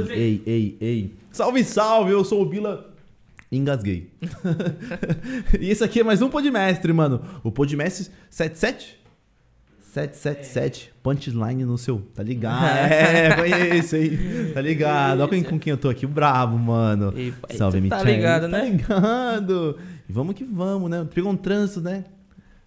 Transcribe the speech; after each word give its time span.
Ei, 0.00 0.08
ei, 0.14 0.42
ei, 0.46 0.76
ei. 0.80 1.14
Salve, 1.30 1.64
salve, 1.64 2.12
eu 2.12 2.24
sou 2.24 2.42
o 2.42 2.46
Bila. 2.46 2.94
Engasguei. 3.50 4.10
e 5.60 5.70
esse 5.70 5.84
aqui 5.84 6.00
é 6.00 6.04
mais 6.04 6.20
um 6.22 6.28
Podmestre, 6.28 6.92
mano. 6.92 7.22
O 7.42 7.52
Podmestre 7.52 8.10
77? 8.30 9.04
777, 9.94 10.92
punchline 11.04 11.64
no 11.64 11.78
seu, 11.78 12.00
tá 12.14 12.20
ligado? 12.20 12.64
É, 12.90 13.36
conheço 13.36 13.94
aí, 13.94 14.50
tá 14.52 14.60
ligado? 14.60 15.20
Olha 15.20 15.28
com, 15.28 15.50
com 15.50 15.58
quem 15.58 15.70
eu 15.70 15.76
tô 15.76 15.88
aqui, 15.88 16.04
o 16.04 16.08
brabo, 16.08 16.58
mano. 16.58 17.12
Pai, 17.12 17.56
Salve, 17.56 17.80
Michel. 17.80 17.98
tá 17.98 18.04
ligado, 18.04 18.48
né? 18.48 18.58
Tá 18.58 18.64
ligado. 18.64 19.78
E 20.08 20.12
vamos 20.12 20.34
que 20.34 20.42
vamos, 20.42 20.90
né? 20.90 21.06
Pegou 21.14 21.30
um 21.30 21.36
trânsito, 21.36 21.80
né? 21.80 22.04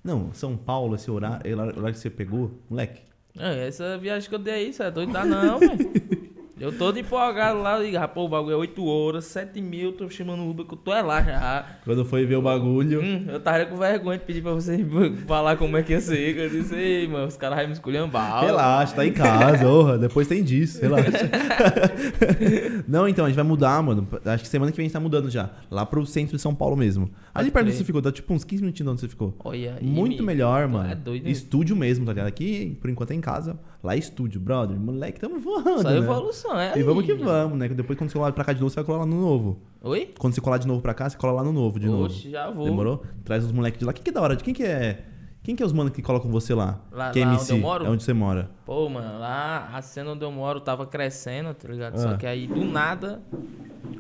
Não, 0.02 0.30
São 0.34 0.56
Paulo, 0.56 0.96
esse 0.96 1.12
horário, 1.12 1.42
esse 1.44 1.54
horário 1.54 1.92
que 1.92 2.00
você 2.00 2.10
pegou, 2.10 2.62
moleque. 2.70 3.02
É, 3.38 3.68
essa 3.68 3.98
viagem 3.98 4.30
que 4.30 4.34
eu 4.34 4.40
dei 4.40 4.54
aí, 4.54 4.74
você 4.74 4.84
é 4.84 4.92
doido? 4.92 5.12
Dá 5.12 5.26
não, 5.26 5.60
velho. 5.60 5.78
Eu 6.60 6.76
todo 6.76 6.98
empolgado 6.98 7.62
lá, 7.62 7.80
digo, 7.80 7.98
rapaz, 7.98 8.26
o 8.26 8.30
bagulho 8.30 8.54
é 8.54 8.58
8 8.58 8.84
horas, 8.86 9.26
7 9.26 9.62
mil, 9.62 9.94
tô 9.94 10.10
chamando 10.10 10.42
o 10.42 10.50
Uber 10.50 10.66
que 10.66 10.74
eu 10.74 10.78
tô 10.78 10.92
é 10.92 11.02
lá 11.04 11.22
já. 11.22 11.66
Quando 11.84 12.04
foi 12.04 12.26
ver 12.26 12.36
o 12.38 12.42
bagulho. 12.42 13.00
Hum, 13.02 13.26
eu 13.28 13.40
tava 13.40 13.64
com 13.66 13.78
vergonha 13.78 14.18
de 14.18 14.26
pedir 14.26 14.42
pra 14.42 14.54
você 14.54 14.84
falar 15.28 15.56
como 15.58 15.78
é 15.78 15.84
que 15.84 15.94
ia 15.94 16.02
ser. 16.02 16.34
que 16.34 16.40
Eu 16.42 16.50
disse, 16.50 16.74
ei, 16.76 17.08
mano, 17.08 17.28
os 17.28 17.38
caras 17.38 17.58
vão 17.60 17.68
me 17.68 17.74
esculhambar. 17.74 18.44
Relaxa, 18.44 18.96
tá 18.96 19.06
em 19.06 19.14
casa, 19.14 19.68
orra. 19.70 19.98
Depois 20.00 20.28
tem 20.28 20.44
disso, 20.44 20.82
relaxa. 20.82 21.30
Não, 22.88 23.08
então, 23.08 23.26
a 23.26 23.28
gente 23.28 23.36
vai 23.38 23.46
mudar, 23.46 23.82
mano. 23.84 24.08
Acho 24.26 24.44
que 24.44 24.50
semana 24.50 24.72
que 24.72 24.78
vem 24.78 24.86
a 24.86 24.88
gente 24.88 24.94
tá 24.94 25.00
mudando 25.00 25.30
já. 25.30 25.50
Lá 25.70 25.86
pro 25.86 26.06
centro 26.06 26.36
de 26.36 26.42
São 26.42 26.56
Paulo 26.56 26.76
mesmo. 26.76 27.10
Ali 27.34 27.52
perto 27.52 27.68
onde 27.68 27.76
você 27.78 27.84
ficou, 27.84 28.02
dá 28.02 28.12
tipo 28.12 28.34
uns 28.34 28.44
15 28.44 28.64
minutinhos 28.64 28.88
de 28.88 28.92
onde 28.94 29.02
você 29.02 29.08
ficou. 29.08 29.36
Olha. 29.44 29.78
Muito 29.82 30.24
me- 30.24 30.28
melhor, 30.28 30.68
Tu 30.68 30.72
mano. 30.74 30.92
É 30.92 30.96
doido, 30.96 31.24
né? 31.26 31.30
Estúdio 31.32 31.76
mesmo, 31.76 32.06
tá 32.06 32.12
ligado? 32.14 32.28
Aqui, 32.28 32.78
por 32.82 32.90
enquanto, 32.90 33.12
é 33.12 33.16
em 33.16 33.22
casa. 33.22 33.60
Lá 33.88 33.96
é 33.96 34.00
estúdio, 34.00 34.42
brother. 34.42 34.78
Moleque, 34.78 35.18
tamo 35.18 35.40
voando, 35.40 35.82
Só 35.82 35.90
né? 35.90 35.98
evolução, 35.98 36.60
é 36.60 36.78
E 36.78 36.84
vamos 36.84 37.06
que 37.06 37.14
vamos, 37.14 37.58
né? 37.58 37.70
Depois, 37.70 37.98
quando 37.98 38.10
você 38.10 38.18
colar 38.18 38.34
pra 38.34 38.44
cá 38.44 38.52
de 38.52 38.60
novo, 38.60 38.70
você 38.70 38.76
vai 38.76 38.84
colar 38.84 38.98
lá 39.00 39.06
no 39.06 39.16
novo. 39.22 39.60
Oi? 39.82 40.14
Quando 40.20 40.34
você 40.36 40.42
colar 40.42 40.58
de 40.58 40.68
novo 40.68 40.82
pra 40.82 40.94
cá, 40.94 41.10
você 41.10 41.16
cola 41.18 41.32
lá 41.32 41.44
no 41.46 41.54
novo 41.54 41.80
de 41.80 41.86
novo. 41.88 42.04
Oxe, 42.08 42.30
já 42.30 42.50
vou. 42.50 42.66
Demorou? 42.66 43.02
Traz 43.24 43.46
os 43.46 43.52
moleques 43.54 43.80
de 43.80 43.86
lá. 43.86 43.94
Quem 43.94 44.04
que 44.04 44.10
é 44.10 44.14
da 44.14 44.22
hora? 44.22 44.36
De 44.36 44.44
quem 44.44 44.54
que 44.54 44.64
é? 44.64 45.06
Quem 45.42 45.56
que 45.56 45.64
é 45.64 45.66
os 45.66 45.72
manos 45.72 45.94
que 45.94 46.02
colocam 46.02 46.30
você 46.30 46.54
lá? 46.54 46.82
Lá- 46.92 47.12
que 47.12 47.22
é 47.22 47.26
lá 47.26 47.32
MC? 47.32 47.54
onde 47.54 47.62
eu 47.62 47.66
moro? 47.66 47.86
É 47.86 47.90
onde 47.90 48.04
você 48.04 48.12
mora. 48.12 48.50
Pô, 48.66 48.90
mano, 48.90 49.20
lá 49.20 49.70
a 49.74 49.82
cena 49.82 50.12
onde 50.12 50.26
eu 50.26 50.32
moro 50.34 50.60
tava 50.60 50.86
crescendo, 50.86 51.54
tá 51.54 51.70
ligado? 51.70 51.98
Só 51.98 52.10
Ah. 52.10 52.18
que 52.18 52.26
aí, 52.28 52.46
do 52.46 52.66
nada, 52.66 53.22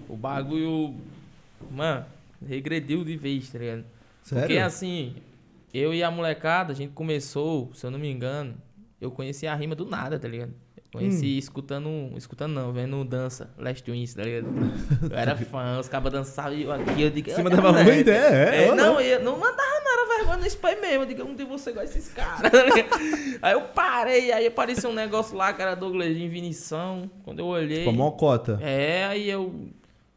o 0.09 0.17
bagulho, 0.17 0.95
mano, 1.71 2.03
regrediu 2.45 3.05
de 3.05 3.15
vez, 3.15 3.49
tá 3.49 3.57
ligado? 3.59 3.85
Sério? 4.21 4.43
Porque 4.45 4.57
assim, 4.59 5.13
eu 5.73 5.93
e 5.93 6.03
a 6.03 6.11
molecada, 6.11 6.73
a 6.73 6.75
gente 6.75 6.91
começou, 6.91 7.71
se 7.73 7.85
eu 7.85 7.91
não 7.91 7.97
me 7.99 8.11
engano, 8.11 8.53
eu 8.99 9.11
conheci 9.11 9.45
a 9.47 9.55
rima 9.55 9.75
do 9.75 9.85
nada, 9.85 10.17
tá 10.19 10.27
ligado? 10.27 10.53
Conheci 10.91 11.25
Hum. 11.25 11.37
escutando, 11.37 11.89
escutando 12.15 12.53
não, 12.53 12.71
vendo 12.71 13.03
dança, 13.03 13.53
Last 13.57 13.89
Wings, 13.91 14.13
tá 14.13 14.23
ligado? 14.23 14.47
Eu 15.11 15.17
era 15.17 15.35
fã, 15.37 15.77
os 15.79 15.89
cabas 15.89 16.13
dançavam 16.13 16.53
e 16.53 16.63
eu 16.63 16.71
aqui, 16.71 17.01
eu 17.01 17.09
digo... 17.09 17.29
Você 17.29 17.41
"Ah, 17.41 17.43
mandava 17.43 17.69
moleque." 17.73 17.91
muito? 17.91 18.09
É, 18.09 18.63
é, 18.63 18.67
É, 18.69 18.75
não, 18.75 18.99
eu 19.01 19.21
não 19.23 19.37
mandava 19.37 19.67
era 19.89 20.17
vergonha 20.17 20.37
no 20.37 20.45
spam 20.47 20.75
mesmo, 20.81 21.03
eu 21.03 21.05
digo, 21.05 21.23
um 21.23 21.33
de 21.35 21.43
você 21.43 21.71
gosta 21.71 21.87
desses 21.93 22.13
caras? 22.13 22.51
Aí 23.41 23.53
eu 23.53 23.61
parei, 23.69 24.31
aí 24.31 24.47
apareceu 24.47 24.89
um 24.89 24.93
negócio 24.93 25.35
lá, 25.35 25.53
que 25.53 25.61
era 25.61 25.75
Douglas 25.75 26.15
de 26.15 26.27
Vinição, 26.27 27.09
quando 27.23 27.39
eu 27.39 27.45
olhei... 27.45 27.79
Tipo, 27.79 27.89
a 27.89 27.93
mocota. 27.93 28.59
É, 28.61 29.05
aí 29.05 29.29
eu. 29.29 29.69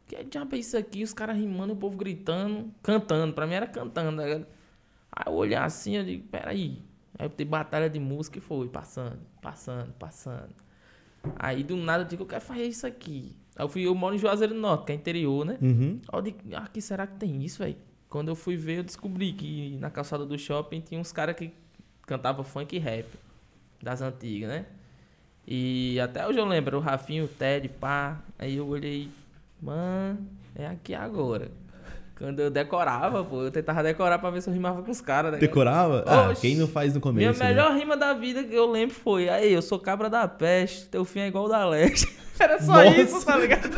Que 0.07 0.25
diabo 0.25 0.57
é 0.57 0.59
isso 0.59 0.77
aqui? 0.77 1.03
Os 1.05 1.13
caras 1.13 1.37
rimando, 1.37 1.73
o 1.73 1.77
povo 1.77 1.97
gritando, 1.97 2.69
cantando. 2.83 3.33
Pra 3.33 3.47
mim 3.47 3.55
era 3.55 3.67
cantando. 3.67 4.17
tá 4.17 4.25
ligado? 4.27 4.47
Aí 5.13 5.25
eu 5.33 5.35
olhar 5.35 5.65
assim, 5.65 5.97
eu 5.97 6.05
digo, 6.05 6.25
peraí. 6.29 6.83
Aí 7.21 7.27
eu 7.27 7.31
tenho 7.31 7.51
batalha 7.51 7.91
de 7.91 8.01
música 8.01 8.39
e 8.39 8.41
foi, 8.41 8.67
passando, 8.67 9.19
passando, 9.43 9.93
passando. 9.99 10.55
Aí 11.37 11.63
do 11.63 11.77
nada 11.77 12.05
eu 12.05 12.09
digo, 12.09 12.23
eu 12.23 12.27
quero 12.27 12.41
fazer 12.41 12.65
isso 12.65 12.87
aqui. 12.87 13.37
Aí 13.55 13.63
eu 13.63 13.69
fui, 13.69 13.87
eu 13.87 13.95
moro 13.95 14.15
em 14.15 14.19
Juazeiro 14.19 14.55
do 14.55 14.61
Norte, 14.61 14.87
que 14.87 14.93
é 14.93 14.95
interior, 14.95 15.45
né? 15.45 15.59
Uhum. 15.61 16.01
Aí 16.11 16.19
eu 16.19 16.23
digo, 16.23 16.39
ah, 16.55 16.67
que 16.67 16.81
será 16.81 17.07
que 17.07 17.19
tem 17.19 17.45
isso, 17.45 17.59
velho? 17.59 17.77
Quando 18.09 18.29
eu 18.29 18.35
fui 18.35 18.57
ver, 18.57 18.79
eu 18.79 18.83
descobri 18.83 19.35
que 19.35 19.77
na 19.79 19.91
calçada 19.91 20.25
do 20.25 20.39
shopping 20.39 20.81
tinha 20.81 20.99
uns 20.99 21.13
caras 21.13 21.37
que 21.37 21.53
cantavam 22.07 22.43
funk 22.43 22.75
e 22.75 22.79
rap. 22.79 23.07
Das 23.83 24.01
antigas, 24.01 24.49
né? 24.49 24.65
E 25.47 26.01
até 26.01 26.27
hoje 26.27 26.39
eu 26.39 26.47
lembro, 26.47 26.79
o 26.79 26.81
Rafinho, 26.81 27.27
o 27.27 27.29
Ted, 27.29 27.69
pá. 27.69 28.19
Aí 28.39 28.57
eu 28.57 28.67
olhei, 28.67 29.11
mano, 29.61 30.27
é 30.55 30.67
aqui 30.67 30.95
agora. 30.95 31.51
Quando 32.21 32.39
eu 32.39 32.51
decorava, 32.51 33.25
pô, 33.25 33.45
eu 33.45 33.51
tentava 33.51 33.83
decorar 33.83 34.19
pra 34.19 34.29
ver 34.29 34.43
se 34.43 34.51
eu 34.51 34.53
rimava 34.53 34.83
com 34.83 34.91
os 34.91 35.01
caras, 35.01 35.33
né? 35.33 35.39
Decorava? 35.39 36.05
Ah, 36.07 36.29
Oxi. 36.29 36.43
quem 36.43 36.55
não 36.55 36.69
faz 36.69 36.93
no 36.93 37.01
Minha 37.01 37.29
começo? 37.33 37.41
né? 37.41 37.49
melhor 37.49 37.75
rima 37.75 37.97
da 37.97 38.13
vida 38.13 38.45
que 38.45 38.55
eu 38.55 38.71
lembro 38.71 38.95
foi, 38.95 39.31
aí, 39.31 39.51
eu 39.51 39.63
sou 39.63 39.79
cabra 39.79 40.11
da 40.11 40.29
peste, 40.29 40.87
teu 40.89 41.03
fim 41.03 41.21
é 41.21 41.29
igual 41.29 41.47
o 41.47 41.49
da 41.49 41.67
leste. 41.67 42.07
Era 42.41 42.59
só 42.61 42.73
Nossa. 42.83 43.01
isso, 43.01 43.25
tá 43.27 43.37
ligado? 43.37 43.69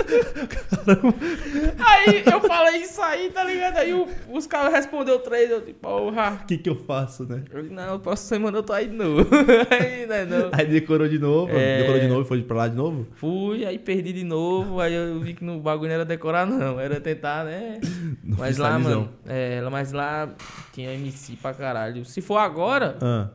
aí 1.79 2.23
eu 2.25 2.41
falei 2.41 2.77
isso 2.83 3.03
aí, 3.03 3.31
tá 3.31 3.43
ligado? 3.45 3.79
Aí 3.79 3.93
o- 3.93 4.09
os 4.31 4.47
caras 4.47 4.73
respondeu 4.73 5.19
três, 5.19 5.51
eu 5.51 5.61
tipo, 5.65 5.81
porra. 5.81 6.39
O 6.43 6.47
que 6.47 6.59
que 6.59 6.69
eu 6.71 6.77
faço, 6.77 7.25
né? 7.25 7.43
Eu 7.51 7.65
não, 7.65 7.99
próxima 7.99 8.29
semana 8.37 8.59
eu 8.59 8.63
tô 8.63 8.73
aí 8.73 8.87
de 8.87 8.95
novo. 8.97 9.27
aí, 9.71 10.07
né, 10.07 10.25
não. 10.25 10.51
Aí 10.53 10.67
decorou 10.67 11.09
de 11.09 11.19
novo, 11.19 11.53
É. 11.53 11.79
decorou 11.79 12.01
de 12.01 12.07
novo 12.09 12.23
e 12.23 12.25
foi 12.25 12.43
pra 12.43 12.57
lá 12.57 12.69
de 12.69 12.77
novo? 12.77 13.07
Fui, 13.17 13.65
aí 13.67 13.79
perdi 13.79 14.13
de 14.13 14.25
novo, 14.25 14.81
aí 14.81 14.95
eu 14.95 15.19
vi 15.21 15.35
que 15.35 15.45
no 15.45 15.59
bagulho 15.61 15.89
não 15.89 15.95
era 15.97 16.05
decorar, 16.05 16.47
não. 16.47 16.79
Era 16.79 17.01
tentar, 17.01 17.45
né? 17.45 17.81
No 18.23 18.37
mas 18.39 18.57
lá, 18.57 18.79
mano, 18.79 19.11
é, 19.27 19.61
mas 19.71 19.93
lá 19.93 20.29
tinha 20.73 20.93
MC 20.95 21.37
pra 21.37 21.53
caralho. 21.53 22.05
Se 22.05 22.21
for 22.21 22.39
agora, 22.39 22.97
Ah, 23.03 23.29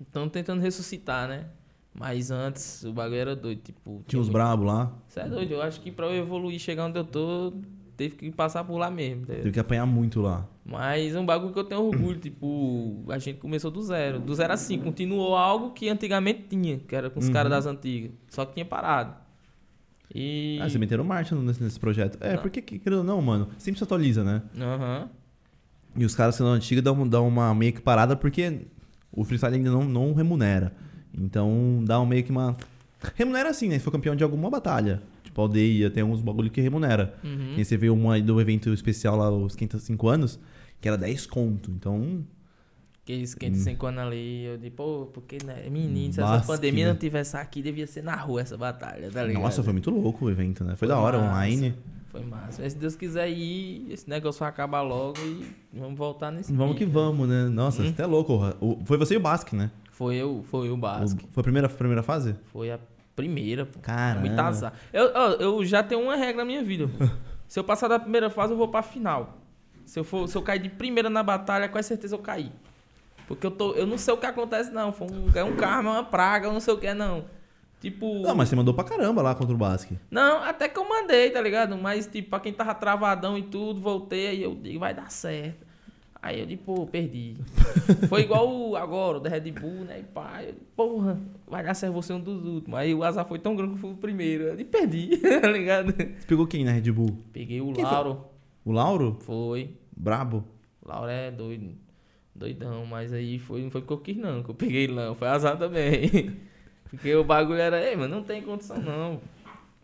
estão 0.00 0.28
tentando 0.28 0.60
ressuscitar, 0.62 1.28
né? 1.28 1.44
Mas 1.98 2.30
antes 2.30 2.82
o 2.84 2.92
bagulho 2.92 3.18
era 3.20 3.36
doido, 3.36 3.60
tipo. 3.62 4.02
tinha 4.06 4.20
uns 4.20 4.28
brabos 4.28 4.66
lá, 4.66 4.92
Você 5.06 5.20
é 5.20 5.28
doido, 5.28 5.52
eu 5.52 5.62
acho 5.62 5.80
que 5.80 5.92
pra 5.92 6.06
eu 6.06 6.14
evoluir, 6.24 6.58
chegar 6.58 6.86
onde 6.86 6.98
eu 6.98 7.04
tô, 7.04 7.52
teve 7.96 8.16
que 8.16 8.30
passar 8.32 8.64
por 8.64 8.76
lá 8.78 8.90
mesmo. 8.90 9.22
entendeu? 9.22 9.42
teve 9.42 9.52
que 9.52 9.60
apanhar 9.60 9.86
muito 9.86 10.20
lá. 10.20 10.46
Mas 10.66 11.14
é 11.14 11.20
um 11.20 11.26
bagulho 11.26 11.52
que 11.52 11.58
eu 11.58 11.64
tenho 11.64 11.82
orgulho, 11.82 12.18
tipo, 12.18 13.04
a 13.08 13.18
gente 13.18 13.38
começou 13.38 13.70
do 13.70 13.80
zero. 13.82 14.18
Do 14.18 14.34
zero 14.34 14.52
assim, 14.52 14.78
continuou 14.80 15.36
algo 15.36 15.70
que 15.70 15.88
antigamente 15.88 16.44
tinha, 16.48 16.78
que 16.78 16.96
era 16.96 17.08
com 17.10 17.20
os 17.20 17.26
Uhum. 17.26 17.32
caras 17.32 17.50
das 17.50 17.66
antigas. 17.66 18.10
Só 18.28 18.44
que 18.44 18.54
tinha 18.54 18.64
parado. 18.64 19.14
E. 20.12 20.58
Ah, 20.60 20.68
você 20.68 20.78
meteram 20.78 21.04
marcha 21.04 21.34
nesse, 21.36 21.62
nesse 21.62 21.78
projeto. 21.78 22.18
É, 22.20 22.34
Não. 22.34 22.42
porque, 22.42 22.60
querendo 22.62 22.98
ou 22.98 23.04
não, 23.04 23.20
mano, 23.22 23.48
sempre 23.58 23.78
se 23.78 23.84
atualiza, 23.84 24.22
né? 24.24 24.42
Aham. 24.60 25.08
E 25.96 26.04
os 26.04 26.14
caras 26.14 26.34
sendo 26.34 26.48
antigos 26.48 26.82
dão, 26.82 27.06
dão 27.06 27.28
uma 27.28 27.54
meio 27.54 27.72
que 27.72 27.80
parada 27.80 28.16
porque 28.16 28.62
o 29.12 29.22
freestyle 29.22 29.54
ainda 29.54 29.70
não, 29.70 29.84
não 29.84 30.12
remunera. 30.12 30.72
Então 31.18 31.82
dá 31.84 32.00
um 32.00 32.06
meio 32.06 32.24
que 32.24 32.30
uma. 32.30 32.56
Remunera 33.14 33.50
assim, 33.50 33.68
né? 33.68 33.78
Se 33.78 33.84
for 33.84 33.90
campeão 33.90 34.16
de 34.16 34.24
alguma 34.24 34.48
batalha. 34.50 35.02
Tipo, 35.22 35.40
aldeia, 35.42 35.90
tem 35.90 36.02
alguns 36.02 36.20
bagulho 36.20 36.50
que 36.50 36.60
remunera. 36.60 37.14
Uhum. 37.22 37.54
E 37.56 37.64
você 37.64 37.76
vê 37.76 37.90
uma 37.90 38.14
aí 38.14 38.22
do 38.22 38.40
evento 38.40 38.72
especial 38.72 39.16
lá, 39.16 39.30
os 39.30 39.54
505 39.56 40.08
anos, 40.08 40.38
que 40.80 40.88
era 40.88 40.96
10 40.96 41.26
conto. 41.26 41.70
Então, 41.70 42.24
Que 43.04 43.12
esquenta 43.14 43.56
cinco 43.58 43.86
anos 43.86 44.00
ali, 44.04 44.44
eu 44.44 44.56
digo, 44.56 44.76
pô, 44.76 45.06
porque, 45.12 45.36
né? 45.44 45.68
Menino, 45.70 46.12
se 46.14 46.20
essa 46.20 46.30
Basque, 46.30 46.46
pandemia 46.46 46.86
né? 46.86 46.92
não 46.92 46.98
tivesse 46.98 47.36
aqui, 47.36 47.60
devia 47.60 47.86
ser 47.86 48.02
na 48.02 48.16
rua 48.16 48.40
essa 48.40 48.56
batalha, 48.56 49.10
tá 49.10 49.22
ligado? 49.24 49.42
nossa, 49.42 49.62
foi 49.62 49.72
muito 49.74 49.90
louco 49.90 50.24
o 50.24 50.30
evento, 50.30 50.62
né? 50.64 50.70
Foi, 50.70 50.78
Foi 50.86 50.88
da 50.88 50.98
hora, 50.98 51.18
massa. 51.18 51.30
online. 51.32 51.74
Foi 52.10 52.22
massa. 52.24 52.62
Mas 52.62 52.72
se 52.72 52.78
Deus 52.78 52.94
quiser 52.96 53.28
ir, 53.28 53.86
esse 53.90 54.08
negócio 54.08 54.38
vai 54.40 54.48
acabar 54.48 54.80
logo 54.82 55.18
e 55.20 55.44
vamos 55.78 55.98
voltar 55.98 56.30
nesse 56.30 56.50
Vamos 56.52 56.74
que 56.78 56.84
pique. 56.84 56.92
vamos, 56.92 57.28
né? 57.28 57.44
Nossa, 57.48 57.82
Hum. 57.82 57.92
você 57.94 58.00
é 58.02 58.06
louco. 58.06 58.34
o- 58.60 58.78
Foi 58.86 58.96
você 58.96 59.14
e 59.14 59.16
o 59.18 59.20
Basque, 59.20 59.54
né? 59.56 59.70
Foi 59.94 60.16
eu, 60.16 60.44
foi 60.50 60.68
o 60.70 60.74
O- 60.74 60.76
Basque. 60.76 61.24
Foi 61.30 61.40
a 61.40 61.44
primeira, 61.44 61.68
primeira 61.68 62.02
fase? 62.02 62.34
Foi 62.52 62.70
a 62.70 62.78
primeira, 63.14 63.64
pô. 63.64 63.78
Caramba. 63.80 64.26
Muito 64.26 64.38
azar. 64.40 64.72
Eu, 64.92 65.04
eu 65.38 65.64
já 65.64 65.82
tenho 65.84 66.02
uma 66.02 66.16
regra 66.16 66.38
na 66.38 66.44
minha 66.44 66.62
vida. 66.64 66.88
pô. 66.88 67.04
se 67.46 67.58
eu 67.60 67.62
passar 67.64 67.86
da 67.86 67.98
primeira 67.98 68.28
fase, 68.28 68.52
eu 68.52 68.56
vou 68.56 68.66
pra 68.68 68.82
final. 68.82 69.38
Se 69.86 69.98
eu, 70.00 70.02
for, 70.04 70.26
se 70.28 70.36
eu 70.36 70.42
cair 70.42 70.58
de 70.58 70.68
primeira 70.68 71.08
na 71.08 71.22
batalha, 71.22 71.68
com 71.68 71.80
certeza 71.80 72.14
eu 72.16 72.18
caí. 72.18 72.50
Porque 73.28 73.46
eu, 73.46 73.50
tô, 73.52 73.72
eu 73.74 73.86
não 73.86 73.96
sei 73.96 74.12
o 74.12 74.16
que 74.16 74.26
acontece, 74.26 74.70
não. 74.72 74.92
Foi 74.92 75.06
um, 75.08 75.30
é 75.34 75.44
um 75.44 75.54
karma, 75.54 75.92
uma 75.92 76.04
praga, 76.04 76.48
eu 76.48 76.52
não 76.52 76.60
sei 76.60 76.74
o 76.74 76.78
que 76.78 76.88
é, 76.88 76.94
não. 76.94 77.24
Tipo. 77.80 78.20
Não, 78.22 78.34
mas 78.34 78.48
você 78.48 78.56
mandou 78.56 78.74
pra 78.74 78.82
caramba 78.82 79.22
lá 79.22 79.34
contra 79.34 79.54
o 79.54 79.58
Basque. 79.58 79.96
Não, 80.10 80.42
até 80.42 80.68
que 80.68 80.78
eu 80.78 80.88
mandei, 80.88 81.30
tá 81.30 81.40
ligado? 81.40 81.76
Mas, 81.76 82.06
tipo, 82.06 82.30
pra 82.30 82.40
quem 82.40 82.52
tava 82.52 82.74
travadão 82.74 83.38
e 83.38 83.42
tudo, 83.42 83.80
voltei, 83.80 84.26
aí 84.26 84.42
eu 84.42 84.54
digo, 84.56 84.80
vai 84.80 84.92
dar 84.92 85.10
certo. 85.10 85.63
Aí 86.26 86.40
eu 86.40 86.46
digo, 86.46 86.62
pô, 86.64 86.86
perdi. 86.86 87.36
Foi 88.08 88.22
igual 88.22 88.48
o- 88.50 88.76
agora, 88.76 89.18
o 89.18 89.20
da 89.20 89.28
Red 89.28 89.50
Bull, 89.52 89.84
né? 89.84 90.00
E 90.00 90.02
pá, 90.04 90.42
eu 90.42 90.54
porra, 90.74 91.20
vai 91.46 91.62
dar 91.62 91.74
certo 91.74 91.92
você 91.92 92.14
um 92.14 92.20
dos 92.20 92.42
últimos. 92.46 92.78
Aí 92.78 92.94
o 92.94 93.04
azar 93.04 93.26
foi 93.28 93.38
tão 93.38 93.54
grande 93.54 93.72
que 93.72 93.76
eu 93.76 93.80
fui 93.82 93.90
o 93.90 93.96
primeiro. 93.96 94.44
Eu 94.44 94.64
perdi, 94.64 95.18
tá 95.42 95.50
ligado? 95.50 95.92
Você 95.92 96.26
pegou 96.26 96.46
quem 96.46 96.64
na 96.64 96.72
Red 96.72 96.90
Bull? 96.92 97.18
Peguei 97.30 97.60
o 97.60 97.66
Quem 97.74 97.84
foi? 97.84 97.92
Lauro, 97.92 98.24
O 98.64 98.72
Lauro? 98.72 99.16
foi. 99.20 99.72
Brabo? 99.94 100.42
O 100.82 100.88
Lauro 100.88 101.10
é 101.10 101.30
doido, 101.30 101.72
doidão, 102.34 102.86
mas 102.86 103.12
aí 103.12 103.38
foi, 103.38 103.62
não 103.62 103.70
foi 103.70 103.82
porque 103.82 103.92
eu 103.92 103.98
quis 103.98 104.16
não, 104.16 104.42
que 104.42 104.48
eu 104.50 104.54
peguei 104.54 104.88
não, 104.88 105.14
foi 105.14 105.28
azar 105.28 105.58
também. 105.58 106.36
Porque 106.88 107.12
o 107.12 107.24
bagulho 107.24 107.58
era, 107.58 107.82
ei, 107.84 107.96
mano, 107.96 108.14
não 108.16 108.22
tem 108.22 108.40
condição 108.40 108.80
não. 108.80 109.20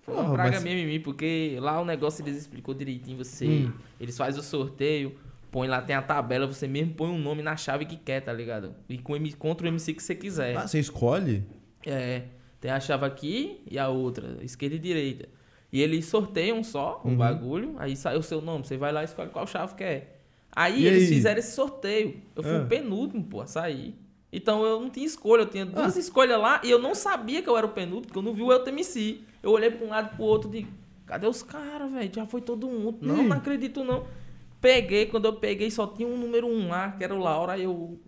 Foi 0.02 0.14
uma 0.14 0.22
Porra, 0.22 0.34
praga 0.34 0.50
mas- 0.52 0.62
mesmo 0.62 0.78
em 0.78 0.86
mim, 0.86 1.00
porque 1.00 1.56
lá 1.60 1.81
o 1.81 1.84
negócio 1.84 2.22
eles 2.25 2.36
explicou 2.36 2.72
direitinho, 2.72 3.19
você, 3.19 3.46
Hum. 3.66 3.72
eles 4.00 4.16
fazem 4.16 4.38
o 4.40 4.44
sorteio, 4.44 5.12
põe 5.50 5.69
lá, 5.69 5.81
tem 5.82 5.94
a 5.97 6.02
tabela, 6.02 6.47
você 6.47 6.67
mesmo 6.69 6.94
põe 6.94 7.08
um 7.11 7.19
nome 7.19 7.43
na 7.43 7.56
chave 7.56 7.85
que 7.85 7.97
quer, 7.97 8.20
tá 8.20 8.32
ligado? 8.32 8.75
E 8.88 8.99
com, 8.99 9.14
contra 9.38 9.67
o 9.67 9.69
MC 9.69 9.94
que 9.94 10.02
você 10.02 10.14
quiser. 10.14 10.56
Ah, 10.56 10.67
você 10.67 10.79
escolhe? 10.79 11.44
É. 11.85 12.23
Tem 12.61 12.70
a 12.70 12.79
chave 12.81 13.05
aqui 13.06 13.62
e 13.70 13.79
a 13.79 13.88
outra, 13.88 14.37
esquerda 14.43 14.76
e 14.76 14.79
direita. 14.79 15.29
E 15.73 15.81
eles 15.81 16.05
sorteiam 16.06 16.62
só 16.62 17.00
o 17.05 17.08
Uhum. 17.08 17.17
bagulho, 17.17 17.75
aí 17.79 17.97
sai 17.97 18.17
o 18.17 18.23
seu 18.23 18.41
nome, 18.43 18.67
você 18.67 18.76
vai 18.76 18.93
lá 18.93 19.02
e 19.02 19.05
escolhe 19.05 19.31
qual 19.31 19.47
chave 19.47 19.75
quer. 19.75 20.20
Aí 20.52 20.82
E 20.82 20.87
eles 20.87 21.02
aí? 21.08 21.14
fizeram 21.14 21.38
esse 21.38 21.53
sorteio. 21.55 22.20
Eu 22.35 22.43
fui 22.43 22.56
Ah. 22.56 22.62
o 22.62 22.67
penúltimo, 22.67 23.23
pô, 23.25 23.41
a 23.41 23.46
sair. 23.46 23.94
Então 24.32 24.64
eu 24.64 24.81
não 24.81 24.91
tinha 24.91 25.06
escolha, 25.06 25.43
eu 25.43 25.46
tinha 25.46 25.64
duas 25.64 25.96
Ah. 25.96 26.00
escolhas 26.00 26.38
lá 26.41 26.61
e 26.64 26.70
eu 26.70 26.79
não 26.81 26.94
sabia 26.94 27.41
que 27.41 27.49
eu 27.49 27.56
era 27.56 27.67
o 27.67 27.70
penúltimo, 27.70 28.03
porque 28.06 28.19
eu 28.19 28.23
não 28.23 28.35
vi 28.35 28.43
o 28.43 28.53
LTMC. 28.53 29.20
Eu 29.43 29.53
olhei 29.53 29.70
pra 29.70 29.87
um 29.87 29.91
lado 29.91 30.11
e 30.12 30.17
pro 30.17 30.25
outro 30.25 30.50
e 30.50 30.58
digo, 30.61 30.73
cadê 31.06 31.26
os 31.26 31.43
caras, 31.43 31.91
velho? 31.91 32.11
Já 32.14 32.26
foi 32.26 32.41
todo 32.41 32.67
mundo. 32.67 32.99
Não, 33.00 33.23
não 33.23 33.37
acredito 33.37 33.82
não. 33.85 34.05
Peguei, 34.60 35.06
quando 35.06 35.24
eu 35.24 35.32
peguei 35.34 35.70
só 35.70 35.86
tinha 35.86 36.06
um 36.08 36.16
número 36.16 36.46
um 36.46 36.68
lá, 36.68 36.92
que 36.92 37.02
era 37.04 37.14
o 37.14 37.18
Laura, 37.18 37.54
aí 37.54 37.64
eu. 37.64 37.98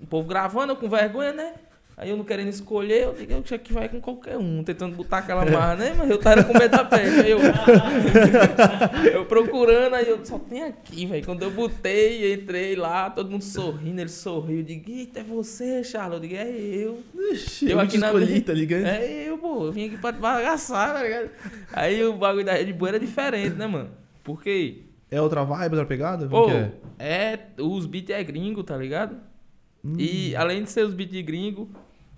O 0.00 0.06
povo 0.08 0.28
gravando, 0.28 0.72
eu 0.72 0.76
com 0.76 0.88
vergonha, 0.88 1.32
né? 1.32 1.54
Aí 1.96 2.08
eu 2.10 2.16
não 2.16 2.24
querendo 2.24 2.48
escolher, 2.48 3.02
eu 3.04 3.12
digo, 3.14 3.32
eu 3.32 3.42
que 3.58 3.72
vai 3.72 3.88
com 3.88 4.00
qualquer 4.00 4.36
um, 4.38 4.64
tentando 4.64 4.96
botar 4.96 5.18
aquela 5.18 5.44
marra, 5.44 5.76
né? 5.76 5.94
Mas 5.96 6.08
eu 6.10 6.18
tava 6.18 6.42
com 6.42 6.52
medo 6.58 6.70
da 6.70 6.84
peste. 6.84 7.20
Aí 7.20 7.30
eu. 7.30 7.38
eu 9.12 9.26
procurando, 9.26 9.94
aí 9.94 10.08
eu 10.08 10.24
só 10.24 10.38
tem 10.38 10.62
aqui, 10.64 11.06
velho. 11.06 11.24
Quando 11.24 11.42
eu 11.42 11.50
botei, 11.50 12.32
entrei 12.34 12.74
lá, 12.74 13.10
todo 13.10 13.30
mundo 13.30 13.42
sorrindo, 13.44 14.00
ele 14.00 14.08
sorriu. 14.10 14.58
Eu 14.58 14.62
digo, 14.62 14.90
eita, 14.90 15.20
é 15.20 15.22
você, 15.22 15.84
Charles? 15.84 16.14
Eu 16.14 16.20
digo, 16.20 16.34
é 16.34 16.48
eu. 16.50 16.98
Ixi, 17.32 17.66
Eu 17.66 17.72
eu 17.72 17.80
aqui 17.80 17.92
te 17.92 17.98
na 17.98 18.06
escolhi, 18.06 18.26
minha- 18.26 18.42
tá 18.42 18.52
ligado? 18.52 18.86
É 18.86 19.28
eu, 19.28 19.38
pô. 19.38 19.66
Eu 19.66 19.72
vim 19.72 19.86
aqui 19.86 19.98
pra 19.98 20.12
te 20.12 20.18
bagaçar, 20.18 20.94
tá 20.94 21.02
ligado? 21.02 21.30
Aí 21.72 22.02
o 22.04 22.14
bagulho 22.14 22.44
da 22.44 22.54
Red 22.54 22.72
Bull 22.72 22.88
era 22.88 22.98
diferente, 22.98 23.54
né, 23.54 23.66
mano? 23.66 23.90
Porque, 24.24 24.78
É 25.12 25.20
outra 25.20 25.44
vibe, 25.44 25.72
outra 25.74 25.84
pegada? 25.86 26.26
Pô, 26.26 26.48
é? 26.48 26.72
é, 26.98 27.38
os 27.60 27.84
beats 27.84 28.08
é 28.08 28.24
gringo, 28.24 28.64
tá 28.64 28.74
ligado? 28.78 29.18
Hum. 29.84 29.92
E 29.98 30.34
além 30.34 30.64
de 30.64 30.70
ser 30.70 30.86
os 30.86 30.94
beats 30.94 31.12
de 31.12 31.22
gringo, 31.22 31.68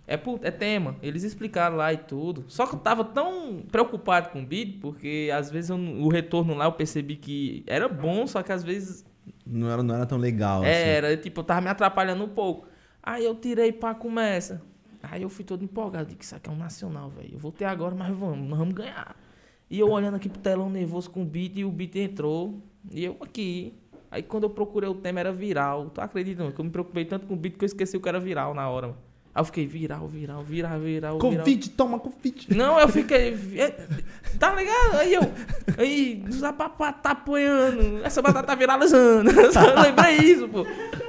é, 0.06 0.14
é 0.14 0.50
tema. 0.52 0.94
Eles 1.02 1.25
explicaram 1.25 1.75
lá 1.76 1.93
e 1.93 1.96
tudo. 1.96 2.44
Só 2.46 2.69
que 2.69 2.76
eu 2.76 2.79
tava 2.79 3.02
tão 3.02 3.64
preocupado 3.69 4.29
com 4.29 4.43
o 4.43 4.46
beat, 4.46 4.79
porque 4.81 5.29
às 5.35 5.50
vezes 5.50 5.70
eu 5.70 5.76
o 5.76 6.08
retorno 6.08 6.55
lá 6.55 6.67
eu 6.67 6.73
percebi 6.73 7.17
que 7.17 7.64
era 7.67 7.88
bom, 7.88 8.29
só 8.29 8.44
que 8.44 8.52
às 8.52 8.62
vezes 8.62 9.05
Não 9.44 9.69
era, 9.69 9.82
não 9.82 9.97
era 9.97 10.06
tão 10.06 10.17
legal, 10.17 10.62
assim. 10.62 10.70
era, 10.70 11.17
tipo, 11.17 11.40
eu 11.40 11.44
tava 11.44 11.62
me 11.62 11.69
atrapalhando 11.69 12.23
um 12.23 12.29
pouco. 12.29 12.69
Aí 13.02 13.25
eu 13.25 13.35
tirei 13.35 13.73
pra 13.73 13.93
começa. 13.93 14.62
Aí 15.02 15.23
eu 15.23 15.29
fui 15.29 15.44
todo 15.44 15.64
empolgado. 15.64 16.06
Digo, 16.11 16.23
isso 16.23 16.37
aqui 16.37 16.49
é 16.49 16.52
um 16.52 16.56
nacional, 16.56 17.11
velho. 17.11 17.31
Eu 17.32 17.38
vou 17.40 17.50
ter 17.50 17.64
agora, 17.64 17.93
mas 17.93 18.17
vamos, 18.17 18.49
nós 18.49 18.58
vamos 18.58 18.75
ganhar. 18.75 19.17
E 19.70 19.78
eu 19.78 19.88
olhando 19.90 20.16
aqui 20.16 20.28
pro 20.28 20.40
telão 20.40 20.69
nervoso 20.70 21.11
com 21.11 21.22
o 21.22 21.25
beat, 21.25 21.56
e 21.56 21.64
o 21.64 21.70
beat 21.70 21.96
entrou. 21.96 22.61
E 22.90 23.05
eu 23.05 23.16
aqui. 23.20 23.75
Aí 24.11 24.22
quando 24.22 24.44
eu 24.44 24.50
procurei 24.50 24.88
o 24.88 24.94
tema 24.94 25.20
era 25.20 25.32
viral. 25.32 25.90
Tu 25.90 26.00
acredita, 26.00 26.43
mano? 26.43 26.55
Que 26.55 26.61
eu 26.61 26.64
me 26.64 26.70
preocupei 26.70 27.05
tanto 27.05 27.26
com 27.26 27.34
o 27.34 27.37
beat 27.37 27.56
que 27.56 27.64
eu 27.64 27.66
esqueci 27.66 27.96
o 27.96 28.00
que 28.00 28.08
era 28.08 28.20
viral 28.20 28.55
na 28.55 28.69
hora, 28.69 28.88
mano. 28.88 28.99
Aí 29.34 29.40
eu 29.40 29.44
fiquei 29.46 29.66
viral, 29.66 30.06
viral, 30.06 30.44
viral, 30.44 30.78
viral, 30.78 31.19
viral. 31.19 31.19
Covid, 31.19 31.70
toma 31.70 31.99
Covid. 31.99 32.55
Não, 32.55 32.78
eu 32.78 32.88
fiquei. 32.88 33.37
é, 33.56 33.70
Tá 34.38 34.55
ligado? 34.55 34.94
Aí 34.99 35.12
eu. 35.12 35.22
Aí, 35.76 36.25
os 36.28 36.40
papá 36.40 36.93
tá 36.93 37.11
apoiando. 37.11 38.05
Essa 38.05 38.22
batata 38.22 38.46
tá 38.46 38.55
viralizando. 38.55 39.31
Eu 39.34 39.82
lembrei 39.82 40.19
isso, 40.19 40.49
pô. 40.49 40.64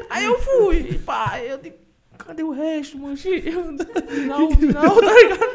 Aí 0.09 0.25
eu 0.25 0.39
fui. 0.39 0.97
Pá, 1.05 1.39
eu 1.39 1.57
digo, 1.59 1.75
cadê 2.25 2.43
o 2.43 2.51
resto? 2.51 2.97
Eu, 3.25 3.75
Viral, 4.07 4.49
viral, 4.57 4.95
tá 5.01 5.13
ligado? 5.13 5.45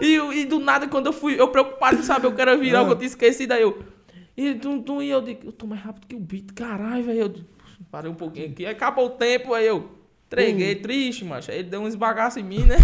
E, 0.00 0.14
eu- 0.14 0.32
e 0.32 0.44
do 0.46 0.58
nada, 0.58 0.88
quando 0.88 1.06
eu 1.06 1.12
fui, 1.12 1.38
eu 1.38 1.48
preocupado 1.48 1.98
em 1.98 2.02
saber 2.02 2.26
o 2.28 2.32
que 2.34 2.40
era 2.40 2.56
viral, 2.56 2.86
que 2.86 2.92
eu 2.92 2.96
tinha 2.96 3.06
esquecido. 3.08 3.52
Aí 3.52 3.62
eu. 3.62 3.82
E 4.36 4.54
tum, 4.54 4.80
tum, 4.80 5.02
e 5.02 5.10
eu 5.10 5.20
digo, 5.20 5.48
eu 5.48 5.52
tô 5.52 5.66
mais 5.66 5.82
rápido 5.82 6.06
que 6.06 6.14
o 6.16 6.20
beat, 6.20 6.52
caralho, 6.54 7.04
velho. 7.04 7.20
Eu 7.20 7.34
parei 7.90 8.10
um 8.10 8.14
pouquinho 8.14 8.46
aqui. 8.46 8.64
Acabou 8.64 9.06
o 9.06 9.10
tempo, 9.10 9.52
aí 9.52 9.66
eu. 9.66 9.90
Entreguei, 10.26 10.76
triste, 10.76 11.24
macho. 11.24 11.50
Aí 11.50 11.58
ele 11.58 11.68
deu 11.68 11.80
uns 11.82 11.94
bagaços 11.96 12.40
em 12.42 12.46
mim, 12.46 12.64
né? 12.64 12.76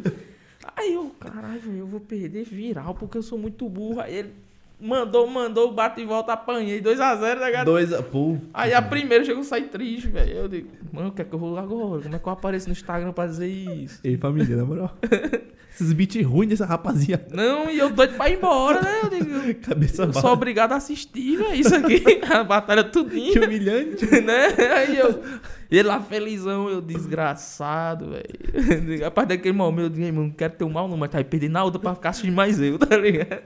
Aí 0.76 0.94
eu, 0.94 1.10
caralho, 1.18 1.60
eu 1.76 1.86
vou 1.86 1.98
perder 2.00 2.44
viral 2.44 2.94
porque 2.94 3.18
eu 3.18 3.22
sou 3.22 3.36
muito 3.38 3.68
burro. 3.68 4.00
Aí 4.00 4.14
ele 4.14 4.32
mandou, 4.80 5.26
mandou, 5.26 5.72
bate 5.72 6.00
e 6.00 6.04
volta, 6.04 6.32
apanhei 6.32 6.80
2x0, 6.80 7.38
né, 7.40 7.50
cara? 7.50 7.64
Dois, 7.64 7.90
pô. 8.12 8.36
Aí 8.54 8.72
a 8.72 8.80
primeira 8.82 9.24
chegou 9.24 9.40
a 9.42 9.44
sair 9.44 9.64
triste, 9.68 10.08
velho. 10.08 10.32
Eu 10.32 10.48
digo, 10.48 10.68
mano, 10.92 11.08
o 11.08 11.12
que 11.12 11.22
é 11.22 11.24
que 11.24 11.34
eu 11.34 11.38
vou 11.38 11.58
agora? 11.58 12.02
Como 12.02 12.14
é 12.14 12.18
que 12.18 12.26
eu 12.28 12.32
apareço 12.32 12.66
no 12.68 12.72
Instagram 12.72 13.12
pra 13.12 13.26
dizer 13.26 13.48
isso? 13.48 14.00
Ei, 14.04 14.16
família, 14.16 14.56
na 14.56 14.64
moral. 14.64 14.96
Esses 15.70 15.92
beats 15.92 16.26
ruins 16.26 16.48
dessa 16.48 16.66
rapaziada. 16.66 17.26
Não, 17.32 17.70
e 17.70 17.78
eu 17.78 17.88
doido 17.90 18.16
pra 18.16 18.28
ir 18.28 18.36
embora, 18.38 18.80
né? 18.82 19.00
Eu 19.04 19.10
digo, 19.10 19.54
Cabeça 19.62 20.02
eu 20.02 20.12
sou 20.12 20.32
obrigado 20.32 20.72
a 20.72 20.76
assistir, 20.76 21.36
velho, 21.36 21.54
isso 21.54 21.72
aqui. 21.72 22.02
A 22.34 22.42
batalha 22.42 22.82
Que 22.82 22.90
tudinho, 22.90 23.44
humilhante. 23.44 24.04
né? 24.20 24.46
Aí 24.76 24.98
eu, 24.98 25.22
ele 25.70 25.84
lá 25.84 26.00
felizão, 26.00 26.68
eu 26.68 26.80
desgraçado, 26.80 28.10
velho. 28.10 29.06
A 29.06 29.10
partir 29.12 29.28
daquele 29.28 29.56
momento 29.56 29.84
eu 29.84 29.90
digo, 29.90 30.04
"Ei, 30.06 30.10
mano, 30.10 30.26
não 30.28 30.32
quero 30.34 30.54
ter 30.54 30.64
um 30.64 30.70
mal 30.70 30.88
não, 30.88 30.96
mas 30.96 31.10
tá 31.10 31.18
aí 31.18 31.24
perdendo 31.24 31.52
na 31.52 31.62
outra 31.62 31.78
pra 31.78 31.94
ficar 31.94 32.08
assistindo 32.10 32.34
mais 32.34 32.60
eu, 32.60 32.76
tá 32.76 32.96
ligado? 32.96 33.42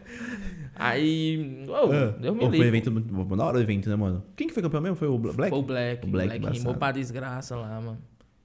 Aí, 0.74 1.64
ô, 1.69 1.74
Ah, 1.92 2.32
me 2.32 2.38
pô, 2.38 2.50
foi 2.50 2.66
evento 2.66 2.90
muito 2.90 3.36
da 3.36 3.44
hora 3.44 3.58
o 3.58 3.60
evento, 3.60 3.88
né, 3.90 3.96
mano? 3.96 4.24
Quem 4.34 4.46
que 4.48 4.54
foi 4.54 4.62
campeão 4.62 4.80
mesmo? 4.80 4.96
Foi 4.96 5.08
o 5.08 5.19
Black? 5.19 5.50
Foi 5.50 5.58
o 5.58 5.62
Black. 5.62 6.06
O 6.06 6.10
Black 6.10 6.28
Black, 6.28 6.36
embaçado. 6.38 6.58
rimou 6.58 6.74
pra 6.74 6.92
desgraça 6.92 7.56
lá, 7.56 7.80
mano. 7.80 7.98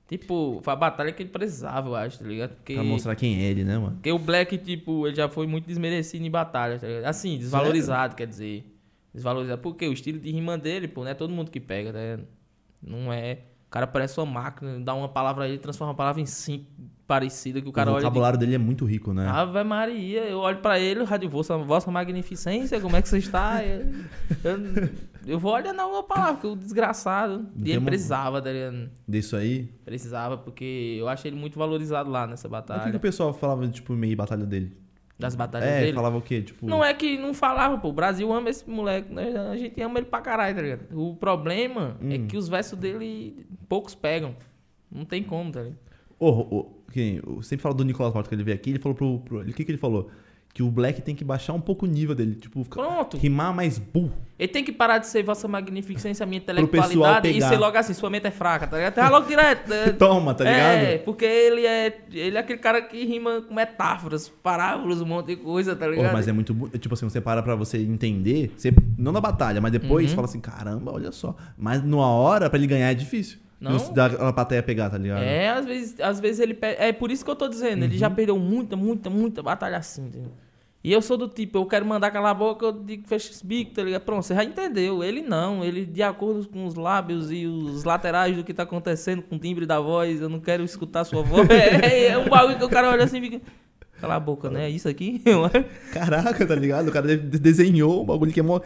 Tipo, 0.08 0.60
foi 0.64 0.74
a 0.74 0.76
batalha 0.76 1.12
que 1.12 1.22
ele 1.24 1.30
precisava, 1.30 1.90
eu 1.90 1.96
acho, 1.96 2.20
tá 2.20 2.26
ligado? 2.26 2.56
Porque, 2.56 2.74
Pra 2.76 2.84
mostrar 2.84 3.16
quem 3.16 3.40
é 3.40 3.44
ele, 3.44 3.64
né, 3.66 3.78
mano? 3.78 3.94
porque 3.96 4.12
o 4.12 4.18
Black, 4.20 4.58
tipo, 4.58 5.06
ele 5.06 5.16
já 5.16 5.28
foi 5.28 5.48
muito 5.48 5.66
desmerecido 5.68 6.26
em 6.26 6.32
batalha, 6.32 6.80
tá 6.80 6.88
ligado? 6.88 7.06
Assim, 7.06 7.38
desvalorizado, 7.38 8.16
quer 8.16 8.28
dizer. 8.28 8.64
Desvalorizado. 9.14 9.62
Porque 9.62 9.86
o 9.88 9.92
estilo 9.94 10.20
de 10.20 10.32
rima 10.32 10.58
dele, 10.58 10.88
pô, 10.88 11.04
não 11.04 11.12
é 11.12 11.14
todo 11.14 11.34
mundo 11.34 11.52
que 11.52 11.60
pega, 11.60 11.92
tá 11.92 12.00
ligado? 12.00 12.28
Não 12.82 13.12
é. 13.12 13.40
O 13.68 13.70
cara 13.70 13.86
parece 13.86 14.18
uma 14.20 14.26
máquina, 14.26 14.80
dá 14.80 14.94
uma 14.94 15.10
palavra 15.10 15.44
aí, 15.44 15.58
transforma 15.58 15.92
uma 15.92 15.98
palavra 15.98 16.22
em 16.22 16.26
cinco 16.26 16.66
parecida 17.08 17.62
que 17.62 17.70
o 17.70 17.72
cara 17.72 17.90
o 17.90 17.94
olha 17.94 18.00
diz, 18.00 18.04
vocabulário 18.04 18.38
dele 18.38 18.56
é 18.56 18.58
muito 18.58 18.84
rico, 18.86 19.14
né? 19.14 19.28
Ave 19.28 19.64
Maria, 19.64 20.22
eu 20.26 20.40
olho 20.40 20.58
pra 20.58 20.78
ele, 20.78 21.04
rádio, 21.06 21.30
vossa, 21.30 21.58
vossa 21.58 21.90
magnificência, 21.90 22.80
como 22.82 22.96
é 22.98 23.02
que 23.02 23.08
você 23.10 23.18
está? 23.20 23.62
Eu, 23.64 23.86
eu, 24.52 24.90
eu 25.26 25.40
vou 25.40 25.54
olhar 25.54 25.74
na 25.74 25.86
uma 25.86 26.04
palavra, 26.04 26.34
porque 26.36 26.48
o 26.48 26.56
desgraçado. 26.56 27.48
E 27.58 27.70
ele 27.70 27.80
uma- 27.80 27.86
precisava, 27.88 28.42
tá 28.42 28.52
ligado? 28.52 28.90
Disso 29.08 29.36
aí. 29.36 29.70
Precisava, 29.86 30.38
porque 30.38 30.96
eu 31.00 31.08
achei 31.10 31.30
ele 31.30 31.38
muito 31.40 31.58
valorizado 31.60 32.10
lá 32.10 32.26
nessa 32.28 32.48
Mas 32.48 32.60
O 32.60 32.64
que, 32.64 32.70
batalha. 32.74 32.92
que 32.92 32.98
o 32.98 33.00
pessoal 33.00 33.34
falava, 33.34 33.68
tipo, 33.68 33.94
meio 33.94 34.16
batalha 34.16 34.46
dele? 34.46 34.76
Das 35.20 35.36
batalhas 35.36 35.68
É, 35.68 35.80
dele. 35.82 35.94
falava 35.94 36.18
o 36.18 36.22
quê? 36.22 36.42
Tipo. 36.42 36.66
Não 36.68 36.84
é 36.84 36.94
que 36.94 37.18
não 37.18 37.34
falava, 37.34 37.78
pô. 37.78 37.90
O 37.90 37.94
Brasil 37.94 38.32
ama 38.32 38.50
esse 38.50 38.70
moleque. 38.70 39.12
Né? 39.12 39.34
A 39.52 39.58
gente 39.58 39.82
ama 39.82 39.98
ele 40.00 40.06
pra 40.06 40.22
caralho, 40.22 40.56
tá 40.56 40.62
ligado? 40.62 40.82
O 40.94 41.16
problema 41.16 41.98
é 42.02 42.16
Hum. 42.18 42.28
que 42.28 42.38
os 42.38 42.48
versos 42.48 42.78
dele 42.78 43.46
poucos 43.68 43.96
pegam. 43.96 44.36
Não 44.92 45.04
tem 45.06 45.24
como, 45.24 45.52
tá 45.52 45.62
ligado? 45.62 45.78
Ô, 46.20 46.30
ô, 46.30 46.66
quem- 46.92 47.22
eu 47.26 47.42
sempre 47.42 47.62
falo 47.64 47.76
do 47.76 47.84
Nicolas 47.86 48.14
Morto 48.14 48.28
que 48.30 48.36
ele 48.36 48.44
veio 48.44 48.56
aqui, 48.56 48.72
ele 48.72 48.80
falou 48.80 48.96
pro. 48.96 49.20
pro- 49.20 49.42
o 49.42 49.46
que, 49.54 49.64
que 49.64 49.72
ele 49.72 49.78
falou? 49.78 50.10
Que 50.54 50.64
o 50.64 50.72
Black 50.72 51.04
tem 51.04 51.14
que 51.14 51.24
baixar 51.24 51.54
um 51.54 51.62
pouco 51.62 51.86
o 51.86 51.88
nível 51.88 52.16
dele. 52.16 52.34
Tipo, 52.34 52.66
Pronto. 52.66 53.16
rimar 53.18 53.54
mais 53.54 53.78
burro. 53.78 54.14
Ele 54.40 54.48
tem 54.48 54.64
que 54.64 54.72
parar 54.72 54.98
de 54.98 55.06
ser 55.06 55.22
vossa 55.22 55.48
magnificência, 55.48 56.26
minha 56.26 56.40
intelectualidade 56.40 57.28
e 57.30 57.40
ser 57.42 57.58
logo 57.58 57.78
assim, 57.78 57.94
sua 57.94 58.10
mente 58.10 58.26
é 58.26 58.32
fraca, 58.32 58.66
tá 58.66 58.78
ligado? 58.78 58.94
Tá 58.96 59.08
logo 59.10 59.28
direto. 59.28 59.70
né? 59.70 59.90
Toma, 60.00 60.34
tá 60.34 60.44
ligado? 60.46 60.60
É, 60.80 60.98
porque 61.00 61.26
ele 61.26 61.64
é, 61.68 62.02
ele 62.12 62.38
é 62.38 62.40
aquele 62.40 62.58
cara 62.58 62.82
que 62.82 63.06
rima 63.06 63.42
com 63.44 63.54
metáforas, 63.54 64.30
parábolas, 64.30 65.00
um 65.00 65.06
monte 65.06 65.28
de 65.28 65.36
coisa, 65.36 65.76
tá 65.76 65.86
ligado? 65.88 66.12
mas 66.14 66.28
é 66.28 66.32
muito. 66.32 66.56
Tipo 66.80 66.96
assim, 66.96 67.08
você 67.08 67.22
para 67.22 67.44
pra 67.44 67.54
você 67.54 67.78
entender. 67.78 68.52
Você, 68.58 68.74
não 68.98 69.12
na 69.12 69.22
batalha, 69.22 69.62
mas 69.62 69.72
depois 69.72 70.10
Uhum. 70.10 70.16
fala 70.16 70.26
assim: 70.26 70.40
caramba, 70.40 70.92
olha 70.92 71.12
só. 71.12 71.36
Mas 71.56 71.84
numa 71.84 72.08
hora, 72.08 72.50
pra 72.50 72.58
ele 72.58 72.66
ganhar 72.68 72.90
é 72.90 72.96
difícil. 72.96 73.38
Não. 73.60 73.72
Não. 73.72 73.94
Dar 73.94 74.14
a 74.16 74.32
plateia 74.34 74.62
pegar, 74.62 74.90
tá 74.90 74.98
ligado? 74.98 75.24
É, 75.24 75.50
às 75.50 75.66
vezes, 75.66 76.00
às 76.00 76.20
vezes 76.20 76.40
ele 76.40 76.54
perde. 76.54 76.82
É 76.82 76.92
por 76.94 77.10
isso 77.12 77.26
que 77.26 77.32
eu 77.32 77.36
tô 77.36 77.48
dizendo, 77.48 77.84
ele 77.84 77.94
Uhum. 77.94 78.00
já 78.00 78.10
perdeu 78.10 78.38
muita, 78.38 78.76
muita, 78.76 79.10
muita 79.10 79.42
batalha 79.42 79.78
assim, 79.78 80.06
entendeu? 80.06 80.32
E 80.84 80.94
eu 80.94 81.02
sou 81.02 81.18
do 81.18 81.28
tipo, 81.28 81.58
eu 81.58 81.66
quero 81.66 81.86
mandar 81.86 82.12
calar 82.12 82.32
a 82.32 82.34
boca, 82.36 82.66
eu 82.68 82.72
digo 82.72 83.06
fecha 83.08 83.32
esse 83.32 83.46
bico, 83.46 83.74
tá 83.74 83.84
ligado? 83.84 84.04
Pronto, 84.04 84.24
você 84.24 84.36
já 84.36 84.44
entendeu. 84.44 85.04
Ele 85.04 85.22
não, 85.22 85.66
ele 85.66 85.86
de 85.86 86.02
acordo 86.04 86.48
com 86.48 86.66
os 86.66 86.76
lábios 86.76 87.32
e 87.32 87.46
os 87.46 87.84
laterais 87.84 88.38
do 88.38 88.44
que 88.44 88.54
tá 88.54 88.64
acontecendo 88.64 89.22
com 89.24 89.36
o 89.36 89.40
timbre 89.40 89.66
da 89.66 89.80
voz, 89.82 90.22
eu 90.22 90.30
não 90.30 90.40
quero 90.40 90.64
escutar 90.64 91.04
sua 91.04 91.24
voz. 91.24 91.48
É, 91.52 92.10
é 92.10 92.18
um 92.18 92.30
bagulho 92.30 92.58
que 92.58 92.64
o 92.64 92.70
cara 92.70 92.90
olha 92.92 93.04
assim 93.04 93.18
e 93.18 93.22
fica. 93.22 93.42
Cala 94.00 94.16
a 94.16 94.20
boca, 94.20 94.50
né? 94.52 94.66
É 94.66 94.70
isso 94.70 94.88
aqui? 94.88 95.22
Caraca, 95.92 96.46
tá 96.46 96.56
ligado? 96.56 96.88
O 96.90 96.92
cara 96.92 97.08
de- 97.18 97.40
desenhou 97.40 98.04
um 98.04 98.06
bagulho 98.06 98.32
que 98.32 98.40
é 98.40 98.44
mó. 98.44 98.60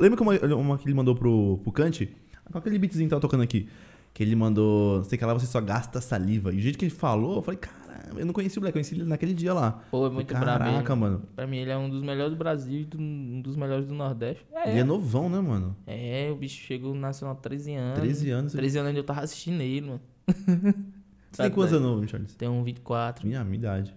Lembra 0.00 0.16
que 0.16 0.22
uma, 0.22 0.54
uma 0.54 0.78
que 0.78 0.86
ele 0.86 0.94
mandou 0.94 1.14
pro, 1.16 1.58
pro 1.62 1.72
Kant? 1.72 2.06
Qual 2.52 2.60
aquele 2.60 2.78
beatzinho 2.78 3.06
que 3.06 3.10
tava 3.10 3.20
tocando 3.20 3.42
aqui? 3.42 3.68
Que 4.14 4.22
ele 4.22 4.34
mandou. 4.34 5.04
Sei 5.04 5.16
que 5.18 5.24
lá 5.24 5.32
você 5.34 5.46
só 5.46 5.60
gasta 5.60 6.00
saliva. 6.00 6.52
E 6.52 6.56
o 6.56 6.60
jeito 6.60 6.78
que 6.78 6.84
ele 6.84 6.90
falou, 6.94 7.36
eu 7.36 7.42
falei, 7.42 7.58
caramba, 7.58 8.18
eu 8.20 8.26
não 8.26 8.32
conheci 8.32 8.58
o 8.58 8.60
Black, 8.60 8.70
eu 8.76 8.80
conheci 8.80 8.94
ele 8.94 9.04
naquele 9.04 9.32
dia 9.34 9.54
lá. 9.54 9.80
Pô, 9.90 10.06
é 10.06 10.10
muito 10.10 10.28
brabo. 10.34 10.64
ele. 10.64 10.72
Caraca, 10.72 10.96
mano. 10.96 11.22
Pra 11.36 11.46
mim, 11.46 11.58
ele 11.58 11.70
é 11.70 11.76
um 11.78 11.88
dos 11.88 12.02
melhores 12.02 12.32
do 12.32 12.36
Brasil 12.38 12.80
e 12.92 12.96
um 12.96 13.40
dos 13.40 13.54
melhores 13.54 13.86
do 13.86 13.94
Nordeste. 13.94 14.44
É, 14.52 14.70
Ele 14.70 14.80
é 14.80 14.84
novão, 14.84 15.28
né, 15.28 15.40
mano? 15.40 15.76
é, 15.86 16.28
o 16.32 16.36
bicho 16.36 16.60
chegou 16.62 16.94
no 16.94 17.00
Nacional 17.00 17.36
13 17.36 17.74
anos. 17.74 17.98
13 18.00 18.30
anos. 18.30 18.52
13 18.52 18.78
anos 18.78 18.88
ainda 18.88 19.00
eu 19.00 19.04
tava 19.04 19.20
assistindo 19.20 19.60
ele, 19.60 19.82
mano. 19.86 20.00
Você 21.30 21.42
tem 21.42 21.50
quantos 21.50 21.74
anos, 21.74 22.10
Charles? 22.10 22.34
Tem 22.34 22.48
um 22.48 22.64
24. 22.64 23.26
Minha, 23.26 23.44
minha 23.44 23.56
idade. 23.56 23.94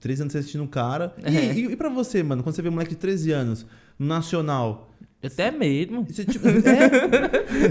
13 0.00 0.22
anos 0.22 0.32
você 0.32 0.38
assistindo 0.38 0.62
um 0.62 0.66
cara. 0.66 1.14
E, 1.24 1.36
É. 1.36 1.52
e, 1.54 1.72
e 1.72 1.76
pra 1.76 1.88
você, 1.88 2.22
mano, 2.22 2.42
quando 2.42 2.54
você 2.54 2.62
vê 2.62 2.68
um 2.68 2.72
moleque 2.72 2.90
de 2.90 2.96
13 2.96 3.32
anos, 3.32 3.66
no 3.98 4.06
Nacional. 4.06 4.91
Tenho 5.30 5.58
medo, 5.58 5.92
mano. 5.94 6.06
Você, 6.08 6.24
tipo, 6.24 6.46
é? 6.48 6.52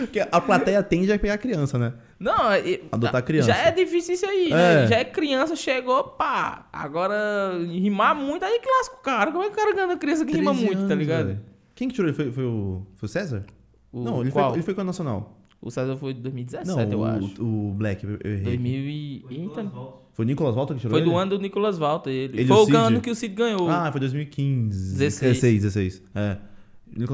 Porque 0.00 0.20
a 0.20 0.40
plateia 0.40 0.82
tende 0.82 1.12
a 1.12 1.18
pegar 1.18 1.34
a 1.34 1.38
criança, 1.38 1.78
né? 1.78 1.92
Não, 2.18 2.54
e- 2.56 2.82
Adotar 2.90 3.22
criança. 3.24 3.48
Já 3.52 3.58
é 3.66 3.70
difícil 3.72 4.14
isso 4.14 4.26
aí, 4.26 4.46
É. 4.46 4.50
né? 4.54 4.86
Já 4.86 4.96
é 4.96 5.04
criança, 5.04 5.54
chegou, 5.56 6.04
pá. 6.04 6.68
Agora, 6.72 7.58
rimar 7.66 8.14
muito, 8.14 8.44
aí 8.44 8.58
que 8.60 8.68
lasca 8.68 8.96
o 8.96 9.02
cara. 9.02 9.30
Como 9.32 9.44
é 9.44 9.48
que 9.48 9.52
o 9.52 9.56
cara 9.56 9.74
ganha 9.74 9.96
criança 9.96 10.24
que 10.24 10.32
rima 10.32 10.52
13 10.52 10.64
muito, 10.66 10.78
tá 10.78 10.84
anos, 10.86 10.98
ligado? 10.98 11.26
velho. 11.26 11.40
Quem 11.74 11.88
que 11.88 11.94
tirou 11.94 12.08
ele? 12.08 12.16
Foi, 12.16 12.32
foi 12.32 12.44
o. 12.44 12.86
Foi 12.96 13.06
o 13.06 13.10
César? 13.10 13.44
O, 13.92 14.02
não, 14.02 14.20
ele 14.20 14.30
qual? 14.30 14.50
foi, 14.50 14.58
ele 14.58 14.64
foi 14.64 14.74
com 14.74 14.80
a 14.80 14.84
Nacional. 14.84 15.36
O 15.60 15.70
César 15.70 15.96
foi 15.96 16.14
de 16.14 16.20
2017, 16.20 16.68
não, 16.68 16.80
eu 16.92 16.98
o, 17.00 17.04
acho. 17.04 17.44
o 17.44 17.72
Black, 17.74 18.04
eu 18.04 18.18
errei. 18.24 18.44
2000 18.44 18.80
e... 18.80 19.24
Eita, 19.28 19.72
Foi 20.18 20.24
o 20.24 20.26
Nicolas 20.26 20.52
Volta 20.52 20.74
que 20.74 20.80
tirou 20.80 20.90
foi 20.90 21.00
ele? 21.00 21.10
do 21.10 21.16
ano 21.16 21.30
do 21.30 21.38
Nicolas 21.38 21.78
Walter, 21.78 22.10
ele. 22.10 22.40
Ele 22.40 22.48
foi 22.48 22.56
o 22.56 22.64
Cid? 22.64 22.76
ano 22.76 23.00
que 23.00 23.08
o 23.08 23.14
Cid 23.14 23.36
ganhou. 23.36 23.70
Ah, 23.70 23.88
foi 23.92 24.00
2015. 24.00 24.98
16. 24.98 25.32
16, 25.40 25.62
16. 25.62 26.02
É. 26.12 26.38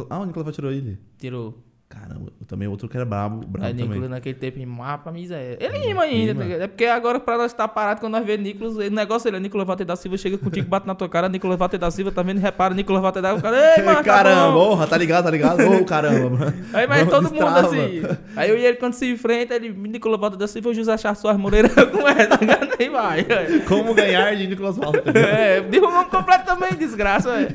Ah, 0.08 0.20
o 0.20 0.24
Nicolas 0.24 0.46
Volta 0.46 0.52
tirou 0.52 0.72
ele. 0.72 0.98
Tirou. 1.18 1.62
Caramba, 1.88 2.32
também 2.48 2.66
outro 2.66 2.88
que 2.88 2.96
era 2.96 3.06
brabo, 3.06 3.46
brabo 3.46 3.66
Aí 3.66 3.72
também. 3.72 3.88
Nicolas 3.88 4.10
naquele 4.10 4.34
tempo 4.34 4.58
rimava 4.58 5.04
pra 5.04 5.12
miséria. 5.12 5.56
Ele 5.60 5.78
rima 5.78 6.02
ainda, 6.02 6.32
Rima. 6.32 6.56
tá? 6.56 6.64
É 6.64 6.66
porque 6.66 6.86
agora 6.86 7.20
pra 7.20 7.36
nós 7.38 7.52
estar 7.52 7.68
parado 7.68 8.00
quando 8.00 8.14
nós 8.14 8.26
vemos 8.26 8.44
Nicolas, 8.44 8.74
o 8.76 8.90
negócio 8.90 9.24
dele 9.26 9.36
é 9.36 9.40
Nicolas 9.40 9.64
Walter 9.66 9.84
da 9.84 9.94
Silva, 9.94 10.16
chega 10.16 10.36
contigo, 10.36 10.66
bate 10.68 10.88
na 10.88 10.94
tua 10.96 11.08
cara, 11.08 11.28
Nicolas 11.28 11.56
Walter 11.56 11.78
da 11.78 11.90
Silva, 11.92 12.10
tá 12.10 12.22
vendo? 12.22 12.40
Repara, 12.40 12.74
Nicolas 12.74 13.00
Walter 13.00 13.22
da 13.22 13.28
Silva, 13.34 13.42
cara, 13.42 13.76
ei, 13.76 13.82
mano, 13.84 13.96
tá 13.98 14.02
caramba, 14.04 14.52
porra, 14.52 14.86
tá 14.88 14.96
ligado, 14.96 15.24
tá 15.24 15.30
ligado? 15.30 15.60
Ô, 15.70 15.84
caramba, 15.84 16.30
mano. 16.30 16.54
Aí 16.74 16.86
vai 16.86 17.04
Vamos, 17.04 17.14
todo 17.14 17.22
mundo 17.24 17.32
destrava. 17.32 17.68
assim. 17.68 18.02
Aí 18.34 18.50
eu 18.50 18.58
e 18.58 18.64
ele, 18.64 18.76
quando 18.78 18.94
se 18.94 19.08
enfrenta, 19.12 19.54
ele, 19.54 19.70
Nicolas 19.70 20.18
Walter 20.20 20.36
da 20.36 20.48
Silva, 20.48 20.70
o 20.70 20.74
José 20.74 20.96
Char 20.96 21.14
Soares 21.14 21.40
Moreira, 21.40 21.68
como 21.92 22.08
é, 22.08 22.26
tá 22.26 22.38
ligado? 22.40 22.70
Aí 22.80 22.88
vai. 22.88 23.24
Como 23.68 23.94
ganhar 23.94 24.34
de 24.34 24.48
Nicolas 24.48 24.76
Volta. 24.76 25.00
É, 25.16 25.60
derrubamos 25.60 26.08
completo 26.08 26.44
também, 26.44 26.72
desgraça, 26.74 27.30
velho. 27.30 27.48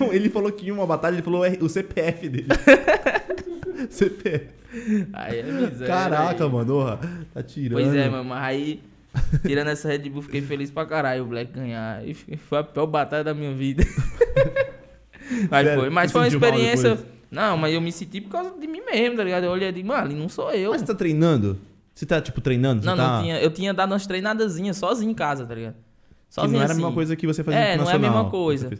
Não, 0.00 0.12
ele 0.12 0.28
falou 0.30 0.50
que 0.50 0.66
em 0.66 0.72
uma 0.72 0.86
batalha, 0.86 1.14
ele 1.14 1.22
falou 1.22 1.44
o 1.60 1.68
CPF 1.68 2.28
dele. 2.28 2.48
CPF. 3.90 4.46
Aí 5.12 5.38
é 5.38 5.42
miséria. 5.42 5.86
Caraca, 5.86 6.44
aí. 6.44 6.50
mano, 6.50 6.74
orra, 6.74 7.00
tá 7.32 7.42
tirando. 7.42 7.80
Pois 7.80 7.94
é, 7.94 8.08
mano, 8.08 8.24
mas 8.24 8.42
aí, 8.42 8.82
tirando 9.46 9.68
essa 9.68 9.88
Red 9.88 10.10
Bull, 10.10 10.22
fiquei 10.22 10.42
feliz 10.42 10.70
pra 10.70 10.84
caralho 10.84 11.22
o 11.22 11.26
Black 11.26 11.52
ganhar. 11.52 12.06
E 12.06 12.14
foi 12.14 12.58
a 12.58 12.64
pior 12.64 12.86
batalha 12.86 13.22
da 13.22 13.34
minha 13.34 13.54
vida. 13.54 13.84
mas 15.50 15.66
Sério, 15.66 15.80
foi, 15.80 15.90
mas 15.90 16.12
foi 16.12 16.20
uma 16.22 16.28
experiência. 16.28 16.98
Não, 17.30 17.56
mas 17.56 17.74
eu 17.74 17.80
me 17.80 17.90
senti 17.90 18.20
por 18.20 18.30
causa 18.30 18.50
de 18.58 18.66
mim 18.66 18.80
mesmo, 18.80 19.16
tá 19.16 19.24
ligado? 19.24 19.44
Eu 19.44 19.50
olhei 19.50 19.68
e 19.68 19.72
disse, 19.72 19.86
mano, 19.86 20.14
não 20.14 20.28
sou 20.28 20.52
eu. 20.52 20.70
Mas 20.70 20.80
você 20.80 20.86
tá 20.86 20.94
treinando? 20.94 21.58
Você 21.92 22.06
tá, 22.06 22.20
tipo, 22.20 22.40
treinando? 22.40 22.84
Não, 22.84 22.96
tá... 22.96 23.16
não 23.16 23.22
tinha. 23.22 23.40
Eu 23.40 23.50
tinha 23.50 23.72
dado 23.74 23.92
umas 23.92 24.06
treinadazinhas 24.06 24.76
sozinho 24.76 25.10
em 25.10 25.14
casa, 25.14 25.44
tá 25.44 25.54
ligado? 25.54 25.74
Que 26.34 26.48
não 26.48 26.60
era 26.60 26.72
a 26.72 26.74
mesma 26.74 26.88
assim. 26.88 26.94
coisa 26.94 27.16
que 27.16 27.26
você 27.26 27.44
fazia 27.44 27.60
É, 27.60 27.76
não 27.76 27.88
é 27.88 27.94
a 27.94 27.98
mesma 27.98 28.28
coisa. 28.28 28.70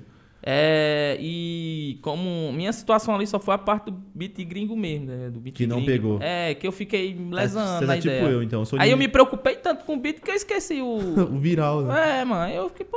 É, 0.47 1.17
e 1.21 1.99
como 2.03 2.53
minha 2.53 2.71
situação 2.71 3.15
ali 3.15 3.27
só 3.27 3.39
foi 3.41 3.55
a 3.55 3.59
parte 3.59 3.91
do 3.91 3.97
beat 4.15 4.35
gringo 4.45 4.77
mesmo, 4.77 5.07
né? 5.07 5.31
Do 5.31 5.41
beat 5.41 5.57
Que 5.57 5.67
não 5.67 5.77
gringo. 5.77 5.91
pegou. 5.93 6.19
É, 6.21 6.55
que 6.55 6.67
eu 6.67 6.73
fiquei 6.73 7.17
lesando 7.31 7.67
Você 7.79 7.87
na 7.87 7.95
tá 7.95 8.01
tipo 8.01 8.09
ideia. 8.15 8.31
eu, 8.31 8.43
então. 8.43 8.63
Eu 8.71 8.79
Aí 8.81 8.91
eu 8.91 8.97
de- 8.99 9.03
me 9.05 9.09
preocupei 9.09 9.57
tanto 9.57 9.85
com 9.87 9.95
o 9.95 9.97
beat 9.99 10.21
que 10.21 10.31
eu 10.31 10.35
esqueci 10.35 10.83
o. 10.83 10.87
o 11.33 11.39
viral, 11.39 11.81
né? 11.83 12.21
é, 12.21 12.25
mano, 12.27 12.53
eu 12.53 12.69
fiquei, 12.69 12.85
pô. 12.85 12.97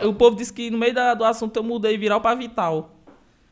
eu- 0.00 0.08
O 0.08 0.14
povo 0.14 0.34
disse 0.34 0.50
que 0.52 0.70
no 0.70 0.78
meio 0.78 0.94
da, 0.94 1.12
do 1.12 1.24
assunto 1.24 1.54
eu 1.58 1.62
mudei 1.62 1.98
viral 1.98 2.22
pra 2.22 2.34
vital. 2.34 2.94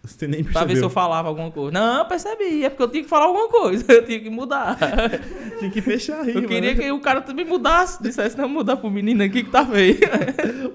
Você 0.03 0.27
nem 0.29 0.43
Pra 0.43 0.53
percebeu. 0.53 0.69
ver 0.75 0.77
se 0.79 0.85
eu 0.85 0.89
falava 0.91 1.29
alguma 1.29 1.51
coisa. 1.51 1.73
Não, 1.73 1.99
eu 1.99 2.05
percebi, 2.07 2.65
é 2.65 2.71
porque 2.71 2.83
eu 2.85 2.89
tinha 2.89 3.03
que 3.03 3.09
falar 3.09 3.27
alguma 3.27 3.49
coisa. 3.49 3.85
Eu 3.93 4.05
tinha 4.07 4.21
que 4.21 4.31
mudar. 4.31 4.79
Tinha 5.59 5.69
que 5.71 5.81
fechar 5.83 6.21
a 6.21 6.23
rima, 6.23 6.41
Eu 6.41 6.47
queria 6.49 6.75
né? 6.75 6.81
que 6.81 6.91
o 6.93 7.01
cara 7.01 7.21
também 7.21 7.45
mudasse. 7.45 8.01
Dissesse, 8.03 8.39
não, 8.39 8.49
mudar 8.49 8.77
pro 8.77 8.89
menino 8.89 9.23
aqui 9.25 9.43
que 9.43 9.51
tá 9.51 9.67
feio. 9.67 9.99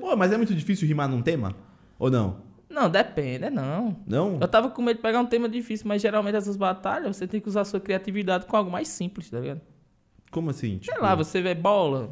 Pô, 0.01 0.15
mas 0.18 0.34
é 0.34 0.38
muito 0.38 0.53
difícil 0.53 0.86
rimar 0.88 1.08
num 1.08 1.22
tema? 1.22 1.56
Ou 1.98 2.12
não? 2.12 2.50
Não, 2.72 2.90
depende, 2.90 3.46
é 3.46 3.50
não. 3.50 3.96
Não? 4.08 4.38
Eu 4.40 4.48
tava 4.48 4.70
com 4.70 4.82
medo 4.82 4.98
de 4.98 5.01
pegar 5.01 5.20
um 5.20 5.25
tema 5.25 5.48
difícil, 5.50 5.88
mas 5.88 6.01
geralmente 6.01 6.36
essas 6.36 6.56
batalhas 6.56 7.16
você 7.18 7.28
tem 7.28 7.40
que 7.42 7.48
usar 7.50 7.66
sua 7.66 7.80
criatividade 7.80 8.46
com 8.46 8.56
algo 8.56 8.72
mais 8.72 8.88
simples, 8.88 9.30
tá 9.30 9.40
ligado? 9.40 9.62
Como 10.32 10.50
assim? 10.50 10.80
Sei 10.82 10.94
Tipo... 10.94 11.01
lá, 11.01 11.13
você 11.13 11.42
vê 11.42 11.54
bola, 11.54 12.10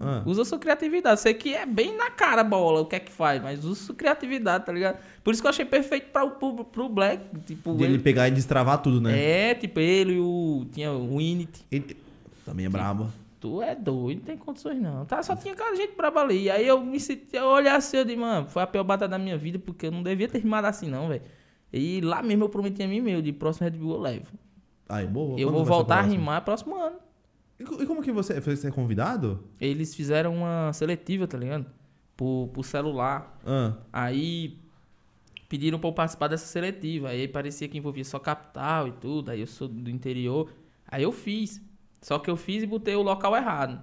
Ah. 0.00 0.22
usa 0.26 0.44
sua 0.44 0.58
criatividade. 0.58 1.20
Sei 1.20 1.34
que 1.34 1.54
é 1.54 1.66
bem 1.66 1.96
na 1.96 2.10
cara 2.10 2.40
a 2.40 2.44
bola, 2.44 2.80
o 2.80 2.86
que 2.86 2.96
é 2.96 3.00
que 3.00 3.12
faz, 3.12 3.42
mas 3.42 3.64
usa 3.64 3.80
sua 3.84 3.94
criatividade, 3.94 4.64
tá 4.64 4.72
ligado? 4.72 4.98
Por 5.22 5.32
isso 5.32 5.42
que 5.42 5.46
eu 5.46 5.50
achei 5.50 5.64
perfeito 5.64 6.10
pra, 6.10 6.26
pro, 6.26 6.64
pro 6.64 6.88
Black. 6.88 7.22
Tipo, 7.46 7.74
De 7.74 7.84
ele 7.84 7.98
pegar 7.98 8.26
e 8.28 8.30
destravar 8.30 8.82
tudo, 8.82 9.00
né? 9.00 9.18
É, 9.50 9.54
tipo, 9.54 9.78
ele 9.80 10.14
e 10.14 10.20
o. 10.20 10.66
Tinha 10.72 10.90
o 10.92 11.20
Init. 11.20 11.64
Ele... 11.70 11.96
Também 12.44 12.66
é 12.66 12.68
brabo. 12.68 13.10
Tu 13.44 13.60
é 13.60 13.74
doido, 13.74 14.20
não 14.20 14.24
tem 14.24 14.38
condições 14.38 14.80
não. 14.80 15.04
Tá, 15.04 15.22
só 15.22 15.36
tinha 15.36 15.54
cara 15.54 15.72
de 15.72 15.82
gente 15.82 15.94
braba 15.94 16.22
ali. 16.22 16.50
Aí 16.50 16.66
eu 16.66 16.82
me 16.82 16.98
senti, 16.98 17.36
eu 17.36 17.44
olhei 17.44 17.70
assim, 17.70 17.98
eu 17.98 18.04
disse, 18.06 18.16
mano, 18.16 18.48
foi 18.48 18.62
a 18.62 18.66
pior 18.66 18.82
batalha 18.84 19.10
da 19.10 19.18
minha 19.18 19.36
vida, 19.36 19.58
porque 19.58 19.84
eu 19.84 19.90
não 19.90 20.02
devia 20.02 20.26
ter 20.26 20.38
rimado 20.38 20.66
assim, 20.66 20.88
não, 20.88 21.08
velho. 21.08 21.20
E 21.70 22.00
lá 22.00 22.22
mesmo 22.22 22.44
eu 22.44 22.48
prometi 22.48 22.82
a 22.82 22.88
mim 22.88 23.02
meu, 23.02 23.20
de 23.20 23.34
próximo 23.34 23.68
Red 23.68 23.76
Bull 23.76 23.96
eu 23.96 24.00
levo. 24.00 24.32
Ai, 24.88 25.06
boa. 25.06 25.38
eu 25.38 25.50
vou 25.50 25.62
ser 25.62 25.68
voltar 25.68 25.98
a 25.98 26.02
rimar 26.02 26.42
próximo 26.42 26.74
ano. 26.74 26.96
E 27.60 27.64
co- 27.64 27.82
E 27.82 27.86
como 27.86 28.02
que 28.02 28.10
você... 28.10 28.40
Você 28.40 28.68
é 28.68 28.70
convidado? 28.70 29.44
Eles 29.60 29.94
fizeram 29.94 30.34
uma 30.36 30.72
seletiva, 30.72 31.26
tá 31.26 31.36
ligado? 31.36 31.66
Por, 32.16 32.48
por 32.50 32.64
celular. 32.64 33.38
Ah. 33.44 33.74
Aí 33.92 34.58
pediram 35.50 35.78
pra 35.78 35.90
eu 35.90 35.92
participar 35.92 36.28
dessa 36.28 36.46
seletiva. 36.46 37.08
Aí 37.08 37.28
parecia 37.28 37.68
que 37.68 37.76
envolvia 37.76 38.04
só 38.04 38.18
capital 38.18 38.88
e 38.88 38.92
tudo. 38.92 39.30
Aí 39.30 39.40
eu 39.40 39.46
sou 39.46 39.68
do 39.68 39.90
interior. 39.90 40.50
Aí 40.88 41.02
eu 41.02 41.12
fiz. 41.12 41.60
Só 42.04 42.18
que 42.18 42.28
eu 42.30 42.36
fiz 42.36 42.62
e 42.62 42.66
botei 42.66 42.94
o 42.94 43.00
local 43.00 43.34
errado. 43.34 43.80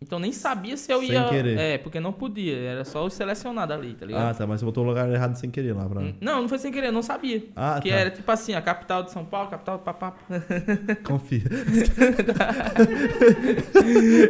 Então 0.00 0.20
nem 0.20 0.30
sabia 0.30 0.76
se 0.76 0.92
eu 0.92 1.00
Sem 1.00 1.10
ia. 1.10 1.28
querer. 1.28 1.58
É, 1.58 1.76
porque 1.76 1.98
não 1.98 2.12
podia. 2.12 2.56
Era 2.56 2.84
só 2.84 3.04
os 3.04 3.12
selecionados 3.14 3.74
ali, 3.74 3.94
tá 3.94 4.06
ligado? 4.06 4.30
Ah, 4.30 4.32
tá. 4.32 4.46
Mas 4.46 4.60
você 4.60 4.64
botou 4.66 4.84
o 4.84 4.86
lugar 4.86 5.10
errado 5.10 5.34
sem 5.34 5.50
querer 5.50 5.72
lá 5.72 5.84
pra... 5.88 6.00
Não, 6.20 6.42
não 6.42 6.48
foi 6.48 6.60
sem 6.60 6.70
querer, 6.70 6.86
eu 6.86 6.92
não 6.92 7.02
sabia. 7.02 7.42
Ah, 7.56 7.80
que 7.82 7.88
tá. 7.90 7.96
era 7.96 8.10
tipo 8.12 8.30
assim, 8.30 8.54
a 8.54 8.62
capital 8.62 9.02
de 9.02 9.10
São 9.10 9.24
Paulo, 9.24 9.50
capital 9.50 9.78
de 9.78 9.82
papá. 9.82 10.14
Confia. 11.02 11.42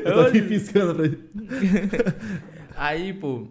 eu 0.04 0.14
tô 0.14 0.20
aqui 0.20 0.40
piscando 0.40 0.94
pra 0.94 1.04
ele. 1.04 1.22
Aí, 2.74 3.12
pô, 3.12 3.46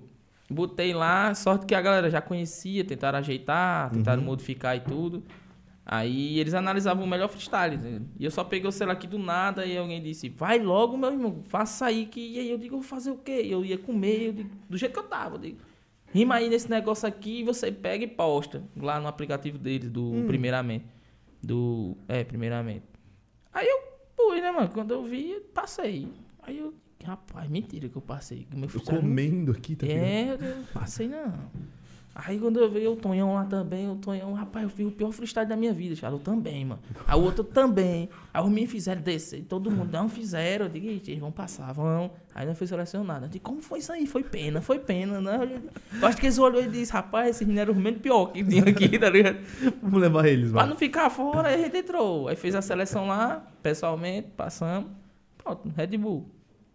botei 0.50 0.96
lá, 0.96 1.36
sorte 1.36 1.68
que 1.68 1.76
a 1.76 1.82
galera 1.82 2.10
já 2.10 2.20
conhecia, 2.22 2.84
tentaram 2.84 3.20
ajeitar, 3.20 3.92
tentaram 3.92 4.22
Uhum. 4.22 4.26
modificar 4.30 4.76
e 4.76 4.80
tudo. 4.80 5.22
Aí 5.90 6.38
eles 6.38 6.54
analisavam 6.54 7.06
o 7.06 7.08
melhor 7.08 7.30
freestyle. 7.30 7.78
né? 7.78 8.02
E 8.20 8.26
eu 8.26 8.30
só 8.32 8.44
peguei 8.44 8.68
o 8.68 8.72
celular 8.74 8.94
aqui 8.96 9.08
do 9.08 9.18
nada 9.18 9.66
e 9.66 9.78
alguém 9.78 10.02
disse, 10.04 10.28
vai 10.28 10.60
logo, 10.60 10.98
meu 10.98 11.10
irmão, 11.10 11.42
faça 11.48 11.86
aí 11.86 12.06
que. 12.06 12.20
E 12.20 12.40
aí 12.40 12.52
eu 12.52 12.58
digo, 12.58 12.76
vou 12.76 12.84
fazer 12.84 13.10
o 13.12 13.18
quê? 13.18 13.42
Eu 13.46 13.64
ia 13.64 13.78
comer, 13.78 14.22
eu 14.28 14.34
digo, 14.34 14.50
do 14.70 14.78
jeito 14.78 14.92
que 14.92 15.00
eu 15.00 15.04
tava. 15.04 15.36
Eu 15.36 15.40
digo, 15.40 15.58
rima 16.14 16.36
aí 16.36 16.50
nesse 16.50 16.70
negócio 16.70 17.08
aqui 17.08 17.40
e 17.40 17.44
você 17.46 17.72
pega 17.72 18.04
e 18.04 18.08
posta 18.08 18.64
lá 18.76 19.00
no 19.00 19.08
aplicativo 19.08 19.58
deles, 19.58 19.90
do 19.90 20.04
Hum. 20.12 20.28
primeiramente. 20.28 20.84
Do. 21.42 21.96
É, 22.08 22.22
primeiramente. 22.26 22.84
Aí 23.54 23.66
eu 23.66 23.80
pus, 24.14 24.42
né, 24.42 24.52
mano? 24.52 24.70
Quando 24.70 24.92
eu 24.92 25.04
vi, 25.06 25.40
passei. 25.54 26.10
Aí 26.44 26.58
eu, 26.58 26.74
rapaz, 27.06 27.50
mentira 27.50 27.88
que 27.88 27.96
eu 27.96 28.02
passei. 28.02 28.46
Meu 28.54 28.68
Eu 28.74 28.82
comendo 28.82 29.54
aqui, 29.54 29.74
tá 29.74 29.86
ligado? 29.86 30.04
é, 30.04 30.34
eu 30.34 30.64
passei 30.74 31.08
não. 31.08 31.34
Aí 32.20 32.40
quando 32.40 32.60
eu 32.60 32.68
vi 32.68 32.88
o 32.88 32.96
Tonhão 32.96 33.36
lá 33.36 33.46
também, 33.46 33.88
o 33.88 33.96
Tonhão, 33.96 34.34
rapaz, 34.34 34.64
eu 34.64 34.70
fiz 34.72 34.88
o 34.88 34.92
pior 34.92 35.12
freestyle 35.12 35.48
da 35.48 35.56
minha 35.56 35.72
vida, 35.72 35.96
Charles, 35.96 36.20
eu 36.20 36.24
também, 36.24 36.66
mano. 36.66 36.82
Aí 37.06 37.16
o 37.16 37.22
outro 37.22 37.44
também. 37.44 38.10
Aí 38.34 38.42
os 38.42 38.50
meninos 38.50 38.72
fizeram 38.72 39.00
descer, 39.04 39.44
todo 39.48 39.70
mundo 39.70 39.92
não 39.92 40.10
fizeram. 40.10 40.66
Eu 40.66 40.72
digo, 40.72 40.88
"Ixi, 40.88 41.12
eles 41.12 41.22
vão 41.22 41.32
passar, 41.32 41.72
vão. 41.74 42.10
Aí 42.34 42.44
não 42.48 42.56
foi 42.56 42.66
selecionado. 42.66 43.26
Eu 43.26 43.30
digo, 43.30 43.44
como 43.44 43.62
foi 43.62 43.78
isso 43.80 43.92
aí? 43.94 44.08
Foi 44.08 44.24
pena, 44.24 44.62
foi 44.62 44.80
pena, 44.80 45.22
né? 45.22 45.62
Eu, 46.02 46.08
acho 46.08 46.18
que 46.18 46.26
eles 46.26 46.40
olhou 46.40 46.60
e 46.64 46.68
disse, 46.68 46.92
rapaz, 46.92 47.30
esses 47.30 47.42
meninos 47.48 47.62
eram 47.62 47.74
os 47.74 47.80
menos 47.80 48.02
pior 48.02 48.32
que 48.32 48.44
tinha 48.44 48.64
aqui, 48.64 48.98
tá 48.98 49.10
ligado? 49.12 49.38
Vamos 49.84 50.02
levar 50.02 50.26
eles, 50.28 50.50
Pra 50.52 50.62
vai. 50.62 50.70
não 50.70 50.76
ficar 50.76 51.12
fora, 51.12 51.50
aí 51.50 51.54
a 51.54 51.58
gente 51.66 51.78
entrou. 51.78 52.28
Aí 52.30 52.36
fez 52.36 52.56
a 52.56 52.64
seleção 52.64 53.06
lá, 53.08 53.46
pessoalmente, 53.62 54.30
passamos. 54.36 54.90
Pronto, 55.38 55.72
Red 55.78 55.96
Bull. 55.98 56.26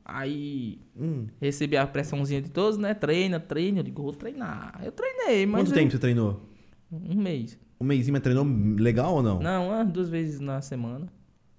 Aí 0.05 0.81
Hum. 0.97 1.27
Recebi 1.41 1.77
a 1.77 1.87
pressãozinha 1.87 2.43
de 2.43 2.51
todos, 2.51 2.77
né? 2.79 2.93
Treina, 2.95 3.39
treina. 3.39 3.79
Eu 3.81 3.83
digo, 3.85 4.03
vou 4.03 4.13
treinar. 4.13 4.81
Eu 4.85 4.91
treinei, 4.93 5.47
mas. 5.47 5.63
Quanto 5.63 5.71
eu- 5.71 5.75
tempo 5.75 5.91
você 5.93 5.99
treinou? 5.99 6.43
Um 6.91 7.15
mês. 7.15 7.59
Um 7.81 7.85
mêsinho, 7.85 8.13
mas 8.13 8.23
treinou 8.23 8.45
legal 8.79 9.15
ou 9.15 9.23
não? 9.23 9.41
Não, 9.41 9.69
umas 9.69 9.89
duas 9.91 10.09
vezes 10.09 10.41
na 10.41 10.61
semana. 10.61 11.07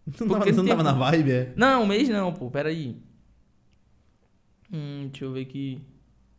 Não, 0.20 0.28
Porque 0.28 0.52
você 0.52 0.62
não 0.62 0.66
tava 0.68 0.84
na 0.84 0.92
vibe, 0.92 1.32
é? 1.32 1.54
Não, 1.56 1.84
um 1.84 1.88
mês 1.88 2.10
não, 2.10 2.34
pô. 2.34 2.52
Peraí. 2.52 2.98
Hum, 4.72 5.08
deixa 5.10 5.26
eu 5.26 5.32
ver 5.32 5.42
aqui. 5.42 5.82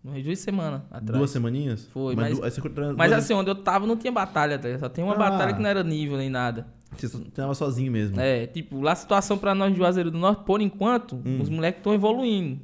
Umas 0.03 0.23
duas 0.23 0.39
semanas 0.39 0.83
atrás. 0.91 1.19
Duas 1.19 1.31
semaninhas? 1.31 1.87
Foi, 1.87 2.15
mas- 2.15 2.37
du- 2.37 2.43
você 2.43 2.61
treina 2.61 2.93
Mas 2.93 3.11
assim, 3.13 3.33
onde 3.33 3.49
eu 3.51 3.55
tava 3.55 3.87
não 3.87 3.97
tinha 3.97 4.13
batalha, 4.13 4.59
tá? 4.59 4.79
Só 4.79 4.89
tem 4.89 5.03
uma 5.03 5.15
Ah. 5.15 5.19
batalha 5.19 5.55
que 5.55 5.63
não 5.63 5.69
era 5.71 5.83
nível 5.83 6.19
nem 6.19 6.29
nada. 6.29 6.67
Você 6.97 7.19
treinava 7.33 7.55
sozinho 7.55 7.91
mesmo. 7.93 8.21
É, 8.21 8.47
tipo, 8.47 8.81
lá 8.81 8.93
a 8.93 8.97
situação 8.97 9.37
pra 9.39 9.55
nós 9.55 9.73
de 9.73 9.79
Juazeiro 9.79 10.11
do 10.11 10.19
Norte, 10.19 10.43
por 10.45 10.61
enquanto, 10.61 11.17
Hum. 11.25 11.39
os 11.43 11.49
moleques 11.49 11.81
estão 11.81 11.95
evoluindo. 11.95 12.61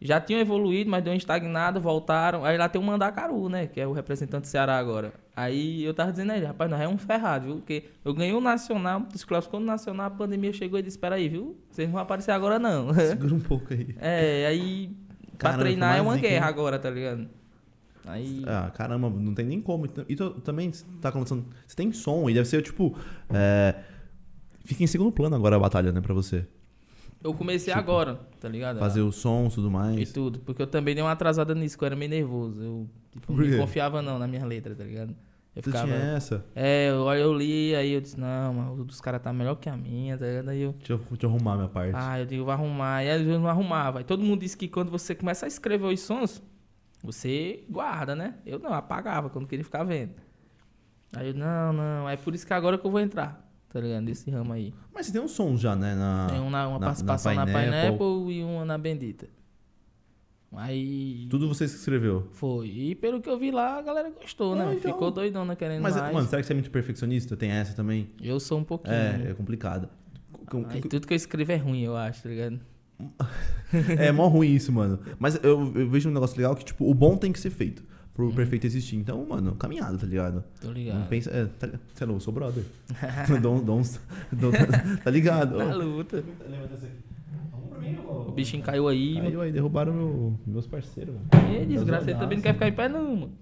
Já 0.00 0.20
tinham 0.20 0.40
evoluído, 0.40 0.90
mas 0.90 1.02
deu 1.02 1.10
uma 1.12 1.16
estagnada, 1.16 1.80
voltaram. 1.80 2.44
Aí 2.44 2.58
lá 2.58 2.68
tem 2.68 2.78
o 2.80 2.84
Mandacaru, 2.84 3.48
né? 3.48 3.66
Que 3.66 3.80
é 3.80 3.86
o 3.86 3.92
representante 3.92 4.42
do 4.42 4.46
Ceará 4.46 4.76
agora. 4.76 5.12
Aí 5.34 5.82
eu 5.82 5.94
tava 5.94 6.10
dizendo 6.12 6.32
a 6.32 6.36
ele, 6.36 6.44
rapaz, 6.44 6.70
nós 6.70 6.80
é 6.80 6.86
um 6.86 6.98
ferrado, 6.98 7.46
viu? 7.46 7.56
Porque 7.56 7.84
eu 8.04 8.12
ganhei 8.12 8.34
o 8.34 8.40
Nacional, 8.40 9.00
desclassificou 9.10 9.58
no 9.58 9.64
Nacional, 9.66 10.06
a 10.06 10.10
pandemia 10.10 10.52
chegou 10.52 10.78
e 10.78 10.82
disse, 10.82 10.96
espera 10.98 11.14
aí, 11.14 11.28
viu? 11.30 11.56
Vocês 11.70 11.88
não 11.88 11.94
vão 11.94 12.02
aparecer 12.02 12.30
agora 12.30 12.58
não. 12.58 12.92
Segura 12.92 13.34
um 13.34 13.40
pouco 13.40 13.72
aí. 13.72 13.94
é, 13.98 14.46
aí 14.46 14.90
pra 15.38 15.50
Caramba, 15.50 15.62
treinar 15.64 15.90
foi 15.92 15.98
é 15.98 16.02
uma 16.02 16.16
guerra 16.18 16.44
hein? 16.46 16.50
agora, 16.52 16.78
tá 16.78 16.90
ligado? 16.90 17.28
Aí... 18.06 18.42
Ah, 18.46 18.70
caramba, 18.74 19.10
não 19.10 19.34
tem 19.34 19.44
nem 19.44 19.60
como. 19.60 19.86
E 20.08 20.16
tu 20.16 20.30
também 20.40 20.70
tá 21.00 21.10
começando. 21.10 21.44
Você 21.66 21.74
tem 21.76 21.92
som 21.92 22.30
e 22.30 22.34
deve 22.34 22.46
ser 22.48 22.62
tipo. 22.62 22.96
É, 23.30 23.74
Fica 24.64 24.82
em 24.82 24.86
segundo 24.86 25.12
plano 25.12 25.36
agora 25.36 25.56
a 25.56 25.58
batalha, 25.58 25.92
né, 25.92 26.00
pra 26.00 26.12
você. 26.12 26.44
Eu 27.22 27.32
comecei 27.34 27.72
Tipo, 27.72 27.78
agora, 27.78 28.20
tá 28.40 28.48
ligado? 28.48 28.78
Fazer 28.78 29.00
o 29.00 29.10
som 29.10 29.46
e 29.46 29.54
tudo 29.54 29.68
E 29.68 29.70
mais. 29.70 30.12
tudo. 30.12 30.38
Porque 30.40 30.60
eu 30.62 30.66
também 30.66 30.94
dei 30.94 31.02
uma 31.02 31.12
atrasada 31.12 31.54
nisso, 31.54 31.76
que 31.78 31.82
eu 31.84 31.86
era 31.86 31.96
meio 31.96 32.10
nervoso. 32.10 32.62
Eu 32.62 32.88
tipo, 33.12 33.32
não 33.32 33.58
confiava 33.58 34.02
não 34.02 34.18
na 34.18 34.26
minha 34.26 34.44
letra, 34.44 34.74
tá 34.74 34.84
ligado? 34.84 35.14
Eu 35.54 35.62
ficava. 35.62 35.86
tinha 35.86 35.96
essa? 35.96 36.44
É, 36.54 36.90
eu, 36.90 37.08
eu 37.14 37.32
li, 37.32 37.74
aí 37.74 37.92
eu 37.92 38.00
disse, 38.00 38.20
não, 38.20 38.52
mas 38.52 38.78
o 38.78 38.84
dos 38.84 39.00
caras 39.00 39.22
tá 39.22 39.32
melhor 39.32 39.54
que 39.54 39.68
a 39.70 39.76
minha, 39.76 40.18
tá 40.18 40.26
ligado? 40.26 40.48
Aí 40.50 40.60
eu. 40.60 40.72
Deixa 40.72 40.92
eu, 40.92 40.98
deixa 40.98 41.26
eu 41.26 41.30
arrumar 41.30 41.56
minha 41.56 41.68
parte. 41.68 41.92
Ah, 41.94 42.20
eu 42.20 42.26
digo, 42.26 42.44
vou 42.44 42.52
arrumar. 42.52 43.02
E 43.04 43.10
aí 43.10 43.26
eu 43.28 43.38
não 43.40 43.48
arrumava. 43.48 43.98
Aí 43.98 44.04
todo 44.04 44.22
mundo 44.22 44.40
disse 44.40 44.56
que 44.56 44.68
quando 44.68 44.90
você 44.90 45.14
começa 45.14 45.46
a 45.46 45.48
escrever 45.48 45.86
os 45.86 46.00
sons, 46.00 46.42
você 47.06 47.64
guarda, 47.70 48.14
né? 48.14 48.34
Eu 48.44 48.58
não, 48.58 48.72
apagava 48.72 49.30
quando 49.30 49.46
queria 49.46 49.64
ficar 49.64 49.84
vendo. 49.84 50.14
Aí 51.14 51.28
eu, 51.28 51.34
não, 51.34 51.72
não. 51.72 52.08
É 52.08 52.16
por 52.16 52.34
isso 52.34 52.46
que 52.46 52.52
agora 52.52 52.76
que 52.76 52.86
eu 52.86 52.90
vou 52.90 53.00
entrar, 53.00 53.48
tá 53.70 53.80
ligado? 53.80 54.04
Desse 54.04 54.30
ramo 54.30 54.52
aí. 54.52 54.74
Mas 54.92 55.06
você 55.06 55.12
tem 55.12 55.20
um 55.20 55.28
som 55.28 55.56
já, 55.56 55.74
né? 55.76 55.94
Na, 55.94 56.26
Tem 56.28 56.40
uma, 56.40 56.66
uma 56.68 56.78
na- 56.78 56.86
participação 56.86 57.32
na, 57.34 57.46
Pineapple. 57.46 57.70
Pineapple 57.98 58.32
e 58.34 58.42
uma 58.44 58.64
na 58.64 58.76
Bendita. 58.76 59.28
Aí. 60.52 61.26
Tudo 61.28 61.48
você 61.48 61.66
que 61.66 61.72
escreveu. 61.72 62.28
Foi. 62.32 62.66
E 62.68 62.94
pelo 62.94 63.20
que 63.20 63.28
eu 63.28 63.38
vi 63.38 63.50
lá, 63.50 63.78
a 63.78 63.82
galera 63.82 64.10
gostou, 64.10 64.54
né? 64.56 64.64
Ah, 64.68 64.74
então. 64.74 64.92
Ficou 64.92 65.10
doidona 65.10 65.54
querendo 65.54 65.82
Mas, 65.82 65.96
mais. 65.96 66.14
mano, 66.14 66.26
será 66.28 66.40
que 66.40 66.46
você 66.46 66.52
é 66.52 66.56
muito 66.56 66.70
perfeccionista? 66.70 67.36
Tem 67.36 67.50
essa 67.50 67.74
também? 67.74 68.08
Eu 68.22 68.40
sou 68.40 68.58
um 68.58 68.64
pouquinho. 68.64 68.94
É, 68.94 69.30
é 69.30 69.34
complicado. 69.34 69.88
Com- 70.48 70.62
tudo 70.64 71.06
que 71.06 71.12
eu 71.12 71.16
escrevo 71.16 71.52
é 71.52 71.56
ruim, 71.56 71.82
eu 71.82 71.96
acho, 71.96 72.22
tá 72.22 72.28
ligado? 72.28 72.60
É 73.98 74.10
mó 74.12 74.26
ruim 74.28 74.54
isso, 74.54 74.72
mano. 74.72 74.98
Mas 75.18 75.38
eu, 75.42 75.72
eu 75.74 75.88
vejo 75.88 76.08
um 76.08 76.12
negócio 76.12 76.36
legal 76.36 76.54
que, 76.54 76.64
tipo, 76.64 76.88
o 76.88 76.94
bom 76.94 77.16
tem 77.16 77.32
que 77.32 77.38
ser 77.40 77.50
feito. 77.50 77.82
Pro 78.14 78.32
perfeito 78.32 78.66
existir. 78.66 78.96
Então, 78.96 79.26
mano, 79.26 79.54
caminhada, 79.56 79.98
tá 79.98 80.06
ligado? 80.06 80.42
Tô 80.60 80.68
Não 80.68 80.74
ligado. 80.74 81.06
pensa. 81.08 81.30
É, 81.30 81.44
tá, 81.44 81.68
sei 81.94 82.06
lá, 82.06 82.12
eu 82.14 82.20
sou 82.20 82.32
brother. 82.32 82.64
dou 83.42 83.78
uns- 83.78 84.00
dou- 84.32 84.52
tá 85.04 85.10
ligado? 85.10 85.58
Na 85.58 85.74
luta. 85.74 86.24
O 88.26 88.32
bichinho 88.32 88.62
caiu 88.62 88.88
aí. 88.88 89.16
Caiu 89.20 89.40
aí, 89.42 89.52
derrubaram 89.52 89.92
meu- 89.92 90.40
meus 90.46 90.66
parceiros, 90.66 91.14
mano. 91.14 91.26
E 91.62 91.66
desgraça, 91.66 92.10
ele 92.10 92.18
também 92.18 92.38
não 92.38 92.42
quer 92.42 92.54
ficar 92.54 92.68
em 92.68 92.72
pé, 92.72 92.88
não, 92.88 93.16
mano. 93.16 93.32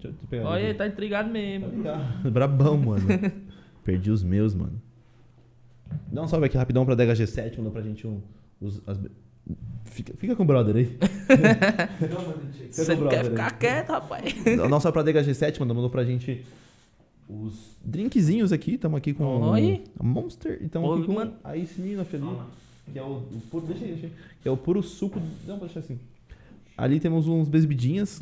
Olha, 0.44 0.62
ele 0.62 0.74
tá 0.74 0.86
intrigado 0.88 1.28
Tá 1.28 1.32
mesmo. 1.32 1.68
ligado? 1.68 2.30
Brabão, 2.30 2.76
mano. 2.76 3.02
Perdi 3.84 4.10
os 4.10 4.22
meus, 4.24 4.54
mano. 4.54 4.80
Dá 6.10 6.22
um 6.22 6.26
salve 6.28 6.46
aqui 6.46 6.56
rapidão 6.56 6.84
pra 6.84 6.94
Dega 6.94 7.12
G7, 7.12 7.56
mandou 7.58 7.72
pra 7.72 7.82
gente 7.82 8.06
um. 8.06 8.20
Os, 8.60 8.82
as- 8.88 8.98
fica, 9.84 10.14
fica 10.16 10.36
com 10.36 10.42
o 10.42 10.46
brother 10.46 10.76
aí. 10.76 10.98
Você 12.70 12.96
com 12.96 13.04
o 13.04 13.08
quer 13.08 13.24
ficar 13.24 13.52
aí. 13.52 13.58
quieto, 13.58 13.90
rapaz. 13.90 14.34
Não 14.68 14.80
só 14.80 14.90
pra 14.90 15.02
Dega 15.02 15.22
G7, 15.22 15.58
mandou, 15.60 15.74
mandou 15.76 15.90
pra 15.90 16.04
gente 16.04 16.44
os 17.28 17.76
drinkzinhos 17.84 18.52
aqui. 18.52 18.76
Tamo 18.76 18.96
aqui 18.96 19.12
com 19.12 19.24
Oi. 19.50 19.82
a 19.98 20.02
Monster 20.02 20.58
e 20.62 20.68
tamo 20.68 20.86
Oi, 20.88 20.98
aqui 20.98 21.06
com 21.06 21.12
mano. 21.14 21.34
a 21.42 21.56
Isnina 21.56 22.04
Feliz. 22.04 22.28
Que 22.92 22.98
é 22.98 23.02
o, 23.02 23.06
o 23.16 23.40
puro. 23.50 23.66
Deixa 23.66 23.84
aí, 23.84 23.92
deixa 23.92 24.06
aí. 24.06 24.12
Que 24.42 24.48
é 24.48 24.50
o 24.50 24.56
puro 24.56 24.82
suco. 24.82 25.20
Não, 25.46 25.56
vou 25.56 25.66
deixar 25.66 25.80
assim. 25.80 25.98
Ali 26.76 27.00
temos 27.00 27.26
uns 27.28 27.48
bebidinhas. 27.48 28.20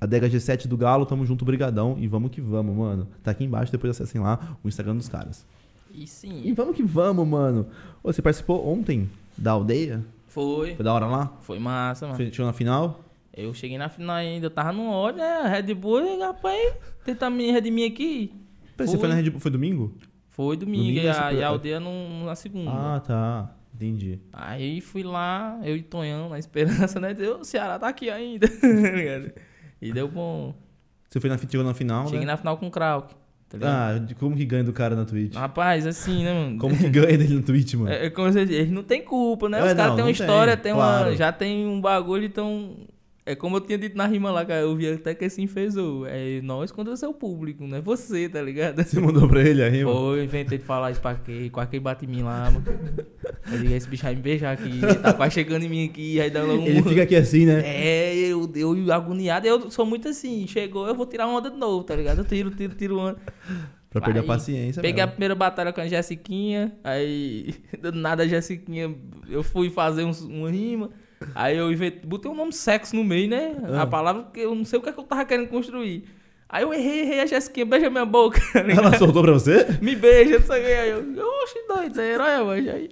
A 0.00 0.06
Dega 0.06 0.28
G7 0.28 0.66
do 0.66 0.76
Galo, 0.76 1.06
tamo 1.06 1.24
junto, 1.24 1.44
brigadão. 1.44 1.96
E 1.98 2.08
vamos 2.08 2.32
que 2.32 2.40
vamos, 2.40 2.76
mano. 2.76 3.06
Tá 3.22 3.30
aqui 3.30 3.44
embaixo, 3.44 3.70
depois 3.70 3.92
acessem 3.92 4.20
lá 4.20 4.56
o 4.62 4.68
Instagram 4.68 4.96
dos 4.96 5.08
caras. 5.08 5.46
E 5.94 6.02
E 6.02 6.06
sim. 6.08 6.52
vamos 6.54 6.74
que 6.76 6.82
vamos, 6.82 7.26
mano. 7.26 7.68
Ô, 8.02 8.12
você 8.12 8.20
participou 8.20 8.66
ontem 8.68 9.08
da 9.38 9.52
aldeia? 9.52 10.04
Foi. 10.32 10.74
Foi 10.74 10.84
da 10.84 10.94
hora 10.94 11.06
lá? 11.06 11.36
Foi 11.42 11.58
massa, 11.58 12.06
mano. 12.06 12.18
Chegou 12.18 12.46
na 12.46 12.52
final? 12.54 13.04
Eu 13.34 13.52
cheguei 13.52 13.76
na 13.76 13.88
final 13.88 14.16
ainda, 14.16 14.46
eu 14.46 14.50
tava 14.50 14.72
no 14.72 14.90
ódio, 14.90 15.18
né? 15.20 15.42
Red 15.46 15.74
Bull, 15.74 16.18
rapaz, 16.20 16.74
tenta 17.04 17.28
me 17.28 17.50
redimir 17.50 17.90
aqui. 17.90 18.32
Peraí, 18.76 18.88
Você 18.88 18.92
Foi. 18.96 19.00
foi 19.00 19.08
na 19.08 19.14
Red 19.14 19.28
Bull? 19.30 19.40
Foi 19.40 19.50
domingo? 19.50 19.94
Foi 20.28 20.56
domingo, 20.56 20.84
Domingo 20.84 21.00
e, 21.04 21.08
a, 21.08 21.14
super- 21.14 21.34
e 21.34 21.42
a 21.42 21.48
aldeia 21.48 21.80
no, 21.80 22.24
na 22.24 22.34
segunda. 22.34 22.70
Ah, 22.70 23.00
tá. 23.00 23.54
Entendi. 23.74 24.20
Aí 24.32 24.80
fui 24.80 25.02
lá, 25.02 25.58
eu 25.62 25.76
e 25.76 25.82
Tonhão, 25.82 26.28
na 26.30 26.38
esperança, 26.38 26.98
né? 27.00 27.12
Deu, 27.12 27.40
o 27.40 27.44
Ceará 27.44 27.78
tá 27.78 27.88
aqui 27.88 28.08
ainda. 28.10 28.46
tá 28.48 29.42
e 29.80 29.92
deu 29.92 30.08
bom. 30.08 30.54
Você 31.10 31.20
foi 31.20 31.28
na, 31.28 31.36
chegou 31.36 31.62
na 31.64 31.74
final, 31.74 32.04
Cheguei 32.06 32.20
né? 32.20 32.26
na 32.26 32.36
final 32.38 32.56
com 32.56 32.66
o 32.68 32.70
Krauk, 32.70 33.14
tá 33.52 33.58
ligado? 33.58 34.08
Ah, 34.10 34.14
como 34.18 34.34
que 34.34 34.44
ganha 34.46 34.64
do 34.64 34.72
cara 34.72 34.96
na 34.96 35.04
Twitch? 35.04 35.34
Rapaz, 35.34 35.86
assim, 35.86 36.24
né, 36.24 36.32
mano? 36.32 36.58
Como 36.58 36.76
que 36.76 36.88
ganha 36.88 37.18
dele 37.18 37.34
no 37.34 37.42
Twitch, 37.42 37.74
mano? 37.74 37.90
É, 37.90 38.06
é 38.06 38.10
como 38.10 38.32
você 38.32 38.46
diz, 38.46 38.56
eles 38.56 38.70
não 38.72 38.82
tem 38.82 39.02
culpa, 39.02 39.48
né? 39.48 39.58
É, 39.58 39.64
Os 39.64 39.74
caras 39.74 39.94
têm 39.94 40.04
uma 40.04 40.12
tem, 40.12 40.12
história, 40.12 40.56
tem 40.56 40.72
uma, 40.72 40.80
claro. 40.80 41.16
já 41.16 41.30
tem 41.32 41.66
um 41.66 41.80
bagulho, 41.80 42.24
então... 42.24 42.76
É 43.24 43.36
como 43.36 43.56
eu 43.56 43.60
tinha 43.60 43.78
dito 43.78 43.96
na 43.96 44.04
rima 44.04 44.32
lá, 44.32 44.44
cara, 44.44 44.62
eu 44.62 44.74
vi 44.74 44.88
até 44.88 45.14
que 45.14 45.24
assim 45.24 45.46
fez 45.46 45.76
o... 45.76 46.04
É 46.06 46.40
nós 46.42 46.72
contra 46.72 46.92
o 46.92 46.96
seu 46.96 47.14
público, 47.14 47.64
não 47.64 47.78
é 47.78 47.80
você, 47.80 48.28
tá 48.28 48.42
ligado? 48.42 48.82
Você 48.82 48.98
mandou 48.98 49.28
pra 49.28 49.40
ele 49.42 49.62
a 49.62 49.68
rima? 49.68 49.92
Foi, 49.92 50.24
inventei 50.24 50.58
de 50.58 50.64
falar 50.64 50.90
isso 50.90 51.00
pra 51.00 51.14
quê? 51.14 51.48
Quase 51.52 51.70
que 51.70 51.76
ele 51.76 51.84
bate 51.84 52.04
em 52.04 52.08
mim 52.08 52.22
lá, 52.22 52.50
mano. 52.50 52.64
Eu 53.52 53.58
digo, 53.58 53.72
esse 53.74 53.88
bicho 53.88 54.02
vai 54.02 54.16
me 54.16 54.22
beijar 54.22 54.52
aqui, 54.52 54.80
tá 55.00 55.12
quase 55.12 55.34
chegando 55.34 55.62
em 55.62 55.68
mim 55.68 55.84
aqui, 55.86 56.20
aí 56.20 56.30
dá 56.30 56.42
logo 56.42 56.62
um... 56.62 56.66
Ele 56.66 56.82
fica 56.82 57.04
aqui 57.04 57.14
assim, 57.14 57.46
né? 57.46 57.62
É, 57.64 58.16
eu, 58.16 58.50
eu 58.56 58.92
agoniado, 58.92 59.46
eu 59.46 59.70
sou 59.70 59.86
muito 59.86 60.08
assim, 60.08 60.44
chegou, 60.48 60.88
eu 60.88 60.94
vou 60.94 61.06
tirar 61.06 61.28
uma 61.28 61.38
onda 61.38 61.48
de 61.48 61.56
novo, 61.56 61.84
tá 61.84 61.94
ligado? 61.94 62.18
Eu 62.18 62.24
tiro, 62.24 62.50
tiro, 62.50 62.74
tiro 62.74 62.98
onda. 62.98 63.18
Pra 63.88 64.00
perder 64.00 64.20
a 64.20 64.24
paciência. 64.24 64.82
Peguei 64.82 65.02
a 65.02 65.06
mesmo. 65.06 65.16
primeira 65.16 65.34
batalha 65.34 65.72
com 65.72 65.80
a 65.80 65.86
Jessiquinha, 65.86 66.72
aí 66.82 67.54
do 67.80 67.92
nada 67.92 68.24
a 68.24 68.26
Jessiquinha, 68.26 68.92
eu 69.28 69.44
fui 69.44 69.70
fazer 69.70 70.02
uns, 70.02 70.22
uma 70.22 70.50
rima, 70.50 70.90
aí 71.34 71.56
eu 71.56 71.70
inventei, 71.70 72.00
botei 72.04 72.30
o 72.30 72.34
nome 72.34 72.52
sexo 72.52 72.94
no 72.96 73.04
meio, 73.04 73.28
né? 73.28 73.54
Ah. 73.72 73.82
A 73.82 73.86
palavra 73.86 74.26
que 74.32 74.40
eu 74.40 74.54
não 74.54 74.64
sei 74.64 74.78
o 74.78 74.82
que, 74.82 74.88
é 74.88 74.92
que 74.92 74.98
eu 74.98 75.04
tava 75.04 75.24
querendo 75.24 75.48
construir. 75.48 76.04
Aí 76.48 76.62
eu 76.64 76.72
errei, 76.72 77.00
errei, 77.00 77.20
a 77.20 77.26
Jessiquinha 77.26 77.64
beija 77.64 77.88
minha 77.88 78.04
boca? 78.04 78.40
Ela 78.54 78.98
soltou 78.98 79.22
pra 79.22 79.32
você? 79.32 79.78
me 79.80 79.96
beija, 79.96 80.38
não 80.38 80.46
sei 80.46 80.60
o 80.60 80.64
que, 80.66 80.72
aí 80.72 80.90
eu, 80.90 81.28
oxe, 81.42 81.66
doido, 81.66 82.00
é 82.00 82.12
herói, 82.12 82.44
mano, 82.44 82.70
aí 82.70 82.90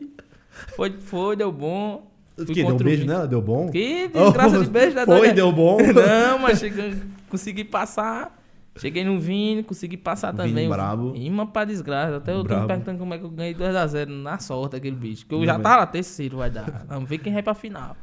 foi, 0.76 0.92
foi, 0.98 1.36
deu 1.36 1.52
bom. 1.52 2.10
O 2.38 2.44
quê? 2.46 2.64
Deu 2.64 2.74
um 2.74 2.76
beijo 2.76 3.06
nela? 3.06 3.26
Deu 3.26 3.42
bom? 3.42 3.68
Que 3.70 4.08
desgraça 4.12 4.58
Oh, 4.58 4.64
de 4.64 4.70
beijo, 4.70 4.96
né? 4.96 5.04
Foi, 5.04 5.32
deu 5.32 5.52
bom. 5.52 5.78
Não, 5.92 6.38
mas 6.38 6.58
cheguei, 6.58 6.94
consegui 7.28 7.64
passar. 7.64 8.39
Cheguei 8.80 9.04
no 9.04 9.20
Vini, 9.20 9.62
consegui 9.62 9.96
passar 9.96 10.32
Vini 10.32 10.48
também. 10.48 10.68
brabo. 10.68 11.12
Rima 11.12 11.46
pra 11.46 11.64
desgraça. 11.64 12.16
Até 12.16 12.32
eu 12.32 12.38
tô 12.38 12.44
Brabo. 12.44 12.62
me 12.62 12.68
perguntando 12.68 12.98
como 12.98 13.14
é 13.14 13.18
que 13.18 13.24
eu 13.24 13.30
ganhei 13.30 13.54
2x0 13.54 14.06
na 14.08 14.38
sorte 14.38 14.76
aquele 14.76 14.96
bicho. 14.96 15.26
Que 15.26 15.34
eu 15.34 15.38
Não, 15.38 15.46
já 15.46 15.58
tava 15.58 15.76
lá, 15.76 15.86
terceiro 15.86 16.38
vai 16.38 16.50
dar. 16.50 16.84
Vamos 16.88 17.08
ver 17.08 17.18
quem 17.18 17.32
vai 17.32 17.42
pra 17.42 17.54
final. 17.54 17.96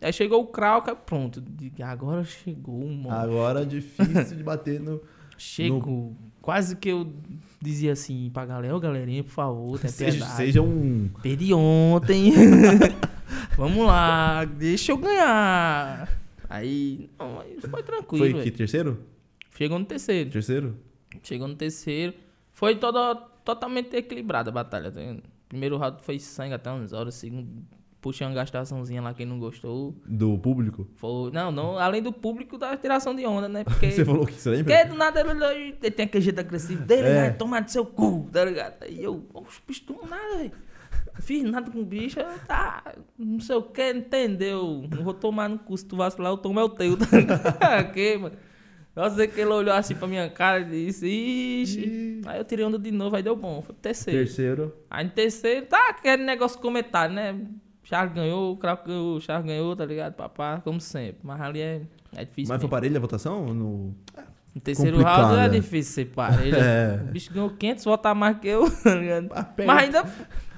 Aí 0.00 0.12
chegou 0.12 0.42
o 0.42 0.46
Krauka, 0.46 0.94
pronto. 0.94 1.42
Agora 1.82 2.24
chegou, 2.24 2.86
mano. 2.86 3.10
Agora 3.10 3.64
difícil 3.64 4.36
de 4.36 4.42
bater 4.42 4.80
no. 4.80 5.00
Chegou. 5.36 6.14
Quase 6.40 6.76
que 6.76 6.88
eu 6.90 7.12
dizia 7.60 7.92
assim 7.92 8.30
pra 8.32 8.46
galera, 8.46 8.76
ô 8.76 8.78
galerinha, 8.78 9.24
por 9.24 9.32
favor, 9.32 9.78
tem 9.80 9.90
Seja, 9.90 10.12
piedade. 10.18 10.36
seja 10.36 10.62
um. 10.62 11.10
Perdi 11.22 11.52
ontem. 11.52 12.32
Vamos 13.56 13.84
lá, 13.86 14.44
deixa 14.44 14.92
eu 14.92 14.96
ganhar. 14.96 16.08
Aí, 16.48 17.10
não, 17.18 17.42
foi 17.68 17.82
tranquilo. 17.82 18.30
Foi 18.30 18.42
que? 18.44 18.50
Terceiro? 18.52 18.98
Chegou 19.56 19.78
no 19.78 19.84
terceiro. 19.84 20.30
Terceiro? 20.30 20.76
Chegou 21.22 21.48
no 21.48 21.54
terceiro. 21.54 22.14
Foi 22.52 22.76
toda, 22.76 23.14
totalmente 23.44 23.94
equilibrada 23.96 24.50
a 24.50 24.52
batalha. 24.52 24.90
tá? 24.90 25.00
Primeiro 25.48 25.76
round 25.76 26.02
foi 26.02 26.18
sangue 26.18 26.54
até 26.54 26.70
umas 26.70 26.92
horas. 26.92 27.14
Segundo, 27.14 27.48
puxei 28.00 28.26
uma 28.26 28.34
gastaçãozinha 28.34 29.00
lá 29.00 29.14
quem 29.14 29.24
não 29.26 29.38
gostou. 29.38 29.94
Do 30.06 30.36
público? 30.38 30.88
Foi, 30.96 31.30
não, 31.30 31.52
não, 31.52 31.78
além 31.78 32.02
do 32.02 32.12
público 32.12 32.58
da 32.58 32.76
tiração 32.76 33.14
de 33.14 33.24
onda, 33.24 33.48
né? 33.48 33.62
Porque. 33.64 33.90
Você 33.90 34.04
falou 34.04 34.26
que 34.26 34.32
você 34.34 34.50
lembra? 34.50 34.76
Porque 34.76 34.88
do 34.90 34.96
nada 34.96 35.20
ele, 35.20 35.76
ele 35.80 35.90
tem 35.90 36.04
aquele 36.06 36.24
jeito 36.24 36.40
agressivo 36.40 36.84
dele, 36.84 37.08
É. 37.08 37.20
vai 37.20 37.36
tomar 37.36 37.62
do 37.62 37.70
seu 37.70 37.86
cu, 37.86 38.28
tá 38.32 38.44
ligado? 38.44 38.82
Aí 38.82 39.02
eu, 39.02 39.24
oxe, 39.32 39.60
bicho, 39.66 39.84
tu 39.86 39.98
nada, 40.08 40.36
velho. 40.38 40.52
Fiz 41.20 41.44
nada 41.44 41.70
com 41.70 41.78
o 41.80 41.84
bicho, 41.84 42.18
tá, 42.46 42.82
não 43.16 43.38
sei 43.38 43.54
o 43.54 43.62
que, 43.62 43.92
entendeu? 43.92 44.84
Não 44.90 45.04
vou 45.04 45.14
tomar 45.14 45.48
no 45.48 45.58
cu, 45.58 45.76
se 45.78 45.84
tu 45.86 45.96
vacilar, 45.96 46.32
eu 46.32 46.36
tomo 46.36 46.58
é 46.58 46.64
o 46.64 46.68
teu, 46.68 46.96
tá 46.98 47.06
ligado? 47.16 48.20
mano? 48.20 48.36
Eu 48.96 49.10
sei 49.10 49.26
que 49.26 49.40
ele 49.40 49.50
olhou 49.50 49.74
assim 49.74 49.94
pra 49.94 50.06
minha 50.06 50.28
cara 50.30 50.60
e 50.60 50.64
disse, 50.64 51.06
ixi. 51.06 52.20
Aí 52.26 52.38
eu 52.38 52.44
tirei 52.44 52.64
onda 52.64 52.78
de 52.78 52.92
novo, 52.92 53.16
aí 53.16 53.22
deu 53.22 53.34
bom, 53.34 53.60
foi 53.60 53.74
pro 53.74 53.82
terceiro. 53.82 54.18
Terceiro. 54.20 54.74
Aí 54.88 55.04
no 55.04 55.10
terceiro, 55.10 55.66
tá 55.66 55.88
aquele 55.90 56.22
negócio 56.22 56.60
comentário, 56.60 57.14
né? 57.14 57.36
Charles 57.82 58.14
ganhou, 58.14 58.52
o 58.52 58.56
Craco 58.56 58.86
ganhou, 58.86 59.16
o 59.16 59.20
Charles 59.20 59.46
ganhou, 59.46 59.74
tá 59.74 59.84
ligado? 59.84 60.14
Papá, 60.14 60.60
como 60.62 60.80
sempre. 60.80 61.18
Mas 61.22 61.40
ali 61.40 61.60
é, 61.60 61.82
é 62.16 62.24
difícil. 62.24 62.52
Mas 62.52 62.60
foi 62.60 62.70
parelha 62.70 62.96
a 62.96 63.00
votação? 63.00 63.52
No... 63.52 63.94
No 64.54 64.60
terceiro 64.60 64.98
complicado, 64.98 65.20
round 65.22 65.40
é 65.40 65.48
né? 65.48 65.48
difícil 65.48 65.92
ser 65.92 66.04
parelha. 66.06 66.56
É. 66.62 67.00
O 67.02 67.12
bicho 67.12 67.32
ganhou 67.32 67.50
500 67.50 67.84
votos 67.84 68.06
a 68.06 68.14
mais 68.14 68.38
que 68.38 68.46
eu, 68.46 68.70
tá 68.82 68.94
ligado? 68.94 69.28
Mas 69.66 69.82
ainda 69.82 70.04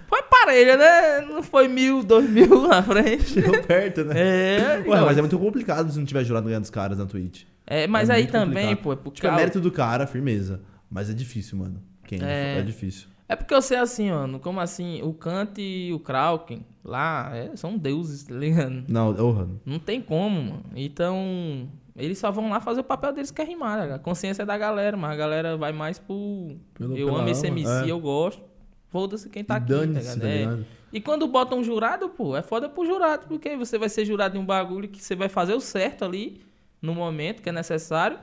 foi 0.09 0.23
parelha, 0.23 0.77
né? 0.77 1.21
Não 1.23 1.43
foi 1.43 1.69
mil, 1.69 2.03
dois 2.03 2.29
mil 2.29 2.63
na 2.69 2.83
frente. 2.83 3.25
Chegou 3.25 3.63
perto, 3.63 4.05
né? 4.05 4.15
É, 4.17 4.85
Ué, 4.87 5.01
mas 5.01 5.17
é 5.19 5.21
muito 5.21 5.39
complicado 5.39 5.91
se 5.91 5.99
não 5.99 6.05
tiver 6.07 6.25
jurado 6.25 6.47
ganhando 6.47 6.63
dos 6.63 6.71
caras 6.71 6.99
na 6.99 7.07
Twitch. 7.07 7.43
é, 7.67 7.87
mas 7.87 8.09
é 8.11 8.15
aí 8.15 8.27
também, 8.27 8.69
complicado. 8.77 8.83
pô, 8.85 8.93
é 8.93 8.97
por 8.97 9.13
Tipo, 9.13 9.27
é 9.27 9.31
causa- 9.31 9.41
mérito 9.41 9.61
do 9.61 9.71
cara, 9.71 10.07
firmeza. 10.07 10.61
Mas 10.91 11.11
é 11.11 11.13
difícil, 11.13 11.59
mano. 11.59 11.83
Quem 12.05 12.21
é, 12.23 12.59
É. 12.59 12.63
difícil. 12.63 13.09
É 13.29 13.35
porque 13.35 13.53
eu 13.53 13.61
sei 13.61 13.77
assim, 13.79 14.09
mano, 14.13 14.39
como 14.39 14.61
assim, 14.61 15.03
o 15.03 15.13
Kant 15.13 15.61
e 15.61 15.93
o 15.93 15.99
Kraken 15.99 16.65
lá 16.85 17.29
é, 17.35 17.57
são 17.57 17.77
deuses, 17.77 18.23
tá 18.23 18.33
ligado? 18.33 18.85
Não, 18.89 19.11
oh, 19.19 19.47
Não 19.69 19.81
tem 19.81 20.01
como, 20.01 20.41
mano. 20.41 20.63
Então, 20.77 21.69
eles 21.97 22.19
só 22.19 22.31
vão 22.31 22.49
lá 22.49 22.61
fazer 22.61 22.83
o 22.83 22.85
papel 22.85 23.13
deles 23.13 23.33
que 23.33 23.43
é 23.43 23.45
rimar. 23.45 23.85
né? 23.89 23.95
A 23.95 23.99
consciência 23.99 24.43
é 24.43 24.47
da 24.47 24.57
galera, 24.57 24.97
mas 24.97 25.11
a 25.11 25.17
galera 25.17 25.57
vai 25.57 25.73
mais 25.73 25.99
pro. 25.99 26.57
Pelo- 26.75 26.97
eu 26.97 27.15
amo 27.17 27.29
esse 27.29 27.49
MC, 27.49 27.69
é. 27.89 27.91
eu 27.91 27.99
gosto. 27.99 28.41
Foda-se 28.89 29.29
quem 29.29 29.45
tá 29.45 29.55
E 29.55 29.57
aqui, 29.59 29.69
tá 29.69 29.75
dane-se, 29.75 30.19
ligado? 30.19 30.21
tá 30.21 30.63
É. 30.63 30.65
E 30.93 31.01
quando 31.01 31.27
bota 31.27 31.55
um 31.55 31.63
jurado, 31.63 32.09
pô, 32.09 32.37
é 32.37 32.43
foda 32.43 32.69
pro 32.69 32.87
jurado, 32.87 33.27
porque 33.27 33.57
você 33.57 33.77
vai 33.79 33.89
ser 33.89 34.05
jurado 34.05 34.35
de 34.35 34.39
um 34.39 34.47
bagulho 34.47 34.89
que 34.89 35.03
você 35.03 35.15
vai 35.15 35.29
fazer 35.29 35.55
o 35.55 35.61
certo 35.61 36.05
ali, 36.05 36.41
no 36.81 36.95
momento 36.95 37.43
que 37.43 37.49
é 37.49 37.53
necessário, 37.53 38.19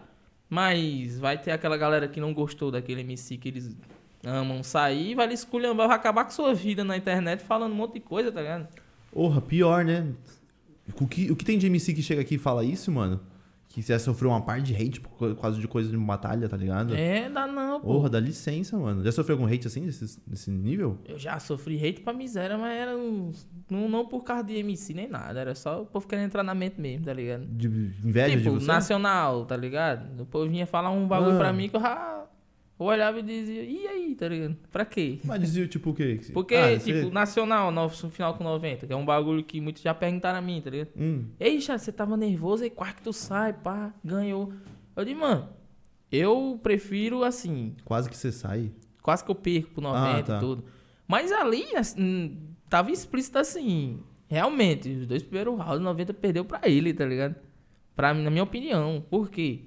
mas 0.50 1.20
vai 1.20 1.38
ter 1.38 1.52
aquela 1.52 1.78
galera 1.78 2.08
que 2.08 2.20
não 2.20 2.34
gostou 2.34 2.72
daquele 2.72 3.02
MC 3.02 3.38
que 3.38 3.50
eles 3.50 3.76
amam 4.26 4.64
sair, 4.64 5.16
vai 5.16 5.28
lhe 5.28 5.34
esculhambar, 5.34 5.88
vai 5.88 5.98
acabar 5.98 6.24
com 6.24 6.32
sua 6.32 6.54
vida 6.54 6.84
na 6.84 6.96
internet 6.96 7.44
falando 7.44 7.74
um 7.74 7.76
monte 7.76 7.96
de 7.96 8.00
coisa, 8.00 8.32
tá 8.32 8.42
ligado? 8.42 8.68
Porra, 9.12 9.42
pior, 9.42 9.84
né? 9.84 10.08
O 11.00 11.08
que, 11.08 11.32
o 11.32 11.36
que 11.36 11.46
tem 11.46 11.58
de 11.58 11.68
MC 11.68 11.94
que 11.94 12.02
chega 12.02 12.22
aqui 12.22 12.36
e 12.36 12.38
fala 12.38 12.64
isso, 12.64 12.92
mano? 12.92 13.20
Que 13.74 13.82
você 13.82 13.98
sofreu 13.98 14.30
uma 14.30 14.40
parte 14.40 14.72
de 14.72 14.76
hate 14.76 15.02
por 15.02 15.36
causa 15.36 15.60
de 15.60 15.68
coisa 15.68 15.90
de 15.90 15.98
batalha, 15.98 16.48
tá 16.48 16.56
ligado? 16.56 16.96
É, 16.96 17.28
dá 17.28 17.48
não, 17.48 17.82
pô. 17.82 17.88
Porra, 17.88 18.08
dá 18.08 18.20
licença, 18.20 18.78
mano. 18.78 19.04
Já 19.04 19.12
sofreu 19.12 19.36
algum 19.36 19.52
hate 19.52 19.66
assim, 19.66 19.84
desse, 19.88 20.20
desse 20.28 20.52
nível? 20.52 21.00
Eu 21.06 21.18
já 21.18 21.40
sofri 21.40 21.84
hate 21.84 22.02
pra 22.02 22.14
miséria, 22.14 22.56
mas 22.56 22.72
era 22.72 22.96
uns- 22.96 23.50
não, 23.68 23.90
não 23.90 24.06
por 24.08 24.24
causa 24.24 24.44
de 24.44 24.54
MC 24.58 24.94
nem 24.94 25.08
nada, 25.10 25.40
era 25.40 25.56
só 25.56 25.82
o 25.82 25.86
povo 25.88 26.08
querendo 26.08 26.26
entrar 26.28 26.44
na 26.44 26.54
mente 26.54 26.80
mesmo, 26.80 27.06
tá 27.06 27.14
ligado? 27.14 27.46
De 27.48 27.66
inveja 27.68 28.38
tipo, 28.38 28.44
de 28.44 28.50
você? 28.60 28.68
nacional, 28.68 29.44
tá 29.48 29.58
ligado? 29.58 30.22
O 30.22 30.26
povo 30.28 30.48
vinha 30.48 30.68
falar 30.68 30.92
um 30.92 31.08
bagulho 31.08 31.36
Ah. 31.36 31.40
pra 31.40 31.52
mim 31.52 31.68
que 31.68 31.76
eu 31.76 31.82
já 31.82 32.26
eu 32.80 32.86
olhava 32.86 33.20
e 33.20 33.24
dizia, 33.24 33.64
e 33.64 33.88
aí, 33.88 34.16
tá 34.16 34.28
ligado? 34.28 34.56
Pra 34.72 34.84
quê? 34.86 35.20
Mas 35.24 35.40
dizia 35.42 35.68
tipo 35.68 35.92
o 35.92 35.94
quê? 35.94 36.20
Porque, 36.34 36.56
Ah, 36.56 36.78
tipo, 36.78 37.00
você- 37.04 37.10
nacional, 37.12 37.72
no 37.72 37.90
final 37.90 38.34
com 38.36 38.44
90, 38.44 38.88
que 38.88 38.94
é 38.94 38.96
um 38.96 39.06
bagulho 39.06 39.44
que 39.44 39.62
muitos 39.62 39.82
já 39.82 39.94
perguntaram 39.94 40.40
a 40.40 40.42
mim, 40.42 40.60
tá 40.62 40.70
ligado? 40.70 40.90
Hum, 40.98 41.26
Ei, 41.40 41.60
já, 41.60 41.78
você 41.78 41.92
tava 41.92 42.18
nervoso, 42.18 42.64
aí 42.64 42.70
quase 42.70 42.96
que 42.96 43.02
tu 43.04 43.14
sai, 43.14 43.54
pá, 43.54 43.94
ganhou. 44.04 44.52
Eu 44.96 45.06
disse, 45.06 45.16
mano, 45.18 45.50
eu 46.12 46.60
prefiro 46.62 47.24
assim, 47.24 47.76
quase 47.86 48.10
que 48.10 48.18
você 48.18 48.32
sai. 48.32 48.72
quase 49.02 49.24
que 49.24 49.32
eu 49.32 49.36
perco 49.36 49.72
pro 49.72 49.82
90 49.82 50.20
Ah, 50.20 50.24
tá. 50.24 50.38
e 50.38 50.40
tudo. 50.40 50.64
Mas 51.08 51.32
ali, 51.32 51.76
assim, 51.76 52.38
tava 52.70 52.90
explícito 52.92 53.38
assim, 53.38 54.00
realmente, 54.28 54.90
os 54.90 55.06
dois 55.08 55.22
primeiros 55.22 55.58
rounds, 55.58 55.82
90 55.82 56.14
perdeu 56.14 56.44
pra 56.46 56.62
ele, 56.64 56.94
tá 56.94 57.06
ligado? 57.06 57.36
Pra 57.96 58.14
na 58.14 58.30
minha 58.30 58.44
opinião. 58.44 59.04
Por 59.10 59.30
quê? 59.30 59.66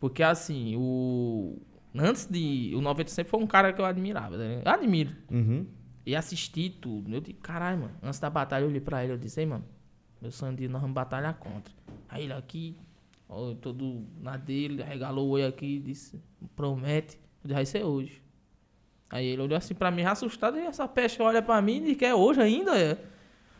Porque, 0.00 0.22
assim, 0.22 0.74
o... 0.76 1.58
Antes 1.96 2.26
de... 2.26 2.72
O 2.74 2.80
90 2.80 3.10
sempre 3.10 3.30
foi 3.30 3.40
um 3.40 3.46
cara 3.46 3.72
que 3.72 3.80
eu 3.80 3.84
admirava, 3.84 4.36
ligado? 4.36 4.66
Eu 4.66 4.72
admiro. 4.72 5.10
Uhum. 5.30 5.66
E 6.04 6.14
assisti 6.14 6.68
tudo. 6.68 7.14
Eu 7.14 7.20
disse, 7.20 7.34
caralho, 7.34 7.80
mano. 7.80 7.94
Antes 8.02 8.18
da 8.18 8.28
batalha, 8.28 8.64
eu 8.64 8.68
olhei 8.68 8.80
pra 8.80 9.02
ele 9.04 9.12
eu 9.12 9.18
disse, 9.18 9.40
ei, 9.40 9.46
mano, 9.46 9.64
meu 10.20 10.30
sonho 10.30 10.56
de 10.56 10.68
nós 10.68 10.80
vamos 10.80 10.94
batalhar 10.94 11.34
contra. 11.34 11.72
Aí 12.08 12.24
ele 12.24 12.32
aqui, 12.32 12.76
ó, 13.28 13.54
todo 13.54 14.04
na 14.20 14.36
dele, 14.36 14.82
regalou 14.82 15.28
o 15.28 15.30
olho 15.30 15.46
aqui 15.46 15.76
e 15.76 15.80
disse, 15.80 16.20
promete. 16.54 17.16
Eu 17.42 17.48
disse, 17.48 17.54
vai 17.54 17.66
ser 17.66 17.84
hoje. 17.84 18.22
Aí 19.08 19.26
ele 19.26 19.42
olhou 19.42 19.56
assim 19.56 19.74
pra 19.74 19.90
mim, 19.90 20.02
assustado, 20.02 20.58
e 20.58 20.60
essa 20.60 20.88
peste 20.88 21.22
olha 21.22 21.40
pra 21.40 21.62
mim 21.62 21.76
e 21.76 21.80
diz 21.80 21.96
que 21.96 22.04
é 22.04 22.14
hoje 22.14 22.40
ainda. 22.40 22.76
É. 22.76 22.98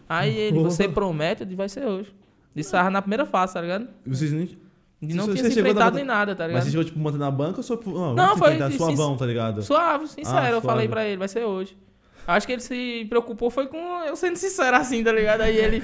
Aí 0.08 0.36
ele, 0.36 0.58
você 0.58 0.88
promete? 0.88 1.42
Eu 1.42 1.46
disse, 1.46 1.56
vai 1.56 1.68
ser 1.68 1.86
hoje. 1.86 2.14
Disse, 2.54 2.72
na 2.90 3.00
primeira 3.00 3.24
fase, 3.24 3.54
tá 3.54 3.60
ligado? 3.60 3.88
Vocês 4.04 4.32
nem... 4.32 4.63
E 5.08 5.14
não 5.14 5.26
Você- 5.26 5.34
tinha 5.34 5.50
se 5.50 5.58
enfrentado 5.60 5.96
nem 5.96 6.04
nada, 6.04 6.34
tá 6.34 6.44
Mas 6.44 6.48
ligado? 6.48 6.64
você 6.64 6.70
chegou, 6.70 6.84
tipo, 6.84 6.98
mantendo 6.98 7.24
na 7.24 7.30
banca 7.30 7.58
ou 7.58 7.62
só... 7.62 7.78
Não, 7.84 8.14
Não, 8.14 8.36
vamos 8.36 8.38
foi- 8.38 8.70
suavão, 8.76 9.16
tá 9.16 9.26
ligado? 9.26 9.62
Suave, 9.62 10.06
sincero, 10.08 10.36
Ah, 10.38 10.50
eu 10.50 10.60
falei 10.60 10.86
suave. 10.86 10.88
pra 10.88 11.04
ele, 11.06 11.16
vai 11.16 11.28
ser 11.28 11.44
hoje. 11.44 11.76
Acho 12.26 12.46
que 12.46 12.52
ele 12.54 12.62
se 12.62 13.06
preocupou 13.08 13.50
foi 13.50 13.66
com 13.66 13.76
eu 14.04 14.16
sendo 14.16 14.36
sincero 14.36 14.76
assim, 14.76 15.04
tá 15.04 15.12
ligado? 15.12 15.42
Aí 15.42 15.56
ele. 15.56 15.82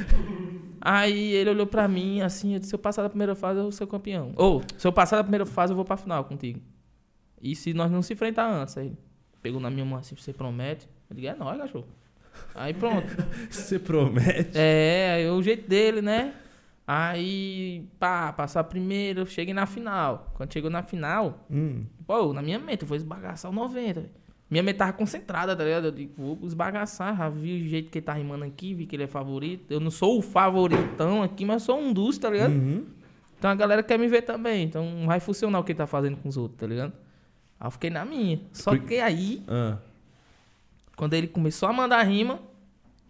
Aí 0.81 1.33
ele 1.35 1.51
olhou 1.51 1.67
pra 1.67 1.87
mim 1.87 2.23
assim, 2.23 2.55
eu 2.55 2.59
disse, 2.59 2.71
se 2.71 2.75
eu 2.75 2.79
passar 2.79 3.03
da 3.03 3.09
primeira 3.11 3.35
fase, 3.35 3.59
eu 3.59 3.65
vou 3.65 3.73
ser 3.73 3.87
campeão. 3.87 4.33
Ou, 4.37 4.63
se 4.79 4.87
eu 4.87 4.93
passar 4.93 5.17
da 5.17 5.23
primeira 5.23 5.45
fase, 5.45 5.73
eu 5.73 5.77
vou 5.77 5.85
pra 5.85 5.97
final 5.99 6.25
contigo. 6.25 6.59
E 7.43 7.55
se 7.55 7.75
nós 7.75 7.91
não 7.91 8.01
se 8.01 8.15
enfrentar 8.15 8.51
antes, 8.51 8.79
aí 8.79 8.93
pegou 9.43 9.61
na 9.61 9.69
minha 9.71 9.85
mão 9.85 9.99
assim, 9.99 10.15
você 10.17 10.33
promete? 10.33 10.89
Eu 11.11 11.17
digo, 11.17 11.29
é 11.29 11.35
nóis, 11.35 11.59
cachorro. 11.59 11.87
Aí 12.55 12.73
pronto. 12.73 13.07
Você 13.51 13.79
promete? 13.79 14.53
É, 14.55 15.13
aí 15.17 15.29
o 15.29 15.43
jeito 15.43 15.69
dele, 15.69 16.01
né? 16.01 16.33
Aí, 16.87 17.87
pá, 17.99 18.33
passar 18.33 18.65
primeiro, 18.65 19.25
cheguei 19.27 19.55
na 19.55 19.67
final. 19.67 20.33
Quando 20.35 20.53
chegou 20.53 20.71
na 20.71 20.83
final, 20.83 21.47
Hum. 21.51 21.85
Pô, 22.07 22.33
na 22.33 22.43
minha 22.43 22.59
mente, 22.59 22.83
eu 22.83 22.89
vou 22.89 22.97
esbagaçar 22.97 23.51
o 23.51 23.55
90. 23.55 24.01
velho. 24.01 24.11
Minha 24.51 24.65
mente 24.65 24.79
tava 24.79 24.93
concentrada, 24.93 25.55
tá 25.55 25.63
ligado? 25.63 25.85
Eu 25.85 25.91
digo, 25.93 26.13
vou 26.17 26.39
esbagaçar, 26.43 27.17
já 27.17 27.29
vi 27.29 27.63
o 27.63 27.69
jeito 27.69 27.89
que 27.89 27.99
ele 27.99 28.05
tá 28.05 28.13
rimando 28.15 28.45
aqui, 28.45 28.75
vi 28.75 28.85
que 28.87 28.97
ele 28.97 29.05
é 29.05 29.07
favorito. 29.07 29.71
Eu 29.71 29.79
não 29.79 29.93
sou 29.93 30.19
o 30.19 30.23
favoritão 30.23 31.23
aqui, 31.23 31.45
mas 31.45 31.63
sou 31.63 31.79
um 31.79 31.93
dos, 31.93 32.19
tá 32.19 32.29
ligado? 32.29 32.51
Uhum. 32.53 32.85
Então 33.39 33.49
a 33.49 33.55
galera 33.55 33.81
quer 33.85 33.97
me 33.97 34.09
ver 34.09 34.23
também. 34.23 34.65
Então 34.65 34.85
não 34.91 35.07
vai 35.07 35.21
funcionar 35.21 35.61
o 35.61 35.63
que 35.65 35.71
ele 35.71 35.77
tá 35.79 35.87
fazendo 35.87 36.17
com 36.17 36.29
os 36.29 36.37
outros, 36.37 36.59
tá 36.59 36.67
ligado? 36.67 36.93
Aí 37.61 37.67
eu 37.69 37.71
fiquei 37.71 37.91
na 37.91 38.05
minha. 38.05 38.41
Só 38.53 38.77
que 38.77 38.99
aí, 38.99 39.41
Ah. 39.47 39.79
quando 40.97 41.15
ele 41.15 41.29
começou 41.29 41.69
a 41.69 41.73
mandar 41.73 42.03
rima, 42.03 42.41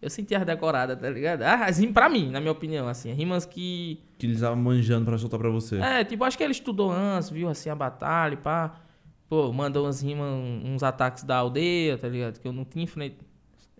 eu 0.03 0.09
senti 0.11 0.35
as 0.35 0.45
decoradas, 0.47 0.99
tá 0.99 1.09
ligado? 1.11 1.43
Ah, 1.43 1.67
as 1.67 1.79
rimas 1.79 1.95
pra 1.95 2.09
mim, 2.09 2.31
na 2.31 2.41
minha 2.41 2.53
opinião, 2.53 2.89
assim. 2.89 3.13
Rimas 3.13 3.45
que 3.47 4.01
Que 4.19 4.27
eles 4.27 4.37
estavam 4.37 4.57
manjando 4.57 5.05
pra 5.07 5.19
soltar 5.19 5.39
pra 5.39 5.51
você. 5.51 5.77
É, 5.79 6.05
tipo, 6.05 6.25
acho 6.25 6.37
que 6.39 6.45
ele 6.45 6.53
estudou 6.53 6.91
antes, 6.91 7.31
viu 7.31 7.49
assim 7.49 7.69
a 7.71 7.75
batalha 7.75 8.35
e 8.35 8.37
pá. 8.37 8.81
Pô, 9.29 9.53
mandou 9.53 9.85
umas 9.87 10.03
rimas, 10.03 10.27
uns 10.65 10.83
ataques 10.83 11.23
da 11.23 11.37
aldeia, 11.37 11.97
tá 11.97 12.09
ligado? 12.09 12.41
Que 12.41 12.49
eu 12.49 12.53
não 12.53 12.65
tinha 12.65 12.83
enfrentado. 12.85 13.25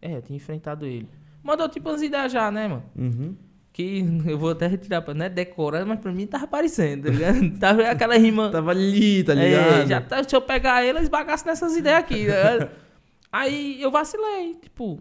É, 0.01 0.17
eu 0.17 0.23
tinha 0.23 0.37
enfrentado 0.37 0.87
ele. 0.87 1.09
Mandou 1.43 1.69
tipo 1.69 1.89
umas 1.89 2.03
ideias 2.03 2.31
já, 2.31 2.51
né, 2.51 2.69
mano? 2.69 2.85
Uhum. 2.97 3.35
Que 3.73 4.05
eu 4.27 4.39
vou 4.39 4.51
até 4.51 4.67
retirar 4.67 5.01
pra 5.03 5.13
não 5.15 5.25
é 5.25 5.29
decorando, 5.29 5.87
mas 5.87 5.99
pra 6.01 6.13
mim 6.13 6.27
tava 6.27 6.45
aparecendo, 6.45 7.05
tá 7.05 7.11
ligado? 7.11 7.51
tava 7.59 7.83
aquela 7.83 8.17
rima. 8.17 8.51
Tava 8.53 8.71
ali, 8.71 9.25
tá 9.25 9.33
É, 9.33 9.37
ligado? 9.49 9.89
já 9.89 10.01
tá, 10.01 10.23
se 10.23 10.37
eu 10.37 10.41
pegar 10.43 10.85
ele, 10.85 10.99
eles 10.99 11.09
bagaçam 11.09 11.47
nessas 11.51 11.75
ideias 11.77 11.99
aqui, 11.99 12.27
tá 12.27 12.49
ligado? 12.53 12.71
Aí 13.33 13.81
eu 13.83 13.91
vacilei, 13.91 14.55
tipo. 14.55 15.01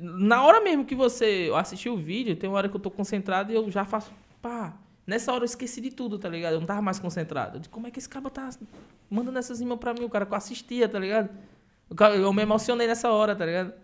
Na 0.00 0.44
hora 0.44 0.60
mesmo 0.60 0.84
que 0.84 0.94
você 0.94 1.50
assistiu 1.54 1.94
o 1.94 1.96
vídeo, 1.96 2.36
tem 2.36 2.48
uma 2.48 2.56
hora 2.56 2.68
que 2.68 2.76
eu 2.76 2.80
tô 2.80 2.90
concentrado 2.90 3.52
e 3.52 3.54
eu 3.54 3.70
já 3.70 3.84
faço. 3.84 4.12
Pá. 4.40 4.74
Nessa 5.06 5.32
hora 5.32 5.42
eu 5.42 5.46
esqueci 5.46 5.80
de 5.80 5.90
tudo, 5.90 6.18
tá 6.18 6.28
ligado? 6.28 6.54
Eu 6.54 6.60
não 6.60 6.66
tava 6.66 6.80
mais 6.80 6.98
concentrado. 6.98 7.58
Eu 7.58 7.62
como 7.70 7.86
é 7.86 7.90
que 7.90 7.98
esse 7.98 8.08
cara 8.08 8.30
tá 8.30 8.50
mandando 9.10 9.38
essas 9.38 9.60
rimas 9.60 9.78
pra 9.78 9.92
mim, 9.92 10.04
o 10.04 10.08
cara 10.08 10.24
que 10.24 10.32
eu 10.32 10.36
assistia, 10.36 10.88
tá 10.88 10.98
ligado? 10.98 11.28
Eu 12.16 12.32
me 12.32 12.42
emocionei 12.42 12.86
nessa 12.86 13.10
hora, 13.10 13.34
tá 13.34 13.44
ligado? 13.44 13.74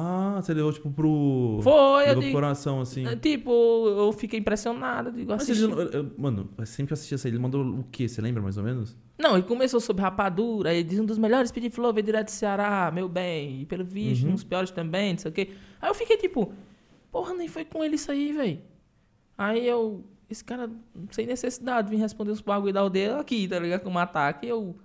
Ah, 0.00 0.40
você 0.40 0.54
levou, 0.54 0.72
tipo, 0.72 0.90
pro... 0.90 1.60
Foi, 1.62 1.72
eu 1.72 1.98
levou 2.08 2.14
pro 2.14 2.20
digo. 2.22 2.32
coração, 2.34 2.80
assim. 2.80 3.06
É, 3.06 3.16
Tipo, 3.16 3.50
eu 3.88 4.12
fiquei 4.12 4.38
impressionado. 4.38 5.10
Digo, 5.12 5.30
Mas 5.32 5.42
assisti. 5.42 5.64
ele, 5.64 5.72
eu- 5.72 5.90
eu- 5.90 6.10
mano, 6.16 6.48
eu 6.56 6.66
sempre 6.66 6.94
assisti 6.94 7.14
essa 7.14 7.26
aí. 7.28 7.32
Ele 7.32 7.38
mandou 7.40 7.64
o 7.64 7.84
quê? 7.90 8.08
Você 8.08 8.20
lembra, 8.20 8.40
mais 8.42 8.56
ou 8.56 8.62
menos? 8.64 8.96
Não, 9.18 9.34
ele 9.34 9.42
começou 9.42 9.80
sobre 9.80 10.02
rapadura, 10.02 10.70
aí 10.70 10.84
diz 10.84 10.98
um 11.00 11.04
dos 11.04 11.18
melhores 11.18 11.48
speed 11.48 11.72
flow, 11.72 11.92
veio 11.92 12.06
direto 12.06 12.26
do 12.26 12.30
Ceará, 12.30 12.90
meu 12.94 13.08
bem, 13.08 13.62
e 13.62 13.66
pelo 13.66 13.84
visto, 13.84 14.24
Uhum. 14.26 14.32
uns 14.34 14.44
piores 14.44 14.70
também, 14.70 15.12
não 15.14 15.18
sei 15.18 15.30
o 15.30 15.34
quê. 15.34 15.50
Aí 15.82 15.90
eu 15.90 15.94
fiquei 15.94 16.16
tipo, 16.16 16.52
porra, 17.10 17.34
nem 17.34 17.48
foi 17.48 17.64
com 17.64 17.82
ele 17.82 17.96
isso 17.96 18.12
aí, 18.12 18.32
velho. 18.32 18.60
Aí 19.36 19.66
eu, 19.66 20.04
esse 20.30 20.44
cara, 20.44 20.70
sem 21.10 21.26
necessidade, 21.26 21.90
vim 21.90 21.96
responder 21.96 22.30
os 22.30 22.40
bagulho 22.40 22.72
da 22.72 22.80
aldeia 22.80 23.16
aqui, 23.18 23.48
tá 23.48 23.58
ligado? 23.58 23.80
Com 23.82 23.90
um 23.90 23.98
ataque, 23.98 24.46
eu 24.46 24.76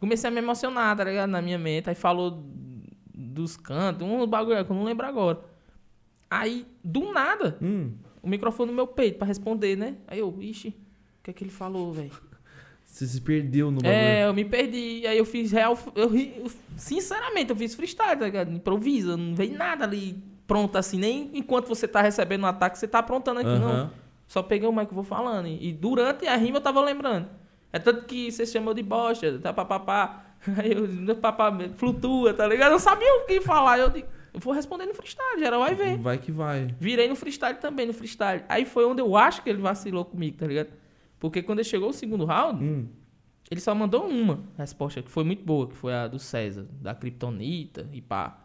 comecei 0.00 0.28
a 0.28 0.30
me 0.30 0.38
emocionar, 0.38 0.96
tá 0.96 1.04
ligado? 1.04 1.28
Na 1.28 1.42
minha 1.42 1.58
mente, 1.58 1.88
aí 1.90 1.94
falou 1.94 2.42
dos 3.20 3.56
cantos, 3.56 4.06
um 4.06 4.24
bagulho 4.26 4.64
que 4.64 4.70
eu 4.70 4.76
não 4.76 4.84
lembro 4.84 5.04
agora. 5.06 5.40
Aí, 6.30 6.66
do 6.84 7.12
nada, 7.12 7.58
Hum, 7.60 7.92
o 8.22 8.28
microfone 8.28 8.70
no 8.70 8.76
meu 8.76 8.86
peito 8.86 9.18
pra 9.18 9.26
responder, 9.26 9.76
né? 9.76 9.96
Aí 10.06 10.18
eu, 10.20 10.36
ixi, 10.40 10.68
o 10.68 10.74
que 11.24 11.30
é 11.30 11.32
que 11.34 11.42
ele 11.42 11.50
falou, 11.50 11.92
velho? 11.92 12.10
você 12.84 13.06
se 13.06 13.20
perdeu 13.20 13.70
no 13.70 13.80
bagulho. 13.80 13.94
É, 13.94 14.24
eu 14.26 14.34
me 14.34 14.44
perdi. 14.44 15.06
Aí 15.06 15.16
eu 15.18 15.24
fiz 15.24 15.50
real. 15.52 15.78
Eu, 15.94 16.14
eu- 16.16 16.50
sinceramente, 16.76 17.50
eu 17.50 17.56
fiz 17.56 17.74
freestyle, 17.74 18.16
tá 18.18 18.24
ligado? 18.24 18.50
Improvisa, 18.52 19.16
não 19.16 19.34
veio 19.34 19.56
nada 19.56 19.84
ali 19.84 20.22
pronto 20.46 20.76
assim. 20.76 20.98
Nem 20.98 21.30
enquanto 21.34 21.66
você 21.68 21.86
tá 21.86 22.00
recebendo 22.00 22.42
um 22.42 22.46
ataque, 22.46 22.78
você 22.78 22.88
tá 22.88 22.98
aprontando 23.00 23.40
aqui, 23.40 23.48
não. 23.50 23.68
Aham. 23.70 23.90
Só 24.26 24.42
peguei 24.42 24.68
o 24.68 24.72
mic 24.72 24.90
e 24.90 24.94
vou 24.94 25.04
falando. 25.04 25.46
E, 25.48 25.68
e 25.68 25.72
durante 25.72 26.26
a 26.26 26.36
rima 26.36 26.58
eu 26.58 26.62
tava 26.62 26.80
lembrando. 26.82 27.28
É 27.72 27.78
tanto 27.78 28.04
que 28.06 28.30
você 28.32 28.44
chamou 28.46 28.74
de 28.74 28.82
bosta, 28.82 29.38
tá 29.38 29.52
papapá. 29.52 30.24
Aí 30.58 30.72
eu, 30.72 30.86
meu 30.88 31.16
papá 31.16 31.52
flutua, 31.76 32.32
tá 32.34 32.46
ligado? 32.46 32.68
Eu 32.68 32.72
não 32.72 32.78
sabia 32.78 33.12
o 33.22 33.26
que 33.26 33.40
falar. 33.40 33.78
Eu, 33.78 33.90
digo, 33.90 34.06
eu 34.32 34.40
vou 34.40 34.52
responder 34.54 34.86
no 34.86 34.94
freestyle, 34.94 35.38
geral 35.38 35.60
vai 35.60 35.74
ver. 35.74 35.98
Vai 35.98 36.18
que 36.18 36.30
vai. 36.32 36.74
Virei 36.78 37.08
no 37.08 37.16
freestyle 37.16 37.58
também, 37.58 37.86
no 37.86 37.92
freestyle. 37.92 38.44
Aí 38.48 38.64
foi 38.64 38.84
onde 38.84 39.00
eu 39.02 39.16
acho 39.16 39.42
que 39.42 39.50
ele 39.50 39.60
vacilou 39.60 40.04
comigo, 40.04 40.36
tá 40.38 40.46
ligado? 40.46 40.68
Porque 41.18 41.42
quando 41.42 41.58
ele 41.58 41.68
chegou 41.68 41.88
o 41.90 41.92
segundo 41.92 42.24
round, 42.24 42.62
Hum. 42.64 42.86
ele 43.50 43.60
só 43.60 43.74
mandou 43.74 44.06
uma 44.06 44.44
resposta 44.56 45.02
que 45.02 45.10
foi 45.10 45.24
muito 45.24 45.44
boa, 45.44 45.66
que 45.66 45.74
foi 45.74 45.92
a 45.92 46.06
do 46.06 46.18
César, 46.18 46.66
da 46.80 46.94
Kryptonita 46.94 47.88
e 47.92 48.00
pá. 48.00 48.44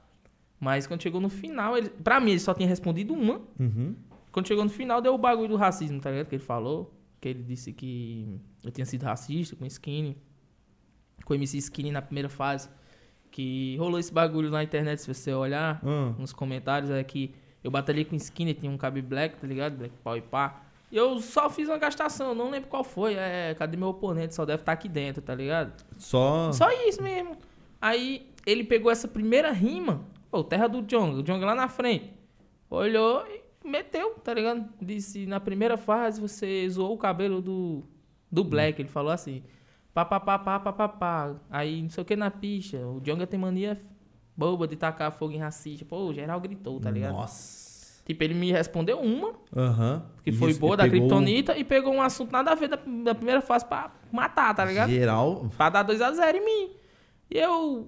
Mas 0.60 0.88
quando 0.88 1.04
chegou 1.04 1.20
no 1.22 1.30
final, 1.30 1.78
ele, 1.78 1.90
pra 1.90 2.20
mim 2.20 2.32
ele 2.32 2.40
só 2.40 2.54
tinha 2.54 2.68
respondido 2.68 3.14
uma. 3.14 3.42
Uhum. 3.60 3.96
Quando 4.32 4.48
chegou 4.48 4.64
no 4.64 4.70
final, 4.70 5.02
deu 5.02 5.14
o 5.14 5.18
bagulho 5.18 5.50
do 5.50 5.56
racismo, 5.58 6.00
tá 6.00 6.10
ligado? 6.10 6.28
Que 6.28 6.36
ele 6.36 6.44
falou. 6.44 6.92
Que 7.22 7.30
ele 7.30 7.44
disse 7.44 7.72
que 7.72 8.40
eu 8.64 8.72
tinha 8.72 8.86
sido 8.86 9.04
racista 9.04 9.56
com 9.56 9.66
Skinny. 9.66 10.18
Com 11.26 11.34
o 11.34 11.36
MC 11.36 11.58
Skinny 11.58 11.92
na 11.92 12.02
primeira 12.02 12.30
fase. 12.30 12.70
Que 13.32 13.76
rolou 13.78 14.00
esse 14.00 14.14
bagulho 14.14 14.50
na 14.50 14.64
internet, 14.64 15.00
se 15.02 15.12
você 15.14 15.34
olhar 15.34 15.82
Ah. 15.84 16.14
nos 16.20 16.32
comentários, 16.34 16.92
é 16.92 17.04
que 17.04 17.34
eu 17.64 17.72
batalhei 17.72 18.06
com 18.06 18.16
Skinny, 18.16 18.54
tinha 18.54 18.72
um 18.72 18.78
Cabe 18.78 19.02
Black, 19.02 19.38
tá 19.38 19.48
ligado? 19.48 19.78
Black 19.78 19.96
Pau 20.04 20.16
e 20.18 20.22
pá. 20.22 20.62
E 20.92 20.98
eu 20.98 21.20
só 21.20 21.50
fiz 21.50 21.68
uma 21.68 21.78
gastação, 21.80 22.36
não 22.36 22.52
lembro 22.52 22.70
qual 22.70 22.84
foi. 22.84 23.16
É, 23.16 23.56
cadê 23.58 23.76
meu 23.76 23.88
oponente? 23.88 24.36
Só 24.36 24.46
deve 24.46 24.62
estar 24.62 24.74
aqui 24.74 24.88
dentro, 24.88 25.22
tá 25.24 25.34
ligado? 25.34 25.74
Só... 25.98 26.52
Só 26.52 26.70
isso 26.88 27.02
mesmo. 27.02 27.36
Aí 27.82 28.30
ele 28.46 28.64
pegou 28.64 28.92
essa 28.92 29.08
primeira 29.08 29.52
rima, 29.52 30.02
pô, 30.30 30.44
terra 30.44 30.68
do 30.68 30.84
Jonga, 30.84 31.18
o 31.20 31.24
Jonga 31.24 31.46
lá 31.48 31.56
na 31.56 31.68
frente. 31.68 32.12
Olhou 32.70 33.26
e 33.28 33.68
meteu, 33.68 34.12
tá 34.24 34.34
ligado? 34.34 34.68
Disse, 34.80 35.26
na 35.26 35.40
primeira 35.40 35.78
fase 35.78 36.22
você 36.22 36.70
zoou 36.70 36.94
o 36.94 36.98
cabelo 36.98 37.42
do, 37.42 37.84
do 38.32 38.44
Black, 38.44 38.80
ele 38.80 38.90
falou 38.90 39.12
assim. 39.12 39.42
Pá, 39.94 40.04
pá, 40.06 40.20
pá, 40.20 40.40
pá, 40.40 40.60
pá, 40.60 40.74
pá, 40.74 40.90
pá. 40.90 41.36
Aí, 41.52 41.82
não 41.82 41.90
sei 41.90 42.02
o 42.02 42.06
que 42.06 42.16
na 42.16 42.32
picha. 42.32 42.78
O 42.80 43.00
Jonga 43.02 43.28
tem 43.28 43.40
mania 43.40 43.80
boba 44.36 44.68
de 44.68 44.76
tacar 44.76 45.12
fogo 45.12 45.34
em 45.34 45.38
racista. 45.38 45.86
Pô, 45.86 46.08
o 46.08 46.14
geral 46.14 46.40
gritou, 46.42 46.80
tá 46.80 46.90
ligado? 46.90 47.14
Nossa. 47.14 48.02
Tipo, 48.06 48.24
ele 48.24 48.34
me 48.34 48.52
respondeu 48.52 49.00
uma, 49.00 49.32
Aham. 49.56 50.04
que 50.24 50.32
foi 50.32 50.48
res- 50.50 50.58
boa 50.58 50.76
da 50.76 50.84
pegou 50.84 51.00
Kryptonita, 51.08 51.56
e 51.58 51.64
pegou 51.64 51.94
um 51.94 52.02
assunto 52.02 52.32
nada 52.34 52.52
a 52.52 52.56
ver 52.56 52.68
da, 52.68 52.76
da 52.76 53.16
primeira 53.16 53.42
fase 53.42 53.66
pra 53.66 53.92
matar, 54.12 54.54
tá 54.54 54.66
ligado? 54.66 54.90
Geral. 54.90 55.50
Pra 55.56 55.70
dar 55.70 55.86
2x0 55.86 56.36
em 56.36 56.44
mim. 56.44 56.72
E 57.32 57.38
eu. 57.38 57.88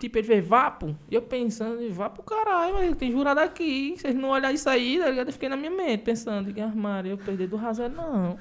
Tipo, 0.00 0.18
ele 0.18 0.26
fez 0.26 0.46
vapo. 0.48 0.96
E 1.10 1.14
eu 1.14 1.22
pensando, 1.22 1.92
vapo 1.92 2.22
caralho, 2.22 2.74
mas 2.74 2.96
tem 2.96 3.12
jurado 3.12 3.38
aqui. 3.40 3.94
Vocês 3.96 4.14
não 4.14 4.30
olham 4.30 4.50
isso 4.50 4.68
aí, 4.68 4.98
tá 4.98 5.10
ligado? 5.10 5.28
Eu 5.28 5.32
fiquei 5.32 5.48
na 5.48 5.56
minha 5.56 5.70
mente 5.70 6.02
pensando, 6.04 6.52
que 6.52 6.60
armário, 6.60 7.10
eu 7.10 7.18
perder 7.18 7.46
do 7.48 7.56
Razel, 7.56 7.90
não. 7.90 8.38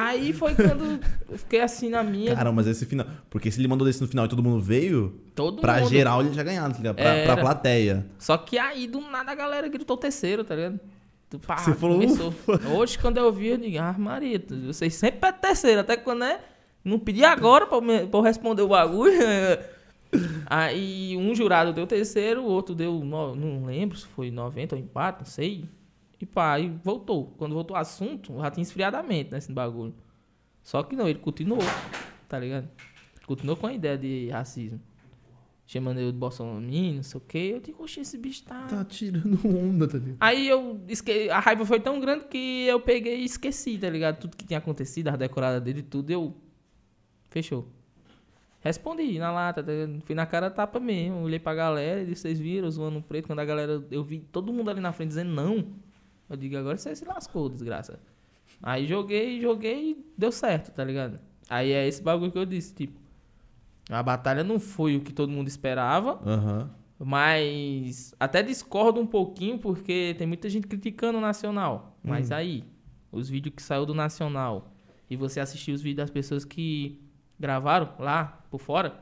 Aí 0.00 0.32
foi 0.32 0.54
quando 0.54 1.00
eu 1.28 1.38
fiquei 1.38 1.60
assim 1.60 1.88
na 1.88 2.02
minha. 2.02 2.34
Caramba, 2.34 2.56
mas 2.56 2.66
esse 2.66 2.86
final. 2.86 3.06
Porque 3.28 3.50
se 3.50 3.60
ele 3.60 3.66
mandou 3.68 3.86
desse 3.86 4.00
no 4.00 4.06
final 4.08 4.26
e 4.26 4.28
todo 4.28 4.42
mundo 4.42 4.60
veio, 4.60 5.20
todo 5.34 5.60
pra 5.60 5.78
mundo. 5.80 5.88
geral 5.90 6.20
ele 6.20 6.32
já 6.32 6.42
ganhado, 6.42 6.72
tá 6.72 6.78
ligado? 6.78 6.94
Pra, 6.96 7.04
Era. 7.04 7.32
pra 7.34 7.42
plateia. 7.42 8.06
Só 8.18 8.36
que 8.38 8.56
aí, 8.58 8.86
do 8.86 9.00
nada, 9.00 9.32
a 9.32 9.34
galera 9.34 9.66
gritou 9.68 9.96
terceiro, 9.96 10.44
tá 10.44 10.54
ligado? 10.54 10.78
Pá, 11.46 11.56
Você 11.58 11.74
falou, 11.74 11.98
começou. 12.00 12.32
Hoje, 12.76 12.98
quando 12.98 13.18
eu 13.18 13.30
vi, 13.32 13.48
eu 13.48 13.56
digo, 13.58 13.78
ah, 13.78 13.94
Maria, 13.98 14.38
tu- 14.38 14.58
vocês 14.66 14.94
sempre 14.94 15.20
pedem 15.20 15.40
terceiro, 15.40 15.80
até 15.80 15.96
quando 15.96 16.24
é. 16.24 16.40
Não 16.84 16.98
pedi 16.98 17.24
agora 17.24 17.66
pra, 17.66 17.76
eu 17.76 17.82
me- 17.82 18.06
pra 18.06 18.18
eu 18.20 18.22
responder 18.22 18.62
o 18.62 18.68
bagulho. 18.68 19.12
Aí 20.46 21.16
um 21.16 21.34
jurado 21.34 21.72
deu 21.72 21.86
terceiro, 21.86 22.42
o 22.42 22.46
outro 22.46 22.74
deu, 22.74 23.04
não 23.04 23.64
lembro 23.66 23.96
se 23.98 24.06
foi 24.06 24.30
90 24.30 24.74
ou 24.74 24.80
empate, 24.80 25.18
não 25.20 25.26
sei. 25.26 25.64
E 26.20 26.26
pá, 26.26 26.54
aí 26.54 26.68
voltou. 26.82 27.34
Quando 27.38 27.54
voltou 27.54 27.76
o 27.76 27.80
assunto, 27.80 28.36
já 28.40 28.50
tinha 28.50 28.62
esfriadamente 28.62 29.30
nesse 29.30 29.52
bagulho. 29.52 29.94
Só 30.62 30.82
que 30.82 30.96
não, 30.96 31.08
ele 31.08 31.18
continuou, 31.18 31.60
tá 32.28 32.38
ligado? 32.38 32.68
Continuou 33.26 33.56
com 33.56 33.66
a 33.66 33.72
ideia 33.72 33.96
de 33.96 34.28
racismo. 34.30 34.80
Chamando 35.66 36.00
eu 36.00 36.10
de 36.10 36.16
Bolsonaro, 36.16 36.60
não 36.60 37.02
sei 37.02 37.18
o 37.18 37.20
quê. 37.20 37.50
Eu 37.54 37.60
digo, 37.60 37.82
oxe, 37.82 38.00
esse 38.00 38.16
bicho 38.16 38.42
tá. 38.44 38.66
Tá 38.66 38.84
tirando 38.84 39.38
onda, 39.46 39.86
tá 39.86 39.98
ligado? 39.98 40.16
Aí 40.18 40.48
eu 40.48 40.80
esque... 40.88 41.28
a 41.28 41.38
raiva 41.38 41.64
foi 41.66 41.78
tão 41.78 42.00
grande 42.00 42.24
que 42.24 42.66
eu 42.66 42.80
peguei 42.80 43.20
e 43.20 43.24
esqueci, 43.26 43.76
tá 43.76 43.90
ligado? 43.90 44.18
Tudo 44.18 44.34
que 44.34 44.46
tinha 44.46 44.58
acontecido, 44.58 45.08
as 45.08 45.18
decoradas 45.18 45.62
dele 45.62 45.80
e 45.80 45.82
tudo, 45.82 46.10
eu. 46.10 46.34
Fechou. 47.28 47.68
Respondi 48.60 49.18
na 49.18 49.30
lata, 49.30 49.62
tá 49.62 49.72
fui 50.04 50.14
na 50.14 50.24
cara 50.24 50.50
tapa 50.50 50.80
mesmo. 50.80 51.22
Olhei 51.22 51.38
pra 51.38 51.54
galera 51.54 52.02
e 52.02 52.06
disse, 52.06 52.22
vocês 52.22 52.38
viram 52.38 52.70
zoando 52.70 53.02
preto. 53.02 53.26
Quando 53.26 53.40
a 53.40 53.44
galera. 53.44 53.84
Eu 53.90 54.02
vi 54.02 54.20
todo 54.20 54.52
mundo 54.52 54.70
ali 54.70 54.80
na 54.80 54.92
frente 54.92 55.08
dizendo 55.08 55.30
não. 55.30 55.66
Eu 56.28 56.36
digo, 56.36 56.56
agora 56.56 56.76
você 56.76 56.94
se 56.94 57.04
lascou, 57.04 57.48
desgraça. 57.48 57.98
Aí 58.62 58.86
joguei, 58.86 59.40
joguei 59.40 59.92
e 59.92 60.12
deu 60.16 60.32
certo, 60.32 60.72
tá 60.72 60.84
ligado? 60.84 61.20
Aí 61.48 61.72
é 61.72 61.86
esse 61.86 62.02
bagulho 62.02 62.32
que 62.32 62.38
eu 62.38 62.44
disse, 62.44 62.74
tipo. 62.74 63.00
A 63.88 64.02
batalha 64.02 64.44
não 64.44 64.60
foi 64.60 64.96
o 64.96 65.00
que 65.00 65.12
todo 65.12 65.32
mundo 65.32 65.48
esperava. 65.48 66.20
Aham. 66.26 66.70
Mas 66.98 68.12
até 68.18 68.42
discordo 68.42 69.00
um 69.00 69.06
pouquinho 69.06 69.58
porque 69.58 70.14
tem 70.18 70.26
muita 70.26 70.48
gente 70.48 70.66
criticando 70.66 71.18
o 71.18 71.20
Nacional. 71.20 71.96
Hum. 72.04 72.08
Mas 72.10 72.32
aí, 72.32 72.64
os 73.12 73.28
vídeos 73.28 73.54
que 73.54 73.62
saiu 73.62 73.86
do 73.86 73.94
Nacional 73.94 74.72
e 75.08 75.16
você 75.16 75.40
assistiu 75.40 75.74
os 75.74 75.80
vídeos 75.80 76.04
das 76.04 76.10
pessoas 76.10 76.44
que 76.44 77.00
gravaram 77.38 77.94
lá 77.98 78.44
por 78.50 78.60
fora, 78.60 79.00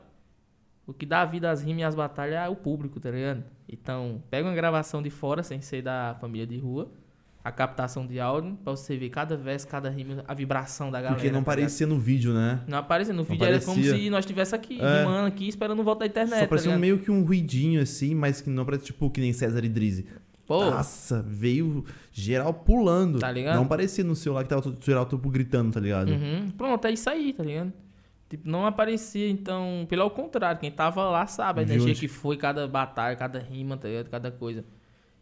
o 0.85 0.93
que 0.93 1.05
dá 1.05 1.25
vida 1.25 1.49
às 1.49 1.61
rimas 1.61 1.81
e 1.81 1.83
às 1.83 1.95
batalhas 1.95 2.35
é 2.35 2.47
o 2.47 2.55
público, 2.55 2.99
tá 2.99 3.09
ligado? 3.09 3.43
Então, 3.67 4.23
pega 4.29 4.47
uma 4.47 4.55
gravação 4.55 5.01
de 5.01 5.09
fora, 5.09 5.43
sem 5.43 5.59
ser 5.59 5.81
da 5.81 6.15
família 6.21 6.47
de 6.47 6.57
rua, 6.57 6.89
a 7.47 7.51
captação 7.51 8.05
de 8.05 8.19
áudio, 8.19 8.57
pra 8.63 8.75
você 8.75 8.97
ver 8.97 9.09
cada 9.09 9.37
verso, 9.37 9.67
cada 9.67 9.89
rima, 9.89 10.23
a 10.27 10.33
vibração 10.33 10.91
da 10.91 10.99
galera. 10.99 11.15
Porque 11.15 11.27
não 11.31 11.41
tá 11.43 11.51
ligado? 11.51 11.63
parecia 11.63 11.87
no 11.87 11.97
vídeo, 11.97 12.33
né? 12.33 12.59
Não 12.67 12.77
aparecia. 12.77 13.13
No 13.13 13.23
vídeo 13.23 13.45
era 13.45 13.59
como 13.61 13.75
parecia. 13.77 13.97
se 13.97 14.09
nós 14.09 14.19
estivéssemos 14.25 14.63
aqui, 14.65 14.81
É. 14.81 14.99
rimando 14.99 15.27
aqui, 15.27 15.47
esperando 15.47 15.83
volta 15.83 16.01
da 16.01 16.05
internet. 16.07 16.35
Só 16.35 16.41
tá 16.41 16.47
parecia 16.47 16.69
ligado? 16.69 16.81
meio 16.81 16.99
que 16.99 17.09
um 17.09 17.23
ruidinho 17.23 17.81
assim, 17.81 18.13
mas 18.13 18.41
que 18.41 18.49
não 18.49 18.65
parece 18.65 18.85
tipo 18.85 19.09
que 19.09 19.21
nem 19.21 19.31
César 19.31 19.63
e 19.63 19.69
Drizzy. 19.69 20.05
Pô, 20.45 20.63
Nossa, 20.63 21.21
veio 21.27 21.83
geral 22.11 22.53
pulando. 22.53 23.19
Tá 23.19 23.31
ligado? 23.31 23.55
Não 23.55 23.67
parecia 23.67 24.03
no 24.03 24.15
celular 24.15 24.43
que 24.43 24.49
tava 24.49 24.61
todo, 24.61 24.77
geral 24.83 25.05
todo 25.05 25.29
gritando, 25.29 25.71
tá 25.71 25.79
ligado? 25.79 26.09
Uhum. 26.09 26.51
Pronto, 26.57 26.85
é 26.85 26.91
isso 26.91 27.09
aí, 27.09 27.33
tá 27.33 27.43
ligado? 27.43 27.71
Tipo, 28.29 28.49
não 28.49 28.65
aparecia, 28.65 29.29
então, 29.29 29.85
pelo 29.89 30.09
contrário, 30.09 30.59
quem 30.59 30.69
tava 30.71 31.03
lá 31.09 31.25
sabe 31.27 31.61
a 31.61 31.63
energia 31.63 31.93
que 31.95 32.09
foi 32.09 32.35
cada 32.35 32.67
batalha, 32.67 33.15
cada 33.15 33.39
rima, 33.39 33.77
tá 33.77 33.87
ligado? 33.87 34.09
Cada 34.09 34.31
coisa. 34.31 34.65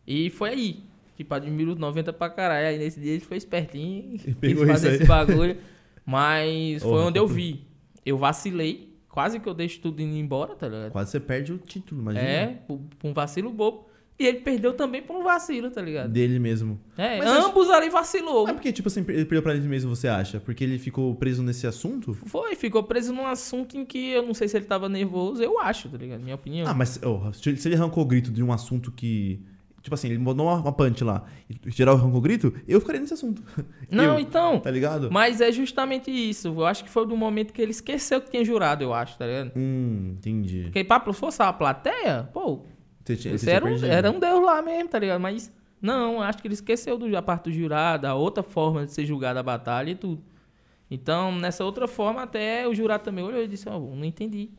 E 0.08 0.30
foi 0.32 0.50
aí. 0.50 0.84
Tipo, 1.15 1.34
admiro 1.34 1.71
os 1.71 1.78
90 1.78 2.12
pra 2.13 2.30
caralho. 2.30 2.67
Aí 2.67 2.78
nesse 2.78 2.99
dia 2.99 3.13
ele 3.13 3.21
foi 3.21 3.38
espertinho 3.38 4.19
e 4.41 4.56
fazer 4.65 4.93
esse 4.93 5.06
bagulho. 5.06 5.58
Mas 6.06 6.84
foi 6.84 7.01
onde 7.01 7.17
eu 7.17 7.28
vi. 7.28 7.65
Eu 8.06 8.17
vacilei. 8.17 8.93
Quase 9.10 9.39
que 9.39 9.47
eu 9.47 9.54
deixo 9.54 9.80
tudo 9.80 10.01
indo 10.01 10.15
embora, 10.15 10.56
tá 10.56 10.67
ligado? 10.67 10.91
Quase 10.91 11.12
você 11.12 11.19
perde 11.21 11.54
o 11.54 11.58
título, 11.58 12.01
imagina. 12.01 12.25
É, 12.25 12.47
por, 12.67 12.80
por 12.99 13.08
um 13.08 13.13
vacilo 13.13 13.49
bobo. 13.49 13.88
E 14.17 14.25
ele 14.25 14.39
perdeu 14.39 14.73
também 14.73 15.01
por 15.01 15.15
um 15.17 15.23
vacilo, 15.23 15.69
tá 15.69 15.82
ligado? 15.82 16.10
Dele 16.10 16.39
mesmo. 16.39 16.80
É, 16.97 17.17
Mas 17.17 17.28
ambos 17.28 17.69
ali 17.69 17.89
vacilou. 17.89 18.47
É 18.47 18.54
porque, 18.54 18.71
tipo 18.71 18.88
assim, 18.88 19.01
ele 19.01 19.25
perdeu 19.25 19.41
pra 19.41 19.54
ele 19.54 19.67
mesmo, 19.67 19.93
você 19.93 20.08
acha? 20.08 20.39
Porque 20.39 20.63
ele 20.63 20.80
ficou 20.80 21.13
preso 21.15 21.43
nesse 21.43 21.67
assunto? 21.67 22.13
Foi, 22.13 22.56
ficou 22.56 22.82
preso 22.84 23.12
num 23.12 23.25
assunto 23.25 23.78
em 23.78 23.84
que 23.84 24.12
eu 24.12 24.23
não 24.25 24.34
sei 24.34 24.47
se 24.47 24.56
ele 24.56 24.65
tava 24.65 24.88
nervoso, 24.88 25.43
eu 25.43 25.60
acho, 25.60 25.89
tá 25.89 25.97
ligado? 25.97 26.21
Minha 26.21 26.36
opinião. 26.36 26.65
Ah, 26.65 26.73
mas 26.73 26.97
oh, 27.04 27.34
se 27.34 27.67
ele 27.67 27.75
arrancou 27.75 28.04
o 28.04 28.08
grito 28.08 28.32
de 28.32 28.41
um 28.41 28.54
assunto 28.54 28.89
que. 28.89 29.41
Tipo 29.86 29.93
assim, 29.93 30.10
ele 30.10 30.17
mandou 30.17 30.48
uma, 30.48 30.56
uma 30.56 30.71
punch 30.71 31.04
lá. 31.04 31.26
E 31.48 31.69
geral 31.69 31.95
arrancou 31.95 32.17
o 32.17 32.21
grito, 32.21 32.52
eu 32.67 32.80
ficaria 32.80 33.00
nesse 33.00 33.13
assunto. 33.13 33.43
não, 33.91 34.15
eu, 34.15 34.19
então. 34.19 34.60
Tá 34.60 34.71
ligado? 34.71 35.12
Mas 35.12 35.41
é 35.41 35.52
justamente 35.52 36.10
isso. 36.10 36.48
Eu 36.48 36.65
acho 36.65 36.84
que 36.84 36.89
foi 36.89 37.06
do 37.06 37.15
momento 37.15 37.54
que 37.54 37.62
ele 37.62 37.69
esqueceu 37.69 38.19
que 38.19 38.32
tinha 38.32 38.43
jurado, 38.43 38.84
eu 38.84 38.91
acho, 38.91 39.15
tá 39.15 39.28
ligado? 39.28 39.52
Hum, 39.56 40.15
entendi. 40.17 40.63
Porque 40.63 40.84
pra 40.84 41.00
fosse 41.13 41.43
a 41.43 41.54
plateia, 41.54 42.28
pô, 42.34 42.62
Você 43.04 43.15
tinha, 43.15 43.38
você 43.38 43.52
era 43.52 43.63
um, 43.63 43.86
era 43.86 44.10
um 44.10 44.19
deus 44.19 44.43
lá 44.43 44.60
mesmo, 44.60 44.89
tá 44.89 44.98
ligado? 44.98 45.21
Mas 45.21 45.54
não, 45.80 46.19
acho 46.19 46.39
que 46.39 46.48
ele 46.48 46.56
esqueceu 46.56 46.98
do, 46.98 47.15
a 47.15 47.21
parte 47.21 47.43
do 47.43 47.52
jurado, 47.52 48.08
a 48.08 48.15
outra 48.15 48.41
forma 48.41 48.88
de 48.88 48.91
ser 48.91 49.06
julgado 49.06 49.38
a 49.38 49.43
batalha 49.43 49.91
e 49.91 49.95
tudo. 49.95 50.24
Então, 50.89 51.32
nessa 51.32 51.63
outra 51.63 51.88
forma, 51.88 52.24
até 52.24 52.67
o 52.67 52.74
jurado 52.74 53.04
também 53.04 53.24
olhou 53.24 53.43
e 53.43 53.48
disse, 53.48 53.69
ó, 53.69 53.78
não 53.78 54.04
entendi. 54.04 54.50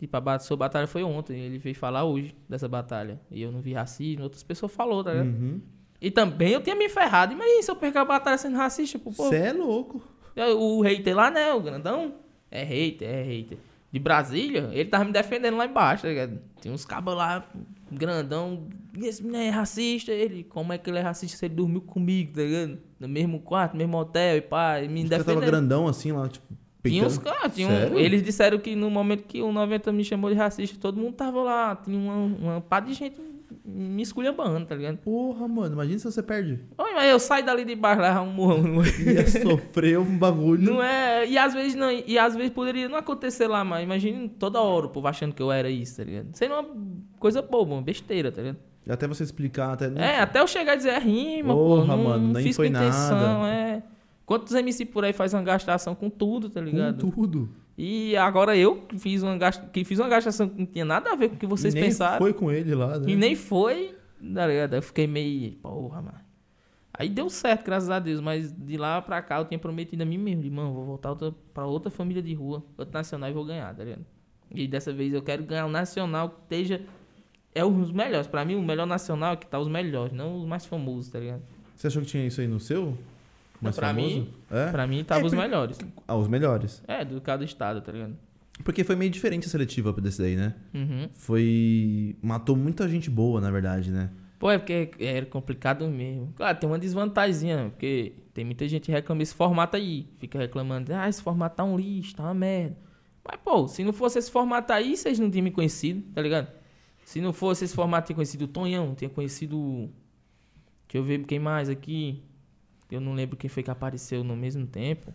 Tipo, 0.00 0.16
a 0.30 0.38
sua 0.38 0.56
batalha 0.56 0.86
foi 0.86 1.02
ontem, 1.02 1.38
ele 1.38 1.58
veio 1.58 1.76
falar 1.76 2.04
hoje 2.04 2.34
dessa 2.48 2.66
batalha. 2.66 3.20
E 3.30 3.42
eu 3.42 3.52
não 3.52 3.60
vi 3.60 3.74
racismo, 3.74 4.24
outras 4.24 4.42
pessoas 4.42 4.72
falou, 4.72 5.04
tá 5.04 5.12
ligado? 5.12 5.26
Uhum. 5.28 5.60
E 6.00 6.10
também 6.10 6.52
eu 6.52 6.62
tinha 6.62 6.74
me 6.74 6.88
ferrado. 6.88 7.34
Imagina 7.34 7.62
se 7.62 7.70
eu 7.70 7.76
perco 7.76 7.98
a 7.98 8.04
batalha 8.06 8.38
sendo 8.38 8.56
racista, 8.56 8.98
pô. 8.98 9.10
Você 9.10 9.36
é 9.36 9.52
louco. 9.52 10.02
o 10.56 10.80
hater 10.80 11.14
lá, 11.14 11.30
né? 11.30 11.52
O 11.52 11.60
grandão. 11.60 12.14
É 12.50 12.64
hater, 12.64 13.06
é 13.08 13.22
hater. 13.22 13.58
De 13.92 13.98
Brasília, 13.98 14.70
ele 14.72 14.88
tava 14.88 15.04
me 15.04 15.12
defendendo 15.12 15.56
lá 15.58 15.66
embaixo, 15.66 16.04
tá 16.04 16.08
ligado? 16.08 16.40
Tinha 16.62 16.72
uns 16.72 16.86
cabos 16.86 17.14
lá, 17.14 17.44
grandão. 17.92 18.68
"E 18.96 19.06
Esse 19.06 19.22
menino 19.22 19.42
é 19.42 19.50
racista. 19.50 20.12
Ele, 20.12 20.44
como 20.44 20.72
é 20.72 20.78
que 20.78 20.88
ele 20.88 20.98
é 20.98 21.02
racista 21.02 21.36
se 21.36 21.44
ele 21.44 21.54
dormiu 21.54 21.80
comigo, 21.82 22.32
tá 22.34 22.40
ligado? 22.42 22.78
No 22.98 23.08
mesmo 23.08 23.40
quarto, 23.40 23.72
no 23.72 23.78
mesmo 23.78 23.98
hotel 23.98 24.36
e 24.38 24.40
pá. 24.40 24.80
Me 24.80 25.02
Você 25.02 25.08
tava 25.10 25.24
defendendo. 25.24 25.46
grandão 25.46 25.86
assim 25.88 26.12
lá, 26.12 26.28
tipo. 26.28 26.46
Tinha 26.82 27.04
uns 27.06 27.18
peitando. 27.18 27.36
caras, 27.38 27.54
tinha 27.54 27.68
um- 27.68 27.98
eles 27.98 28.22
disseram 28.22 28.58
que 28.58 28.74
no 28.74 28.90
momento 28.90 29.24
que 29.24 29.42
o 29.42 29.52
90 29.52 29.92
me 29.92 30.04
chamou 30.04 30.30
de 30.30 30.36
racista, 30.36 30.76
todo 30.80 30.98
mundo 31.00 31.12
tava 31.14 31.42
lá. 31.42 31.76
Tinha 31.76 31.98
uma, 31.98 32.14
uma 32.14 32.60
pá 32.60 32.80
de 32.80 32.92
gente 32.94 33.16
me 33.64 34.02
esculhambando, 34.02 34.64
tá 34.66 34.74
ligado? 34.74 34.96
Porra, 34.98 35.46
mano, 35.46 35.74
imagina 35.74 35.98
se 35.98 36.04
você 36.10 36.22
perde. 36.22 36.58
Oi, 36.78 36.92
mas 36.94 37.10
eu 37.10 37.18
saio 37.20 37.44
dali 37.44 37.64
de 37.64 37.74
baixo, 37.74 38.00
levar 38.00 38.22
um 38.22 38.32
murrão. 38.32 38.82
Ia 38.84 39.26
sofrer 39.28 39.98
um 39.98 40.16
bagulho. 40.18 40.72
Não 40.74 40.82
é. 40.82 41.26
E 41.26 41.36
às 41.36 41.52
vezes 41.52 41.74
não. 41.74 41.90
E 41.90 42.18
às 42.18 42.34
vezes 42.34 42.50
poderia 42.50 42.88
não 42.88 42.96
acontecer 42.96 43.46
lá, 43.46 43.62
mas 43.64 43.82
imagina 43.84 44.28
toda 44.38 44.60
hora 44.60 44.86
o 44.86 44.88
povo 44.88 45.06
achando 45.08 45.34
que 45.34 45.42
eu 45.42 45.52
era 45.52 45.68
isso, 45.68 45.98
tá 45.98 46.04
ligado? 46.04 46.28
Sendo 46.32 46.54
uma 46.54 46.64
coisa 47.18 47.42
boba, 47.42 47.74
uma 47.74 47.82
besteira, 47.82 48.32
tá 48.32 48.40
ligado? 48.40 48.58
Até 48.88 49.06
você 49.06 49.22
explicar, 49.22 49.74
até. 49.74 49.86
É, 49.96 50.20
até 50.20 50.40
eu 50.40 50.46
chegar 50.48 50.72
e 50.74 50.76
dizer 50.78 50.90
é 50.90 50.98
rima, 50.98 51.54
pô. 51.54 51.60
Porra, 51.76 51.96
Não, 51.96 52.04
mano, 52.04 52.26
não 52.28 52.32
nem 52.32 52.42
fiz 52.44 52.56
foi 52.56 52.70
com 52.70 52.76
intenção, 52.76 53.40
nada. 53.42 53.48
é. 53.48 53.82
Quantos 54.30 54.54
MC 54.54 54.84
por 54.84 55.04
aí 55.04 55.12
faz 55.12 55.34
uma 55.34 55.42
gastação 55.42 55.92
com 55.92 56.08
tudo, 56.08 56.48
tá 56.48 56.60
ligado? 56.60 57.04
Com 57.04 57.10
tudo. 57.10 57.48
E 57.76 58.16
agora 58.16 58.56
eu 58.56 58.76
que 58.76 58.96
fiz 58.96 59.24
uma, 59.24 59.36
gasta... 59.36 59.66
que 59.66 59.82
fiz 59.84 59.98
uma 59.98 60.08
gastação 60.08 60.48
que 60.48 60.56
não 60.56 60.66
tinha 60.66 60.84
nada 60.84 61.10
a 61.10 61.16
ver 61.16 61.30
com 61.30 61.34
o 61.34 61.36
que 61.36 61.48
vocês 61.48 61.74
e 61.74 61.76
nem 61.76 61.88
pensaram. 61.88 62.18
foi 62.18 62.32
com 62.32 62.48
ele 62.48 62.72
lá, 62.72 62.96
né? 62.96 63.10
E 63.10 63.16
nem 63.16 63.34
foi, 63.34 63.92
tá 64.32 64.46
ligado? 64.46 64.74
Eu 64.74 64.82
fiquei 64.82 65.08
meio, 65.08 65.56
porra, 65.56 66.00
mano. 66.00 66.20
Aí 66.92 67.08
deu 67.08 67.28
certo, 67.28 67.64
graças 67.64 67.90
a 67.90 67.98
Deus, 67.98 68.20
mas 68.20 68.52
de 68.52 68.76
lá 68.76 69.02
pra 69.02 69.20
cá 69.20 69.40
eu 69.40 69.46
tinha 69.46 69.58
prometido 69.58 70.04
a 70.04 70.06
mim 70.06 70.16
mesmo, 70.16 70.42
de, 70.42 70.50
mano, 70.50 70.74
vou 70.74 70.84
voltar 70.84 71.10
outra, 71.10 71.34
pra 71.52 71.66
outra 71.66 71.90
família 71.90 72.22
de 72.22 72.32
rua, 72.32 72.62
outro 72.78 72.94
nacional 72.94 73.30
e 73.30 73.32
vou 73.32 73.44
ganhar, 73.44 73.74
tá 73.74 73.82
ligado? 73.82 74.06
E 74.54 74.68
dessa 74.68 74.92
vez 74.92 75.12
eu 75.12 75.22
quero 75.22 75.42
ganhar 75.42 75.66
um 75.66 75.70
nacional 75.70 76.30
que 76.30 76.40
esteja. 76.42 76.82
É 77.52 77.64
os 77.64 77.90
melhores. 77.90 78.28
Pra 78.28 78.44
mim, 78.44 78.54
o 78.54 78.62
melhor 78.62 78.86
nacional 78.86 79.32
é 79.32 79.36
que 79.36 79.48
tá 79.48 79.58
os 79.58 79.66
melhores, 79.66 80.12
não 80.12 80.38
os 80.38 80.46
mais 80.46 80.64
famosos, 80.64 81.10
tá 81.10 81.18
ligado? 81.18 81.42
Você 81.74 81.88
achou 81.88 82.00
que 82.02 82.06
tinha 82.06 82.24
isso 82.24 82.40
aí 82.40 82.46
no 82.46 82.60
seu? 82.60 82.96
Mais 83.60 83.76
pra 83.76 83.88
famoso? 83.88 84.06
mim- 84.16 84.32
É? 84.50 84.70
Pra 84.70 84.86
mim, 84.86 85.04
tava 85.04 85.22
É, 85.22 85.24
os 85.24 85.32
melhores. 85.32 85.78
Ah, 86.08 86.16
os 86.16 86.28
melhores. 86.28 86.82
É, 86.88 87.04
do 87.04 87.20
cada 87.20 87.44
estado, 87.44 87.80
tá 87.80 87.92
ligado? 87.92 88.16
Porque 88.64 88.84
foi 88.84 88.94
meio 88.96 89.10
diferente 89.10 89.46
a 89.46 89.50
seletiva 89.50 89.92
desse 89.94 90.20
daí, 90.20 90.36
né? 90.36 90.54
Uhum. 90.74 91.08
Foi. 91.12 92.16
Matou 92.22 92.56
muita 92.56 92.88
gente 92.88 93.08
boa, 93.08 93.40
na 93.40 93.50
verdade, 93.50 93.90
né? 93.90 94.10
Pô, 94.38 94.50
é 94.50 94.58
porque 94.58 94.90
era 94.98 95.24
complicado 95.26 95.86
mesmo. 95.88 96.32
Claro, 96.36 96.58
tem 96.58 96.68
uma 96.68 96.78
desvantagem, 96.78 97.70
porque 97.70 98.14
tem 98.32 98.44
muita 98.44 98.66
gente 98.68 98.84
que 98.86 98.92
reclama 98.92 99.22
esse 99.22 99.34
formato 99.34 99.76
aí. 99.76 100.06
Fica 100.18 100.38
reclamando, 100.38 100.92
ah, 100.94 101.08
esse 101.08 101.22
formato 101.22 101.56
tá 101.56 101.64
um 101.64 101.76
lixo, 101.76 102.16
tá 102.16 102.22
uma 102.24 102.34
merda. 102.34 102.76
Mas, 103.26 103.38
pô, 103.44 103.68
se 103.68 103.84
não 103.84 103.92
fosse 103.92 104.18
esse 104.18 104.30
formato 104.30 104.72
aí, 104.72 104.96
vocês 104.96 105.18
não 105.18 105.30
tinham 105.30 105.44
me 105.44 105.50
conhecido, 105.50 106.02
tá 106.14 106.22
ligado? 106.22 106.48
Se 107.04 107.20
não 107.20 107.32
fosse 107.34 107.64
esse 107.64 107.74
formato, 107.74 108.06
tinha 108.06 108.14
conhecido 108.16 108.44
o 108.44 108.48
Tonhão, 108.48 108.94
tinha 108.94 109.10
conhecido. 109.10 109.90
Deixa 110.88 110.98
eu 110.98 111.04
ver 111.04 111.24
quem 111.24 111.38
mais 111.38 111.68
aqui. 111.68 112.22
Eu 112.90 113.00
não 113.00 113.14
lembro 113.14 113.36
quem 113.36 113.48
foi 113.48 113.62
que 113.62 113.70
apareceu 113.70 114.22
no 114.24 114.36
mesmo 114.36 114.66
tempo. 114.66 115.12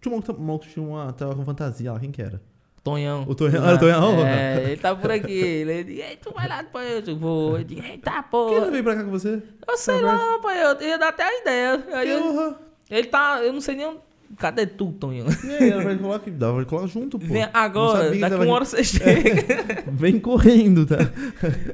Tinha 0.00 0.14
um 0.14 0.20
maluco- 0.38 0.66
que 0.66 0.72
tinha 0.72 0.84
uma. 0.86 1.12
Tava 1.12 1.34
com 1.34 1.44
fantasia 1.44 1.92
lá, 1.92 2.00
quem 2.00 2.10
que 2.10 2.20
era? 2.20 2.40
Tonhão. 2.82 3.24
O 3.26 3.34
Tonhão- 3.34 3.64
ah, 3.66 3.74
o 3.74 3.78
Tonhão? 3.78 4.26
É, 4.26 4.62
ele 4.64 4.76
tá 4.76 4.94
por 4.94 5.10
aqui. 5.10 5.32
Ele 5.32 5.84
diz, 5.84 5.98
ei, 6.00 6.16
tu 6.16 6.32
vai 6.34 6.46
lá 6.46 6.60
depois, 6.60 7.08
eu 7.08 7.16
vou. 7.16 7.56
Eu 7.56 7.64
digo, 7.64 7.82
eita, 7.82 8.22
pô. 8.24 8.50
Quem 8.50 8.60
não 8.60 8.70
veio 8.70 8.84
pra 8.84 8.94
cá 8.96 9.04
com 9.04 9.10
você? 9.10 9.42
Eu 9.66 9.76
sei 9.78 10.00
lá, 10.02 10.38
pai, 10.42 10.62
eu 10.62 10.80
ia 10.82 10.98
dar 10.98 11.08
até 11.08 11.22
a 11.22 11.40
ideia. 11.40 11.84
Aí 11.94 12.10
eu- 12.10 12.20
Porra! 12.22 12.58
ele 12.90 13.06
tá, 13.06 13.40
eu 13.42 13.52
não 13.54 13.60
sei 13.62 13.76
nem 13.76 13.86
onde. 13.86 14.00
Cadê 14.36 14.66
tu, 14.66 14.90
Tonhão? 14.92 15.26
E 15.44 15.50
aí, 15.72 15.84
vai 15.84 15.96
colar 15.96 16.16
aqui. 16.16 16.30
Dava 16.30 16.56
pra 16.56 16.64
colar 16.64 16.86
junto, 16.88 17.18
pô. 17.18 17.26
Vem 17.26 17.46
agora, 17.52 18.04
sabia 18.06 18.20
daqui 18.28 18.44
uma 18.44 18.54
hora 18.54 18.64
você 18.64 18.82
chega. 18.82 19.84
Vem 19.92 20.18
correndo, 20.18 20.84
tá? 20.84 20.96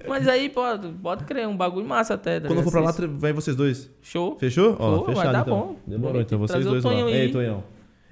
Mas 0.08 0.28
aí 0.28 0.48
pode, 0.50 0.88
pode 1.02 1.24
criar 1.24 1.48
um 1.48 1.56
bagulho 1.56 1.86
massa 1.86 2.14
até. 2.14 2.38
tá 2.40 2.46
Quando 2.48 2.58
eu 2.58 2.64
for 2.64 2.70
pra 2.72 2.80
lá, 2.82 2.92
vai 3.18 3.32
vocês 3.32 3.56
dois. 3.56 3.90
Show. 4.02 4.36
Fechou? 4.38 4.76
Ó, 4.78 4.96
Show, 4.96 5.04
vai 5.06 5.14
fechado 5.14 5.32
dar 5.32 5.40
então. 5.42 5.58
bom. 5.58 5.76
Demorou, 5.86 6.20
então 6.20 6.38
vocês 6.38 6.66
o 6.66 6.68
dois 6.70 6.84
lá. 6.84 6.90
Aí. 6.92 7.12
Ei, 7.14 7.30
Tonhão. 7.32 7.64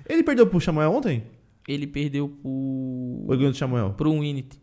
Ele 0.09 0.22
perdeu 0.22 0.46
pro 0.46 0.61
Samuel 0.61 0.92
ontem? 0.92 1.24
Ele 1.68 1.87
perdeu 1.87 2.29
pro. 2.29 3.27
Ganhou 3.37 3.51
do 3.53 3.57
Samuel? 3.57 3.90
pro 3.96 4.11
Winit. 4.18 4.59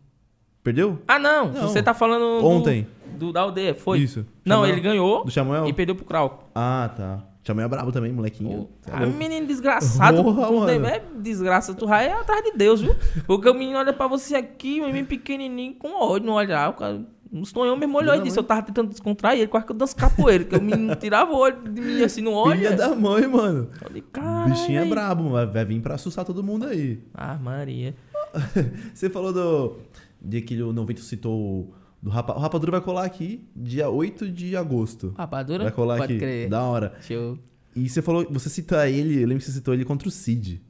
Perdeu? 0.64 0.98
Ah, 1.06 1.18
não, 1.20 1.52
Não. 1.52 1.62
Você 1.68 1.80
tá 1.80 1.94
falando. 1.94 2.40
do- 2.40 2.44
Ontem. 2.46 2.88
Do, 3.16 3.32
da 3.32 3.42
aldeia, 3.42 3.72
foi? 3.72 4.00
Isso. 4.00 4.26
Não, 4.44 4.66
ele 4.66 4.80
ganhou 4.80 5.24
Do 5.24 5.30
Samuel? 5.30 5.68
e 5.68 5.72
perdeu 5.72 5.94
pro 5.94 6.04
Krau. 6.04 6.50
Ah, 6.52 6.90
tá. 6.96 7.24
Samuel 7.46 7.66
é 7.66 7.68
brabo 7.68 7.92
também, 7.92 8.12
molequinho. 8.12 8.68
Cê 8.82 8.90
é 8.90 8.94
Ah, 8.94 9.06
menino 9.06 9.46
desgraçado. 9.46 10.22
Porra, 10.24 10.46
tu 10.48 10.52
mano. 10.54 10.86
é 10.86 11.02
desgraça, 11.20 11.72
tu 11.74 11.86
vai 11.86 12.10
atrás 12.10 12.42
de 12.44 12.52
Deus, 12.52 12.80
viu? 12.80 12.96
Porque 13.26 13.48
o 13.48 13.54
menino 13.54 13.78
olha 13.78 13.92
pra 13.92 14.08
você 14.08 14.34
aqui, 14.34 14.80
um 14.80 14.86
menino 14.86 15.06
pequenininho, 15.06 15.74
com 15.74 15.88
ódio 16.02 16.26
no 16.26 16.32
olhar. 16.34 16.70
O 16.70 16.72
cara, 16.74 17.00
uns 17.32 17.52
tonhão 17.52 17.76
mesmo 17.76 17.96
olhou 17.98 18.14
e 18.16 18.18
disse: 18.22 18.36
mãe. 18.36 18.42
Eu 18.42 18.48
tava 18.48 18.62
tentando 18.62 18.88
descontrair 18.88 19.38
ele, 19.40 19.48
quase 19.48 19.64
que 19.66 19.72
eu 19.72 19.76
danço 19.76 19.94
capoeira. 19.94 20.42
que 20.44 20.56
o 20.56 20.62
menino 20.62 20.94
tirava 20.96 21.30
o 21.32 21.36
olho 21.36 21.56
de 21.68 21.80
mim 21.80 22.02
assim 22.02 22.20
no 22.20 22.32
olho. 22.32 22.56
Filha 22.58 22.72
da 22.76 22.94
mãe, 22.94 23.26
mano. 23.28 23.68
Eu 23.72 23.78
falei, 23.78 24.02
O 24.02 24.04
cara. 24.10 24.48
bichinho 24.50 24.80
é 24.80 24.84
brabo, 24.84 25.28
vai 25.30 25.46
vai 25.46 25.64
vir 25.64 25.80
pra 25.80 25.94
assustar 25.94 26.24
todo 26.24 26.42
mundo 26.42 26.66
aí. 26.66 26.98
Ah, 27.14 27.38
Maria. 27.40 27.94
Você 28.94 29.08
falou 29.08 29.32
do. 29.32 29.76
De 30.20 30.40
que 30.40 30.60
o 30.60 30.72
90 30.72 31.02
citou 31.02 31.32
o- 31.38 31.74
do 32.06 32.10
Rapa, 32.10 32.34
o 32.34 32.38
Rapadura 32.38 32.70
vai 32.70 32.80
colar 32.80 33.04
aqui 33.04 33.44
dia 33.54 33.90
8 33.90 34.30
de 34.30 34.56
agosto. 34.56 35.12
Rapadura? 35.18 35.64
Vai 35.64 35.72
colar 35.72 35.96
Pode 35.98 36.12
aqui. 36.12 36.20
crer. 36.20 36.48
Da 36.48 36.62
hora. 36.62 36.94
Show. 37.00 37.36
E 37.74 37.88
você 37.88 38.00
falou, 38.00 38.24
você 38.30 38.48
cita 38.48 38.88
ele, 38.88 39.16
eu 39.16 39.26
lembro 39.26 39.38
que 39.38 39.44
você 39.44 39.50
citou 39.50 39.74
ele 39.74 39.84
contra 39.84 40.06
o 40.06 40.10
Cid. 40.10 40.62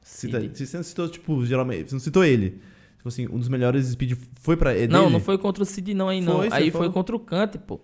Cita, 0.00 0.40
Cid. 0.40 0.66
Você 0.66 0.76
não 0.78 0.82
citou, 0.82 1.08
tipo, 1.10 1.44
geralmente. 1.44 1.90
Você 1.90 1.94
não 1.96 2.00
citou 2.00 2.24
ele. 2.24 2.62
Tipo 2.96 3.08
assim, 3.08 3.28
um 3.30 3.38
dos 3.38 3.50
melhores 3.50 3.84
speed 3.88 4.18
foi 4.40 4.56
pra 4.56 4.74
ele. 4.74 4.90
Não, 4.90 5.10
não 5.10 5.20
foi 5.20 5.36
contra 5.36 5.62
o 5.62 5.66
Cid 5.66 5.92
não 5.92 6.08
aí 6.08 6.22
não. 6.22 6.36
Foi, 6.38 6.48
aí 6.50 6.70
foi 6.70 6.90
contra 6.90 7.14
o 7.14 7.20
Kant, 7.20 7.58
pô. 7.58 7.78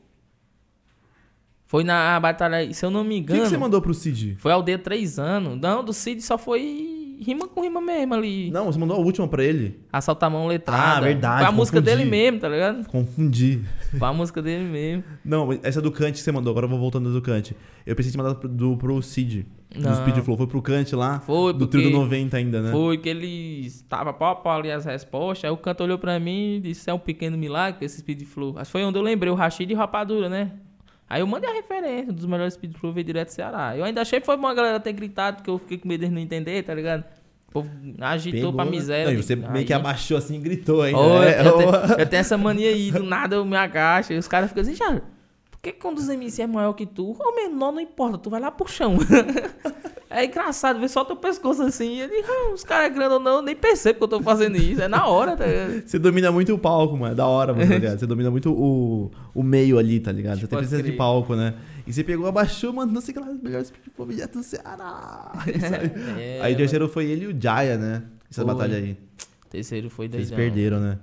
Foi 1.67 1.85
na 1.85 2.19
batalha, 2.19 2.73
se 2.73 2.87
eu 2.87 2.91
não 2.91 3.05
me 3.05 3.17
O 3.17 3.19
que, 3.19 3.33
engano. 3.33 3.43
que 3.43 3.49
você 3.51 3.59
mandou 3.59 3.83
pro 3.83 3.93
Cid? 3.93 4.37
Foi 4.39 4.51
aldeia 4.51 4.79
três 4.79 5.19
anos. 5.19 5.61
Não, 5.61 5.85
do 5.85 5.93
Cid 5.93 6.23
só 6.23 6.39
foi 6.39 6.98
rima 7.21 7.49
com 7.49 7.61
rima 7.63 7.81
mesmo 7.81 8.15
ali. 8.15 8.51
Não, 8.51 8.67
você 8.67 8.79
mandou 8.79 8.97
a 8.97 9.01
última 9.01 9.27
pra 9.29 9.43
ele? 9.45 9.81
Assaltar 9.93 10.29
a 10.29 10.31
mão 10.31 10.47
letrada. 10.47 10.99
Ah, 10.99 11.01
verdade, 11.01 11.41
Foi 11.41 11.49
a 11.49 11.53
música 11.53 11.79
confundi. 11.81 11.97
dele 11.97 12.11
mesmo, 12.11 12.41
tá 12.41 12.49
ligado? 12.49 12.87
Confundi. 12.89 13.63
Foi 13.99 14.09
a 14.09 14.13
música 14.13 14.41
dele 14.43 14.65
mesmo. 14.65 15.05
Não, 15.25 15.59
essa 15.63 15.81
do 15.81 15.91
Kant 15.91 16.13
que 16.13 16.21
você 16.21 16.33
mandou, 16.33 16.51
agora 16.51 16.67
eu 16.67 16.71
vou 16.71 16.79
voltando 16.79 17.13
do 17.13 17.21
Kant. 17.23 17.55
Eu 17.87 17.97
pensei 17.97 18.11
em 18.11 18.13
te 18.13 18.19
mandar 18.19 18.35
pro, 18.35 18.49
do, 18.49 18.77
pro 18.77 19.03
Cid. 19.03 19.47
Do 19.75 19.81
Não. 19.83 19.95
Speed 19.97 20.17
Flow. 20.25 20.37
Foi 20.37 20.47
pro 20.47 20.63
Kant 20.63 20.95
lá. 20.95 21.21
Foi, 21.21 21.53
do 21.53 21.67
trio 21.67 21.83
do 21.85 21.91
porque 21.91 22.05
90 22.05 22.37
ainda, 22.37 22.63
né? 22.63 22.71
Foi 22.71 22.97
que 22.99 23.09
ele 23.09 23.67
estava 23.67 24.13
pau 24.13 24.33
a 24.33 24.37
pau 24.37 24.59
ali 24.59 24.71
as 24.71 24.85
respostas. 24.85 25.45
Aí 25.45 25.51
o 25.51 25.57
canto 25.57 25.83
olhou 25.85 25.99
pra 25.99 26.19
mim 26.19 26.57
e 26.57 26.61
disse: 26.61 26.89
É 26.89 26.95
um 26.95 26.99
pequeno 26.99 27.37
milagre 27.37 27.85
esse 27.85 27.99
speed 27.99 28.23
flow. 28.23 28.55
Acho 28.57 28.65
que 28.69 28.73
foi 28.73 28.85
onde 28.85 28.99
eu 28.99 29.03
lembrei 29.03 29.31
o 29.31 29.35
Rashid 29.35 29.71
e 29.71 29.75
Rapadura, 29.75 30.29
né? 30.29 30.53
Aí 31.11 31.21
eu 31.21 31.27
mandei 31.27 31.49
a 31.51 31.55
referência, 31.55 32.13
um 32.13 32.15
dos 32.15 32.27
melhores 32.27 32.55
speed 32.55 32.75
flow 32.77 32.93
veio 32.93 33.05
direto 33.05 33.29
do 33.29 33.33
Ceará. 33.33 33.77
Eu 33.77 33.85
ainda 33.85 34.03
achei 34.03 34.21
que 34.21 34.27
foi 34.27 34.37
bom 34.37 34.47
a 34.47 34.55
galera 34.55 34.79
ter 34.79 34.93
gritado, 34.93 35.39
porque 35.39 35.51
eu 35.51 35.59
fiquei 35.59 35.79
com 35.79 35.89
medo 35.89 36.05
de 36.05 36.11
não 36.11 36.21
entender, 36.21 36.63
tá 36.63 36.75
ligado? 36.75 37.05
O 37.49 37.53
povo 37.53 37.71
agitou 38.01 38.53
pra 38.53 38.65
né? 38.67 38.71
miséria. 38.71 39.11
Não, 39.11 39.23
você 39.23 39.35
meio 39.35 39.65
que 39.65 39.73
Aí- 39.73 39.79
abaixou 39.81 40.19
assim 40.19 40.37
e 40.37 40.39
gritou 40.39 40.83
ainda. 40.83 40.99
Ô, 40.99 41.21
né? 41.21 41.41
eu, 41.41 41.57
tenho, 41.57 41.71
eu 41.99 42.07
tenho 42.07 42.21
essa 42.21 42.37
mania 42.37 42.69
aí, 42.69 42.91
do 42.91 43.03
nada 43.03 43.37
eu 43.37 43.45
me 43.45 43.57
agacho. 43.57 44.13
E 44.13 44.19
os 44.19 44.29
caras 44.29 44.51
ficam 44.51 44.63
assim, 44.63 44.75
já. 44.75 45.01
Por 45.61 45.63
que 45.63 45.73
quando 45.73 45.99
os 45.99 46.09
MC 46.09 46.43
é 46.43 46.47
maior 46.47 46.73
que 46.73 46.87
tu, 46.87 47.17
ou 47.19 47.35
menor, 47.35 47.73
não 47.73 47.81
importa, 47.81 48.17
tu 48.17 48.31
vai 48.31 48.41
lá 48.41 48.49
pro 48.49 48.69
chão. 48.69 48.97
é 50.09 50.25
engraçado 50.25 50.79
ver 50.79 50.89
só 50.89 51.05
teu 51.05 51.17
pescoço 51.17 51.63
assim. 51.63 51.97
E 51.97 52.01
ele, 52.03 52.23
"Ah, 52.25 52.53
os 52.55 52.63
caras 52.63 52.87
é 52.87 52.91
grande 52.91 53.15
ou 53.15 53.21
não, 53.21 53.43
nem 53.43 53.57
percebo 53.57 53.99
que 53.99 54.05
eu 54.05 54.09
tô 54.09 54.23
fazendo 54.23 54.57
isso. 54.57 54.81
É 54.81 54.87
na 54.87 55.07
hora, 55.07 55.37
tá 55.37 55.45
ligado? 55.45 55.83
Você 55.85 55.99
domina 55.99 56.31
muito 56.31 56.55
o 56.55 56.59
palco, 56.59 56.97
mano. 56.97 57.15
Da 57.15 57.27
hora, 57.27 57.53
mano, 57.53 57.67
tá 57.67 57.75
ligado? 57.75 57.99
Você 57.99 58.07
domina 58.07 58.31
muito 58.31 58.53
o, 58.53 59.11
o 59.35 59.43
meio 59.43 59.79
ali, 59.79 59.99
tá 59.99 60.13
ligado? 60.13 60.39
Você 60.39 60.47
tem 60.47 60.59
presença 60.59 60.83
de 60.83 60.93
palco, 60.93 61.35
né? 61.35 61.55
E 61.87 61.93
você 61.93 62.05
pegou, 62.05 62.27
abaixou, 62.29 62.73
mano, 62.73 62.93
não 62.93 63.01
sei 63.01 63.13
o 63.13 63.19
que 63.19 63.25
lá, 63.25 63.33
os 63.33 63.43
melhores 63.43 63.73
direto 64.11 64.39
do 64.39 64.45
Ceará. 64.45 65.33
É, 66.19 66.41
aí 66.41 66.55
o 66.55 66.57
terceiro 66.57 66.89
foi 66.89 67.07
ele 67.07 67.25
e 67.25 67.29
o 67.29 67.37
Jaya, 67.43 67.77
né? 67.77 68.05
Essa 68.31 68.45
Foi. 68.45 68.55
batalha 68.55 68.77
aí. 68.77 68.97
Terceiro 69.51 69.89
foi 69.89 70.09
Vocês 70.09 70.31
doidão. 70.31 70.37
perderam, 70.45 70.81
né? 70.81 70.99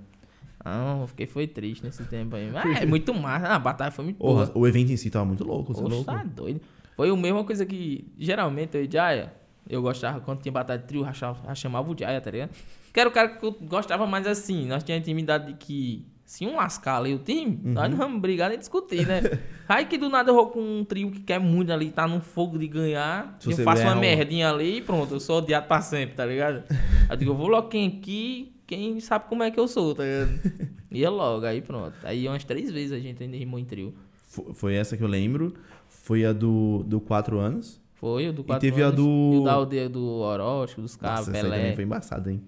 Não, 0.65 1.01
eu 1.01 1.07
fiquei 1.07 1.27
foi 1.27 1.45
triste 1.47 1.83
nesse 1.83 2.03
tempo 2.05 2.35
aí. 2.35 2.49
Mas 2.51 2.81
é 2.81 2.85
muito 2.87 3.13
massa. 3.13 3.47
Ah, 3.47 3.55
a 3.55 3.59
batalha 3.59 3.91
foi 3.91 4.03
muito 4.05 4.17
Porra, 4.17 4.47
boa. 4.47 4.57
o 4.57 4.67
evento 4.67 4.91
em 4.91 4.97
si 4.97 5.09
tava 5.11 5.23
muito 5.25 5.43
louco, 5.43 5.73
você 5.73 5.79
é 5.79 5.83
Poxa, 5.83 5.95
louco. 5.95 6.11
tá 6.11 6.23
doido. 6.23 6.59
Foi 6.95 7.09
a 7.09 7.15
mesma 7.15 7.43
coisa 7.43 7.65
que, 7.65 8.11
geralmente, 8.17 8.75
eu 8.75 8.83
e 8.83 8.89
Jaya, 8.91 9.31
eu 9.69 9.81
gostava, 9.81 10.19
quando 10.21 10.41
tinha 10.41 10.51
batalha 10.51 10.79
de 10.79 10.85
trio, 10.87 11.05
eu 11.05 11.55
chamava 11.55 11.91
o 11.91 11.95
Jaya, 11.97 12.19
tá 12.19 12.31
ligado? 12.31 12.49
Que 12.91 12.99
era 12.99 13.09
o 13.09 13.11
cara 13.11 13.29
que 13.29 13.45
eu 13.45 13.51
gostava 13.51 14.07
mais 14.07 14.25
assim. 14.25 14.65
Nós 14.65 14.83
tínhamos 14.83 15.05
a 15.05 15.09
intimidade 15.11 15.47
de 15.47 15.53
que, 15.53 16.07
se 16.23 16.45
um 16.47 16.55
lascar 16.55 16.97
ali 16.97 17.13
o 17.13 17.19
time, 17.19 17.59
Uhum. 17.63 17.73
nós 17.73 17.89
não 17.89 17.97
vamos 17.97 18.21
brigar 18.21 18.49
nem 18.49 18.57
discutir, 18.57 19.05
né? 19.05 19.21
Aí 19.67 19.85
que 19.85 19.97
do 19.97 20.09
nada 20.09 20.31
eu 20.31 20.35
vou 20.35 20.47
com 20.47 20.59
um 20.61 20.83
trio 20.85 21.11
que 21.11 21.19
quer 21.19 21.39
muito 21.39 21.71
ali, 21.73 21.91
tá 21.91 22.07
num 22.07 22.21
fogo 22.21 22.57
de 22.57 22.67
ganhar, 22.67 23.35
Se 23.39 23.51
eu 23.51 23.57
faço 23.57 23.83
uma 23.83 23.95
um- 23.95 23.99
merdinha 23.99 24.49
ali 24.49 24.77
e 24.77 24.81
pronto, 24.81 25.13
eu 25.13 25.19
sou 25.19 25.39
odiado 25.39 25.67
pra 25.67 25.81
sempre, 25.81 26.15
tá 26.15 26.25
ligado? 26.25 26.63
Aí 27.09 27.11
eu 27.11 27.17
digo, 27.17 27.31
eu 27.31 27.35
vou 27.35 27.47
logo 27.47 27.67
quem 27.67 27.87
aqui, 27.87 28.54
quem 28.67 28.99
sabe 28.99 29.25
como 29.29 29.43
é 29.43 29.51
que 29.51 29.59
eu 29.59 29.67
sou, 29.67 29.93
tá 29.95 30.03
ligado? 30.03 30.31
Ia 30.91 31.09
logo, 31.09 31.45
aí 31.45 31.61
pronto. 31.61 31.93
Aí 32.03 32.27
umas 32.27 32.43
três 32.43 32.71
vezes 32.71 32.91
a 32.93 32.99
gente 32.99 33.21
ainda 33.21 33.35
rimou 33.37 33.59
em 33.59 33.65
trio. 33.65 33.93
Fo- 34.27 34.53
Foi 34.53 34.73
essa 34.75 34.95
que 34.95 35.03
eu 35.03 35.07
lembro. 35.07 35.53
Foi 35.89 36.25
a 36.25 36.31
do, 36.33 36.83
do 36.85 36.99
4 37.01 37.37
anos. 37.39 37.81
Foi 37.93 38.27
o 38.29 38.33
do 38.33 38.43
4 38.43 38.59
teve 38.61 38.81
a 38.83 38.87
anos, 38.87 38.97
do- 38.97 39.31
E 39.33 39.37
o 39.39 39.43
da 39.43 39.53
aldeia 39.53 39.89
do 39.89 40.03
Horóscopo, 40.05 40.81
dos 40.81 40.95
cabos, 40.95 41.19
Nossa, 41.27 41.31
essa 41.31 41.41
Pelé. 41.43 41.57
também 41.57 41.75
foi 41.75 41.83
embaçada, 41.83 42.31
hein? 42.31 42.41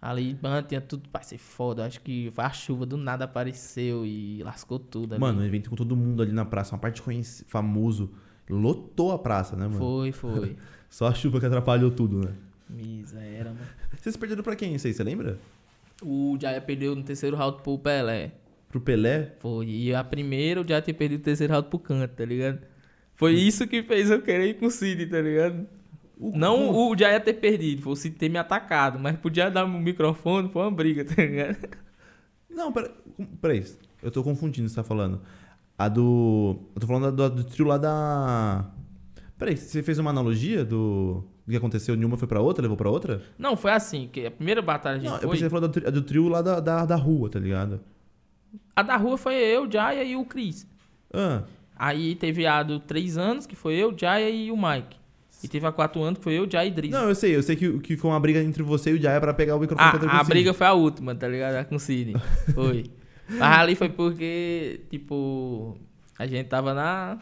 Ali, 0.00 0.38
mano, 0.40 0.64
tinha 0.66 0.80
tudo 0.80 1.08
pra 1.08 1.22
ser 1.22 1.38
foda. 1.38 1.84
Acho 1.84 2.00
que 2.00 2.32
a 2.36 2.50
chuva 2.50 2.86
do 2.86 2.96
nada 2.96 3.24
apareceu 3.24 4.06
e 4.06 4.40
lascou 4.44 4.78
tudo. 4.78 5.14
ali. 5.14 5.20
Mano, 5.20 5.40
um 5.40 5.44
evento 5.44 5.70
com 5.70 5.76
todo 5.76 5.96
mundo 5.96 6.22
ali 6.22 6.30
na 6.32 6.44
praça, 6.44 6.74
uma 6.74 6.80
parte 6.80 7.02
conheci, 7.02 7.44
famoso. 7.48 8.10
Lotou 8.48 9.10
a 9.12 9.18
praça, 9.18 9.56
né, 9.56 9.66
mano? 9.66 9.78
Foi, 9.78 10.12
foi. 10.12 10.56
Só 10.88 11.06
a 11.08 11.14
chuva 11.14 11.40
que 11.40 11.46
atrapalhou 11.46 11.90
tudo, 11.90 12.20
né? 12.20 12.32
Miséria, 12.70 13.44
mano. 13.46 13.58
Vocês 13.96 14.16
perderam 14.16 14.42
pra 14.42 14.54
quem 14.54 14.74
isso 14.74 14.86
aí, 14.86 14.94
você 14.94 15.02
lembra? 15.02 15.38
O 16.02 16.36
Jaya 16.40 16.60
perdeu 16.60 16.94
no 16.94 17.02
terceiro 17.02 17.36
round 17.36 17.62
pro 17.62 17.78
Pelé. 17.78 18.32
Pro 18.68 18.80
Pelé? 18.80 19.34
Foi. 19.40 19.66
E 19.68 19.94
a 19.94 20.04
primeira, 20.04 20.60
o 20.60 20.66
Jaya 20.68 20.80
tinha 20.82 20.94
perdido 20.94 21.20
o 21.20 21.24
terceiro 21.24 21.52
round 21.52 21.68
pro 21.68 21.78
Canto, 21.78 22.14
tá 22.14 22.24
ligado? 22.24 22.60
Foi 23.16 23.32
isso 23.34 23.66
que 23.66 23.82
fez 23.82 24.10
eu 24.10 24.22
querer 24.22 24.48
ir 24.50 24.54
com 24.54 24.66
o 24.66 24.70
Cid, 24.70 25.06
tá 25.06 25.20
ligado? 25.20 25.66
O- 26.16 26.36
Não 26.36 26.70
o- 26.88 26.96
Jaya 26.96 27.18
ter 27.20 27.34
perdido, 27.34 27.82
foi 27.82 27.92
o 27.92 27.96
Cid 27.96 28.16
ter 28.16 28.28
me 28.28 28.38
atacado. 28.38 28.98
Mas 28.98 29.16
podia 29.18 29.50
dar 29.50 29.64
o 29.64 29.68
microfone, 29.68 30.48
foi 30.50 30.62
uma 30.62 30.70
briga, 30.70 31.04
tá 31.04 31.20
ligado? 31.22 31.56
Não, 32.50 32.72
pera, 32.72 32.92
peraí. 33.40 33.64
Eu 34.02 34.10
tô 34.10 34.22
confundindo 34.22 34.66
o 34.66 34.68
que 34.68 34.74
você 34.74 34.76
tá 34.80 34.84
falando. 34.84 35.20
A 35.76 35.88
do. 35.88 36.58
Eu 36.74 36.80
tô 36.80 36.86
falando 36.86 37.14
do, 37.14 37.30
do 37.30 37.44
trio 37.44 37.66
lá 37.66 37.78
da. 37.78 38.70
Peraí, 39.36 39.56
você 39.56 39.82
fez 39.82 39.98
uma 39.98 40.10
analogia 40.10 40.64
do. 40.64 41.24
Do 41.48 41.52
que 41.52 41.56
aconteceu? 41.56 41.96
Nenhuma 41.96 42.18
foi 42.18 42.28
pra 42.28 42.42
outra, 42.42 42.60
levou 42.60 42.76
pra 42.76 42.90
outra? 42.90 43.22
Não, 43.38 43.56
foi 43.56 43.70
assim, 43.70 44.06
que 44.12 44.26
a 44.26 44.30
primeira 44.30 44.60
batalha 44.60 44.96
a 44.96 44.98
gente 44.98 45.08
Não, 45.08 45.14
eu 45.16 45.20
foi... 45.22 45.30
pensei 45.30 45.48
que 45.48 45.54
você 45.54 45.60
falou 45.60 45.68
do, 45.70 45.92
do 45.92 46.02
trio 46.02 46.28
lá 46.28 46.42
da, 46.42 46.60
da, 46.60 46.84
da 46.84 46.94
rua, 46.94 47.30
tá 47.30 47.38
ligado? 47.38 47.80
A 48.76 48.82
da 48.82 48.96
rua 48.98 49.16
foi 49.16 49.34
eu, 49.34 49.64
o 49.64 49.72
Jaya 49.72 50.04
e 50.04 50.14
o 50.14 50.26
Chris. 50.26 50.66
Ah, 51.10 51.44
Aí 51.74 52.14
teve 52.16 52.46
a 52.46 52.62
do 52.62 52.78
3 52.78 53.16
anos, 53.16 53.46
que 53.46 53.56
foi 53.56 53.76
eu, 53.76 53.94
o 53.94 53.98
Jaya 53.98 54.28
e 54.28 54.52
o 54.52 54.56
Mike. 54.58 54.94
E 55.42 55.48
teve 55.48 55.64
a 55.66 55.72
4 55.72 56.02
anos, 56.02 56.18
que 56.18 56.24
foi 56.24 56.34
eu, 56.34 56.44
o 56.44 56.50
Jaya 56.50 56.68
e 56.68 56.70
Driz. 56.70 56.90
não, 56.92 57.08
eu 57.08 57.14
sei, 57.14 57.34
eu 57.34 57.42
sei 57.42 57.56
que, 57.56 57.78
que 57.78 57.96
foi 57.96 58.10
uma 58.10 58.20
briga 58.20 58.42
entre 58.42 58.62
você 58.62 58.90
e 58.90 58.94
o 58.94 59.00
Jaya 59.00 59.18
pra 59.18 59.32
pegar 59.32 59.56
o 59.56 59.58
microfone 59.58 59.98
pra 60.00 60.10
a, 60.10 60.20
a 60.20 60.24
briga 60.24 60.52
foi 60.52 60.66
a 60.66 60.74
última, 60.74 61.14
tá 61.14 61.26
ligado? 61.26 61.54
A 61.54 61.64
com 61.64 61.76
o 61.76 61.80
Cid. 61.80 62.12
Foi. 62.54 62.84
Mas 63.26 63.58
ali 63.58 63.74
foi 63.74 63.88
porque, 63.88 64.82
tipo, 64.90 65.78
a 66.18 66.26
gente 66.26 66.46
tava 66.46 66.74
na. 66.74 67.16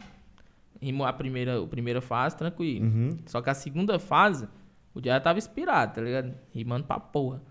Rimou 0.86 1.06
a 1.06 1.12
primeira, 1.12 1.60
a 1.62 1.66
primeira 1.66 2.00
fase, 2.00 2.36
tranquilo. 2.36 2.86
Uhum. 2.86 3.10
Só 3.26 3.42
que 3.42 3.50
a 3.50 3.54
segunda 3.54 3.98
fase, 3.98 4.48
o 4.94 5.02
Jaya 5.02 5.20
tava 5.20 5.38
inspirado, 5.38 5.94
tá 5.94 6.00
ligado? 6.00 6.32
Rimando 6.52 6.84
pra 6.86 6.98
porra. 7.00 7.42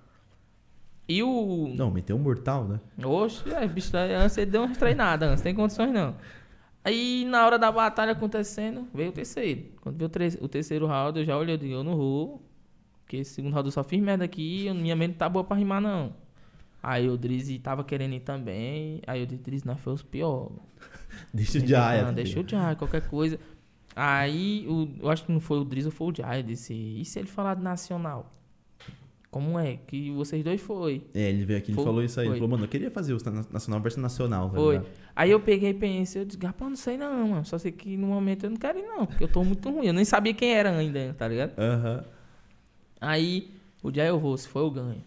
E 1.07 1.21
o. 1.21 1.73
Não, 1.75 1.91
meteu 1.91 2.15
um 2.15 2.19
mortal, 2.19 2.65
né? 2.67 2.79
Oxe, 3.03 3.47
é, 3.53 3.67
bicho, 3.67 3.91
antes 3.95 4.37
ele 4.37 4.49
deu 4.51 4.63
umas 4.63 4.77
treinadas, 4.77 5.29
antes, 5.29 5.41
tem 5.43 5.53
condições 5.53 5.91
não. 5.91 6.15
Aí 6.83 7.25
na 7.25 7.45
hora 7.45 7.59
da 7.59 7.71
batalha 7.71 8.11
acontecendo, 8.13 8.87
veio 8.93 9.09
o 9.09 9.11
terceiro. 9.13 9.65
Quando 9.81 9.97
veio 9.97 10.07
o, 10.07 10.09
tre- 10.09 10.37
o 10.41 10.47
terceiro 10.47 10.87
round, 10.87 11.19
eu 11.19 11.25
já 11.25 11.37
olhei, 11.37 11.55
eu 11.55 11.57
digo, 11.59 11.73
eu 11.73 11.83
não 11.83 11.95
vou. 11.97 12.41
Porque 13.03 13.17
esse 13.17 13.31
segundo 13.35 13.53
round 13.53 13.67
eu 13.67 13.71
só 13.71 13.83
fiz 13.83 14.01
merda 14.01 14.23
aqui, 14.25 14.71
minha 14.73 14.95
mente 14.95 15.11
não 15.11 15.17
tá 15.17 15.29
boa 15.29 15.43
pra 15.43 15.55
rimar, 15.57 15.81
não. 15.81 16.13
Aí 16.81 17.09
o 17.09 17.17
Drizzy 17.17 17.57
tava 17.59 17.83
querendo 17.83 18.13
ir 18.13 18.19
também. 18.21 19.01
Aí 19.07 19.19
eu 19.19 19.25
disse, 19.25 19.41
Drizzy, 19.43 19.65
nós 19.65 19.79
foi 19.79 19.93
os 19.93 20.01
piores. 20.03 20.57
Deixa 21.33 21.57
o 21.59 21.67
Jaya. 21.67 22.05
Não, 22.05 22.13
deixa 22.13 22.39
o 22.39 22.47
Jai, 22.47 22.75
qualquer 22.75 23.07
coisa. 23.07 23.39
Aí, 23.95 24.65
o, 24.67 24.89
eu 25.01 25.09
acho 25.09 25.25
que 25.25 25.31
não 25.31 25.39
foi 25.39 25.57
o 25.59 25.63
Drizzy, 25.63 25.89
foi 25.91 26.07
o. 26.07 26.13
Eu 26.35 26.43
disse, 26.43 26.73
e 26.73 27.03
se 27.05 27.17
ele 27.19 27.27
falar 27.27 27.55
de 27.55 27.63
nacional? 27.63 28.31
Como 29.31 29.59
é? 29.59 29.77
Que 29.87 30.11
vocês 30.11 30.43
dois 30.43 30.61
foi. 30.61 31.03
É, 31.13 31.29
ele 31.29 31.43
veio 31.45 31.59
aqui 31.59 31.71
e 31.71 31.75
Foi- 31.75 31.83
falou 31.83 32.01
isso 32.03 32.19
aí. 32.19 32.25
Ele 32.25 32.31
foi. 32.33 32.39
falou, 32.39 32.51
mano, 32.51 32.63
eu 32.63 32.69
queria 32.69 32.89
fazer 32.89 33.13
o 33.13 33.17
na- 33.29 33.45
nacional 33.51 33.81
versus 33.81 34.01
nacional. 34.01 34.49
tá 34.49 34.55
Foi. 34.55 34.77
ligado? 34.77 34.91
Aí 35.13 35.31
eu 35.31 35.39
peguei 35.41 35.71
e 35.71 35.73
pensei, 35.73 36.21
eu 36.21 36.25
disse, 36.25 36.39
rapaz, 36.45 36.69
não 36.69 36.75
sei 36.77 36.97
não, 36.97 37.27
mano. 37.29 37.45
Só 37.45 37.57
sei 37.57 37.71
que 37.71 37.97
no 37.97 38.07
momento 38.07 38.45
eu 38.45 38.49
não 38.49 38.57
quero 38.57 38.79
ir 38.79 38.83
não, 38.85 39.05
porque 39.05 39.23
eu 39.23 39.27
tô 39.27 39.43
muito 39.43 39.69
ruim. 39.69 39.87
Eu 39.87 39.93
nem 39.93 40.05
sabia 40.05 40.33
quem 40.33 40.53
era 40.53 40.71
ainda, 40.77 41.13
tá 41.17 41.27
ligado? 41.27 41.51
Aham. 41.57 42.03
Aí, 43.01 43.51
o 43.83 43.91
dia 43.91 44.05
eu 44.05 44.19
vou, 44.19 44.37
se 44.37 44.47
for 44.47 44.59
eu 44.59 44.71
ganho. 44.71 45.03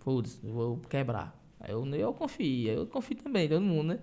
Foda-se, 0.00 0.38
eu 0.44 0.52
vou 0.52 0.76
quebrar. 0.88 1.36
Aí 1.60 1.72
eu, 1.72 1.84
eu 1.94 2.12
confio, 2.12 2.68
eu 2.70 2.86
confio 2.86 3.16
também, 3.16 3.48
todo 3.48 3.60
mundo, 3.60 3.88
né? 3.88 3.98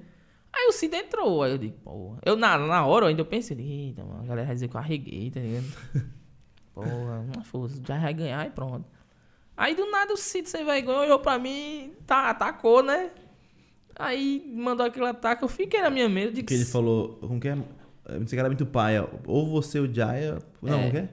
Aí 0.54 0.68
o 0.68 0.72
Cid 0.72 0.96
entrou, 0.96 1.44
aí 1.44 1.52
eu 1.52 1.58
digo, 1.58 1.78
porra. 1.84 2.20
Eu, 2.26 2.36
na, 2.36 2.58
na 2.58 2.86
hora, 2.86 3.06
eu 3.06 3.10
ainda 3.10 3.24
pensei, 3.24 3.58
eita, 3.58 4.04
mano, 4.04 4.22
a 4.22 4.26
galera 4.26 4.46
vai 4.48 4.56
dizer 4.56 4.68
que 4.68 4.76
eu 4.76 4.80
arreguei, 4.80 5.32
tá 5.32 5.40
ligado? 5.40 5.66
porra, 6.74 7.26
não 7.36 7.44
foda-se, 7.44 7.82
já 7.86 7.98
vai 8.00 8.14
ganhar 8.14 8.46
e 8.46 8.50
pronto. 8.50 8.86
Aí 9.56 9.76
do 9.76 9.90
nada 9.90 10.14
o 10.14 10.18
Cid 10.18 10.50
sem 10.50 10.66
vergonha 10.66 11.00
olhou 11.00 11.20
pra 11.20 11.38
mim, 11.40 11.94
tá, 12.06 12.30
atacou, 12.30 12.84
né? 12.84 13.12
Aí 13.96 14.52
mandou 14.56 14.86
aquele 14.86 15.06
ataque, 15.06 15.44
eu 15.44 15.48
fiquei 15.48 15.82
na 15.82 15.90
minha 15.90 16.06
eu 16.06 16.32
digo, 16.32 16.48
Que 16.48 16.54
ele 16.54 16.66
falou, 16.66 17.18
como 17.20 17.40
que 17.40 17.48
é? 17.48 17.58
Você 18.20 18.38
era 18.38 18.50
muito 18.50 18.66
paia. 18.66 19.08
Ou 19.26 19.48
você 19.48 19.80
o 19.80 19.92
Jaya. 19.94 20.40
Não, 20.62 20.74
É. 20.74 20.80
como 20.80 20.92
que 20.92 20.98
é? 20.98 21.10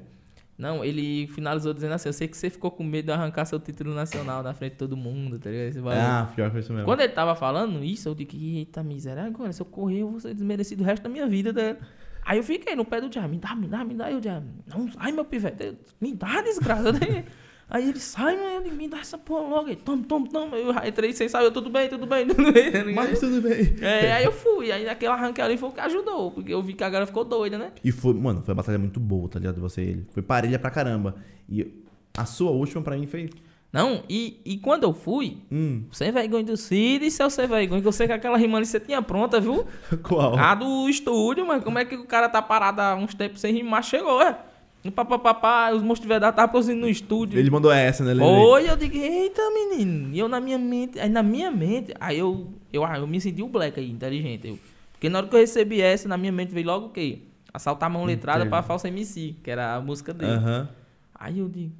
Não, 0.58 0.84
ele 0.84 1.28
finalizou 1.28 1.72
dizendo 1.72 1.92
assim, 1.92 2.08
eu 2.08 2.12
sei 2.12 2.26
que 2.26 2.36
você 2.36 2.50
ficou 2.50 2.68
com 2.72 2.82
medo 2.82 3.06
de 3.06 3.12
arrancar 3.12 3.44
seu 3.44 3.60
título 3.60 3.94
nacional 3.94 4.42
na 4.42 4.52
frente 4.52 4.72
de 4.72 4.78
todo 4.78 4.96
mundo, 4.96 5.38
tá 5.38 5.48
ligado? 5.48 5.68
Esse. 5.68 5.78
Ah, 5.86 6.28
pior 6.34 6.46
que 6.46 6.50
foi 6.50 6.60
isso 6.60 6.72
mesmo. 6.72 6.84
Quando 6.84 7.00
ele 7.00 7.12
tava 7.12 7.36
falando 7.36 7.84
isso, 7.84 8.08
eu 8.08 8.14
digo, 8.14 8.32
eita 8.34 8.82
miséria, 8.82 9.22
agora 9.22 9.52
se 9.52 9.62
eu 9.62 9.66
correr 9.66 10.00
eu 10.00 10.10
vou 10.10 10.18
ser 10.18 10.34
desmerecido 10.34 10.82
o 10.82 10.86
resto 10.86 11.04
da 11.04 11.08
minha 11.08 11.28
vida. 11.28 11.52
Né? 11.52 11.76
Aí 12.24 12.38
eu 12.38 12.42
fiquei 12.42 12.74
no 12.74 12.84
pé 12.84 13.00
do 13.00 13.08
Diabo, 13.08 13.28
me 13.28 13.38
dá, 13.38 13.54
me 13.54 13.68
dá, 13.68 13.84
me 13.84 13.94
dá. 13.94 14.10
E 14.10 14.16
o 14.16 14.20
Diabo, 14.20 14.46
não 14.66 14.90
sai 14.90 15.12
meu 15.12 15.24
pivete, 15.24 15.64
Eu, 15.64 15.76
me 16.00 16.12
dá 16.12 16.42
desgraça. 16.42 16.90
Aí 17.70 17.86
ele 17.86 18.00
sai, 18.00 18.34
digo, 18.62 18.74
me 18.74 18.88
dá 18.88 18.98
essa 18.98 19.18
porra 19.18 19.42
logo. 19.46 19.68
Aí, 19.68 19.76
toma, 19.76 20.02
toma, 20.08 20.26
toma. 20.28 20.56
Eu 20.56 20.72
entrei 20.86 21.12
sem 21.12 21.28
saber, 21.28 21.50
tudo 21.50 21.68
bem, 21.68 21.88
tudo 21.88 22.06
bem, 22.06 22.26
tudo 22.26 22.50
bem. 22.50 22.72
Mas 22.94 23.20
tudo 23.20 23.42
bem. 23.42 23.76
É, 23.82 24.12
aí 24.14 24.24
eu 24.24 24.32
fui, 24.32 24.72
aí 24.72 24.86
naquele 24.86 25.12
arranque 25.12 25.40
ali 25.42 25.58
foi 25.58 25.68
o 25.68 25.72
que 25.72 25.80
ajudou, 25.80 26.30
porque 26.30 26.52
eu 26.54 26.62
vi 26.62 26.72
que 26.72 26.82
a 26.82 26.88
galera 26.88 27.06
ficou 27.06 27.24
doida, 27.24 27.58
né? 27.58 27.72
E 27.84 27.92
foi, 27.92 28.14
mano, 28.14 28.40
foi 28.42 28.52
uma 28.52 28.62
batalha 28.62 28.78
muito 28.78 28.98
boa, 28.98 29.28
tá 29.28 29.38
ligado? 29.38 29.60
Você 29.60 29.82
e 29.82 29.88
ele. 29.88 30.06
Foi 30.12 30.22
parelha 30.22 30.58
pra 30.58 30.70
caramba. 30.70 31.16
E 31.46 31.84
a 32.16 32.24
sua 32.24 32.50
última 32.50 32.80
pra 32.82 32.96
mim 32.96 33.06
foi. 33.06 33.28
Não, 33.70 34.02
e, 34.08 34.40
e 34.46 34.56
quando 34.56 34.84
eu 34.84 34.94
fui, 34.94 35.42
Hum, 35.52 35.84
sem 35.92 36.10
vergonha 36.10 36.42
do 36.44 36.56
Cid 36.56 37.04
e 37.04 37.10
seu 37.10 37.28
sem 37.28 37.46
vergonha, 37.46 37.82
que 37.82 37.86
eu 37.86 37.92
sei 37.92 38.06
que 38.06 38.14
aquela 38.14 38.38
rima 38.38 38.56
ali 38.56 38.64
você 38.64 38.80
tinha 38.80 39.02
pronta, 39.02 39.38
viu? 39.38 39.66
qual? 40.02 40.38
A 40.38 40.54
do 40.54 40.88
estúdio, 40.88 41.46
mas 41.46 41.62
como 41.62 41.78
é 41.78 41.84
que 41.84 41.94
o 41.94 42.06
cara 42.06 42.30
tá 42.30 42.40
parado 42.40 42.80
há 42.80 42.94
uns 42.94 43.14
tempos 43.14 43.42
sem 43.42 43.52
rimar? 43.52 43.82
Chegou, 43.82 44.22
é. 44.22 44.38
No 44.84 44.92
papapá, 44.92 45.72
os 45.72 45.82
monstros 45.82 46.02
de 46.02 46.08
verdade 46.08 46.32
estavam 46.32 46.50
produzindo 46.50 46.80
no 46.80 46.88
estúdio. 46.88 47.38
Ele 47.38 47.50
mandou 47.50 47.70
essa, 47.70 48.04
né, 48.04 48.14
Lele? 48.14 48.30
Oi, 48.30 48.70
eu 48.70 48.76
digo, 48.76 48.96
eita, 48.96 49.42
menino. 49.50 50.14
E 50.14 50.18
eu 50.18 50.28
na 50.28 50.40
minha 50.40 50.58
mente, 50.58 50.98
aí 51.00 51.08
na 51.08 51.22
minha 51.22 51.50
mente, 51.50 51.92
aí 51.98 52.18
eu, 52.18 52.52
eu, 52.72 52.84
ah, 52.84 52.96
eu 52.96 53.06
me 53.06 53.20
senti 53.20 53.42
o 53.42 53.48
Black 53.48 53.78
aí, 53.78 53.90
inteligente. 53.90 54.46
Eu, 54.46 54.58
porque 54.92 55.08
na 55.08 55.18
hora 55.18 55.28
que 55.28 55.34
eu 55.34 55.40
recebi 55.40 55.80
essa, 55.80 56.08
na 56.08 56.16
minha 56.16 56.32
mente 56.32 56.52
veio 56.52 56.66
logo 56.66 56.86
o 56.86 56.90
quê? 56.90 57.22
Assaltar 57.52 57.88
a 57.88 57.92
mão 57.92 58.04
letrada 58.04 58.40
Entendo. 58.40 58.50
pra 58.50 58.62
falsa 58.62 58.88
MC, 58.88 59.36
que 59.42 59.50
era 59.50 59.74
a 59.74 59.80
música 59.80 60.14
dele. 60.14 60.32
Aham. 60.32 60.68
Aí 61.14 61.40
eu 61.40 61.48
digo, 61.48 61.72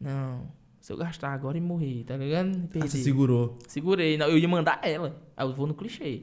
não, 0.00 0.48
se 0.80 0.92
eu 0.92 0.96
gastar 0.96 1.34
agora 1.34 1.58
e 1.58 1.60
morrer, 1.60 2.04
tá 2.04 2.16
ligado? 2.16 2.50
Ah, 2.50 2.68
Perdi. 2.72 2.88
você 2.88 2.98
segurou. 2.98 3.58
Segurei, 3.68 4.16
não, 4.16 4.26
eu 4.26 4.38
ia 4.38 4.48
mandar 4.48 4.80
ela. 4.82 5.20
Aí 5.36 5.46
eu 5.46 5.52
vou 5.52 5.66
no 5.66 5.74
clichê. 5.74 6.22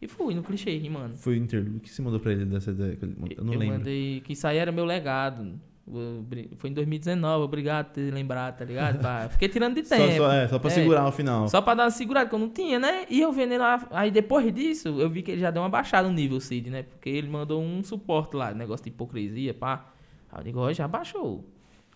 E 0.00 0.06
fui 0.06 0.34
no 0.34 0.42
clichê, 0.42 0.76
rimando. 0.78 1.16
Foi 1.16 1.38
o. 1.38 1.42
O 1.76 1.80
que 1.80 1.90
você 1.90 2.00
mandou 2.02 2.20
pra 2.20 2.32
ele 2.32 2.44
dessa 2.44 2.70
ideia? 2.70 2.94
que 2.96 3.04
ele 3.04 3.14
mandou? 3.18 3.36
Eu 3.38 3.44
não 3.44 3.52
lembro. 3.54 3.78
mandei 3.78 4.20
que 4.20 4.32
isso 4.32 4.46
aí 4.46 4.56
era 4.56 4.70
meu 4.70 4.84
legado. 4.84 5.58
Eu 5.90 6.22
Foi 6.58 6.68
em 6.68 6.72
2019, 6.74 7.44
obrigado 7.44 7.86
por 7.86 7.92
ter 7.94 8.12
lembrado, 8.12 8.58
tá 8.58 8.64
ligado? 8.64 9.00
Pá, 9.00 9.26
Fiquei 9.30 9.48
tirando 9.48 9.74
de 9.74 9.84
Só, 9.88 9.96
tempo. 9.96 10.16
só, 10.18 10.32
é, 10.32 10.46
só 10.46 10.58
pra 10.58 10.70
É. 10.70 10.74
segurar 10.74 11.02
no 11.02 11.10
final. 11.12 11.48
Só 11.48 11.62
pra 11.62 11.74
dar 11.74 11.84
uma 11.84 11.90
segurada, 11.90 12.28
que 12.28 12.34
eu 12.34 12.38
não 12.38 12.50
tinha, 12.50 12.78
né? 12.78 13.06
E 13.08 13.20
eu 13.20 13.32
vendo 13.32 13.52
ele 13.52 13.58
lá. 13.58 13.84
Aí 13.90 14.10
depois 14.10 14.54
disso, 14.54 14.88
eu 15.00 15.08
vi 15.08 15.22
que 15.22 15.30
ele 15.32 15.40
já 15.40 15.50
deu 15.50 15.62
uma 15.62 15.68
baixada 15.70 16.06
no 16.06 16.14
nível 16.14 16.38
Cid, 16.40 16.68
né? 16.70 16.82
Porque 16.82 17.08
ele 17.08 17.28
mandou 17.28 17.60
um 17.62 17.82
suporte 17.82 18.36
lá, 18.36 18.52
negócio 18.52 18.84
de 18.84 18.90
hipocrisia, 18.90 19.54
pá. 19.54 19.90
Aí 20.30 20.40
eu 20.40 20.44
digo, 20.44 20.60
ó, 20.60 20.70
já 20.74 20.86
baixou. 20.86 21.44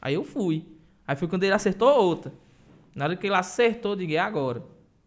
Aí 0.00 0.14
eu 0.14 0.24
fui. 0.24 0.64
Aí 1.06 1.14
foi 1.14 1.28
quando 1.28 1.44
ele 1.44 1.52
acertou 1.52 1.88
outra. 2.02 2.32
Na 2.94 3.04
hora 3.04 3.14
que 3.16 3.26
ele 3.26 3.36
acertou, 3.36 3.92
eu 3.92 3.96
digo, 3.96 4.12
é 4.14 4.18
agora. 4.18 4.62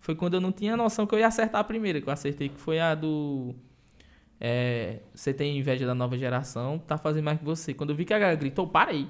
Foi 0.05 0.13
quando 0.13 0.35
eu 0.35 0.41
não 0.41 0.51
tinha 0.51 0.77
noção 0.77 1.07
que 1.07 1.15
eu 1.15 1.19
ia 1.19 1.25
acertar 1.25 1.59
a 1.59 1.63
primeira, 1.63 1.99
que 1.99 2.07
eu 2.07 2.13
acertei, 2.13 2.47
que 2.47 2.59
foi 2.59 2.79
a 2.79 2.93
do. 2.93 3.55
É, 4.39 4.99
você 5.11 5.33
tem 5.33 5.57
inveja 5.57 5.83
da 5.87 5.95
nova 5.95 6.15
geração, 6.15 6.77
tá 6.77 6.95
fazendo 6.95 7.23
mais 7.23 7.39
que 7.39 7.43
você. 7.43 7.73
Quando 7.73 7.89
eu 7.89 7.95
vi 7.95 8.05
que 8.05 8.13
a 8.13 8.19
galera 8.19 8.37
gritou, 8.37 8.67
parei. 8.67 9.07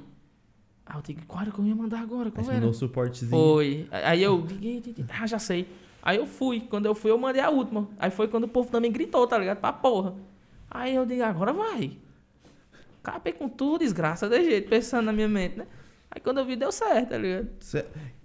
Aí 0.85 0.97
eu 0.97 1.01
digo, 1.01 1.25
qual 1.27 1.41
era 1.41 1.51
que 1.51 1.59
eu 1.59 1.65
ia 1.65 1.75
mandar 1.75 1.99
agora? 1.99 2.31
Qual 2.31 2.45
você 2.45 2.53
era? 2.53 2.71
suportezinho. 2.71 3.29
Foi. 3.29 3.89
Aí 3.91 4.23
eu, 4.23 4.41
digo, 4.43 5.05
ah, 5.09 5.27
já 5.27 5.37
sei. 5.37 5.67
Aí 6.01 6.15
eu 6.15 6.25
fui. 6.25 6.61
Quando 6.61 6.85
eu 6.85 6.95
fui, 6.95 7.11
eu 7.11 7.17
mandei 7.17 7.41
a 7.41 7.49
última. 7.49 7.89
Aí 7.99 8.09
foi 8.09 8.29
quando 8.29 8.45
o 8.45 8.47
povo 8.47 8.71
também 8.71 8.89
gritou, 8.89 9.27
tá 9.27 9.37
ligado? 9.37 9.59
Pra 9.59 9.73
porra. 9.73 10.15
Aí 10.71 10.95
eu 10.95 11.05
digo, 11.05 11.23
agora 11.23 11.51
vai. 11.51 11.91
Acabei 13.03 13.33
com 13.33 13.49
tudo, 13.49 13.79
desgraça, 13.79 14.29
de 14.29 14.41
jeito, 14.45 14.69
pensando 14.69 15.07
na 15.07 15.11
minha 15.11 15.27
mente, 15.27 15.57
né? 15.57 15.67
Aí 16.11 16.21
quando 16.21 16.39
eu 16.39 16.45
vi, 16.45 16.55
deu 16.55 16.71
certo, 16.71 17.09
tá 17.09 17.17
ligado? 17.17 17.47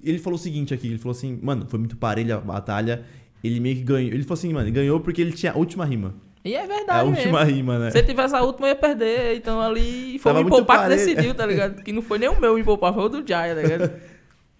Ele 0.03 0.19
falou 0.19 0.39
o 0.39 0.43
seguinte 0.43 0.73
aqui, 0.73 0.87
ele 0.89 0.99
falou 0.99 1.13
assim, 1.13 1.39
mano, 1.43 1.67
foi 1.69 1.79
muito 1.79 1.97
parelha 1.97 2.37
a 2.37 2.41
batalha. 2.41 3.03
Ele 3.43 3.59
meio 3.59 3.77
que 3.77 3.83
ganhou. 3.83 4.13
Ele 4.13 4.23
falou 4.23 4.35
assim, 4.35 4.53
mano, 4.53 4.67
ele 4.67 4.73
ganhou 4.75 5.01
porque 5.01 5.21
ele 5.21 5.33
tinha 5.33 5.53
a 5.53 5.57
última 5.57 5.85
rima. 5.85 6.15
E 6.45 6.55
é 6.55 6.59
É 6.61 6.65
a 6.65 6.67
verdade 6.67 7.09
última 7.09 7.41
mesmo. 7.45 7.57
rima, 7.57 7.79
né? 7.79 7.91
Se 7.91 7.99
eu 7.99 8.07
tivesse 8.07 8.35
a 8.35 8.43
última, 8.43 8.67
eu 8.67 8.71
ia 8.71 8.77
perder. 8.77 9.37
Então 9.37 9.61
ali 9.61 10.19
foi 10.19 10.31
Tava 10.33 10.39
o 10.39 10.43
muito 10.43 10.55
empopar 10.57 10.83
que 10.89 10.89
decidiu, 10.97 11.35
tá 11.35 11.45
ligado? 11.47 11.83
Que 11.83 11.93
não 11.93 12.01
foi 12.03 12.19
nem 12.19 12.29
o 12.29 12.41
meu 12.41 12.59
empopar, 12.59 12.95
foi 12.95 13.05
o 13.05 13.09
do 13.09 13.27
Jaya, 13.27 13.55
tá 13.55 13.63
ligado? 13.63 13.91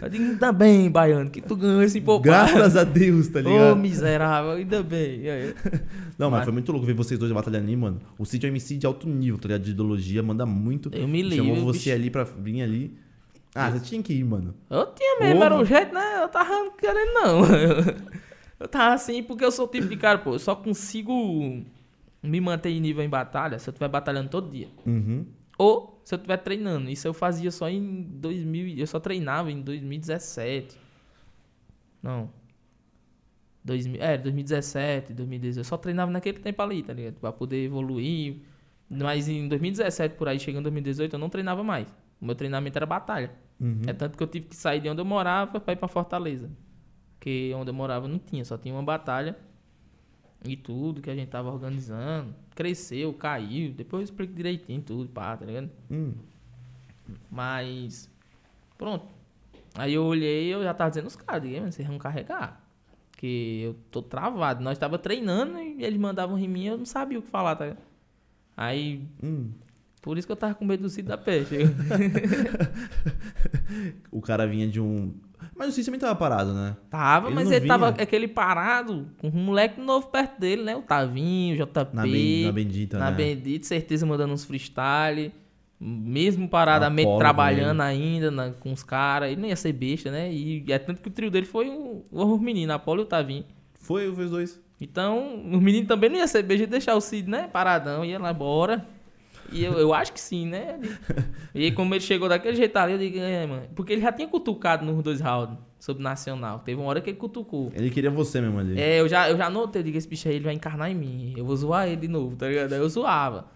Eu 0.03 0.09
digo, 0.09 0.25
ainda 0.25 0.51
bem, 0.51 0.91
Baiano, 0.91 1.29
que 1.29 1.43
tu 1.43 1.55
ganhou 1.55 1.83
esse 1.83 1.99
empopar. 1.99 2.23
Graças 2.51 2.75
a 2.75 2.85
Deus, 2.85 3.29
tá 3.29 3.41
Ô, 3.41 3.43
ligado? 3.43 3.77
miserável, 3.77 4.53
ainda 4.53 4.83
bem. 4.83 5.21
Não, 6.19 6.31
mas 6.31 6.39
Mas- 6.39 6.45
foi 6.45 6.53
muito 6.55 6.73
louco 6.73 6.87
ver 6.87 6.95
vocês 6.95 7.21
dois 7.21 7.31
batalhando 7.33 7.67
ali, 7.67 7.77
mano. 7.77 8.01
O 8.19 8.25
Cid 8.25 8.47
é 8.47 8.49
um 8.49 8.53
MC 8.53 8.79
de 8.79 8.87
alto 8.87 9.07
nível, 9.07 9.39
tá 9.39 9.49
ligado? 9.49 9.63
De 9.63 9.73
ideologia, 9.73 10.23
manda 10.23 10.47
muito. 10.47 10.91
Eu 10.95 11.07
me 11.07 11.23
Chamou 11.31 11.55
livro, 11.55 11.65
você 11.67 11.79
bicho. 11.79 11.93
ali 11.93 12.09
pra 12.11 12.25
vir 12.25 12.63
ali. 12.63 12.97
Ah, 13.55 13.71
você 13.71 13.81
tinha 13.81 14.03
que 14.03 14.13
ir, 14.13 14.25
mano. 14.25 14.55
Eu 14.69 14.87
tinha 14.95 15.19
mesmo, 15.21 15.35
Porra. 15.37 15.47
era 15.47 15.57
o 15.57 15.65
jeito, 15.65 15.93
né? 15.95 16.23
Eu 16.23 16.29
tava 16.29 16.71
querendo, 16.79 17.13
não. 17.15 17.41
Eu 18.61 18.69
tava 18.69 18.93
assim, 18.95 19.23
porque 19.23 19.43
eu 19.43 19.51
sou 19.51 19.65
o 19.65 19.69
tipo 19.69 19.89
de 19.89 19.97
cara, 19.97 20.19
pô, 20.19 20.35
eu 20.35 20.39
só 20.39 20.55
consigo 20.55 21.65
me 22.23 22.41
manter 22.43 22.69
em 22.69 22.79
nível 22.79 23.03
em 23.03 23.09
batalha 23.09 23.59
se 23.59 23.67
eu 23.67 23.73
estiver 23.73 23.89
batalhando 23.89 24.29
todo 24.29 24.51
dia. 24.51 24.69
Uhum. 24.85 25.25
Ou 25.57 25.99
se 26.05 26.15
eu 26.15 26.17
estiver 26.19 26.37
treinando. 26.37 26.91
Isso 26.91 27.09
eu 27.09 27.15
fazia 27.15 27.51
só 27.51 27.71
em 27.71 28.03
2000, 28.03 28.67
e- 28.69 28.79
eu 28.79 28.87
só 28.87 29.01
treinava 29.01 29.51
em 29.51 29.63
2017. 29.63 30.77
Não. 32.03 32.29
2000, 33.65 34.03
é, 34.03 34.19
2017, 34.19 35.13
2018. 35.15 35.61
Eu 35.61 35.65
só 35.65 35.77
treinava 35.79 36.11
naquele 36.11 36.39
tempo 36.39 36.61
ali, 36.63 36.83
tá 36.83 36.93
ligado? 36.93 37.15
Pra 37.15 37.33
poder 37.33 37.65
evoluir. 37.65 38.37
Mas 38.91 39.27
em 39.27 39.49
2017, 39.49 40.17
por 40.17 40.29
aí, 40.29 40.39
chegando 40.39 40.61
em 40.61 40.65
2018, 40.65 41.15
eu 41.15 41.19
não 41.19 41.29
treinava 41.31 41.63
mais. 41.63 41.87
O 42.21 42.27
meu 42.27 42.35
treinamento 42.35 42.77
era 42.79 42.87
batalha. 42.87 43.33
Uhum. 43.61 43.83
É 43.87 43.93
tanto 43.93 44.17
que 44.17 44.23
eu 44.23 44.27
tive 44.27 44.47
que 44.47 44.57
sair 44.57 44.81
de 44.81 44.89
onde 44.89 45.01
eu 45.01 45.05
morava 45.05 45.61
pra 45.61 45.73
ir 45.73 45.77
pra 45.77 45.89
Fortaleza. 45.89 46.51
Porque 47.19 47.53
onde 47.55 47.71
eu 47.71 47.75
morava 47.75 48.09
não 48.09 48.19
tinha, 48.19 48.45
só 48.45 48.57
tinha 48.57 48.75
uma 48.75 48.83
batalha. 48.83 49.37
E 50.45 50.57
tudo 50.57 51.03
que 51.03 51.11
a 51.11 51.15
gente 51.15 51.29
tava 51.29 51.51
organizando. 51.51 52.35
Cresceu, 52.55 53.13
caiu. 53.13 53.73
Depois 53.73 54.01
eu 54.01 54.05
explico 54.05 54.33
direitinho 54.33 54.81
tudo, 54.81 55.09
pá, 55.11 55.37
tá 55.37 55.45
ligado? 55.45 55.71
Hum. 55.91 56.15
Mas. 57.31 58.11
Pronto. 58.79 59.07
Aí 59.75 59.95
eu 59.95 60.05
olhei 60.05 60.49
e 60.49 60.51
eu 60.51 60.63
já 60.63 60.73
tava 60.73 60.91
dizendo 60.91 61.07
os 61.07 61.17
caras, 61.17 61.43
digo, 61.43 61.55
"Ei, 61.55 61.61
mano, 61.61 61.73
vocês 61.73 61.87
vão 61.87 61.99
carregar. 61.99 62.65
Porque 63.11 63.61
eu 63.65 63.77
tô 63.91 64.03
travado. 64.03 64.63
Nós 64.65 64.79
tava 64.79 64.99
treinando 64.99 65.59
e 65.59 65.85
eles 65.85 66.01
mandavam 66.01 66.37
riminha, 66.37 66.73
eu 66.73 66.79
não 66.79 66.87
sabia 66.87 67.19
o 67.19 67.23
que 67.23 67.29
falar, 67.29 67.55
tá 67.57 67.67
ligado? 67.67 67.85
Aí. 68.57 69.07
Hum. 69.23 69.51
Por 70.03 70.17
isso 70.17 70.27
que 70.27 70.33
eu 70.33 70.37
tava 70.37 70.55
com 70.55 70.65
medo 70.65 70.83
do 70.83 70.89
Cid 70.89 71.07
da 71.09 71.19
peixe. 71.19 71.57
O 74.11 74.21
cara 74.21 74.47
vinha 74.47 74.67
de 74.67 74.81
um. 74.81 75.13
Mas 75.57 75.69
o 75.69 75.73
Cid 75.73 75.85
também 75.87 76.01
tava 76.01 76.15
parado, 76.17 76.53
né? 76.53 76.77
Tava, 76.91 77.29
Ele 77.29 77.35
mas 77.35 77.51
ele 77.51 77.61
vinha. 77.61 77.69
tava 77.79 77.89
aquele 77.91 78.29
parado, 78.29 79.09
com 79.19 79.29
um 79.29 79.45
moleque 79.45 79.81
novo 79.81 80.09
perto 80.09 80.39
dele, 80.41 80.63
né? 80.63 80.77
O 80.77 80.83
Tavinho, 80.83 81.55
o 81.55 81.59
JP. 81.59 81.95
Na, 81.95 82.03
ben- 82.03 82.47
na 82.47 82.53
Bendita, 82.53 82.99
na 82.99 83.11
né? 83.11 83.17
Bendita, 83.17 83.67
certeza 83.67 84.05
mandando 84.07 84.33
uns 84.33 84.45
freestyle. 84.45 85.33
Mesmo 85.83 86.47
paradamente 86.47 87.07
Apolo 87.07 87.19
trabalhando 87.19 87.81
ainda 87.81 88.31
na- 88.31 88.51
com 88.51 88.71
os 88.71 88.83
caras, 88.83 89.31
ele 89.31 89.41
não 89.41 89.49
ia 89.49 89.57
ser 89.57 89.73
besta, 89.73 90.11
né? 90.11 90.31
E 90.31 90.63
é 90.69 90.79
tanto 90.79 91.01
que 91.01 91.09
o 91.09 91.11
trio 91.11 91.31
dele 91.31 91.47
foi 91.47 91.71
um, 91.71 92.03
os 92.11 92.41
meninos, 92.41 92.75
Apolo 92.75 93.01
e 93.01 93.05
o 93.05 93.07
Tavinho. 93.07 93.45
Foi, 93.81 94.13
foi 94.15 94.25
os 94.25 94.31
dois. 94.31 94.61
Então, 94.79 95.43
os 95.51 95.61
meninos 95.63 95.89
também 95.89 96.11
não 96.11 96.17
ia 96.19 96.27
ser 96.27 96.43
besta 96.43 96.67
de 96.67 96.71
deixar 96.71 96.95
o 96.97 97.01
Cid, 97.01 97.31
né? 97.31 97.49
Paradão, 97.51 98.05
ia 98.05 98.19
lá, 98.19 98.33
bora. 98.33 98.87
E 99.53 99.65
eu, 99.65 99.73
eu 99.75 99.93
acho 99.93 100.13
que 100.13 100.21
sim, 100.21 100.47
né? 100.47 100.79
E 101.55 101.65
aí, 101.65 101.73
como 101.73 101.95
ele 101.95 102.01
chegou 102.01 102.29
daquele 102.29 102.57
jeito 102.57 102.77
ali, 102.77 102.93
eu 102.93 102.99
digo, 102.99 103.19
é, 103.19 103.47
mano. 103.47 103.63
Porque 103.75 103.93
ele 103.93 104.03
já 104.03 104.13
tinha 104.13 104.29
cutucado 104.29 104.85
nos 104.85 105.03
dois 105.03 105.21
rounds 105.21 105.59
sobre 105.79 106.03
Nacional. 106.03 106.61
Teve 106.61 106.81
uma 106.81 106.89
hora 106.89 107.01
que 107.01 107.11
ele 107.11 107.17
cutucou. 107.17 107.71
Ele 107.75 107.91
queria 107.91 108.11
você 108.11 108.41
mesmo 108.41 108.59
ali. 108.59 108.81
É, 108.81 109.01
eu 109.01 109.09
já, 109.09 109.29
eu 109.29 109.37
já 109.37 109.51
notei, 109.51 109.81
eu 109.81 109.85
digo, 109.85 109.99
esse 109.99 110.07
bicho 110.07 110.29
aí 110.29 110.37
ele 110.37 110.45
vai 110.45 110.55
encarnar 110.55 110.91
em 110.91 110.95
mim. 110.95 111.35
Eu 111.37 111.45
vou 111.45 111.57
zoar 111.57 111.89
ele 111.89 111.97
de 111.97 112.09
novo, 112.09 112.37
tá 112.37 112.47
ligado? 112.49 112.73
Aí 112.73 112.79
eu 112.79 112.89
zoava. 112.89 113.47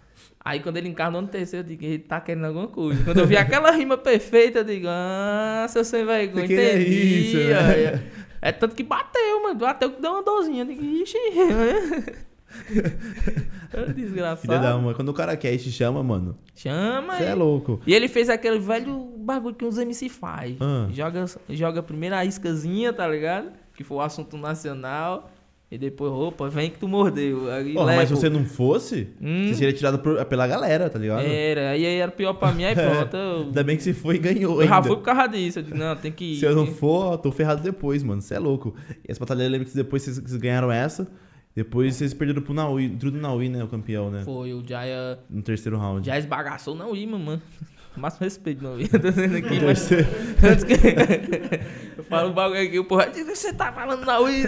Aí 0.45 0.61
quando 0.61 0.77
ele 0.77 0.89
encarnou 0.89 1.23
no 1.23 1.29
terceiro, 1.29 1.65
eu 1.65 1.69
digo, 1.71 1.85
ele 1.85 1.99
tá 2.01 2.21
querendo 2.21 2.45
alguma 2.47 2.69
coisa. 2.69 3.03
Quando 3.05 3.19
eu 3.21 3.27
vi 3.27 3.37
aquela 3.37 3.71
rima 3.71 3.97
perfeita, 3.97 4.59
eu 4.59 4.65
digo, 4.65 4.87
ah, 4.89 5.67
seu 5.69 5.85
sem 5.85 6.05
vergonha, 6.05 6.45
entendi. 6.45 7.29
isso, 7.29 7.37
né? 7.37 7.59
Aí, 7.59 8.01
É 8.43 8.53
tanto 8.53 8.75
que 8.75 8.83
bateu, 8.83 9.43
mano. 9.43 9.59
Bateu 9.59 9.91
que 9.91 10.03
deu 10.03 10.11
uma 10.11 10.23
dorzinha. 10.23 10.63
Eu 10.63 10.67
digo, 10.67 10.85
ixi. 10.85 11.17
Desgraçado. 13.95 14.41
Filha 14.41 14.59
da 14.59 14.77
uma. 14.77 14.95
Quando 14.95 15.09
o 15.09 15.15
cara 15.15 15.37
quer 15.37 15.53
e 15.55 15.59
te 15.59 15.71
chama, 15.71 16.03
mano, 16.03 16.37
Chama 16.55 17.17
você 17.17 17.25
é 17.25 17.35
louco. 17.35 17.81
E 17.87 17.95
ele 17.95 18.09
fez 18.09 18.29
aquele 18.29 18.59
velho 18.59 19.13
bagulho 19.19 19.55
que 19.55 19.65
os 19.65 19.79
MC 19.79 20.09
faz. 20.09 20.57
Ah. 20.61 20.89
Joga, 20.93 21.25
joga 21.51 21.83
primeiro 21.83 22.15
a 22.15 22.25
iscazinha, 22.25 22.93
tá 22.93 23.07
ligado? 23.09 23.49
Que 23.77 23.83
foi 23.85 23.97
o 23.97 24.01
assunto 24.01 24.37
nacional. 24.37 25.31
E 25.71 25.79
depois, 25.79 26.13
opa, 26.13 26.49
vem 26.49 26.71
que 26.71 26.79
tu 26.79 26.87
mordeu. 26.87 27.51
Aí 27.51 27.73
Porra, 27.75 27.97
mas 27.97 28.09
se 28.09 28.15
você 28.15 28.29
não 28.31 28.45
fosse, 28.45 29.09
Hum. 29.21 29.49
você 29.49 29.55
seria 29.55 29.73
tirado 29.73 29.99
por- 29.99 30.25
pela 30.27 30.47
galera, 30.47 30.89
tá 30.89 30.99
ligado? 31.01 31.25
Era, 31.27 31.71
aí 31.71 31.85
aí 31.85 31.97
era 31.97 32.13
pior 32.13 32.35
pra 32.35 32.53
mim, 32.53 32.63
aí 32.65 32.77
pronto. 32.77 33.17
Eu, 33.17 33.41
Ainda 33.47 33.65
bem 33.65 33.77
que 33.77 33.83
você 33.83 33.93
foi 33.93 34.15
e 34.17 34.19
ganhou 34.19 34.63
eu 34.63 34.69
já 34.69 34.77
ainda. 34.77 34.87
fui 34.87 34.97
por 34.97 35.03
causa 35.03 35.27
disso. 35.27 35.59
Eu 35.59 35.63
digo, 35.65 35.77
não, 35.77 35.97
tem 35.97 36.13
que 36.13 36.35
ir. 36.35 36.37
Se 36.37 36.45
eu 36.45 36.55
não 36.55 36.67
for, 36.67 37.19
tô 37.19 37.33
ferrado 37.33 37.61
depois, 37.61 38.05
mano. 38.05 38.23
Você 38.23 38.35
é 38.35 38.39
louco. 38.39 38.73
E 39.03 39.11
essa 39.11 39.19
batalha, 39.19 39.43
eu 39.43 39.51
lembro 39.51 39.67
que 39.67 39.75
depois 39.75 40.03
vocês, 40.03 40.19
vocês 40.19 40.37
ganharam 40.37 40.71
essa. 40.71 41.09
Depois 41.55 41.95
vocês 41.95 42.13
perderam 42.13 42.43
pro 42.43 42.53
Naui, 42.53 42.89
tudo 42.99 43.17
Naui, 43.17 43.49
né? 43.49 43.63
O 43.63 43.69
campeão, 43.69 44.11
né? 44.11 44.23
Foi, 44.25 44.53
o 44.53 44.63
Jaya 44.67 45.19
No 45.31 45.41
terceiro 45.43 45.79
round. 45.79 46.05
já 46.07 46.19
esbagaçou 46.19 46.75
não 46.75 46.95
ir, 46.97 47.07
mano. 47.07 47.41
Máximo 47.97 48.25
respeito, 48.25 48.65
não 48.65 48.81
ir. 48.81 48.89
Tô 48.91 48.99
dizendo 48.99 49.37
aqui, 49.37 49.61
mas 49.65 49.87
que... 49.89 49.95
eu 51.97 52.05
falo 52.05 52.31
um 52.31 52.33
bagulho 52.33 52.61
aqui, 52.61 52.77
o 52.79 52.85
porra, 52.85 53.09
você 53.13 53.53
tá 53.53 53.73
falando 53.73 54.05
na 54.05 54.19
Wii. 54.19 54.45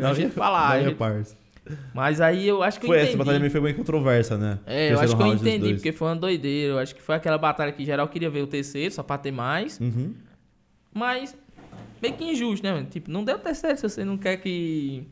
Não, 0.00 0.08
a 0.08 0.14
gente 0.14 0.32
falar. 0.32 0.70
Naui 0.70 0.80
é 0.80 0.84
gente- 0.84 0.96
parça. 0.96 1.36
Mas 1.92 2.18
aí 2.22 2.48
eu 2.48 2.62
acho 2.62 2.80
que 2.80 2.86
eu 2.86 2.88
Foi 2.88 2.96
entendi. 2.96 3.10
essa 3.10 3.18
batalha 3.18 3.38
meio 3.38 3.50
foi 3.50 3.60
bem 3.60 3.74
controversa, 3.74 4.38
né? 4.38 4.58
É, 4.64 4.94
eu 4.94 4.98
acho 5.00 5.14
que 5.14 5.22
eu 5.22 5.34
entendi, 5.34 5.74
porque 5.74 5.92
foi 5.92 6.08
uma 6.08 6.16
doideira. 6.16 6.72
Eu 6.72 6.78
acho 6.78 6.94
que 6.94 7.02
foi 7.02 7.16
aquela 7.16 7.36
batalha 7.36 7.70
que 7.70 7.84
geral 7.84 8.08
queria 8.08 8.30
ver 8.30 8.40
o 8.42 8.46
terceiro, 8.46 8.94
só 8.94 9.02
pra 9.02 9.18
ter 9.18 9.30
mais. 9.30 9.78
Uhum. 9.78 10.14
Mas, 10.94 11.36
meio 12.00 12.14
que 12.14 12.24
injusto, 12.24 12.64
né, 12.64 12.72
mano? 12.72 12.86
Tipo, 12.86 13.10
não 13.10 13.22
deu 13.22 13.38
terceiro 13.38 13.76
se 13.76 13.82
você 13.82 14.02
não 14.02 14.16
quer 14.16 14.38
que 14.38 15.06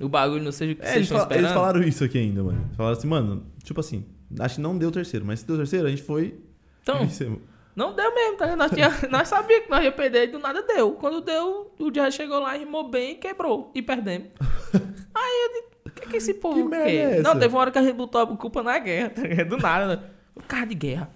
o 0.00 0.08
bagulho 0.08 0.42
não 0.42 0.52
seja 0.52 0.72
o 0.72 0.76
que 0.76 0.82
É, 0.82 0.84
vocês 0.86 0.96
eles, 0.96 1.06
estão 1.10 1.20
fala- 1.20 1.36
eles 1.38 1.50
falaram 1.52 1.82
isso 1.82 2.04
aqui 2.04 2.18
ainda, 2.18 2.42
mano. 2.42 2.70
Falaram 2.76 2.96
assim, 2.96 3.08
mano, 3.08 3.46
tipo 3.62 3.80
assim, 3.80 4.04
acho 4.38 4.56
que 4.56 4.60
não 4.60 4.76
deu 4.78 4.90
terceiro, 4.90 5.24
mas 5.26 5.40
se 5.40 5.46
deu 5.46 5.56
terceiro, 5.56 5.86
a 5.86 5.90
gente 5.90 6.02
foi. 6.02 6.38
Então, 6.82 7.00
vencemos. 7.00 7.40
não 7.76 7.94
deu 7.94 8.14
mesmo, 8.14 8.36
tá? 8.38 8.56
Nós, 8.56 8.70
tinha, 8.70 8.88
nós 9.10 9.28
sabíamos 9.28 9.64
que 9.66 9.70
nós 9.70 9.84
ia 9.84 9.92
perder 9.92 10.28
e 10.28 10.32
do 10.32 10.38
nada 10.38 10.62
deu. 10.62 10.92
Quando 10.92 11.20
deu, 11.20 11.72
o 11.78 11.90
Jazz 11.90 12.14
chegou 12.14 12.40
lá, 12.40 12.54
rimou 12.56 12.88
bem 12.88 13.12
e 13.12 13.14
quebrou. 13.16 13.70
E 13.74 13.82
perdemos. 13.82 14.28
Aí 15.14 15.44
eu 15.44 15.52
digo, 15.54 15.70
o 15.86 15.90
que, 15.90 16.08
que 16.08 16.16
esse 16.16 16.34
povo 16.34 16.70
Que 16.70 16.76
quer? 16.76 17.18
é? 17.18 17.22
Não, 17.22 17.32
teve 17.38 17.54
uma 17.54 17.60
hora 17.60 17.70
que 17.70 17.78
a 17.78 17.82
gente 17.82 17.94
botou 17.94 18.20
a 18.20 18.26
culpa 18.36 18.62
na 18.62 18.78
guerra, 18.78 19.10
tá 19.10 19.22
ligado? 19.22 19.48
Do 19.48 19.56
nada, 19.58 19.96
né? 19.96 20.02
O 20.34 20.42
cara 20.42 20.64
de 20.66 20.74
guerra. 20.74 21.10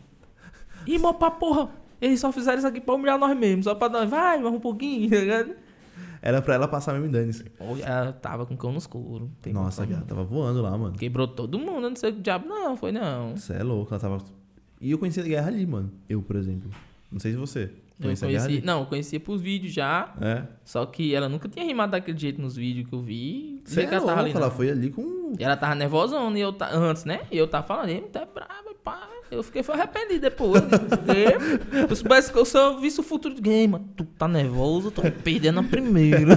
Rimou 0.87 1.15
pra 1.15 1.31
porra. 1.31 1.71
Eles 2.01 2.21
só 2.21 2.31
fizeram 2.31 2.59
isso 2.59 2.67
aqui 2.67 2.81
pra 2.81 2.95
humilhar 2.95 3.19
nós 3.19 3.35
mesmos. 3.37 3.65
Só 3.65 3.75
pra 3.75 3.89
nós, 3.89 4.11
vai, 4.11 4.39
mais 4.39 4.55
um 4.55 4.61
pouquinho, 4.61 5.09
tá 5.11 5.17
ligado? 5.17 5.55
Era 6.27 6.41
pra 6.41 6.55
ela 6.55 6.67
passar 6.67 6.95
mesmo 6.95 7.13
dane-se. 7.13 7.45
Ou 7.61 7.77
já 7.77 8.11
tava 8.11 8.47
com 8.47 8.57
cão 8.57 8.73
no 8.73 8.79
escuro. 8.79 9.31
Nossa, 9.53 9.87
cara, 9.87 10.01
tava 10.07 10.25
voando 10.25 10.63
lá, 10.63 10.71
mano. 10.71 10.97
Quebrou 10.97 11.29
todo 11.29 11.59
mundo, 11.59 11.83
eu 11.85 11.91
não 11.91 11.97
sei 11.97 12.09
o 12.09 12.13
diabo. 12.15 12.49
Não, 12.49 12.75
foi 12.79 12.93
não. 12.93 13.37
Você 13.37 13.53
é 13.53 13.63
louco, 13.63 13.93
ela 13.93 14.01
tava. 14.01 14.25
E 14.81 14.91
eu 14.91 14.99
conhecia 14.99 15.23
a 15.23 15.27
guerra 15.27 15.49
ali, 15.49 15.67
mano. 15.67 15.93
Eu, 16.09 16.23
por 16.23 16.37
exemplo. 16.37 16.71
Não 17.13 17.21
sei 17.21 17.33
se 17.33 17.37
você. 17.37 17.65
Eu 18.01 18.07
Conhecia 18.07 18.27
guerra 18.27 18.47
conheci, 18.47 18.65
não, 18.65 18.81
eu 18.81 18.87
conhecia 18.87 19.21
pros 19.21 19.43
vídeos 19.43 19.75
já. 19.75 20.15
É. 20.19 20.45
Só 20.65 20.87
que 20.87 21.15
ela 21.15 21.29
nunca 21.29 21.47
tinha 21.47 21.63
rimado 21.63 21.93
daquele 21.93 22.19
jeito 22.19 22.41
nos 22.41 22.57
vídeos 22.57 22.89
que 22.89 22.95
eu 22.95 23.03
vi. 23.03 23.61
Você 23.63 23.83
é 23.83 23.87
que 23.87 23.95
ela 23.95 24.07
louco, 24.07 24.21
ali, 24.21 24.33
ela 24.33 24.51
foi 24.51 24.71
ali 24.71 24.91
com. 24.91 25.35
E 25.39 25.45
ela 25.45 25.59
tava 25.59 25.75
nervosona 25.75 26.39
e 26.39 26.41
eu 26.41 26.57
antes, 26.73 27.05
né? 27.05 27.21
E 27.31 27.37
eu 27.37 27.47
tava 27.47 27.67
falando, 27.67 27.91
ele 27.91 28.01
tá 28.09 28.25
brava, 28.25 28.75
pá. 28.83 29.11
Eu 29.31 29.43
fiquei 29.43 29.63
foi 29.63 29.75
arrependido 29.75 30.21
depois. 30.21 30.63
Eu, 30.63 31.89
eu 31.89 31.97
soubesse 31.97 32.33
que 32.33 32.39
eu 32.39 32.45
só 32.45 32.79
visse 32.79 33.01
o 33.01 33.03
futuro 33.03 33.35
de 33.35 33.41
game, 33.41 33.69
mano. 33.69 33.89
Tu 33.97 34.05
tá 34.05 34.29
nervoso, 34.29 34.91
tô 34.91 35.03
perdendo 35.03 35.61
a 35.61 35.63
primeira. 35.63 36.37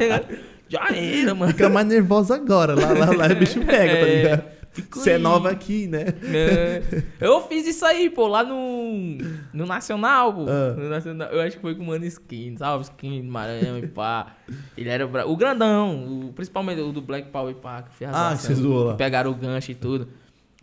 Já 0.68 0.88
era, 0.94 1.34
mano. 1.34 1.52
Fica 1.52 1.68
mais 1.68 1.86
nervosa 1.86 2.34
agora. 2.34 2.74
Lá, 2.74 2.92
lá, 2.92 3.06
lá 3.14 3.26
o 3.32 3.36
bicho 3.36 3.60
pega, 3.60 3.92
tá 3.92 3.98
É, 4.08 4.22
ligado? 4.22 4.56
Você 4.92 5.12
é 5.12 5.18
nova 5.18 5.48
aqui, 5.50 5.86
né? 5.86 6.04
É. 6.34 6.82
Eu 7.18 7.40
fiz 7.48 7.66
isso 7.66 7.82
aí, 7.86 8.10
pô, 8.10 8.26
lá 8.26 8.42
no, 8.42 9.16
no 9.54 9.64
Nacional, 9.64 10.34
pô. 10.34 10.44
Ah. 10.46 10.74
No 10.76 10.88
Nacional. 10.90 11.28
Eu 11.30 11.40
acho 11.40 11.56
que 11.56 11.62
foi 11.62 11.74
com 11.74 11.82
o 11.82 11.86
Mano 11.86 12.04
Skin, 12.04 12.56
sabe? 12.58 12.82
Skin 12.84 13.22
do 13.22 13.30
Maranhão 13.32 13.78
e 13.78 13.86
pá. 13.86 14.34
Ele 14.76 14.90
era 14.90 15.06
o 15.26 15.36
grandão, 15.36 16.26
o, 16.26 16.32
principalmente 16.34 16.82
o 16.82 16.92
do 16.92 17.00
Black 17.00 17.30
Power 17.30 17.52
e 17.56 17.58
pá. 17.58 17.82
Que 17.82 17.94
fez 17.96 18.10
Ah, 18.12 18.34
que 18.36 18.42
você 18.42 18.54
zoou 18.54 18.84
lá. 18.84 18.92
que 18.92 18.98
Pegaram 18.98 19.30
o 19.30 19.34
gancho 19.34 19.70
e 19.70 19.74
tudo. 19.74 20.08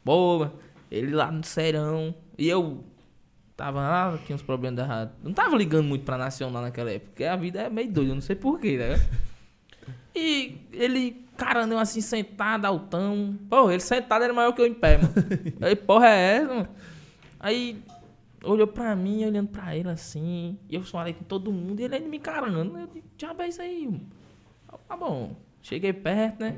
Boa, 0.06 0.54
ele 0.96 1.12
lá 1.14 1.32
no 1.32 1.44
serão. 1.44 2.14
E 2.38 2.48
eu 2.48 2.84
tava 3.58 3.80
lá, 3.82 4.18
tinha 4.26 4.36
uns 4.36 4.42
problemas 4.42 4.78
da 4.78 4.86
rádio. 4.86 5.16
Não 5.24 5.34
tava 5.34 5.56
ligando 5.56 5.86
muito 5.86 6.04
pra 6.06 6.18
Nacional 6.18 6.62
naquela 6.62 6.92
época, 6.92 7.12
porque 7.12 7.24
a 7.26 7.36
vida 7.36 7.62
é 7.62 7.70
meio 7.70 7.92
doida, 7.92 8.12
eu 8.12 8.16
não 8.16 8.22
sei 8.22 8.36
porquê, 8.36 8.78
né? 8.78 8.96
E 10.16 10.58
ele, 10.72 11.26
caramba, 11.36 11.82
assim, 11.82 12.00
sentado, 12.00 12.66
altão. 12.66 13.36
Pô, 13.50 13.72
ele 13.72 13.80
sentado 13.80 14.24
era 14.24 14.32
maior 14.32 14.52
que 14.54 14.62
eu 14.62 14.68
em 14.68 14.74
pé, 14.74 14.98
mano. 14.98 15.12
Aí, 15.60 15.76
porra, 15.76 16.08
é 16.10 16.36
essa, 16.38 16.54
mano? 16.54 16.68
Aí, 17.40 17.84
olhou 18.44 18.68
pra 18.68 18.96
mim, 18.96 19.26
olhando 19.26 19.48
pra 19.50 19.76
ele 19.76 19.90
assim. 19.90 20.56
E 20.70 20.76
eu 20.76 20.84
falei 20.84 21.14
com 21.14 21.24
todo 21.24 21.52
mundo 21.52 21.80
e 21.80 21.86
ele 21.86 21.96
ainda 21.96 22.08
me 22.08 22.18
encarando. 22.18 22.78
Eu 22.78 22.86
disse, 22.88 23.04
diabo 23.18 23.42
é 23.42 23.48
isso 23.48 23.62
aí? 23.62 23.88
mano?" 23.88 24.02
Eu, 24.72 24.78
Tá 24.88 24.96
bom. 24.96 25.36
Cheguei 25.64 25.92
perto, 25.94 26.42
né? 26.42 26.58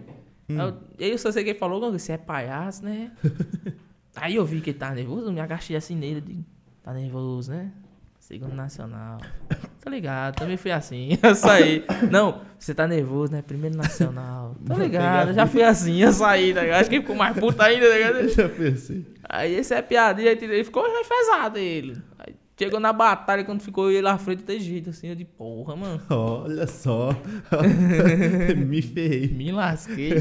Aí 0.50 0.56
eu- 0.58 0.78
Aí 1.00 1.12
eu 1.12 1.18
só 1.18 1.32
sei 1.32 1.44
que 1.46 1.52
ele 1.52 1.60
falou, 1.60 1.90
você 1.94 2.12
é 2.12 2.18
palhaço, 2.18 2.84
né? 2.84 3.10
Aí 4.16 4.36
eu 4.36 4.46
vi 4.46 4.62
que 4.62 4.70
ele 4.70 4.80
tava 4.80 4.96
nervoso, 4.96 5.28
eu 5.28 5.32
me 5.32 5.40
agachei 5.40 5.76
assim 5.76 5.96
nele. 5.96 6.22
Digo, 6.22 6.46
tá 6.82 6.94
nervoso, 6.94 7.52
né? 7.52 7.72
Segundo 8.20 8.56
Nacional. 8.56 9.20
Tá 9.86 9.92
ligado, 9.92 10.38
também 10.38 10.58
fui 10.58 10.72
assim. 10.72 11.10
Eu 11.22 11.36
saí. 11.36 11.86
Não, 12.10 12.42
você 12.58 12.74
tá 12.74 12.88
nervoso, 12.88 13.32
né? 13.32 13.44
Primeiro 13.44 13.78
Nacional. 13.78 14.56
Tá 14.66 14.74
ligado, 14.74 15.32
já 15.32 15.46
fui 15.46 15.62
assim, 15.62 16.02
eu 16.02 16.12
saí, 16.12 16.52
tá 16.52 16.62
ligado? 16.62 16.80
Acho 16.80 16.90
que 16.90 16.96
ele 16.96 17.04
ficou 17.04 17.16
mais 17.16 17.38
puto 17.38 17.62
ainda, 17.62 17.88
tá 17.88 17.94
ligado? 17.96 18.16
Eu 18.16 18.30
já 18.30 18.50
pensei. 18.50 19.06
Aí 19.30 19.54
esse 19.54 19.76
é 19.76 19.82
piadinha, 19.84 20.32
ele 20.32 20.64
ficou 20.64 20.84
enfesado 20.88 21.60
ele. 21.60 22.02
Aí 22.18 22.34
chegou 22.58 22.80
na 22.80 22.92
batalha, 22.92 23.44
quando 23.44 23.62
ficou 23.62 23.92
ele 23.92 24.08
à 24.08 24.18
frente 24.18 24.44
do 24.44 24.60
jeito, 24.60 24.90
assim, 24.90 25.10
eu 25.10 25.16
de 25.16 25.24
porra, 25.26 25.76
mano. 25.76 26.02
Olha 26.10 26.66
só. 26.66 27.10
Me 28.58 28.82
ferrei. 28.82 29.28
Me 29.28 29.52
lasquei. 29.52 30.16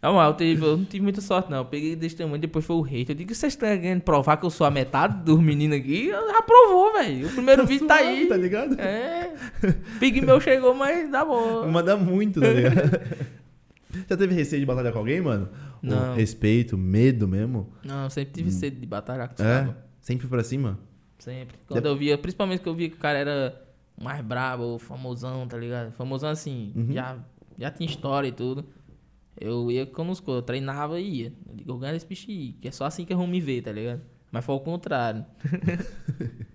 Não, 0.00 0.14
mas 0.14 0.28
eu, 0.28 0.34
tive- 0.36 0.64
eu 0.64 0.76
não 0.76 0.84
tive 0.84 1.02
muita 1.02 1.20
sorte, 1.20 1.50
não. 1.50 1.58
Eu 1.58 1.64
peguei 1.64 1.96
desse 1.96 2.14
tamanho, 2.14 2.38
depois 2.40 2.64
foi 2.64 2.76
o 2.76 2.80
rei. 2.80 3.04
Eu 3.08 3.14
digo, 3.16 3.34
vocês 3.34 3.52
estão 3.54 3.68
querendo 3.68 4.00
provar 4.02 4.36
que 4.36 4.46
eu 4.46 4.50
sou 4.50 4.64
a 4.66 4.70
metade 4.70 5.24
dos 5.24 5.40
meninos 5.40 5.76
aqui? 5.78 6.06
Eu 6.06 6.28
já 6.30 6.40
provou, 6.42 6.92
velho. 6.92 7.26
O 7.26 7.30
primeiro 7.32 7.66
vídeo 7.66 7.86
tá 7.88 7.98
suave, 7.98 8.08
aí. 8.12 8.26
Tá 8.28 8.36
ligado? 8.36 8.80
É. 8.80 9.34
Pig 9.98 10.20
meu 10.20 10.40
chegou, 10.40 10.72
mas 10.72 11.10
dá 11.10 11.24
bom. 11.24 11.66
Manda 11.68 11.96
muito, 11.96 12.40
tá 12.40 12.48
ligado? 12.48 12.78
Já 14.08 14.16
teve 14.18 14.34
receio 14.34 14.60
de 14.60 14.66
batalhar 14.66 14.92
com 14.92 14.98
alguém, 14.98 15.20
mano? 15.20 15.48
Ou 15.82 15.88
Não. 15.90 16.14
respeito, 16.14 16.76
medo 16.76 17.26
mesmo? 17.26 17.72
Não, 17.82 18.04
eu 18.04 18.10
sempre 18.10 18.34
tive 18.34 18.50
sede 18.50 18.76
de 18.76 18.86
batalhar 18.86 19.28
com 19.34 19.42
É? 19.42 19.74
Sempre 20.00 20.28
pra 20.28 20.44
cima? 20.44 20.78
Sempre. 21.18 21.56
Quando 21.66 21.86
eu 21.86 21.96
via, 21.96 22.16
principalmente 22.18 22.60
que 22.60 22.68
eu 22.68 22.74
via 22.74 22.88
que 22.90 22.96
o 22.96 22.98
cara 22.98 23.18
era 23.18 23.60
mais 24.00 24.20
brabo, 24.20 24.78
famosão, 24.78 25.48
tá 25.48 25.56
ligado? 25.56 25.90
Famosão 25.92 26.28
assim, 26.28 26.72
Uhum. 26.76 26.92
já, 26.92 27.16
já 27.58 27.70
tinha 27.70 27.88
história 27.88 28.28
e 28.28 28.32
tudo. 28.32 28.64
Eu 29.40 29.70
ia 29.70 29.86
com 29.86 30.08
os 30.10 30.22
eu 30.26 30.42
treinava 30.42 31.00
e 31.00 31.22
ia. 31.22 31.32
Eu 31.48 31.54
digo, 31.54 31.72
eu 31.72 31.78
ganho 31.78 31.96
esse 31.96 32.06
bicho 32.06 32.30
aí, 32.30 32.54
que 32.60 32.68
é 32.68 32.70
só 32.70 32.84
assim 32.86 33.04
que 33.04 33.14
vão 33.14 33.26
me 33.26 33.40
ver, 33.40 33.62
tá 33.62 33.72
ligado? 33.72 34.00
Mas 34.32 34.44
foi 34.44 34.54
ao 34.54 34.60
contrário. 34.60 35.24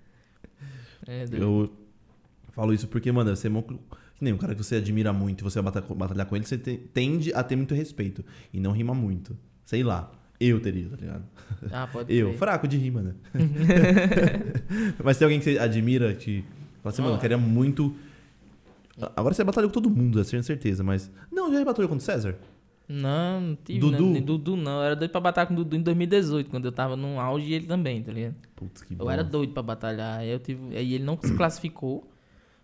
é. 1.08 1.26
Eu 1.32 1.72
falo 2.52 2.74
isso 2.74 2.88
porque, 2.88 3.12
mano, 3.12 3.36
você 3.36 3.48
é 3.48 3.50
mó... 3.50 3.64
nem 4.20 4.34
um 4.34 4.38
cara 4.38 4.54
que 4.54 4.64
você 4.64 4.76
admira 4.76 5.12
muito 5.14 5.42
e 5.42 5.44
você 5.44 5.62
vai 5.62 5.72
batalhar, 5.96 6.26
com 6.28 6.36
ele, 6.36 6.46
você 6.46 6.58
te- 6.58 6.78
tende 6.78 7.34
a 7.34 7.44
ter 7.44 7.56
muito 7.56 7.74
respeito 7.74 8.24
e 8.54 8.60
não 8.60 8.72
rima 8.72 8.94
muito. 8.94 9.38
Sei 9.66 9.84
lá. 9.84 10.12
Eu 10.40 10.60
teria, 10.60 10.90
tá 10.90 10.96
ligado? 10.98 11.24
Ah, 11.72 11.88
pode 11.88 12.12
Eu, 12.14 12.32
ser. 12.32 12.38
fraco 12.38 12.68
de 12.68 12.78
rima, 12.78 13.02
né? 13.02 13.14
Mas 15.04 15.18
tem 15.18 15.26
alguém 15.26 15.40
que 15.40 15.46
você 15.46 15.58
admira, 15.58 16.14
que 16.14 16.44
fala 16.82 16.94
assim, 16.94 17.02
mano, 17.02 17.16
eu 17.16 17.20
queria 17.20 17.38
muito. 17.38 17.96
Agora 19.16 19.34
você 19.34 19.44
batalhou 19.44 19.70
com 19.70 19.74
todo 19.74 19.90
mundo, 19.90 20.20
eu 20.20 20.26
tenho 20.26 20.44
certeza, 20.44 20.84
mas. 20.84 21.10
Não, 21.32 21.52
já 21.52 21.64
batalhou 21.64 21.90
com 21.90 21.96
o 21.96 22.00
César? 22.00 22.38
Não, 22.88 23.40
não 23.42 23.56
tive. 23.56 23.80
Dudu? 23.80 24.02
Não, 24.04 24.12
nem 24.12 24.22
Dudu 24.22 24.56
não. 24.58 24.78
Eu 24.80 24.84
era 24.84 24.96
doido 24.96 25.12
pra 25.12 25.22
batalhar 25.22 25.48
com 25.48 25.54
o 25.54 25.58
Dudu 25.58 25.76
em 25.76 25.82
2018, 25.82 26.50
quando 26.50 26.66
eu 26.66 26.72
tava 26.72 26.96
no 26.96 27.20
auge 27.20 27.48
e 27.48 27.54
ele 27.54 27.66
também, 27.66 28.04
tá 28.04 28.12
ligado? 28.12 28.36
Putz, 28.56 28.82
que 28.84 28.94
Eu 28.94 28.98
bom. 28.98 29.12
era 29.12 29.24
doido 29.24 29.54
pra 29.54 29.64
batalhar. 29.64 30.20
Aí, 30.20 30.30
eu 30.30 30.40
tive, 30.40 30.76
aí 30.76 30.94
ele 30.94 31.04
não 31.04 31.18
se 31.22 31.34
classificou. 31.36 32.10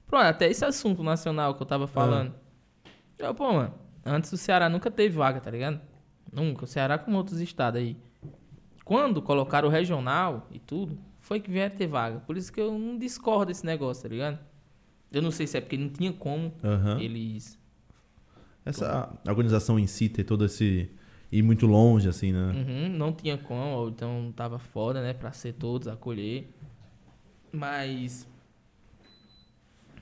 Pronto, 0.05 0.23
até 0.25 0.49
esse 0.49 0.65
assunto 0.65 1.03
nacional 1.03 1.55
que 1.55 1.61
eu 1.61 1.65
tava 1.67 1.87
falando. 1.87 2.33
Eu, 3.17 3.33
pô, 3.33 3.51
mano, 3.53 3.73
antes 4.05 4.31
o 4.31 4.37
Ceará 4.37 4.67
nunca 4.69 4.89
teve 4.89 5.15
vaga, 5.15 5.39
tá 5.39 5.51
ligado? 5.51 5.79
Nunca. 6.31 6.63
O 6.63 6.67
Ceará 6.67 6.97
como 6.97 7.17
outros 7.17 7.39
estados 7.39 7.79
aí. 7.79 7.95
Quando 8.83 9.21
colocaram 9.21 9.67
o 9.67 9.71
regional 9.71 10.47
e 10.51 10.57
tudo, 10.59 10.97
foi 11.19 11.39
que 11.39 11.51
vieram 11.51 11.75
ter 11.75 11.85
vaga. 11.85 12.19
Por 12.21 12.37
isso 12.37 12.51
que 12.51 12.59
eu 12.59 12.71
não 12.77 12.97
discordo 12.97 13.47
desse 13.47 13.65
negócio, 13.65 14.03
tá 14.03 14.09
ligado? 14.09 14.39
Eu 15.11 15.21
não 15.21 15.31
sei 15.31 15.45
se 15.47 15.57
é 15.57 15.61
porque 15.61 15.77
não 15.77 15.89
tinha 15.89 16.11
como 16.13 16.53
Aham. 16.63 16.99
eles. 16.99 17.58
Essa 18.65 19.11
organização 19.27 19.79
em 19.79 19.87
si 19.87 20.09
ter 20.09 20.23
todo 20.23 20.45
esse. 20.45 20.89
ir 21.31 21.41
muito 21.41 21.65
longe, 21.65 22.07
assim, 22.09 22.31
né? 22.31 22.51
Uhum, 22.53 22.89
não 22.97 23.11
tinha 23.13 23.37
como, 23.37 23.89
então 23.89 24.33
tava 24.35 24.59
foda, 24.59 25.01
né, 25.01 25.13
pra 25.13 25.31
ser 25.31 25.53
todos, 25.53 25.87
acolher. 25.87 26.47
Mas. 27.51 28.27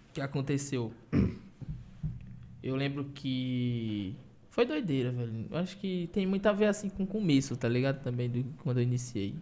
O 0.10 0.14
que 0.14 0.22
aconteceu? 0.22 0.91
Eu 2.62 2.76
lembro 2.76 3.05
que. 3.14 4.16
Foi 4.49 4.66
doideira, 4.66 5.12
velho. 5.12 5.45
Eu 5.51 5.58
acho 5.58 5.78
que 5.78 6.10
tem 6.12 6.26
muito 6.26 6.45
a 6.47 6.51
ver 6.51 6.66
assim 6.66 6.89
com 6.89 7.03
o 7.03 7.08
começo, 7.08 7.55
tá 7.55 7.70
ligado? 7.70 8.01
Também 8.01 8.28
do, 8.30 8.43
quando 8.64 8.78
eu 8.78 8.84
iniciei. 8.84 9.36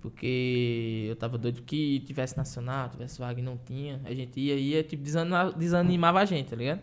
Porque 0.00 1.06
eu 1.08 1.14
tava 1.14 1.36
doido 1.38 1.62
que 1.62 2.00
tivesse 2.00 2.36
nacional, 2.36 2.88
tivesse 2.88 3.20
vaga 3.20 3.38
e 3.38 3.42
não 3.42 3.56
tinha. 3.58 4.00
A 4.04 4.12
gente 4.14 4.40
ia, 4.40 4.56
ia, 4.56 4.82
tipo, 4.82 5.02
desanima- 5.02 5.52
desanimava 5.52 6.20
a 6.20 6.24
gente, 6.24 6.48
tá 6.48 6.56
ligado? 6.56 6.82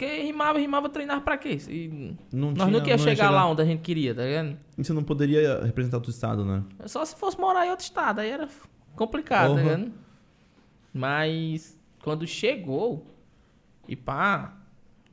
Porque 0.00 0.22
rimava, 0.22 0.58
rimava, 0.58 0.88
treinar 0.88 1.20
pra 1.20 1.36
quê? 1.36 1.58
Se- 1.58 2.16
Não 2.32 2.52
nós 2.52 2.72
não 2.72 2.86
ia 2.86 2.96
chegar 2.96 3.28
lá 3.28 3.46
onde 3.46 3.60
a 3.60 3.66
gente 3.66 3.80
queria, 3.82 4.14
tá 4.14 4.22
ligado? 4.24 4.56
E 4.78 4.82
você 4.82 4.94
não 4.94 5.04
poderia 5.04 5.60
representar 5.62 5.98
outro 5.98 6.10
estado, 6.10 6.42
né? 6.42 6.64
Só 6.86 7.04
se 7.04 7.14
fosse 7.14 7.38
morar 7.38 7.66
em 7.66 7.70
outro 7.70 7.84
estado, 7.84 8.20
aí 8.20 8.30
era 8.30 8.48
complicado, 8.96 9.56
tá 9.56 9.60
Porra. 9.60 9.76
ligado? 9.76 9.92
Mas 10.94 11.78
quando 12.02 12.26
chegou, 12.26 13.06
e 13.86 13.94
pá, 13.94 14.56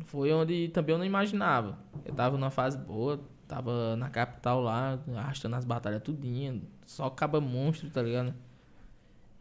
foi 0.05 0.31
onde 0.31 0.69
também 0.69 0.93
eu 0.93 0.99
não 0.99 1.05
imaginava. 1.05 1.77
Eu 2.05 2.13
tava 2.13 2.37
numa 2.37 2.49
fase 2.49 2.77
boa, 2.77 3.19
tava 3.45 3.97
na 3.97 4.09
capital 4.09 4.61
lá, 4.61 4.97
arrastando 5.17 5.57
as 5.57 5.65
batalhas 5.65 6.01
tudinho, 6.01 6.61
só 6.85 7.09
caba 7.09 7.41
monstro, 7.41 7.89
tá 7.89 8.01
ligado? 8.01 8.33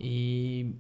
E 0.01 0.73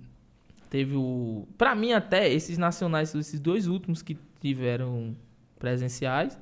teve 0.68 0.96
o. 0.96 1.46
Pra 1.56 1.72
mim, 1.76 1.92
até, 1.92 2.28
esses 2.28 2.58
nacionais, 2.58 3.14
esses 3.14 3.38
dois 3.38 3.68
últimos 3.68 4.02
que 4.02 4.18
tiveram 4.46 5.16
presenciais, 5.58 6.38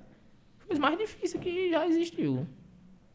foi 0.59 0.79
mais 0.79 0.99
difíceis 0.99 1.43
que 1.43 1.71
já 1.71 1.87
existiu. 1.87 2.47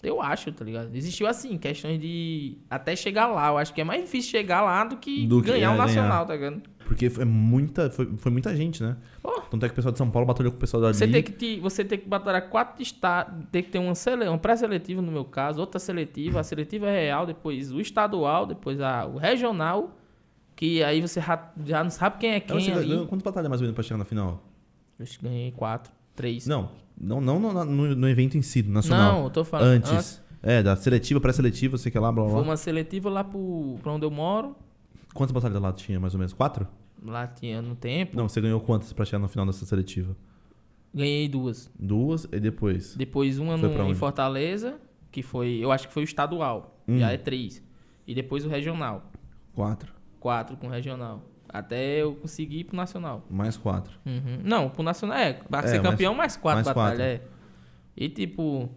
Eu 0.02 0.22
acho, 0.22 0.50
tá 0.54 0.64
ligado? 0.64 0.96
Existiu 0.96 1.28
assim, 1.28 1.58
questões 1.58 2.00
de. 2.00 2.58
Até 2.70 2.96
chegar 2.96 3.28
lá. 3.28 3.50
Eu 3.50 3.58
acho 3.58 3.74
que 3.74 3.82
é 3.82 3.84
mais 3.84 4.02
difícil 4.02 4.32
chegar 4.32 4.62
lá 4.62 4.86
do 4.86 4.96
que 4.96 5.28
Do 5.28 5.42
que- 5.42 5.50
ganhar 5.52 5.72
é, 5.72 5.74
o 5.74 5.74
ganhar. 5.74 5.86
nacional, 5.88 6.26
tá 6.26 6.34
ligado? 6.36 6.62
Porque 6.86 7.10
foi 7.10 7.26
muita, 7.26 7.90
foi, 7.92 8.10
foi 8.18 8.32
muita 8.32 8.56
gente, 8.56 8.82
né? 8.82 8.96
Pô. 9.22 9.42
Tanto 9.42 9.66
é 9.66 9.68
que 9.68 9.74
o 9.74 9.76
pessoal 9.76 9.92
de 9.92 9.98
São 9.98 10.10
Paulo 10.10 10.26
batalhou 10.26 10.54
com 10.54 10.58
o 10.58 10.60
pessoal 10.60 10.82
dali. 10.82 10.94
Você 10.96 11.06
tem 11.06 11.22
que, 11.22 11.34
te- 11.34 11.60
você 11.60 11.84
tem 11.84 12.00
que 12.00 12.08
batalhar 12.08 12.50
quatro 12.50 12.82
estados, 12.82 13.46
tem 13.52 13.62
que 13.62 13.70
ter 13.72 13.78
uma, 13.80 13.94
sele, 13.94 14.26
uma 14.28 14.38
pré-seletiva 14.38 15.02
no 15.02 15.12
meu 15.12 15.26
caso, 15.26 15.60
outra 15.60 15.80
seletiva, 15.80 16.40
a 16.40 16.44
seletiva 16.44 16.88
é 16.90 17.02
real, 17.08 17.26
depois 17.26 17.70
o 17.74 17.82
estadual, 17.82 18.46
depois 18.46 18.80
a, 18.80 19.06
o 19.06 19.18
regional, 19.18 19.98
que 20.56 20.82
aí 20.82 21.02
você 21.02 21.20
já, 21.20 21.52
já 21.66 21.84
não 21.84 21.92
sabe 21.92 22.20
quem 22.20 22.32
é 22.32 22.38
Então, 22.38 22.56
quem 22.58 22.68
você 22.68 22.72
ali. 22.72 22.88
ganhou 22.88 23.06
quantas 23.06 23.24
batalhas 23.24 23.50
mais 23.50 23.60
ou 23.62 23.66
menos 23.66 23.76
pra 23.76 23.84
chegar 23.84 23.98
na 23.98 24.06
final? 24.06 24.42
Eu 25.00 25.04
acho 25.04 25.18
que 25.18 25.26
ganhei 25.26 25.52
quatro, 25.52 25.92
três. 26.16 26.46
Não, 26.46 26.70
não, 27.00 27.20
não 27.22 27.40
no, 27.40 27.64
no- 27.66 27.96
no 27.96 28.10
evento 28.10 28.38
em 28.38 28.42
si, 28.42 28.62
nacional. 28.62 29.14
Não, 29.14 29.24
eu 29.24 29.30
tô 29.30 29.44
falando. 29.46 29.68
Antes. 29.88 30.22
É, 30.44 30.62
da 30.64 30.76
seletiva, 30.76 31.20
pré-seletiva, 31.20 31.78
sei 31.78 31.92
que 31.92 32.00
lá, 32.00 32.12
blá 32.12 32.24
blá 32.24 32.34
Foi 32.34 32.42
uma 32.44 32.56
seletiva 32.58 33.10
lá 33.10 33.24
pro, 33.26 33.78
pra 33.82 33.92
onde 33.92 34.06
eu 34.06 34.12
moro. 34.12 34.56
Quantas 35.14 35.32
batalhas 35.34 35.62
lá 35.62 35.72
tinha, 35.74 36.00
mais 36.00 36.14
ou 36.14 36.18
menos? 36.20 36.32
Quatro? 36.34 36.66
Lá 37.04 37.28
tinha 37.28 37.62
no 37.62 37.76
tempo. 37.76 38.16
Não, 38.16 38.28
você 38.30 38.40
ganhou 38.40 38.60
quantas 38.62 38.94
pra 38.94 39.04
chegar 39.06 39.20
no 39.20 39.28
final 39.28 39.46
dessa 39.46 39.66
seletiva? 39.66 40.16
Ganhei 40.94 41.28
duas. 41.28 41.70
Duas 41.78 42.26
e 42.32 42.40
depois. 42.40 42.96
Depois 42.96 43.38
uma 43.38 43.58
no- 43.58 43.90
em? 43.90 43.96
Fortaleza, 43.96 44.80
que 45.12 45.22
foi. 45.22 45.60
Eu 45.62 45.72
acho 45.72 45.88
que 45.88 45.94
foi 45.94 46.04
o 46.04 46.06
estadual. 46.06 46.82
Hum. 46.88 46.98
Já 47.00 47.12
é 47.12 47.18
três. 47.18 47.62
E 48.08 48.16
depois 48.16 48.46
o 48.46 48.50
regional. 48.50 49.12
Quatro. 49.54 49.94
Quatro 50.20 50.58
com 50.58 50.68
o 50.68 50.70
regional. 50.70 51.24
Até 51.52 52.04
eu 52.04 52.16
conseguir 52.16 52.60
ir 52.60 52.64
pro 52.66 52.76
nacional. 52.78 53.26
Mais 53.30 53.58
quatro. 53.58 53.92
Uhum. 54.06 54.40
Não, 54.44 54.70
pro 54.70 54.84
nacional 54.84 55.18
é. 55.18 55.34
Pra 55.34 55.60
É, 55.60 55.68
ser 55.68 55.82
mais- 55.82 55.90
campeão, 55.92 56.14
mais 56.14 56.38
quatro 56.38 56.58
mais 56.64 56.68
batalhas. 56.68 56.98
quatro. 57.00 57.04
É. 57.04 57.22
E 57.98 58.08
tipo, 58.08 58.70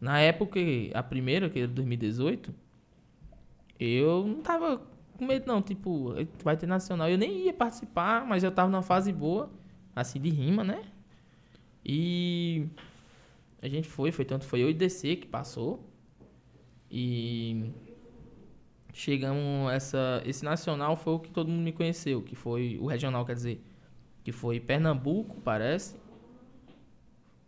na 0.00 0.20
época, 0.20 0.60
a 0.94 1.02
primeira, 1.02 1.48
que 1.48 1.58
era 1.60 1.68
2018, 1.68 2.54
eu 3.80 4.26
não 4.26 4.42
tava 4.42 4.82
com 5.16 5.24
medo, 5.24 5.46
não. 5.46 5.62
Tipo, 5.62 6.14
vai 6.44 6.56
ter 6.56 6.66
nacional. 6.66 7.08
Eu 7.08 7.16
nem 7.18 7.46
ia 7.46 7.52
participar, 7.54 8.26
mas 8.26 8.44
eu 8.44 8.50
tava 8.52 8.70
numa 8.70 8.82
fase 8.82 9.10
boa, 9.12 9.50
assim, 9.96 10.20
de 10.20 10.28
rima, 10.28 10.62
né? 10.62 10.82
E 11.84 12.66
a 13.60 13.68
gente 13.68 13.88
foi, 13.88 14.12
foi 14.12 14.24
tanto 14.24 14.44
foi 14.44 14.60
eu 14.62 14.68
e 14.70 14.74
DC 14.74 15.16
que 15.16 15.26
passou. 15.26 15.88
E 16.90 17.70
chegamos 18.92 19.72
essa 19.72 20.22
esse 20.24 20.44
nacional 20.44 20.96
foi 20.96 21.14
o 21.14 21.18
que 21.18 21.30
todo 21.30 21.48
mundo 21.48 21.62
me 21.62 21.72
conheceu, 21.72 22.22
que 22.22 22.36
foi 22.36 22.78
o 22.80 22.86
regional, 22.86 23.24
quer 23.24 23.34
dizer, 23.34 23.64
que 24.22 24.32
foi 24.32 24.60
Pernambuco, 24.60 25.40
parece. 25.40 25.96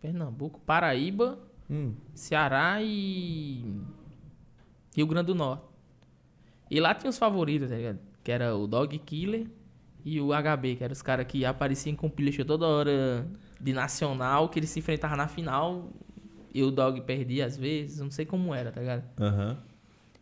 Pernambuco, 0.01 0.61
Paraíba, 0.61 1.38
Hum. 1.70 1.95
Ceará 2.14 2.82
e 2.82 3.64
Rio 4.95 5.07
Grande 5.07 5.28
do 5.28 5.34
Norte. 5.34 5.64
E 6.70 6.78
lá 6.80 6.95
tinha 6.95 7.11
os 7.11 7.18
favoritos, 7.18 7.70
tá 7.70 7.76
ligado? 7.76 7.99
Que 8.22 8.32
era 8.32 8.55
o 8.55 8.66
Dog 8.66 8.99
Killer 8.99 9.47
e 10.05 10.20
o 10.20 10.28
HB, 10.28 10.76
que 10.76 10.84
eram 10.84 10.92
os 10.92 11.03
caras 11.03 11.26
que 11.26 11.45
apareciam 11.45 11.97
com 11.97 12.11
pilha 12.11 12.45
toda 12.45 12.66
hora 12.66 13.26
de 13.61 13.72
nacional, 13.72 14.49
que 14.49 14.59
eles 14.59 14.70
se 14.70 14.78
enfrentavam 14.80 15.16
na 15.16 15.28
final 15.28 15.90
e 16.53 16.62
o 16.62 16.70
Dog 16.70 17.01
perdia 17.03 17.47
às 17.47 17.57
vezes, 17.57 18.01
não 18.01 18.11
sei 18.11 18.26
como 18.26 18.55
era, 18.55 18.70
tá 18.70 18.80
ligado? 18.80 19.05
Aham. 19.18 19.59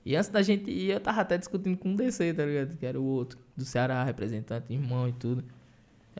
E 0.04 0.16
antes 0.16 0.30
da 0.30 0.42
gente 0.42 0.70
ir, 0.70 0.90
eu 0.90 1.00
tava 1.00 1.20
até 1.20 1.38
discutindo 1.38 1.76
com 1.76 1.92
o 1.92 1.96
DC, 1.96 2.34
tá 2.34 2.44
ligado? 2.44 2.76
Que 2.76 2.84
era 2.84 3.00
o 3.00 3.04
outro, 3.04 3.38
do 3.56 3.64
Ceará, 3.64 4.02
representante, 4.02 4.72
irmão 4.72 5.08
e 5.08 5.12
tudo. 5.12 5.44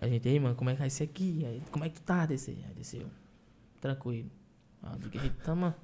A 0.01 0.07
gente, 0.09 0.29
ei, 0.29 0.39
mano, 0.39 0.55
como 0.55 0.71
é 0.71 0.75
que 0.75 0.79
vai 0.79 0.91
ser 0.91 1.05
aqui? 1.05 1.45
Aí, 1.45 1.63
como 1.71 1.85
é 1.85 1.89
que 1.89 1.97
tu 1.97 2.03
tá, 2.03 2.25
DC? 2.25 2.51
Aí 2.51 2.75
desceu. 2.75 3.07
Tranquilo. 3.81 4.31
Aí 4.83 4.93
eu 4.93 4.99
digo, 4.99 5.25
eita, 5.25 5.55
mano. 5.55 5.75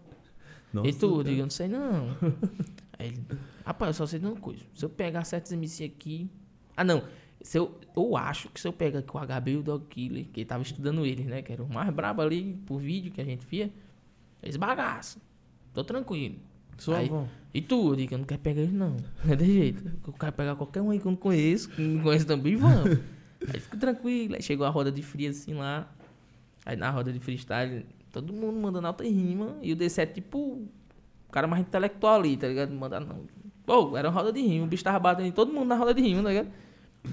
Nossa, 0.72 0.88
E 0.88 0.92
tu? 0.92 1.18
Eu 1.18 1.24
digo, 1.24 1.40
eu 1.40 1.44
não 1.44 1.50
sei 1.50 1.68
não. 1.68 2.16
Aí 2.98 3.08
ele, 3.08 3.24
rapaz, 3.64 3.88
eu 3.88 3.94
só 3.94 4.06
sei 4.06 4.18
de 4.18 4.26
uma 4.26 4.36
coisa. 4.36 4.62
Se 4.74 4.84
eu 4.84 4.88
pegar 4.88 5.24
certos 5.24 5.52
MC 5.52 5.84
aqui. 5.84 6.30
Ah, 6.76 6.84
não. 6.84 7.02
Se 7.40 7.58
eu, 7.58 7.78
eu 7.96 8.16
acho 8.16 8.48
que 8.48 8.60
se 8.60 8.66
eu 8.66 8.72
pegar 8.72 9.00
aqui 9.00 9.16
o 9.16 9.20
HB 9.20 9.50
e 9.50 9.56
o 9.56 9.62
Dog 9.62 9.86
Killer, 9.86 10.26
que 10.26 10.44
tava 10.44 10.62
estudando 10.62 11.04
eles, 11.06 11.26
né? 11.26 11.42
Que 11.42 11.52
era 11.52 11.62
o 11.62 11.72
mais 11.72 11.92
brabo 11.92 12.22
ali 12.22 12.54
por 12.66 12.78
vídeo 12.78 13.12
que 13.12 13.20
a 13.20 13.24
gente 13.24 13.46
via. 13.46 13.72
Eles 14.42 14.56
bagaçam. 14.56 15.20
Tô 15.72 15.84
tranquilo. 15.84 16.36
Aí- 16.94 17.06
Suavão. 17.06 17.28
E 17.54 17.62
tu? 17.62 17.88
Eu 17.92 17.96
digo, 17.96 18.14
eu 18.14 18.18
não 18.18 18.24
quero 18.26 18.40
pegar 18.40 18.60
eles 18.60 18.72
não. 18.74 18.94
Não 19.24 19.32
é 19.32 19.36
de 19.36 19.46
jeito. 19.46 19.90
Eu 20.06 20.12
quero 20.12 20.32
pegar 20.32 20.54
qualquer 20.54 20.82
um 20.82 20.90
aí 20.90 21.00
que 21.00 21.06
eu 21.06 21.10
não 21.10 21.16
conheço, 21.16 21.70
que 21.70 21.80
não 21.80 22.02
conheço 22.02 22.26
também, 22.26 22.56
vamos. 22.56 22.98
aí 23.52 23.58
fica 23.60 23.76
tranquilo. 23.78 24.34
Aí 24.34 24.42
chegou 24.42 24.66
a 24.66 24.70
roda 24.70 24.92
de 24.92 25.02
fria 25.02 25.30
assim 25.30 25.54
lá. 25.54 25.88
Aí 26.66 26.76
na 26.76 26.90
roda 26.90 27.10
de 27.12 27.18
freestyle, 27.18 27.86
todo 28.12 28.32
mundo 28.32 28.60
mandando 28.60 28.86
alta 28.86 29.02
rima. 29.02 29.56
E 29.62 29.72
o 29.72 29.76
DC 29.76 30.02
é 30.02 30.06
tipo 30.06 30.38
o 30.38 31.32
cara 31.32 31.46
mais 31.46 31.62
intelectual 31.62 32.16
ali, 32.16 32.36
tá 32.36 32.46
ligado? 32.46 32.70
Manda 32.72 33.00
não. 33.00 33.22
Pô, 33.64 33.96
era 33.96 34.08
uma 34.10 34.14
roda 34.20 34.30
de 34.32 34.40
rima. 34.40 34.66
O 34.66 34.68
bicho 34.68 34.84
tava 34.84 34.98
batendo 34.98 35.26
em 35.28 35.32
todo 35.32 35.52
mundo 35.52 35.66
na 35.66 35.76
roda 35.76 35.94
de 35.94 36.02
rima, 36.02 36.22
tá 36.22 36.28
ligado? 36.28 36.48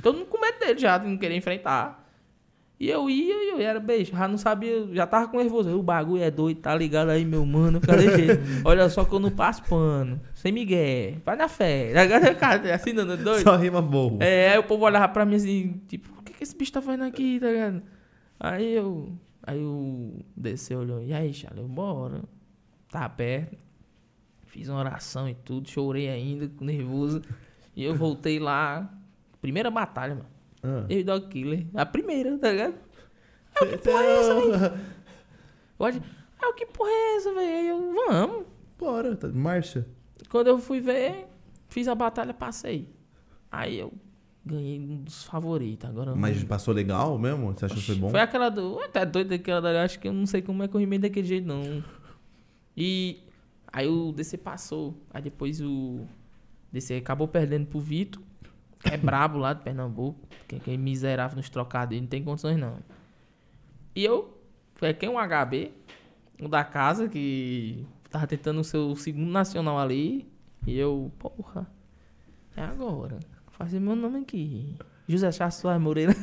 Todo 0.03 0.17
mundo 0.17 0.27
com 0.27 0.39
medo 0.39 0.59
dele 0.59 0.77
já, 0.79 0.97
de 0.97 1.07
não 1.07 1.17
querer 1.17 1.35
enfrentar. 1.37 2.04
E 2.77 2.89
eu 2.89 3.09
ia 3.09 3.33
e 3.33 3.49
eu 3.51 3.59
era 3.59 3.79
beijo, 3.79 4.11
já 4.11 4.27
não 4.27 4.37
sabia, 4.37 4.85
já 4.93 5.07
tava 5.07 5.29
com 5.29 5.37
nervoso. 5.37 5.69
O 5.77 5.81
bagulho 5.81 6.21
é 6.21 6.29
doido, 6.29 6.59
tá 6.59 6.75
ligado 6.75 7.09
aí, 7.09 7.23
meu 7.23 7.45
mano? 7.45 7.79
Fica 7.79 7.97
de 7.97 8.15
jeito. 8.15 8.41
Olha 8.65 8.89
só 8.89 9.05
que 9.05 9.13
eu 9.13 9.19
não 9.19 9.31
passo 9.31 9.63
pano. 9.63 10.19
Sem 10.33 10.51
migué. 10.51 11.15
Vai 11.23 11.37
na 11.37 11.47
fé. 11.47 11.93
Agora, 11.97 12.35
cara, 12.35 12.75
assim, 12.75 12.91
não, 12.91 13.05
não, 13.05 13.15
doido. 13.15 13.43
Só 13.43 13.55
rima 13.55 13.81
boa. 13.81 14.21
É, 14.21 14.51
aí 14.51 14.59
o 14.59 14.63
povo 14.63 14.83
olhava 14.83 15.07
pra 15.07 15.25
mim 15.25 15.35
assim, 15.35 15.81
tipo, 15.87 16.19
o 16.19 16.23
que, 16.23 16.33
que 16.33 16.43
esse 16.43 16.55
bicho 16.55 16.73
tá 16.73 16.81
fazendo 16.81 17.05
aqui, 17.05 17.39
tá 17.39 17.47
ligado? 17.47 17.81
Aí 18.39 18.73
eu. 18.73 19.13
Aí 19.47 19.63
o 19.63 20.19
DC 20.35 20.75
olhou, 20.75 21.01
e 21.01 21.13
aí, 21.13 21.33
Charlie, 21.33 21.61
eu, 21.61 21.67
bora. 21.67 22.23
Tá 22.89 23.07
perto. 23.07 23.55
Fiz 24.47 24.67
uma 24.67 24.79
oração 24.79 25.29
e 25.29 25.35
tudo, 25.35 25.69
chorei 25.69 26.09
ainda, 26.09 26.49
nervoso. 26.59 27.21
E 27.75 27.83
eu 27.83 27.95
voltei 27.95 28.39
lá. 28.39 28.89
Primeira 29.41 29.69
batalha, 29.69 30.15
mano. 30.15 30.34
Ah. 30.65 30.85
Eu 30.89 30.99
e 30.99 31.03
Dog 31.03 31.27
Killer. 31.27 31.65
A 31.75 31.85
primeira, 31.85 32.37
tá 32.37 32.51
ligado? 32.51 32.75
Cê- 33.59 33.77
porra 33.77 34.03
é 34.03 34.19
essa, 34.19 34.41
cê- 34.41 34.73
Hoje, 35.77 36.01
ah, 36.41 36.53
que 36.53 36.65
porra 36.65 36.89
é 36.89 37.15
essa, 37.17 37.33
velho? 37.33 37.55
Aí 37.55 37.67
Eu, 37.67 37.93
vamos. 38.07 38.45
Bora, 38.79 39.15
tá, 39.15 39.27
marcha. 39.29 39.85
Quando 40.29 40.47
eu 40.47 40.57
fui 40.59 40.79
ver, 40.81 41.27
fiz 41.67 41.87
a 41.87 41.95
batalha, 41.95 42.33
passei. 42.33 42.89
Aí 43.51 43.79
eu 43.79 43.93
ganhei 44.45 44.79
um 44.79 45.03
dos 45.03 45.23
favoritos. 45.23 45.89
Agora 45.89 46.15
Mas 46.15 46.39
não- 46.41 46.47
passou 46.47 46.73
legal 46.73 47.17
mesmo? 47.17 47.53
Você 47.53 47.65
achou 47.65 47.77
que 47.77 47.83
foi 47.85 47.95
bom? 47.95 48.09
Foi 48.09 48.19
aquela 48.19 48.49
do. 48.49 48.79
Até 48.81 49.05
doido 49.05 49.29
daquela 49.29 49.61
dali. 49.61 49.77
Acho 49.77 49.99
que 49.99 50.07
eu 50.07 50.13
não 50.13 50.25
sei 50.25 50.41
como 50.41 50.63
é 50.63 50.67
que 50.67 50.75
eu 50.75 50.79
rimei 50.79 50.99
daquele 50.99 51.27
jeito, 51.27 51.47
não. 51.47 51.83
E. 52.75 53.19
Aí 53.71 53.87
o 53.87 54.11
DC 54.11 54.37
passou. 54.37 54.95
Aí 55.13 55.21
depois 55.21 55.61
o. 55.61 56.01
DC 56.71 56.95
acabou 56.95 57.27
perdendo 57.27 57.67
pro 57.67 57.79
Vitor. 57.79 58.21
É 58.83 58.97
brabo 58.97 59.37
lá 59.37 59.53
de 59.53 59.63
Pernambuco. 59.63 60.19
Que, 60.47 60.71
é 60.71 60.77
miserável 60.77 61.37
nos 61.37 61.49
trocados. 61.49 61.99
Não 61.99 62.07
tem 62.07 62.23
condições, 62.23 62.57
não. 62.57 62.77
E 63.95 64.03
eu. 64.03 64.33
Peguei 64.79 65.09
um 65.09 65.15
HB. 65.15 65.71
O 66.41 66.47
da 66.47 66.63
casa, 66.63 67.07
que 67.07 67.85
tava 68.09 68.27
tentando 68.27 68.59
o 68.59 68.63
seu 68.63 68.95
segundo 68.95 69.31
nacional 69.31 69.79
ali. 69.79 70.27
E 70.67 70.77
eu, 70.77 71.11
porra. 71.17 71.67
É 72.55 72.61
agora. 72.61 73.19
Fazer 73.51 73.79
meu 73.79 73.95
nome 73.95 74.19
aqui. 74.19 74.75
José 75.07 75.31
Charles 75.31 75.55
Soares 75.55 75.81
Moreira. 75.81 76.13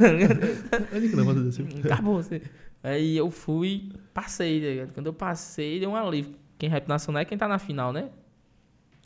Acabou 1.84 2.22
você. 2.22 2.42
Aí 2.82 3.16
eu 3.16 3.30
fui, 3.30 3.92
passei, 4.12 4.86
tá? 4.86 4.92
Quando 4.92 5.06
eu 5.06 5.12
passei, 5.12 5.78
deu 5.78 5.90
um 5.90 5.96
alívio. 5.96 6.34
Quem 6.58 6.68
rap 6.68 6.88
nacional 6.88 7.22
é 7.22 7.24
quem 7.24 7.38
tá 7.38 7.46
na 7.46 7.58
final, 7.58 7.92
né? 7.92 8.10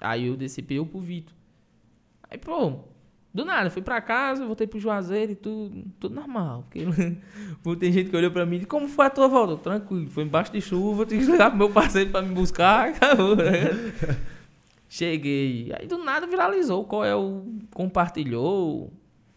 Aí 0.00 0.26
eu 0.26 0.36
desci 0.36 0.64
eu 0.70 0.86
pro 0.86 1.00
Vitor. 1.00 1.34
Aí, 2.30 2.38
pô, 2.38 2.84
do 3.36 3.44
nada, 3.44 3.70
fui 3.70 3.82
pra 3.82 4.00
casa, 4.00 4.44
voltei 4.44 4.66
pro 4.66 4.80
Juazeiro 4.80 5.32
e 5.32 5.34
tudo, 5.36 5.84
tudo 6.00 6.14
normal. 6.14 6.64
Porque 6.70 6.84
tem 7.78 7.92
gente 7.92 8.10
que 8.10 8.16
olhou 8.16 8.30
pra 8.30 8.44
mim 8.46 8.56
e 8.56 8.58
disse, 8.60 8.68
como 8.68 8.88
foi 8.88 9.06
a 9.06 9.10
tua 9.10 9.28
volta? 9.28 9.56
Tranquilo, 9.56 10.08
foi 10.10 10.24
embaixo 10.24 10.50
de 10.52 10.60
chuva, 10.60 11.06
tive 11.06 11.24
que 11.26 11.32
ligar 11.32 11.50
pro 11.50 11.58
meu 11.58 11.70
parceiro 11.70 12.10
pra 12.10 12.22
me 12.22 12.34
buscar, 12.34 12.88
acabou, 12.96 13.36
né? 13.36 13.70
Cheguei. 14.88 15.72
Aí 15.78 15.86
do 15.86 15.98
nada 15.98 16.26
viralizou. 16.26 16.84
Qual 16.84 17.04
é 17.04 17.14
o. 17.14 17.44
Compartilhou. 17.74 18.92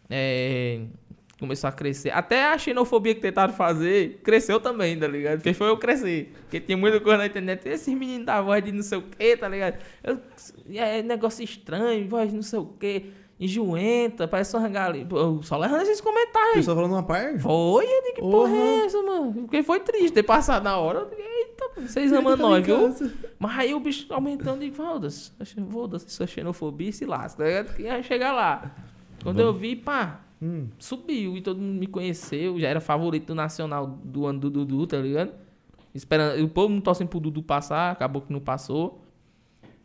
É, 0.10 0.82
começou 1.39 1.68
a 1.68 1.72
crescer. 1.72 2.12
Até 2.12 2.45
a 2.52 2.58
xenofobia 2.58 3.16
que 3.16 3.22
tentaram 3.22 3.54
fazer 3.54 4.20
cresceu 4.24 4.60
também, 4.60 4.97
tá 4.97 5.08
ligado? 5.08 5.41
Fez 5.41 5.58
foi 5.58 5.68
eu 5.70 5.78
crescer. 5.78 6.32
Porque 6.41 6.60
tem 6.60 6.76
muita 6.76 7.00
coisa 7.00 7.18
na 7.18 7.26
internet. 7.26 7.68
Esses 7.68 7.93
meninos 7.93 8.26
da 8.28 8.41
voz 8.41 8.64
de 8.64 8.72
não 8.72 8.84
sei 8.84 8.97
o 9.00 9.02
que, 9.02 9.38
tá 9.38 9.50
ligado? 9.50 9.80
Eu- 10.04 10.20
é 10.76 11.02
negócio 11.02 11.43
estranho, 11.43 12.08
voz 12.08 12.30
de 12.30 12.36
não 12.36 12.43
sei 12.43 12.60
o 12.60 12.66
que. 12.66 13.06
Enjoenta, 13.39 14.27
parece 14.27 14.51
galinha. 14.69 15.05
Pô, 15.05 15.41
Só 15.41 15.57
levando 15.57 15.81
esses 15.83 15.99
O 15.99 16.03
comentários. 16.03 16.55
pessoal 16.57 16.75
falando 16.75 16.91
uma 16.91 17.03
par? 17.03 17.39
Foi, 17.39 17.85
eu 17.85 18.01
digo, 18.03 18.15
que 18.15 18.21
porra 18.21 18.49
Porra. 18.49 18.55
é 18.57 18.85
essa, 18.85 19.01
mano? 19.01 19.33
Porque 19.33 19.63
foi 19.63 19.79
triste 19.79 20.11
ter 20.11 20.23
passado 20.23 20.63
na 20.63 20.77
hora. 20.77 20.99
Eu 20.99 21.05
digo, 21.09 21.21
eita, 21.21 21.69
vocês 21.87 22.11
amam 22.13 22.35
nós, 22.35 22.65
viu? 22.65 22.75
casa. 22.89 23.13
Mas 23.39 23.59
aí 23.59 23.73
o 23.73 23.79
bicho 23.79 24.13
aumentando 24.13 24.63
e 24.63 24.71
foda-se, 24.71 25.31
foda-se, 25.71 26.07
isso 26.07 26.21
é 26.21 26.27
xenofobia 26.27 26.91
se 26.91 27.05
lasca? 27.05 27.63
Que 27.75 27.83
ia 27.83 28.03
chegar 28.03 28.33
lá. 28.33 28.75
Quando 29.23 29.39
eu 29.39 29.53
vi, 29.53 29.75
pá, 29.75 30.21
Hum. 30.41 30.67
subiu 30.77 31.35
e 31.35 31.41
todo 31.41 31.59
mundo 31.59 31.77
me 31.79 31.85
conheceu, 31.87 32.57
já 32.59 32.69
era 32.69 32.79
favorito 32.79 33.27
do 33.27 33.35
Nacional 33.35 33.85
do 33.87 34.25
ano 34.25 34.39
do 34.39 34.49
Dudu, 34.49 34.87
tá 34.87 34.97
ligado? 34.97 35.33
Esperando, 35.93 36.41
o 36.43 36.47
povo 36.49 36.73
não 36.73 36.79
torcendo 36.81 37.07
pro 37.09 37.19
Dudu 37.19 37.41
passar, 37.43 37.91
acabou 37.91 38.21
que 38.21 38.31
não 38.31 38.39
passou. 38.39 39.01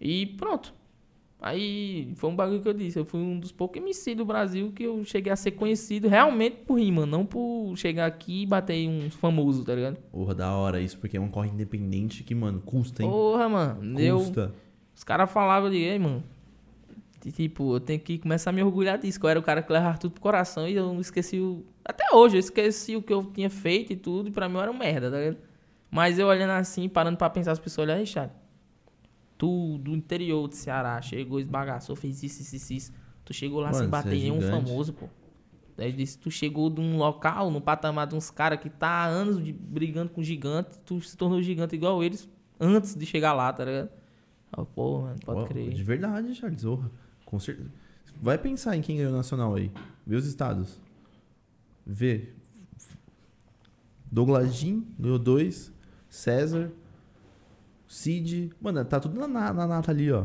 E 0.01 0.27
pronto. 0.27 0.73
Aí 1.47 2.11
foi 2.17 2.31
um 2.31 2.35
bagulho 2.35 2.63
que 2.63 2.69
eu 2.69 2.73
disse, 2.73 2.99
eu 2.99 3.05
fui 3.05 3.21
um 3.21 3.39
dos 3.39 3.53
poucos 3.53 3.77
MC 3.77 4.15
do 4.15 4.25
Brasil 4.25 4.73
que 4.75 4.83
eu 4.85 5.05
cheguei 5.05 5.31
a 5.31 5.37
ser 5.37 5.51
conhecido 5.51 6.09
realmente 6.09 6.57
por 6.67 6.79
rima, 6.79 7.05
não 7.05 7.27
por 7.27 7.75
chegar 7.77 8.07
aqui 8.07 8.45
e 8.45 8.47
bater 8.47 8.89
um 8.89 9.11
famoso, 9.11 9.63
tá 9.63 9.75
ligado? 9.75 9.99
Porra, 10.11 10.35
da 10.35 10.51
hora 10.55 10.81
isso, 10.81 10.97
porque 10.97 11.19
é 11.19 11.21
um 11.21 11.29
corre 11.29 11.51
independente 11.51 12.25
que, 12.25 12.35
mano, 12.35 12.63
custa, 12.65 13.03
hein? 13.03 13.11
Porra, 13.11 13.47
mano, 13.47 14.01
eu... 14.01 14.17
Custa. 14.21 14.55
Os 14.97 15.05
caras 15.05 15.31
falavam 15.31 15.69
de, 15.69 15.77
ei, 15.77 15.99
mano. 15.99 16.25
tipo, 17.21 17.75
eu 17.77 17.81
tenho 17.81 18.01
que 18.01 18.17
começar 18.17 18.49
a 18.49 18.53
me 18.55 18.63
orgulhar 18.63 18.97
disso. 18.97 19.21
Que 19.21 19.27
eu 19.27 19.31
era 19.31 19.39
o 19.39 19.43
cara 19.43 19.61
que 19.61 19.71
levava 19.71 19.99
tudo 19.99 20.13
pro 20.13 20.23
coração 20.23 20.67
e 20.67 20.73
eu 20.73 20.87
não 20.87 20.99
esqueci 20.99 21.39
o. 21.39 21.63
Até 21.85 22.07
hoje, 22.15 22.37
eu 22.37 22.41
esqueci 22.41 22.97
o 22.97 23.03
que 23.03 23.13
eu 23.13 23.23
tinha 23.23 23.51
feito 23.51 23.93
e 23.93 23.97
tudo, 23.97 24.31
e 24.31 24.33
pra 24.33 24.49
mim 24.49 24.55
eu 24.55 24.63
era 24.63 24.71
um 24.71 24.79
merda, 24.79 25.11
tá 25.11 25.19
ligado? 25.19 25.37
Mas 25.91 26.19
eu 26.19 26.27
olhando 26.27 26.53
assim, 26.53 26.89
parando 26.89 27.19
pra 27.19 27.29
pensar, 27.29 27.53
as 27.53 27.59
pessoas 27.59 27.87
olham, 27.87 28.01
Richard, 28.01 28.33
tu 29.45 29.79
do 29.79 29.95
interior 29.95 30.49
do 30.49 30.55
Ceará 30.55 31.01
chegou, 31.03 31.39
esbagaçou, 31.39 31.95
fez 31.95 32.23
isso, 32.23 32.41
isso, 32.43 32.73
isso. 32.73 32.93
Tu 33.25 33.33
chegou 33.35 33.61
lá 33.61 33.67
Mano, 33.69 33.77
sem 33.79 33.85
você 33.87 33.91
bater 33.91 34.09
é 34.17 34.21
nenhum 34.21 34.41
gigante. 34.41 34.67
famoso, 34.67 34.93
pô. 34.93 35.07
Daí 35.77 35.93
disse, 35.93 36.17
tu 36.19 36.31
chegou 36.31 36.71
de 36.71 36.81
um 36.81 36.97
local, 36.97 37.51
no 37.51 37.61
patamar 37.61 38.07
de 38.07 38.15
uns 38.15 38.31
caras 38.31 38.61
que 38.61 38.71
tá 38.71 38.89
há 38.89 39.07
anos 39.07 39.43
de- 39.43 39.53
brigando 39.53 40.11
com 40.11 40.23
gigante, 40.23 40.79
tu 40.85 41.01
se 41.01 41.17
tornou 41.17 41.43
gigante 41.43 41.75
igual 41.75 42.03
eles 42.03 42.29
antes 42.61 42.95
de 42.95 43.05
chegar 43.05 43.33
lá, 43.33 43.53
tá 43.53 43.65
ligado? 43.65 43.91
Ah, 44.53 44.65
pô, 44.65 45.01
mano, 45.01 45.17
pode 45.25 45.49
crer. 45.49 45.73
De 45.75 45.83
verdade, 45.83 46.33
Charles, 46.35 46.61
zorra. 46.61 46.91
Com 47.25 47.39
certeza. 47.41 47.71
Vai 48.23 48.39
pensar 48.39 48.77
em 48.77 48.81
quem 48.83 48.97
ganhou 48.99 49.13
o 49.13 49.17
Nacional 49.17 49.55
aí. 49.57 49.71
Vê 50.07 50.15
os 50.17 50.27
estados. 50.27 50.81
Vê. 51.85 52.29
Douglas 54.11 54.55
Jean 54.55 54.85
ganhou 54.99 55.19
dois. 55.19 55.73
César. 56.09 56.71
Cid. 57.95 58.51
Mano, 58.61 58.85
tá 58.85 58.99
tudo 58.99 59.19
na, 59.21 59.29
na, 59.29 59.53
na 59.53 59.67
nata 59.67 59.91
ali, 59.93 60.11
ó. 60.11 60.25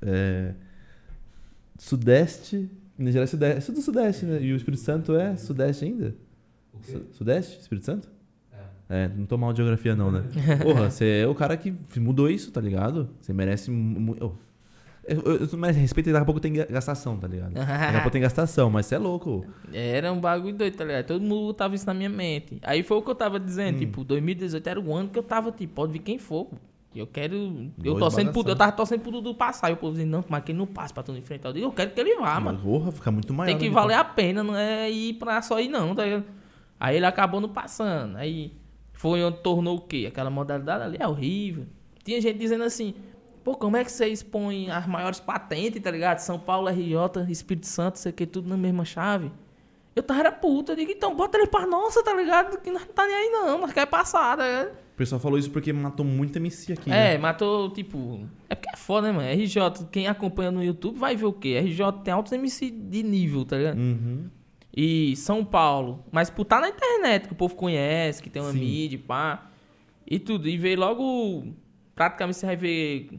É, 0.00 0.54
Sudeste. 1.78 2.70
Minas 2.96 3.12
Gerais 3.12 3.30
é 3.30 3.32
Sudeste. 3.32 3.58
É 3.58 3.60
tudo 3.66 3.82
Sudeste, 3.82 4.26
né? 4.26 4.40
E 4.42 4.52
o 4.52 4.56
Espírito 4.56 4.82
Santo 4.82 5.14
é 5.16 5.36
Sudeste 5.36 5.84
ainda? 5.84 6.14
O 6.72 6.78
quê? 6.78 6.92
Su- 6.92 7.06
Sudeste? 7.12 7.60
Espírito 7.60 7.84
Santo? 7.84 8.08
É. 8.88 9.04
É, 9.04 9.08
não 9.08 9.26
tô 9.26 9.36
mal 9.36 9.52
de 9.52 9.58
geografia 9.58 9.94
não, 9.96 10.10
né? 10.10 10.22
Porra, 10.62 10.90
você 10.90 11.22
é 11.24 11.26
o 11.26 11.34
cara 11.34 11.56
que 11.56 11.74
mudou 11.98 12.30
isso, 12.30 12.50
tá 12.52 12.60
ligado? 12.60 13.10
Você 13.20 13.32
merece... 13.32 13.70
mu- 13.70 14.00
mu- 14.00 14.16
oh. 14.20 14.32
Eu, 15.06 15.20
eu, 15.20 15.46
eu 15.52 15.58
merece 15.58 15.78
respeito 15.80 16.08
e 16.08 16.12
daqui 16.12 16.22
a 16.22 16.24
pouco 16.24 16.40
tem 16.40 16.52
ga- 16.54 16.64
gastação, 16.64 17.18
tá 17.18 17.28
ligado? 17.28 17.52
Daqui 17.52 17.70
a 17.70 17.92
pouco 18.00 18.10
tem 18.10 18.22
gastação, 18.22 18.70
mas 18.70 18.86
você 18.86 18.94
é 18.94 18.98
louco. 18.98 19.44
Era 19.70 20.10
um 20.10 20.18
bagulho 20.18 20.54
doido, 20.56 20.76
tá 20.78 20.84
ligado? 20.84 21.04
Todo 21.06 21.20
mundo 21.22 21.52
tava 21.52 21.74
isso 21.74 21.84
na 21.86 21.92
minha 21.92 22.08
mente. 22.08 22.58
Aí 22.62 22.82
foi 22.82 22.96
o 22.96 23.02
que 23.02 23.10
eu 23.10 23.14
tava 23.14 23.38
dizendo, 23.38 23.76
Hum. 23.76 23.80
tipo, 23.80 24.02
2018 24.02 24.66
era 24.66 24.80
o 24.80 24.94
ano 24.94 25.10
que 25.10 25.18
eu 25.18 25.22
tava, 25.22 25.52
tipo, 25.52 25.74
pode 25.74 25.92
vir 25.92 25.98
quem 25.98 26.18
for. 26.18 26.48
Eu 26.94 27.06
quero. 27.06 27.72
Eu 27.82 27.98
torcendo 27.98 28.26
bagação. 28.26 28.48
eu 28.50 28.56
tava 28.56 28.72
torcendo 28.72 29.00
pro 29.00 29.10
Dudu 29.10 29.34
passar. 29.34 29.70
E 29.70 29.72
o 29.72 29.76
povo 29.76 29.92
dizendo, 29.92 30.10
não, 30.10 30.24
mas 30.28 30.44
que 30.44 30.52
ele 30.52 30.58
não 30.58 30.66
passa 30.66 30.94
pra 30.94 31.02
tu 31.02 31.12
enfrentar. 31.12 31.48
Eu 31.48 31.52
digo, 31.52 31.66
eu 31.66 31.72
quero 31.72 31.90
que 31.90 32.00
ele 32.00 32.14
vá, 32.16 32.34
mas, 32.34 32.44
mano. 32.44 32.58
porra, 32.60 32.92
fica 32.92 33.10
muito 33.10 33.34
maior. 33.34 33.50
Tem 33.50 33.58
que 33.58 33.68
né, 33.68 33.74
valer 33.74 33.94
a 33.94 34.04
pena, 34.04 34.44
não 34.44 34.56
é 34.56 34.88
ir 34.90 35.14
pra 35.14 35.42
só 35.42 35.60
ir, 35.60 35.68
não, 35.68 35.94
tá 35.94 36.04
ligado? 36.04 36.24
Aí 36.78 36.96
ele 36.96 37.06
acabou 37.06 37.40
não 37.40 37.48
passando. 37.48 38.16
Aí 38.16 38.52
foi 38.92 39.24
onde 39.24 39.38
tornou 39.38 39.76
o 39.76 39.80
quê? 39.80 40.06
Aquela 40.08 40.30
modalidade 40.30 40.84
ali 40.84 40.96
é 41.00 41.08
horrível. 41.08 41.66
Tinha 42.04 42.20
gente 42.20 42.38
dizendo 42.38 42.62
assim, 42.62 42.94
pô, 43.42 43.54
como 43.56 43.76
é 43.76 43.84
que 43.84 43.90
você 43.90 44.06
expõe 44.06 44.70
as 44.70 44.86
maiores 44.86 45.18
patentes, 45.18 45.82
tá 45.82 45.90
ligado? 45.90 46.18
São 46.18 46.38
Paulo, 46.38 46.68
RJ, 46.68 47.28
Espírito 47.28 47.66
Santo, 47.66 47.98
sei 47.98 48.12
que, 48.12 48.26
tudo 48.26 48.48
na 48.48 48.56
mesma 48.56 48.84
chave. 48.84 49.32
Eu 49.96 50.02
tava 50.02 50.20
era 50.20 50.32
puta, 50.32 50.72
eu 50.72 50.76
digo, 50.76 50.90
então 50.92 51.14
bota 51.14 51.38
ele 51.38 51.46
pra 51.46 51.66
nossa, 51.66 52.02
tá 52.02 52.14
ligado? 52.14 52.58
Que 52.60 52.70
nós 52.70 52.84
não 52.86 52.92
tá 52.92 53.06
nem 53.06 53.14
aí 53.14 53.30
não, 53.30 53.58
nós 53.58 53.72
quer 53.72 53.86
passar, 53.86 54.36
tá 54.36 54.44
ligado? 54.44 54.83
O 54.94 54.96
pessoal 54.96 55.20
falou 55.20 55.36
isso 55.36 55.50
porque 55.50 55.72
matou 55.72 56.06
muito 56.06 56.36
MC 56.38 56.72
aqui, 56.72 56.88
É, 56.90 57.12
né? 57.14 57.18
matou, 57.18 57.68
tipo. 57.70 58.20
É 58.48 58.54
porque 58.54 58.70
é 58.72 58.76
foda, 58.76 59.08
né, 59.08 59.12
mano? 59.12 59.28
RJ, 59.42 59.86
quem 59.90 60.06
acompanha 60.06 60.52
no 60.52 60.62
YouTube 60.62 60.96
vai 60.98 61.16
ver 61.16 61.24
o 61.26 61.32
quê? 61.32 61.58
RJ 61.58 61.92
tem 62.04 62.14
altos 62.14 62.30
MC 62.32 62.70
de 62.70 63.02
nível, 63.02 63.44
tá 63.44 63.56
ligado? 63.58 63.76
Uhum. 63.78 64.30
E 64.76 65.16
São 65.16 65.44
Paulo. 65.44 66.04
Mas 66.12 66.30
por 66.30 66.44
tá 66.44 66.60
na 66.60 66.68
internet, 66.68 67.26
que 67.26 67.32
o 67.32 67.36
povo 67.36 67.56
conhece, 67.56 68.22
que 68.22 68.30
tem 68.30 68.40
uma 68.40 68.52
Sim. 68.52 68.60
mídia, 68.60 69.00
pá. 69.04 69.50
E 70.06 70.18
tudo. 70.20 70.48
E 70.48 70.56
veio 70.56 70.78
logo. 70.78 71.44
Praticamente 71.94 72.38
você 72.38 72.46
vai 72.46 72.56
ver 72.56 73.10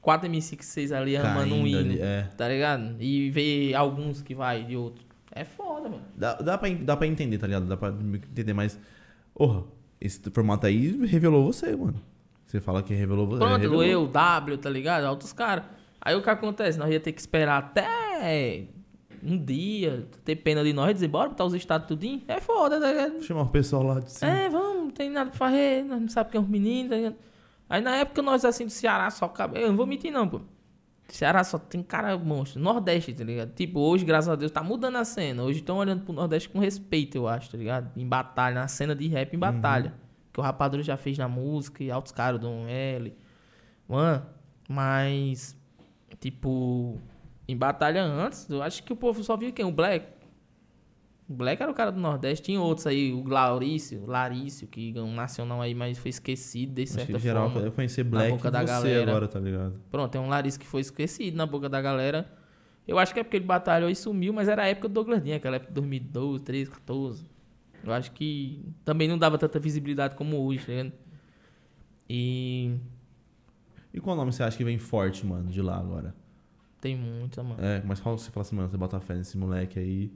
quatro 0.00 0.26
MC 0.28 0.56
que 0.56 0.64
vocês 0.64 0.92
ali 0.92 1.16
amando 1.16 1.54
um 1.56 1.66
hino. 1.66 1.96
é. 2.00 2.28
Tá 2.36 2.48
ligado? 2.48 2.96
E 3.00 3.30
ver 3.30 3.74
alguns 3.74 4.22
que 4.22 4.34
vai 4.34 4.62
de 4.64 4.76
outro. 4.76 5.04
É 5.32 5.44
foda, 5.44 5.88
mano. 5.88 6.02
Dá, 6.16 6.34
dá, 6.34 6.56
pra, 6.56 6.68
dá 6.70 6.96
pra 6.96 7.06
entender, 7.08 7.36
tá 7.38 7.46
ligado? 7.48 7.66
Dá 7.66 7.76
pra 7.76 7.88
entender, 7.88 8.52
mas... 8.52 8.78
Porra, 9.34 9.64
esse 10.00 10.20
formato 10.30 10.66
aí 10.66 11.04
revelou 11.06 11.44
você, 11.44 11.74
mano. 11.74 12.00
Você 12.46 12.60
fala 12.60 12.82
que 12.82 12.94
revelou 12.94 13.26
você. 13.26 13.38
Pronto, 13.38 13.60
revelou. 13.60 13.84
eu, 13.84 14.06
W, 14.06 14.58
tá 14.58 14.70
ligado? 14.70 15.04
Outros 15.04 15.32
caras. 15.32 15.64
Aí 16.00 16.14
o 16.14 16.22
que 16.22 16.30
acontece? 16.30 16.78
Nós 16.78 16.90
ia 16.90 17.00
ter 17.00 17.12
que 17.12 17.20
esperar 17.20 17.58
até 17.58 18.68
um 19.22 19.36
dia, 19.36 20.06
ter 20.24 20.36
pena 20.36 20.62
de 20.62 20.72
nós 20.72 20.90
e 20.90 20.94
dizer, 20.94 21.08
bora 21.08 21.30
botar 21.30 21.44
os 21.44 21.54
estados 21.54 21.88
tudinho. 21.88 22.22
É 22.28 22.40
foda, 22.40 22.80
tá 22.80 22.92
ligado? 22.92 23.22
Chamar 23.22 23.42
o 23.42 23.48
pessoal 23.48 23.82
lá 23.82 24.00
de 24.00 24.12
cima. 24.12 24.30
É, 24.30 24.48
vamos, 24.48 24.84
não 24.84 24.90
tem 24.90 25.10
nada 25.10 25.30
pra 25.30 25.38
fazer, 25.38 25.84
nós 25.84 26.00
não 26.00 26.08
sabemos 26.08 26.30
quem 26.30 26.40
é 26.40 26.44
os 26.44 26.48
meninos, 26.48 26.90
tá 26.90 26.96
ligado? 26.96 27.16
Aí 27.68 27.80
na 27.80 27.96
época 27.96 28.22
nós 28.22 28.44
assim 28.44 28.66
do 28.66 28.70
Ceará 28.70 29.10
só 29.10 29.26
cabe. 29.26 29.60
Eu 29.60 29.68
não 29.68 29.76
vou 29.76 29.86
mentir 29.86 30.12
não, 30.12 30.28
pô. 30.28 30.40
Ceará 31.08 31.44
só 31.44 31.58
tem 31.58 31.82
cara 31.82 32.16
monstro. 32.18 32.60
Nordeste, 32.60 33.12
tá 33.12 33.24
ligado? 33.24 33.52
Tipo, 33.54 33.80
hoje, 33.80 34.04
graças 34.04 34.28
a 34.28 34.34
Deus, 34.34 34.50
tá 34.50 34.62
mudando 34.62 34.96
a 34.96 35.04
cena. 35.04 35.42
Hoje 35.42 35.60
estão 35.60 35.76
olhando 35.76 36.02
pro 36.02 36.12
Nordeste 36.12 36.48
com 36.48 36.58
respeito, 36.58 37.16
eu 37.16 37.28
acho, 37.28 37.50
tá 37.50 37.56
ligado? 37.56 37.90
Em 37.96 38.06
batalha, 38.06 38.56
na 38.56 38.68
cena 38.68 38.94
de 38.94 39.06
rap 39.06 39.34
em 39.34 39.38
batalha. 39.38 39.94
Que 40.32 40.40
o 40.40 40.42
Rapadura 40.42 40.82
já 40.82 40.96
fez 40.96 41.16
na 41.16 41.28
música 41.28 41.82
e 41.82 41.90
altos 41.90 42.12
caras 42.12 42.40
do 42.40 42.48
L. 42.68 43.16
Mano, 43.88 44.26
mas. 44.68 45.56
Tipo. 46.20 47.00
Em 47.48 47.56
batalha 47.56 48.02
antes, 48.02 48.50
eu 48.50 48.60
acho 48.60 48.82
que 48.82 48.92
o 48.92 48.96
povo 48.96 49.22
só 49.22 49.36
via 49.36 49.52
quem? 49.52 49.64
O 49.64 49.70
Black. 49.70 50.15
O 51.28 51.34
Black 51.34 51.60
era 51.60 51.70
o 51.70 51.74
cara 51.74 51.90
do 51.90 51.98
Nordeste. 52.00 52.44
Tinha 52.46 52.60
outros 52.60 52.86
aí, 52.86 53.12
o 53.12 53.20
Glaurício, 53.22 54.02
o 54.02 54.06
Larício, 54.06 54.66
que 54.68 54.92
ganhou 54.92 55.08
um 55.08 55.14
nacional 55.14 55.60
aí, 55.60 55.74
mas 55.74 55.98
foi 55.98 56.10
esquecido 56.10 56.72
de 56.74 56.82
Acho 56.82 56.92
certa 56.92 57.12
que, 57.12 57.16
em 57.18 57.20
geral, 57.20 57.50
forma. 57.50 57.66
eu 57.66 57.72
conheci 57.72 58.02
Black 58.04 58.30
boca 58.30 58.48
e 58.48 58.50
da 58.50 58.62
galera. 58.62 59.10
agora, 59.10 59.26
tá 59.28 59.40
ligado? 59.40 59.74
Pronto, 59.90 60.10
tem 60.12 60.20
um 60.20 60.28
Larissa 60.28 60.58
que 60.58 60.66
foi 60.66 60.80
esquecido 60.82 61.36
na 61.36 61.44
boca 61.46 61.68
da 61.68 61.80
galera. 61.82 62.30
Eu 62.86 62.98
acho 62.98 63.12
que 63.12 63.18
é 63.18 63.24
porque 63.24 63.36
ele 63.38 63.44
batalhou 63.44 63.90
e 63.90 63.96
sumiu, 63.96 64.32
mas 64.32 64.46
era 64.46 64.62
a 64.62 64.66
época 64.68 64.86
do 64.88 64.94
Douglas 64.94 65.20
Dinho, 65.22 65.36
aquela 65.36 65.56
época 65.56 65.70
de 65.70 65.74
2012, 65.74 66.44
13, 66.44 66.70
14. 66.70 67.26
Eu 67.82 67.92
acho 67.92 68.12
que 68.12 68.64
também 68.84 69.08
não 69.08 69.18
dava 69.18 69.36
tanta 69.36 69.58
visibilidade 69.58 70.14
como 70.14 70.36
hoje, 70.46 70.64
tá 70.64 70.72
ligado? 70.72 70.92
E 72.08 72.76
E 73.92 74.00
qual 74.00 74.14
nome 74.16 74.32
você 74.32 74.42
acha 74.42 74.56
que 74.56 74.64
vem 74.64 74.78
forte, 74.78 75.26
mano, 75.26 75.50
de 75.50 75.60
lá 75.62 75.76
agora? 75.78 76.14
tem 76.80 76.94
muita, 76.96 77.42
mano. 77.42 77.56
É, 77.60 77.82
mas 77.84 77.98
qual 77.98 78.16
você 78.16 78.30
fala 78.30 78.42
assim, 78.42 78.54
mano, 78.54 78.68
você 78.68 78.76
bota 78.76 79.00
fé 79.00 79.14
nesse 79.16 79.36
moleque 79.36 79.76
aí? 79.78 80.12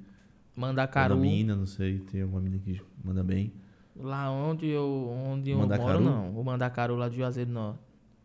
Mandacaru, 0.56 1.14
Manda 1.16 1.26
mina, 1.26 1.56
não 1.56 1.66
sei, 1.66 2.00
tem 2.00 2.22
uma 2.24 2.40
mina 2.40 2.58
que 2.58 2.80
manda 3.04 3.22
bem. 3.22 3.52
lá 3.96 4.30
onde 4.30 4.66
eu, 4.66 5.08
onde 5.26 5.50
eu 5.50 5.58
Mandacaru? 5.58 6.00
moro, 6.02 6.16
não. 6.16 6.38
O 6.40 6.44
Mandacaru 6.44 6.96
lá 6.96 7.08
de 7.08 7.16
Juazeiro 7.16 7.50
Norte. 7.50 7.78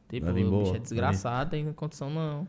Tipo, 0.10 0.30
o 0.30 0.34
boa, 0.50 0.64
bicho 0.64 0.76
é 0.76 0.80
desgraçado, 0.80 1.50
tem 1.52 1.72
condição 1.74 2.10
não. 2.10 2.48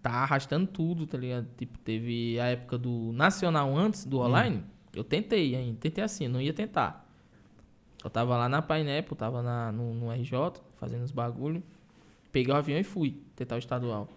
Tá 0.00 0.10
arrastando 0.22 0.66
tudo, 0.66 1.06
tá 1.06 1.18
ligado? 1.18 1.46
Tipo, 1.56 1.78
teve 1.78 2.38
a 2.40 2.46
época 2.46 2.78
do 2.78 3.12
Nacional 3.12 3.76
antes 3.76 4.06
Hum. 4.06 4.10
do 4.10 4.18
online. 4.20 4.62
Eu 4.94 5.04
tentei 5.04 5.54
ainda, 5.54 5.76
tentei 5.78 6.02
assim, 6.04 6.28
não 6.28 6.40
ia 6.40 6.52
tentar. 6.54 7.04
Eu 8.02 8.08
tava 8.10 8.36
lá 8.36 8.48
na 8.48 8.62
Pineapple, 8.62 9.16
tava 9.16 9.42
na, 9.42 9.72
no, 9.72 9.92
no 9.94 10.10
RJ, 10.12 10.60
fazendo 10.76 11.02
os 11.02 11.10
bagulho. 11.10 11.62
Peguei 12.30 12.52
o 12.52 12.56
avião 12.56 12.78
e 12.78 12.84
fui 12.84 13.20
tentar 13.34 13.56
o 13.56 13.58
estadual. 13.58 14.08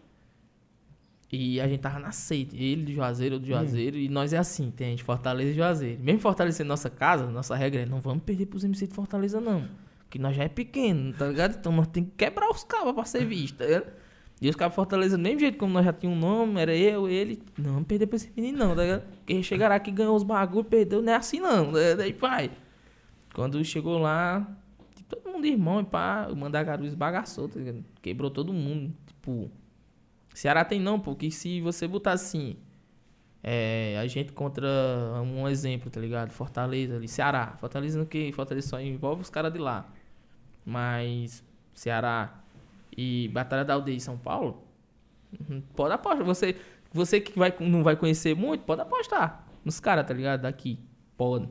E 1.31 1.59
a 1.59 1.67
gente 1.67 1.81
tava 1.81 1.99
na 1.99 2.11
sede, 2.11 2.55
ele 2.55 2.83
de 2.83 2.93
Juazeiro, 2.93 3.35
eu 3.35 3.39
de 3.39 3.47
Juazeiro, 3.49 3.97
e 3.97 4.07
nós 4.07 4.31
é 4.31 4.37
assim, 4.37 4.71
tem 4.71 4.87
a 4.87 4.89
gente 4.91 5.03
Fortaleza 5.03 5.51
e 5.51 5.53
Juazeiro. 5.53 6.01
Mesmo 6.01 6.21
fortalecendo 6.21 6.69
nossa 6.69 6.89
casa, 6.89 7.27
nossa 7.27 7.53
regra 7.53 7.81
é 7.81 7.85
não 7.85 7.99
vamos 7.99 8.23
perder 8.23 8.45
pros 8.45 8.63
MC 8.63 8.87
de 8.87 8.93
Fortaleza, 8.93 9.41
não. 9.41 9.67
Porque 9.99 10.17
nós 10.17 10.35
já 10.37 10.43
é 10.43 10.47
pequeno, 10.47 11.11
tá 11.13 11.27
ligado? 11.27 11.57
Então 11.59 11.71
nós 11.73 11.87
temos 11.87 12.11
que 12.11 12.15
quebrar 12.15 12.49
os 12.49 12.63
cabos 12.63 12.93
pra 12.93 13.03
ser 13.03 13.25
visto, 13.25 13.57
tá 13.57 13.65
ligado? 13.65 13.91
E 14.39 14.49
os 14.49 14.55
cabos 14.55 14.75
Fortaleza, 14.75 15.17
do 15.17 15.23
mesmo 15.23 15.41
jeito 15.41 15.57
como 15.57 15.73
nós 15.73 15.83
já 15.83 15.91
tínhamos 15.91 16.23
um 16.23 16.27
nome, 16.29 16.61
era 16.61 16.73
eu, 16.73 17.09
ele, 17.09 17.41
não 17.57 17.73
vamos 17.73 17.87
perder 17.87 18.07
pra 18.07 18.15
esse 18.15 18.31
menino, 18.33 18.59
não, 18.59 18.73
tá 18.73 18.83
ligado? 18.83 19.03
Porque 19.17 19.43
chegará 19.43 19.75
aqui, 19.75 19.91
ganhou 19.91 20.15
os 20.15 20.23
bagulho, 20.23 20.63
perdeu, 20.63 21.01
não 21.01 21.11
é 21.11 21.15
assim 21.17 21.41
não, 21.41 21.73
tá 21.73 21.79
ligado? 21.79 22.01
Aí, 22.01 22.13
pai. 22.13 22.51
Quando 23.33 23.61
chegou 23.65 23.97
lá, 23.97 24.47
tipo, 24.95 25.13
todo 25.13 25.33
mundo 25.33 25.45
irmão, 25.45 25.81
e 25.81 25.83
pá, 25.83 26.29
o 26.31 26.35
Mandacaru 26.37 26.85
esbagaçou, 26.85 27.49
tá 27.49 27.59
ligado? 27.59 27.83
Quebrou 28.01 28.31
todo 28.31 28.53
mundo, 28.53 28.93
tipo... 29.07 29.51
Ceará 30.37 30.63
tem 30.63 30.79
não, 30.79 30.99
porque 30.99 31.31
se 31.31 31.59
você 31.61 31.87
botar 31.87 32.11
assim, 32.11 32.57
é, 33.41 33.97
a 33.99 34.05
gente 34.05 34.31
contra 34.31 34.67
um 35.23 35.47
exemplo, 35.47 35.89
tá 35.89 35.99
ligado? 35.99 36.29
Fortaleza 36.29 36.95
ali, 36.95 37.07
Ceará. 37.07 37.55
Fortaleza 37.59 37.97
no 37.97 38.05
que? 38.05 38.31
Fortaleza 38.31 38.67
só 38.67 38.79
envolve 38.79 39.23
os 39.23 39.31
caras 39.31 39.51
de 39.51 39.57
lá. 39.57 39.89
Mas 40.63 41.43
Ceará 41.73 42.39
e 42.95 43.29
Batalha 43.29 43.65
da 43.65 43.73
Aldeia 43.73 43.95
em 43.95 43.99
São 43.99 44.15
Paulo, 44.15 44.63
uhum, 45.49 45.59
pode 45.75 45.95
apostar. 45.95 46.23
Você, 46.23 46.55
você 46.93 47.19
que 47.19 47.35
vai, 47.35 47.51
não 47.59 47.81
vai 47.81 47.95
conhecer 47.95 48.35
muito, 48.35 48.63
pode 48.63 48.81
apostar 48.81 49.43
nos 49.65 49.79
caras, 49.79 50.05
tá 50.05 50.13
ligado? 50.13 50.41
Daqui. 50.41 50.77
Pode. 51.17 51.49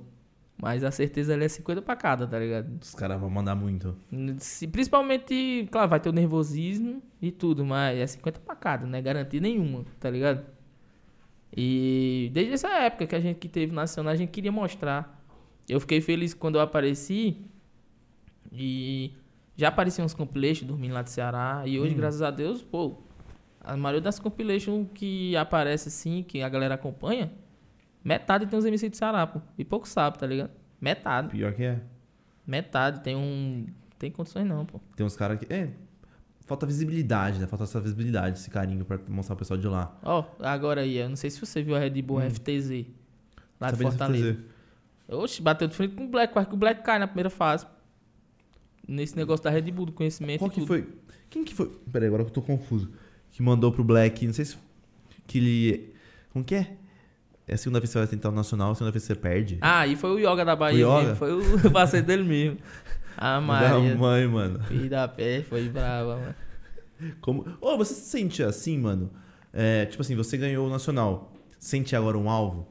Mas 0.59 0.83
a 0.83 0.91
certeza 0.91 1.35
ali 1.35 1.45
é 1.45 1.49
50 1.49 1.83
pra 1.83 1.95
cada, 1.95 2.27
tá 2.27 2.39
ligado? 2.39 2.79
Os 2.83 2.95
caras 2.95 3.21
vão 3.21 3.29
mandar 3.29 3.55
muito. 3.55 3.95
Se- 4.39 4.67
principalmente, 4.67 5.69
claro, 5.71 5.91
vai 5.91 6.01
ter 6.01 6.09
o 6.09 6.13
nervosismo 6.13 7.03
e 7.21 7.31
tudo, 7.31 7.65
mas 7.65 7.99
é 7.99 8.07
50 8.07 8.41
pra 8.41 8.57
cada, 8.57 8.87
não 8.87 8.97
é 8.99 9.03
garantia 9.03 9.41
nenhuma, 9.41 9.85
tá 10.01 10.09
ligado? 10.09 10.47
E 11.55 12.31
desde 12.33 12.55
essa 12.55 12.69
época 12.69 13.07
que 13.07 13.15
a 13.15 13.21
gente 13.21 13.37
que 13.39 13.49
teve 13.49 13.73
nacional, 13.73 14.13
a 14.13 14.17
gente 14.17 14.31
queria 14.31 14.53
mostrar. 14.53 15.23
Eu 15.69 15.81
fiquei 15.81 16.01
feliz 16.01 16.33
quando 16.35 16.57
eu 16.57 16.61
apareci 16.63 17.41
e 18.53 19.13
já 19.57 19.69
apareciam 19.69 20.05
uns 20.05 20.15
compilations 20.15 20.67
dormindo 20.67 20.93
lá 20.95 21.03
do 21.03 21.11
Ceará. 21.11 21.63
E 21.67 21.79
hoje, 21.79 21.95
graças 21.95 22.23
a 22.23 22.31
Deus, 22.31 22.63
pô, 22.63 22.99
a 23.61 23.77
maioria 23.77 24.01
das 24.01 24.19
compilations 24.19 24.87
que 24.95 25.37
aparece 25.37 25.89
assim, 25.89 26.23
que 26.23 26.43
a 26.43 26.49
galera 26.49 26.75
acompanha, 26.75 27.33
metade 28.07 28.47
tem 28.47 28.59
uns 28.59 28.65
MC 28.65 28.89
de 28.89 28.97
Ceará, 28.97 29.27
pô. 29.27 29.41
E 29.59 29.65
pouco 29.65 29.89
sabe, 29.89 30.19
tá 30.19 30.27
ligado? 30.27 30.51
Metade. 30.81 31.29
Pior 31.31 31.53
que 31.53 31.65
é. 31.65 31.81
Metade. 32.47 33.01
Tem 33.01 33.17
um. 33.17 33.67
Tem 33.99 34.11
condições 34.11 34.47
não, 34.47 34.65
pô. 34.65 34.81
Tem 34.95 35.05
uns 35.05 35.17
caras 35.17 35.39
que. 35.39 35.53
É. 35.53 35.71
Falta 36.47 36.65
visibilidade, 36.65 37.41
né? 37.41 37.47
Falta 37.49 37.65
essa 37.65 37.81
visibilidade, 37.81 38.39
esse 38.39 38.49
carinho 38.49 38.85
pra 38.85 39.01
mostrar 39.09 39.35
o 39.35 39.39
pessoal 39.39 39.59
de 39.59 39.67
lá. 39.67 39.99
Ó, 40.05 40.25
agora 40.39 40.83
aí, 40.83 40.97
eu 40.99 41.09
não 41.09 41.17
sei 41.17 41.29
se 41.29 41.41
você 41.41 41.61
viu 41.61 41.75
a 41.75 41.79
Red 41.81 42.01
Bull 42.03 42.21
FTZ. 42.21 42.87
Lá 43.61 43.71
de 43.71 43.77
Sabia 43.77 43.89
Fortaleza. 43.91 44.35
fazer. 44.35 44.45
Oxe, 45.09 45.43
bateu 45.43 45.67
de 45.67 45.75
frente 45.75 45.97
com 45.97 46.05
o 46.05 46.09
Black, 46.09 46.33
quase 46.33 46.49
que 46.49 46.55
o 46.55 46.57
Black 46.57 46.85
cai 46.85 47.01
na 47.01 47.09
primeira 47.09 47.31
fase. 47.31 47.67
Nesse 48.87 49.17
negócio 49.17 49.43
da 49.43 49.51
Red 49.51 49.73
Bull, 49.73 49.87
do 49.87 49.93
conhecimento 49.93 50.39
Qual 50.39 50.51
que 50.51 50.61
tudo. 50.61 50.69
foi? 50.69 50.89
Quem 51.29 51.45
que 51.45 51.53
foi? 51.53 51.69
Peraí, 51.91 52.07
agora 52.07 52.23
que 52.23 52.31
eu 52.31 52.35
tô 52.35 52.43
confuso. 52.43 52.93
Que 53.33 53.43
mandou 53.43 53.73
pro 53.73 53.83
Black, 53.83 54.25
não 54.25 54.33
sei 54.33 54.45
se. 54.45 54.57
Que 55.27 55.39
ele. 55.39 55.95
Como 56.33 56.45
que 56.45 56.55
é? 56.55 56.77
É 57.49 57.55
a 57.55 57.57
segunda 57.57 57.79
vez 57.79 57.91
que 57.91 57.93
você 57.93 57.99
vai 57.99 58.09
tentar 58.09 58.29
o 58.31 58.33
nacional, 58.33 58.73
a 58.73 58.75
segunda 58.75 58.91
vez 58.91 59.03
que 59.05 59.07
você 59.13 59.15
perde. 59.19 59.59
Ah, 59.61 59.87
e 59.87 59.95
foi 59.97 60.11
o 60.11 60.19
Yoga 60.19 60.45
da 60.45 60.57
Bahia 60.57 60.85
Yoga? 60.85 61.03
mesmo. 61.03 61.17
Foi 61.17 61.33
o 61.33 61.71
parceiro 61.71 62.07
dele 62.07 62.25
mesmo. 62.25 62.59
A 63.17 63.35
da 63.35 63.41
Maria. 63.41 63.95
mãe, 63.97 64.27
mano. 64.27 64.63
Filho 64.65 64.91
da 64.91 65.07
pé, 65.07 65.43
foi 65.43 65.69
brava, 65.69 66.17
mano. 66.17 66.35
Como... 67.21 67.45
Ô, 67.61 67.77
você 67.77 67.95
se 67.95 68.01
sente 68.11 68.43
assim, 68.43 68.79
mano? 68.79 69.11
É, 69.53 69.87
tipo 69.87 70.03
assim, 70.03 70.17
você 70.17 70.37
ganhou 70.37 70.67
o 70.67 70.71
nacional. 70.71 71.33
Sente 71.59 71.95
agora 71.95 72.19
um 72.19 72.29
alvo? 72.29 72.67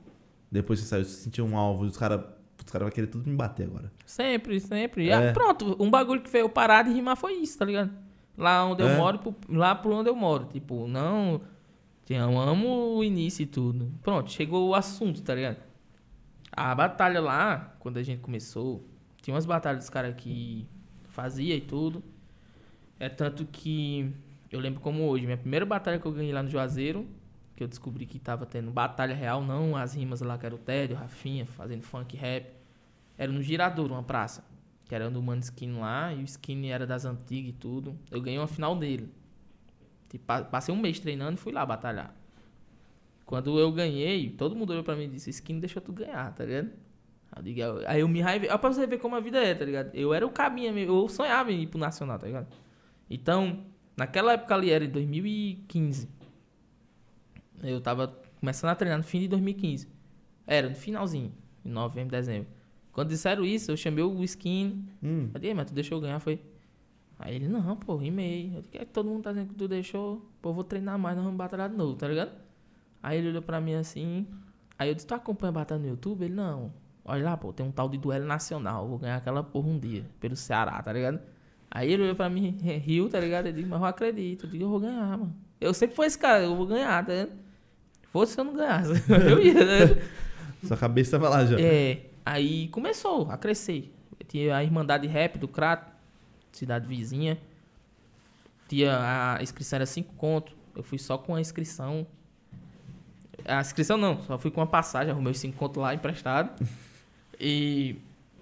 Depois 0.51 0.79
você 0.79 0.85
saiu, 0.87 1.05
você 1.05 1.23
sentiu 1.23 1.45
um 1.45 1.57
alvo, 1.57 1.85
os 1.85 1.97
caras 1.97 2.21
os 2.63 2.71
cara 2.71 2.83
vão 2.85 2.91
querer 2.91 3.07
tudo 3.07 3.29
me 3.29 3.35
bater 3.35 3.67
agora. 3.67 3.91
Sempre, 4.05 4.59
sempre. 4.59 5.05
E, 5.05 5.09
É. 5.09 5.29
ah, 5.29 5.33
pronto, 5.33 5.75
um 5.79 5.89
bagulho 5.89 6.21
que 6.21 6.29
fez 6.29 6.41
eu 6.43 6.49
parar 6.49 6.83
de 6.83 6.91
rimar 6.91 7.15
foi 7.15 7.33
isso, 7.35 7.57
tá 7.57 7.63
ligado? 7.65 7.91
Lá 8.37 8.65
onde 8.65 8.81
eu 8.83 8.87
É? 8.89 8.97
moro, 8.97 9.19
pro- 9.19 9.35
lá 9.49 9.73
por 9.75 9.91
onde 9.91 10.09
eu 10.09 10.15
moro. 10.15 10.45
Tipo, 10.51 10.87
não. 10.87 11.41
Eu 12.09 12.39
amo 12.39 12.95
o 12.95 13.03
início 13.03 13.43
e 13.43 13.45
tudo. 13.45 13.91
Pronto, 14.03 14.31
chegou 14.31 14.69
o 14.69 14.75
assunto, 14.75 15.21
tá 15.21 15.33
ligado? 15.33 15.57
A 16.51 16.73
batalha 16.75 17.19
lá, 17.19 17.75
quando 17.79 17.97
a 17.97 18.03
gente 18.03 18.21
começou, 18.21 18.87
tinha 19.21 19.33
umas 19.33 19.45
batalhas 19.45 19.79
dos 19.79 19.89
caras 19.89 20.15
que 20.15 20.67
fazia 21.09 21.55
e 21.55 21.61
tudo. 21.61 22.03
É 22.99 23.09
tanto 23.09 23.45
que 23.45 24.13
eu 24.51 24.59
lembro 24.59 24.79
como 24.79 25.03
hoje, 25.03 25.25
minha 25.25 25.37
primeira 25.37 25.65
batalha 25.65 25.99
que 25.99 26.05
eu 26.05 26.11
ganhei 26.11 26.31
lá 26.31 26.43
no 26.43 26.49
Juazeiro, 26.49 27.07
que 27.55 27.63
eu 27.63 27.67
descobri 27.67 28.05
que 28.05 28.19
tava 28.19 28.45
tendo 28.45 28.69
batalha 28.69 29.15
real, 29.15 29.43
não 29.43 29.75
as 29.75 29.95
rimas 29.95 30.21
lá 30.21 30.37
que 30.37 30.45
era 30.45 30.53
o 30.53 30.57
Tédio, 30.57 30.95
Rafinha, 30.95 31.45
fazendo 31.45 31.81
funk 31.81 32.15
rap. 32.15 32.53
Era 33.17 33.31
no 33.31 33.41
Girador, 33.41 33.91
uma 33.91 34.03
praça. 34.03 34.43
Que 34.87 34.93
era 34.93 35.09
do 35.09 35.21
Mano 35.21 35.41
Skin 35.41 35.79
lá, 35.79 36.13
e 36.13 36.21
o 36.21 36.25
Skin 36.25 36.67
era 36.67 36.85
das 36.85 37.05
antigas 37.05 37.49
e 37.49 37.53
tudo. 37.53 37.97
Eu 38.11 38.21
ganhei 38.21 38.39
uma 38.39 38.47
final 38.47 38.75
dele. 38.75 39.11
Tipo, 40.09 40.25
pa- 40.25 40.43
passei 40.43 40.73
um 40.73 40.77
mês 40.79 40.99
treinando 40.99 41.33
e 41.33 41.37
fui 41.37 41.51
lá 41.51 41.65
batalhar. 41.65 42.13
Quando 43.25 43.59
eu 43.59 43.71
ganhei, 43.71 44.29
todo 44.29 44.55
mundo 44.55 44.69
olhou 44.71 44.83
pra 44.83 44.95
mim 44.95 45.05
e 45.05 45.07
disse, 45.09 45.29
Skin 45.31 45.59
deixou 45.59 45.81
tu 45.81 45.91
ganhar, 45.91 46.33
tá 46.35 46.45
ligado? 46.45 46.69
Aí 47.31 47.39
eu, 47.39 47.43
digo, 47.43 47.59
"Eu- 47.59 47.83
aí 47.89 47.99
eu 48.01 48.07
me 48.07 48.21
raivei. 48.21 48.49
Olha 48.49 48.59
pra 48.59 48.71
você 48.71 48.85
ver 48.85 48.99
como 48.99 49.15
a 49.15 49.19
vida 49.19 49.39
é, 49.43 49.53
tá 49.55 49.65
ligado? 49.65 49.93
Eu 49.95 50.13
era 50.13 50.25
o 50.25 50.29
caminho, 50.29 50.71
mesmo, 50.73 50.93
eu 50.93 51.09
sonhava 51.09 51.51
em 51.51 51.63
ir 51.63 51.67
pro 51.67 51.79
Nacional, 51.79 52.19
tá 52.19 52.27
ligado? 52.27 52.47
Então, 53.09 53.65
naquela 53.97 54.33
época 54.33 54.53
ali, 54.53 54.69
era 54.69 54.85
em 54.85 54.89
2015. 54.89 56.07
Eu 57.63 57.81
tava 57.81 58.07
começando 58.39 58.69
a 58.69 58.75
treinar 58.75 58.97
no 58.97 59.03
fim 59.03 59.19
de 59.21 59.27
2015. 59.27 59.87
Era, 60.45 60.69
no 60.69 60.75
finalzinho, 60.75 61.33
em 61.63 61.69
novembro, 61.69 62.11
dezembro. 62.11 62.47
Quando 62.91 63.09
disseram 63.09 63.43
isso, 63.43 63.71
eu 63.71 63.77
chamei 63.77 64.03
o 64.03 64.23
Skin. 64.23 64.85
Hum. 65.03 65.29
Eu 65.33 65.39
disse, 65.39 65.53
mas 65.53 65.65
tu 65.67 65.73
deixou 65.73 65.97
eu 65.97 66.01
ganhar, 66.01 66.19
foi? 66.19 66.39
Aí 67.17 67.35
ele, 67.35 67.47
não, 67.47 67.75
pô, 67.75 67.95
rimei. 67.95 68.51
Eu 68.55 68.61
disse, 68.61 68.77
"É 68.77 68.85
que 68.85 68.91
todo 68.91 69.09
mundo 69.09 69.23
tá 69.23 69.31
dizendo 69.31 69.49
que 69.49 69.55
tu 69.55 69.67
deixou, 69.67 70.29
pô, 70.41 70.49
eu 70.49 70.53
vou 70.53 70.63
treinar 70.63 70.97
mais, 70.99 71.15
nós 71.15 71.23
vamos 71.23 71.37
batalhar 71.37 71.69
de 71.69 71.75
novo, 71.75 71.95
tá 71.95 72.07
ligado? 72.07 72.31
Aí 73.01 73.19
ele 73.19 73.29
olhou 73.29 73.41
pra 73.41 73.61
mim 73.61 73.75
assim. 73.75 74.27
Aí 74.77 74.89
eu 74.89 74.95
disse, 74.95 75.07
tu 75.07 75.13
acompanha 75.13 75.51
batalha 75.51 75.79
no 75.79 75.87
YouTube? 75.87 76.25
Ele, 76.25 76.33
não. 76.33 76.73
Olha 77.05 77.23
lá, 77.23 77.37
pô, 77.37 77.53
tem 77.53 77.65
um 77.65 77.71
tal 77.71 77.87
de 77.87 77.97
duelo 77.97 78.25
nacional. 78.25 78.83
Eu 78.83 78.89
vou 78.89 78.97
ganhar 78.97 79.15
aquela 79.17 79.43
porra 79.43 79.67
um 79.69 79.77
dia, 79.79 80.03
pelo 80.19 80.35
Ceará, 80.35 80.81
tá 80.81 80.91
ligado? 80.91 81.19
Aí 81.69 81.91
ele 81.91 82.03
olhou 82.03 82.15
pra 82.15 82.29
mim, 82.29 82.57
riu, 82.83 83.07
tá 83.09 83.19
ligado? 83.19 83.47
Eu 83.47 83.53
disse, 83.53 83.67
mas 83.67 83.79
eu 83.79 83.85
acredito. 83.85 84.45
Eu 84.45 84.49
digo, 84.49 84.63
eu 84.63 84.69
vou 84.69 84.79
ganhar, 84.79 85.17
mano. 85.17 85.35
Eu 85.61 85.73
sempre 85.73 85.95
fui 85.95 86.07
esse 86.07 86.17
cara, 86.17 86.43
eu 86.43 86.55
vou 86.55 86.65
ganhar, 86.65 87.05
tá 87.05 87.13
ligado? 87.13 87.31
Fosse 88.11 88.33
se 88.33 88.39
eu 88.39 88.45
não 88.45 88.53
ganhasse. 88.53 88.91
eu 89.29 89.39
ia, 89.41 89.53
tá 89.53 89.59
ligado? 89.59 90.01
Sua 90.65 90.77
cabeça 90.77 91.11
tava 91.11 91.29
lá 91.29 91.45
já. 91.45 91.59
É, 91.59 92.07
aí 92.25 92.67
começou 92.69 93.29
a 93.29 93.37
crescer. 93.37 93.93
Tinha 94.27 94.55
a 94.55 94.63
Irmandade 94.63 95.05
Rap 95.07 95.37
do 95.37 95.47
Crato, 95.47 95.94
cidade 96.55 96.87
vizinha. 96.87 97.37
Tinha 98.67 99.35
a 99.37 99.43
inscrição 99.43 99.77
era 99.77 99.85
5 99.85 100.13
conto. 100.15 100.55
Eu 100.75 100.83
fui 100.83 100.97
só 100.97 101.17
com 101.17 101.35
a 101.35 101.41
inscrição. 101.41 102.05
A 103.45 103.61
inscrição 103.61 103.97
não, 103.97 104.21
só 104.23 104.37
fui 104.37 104.49
com 104.49 104.61
a 104.61 104.65
passagem, 104.65 105.11
arrumei 105.11 105.31
os 105.31 105.39
5 105.39 105.55
conto 105.57 105.79
lá 105.79 105.93
emprestado. 105.93 106.49
E 107.39 107.95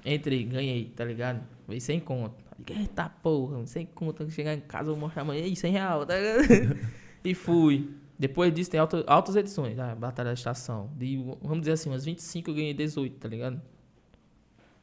entrei, 0.05 0.43
ganhei, 0.43 0.85
tá 0.95 1.03
ligado? 1.03 1.41
Veio 1.67 1.81
100 1.81 1.99
conto. 1.99 2.35
Eita 2.69 3.09
porra, 3.21 3.65
100 3.65 3.85
conto, 3.87 4.23
eu 4.23 4.29
chegar 4.29 4.53
em 4.53 4.59
casa, 4.61 4.89
eu 4.89 4.93
vou 4.95 5.01
mostrar 5.01 5.23
amanhã, 5.23 5.41
Ei, 5.43 5.55
100 5.55 5.71
real, 5.71 6.05
tá 6.05 6.15
ligado? 6.17 6.79
e 7.25 7.33
fui. 7.33 7.89
Depois 8.17 8.53
disso 8.53 8.69
tem 8.71 8.79
alta- 8.79 9.03
altas 9.07 9.35
edições, 9.35 9.75
da 9.75 9.93
Batalha 9.95 10.29
da 10.29 10.33
Estação. 10.33 10.89
De, 10.95 11.17
vamos 11.41 11.61
dizer 11.61 11.73
assim, 11.73 11.89
umas 11.89 12.05
25 12.05 12.51
eu 12.51 12.55
ganhei 12.55 12.73
18, 12.73 13.17
tá 13.17 13.27
ligado? 13.27 13.59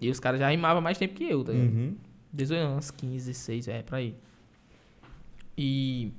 E 0.00 0.10
os 0.10 0.18
caras 0.20 0.40
já 0.40 0.50
rimavam 0.50 0.82
mais 0.82 0.98
tempo 0.98 1.14
que 1.14 1.24
eu, 1.24 1.42
tá 1.44 1.52
ligado? 1.52 1.72
Uhum. 1.72 1.96
18 2.32 2.60
anos, 2.66 2.90
15, 2.90 3.26
16, 3.26 3.68
é, 3.68 3.82
pra 3.82 3.98
aí. 3.98 4.16
E. 5.56 6.12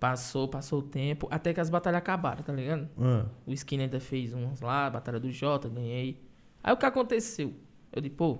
Passou, 0.00 0.46
passou 0.46 0.78
o 0.78 0.82
tempo, 0.82 1.26
até 1.28 1.52
que 1.52 1.58
as 1.58 1.68
batalhas 1.68 1.98
acabaram, 1.98 2.40
tá 2.44 2.52
ligado? 2.52 2.88
Ah, 2.96 3.26
O 3.44 3.52
Skinner 3.52 3.86
ainda 3.86 3.98
fez 3.98 4.32
uns 4.32 4.60
lá, 4.60 4.88
batalha 4.88 5.18
do 5.18 5.28
Jota, 5.30 5.68
ganhei. 5.68 6.22
Aí 6.62 6.72
o 6.72 6.76
que 6.76 6.86
aconteceu? 6.86 7.52
Eu 7.92 8.00
disse, 8.00 8.14
pô, 8.14 8.38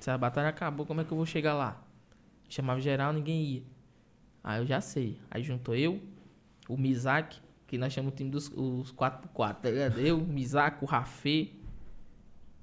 se 0.00 0.10
a 0.10 0.18
batalha 0.18 0.48
acabou, 0.48 0.84
como 0.84 1.00
é 1.00 1.04
que 1.04 1.12
eu 1.12 1.16
vou 1.16 1.24
chegar 1.26 1.54
lá? 1.54 1.80
Chamava 2.48 2.80
geral, 2.80 3.12
ninguém 3.12 3.44
ia. 3.44 3.62
Aí 4.42 4.60
eu 4.60 4.66
já 4.66 4.80
sei. 4.80 5.20
Aí 5.30 5.40
juntou 5.44 5.74
eu, 5.76 6.00
o 6.68 6.76
Mizaki, 6.76 7.40
que 7.68 7.78
nós 7.78 7.92
chamamos 7.92 8.14
o 8.14 8.16
time 8.16 8.30
dos 8.30 8.48
os 8.48 8.92
4x4, 8.92 9.54
tá 9.60 9.70
ligado? 9.70 10.00
Eu, 10.00 10.18
o 10.18 10.26
Mizaki, 10.26 10.82
o 10.84 10.86
Rafê. 10.86 11.50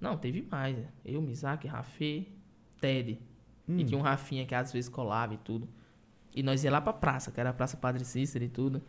Não, 0.02 0.18
teve 0.18 0.46
mais. 0.52 0.76
né? 0.78 0.88
Eu, 1.06 1.22
Mizaki, 1.22 1.68
Rafê, 1.70 2.26
Ted. 2.84 3.18
Hum. 3.68 3.80
E 3.80 3.86
tinha 3.86 3.98
um 3.98 4.02
Rafinha 4.02 4.46
que 4.46 4.54
às 4.54 4.74
vezes 4.74 4.90
colava 4.90 5.34
e 5.34 5.38
tudo. 5.38 5.70
E 6.36 6.44
nós 6.44 6.64
ia 6.64 6.72
lá 6.72 6.82
pra 6.82 6.92
praça, 6.92 7.32
que 7.32 7.40
era 7.40 7.52
a 7.52 7.54
Praça 7.54 7.78
Padre 7.78 8.04
Cícero 8.04 8.44
e 8.44 8.50
tudo. 8.50 8.82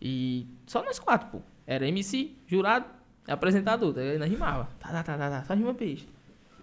E 0.00 0.46
só 0.66 0.84
nós 0.84 0.98
quatro, 0.98 1.28
pô. 1.28 1.40
Era 1.66 1.88
MC, 1.88 2.36
jurado, 2.46 2.84
apresentador, 3.26 3.94
tá? 3.94 4.02
E 4.02 4.18
nós 4.18 4.28
rimava. 4.28 4.68
Tá, 4.78 4.90
tá, 4.90 5.02
tá, 5.02 5.16
tá, 5.16 5.30
tá. 5.30 5.44
Só 5.44 5.54
rima 5.54 5.72
peixe. 5.72 6.06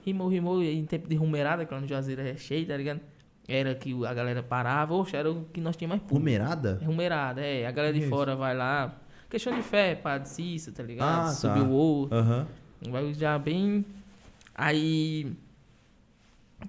Rimou, 0.06 0.28
rimou, 0.28 0.62
e 0.62 0.78
em 0.78 0.86
tempo 0.86 1.08
de 1.08 1.16
rumerada, 1.16 1.66
que 1.66 1.74
lá 1.74 1.80
no 1.80 1.88
Juazeiro 1.88 2.22
é 2.22 2.36
cheio, 2.36 2.68
tá 2.68 2.78
ligado? 2.78 3.02
Era 3.48 3.74
que 3.74 3.94
a 4.06 4.14
galera 4.14 4.44
parava, 4.44 4.94
oxe, 4.94 5.16
era 5.16 5.32
o 5.32 5.46
que 5.46 5.60
nós 5.60 5.76
tínhamos 5.76 5.98
mais 5.98 6.02
público. 6.02 6.20
Rumerada? 6.20 6.80
É 6.82 6.86
rumerada, 6.86 7.42
é. 7.42 7.66
A 7.66 7.72
galera 7.72 7.94
de 7.94 8.04
é 8.04 8.08
fora 8.08 8.36
vai 8.36 8.56
lá. 8.56 8.96
Questão 9.30 9.56
de 9.56 9.64
fé, 9.64 9.96
Padre 9.96 10.30
Cícero, 10.30 10.76
tá 10.76 10.84
ligado? 10.84 11.08
Ah, 11.08 11.24
tá. 11.24 11.32
Subiu 11.32 11.66
o 11.66 11.72
outro. 11.72 12.18
Aham. 12.18 12.48
Um 12.86 12.92
bagulho 12.92 13.14
já 13.14 13.40
bem. 13.40 13.86
Aí. 14.54 15.34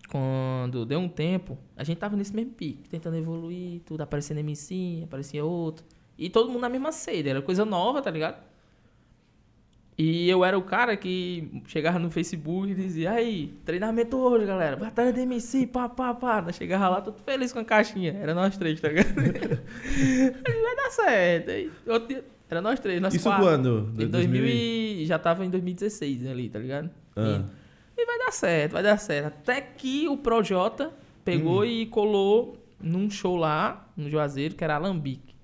Quando 0.09 0.85
deu 0.85 0.99
um 0.99 1.09
tempo, 1.09 1.59
a 1.77 1.85
gente 1.85 1.99
tava 1.99 2.17
nesse 2.17 2.35
mesmo 2.35 2.53
pique, 2.53 2.89
tentando 2.89 3.17
evoluir, 3.17 3.81
tudo, 3.85 4.01
aparecendo 4.03 4.39
MC, 4.39 5.03
aparecia 5.05 5.45
outro. 5.45 5.85
E 6.19 6.29
todo 6.31 6.49
mundo 6.51 6.63
na 6.63 6.69
mesma 6.69 6.93
sede, 6.93 7.29
era 7.29 7.43
coisa 7.43 7.65
nova, 7.65 8.01
tá 8.03 8.11
ligado? 8.11 8.37
E 9.97 10.29
eu 10.29 10.45
era 10.45 10.59
o 10.59 10.63
cara 10.63 10.97
que 10.97 11.63
chegava 11.67 11.99
no 11.99 12.11
Facebook 12.11 12.71
e 12.71 12.75
dizia, 12.75 13.13
aí, 13.13 13.55
treinamento 13.65 14.17
hoje, 14.17 14.47
galera, 14.47 14.75
batalha 14.75 15.13
de 15.13 15.21
MC, 15.21 15.67
pá, 15.67 15.89
pá, 15.89 16.15
pá. 16.15 16.41
Nós 16.41 16.57
chegava 16.57 16.89
lá, 16.89 17.01
todo 17.01 17.19
feliz 17.23 17.53
com 17.53 17.59
a 17.59 17.65
caixinha. 17.65 18.13
Era 18.15 18.35
nós 18.35 18.57
três, 18.57 18.81
tá 18.81 18.89
ligado? 18.89 19.15
Vai 19.15 20.77
dar 20.77 20.91
certo. 20.91 21.51
Aí, 21.51 21.71
dia- 22.09 22.25
era 22.49 22.61
nós 22.61 22.81
três, 22.81 23.01
nós 23.01 23.15
Isso 23.15 23.25
quatro. 23.25 23.45
quando? 23.45 23.93
Em 23.99 24.07
2000 24.09 24.47
e... 24.47 25.07
Já 25.07 25.19
tava 25.19 25.45
em 25.45 25.51
2016 25.51 26.27
ali, 26.27 26.49
tá 26.49 26.59
ligado? 26.59 26.91
Ah. 27.17 27.43
E, 27.43 27.62
e 27.97 28.07
vai 28.07 28.19
dar 28.19 28.33
certo, 28.33 28.73
vai 28.73 28.83
dar 28.83 28.97
certo. 28.99 29.27
Até 29.27 29.61
que 29.61 30.09
o 30.09 30.17
Projota 30.17 30.93
pegou 31.25 31.61
Hum. 31.61 31.65
e 31.65 31.87
colou 31.87 32.57
num 32.81 33.09
show 33.11 33.37
lá, 33.37 33.89
no 33.97 34.09
Juazeiro, 34.11 34.55
que 34.55 34.65
era 34.65 34.75
Alambique. 34.77 35.35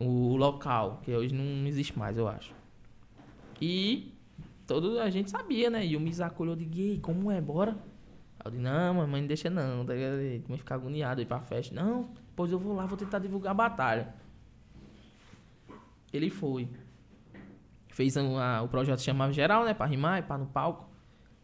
O 0.00 0.36
local, 0.36 1.00
que 1.04 1.12
hoje 1.12 1.34
não 1.34 1.66
existe 1.66 1.98
mais, 1.98 2.16
eu 2.16 2.26
acho. 2.26 2.52
E 3.60 4.12
todo 4.66 4.98
a 4.98 5.10
gente 5.10 5.30
sabia, 5.30 5.68
né? 5.68 5.84
E 5.86 5.94
o 5.96 6.00
Misako 6.00 6.42
olhou 6.42 6.56
de 6.56 6.64
gay, 6.64 6.98
como 7.00 7.30
é? 7.30 7.40
Bora? 7.40 7.72
Aí 8.38 8.46
eu 8.46 8.50
disse, 8.52 8.62
não, 8.62 8.94
mamãe, 8.94 9.20
não 9.20 9.28
deixa 9.28 9.50
não, 9.50 9.84
tá 9.84 9.92
ligado? 9.92 10.14
Ele 10.14 10.44
vai 10.48 10.56
ficar 10.56 10.76
agoniado 10.76 11.20
aí 11.20 11.26
pra 11.26 11.40
festa. 11.40 11.74
Não, 11.74 12.08
pois 12.34 12.50
eu 12.50 12.58
vou 12.58 12.74
lá, 12.74 12.86
vou 12.86 12.96
tentar 12.96 13.18
divulgar 13.18 13.50
a 13.50 13.54
batalha. 13.54 14.14
Ele 16.12 16.30
foi. 16.30 16.68
Fez 17.88 18.16
um, 18.16 18.38
a- 18.38 18.62
o 18.62 18.68
projeto 18.68 19.00
chamava 19.02 19.32
geral, 19.32 19.64
né? 19.64 19.74
Pra 19.74 19.86
rimar 19.86 20.18
e 20.18 20.22
pá 20.22 20.38
no 20.38 20.46
palco. 20.46 20.88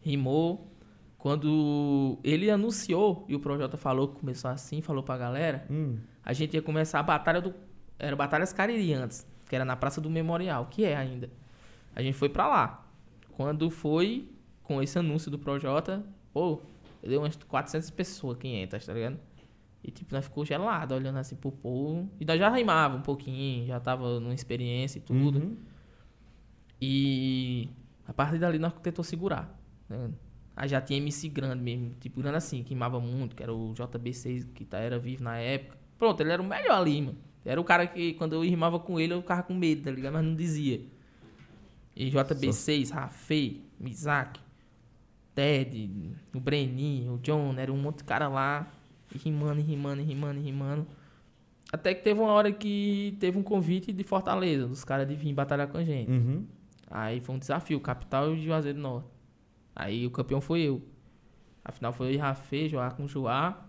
Rimou. 0.01 0.71
Quando 1.17 2.19
ele 2.23 2.49
anunciou 2.49 3.25
e 3.27 3.35
o 3.35 3.39
projeto 3.39 3.75
falou 3.77 4.07
que 4.09 4.19
começou 4.19 4.49
assim, 4.51 4.81
falou 4.81 5.01
pra 5.03 5.17
galera, 5.17 5.65
Hum. 5.69 5.97
a 6.23 6.31
gente 6.31 6.53
ia 6.53 6.61
começar 6.61 6.99
a 6.99 7.03
batalha 7.03 7.41
do. 7.41 7.53
Era 7.99 8.15
Batalhas 8.15 8.53
Cariri 8.53 8.93
antes, 8.93 9.25
que 9.49 9.55
era 9.55 9.65
na 9.65 9.75
Praça 9.75 9.99
do 9.99 10.09
Memorial, 10.09 10.67
que 10.67 10.85
é 10.85 10.95
ainda. 10.95 11.29
A 11.95 12.01
gente 12.03 12.13
foi 12.15 12.29
pra 12.29 12.47
lá. 12.47 12.87
Quando 13.35 13.69
foi 13.71 14.29
com 14.63 14.81
esse 14.81 14.97
anúncio 14.99 15.31
do 15.31 15.39
Projota, 15.39 16.05
pô, 16.31 16.61
deu 17.01 17.21
umas 17.21 17.35
400 17.35 17.89
pessoas, 17.89 18.37
500, 18.37 18.85
tá 18.85 18.93
ligado? 18.93 19.19
E 19.83 19.89
tipo, 19.91 20.13
nós 20.13 20.25
ficou 20.25 20.45
gelado 20.45 20.93
olhando 20.93 21.17
assim 21.17 21.35
pro 21.35 21.51
povo. 21.51 22.07
E 22.19 22.25
nós 22.25 22.37
já 22.39 22.49
rimava 22.49 22.95
um 22.95 23.01
pouquinho, 23.01 23.65
já 23.65 23.79
tava 23.79 24.19
numa 24.19 24.33
experiência 24.33 24.99
e 24.99 25.01
tudo. 25.01 25.39
Uhum. 25.39 25.57
E 26.79 27.69
a 28.07 28.13
partir 28.13 28.37
dali 28.39 28.59
nós 28.59 28.73
tentou 28.81 29.03
segurar. 29.03 29.56
Né? 29.89 30.09
Aí 30.55 30.67
já 30.67 30.81
tinha 30.81 30.97
MC 30.97 31.29
grande 31.29 31.63
mesmo, 31.63 31.91
tipo, 31.99 32.19
grande 32.19 32.37
assim, 32.37 32.63
que 32.63 32.69
rimava 32.69 32.99
muito, 32.99 33.35
que 33.35 33.43
era 33.43 33.53
o 33.53 33.73
JB6, 33.73 34.47
que 34.53 34.65
tá, 34.65 34.79
era 34.79 34.97
vivo 34.97 35.23
na 35.23 35.37
época. 35.37 35.77
Pronto, 35.99 36.21
ele 36.21 36.31
era 36.31 36.41
o 36.41 36.45
melhor 36.45 36.79
ali, 36.79 37.01
mano. 37.01 37.17
Era 37.45 37.61
o 37.61 37.63
cara 37.63 37.87
que, 37.87 38.13
quando 38.13 38.33
eu 38.33 38.41
rimava 38.41 38.79
com 38.79 38.99
ele, 38.99 39.13
eu 39.13 39.21
ficava 39.21 39.43
com 39.43 39.53
medo, 39.53 39.83
tá 39.83 39.91
ligado? 39.91 40.13
Mas 40.13 40.25
não 40.25 40.35
dizia. 40.35 40.81
E 41.95 42.11
JB6, 42.11 42.91
Rafê, 42.91 43.57
Mizaki, 43.79 44.41
Ted, 45.33 45.89
o 46.35 46.39
Breninho, 46.39 47.13
o 47.13 47.17
John, 47.19 47.53
era 47.57 47.71
um 47.71 47.77
monte 47.77 47.99
de 47.99 48.03
cara 48.03 48.27
lá, 48.27 48.67
e 49.13 49.17
rimando, 49.17 49.59
e 49.59 49.63
rimando, 49.63 50.01
e 50.01 50.05
rimando, 50.05 50.39
e 50.39 50.43
rimando. 50.43 50.87
Até 51.71 51.93
que 51.93 52.03
teve 52.03 52.19
uma 52.19 52.31
hora 52.31 52.51
que 52.51 53.15
teve 53.19 53.37
um 53.37 53.43
convite 53.43 53.93
de 53.93 54.03
Fortaleza, 54.03 54.67
dos 54.67 54.83
caras 54.83 55.07
de 55.07 55.15
vir 55.15 55.33
batalhar 55.33 55.67
com 55.67 55.77
a 55.77 55.83
gente. 55.83 56.09
Uhum. 56.11 56.45
Aí 56.89 57.19
foi 57.19 57.35
um 57.35 57.39
desafio, 57.39 57.79
capital 57.79 58.33
de 58.33 58.45
Juazeiro 58.45 58.77
do 58.77 58.81
Norte. 58.81 59.16
Aí 59.79 60.07
o 60.07 60.09
campeão 60.09 60.41
foi 60.41 60.61
eu. 60.61 60.81
Afinal 61.63 61.93
foi 61.93 62.07
eu 62.07 62.11
e 62.13 62.17
Rafê, 62.17 62.67
Joá 62.67 62.89
com 62.89 63.07
Joá. 63.07 63.63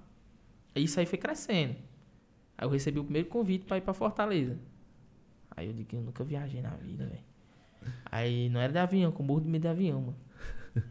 E 0.74 0.82
isso 0.82 0.98
aí 0.98 1.04
foi 1.04 1.18
crescendo. 1.18 1.76
Aí 2.56 2.66
eu 2.66 2.70
recebi 2.70 2.98
o 2.98 3.04
primeiro 3.04 3.28
convite 3.28 3.66
pra 3.66 3.76
ir 3.76 3.82
pra 3.82 3.92
Fortaleza. 3.92 4.58
Aí 5.54 5.66
eu 5.66 5.74
digo 5.74 5.86
que 5.86 5.96
eu 5.96 6.00
nunca 6.00 6.24
viajei 6.24 6.62
na 6.62 6.70
vida, 6.70 7.04
velho. 7.04 7.22
Aí 8.10 8.48
não 8.48 8.58
era 8.58 8.72
de 8.72 8.78
avião, 8.78 9.12
com 9.12 9.22
burro 9.22 9.42
de 9.42 9.48
medo 9.50 9.62
de 9.62 9.68
avião, 9.68 10.00
mano. 10.00 10.16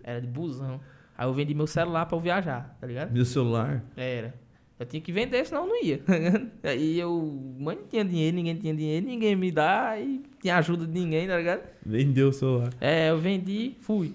Era 0.03 0.22
de 0.22 0.28
busão. 0.28 0.80
Aí 1.18 1.28
eu 1.28 1.34
vendi 1.34 1.55
meu 1.55 1.65
celular 1.65 2.05
pra 2.05 2.15
eu 2.15 2.22
viajar, 2.22 2.78
tá 2.80 2.86
ligado? 2.86 3.11
Meu 3.11 3.26
celular. 3.26 3.84
Era. 3.95 4.36
Eu 4.80 4.86
tinha 4.86 5.01
que 5.01 5.11
vender, 5.11 5.43
senão 5.47 5.63
eu 5.63 5.68
não 5.68 5.84
ia. 5.84 5.99
Aí 6.61 6.99
eu, 6.99 7.55
mãe, 7.57 7.76
não 7.76 7.88
tinha 7.88 8.05
dinheiro, 8.05 8.36
ninguém 8.36 8.55
tinha 8.55 8.76
dinheiro, 8.76 9.07
ninguém 9.07 9.36
me 9.36 9.51
dá, 9.51 9.99
e 9.99 10.22
tinha 10.39 10.57
ajuda 10.57 10.86
de 10.86 10.93
ninguém, 10.93 11.28
tá 11.28 11.38
ligado? 11.38 11.63
Vendeu 11.84 12.30
o 12.30 12.34
celular. 12.34 12.70
É, 12.80 13.09
eu 13.09 13.18
vendi, 13.18 13.76
fui. 13.80 14.13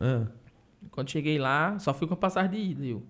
Ah. 0.00 0.26
Quando 0.90 1.10
cheguei 1.10 1.38
lá, 1.38 1.78
só 1.78 1.92
fui 1.94 2.06
com 2.06 2.14
a 2.14 2.16
passagem 2.16 2.50
de 2.50 2.56
ida, 2.72 2.84
eu. 2.84 3.02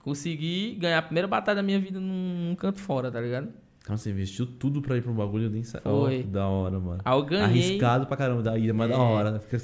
Consegui 0.00 0.76
ganhar 0.76 0.98
a 0.98 1.02
primeira 1.02 1.28
batalha 1.28 1.56
da 1.56 1.62
minha 1.62 1.78
vida 1.78 2.00
num, 2.00 2.48
num 2.48 2.54
canto 2.56 2.78
fora, 2.80 3.10
tá 3.10 3.20
ligado? 3.20 3.52
Cara, 3.84 3.96
você 3.96 4.10
investiu 4.10 4.46
tudo 4.46 4.80
pra 4.80 4.96
ir 4.96 5.02
pro 5.02 5.12
bagulho, 5.12 5.44
eu 5.44 5.50
nem 5.50 5.62
sei. 5.62 5.80
Foi. 5.80 6.22
Que 6.22 6.28
da 6.28 6.46
hora, 6.48 6.78
mano. 6.80 7.00
Aí 7.04 7.14
eu 7.18 7.24
ganhei. 7.24 7.44
Arriscado 7.44 8.06
pra 8.06 8.16
caramba, 8.16 8.42
daí, 8.42 8.72
mas 8.72 8.88
da 8.90 8.96
É. 8.96 8.98
hora, 8.98 9.30
né? 9.32 9.38
Fica... 9.40 9.60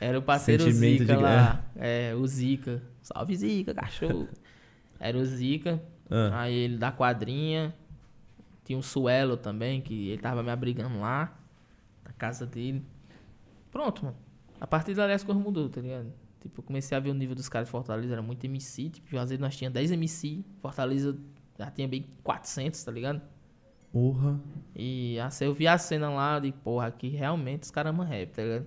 Era 0.00 0.18
o 0.18 0.22
parceiro 0.22 0.62
Sentimento 0.62 1.00
Zica 1.00 1.16
de 1.16 1.22
lá. 1.22 1.64
É, 1.74 2.14
o 2.14 2.26
Zica. 2.26 2.82
Salve 3.02 3.34
Zica, 3.36 3.74
cachorro. 3.74 4.28
Era 5.00 5.16
o 5.18 5.24
Zica. 5.24 5.82
Ah. 6.10 6.42
Aí 6.42 6.54
ele 6.54 6.76
da 6.76 6.92
quadrinha. 6.92 7.74
Tinha 8.64 8.78
um 8.78 8.82
Suelo 8.82 9.36
também, 9.36 9.80
que 9.80 10.10
ele 10.10 10.20
tava 10.22 10.42
me 10.42 10.50
abrigando 10.50 11.00
lá. 11.00 11.36
Na 12.04 12.12
casa 12.12 12.46
dele. 12.46 12.82
Pronto, 13.72 14.04
mano. 14.04 14.16
A 14.60 14.66
partir 14.66 14.94
dali 14.94 15.12
as 15.12 15.22
coisas 15.24 15.42
mudou, 15.42 15.68
tá 15.68 15.80
ligado? 15.80 16.12
Tipo, 16.40 16.60
eu 16.60 16.64
comecei 16.64 16.96
a 16.96 17.00
ver 17.00 17.10
o 17.10 17.14
nível 17.14 17.34
dos 17.34 17.48
caras 17.48 17.68
de 17.68 17.72
Fortaleza, 17.72 18.12
era 18.12 18.22
muito 18.22 18.44
MC. 18.44 18.90
Tipo, 18.90 19.08
Juazeiro 19.10 19.40
nós 19.42 19.56
tinha 19.56 19.70
10 19.70 19.92
MC. 19.92 20.44
Fortaleza 20.60 21.16
já 21.58 21.70
tinha 21.70 21.88
bem 21.88 22.06
400, 22.22 22.82
tá 22.82 22.92
ligado? 22.92 23.20
Porra. 23.92 24.38
E 24.74 25.18
assim, 25.20 25.44
eu 25.46 25.54
vi 25.54 25.66
a 25.66 25.76
cena 25.78 26.10
lá 26.10 26.38
de, 26.38 26.52
porra, 26.52 26.86
aqui 26.86 27.08
realmente 27.08 27.64
os 27.64 27.70
caras 27.70 27.96
rap, 28.06 28.30
tá 28.32 28.42
ligado? 28.42 28.66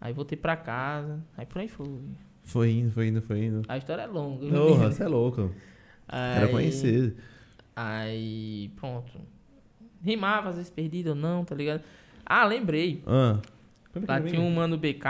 Aí 0.00 0.12
voltei 0.12 0.36
pra 0.36 0.56
casa, 0.56 1.22
aí 1.36 1.46
por 1.46 1.58
aí 1.60 1.68
foi. 1.68 2.00
Foi 2.42 2.70
indo, 2.70 2.90
foi 2.90 3.08
indo, 3.08 3.22
foi 3.22 3.44
indo. 3.44 3.62
A 3.68 3.76
história 3.78 4.02
é 4.02 4.06
longa. 4.06 4.46
Porra, 4.48 4.90
você 4.92 5.02
é 5.02 5.08
louco. 5.08 5.50
Era 6.08 6.46
Aí- 6.46 6.52
conhecer. 6.52 7.16
Aí, 7.74 8.70
pronto. 8.76 9.12
Rimava, 10.02 10.50
às 10.50 10.56
vezes 10.56 10.70
perdido 10.70 11.08
ou 11.10 11.14
não, 11.14 11.44
tá 11.44 11.54
ligado? 11.54 11.82
Ah, 12.24 12.44
lembrei. 12.44 13.02
Ah. 13.06 13.40
Lá 14.08 14.20
tinha 14.20 14.40
um 14.40 14.50
mano 14.50 14.76
BK. 14.76 15.04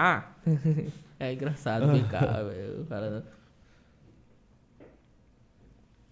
é 1.18 1.32
engraçado, 1.32 1.86
BK, 1.86 2.10
velho. 2.50 2.82
o 2.82 2.86
cara 2.86 3.10
não- 3.10 3.22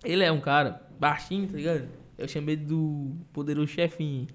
Ele 0.05 0.25
é 0.25 0.33
um 0.33 0.41
cara 0.41 0.83
baixinho, 0.99 1.47
tá 1.49 1.57
ligado? 1.57 1.89
Eu 2.19 2.27
chamei 2.29 2.57
do 2.57 3.13
poderoso 3.33 3.69
chefinho. 3.69 4.27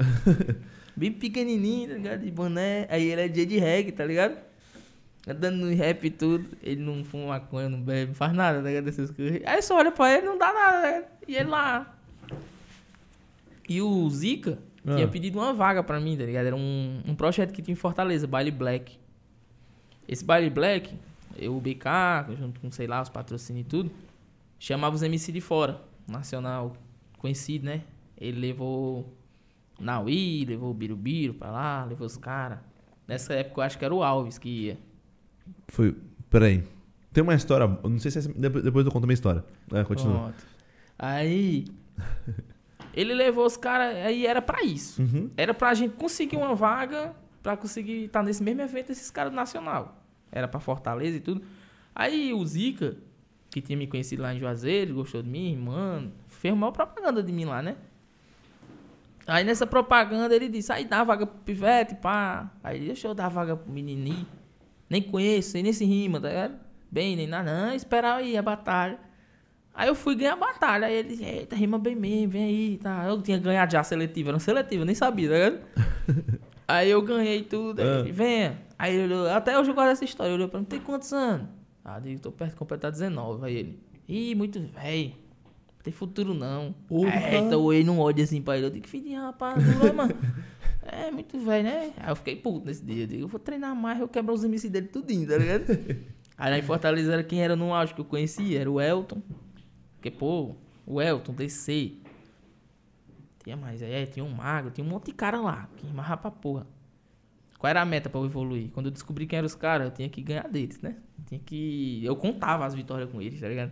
Bem 0.96 1.12
pequenininho, 1.12 1.90
tá 1.90 1.96
ligado? 1.96 2.22
De 2.22 2.32
boné. 2.32 2.88
Aí 2.90 3.08
ele 3.12 3.22
é 3.22 3.28
dia 3.28 3.46
de 3.46 3.58
reggae, 3.60 3.92
tá 3.92 4.04
ligado? 4.06 4.38
Andando 5.28 5.58
no 5.58 5.74
rap 5.76 6.06
e 6.06 6.10
tudo. 6.10 6.48
Ele 6.64 6.82
não 6.82 7.04
fuma 7.04 7.28
maconha, 7.28 7.70
não 7.70 7.82
bebe, 7.82 8.08
não 8.08 8.16
faz 8.16 8.34
nada, 8.34 8.62
tá 8.62 8.68
ligado? 8.68 8.86
Dessas 8.86 9.12
coisas. 9.12 9.42
Aí 9.46 9.62
você 9.62 9.74
olha 9.74 9.92
pra 9.92 10.12
ele, 10.14 10.26
não 10.26 10.38
dá 10.38 10.54
nada, 10.54 10.82
tá 10.82 10.88
ligado? 10.88 11.08
E 11.28 11.36
ele 11.36 11.50
lá. 11.50 11.96
E 13.70 13.82
o 13.82 14.10
Zika 14.10 14.58
Ah. 14.88 14.96
tinha 14.96 15.08
pedido 15.08 15.38
uma 15.38 15.54
vaga 15.54 15.84
pra 15.84 16.00
mim, 16.00 16.18
tá 16.18 16.24
ligado? 16.24 16.46
Era 16.46 16.56
um, 16.56 17.02
um 17.06 17.14
projeto 17.14 17.52
que 17.52 17.62
tinha 17.62 17.74
em 17.74 17.76
Fortaleza, 17.76 18.26
Baile 18.26 18.52
Black. 18.52 18.98
Esse 20.08 20.24
Baile 20.24 20.50
Black, 20.50 20.96
eu, 21.38 21.58
o 21.58 21.60
BK, 21.60 22.34
junto 22.40 22.62
com, 22.62 22.72
sei 22.72 22.88
lá, 22.88 23.02
os 23.02 23.10
patrocínios 23.10 23.66
e 23.66 23.70
tudo, 23.70 23.92
chamava 24.58 24.96
os 24.96 25.04
MC 25.04 25.32
de 25.32 25.42
fora, 25.42 25.82
nacional, 26.08 26.74
conhecido, 27.18 27.66
né? 27.66 27.84
Ele 28.18 28.40
levou 28.40 29.14
Naui, 29.80 30.46
levou 30.46 30.72
o 30.72 30.74
Birubiru 30.74 31.34
pra 31.34 31.52
lá, 31.52 31.84
levou 31.84 32.08
os 32.08 32.16
caras. 32.16 32.60
Nessa 33.08 33.34
época 33.34 33.62
eu 33.62 33.66
acho 33.66 33.78
que 33.78 33.86
era 33.86 33.94
o 33.94 34.02
Alves 34.04 34.38
que 34.38 34.50
ia. 34.50 34.78
Foi. 35.68 35.96
Peraí. 36.30 36.64
Tem 37.14 37.24
uma 37.24 37.36
história. 37.36 37.68
Não 37.68 38.00
sei 38.00 38.12
se 38.12 38.20
é, 38.20 38.34
depois 38.34 38.64
depois 38.64 38.86
eu 38.86 38.92
conto 38.92 39.04
a 39.04 39.08
minha 39.08 39.14
história. 39.14 39.44
É, 39.72 39.84
continua. 39.84 40.20
Pronto. 40.20 40.48
Aí. 40.98 41.66
Ele 42.98 43.14
levou 43.14 43.46
os 43.46 43.56
caras, 43.56 43.96
aí 43.96 44.26
era 44.26 44.42
pra 44.42 44.64
isso. 44.64 45.04
Uhum. 45.04 45.30
Era 45.38 45.54
pra 45.54 45.72
gente 45.76 45.94
conseguir 45.94 46.36
uma 46.36 46.56
vaga, 46.56 47.16
pra 47.44 47.56
conseguir 47.56 48.06
estar 48.06 48.24
nesse 48.24 48.42
mesmo 48.42 48.64
evento 48.64 48.88
desses 48.88 49.12
caras 49.12 49.32
do 49.32 49.36
Nacional. 49.36 50.02
Era 50.32 50.48
pra 50.48 50.60
Fortaleza 50.60 51.16
e 51.16 51.20
tudo. 51.20 51.44
Aí 51.94 52.34
o 52.34 52.44
Zica, 52.44 52.98
que 53.52 53.62
tinha 53.62 53.78
me 53.78 53.86
conhecido 53.86 54.24
lá 54.24 54.34
em 54.34 54.40
Juazeiro, 54.40 54.96
gostou 54.96 55.22
de 55.22 55.30
mim, 55.30 55.56
mano, 55.58 56.12
fez 56.28 56.52
uma 56.52 56.72
propaganda 56.72 57.22
de 57.22 57.32
mim 57.32 57.46
lá, 57.46 57.62
né? 57.62 57.76
Aí 59.28 59.44
nessa 59.44 59.68
propaganda 59.68 60.36
ele 60.36 60.50
disse, 60.50 60.74
aí 60.74 60.84
dá 60.84 61.04
vaga 61.04 61.28
pro 61.28 61.38
pivete, 61.42 61.94
pá. 61.94 62.50
Aí 62.64 62.80
deixa 62.80 63.08
eu 63.08 63.14
dar 63.14 63.30
vaga 63.30 63.56
pro 63.56 63.72
menininho. 63.72 64.26
Nem 64.90 65.04
conheço, 65.04 65.54
nem 65.54 65.62
nesse 65.62 65.86
rima, 65.86 66.20
tá 66.20 66.30
ligado? 66.30 66.56
Bem, 66.90 67.16
nem 67.16 67.28
nada, 67.28 67.68
não, 67.68 67.76
esperar 67.76 68.16
aí 68.16 68.36
a 68.36 68.42
batalha. 68.42 69.00
Aí 69.80 69.88
eu 69.88 69.94
fui 69.94 70.16
ganhar 70.16 70.34
a 70.34 70.38
batalha. 70.38 70.88
Aí 70.88 70.96
ele, 70.96 71.24
eita, 71.24 71.56
rima 71.56 71.78
bem 71.78 71.96
mesmo, 71.96 72.32
vem 72.32 72.44
aí, 72.46 72.78
tá. 72.82 73.06
Eu 73.08 73.22
tinha 73.22 73.38
ganhado 73.38 73.72
já 73.72 73.80
a 73.82 73.84
seletiva, 73.84 74.30
era 74.30 74.36
uma 74.36 74.40
seletiva, 74.40 74.84
nem 74.84 74.96
sabia, 74.96 75.30
tá 75.30 75.36
ligado? 75.36 75.60
aí 76.68 76.90
eu 76.90 77.02
ganhei 77.04 77.44
tudo, 77.44 77.80
aí 77.80 77.88
Ah. 77.88 78.00
ele, 78.00 78.12
venha. 78.12 78.58
Aí 78.80 78.96
ele 78.96 79.14
olhou, 79.14 79.30
até 79.30 79.58
hoje 79.60 79.70
eu 79.70 79.76
guardo 79.76 79.92
essa 79.92 80.04
história, 80.04 80.30
ele 80.32 80.38
olhou 80.38 80.50
pra 80.50 80.60
mim, 80.60 80.66
tem 80.66 80.80
quantos 80.80 81.14
anos? 81.14 81.48
Ah, 81.86 81.98
eu 81.98 82.02
digo, 82.02 82.20
tô 82.22 82.32
perto 82.32 82.52
de 82.52 82.58
completar 82.58 82.92
19. 82.92 83.46
Aí 83.46 83.56
ele, 83.56 83.80
ih, 84.08 84.34
muito 84.34 84.60
velho, 84.60 85.10
não 85.10 85.84
tem 85.84 85.94
futuro 85.94 86.34
não. 86.34 86.74
Porra. 86.88 87.12
É, 87.12 87.38
então 87.38 87.72
ele 87.72 87.84
não 87.84 88.00
olha 88.00 88.24
assim 88.24 88.42
pra 88.42 88.58
ele, 88.58 88.66
eu 88.66 88.70
digo, 88.72 88.88
filho 88.88 89.04
de 89.06 89.14
rapadura, 89.14 89.94
mano. 89.94 90.16
É, 90.90 91.12
muito 91.12 91.38
velho, 91.38 91.66
né? 91.66 91.92
Aí 91.98 92.10
eu 92.10 92.16
fiquei 92.16 92.34
puto 92.38 92.66
nesse 92.66 92.82
dia, 92.82 93.04
eu 93.04 93.08
digo, 93.08 93.24
eu 93.24 93.28
vou 93.28 93.40
treinar 93.42 93.76
mais, 93.76 94.00
eu 94.00 94.08
quebro 94.08 94.34
os 94.34 94.42
MC 94.46 94.70
dele 94.70 94.88
tudinho, 94.88 95.28
tá 95.28 95.38
ligado? 95.38 95.66
Aí 96.38 96.50
lá 96.50 96.58
em 96.58 96.62
Fortaleza 96.62 97.12
era 97.12 97.24
quem 97.24 97.44
era 97.44 97.58
no 97.58 97.74
auge 97.74 97.94
que 97.94 98.00
eu 98.00 98.06
conhecia, 98.06 98.62
era 98.62 98.72
o 98.72 98.80
Elton. 98.80 99.22
Porque, 99.98 100.10
pô, 100.12 100.56
o 100.86 101.02
Elton, 101.02 101.34
DC. 101.34 101.98
Tinha 103.44 103.58
mais, 103.58 103.82
é, 103.82 104.06
tinha 104.06 104.24
um 104.26 104.30
mago, 104.30 104.72
tinha 104.72 104.86
um 104.86 104.90
monte 104.90 105.08
de 105.08 105.14
cara 105.14 105.40
lá, 105.40 105.70
que 105.78 105.86
rimava 105.86 106.18
pra 106.18 106.32
porra. 106.32 106.68
Qual 107.58 107.70
era 107.70 107.82
a 107.82 107.86
meta 107.86 108.10
pra 108.10 108.20
eu 108.20 108.26
evoluir? 108.26 108.70
Quando 108.72 108.88
eu 108.88 108.92
descobri 108.92 109.26
quem 109.26 109.38
eram 109.38 109.46
os 109.48 109.56
caras, 109.56 109.88
eu 109.88 109.94
tinha 109.94 110.10
que 110.10 110.22
ganhar 110.22 110.48
deles, 110.48 110.80
né? 110.82 110.98
Tinha 111.26 111.40
que. 111.40 112.04
Eu 112.06 112.16
contava 112.16 112.66
as 112.66 112.76
vitórias 112.76 113.10
com 113.10 113.22
eles, 113.22 113.40
tá 113.42 113.48
ligado? 113.48 113.72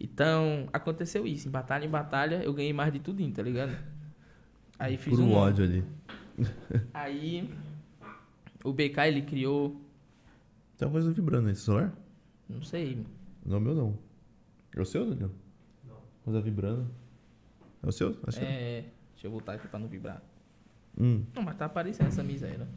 Então, 0.00 0.68
aconteceu 0.72 1.26
isso. 1.26 1.48
Em 1.48 1.50
batalha 1.50 1.84
em 1.86 1.88
batalha, 1.88 2.42
eu 2.42 2.52
ganhei 2.52 2.72
mais 2.72 2.92
de 2.92 2.98
tudinho, 2.98 3.32
tá 3.32 3.42
ligado? 3.42 3.76
Aí 4.78 4.96
fiz 4.96 5.14
Por 5.14 5.22
um. 5.22 5.32
ódio 5.32 5.64
ali. 5.64 5.84
Aí, 6.92 7.48
o 8.64 8.72
BK, 8.72 8.98
ele 9.06 9.22
criou. 9.22 9.80
Tem 10.76 10.86
uma 10.86 10.92
coisa 10.92 11.10
vibrando 11.12 11.46
nesse 11.46 11.62
celular? 11.62 11.94
Não 12.48 12.62
sei, 12.62 13.04
Não 13.44 13.56
é 13.56 13.60
meu, 13.60 13.74
não. 13.74 13.98
É 14.76 14.80
o 14.80 14.84
seu, 14.84 15.08
Daniel? 15.08 15.30
Não. 15.84 15.96
Coisa 16.22 16.40
vibrando. 16.40 16.86
É 17.82 17.88
o 17.88 17.92
seu? 17.92 18.16
Acho 18.26 18.38
que 18.38 18.44
é. 18.44 18.48
É, 18.48 18.80
deixa 19.14 19.26
eu 19.26 19.30
voltar 19.30 19.54
aqui 19.54 19.66
pra 19.66 19.78
não 19.78 19.88
vibrar. 19.88 20.22
Hum. 20.98 21.24
Não, 21.34 21.42
mas 21.42 21.56
tá 21.56 21.64
aparecendo 21.64 22.08
essa 22.08 22.22
miséria. 22.22 22.68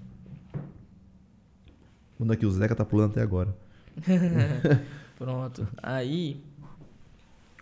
Manda 2.18 2.34
aqui, 2.34 2.46
o 2.46 2.52
Zeca 2.52 2.74
tá 2.76 2.86
pulando 2.86 3.12
até 3.12 3.22
agora. 3.22 3.54
Pronto. 5.18 5.68
Aí, 5.84 6.42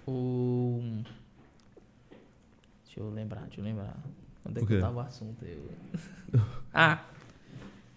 o... 0.08 1.02
Deixa 2.86 3.00
eu 3.00 3.10
lembrar, 3.10 3.42
deixa 3.42 3.60
eu 3.60 3.66
lembrar. 3.66 3.98
Onde 4.48 4.62
é 4.62 4.66
que 4.66 4.80
tava 4.80 4.98
o 4.98 5.00
assunto? 5.00 5.44
Eu... 5.44 5.70
ah! 6.74 7.04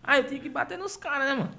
Ah, 0.02 0.18
eu 0.18 0.26
tinha 0.26 0.40
que 0.40 0.48
bater 0.48 0.78
nos 0.78 0.96
caras, 0.96 1.28
né, 1.28 1.34
mano? 1.34 1.54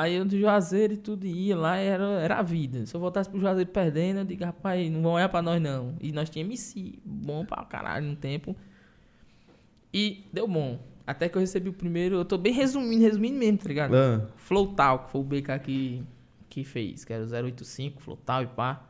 Aí 0.00 0.14
eu 0.14 0.24
do 0.24 0.38
Juazeiro 0.38 0.94
e 0.94 0.96
tudo 0.96 1.26
ia 1.26 1.56
lá, 1.56 1.76
era, 1.76 2.04
era 2.20 2.38
a 2.38 2.42
vida. 2.42 2.84
Se 2.86 2.94
eu 2.94 3.00
voltasse 3.00 3.30
pro 3.30 3.40
Juazeiro 3.40 3.70
perdendo, 3.70 4.18
eu 4.18 4.24
digo, 4.24 4.44
rapaz, 4.44 4.90
não 4.90 5.02
vão 5.02 5.12
olhar 5.12 5.28
pra 5.28 5.40
nós 5.40 5.60
não. 5.60 5.94
E 6.00 6.12
nós 6.12 6.28
tínhamos 6.28 6.74
MC, 6.74 6.98
bom 7.04 7.44
pra 7.44 7.64
caralho 7.64 8.06
no 8.06 8.16
tempo. 8.16 8.54
E 9.92 10.24
deu 10.32 10.46
bom. 10.46 10.78
Até 11.06 11.28
que 11.28 11.36
eu 11.36 11.40
recebi 11.40 11.68
o 11.68 11.72
primeiro, 11.72 12.16
eu 12.16 12.24
tô 12.24 12.36
bem 12.36 12.52
resumindo, 12.52 13.02
resumindo 13.02 13.38
mesmo, 13.38 13.58
tá 13.58 13.68
ligado? 13.68 13.94
Ah, 13.94 14.26
Flowtal, 14.36 15.04
que 15.04 15.10
foi 15.10 15.20
o 15.20 15.24
BK 15.24 15.58
que, 15.62 16.04
que 16.50 16.64
fez, 16.64 17.04
que 17.04 17.12
era 17.12 17.24
o 17.24 17.28
085, 17.28 18.02
Flowtal 18.02 18.42
e 18.42 18.46
pá. 18.48 18.84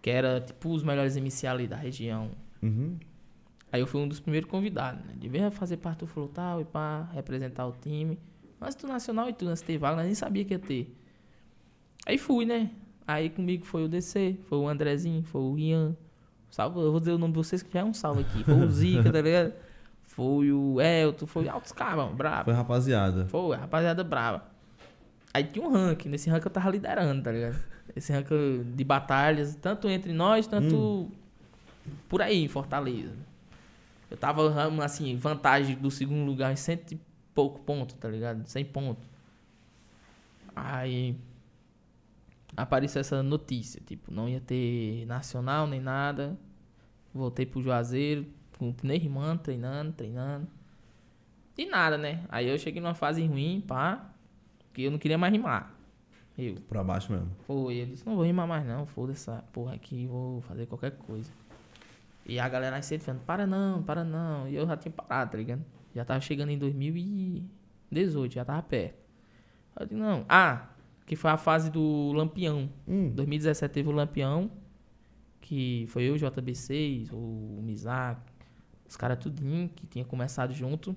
Que 0.00 0.10
era 0.10 0.40
tipo 0.40 0.70
os 0.70 0.82
melhores 0.82 1.16
MC 1.16 1.46
ali 1.46 1.66
da 1.66 1.76
região. 1.76 2.30
uhum. 2.62 2.96
Aí 3.72 3.80
eu 3.80 3.86
fui 3.86 4.00
um 4.00 4.06
dos 4.06 4.20
primeiros 4.20 4.48
convidados, 4.48 5.04
né? 5.04 5.12
De 5.16 5.28
vir 5.28 5.50
fazer 5.50 5.76
parte 5.78 5.98
do 5.98 6.06
Flowtal 6.06 6.60
e 6.60 6.64
pá, 6.64 7.10
representar 7.12 7.66
o 7.66 7.72
time. 7.72 8.16
Antes 8.60 8.76
do 8.76 8.86
Nacional 8.86 9.28
e 9.28 9.32
tudo, 9.32 9.50
antes 9.50 9.62
de 9.62 9.66
ter 9.66 9.78
vaga, 9.78 9.96
nós 9.96 10.06
nem 10.06 10.14
sabia 10.14 10.44
que 10.44 10.54
ia 10.54 10.58
ter. 10.58 10.94
Aí 12.06 12.16
fui, 12.16 12.44
né? 12.44 12.70
Aí 13.06 13.30
comigo 13.30 13.64
foi 13.64 13.84
o 13.84 13.88
DC, 13.88 14.38
foi 14.48 14.58
o 14.58 14.68
Andrezinho, 14.68 15.22
foi 15.22 15.40
o 15.40 15.58
Ian. 15.58 15.96
Salve, 16.50 16.80
eu 16.80 16.90
vou 16.90 17.00
dizer 17.00 17.12
o 17.12 17.18
nome 17.18 17.32
de 17.32 17.38
vocês 17.38 17.62
que 17.62 17.72
já 17.72 17.80
é 17.80 17.84
um 17.84 17.92
salve 17.92 18.22
aqui. 18.22 18.42
Foi 18.44 18.54
o 18.54 18.70
Zica, 18.70 19.12
tá 19.12 19.20
ligado? 19.20 19.52
Foi 20.04 20.50
o 20.50 20.80
Elton, 20.80 21.26
foi 21.26 21.48
altos 21.48 21.72
caras, 21.72 22.10
brabo. 22.12 22.44
Foi 22.44 22.54
rapaziada. 22.54 23.26
Foi, 23.26 23.56
rapaziada 23.56 24.02
brava. 24.02 24.44
Aí 25.34 25.44
tinha 25.44 25.66
um 25.66 25.70
ranking, 25.70 26.08
nesse 26.08 26.30
ranking 26.30 26.46
eu 26.46 26.50
tava 26.50 26.70
liderando, 26.70 27.22
tá 27.22 27.30
ligado? 27.30 27.62
Esse 27.94 28.12
ranking 28.12 28.72
de 28.74 28.84
batalhas, 28.84 29.54
tanto 29.56 29.88
entre 29.88 30.12
nós, 30.12 30.46
tanto 30.46 31.10
por 32.08 32.22
aí, 32.22 32.44
em 32.44 32.48
Fortaleza. 32.48 33.12
Eu 34.10 34.16
tava, 34.16 34.50
assim, 34.82 35.14
vantagem 35.16 35.76
do 35.76 35.90
segundo 35.90 36.24
lugar 36.24 36.52
em 36.52 36.56
cento 36.56 36.92
e 36.92 37.00
pouco 37.36 37.60
ponto, 37.60 37.94
tá 37.96 38.08
ligado? 38.08 38.46
100 38.46 38.64
pontos. 38.64 39.06
Aí 40.56 41.14
apareceu 42.56 43.00
essa 43.00 43.22
notícia, 43.22 43.80
tipo, 43.84 44.10
não 44.10 44.26
ia 44.26 44.40
ter 44.40 45.04
nacional 45.06 45.66
nem 45.66 45.78
nada. 45.78 46.36
Voltei 47.12 47.44
pro 47.44 47.60
Juazeiro, 47.60 48.26
continuei 48.58 48.98
rimando, 48.98 49.42
treinando, 49.42 49.92
treinando. 49.92 50.48
E 51.58 51.66
nada, 51.66 51.98
né? 51.98 52.24
Aí 52.30 52.48
eu 52.48 52.58
cheguei 52.58 52.80
numa 52.80 52.94
fase 52.94 53.24
ruim, 53.26 53.62
pá, 53.66 54.10
que 54.72 54.84
eu 54.84 54.90
não 54.90 54.98
queria 54.98 55.18
mais 55.18 55.32
rimar. 55.32 55.74
Eu. 56.38 56.56
Pra 56.68 56.82
baixo 56.82 57.12
mesmo. 57.12 57.30
Foi, 57.46 57.82
eu 57.82 57.86
disse, 57.86 58.06
não 58.06 58.16
vou 58.16 58.24
rimar 58.24 58.46
mais 58.46 58.66
não, 58.66 58.86
foda 58.86 59.12
essa 59.12 59.44
porra 59.52 59.74
aqui, 59.74 60.06
vou 60.06 60.40
fazer 60.42 60.66
qualquer 60.66 60.92
coisa. 60.92 61.30
E 62.26 62.38
a 62.40 62.48
galera 62.48 62.80
sempre 62.82 63.04
falando, 63.04 63.24
para 63.24 63.46
não, 63.46 63.82
para 63.82 64.04
não. 64.04 64.48
E 64.48 64.54
eu 64.54 64.66
já 64.66 64.76
tinha 64.76 64.92
parado, 64.92 65.32
tá 65.32 65.38
ligado? 65.38 65.64
Já 65.96 66.04
tava 66.04 66.20
chegando 66.20 66.50
em 66.50 66.58
2018, 66.58 68.34
já 68.34 68.44
tava 68.44 68.62
perto. 68.62 68.98
Eu 69.80 69.86
disse, 69.86 69.98
não. 69.98 70.26
Ah, 70.28 70.68
que 71.06 71.16
foi 71.16 71.30
a 71.30 71.38
fase 71.38 71.70
do 71.70 72.12
Lampião. 72.12 72.68
Hum. 72.86 73.08
2017 73.14 73.72
teve 73.72 73.88
o 73.88 73.92
Lampião, 73.92 74.50
que 75.40 75.86
foi 75.88 76.02
eu, 76.02 76.12
o 76.12 76.18
JB6, 76.18 77.14
o 77.14 77.62
Mizak, 77.62 78.20
os 78.86 78.94
caras 78.94 79.16
tudinho, 79.18 79.70
que 79.74 79.86
tinha 79.86 80.04
começado 80.04 80.52
junto. 80.52 80.94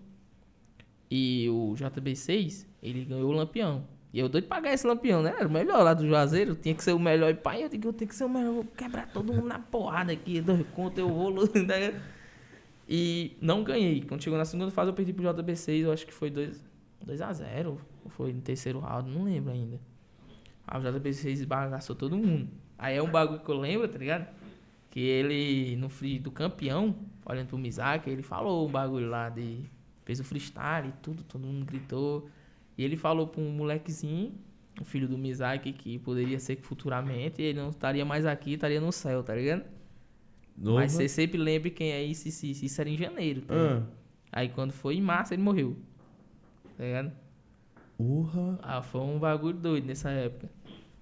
E 1.10 1.48
o 1.50 1.76
JB6, 1.78 2.68
ele 2.84 3.06
ganhou 3.06 3.30
o 3.30 3.32
Lampião. 3.32 3.88
E 4.12 4.20
eu 4.20 4.28
doido 4.28 4.50
pra 4.50 4.60
ganhar 4.60 4.74
esse 4.74 4.86
Lampião, 4.86 5.24
né? 5.24 5.34
Era 5.38 5.48
o 5.48 5.52
melhor 5.52 5.82
lá 5.82 5.94
do 5.94 6.06
Juazeiro, 6.06 6.56
tinha 6.56 6.76
que 6.76 6.84
ser 6.84 6.92
o 6.92 7.00
melhor. 7.00 7.30
E 7.30 7.36
pai, 7.36 7.64
eu 7.64 7.70
digo, 7.70 7.88
eu 7.88 7.94
tenho 7.94 8.10
que 8.10 8.16
ser 8.16 8.26
o 8.26 8.30
melhor, 8.30 8.48
eu 8.48 8.54
vou 8.56 8.66
quebrar 8.66 9.08
todo 9.14 9.32
mundo 9.32 9.48
na 9.48 9.60
porrada 9.60 10.12
aqui, 10.12 10.42
dois 10.42 10.68
contos, 10.76 11.00
eu 11.00 11.08
vou... 11.08 11.32
né? 11.66 12.02
E 12.92 13.38
não 13.40 13.64
ganhei. 13.64 14.02
Quando 14.02 14.24
chegou 14.24 14.40
na 14.40 14.46
segunda 14.46 14.72
fase, 14.72 14.90
eu 14.90 14.96
perdi 14.96 15.14
pro 15.14 15.24
JB6, 15.24 15.82
eu 15.82 15.92
acho 15.92 16.08
que 16.08 16.14
foi 16.14 16.32
2 16.32 16.60
a 17.22 17.32
0 17.32 17.80
ou 18.04 18.10
foi 18.10 18.34
no 18.34 18.42
terceiro 18.42 18.80
round, 18.80 19.12
não 19.12 19.26
lembro 19.26 19.54
ainda. 19.54 19.80
Aí 20.66 20.82
o 20.82 20.84
JB6 20.84 21.46
bagaçou 21.46 21.96
todo 21.96 22.18
mundo. 22.18 22.50
Aí 22.80 22.98
é 22.98 23.04
um 23.04 23.12
bagulho 23.12 23.42
que 23.42 23.50
eu 23.50 23.60
lembro, 23.60 23.88
tá 23.88 24.00
ligado? 24.00 24.28
Que 24.90 25.02
ele, 25.02 25.76
no 25.76 25.88
free 25.88 26.18
do 26.18 26.32
campeão, 26.32 26.96
olhando 27.24 27.50
pro 27.50 27.60
Mizaki, 27.60 28.10
ele 28.10 28.24
falou 28.24 28.68
um 28.68 28.72
bagulho 28.72 29.08
lá 29.08 29.30
de. 29.30 29.66
Fez 30.04 30.20
o 30.20 30.24
freestyle 30.24 30.90
e 30.90 30.92
tudo, 31.04 31.22
todo 31.22 31.46
mundo 31.46 31.64
gritou. 31.66 32.28
E 32.76 32.84
ele 32.84 32.98
falou 32.98 33.28
pra 33.28 33.40
um 33.40 33.52
molequezinho, 33.52 34.34
o 34.82 34.84
filho 34.84 35.08
do 35.08 35.16
Mizaki, 35.16 35.74
que 35.74 36.00
poderia 36.00 36.40
ser 36.40 36.56
que 36.56 36.64
futuramente 36.64 37.40
ele 37.40 37.60
não 37.60 37.70
estaria 37.70 38.04
mais 38.04 38.26
aqui, 38.26 38.54
estaria 38.54 38.82
no 38.82 38.92
céu, 38.92 39.22
tá 39.22 39.36
ligado? 39.36 39.64
Novo. 40.60 40.78
Mas 40.78 40.92
você 40.92 41.08
sempre 41.08 41.38
lembre 41.38 41.70
quem 41.72 41.92
é 41.92 42.04
isso, 42.04 42.28
isso, 42.28 42.46
isso. 42.46 42.66
Isso 42.66 42.82
era 42.82 42.90
em 42.90 42.98
janeiro, 42.98 43.42
tá? 43.42 43.54
Ah. 43.56 43.84
Aí 44.32 44.50
quando 44.50 44.72
foi 44.74 44.96
em 44.98 45.02
março, 45.02 45.34
ele 45.34 45.42
morreu. 45.42 45.78
Tá 46.78 46.84
ligado? 46.84 47.12
Urra. 47.98 48.60
Ah, 48.62 48.82
foi 48.82 49.02
um 49.02 49.18
bagulho 49.18 49.58
doido 49.58 49.86
nessa 49.86 50.10
época. 50.10 50.50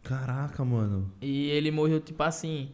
Caraca, 0.04 0.64
mano. 0.64 1.12
E 1.22 1.48
ele 1.50 1.72
morreu 1.72 2.00
tipo 2.00 2.22
assim. 2.24 2.70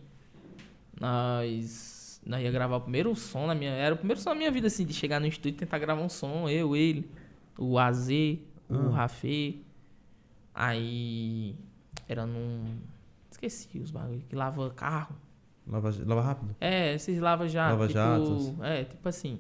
Nós. 1.00 2.22
Nós 2.26 2.42
ia 2.42 2.52
gravar 2.52 2.78
o 2.78 2.82
primeiro 2.82 3.14
som 3.16 3.48
na 3.48 3.56
minha. 3.56 3.72
Era 3.72 3.96
o 3.96 3.98
primeiro 3.98 4.22
som 4.22 4.30
da 4.30 4.36
minha 4.36 4.52
vida, 4.52 4.68
assim, 4.68 4.86
de 4.86 4.94
chegar 4.94 5.20
no 5.20 5.28
estúdio 5.28 5.56
e 5.58 5.60
tentar 5.60 5.78
gravar 5.80 6.02
um 6.02 6.10
som. 6.10 6.48
Eu, 6.48 6.76
ele, 6.76 7.10
o 7.58 7.78
AZ, 7.80 8.10
o 8.70 8.76
Ah. 8.76 8.90
Rafê. 8.96 9.56
Aí. 10.54 11.56
Era 12.08 12.26
num. 12.26 12.78
Esqueci 13.32 13.80
os 13.80 13.92
bagulhos. 13.92 14.24
Que 14.30 14.36
lava 14.36 14.70
carro. 14.72 15.16
Lava, 15.68 15.94
lava 16.06 16.22
rápido? 16.22 16.56
É, 16.60 16.94
esses 16.94 17.20
lava-jatos. 17.20 17.72
Lava 17.72 17.88
tipo, 17.88 18.00
jatos. 18.00 18.60
É, 18.62 18.84
tipo 18.84 19.08
assim. 19.08 19.40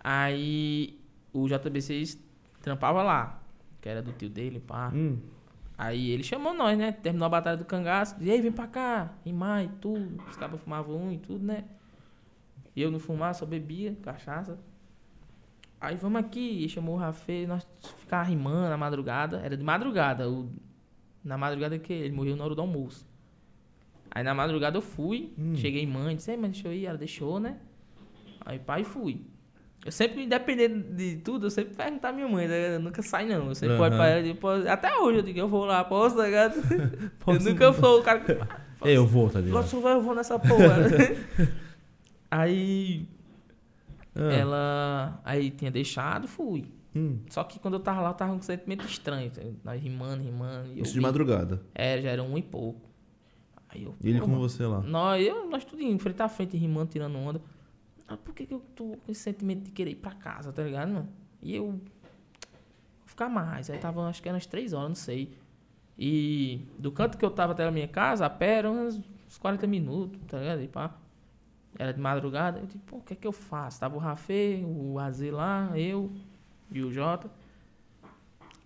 Aí 0.00 1.00
o 1.32 1.48
JBC 1.48 2.18
trampava 2.60 3.02
lá, 3.02 3.42
que 3.80 3.88
era 3.88 4.02
do 4.02 4.12
tio 4.12 4.30
dele, 4.30 4.60
pá. 4.60 4.90
Hum. 4.94 5.18
Aí 5.76 6.10
ele 6.10 6.22
chamou 6.22 6.54
nós, 6.54 6.78
né? 6.78 6.92
Terminou 6.92 7.26
a 7.26 7.28
batalha 7.28 7.56
do 7.56 7.64
cangaço. 7.64 8.16
E 8.20 8.30
aí, 8.30 8.40
vem 8.40 8.52
pra 8.52 8.66
cá, 8.68 9.12
em 9.26 9.32
maio, 9.32 9.70
tudo. 9.80 10.22
Os 10.30 10.36
cabas 10.36 10.60
fumavam 10.60 10.96
um 10.96 11.12
e 11.12 11.18
tudo, 11.18 11.44
né? 11.44 11.64
E 12.76 12.82
eu 12.82 12.90
não 12.90 12.98
fumava, 12.98 13.34
só 13.34 13.44
bebia 13.44 13.96
cachaça. 14.02 14.58
Aí 15.80 15.96
vamos 15.96 16.20
aqui, 16.20 16.64
e 16.64 16.68
chamou 16.68 16.94
o 16.94 16.98
Rafê, 16.98 17.46
nós 17.46 17.66
ficava 17.98 18.22
rimando 18.22 18.68
na 18.68 18.76
madrugada. 18.76 19.38
Era 19.38 19.56
de 19.56 19.64
madrugada, 19.64 20.30
o, 20.30 20.48
na 21.22 21.36
madrugada 21.36 21.78
que 21.78 21.92
ele 21.92 22.14
morreu 22.14 22.36
na 22.36 22.44
hora 22.44 22.54
do 22.54 22.60
almoço. 22.60 23.06
Aí 24.14 24.22
na 24.22 24.32
madrugada 24.34 24.76
eu 24.78 24.82
fui, 24.82 25.32
Hum. 25.38 25.54
cheguei 25.56 25.84
mãe, 25.86 26.14
disse, 26.16 26.30
"Ei, 26.30 26.36
mas 26.36 26.52
deixa 26.52 26.68
eu 26.68 26.72
ir, 26.72 26.86
ela 26.86 26.96
deixou, 26.96 27.40
né? 27.40 27.56
Aí 28.46 28.58
pai 28.58 28.84
fui. 28.84 29.22
Eu 29.84 29.92
sempre, 29.92 30.22
independente 30.24 30.78
de 30.92 31.16
tudo, 31.16 31.46
eu 31.46 31.50
sempre 31.50 31.74
pergunto 31.74 32.06
à 32.06 32.12
minha 32.12 32.26
mãe, 32.28 32.48
né? 32.48 32.76
Eu 32.76 32.80
nunca 32.80 33.02
sai 33.02 33.26
não. 33.26 33.48
Eu 33.48 33.54
sempre 33.54 33.74
Aham. 33.74 33.82
olho 33.84 33.96
pra 33.96 34.06
ela 34.08 34.22
digo, 34.22 34.38
"Pô, 34.38 34.48
até 34.50 34.96
hoje 34.98 35.18
eu 35.18 35.22
digo, 35.22 35.38
eu 35.40 35.48
vou 35.48 35.64
lá, 35.66 35.84
posso, 35.84 36.16
tá 36.16 36.24
ligado? 36.24 36.54
eu 37.10 37.10
Posso? 37.18 37.48
nunca 37.50 37.72
sou 37.74 38.00
o 38.00 38.02
cara 38.02 38.20
que. 38.20 38.32
Eu 38.84 39.06
vou, 39.06 39.30
tá 39.30 39.40
ligado? 39.40 39.80
vai, 39.80 39.94
eu 39.94 40.02
vou 40.02 40.14
nessa 40.14 40.38
porra. 40.38 40.76
aí 42.30 43.08
Ah. 44.14 44.32
ela. 44.32 45.20
Aí 45.24 45.50
tinha 45.50 45.70
deixado, 45.70 46.28
fui. 46.28 46.66
Hum. 46.94 47.18
Só 47.28 47.42
que 47.44 47.58
quando 47.58 47.74
eu 47.74 47.80
tava 47.80 48.00
lá, 48.02 48.10
eu 48.10 48.14
tava 48.14 48.32
com 48.32 48.38
um 48.38 48.42
sentimento 48.42 48.84
estranho. 48.86 49.30
tá? 49.30 49.40
Nós 49.64 49.82
rimando, 49.82 50.22
rimando. 50.22 50.68
E 50.68 50.78
eu 50.78 50.82
Isso 50.84 50.92
de 50.92 50.98
vi- 50.98 51.02
madrugada. 51.04 51.60
É, 51.74 52.00
já 52.00 52.10
era 52.10 52.22
um 52.22 52.36
e 52.38 52.42
pouco. 52.42 52.80
Aí 53.74 53.84
eu. 53.84 53.94
E 54.02 54.10
ele 54.10 54.20
com 54.20 54.38
você 54.38 54.64
lá. 54.64 54.80
Nós, 54.80 55.26
eu, 55.26 55.48
nós 55.48 55.64
tudo 55.64 55.82
em 55.82 55.98
frente 55.98 56.22
a 56.22 56.28
frente, 56.28 56.56
rimando, 56.56 56.90
tirando 56.90 57.16
onda. 57.18 57.40
Ah, 58.06 58.16
por 58.16 58.34
que, 58.34 58.46
que 58.46 58.54
eu 58.54 58.60
tô 58.74 58.96
com 59.04 59.10
esse 59.10 59.20
sentimento 59.20 59.64
de 59.64 59.70
querer 59.70 59.90
ir 59.90 59.96
pra 59.96 60.12
casa, 60.12 60.52
tá 60.52 60.62
ligado, 60.62 60.92
mano? 60.92 61.08
E 61.42 61.54
eu. 61.56 61.70
Vou 61.70 61.80
ficar 63.06 63.28
mais. 63.28 63.68
Aí 63.70 63.78
tava, 63.78 64.06
acho 64.08 64.22
que 64.22 64.28
eram 64.28 64.36
umas 64.36 64.46
três 64.46 64.72
horas, 64.72 64.88
não 64.88 64.94
sei. 64.94 65.36
E 65.98 66.60
do 66.78 66.90
canto 66.92 67.16
que 67.16 67.24
eu 67.24 67.30
tava 67.30 67.52
até 67.52 67.64
a 67.64 67.70
minha 67.70 67.88
casa, 67.88 68.26
a 68.26 68.30
pé 68.30 68.58
eram 68.58 68.86
uns, 68.86 69.00
uns 69.26 69.38
40 69.38 69.66
minutos, 69.66 70.20
tá 70.26 70.38
ligado? 70.38 70.62
E 70.62 70.68
pá. 70.68 70.94
Era 71.76 71.92
de 71.92 72.00
madrugada. 72.00 72.60
Eu 72.60 72.66
disse, 72.66 72.78
pô, 72.78 72.98
o 72.98 73.00
que 73.00 73.14
é 73.14 73.16
que 73.16 73.26
eu 73.26 73.32
faço? 73.32 73.80
Tava 73.80 73.96
o 73.96 73.98
Rafê, 73.98 74.62
o 74.64 74.98
AZ 74.98 75.20
lá, 75.30 75.72
eu 75.76 76.12
e 76.70 76.82
o 76.82 76.92
Jota. 76.92 77.28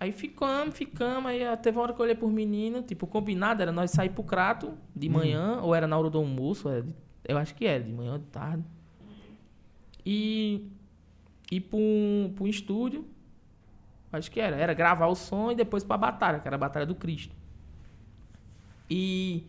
Aí 0.01 0.13
ficamos, 0.13 0.77
ficamos. 0.77 1.27
Aí 1.31 1.45
ah, 1.45 1.57
teve 1.57 1.77
uma 1.77 1.83
hora 1.85 1.93
que 1.93 2.01
eu 2.01 2.05
olhei 2.05 2.15
por 2.15 2.31
menino. 2.31 2.83
Tipo, 2.83 3.07
combinado 3.07 3.63
era 3.63 3.73
nós 3.73 3.91
sair 3.91 4.11
pro 4.11 4.23
Crato 4.23 4.75
de 4.95 5.09
Hum. 5.09 5.13
manhã, 5.13 5.61
ou 5.61 5.75
era 5.75 5.87
na 5.87 5.99
hora 5.99 6.09
do 6.09 6.19
almoço. 6.19 6.69
De- 6.71 6.93
eu 7.25 7.37
acho 7.37 7.55
que 7.55 7.67
era, 7.67 7.83
de 7.83 7.91
manhã 7.93 8.13
ou 8.13 8.19
de 8.19 8.27
tarde. 8.27 8.65
E 10.07 10.71
ir 11.51 11.61
pra 11.61 11.79
um 11.79 12.47
estúdio. 12.47 13.05
Acho 14.13 14.31
que 14.31 14.41
era. 14.41 14.57
Era 14.57 14.73
gravar 14.73 15.07
o 15.09 15.15
som 15.15 15.51
e 15.51 15.55
depois 15.55 15.83
pra 15.85 15.97
batalha, 15.99 16.39
que 16.39 16.47
era 16.49 16.55
a 16.57 16.59
Batalha 16.59 16.87
do 16.87 16.95
Cristo. 16.95 17.35
E 18.91 19.45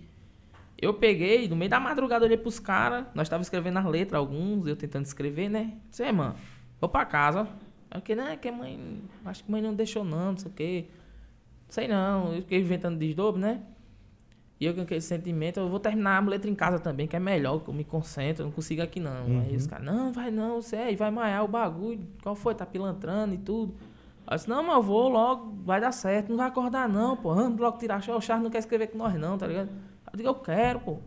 eu 0.82 0.94
peguei, 0.94 1.48
no 1.48 1.56
meio 1.56 1.70
da 1.70 1.80
madrugada, 1.80 2.26
olhei 2.26 2.38
pros 2.38 2.60
caras. 2.60 3.06
Nós 3.14 3.30
tava 3.30 3.42
escrevendo 3.42 3.78
as 3.78 3.86
letras, 3.86 4.18
alguns, 4.20 4.66
eu 4.68 4.76
tentando 4.76 5.06
escrever, 5.06 5.48
né? 5.50 5.78
Sei, 5.90 6.12
mano, 6.12 6.36
vou 6.82 6.90
pra 6.90 7.06
casa. 7.06 7.48
Aí 7.92 8.02
que, 8.02 8.16
né, 8.16 8.38
que 8.38 8.48
a 8.48 8.52
mãe. 8.52 9.02
Acho 9.26 9.44
que 9.44 9.50
a 9.50 9.52
mãe 9.52 9.62
não 9.62 9.74
deixou, 9.74 10.04
não, 10.04 10.32
não 10.32 10.38
sei 10.38 10.52
o 10.52 10.54
quê. 10.54 10.86
Sei 11.68 11.88
não, 11.88 12.34
eu 12.34 12.42
fiquei 12.42 12.60
inventando 12.60 12.98
desdobro, 12.98 13.40
né? 13.40 13.62
E 14.60 14.66
eu 14.66 14.76
com 14.76 14.82
aquele 14.82 15.00
sentimento, 15.00 15.60
eu 15.60 15.70
vou 15.70 15.80
terminar 15.80 16.22
a 16.22 16.26
letra 16.28 16.50
em 16.50 16.56
casa 16.56 16.80
também, 16.80 17.08
que 17.08 17.16
é 17.16 17.20
melhor, 17.20 17.60
que 17.60 17.70
eu 17.70 17.74
me 17.74 17.86
concentro, 17.86 18.44
eu 18.44 18.48
não 18.48 18.52
consigo 18.52 18.82
aqui 18.82 19.00
não. 19.00 19.42
Aí 19.42 19.56
os 19.56 19.66
caras, 19.66 19.86
não, 19.86 20.12
vai 20.12 20.30
não, 20.30 20.62
você 20.62 20.76
aí 20.76 20.96
vai 20.98 21.10
maiar 21.10 21.46
o 21.46 21.48
bagulho. 21.48 22.06
Qual 22.22 22.36
foi? 22.36 22.54
Tá 22.54 22.66
pilantrando 22.66 23.34
e 23.36 23.38
tudo. 23.38 23.74
Aí 24.28 24.34
eu 24.34 24.36
disse, 24.36 24.50
não, 24.50 24.62
mas 24.62 24.76
eu 24.76 24.84
vou 24.84 25.08
logo, 25.08 25.56
vai 25.64 25.80
dar 25.80 25.94
certo, 25.94 26.30
não 26.30 26.36
vai 26.36 26.48
acordar 26.48 26.90
não, 26.90 27.16
pô. 27.16 27.34
Vamos 27.34 27.58
logo 27.58 27.78
tirar 27.78 28.00
o 28.00 28.22
Charles 28.22 28.44
não 28.44 28.50
quer 28.50 28.60
escrever 28.60 28.88
com 28.88 28.98
nós 28.98 29.14
não, 29.16 29.38
tá 29.38 29.48
ligado? 29.48 29.70
Eu 30.12 30.18
digo, 30.18 30.30
eu 30.30 30.36
quero, 30.36 30.82
pô. 30.82 30.98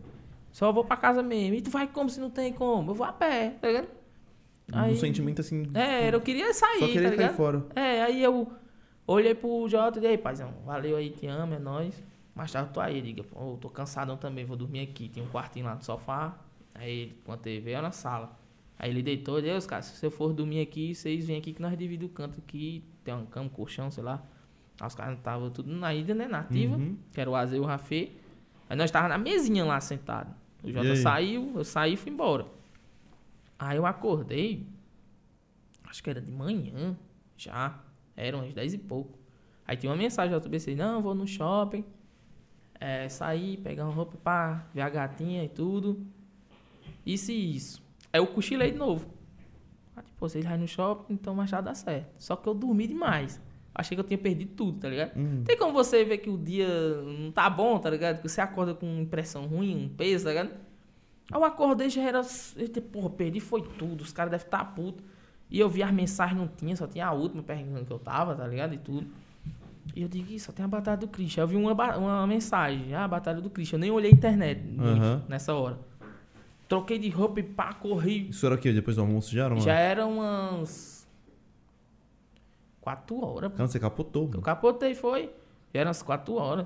Só 0.51 0.71
vou 0.71 0.83
pra 0.83 0.97
casa 0.97 1.21
mesmo. 1.21 1.55
E 1.55 1.61
tu 1.61 1.69
vai 1.69 1.87
como 1.87 2.09
se 2.09 2.19
não 2.19 2.31
tem 2.31 2.53
como? 2.53 2.91
Eu 2.91 2.95
vou 2.95 3.05
a 3.05 3.13
pé, 3.13 3.51
tá 3.61 3.67
ligado? 3.67 3.87
Um 4.75 4.95
sentimento 4.95 5.41
assim. 5.41 5.69
É, 5.73 6.13
eu 6.13 6.21
queria 6.21 6.53
sair, 6.53 6.79
Só 6.79 6.87
tá 6.87 6.91
querer 6.93 7.03
cair 7.09 7.17
ligado? 7.17 7.35
fora. 7.35 7.65
É, 7.75 8.01
aí 8.03 8.23
eu 8.23 8.51
olhei 9.07 9.35
pro 9.35 9.67
Jota 9.69 9.99
e 9.99 10.07
aí, 10.07 10.17
paizão, 10.17 10.53
valeu 10.65 10.95
aí, 10.95 11.09
te 11.09 11.27
amo, 11.27 11.53
é 11.53 11.59
nóis. 11.59 12.01
Mais 12.35 12.51
tarde 12.51 12.69
eu 12.69 12.73
tô 12.73 12.79
aí, 12.79 13.01
diga, 13.01 13.23
pô, 13.23 13.51
eu 13.53 13.57
tô 13.57 13.69
cansadão 13.69 14.17
também, 14.17 14.43
vou 14.45 14.57
dormir 14.57 14.79
aqui. 14.81 15.07
Tem 15.09 15.21
um 15.21 15.27
quartinho 15.27 15.65
lá 15.65 15.75
no 15.75 15.83
sofá, 15.83 16.35
aí 16.73 16.89
ele, 17.01 17.17
com 17.23 17.31
a 17.31 17.37
TV, 17.37 17.71
é 17.71 17.81
na 17.81 17.91
sala. 17.91 18.35
Aí 18.79 18.89
ele 18.89 19.03
deitou, 19.03 19.39
Deus, 19.41 19.67
cara, 19.67 19.81
se 19.83 20.03
eu 20.03 20.09
for 20.09 20.33
dormir 20.33 20.59
aqui, 20.61 20.95
vocês 20.95 21.27
vêm 21.27 21.37
aqui 21.37 21.53
que 21.53 21.61
nós 21.61 21.77
dividimos 21.77 22.11
o 22.11 22.15
canto 22.15 22.39
aqui, 22.39 22.83
tem 23.03 23.13
uma 23.13 23.25
cama, 23.27 23.45
um 23.45 23.49
colchão, 23.49 23.91
sei 23.91 24.03
lá. 24.03 24.21
Aí 24.81 24.87
os 24.87 24.95
caras 24.95 25.15
estavam 25.17 25.51
tudo 25.51 25.71
na 25.71 25.93
ilha, 25.93 26.15
né, 26.15 26.27
nativa, 26.27 26.75
Uhum. 26.75 26.97
que 27.13 27.21
era 27.21 27.29
o 27.29 27.35
Aze 27.35 27.55
e 27.55 27.59
o 27.59 27.63
Rafê. 27.63 28.09
Aí 28.67 28.75
nós 28.75 28.89
tava 28.89 29.07
na 29.07 29.17
mesinha 29.19 29.63
lá 29.63 29.79
sentado. 29.79 30.33
O 30.63 30.71
Jota 30.71 30.87
aí? 30.89 30.97
saiu, 30.97 31.51
eu 31.55 31.63
saí 31.63 31.93
e 31.93 31.97
fui 31.97 32.11
embora. 32.11 32.45
Aí 33.63 33.77
eu 33.77 33.85
acordei, 33.85 34.67
acho 35.85 36.03
que 36.03 36.09
era 36.09 36.19
de 36.19 36.29
manhã, 36.29 36.97
já, 37.37 37.81
eram 38.13 38.39
umas 38.39 38.53
10 38.53 38.73
e 38.73 38.77
pouco. 38.77 39.17
Aí 39.65 39.77
tinha 39.77 39.89
uma 39.89 39.95
mensagem 39.95 40.37
do 40.37 40.45
JBC, 40.45 40.75
não, 40.75 41.01
vou 41.01 41.15
no 41.15 41.25
shopping, 41.25 41.85
é, 42.77 43.07
sair, 43.07 43.55
pegar 43.57 43.85
uma 43.85 43.93
roupa 43.93 44.17
pra 44.21 44.67
ver 44.73 44.81
a 44.81 44.89
gatinha 44.89 45.45
e 45.45 45.47
tudo. 45.47 46.05
Isso 47.05 47.31
e 47.31 47.55
isso. 47.55 47.81
Aí 48.11 48.19
eu 48.19 48.27
cochilei 48.27 48.71
de 48.71 48.77
novo. 48.77 49.07
Aí, 49.95 50.03
tipo, 50.03 50.19
vocês 50.19 50.43
vai 50.43 50.57
no 50.57 50.67
shopping, 50.67 51.13
então 51.13 51.33
mais 51.33 51.49
tarde 51.49 51.65
dá 51.65 51.73
certo. 51.73 52.13
Só 52.17 52.35
que 52.35 52.49
eu 52.49 52.53
dormi 52.53 52.85
demais. 52.85 53.41
Achei 53.73 53.95
que 53.95 54.01
eu 54.01 54.05
tinha 54.05 54.17
perdido 54.17 54.55
tudo, 54.55 54.79
tá 54.81 54.89
ligado? 54.89 55.17
Hum. 55.17 55.41
Tem 55.45 55.57
como 55.57 55.71
você 55.71 56.03
ver 56.03 56.17
que 56.17 56.29
o 56.29 56.37
dia 56.37 56.67
não 57.01 57.31
tá 57.31 57.49
bom, 57.49 57.79
tá 57.79 57.89
ligado? 57.89 58.21
Que 58.21 58.27
você 58.27 58.41
acorda 58.41 58.75
com 58.75 58.99
impressão 58.99 59.47
ruim, 59.47 59.85
um 59.85 59.87
peso, 59.87 60.25
tá 60.25 60.31
ligado? 60.31 60.51
Aí 61.33 61.39
eu 61.39 61.43
acordei 61.43 61.89
já 61.89 62.03
era. 62.03 62.21
Porra, 62.91 63.09
perdi 63.09 63.39
foi 63.39 63.63
tudo. 63.63 64.01
Os 64.01 64.13
caras 64.13 64.29
devem 64.29 64.45
estar 64.45 64.59
tá 64.59 64.65
putos. 64.65 65.03
E 65.49 65.59
eu 65.59 65.67
vi 65.67 65.81
as 65.81 65.91
mensagens, 65.91 66.39
não 66.39 66.47
tinha, 66.47 66.75
só 66.75 66.87
tinha 66.87 67.07
a 67.07 67.11
última 67.11 67.41
perguntando 67.41 67.85
que 67.85 67.91
eu 67.91 67.99
tava, 67.99 68.35
tá 68.35 68.47
ligado? 68.47 68.73
E 68.73 68.77
tudo. 68.77 69.07
E 69.95 70.01
eu 70.01 70.07
digo, 70.07 70.31
"Ih, 70.31 70.39
só 70.39 70.51
tem 70.51 70.63
a 70.63 70.67
Batalha 70.67 70.97
do 70.97 71.07
Cristo. 71.07 71.39
Aí 71.39 71.43
eu 71.43 71.47
vi 71.47 71.55
uma, 71.55 71.73
uma 71.97 72.27
mensagem, 72.27 72.93
ah, 72.93 73.03
a 73.03 73.07
Batalha 73.07 73.41
do 73.41 73.49
Cristo. 73.49 73.73
Eu 73.73 73.79
nem 73.79 73.91
olhei 73.91 74.11
a 74.11 74.13
internet 74.13 74.61
muito 74.61 75.01
Aham. 75.01 75.23
nessa 75.27 75.53
hora. 75.53 75.77
Troquei 76.67 76.97
de 76.97 77.09
roupa 77.09 77.39
e 77.39 77.43
pá, 77.43 77.73
corri. 77.73 78.29
Isso 78.29 78.45
era 78.45 78.55
o 78.55 78.57
quê? 78.57 78.71
Depois 78.71 78.95
do 78.95 79.01
almoço 79.01 79.31
já 79.31 79.45
era 79.45 79.53
uma... 79.53 79.61
Já 79.61 79.73
eram 79.73 80.17
umas. 80.17 81.07
Quatro 82.79 83.23
horas, 83.23 83.51
pô. 83.51 83.57
Cara, 83.57 83.67
você 83.67 83.79
capotou. 83.79 84.31
Eu 84.33 84.41
capotei, 84.41 84.95
foi. 84.95 85.29
Já 85.73 85.81
eram 85.81 85.89
umas 85.89 86.01
4 86.01 86.33
horas. 86.35 86.65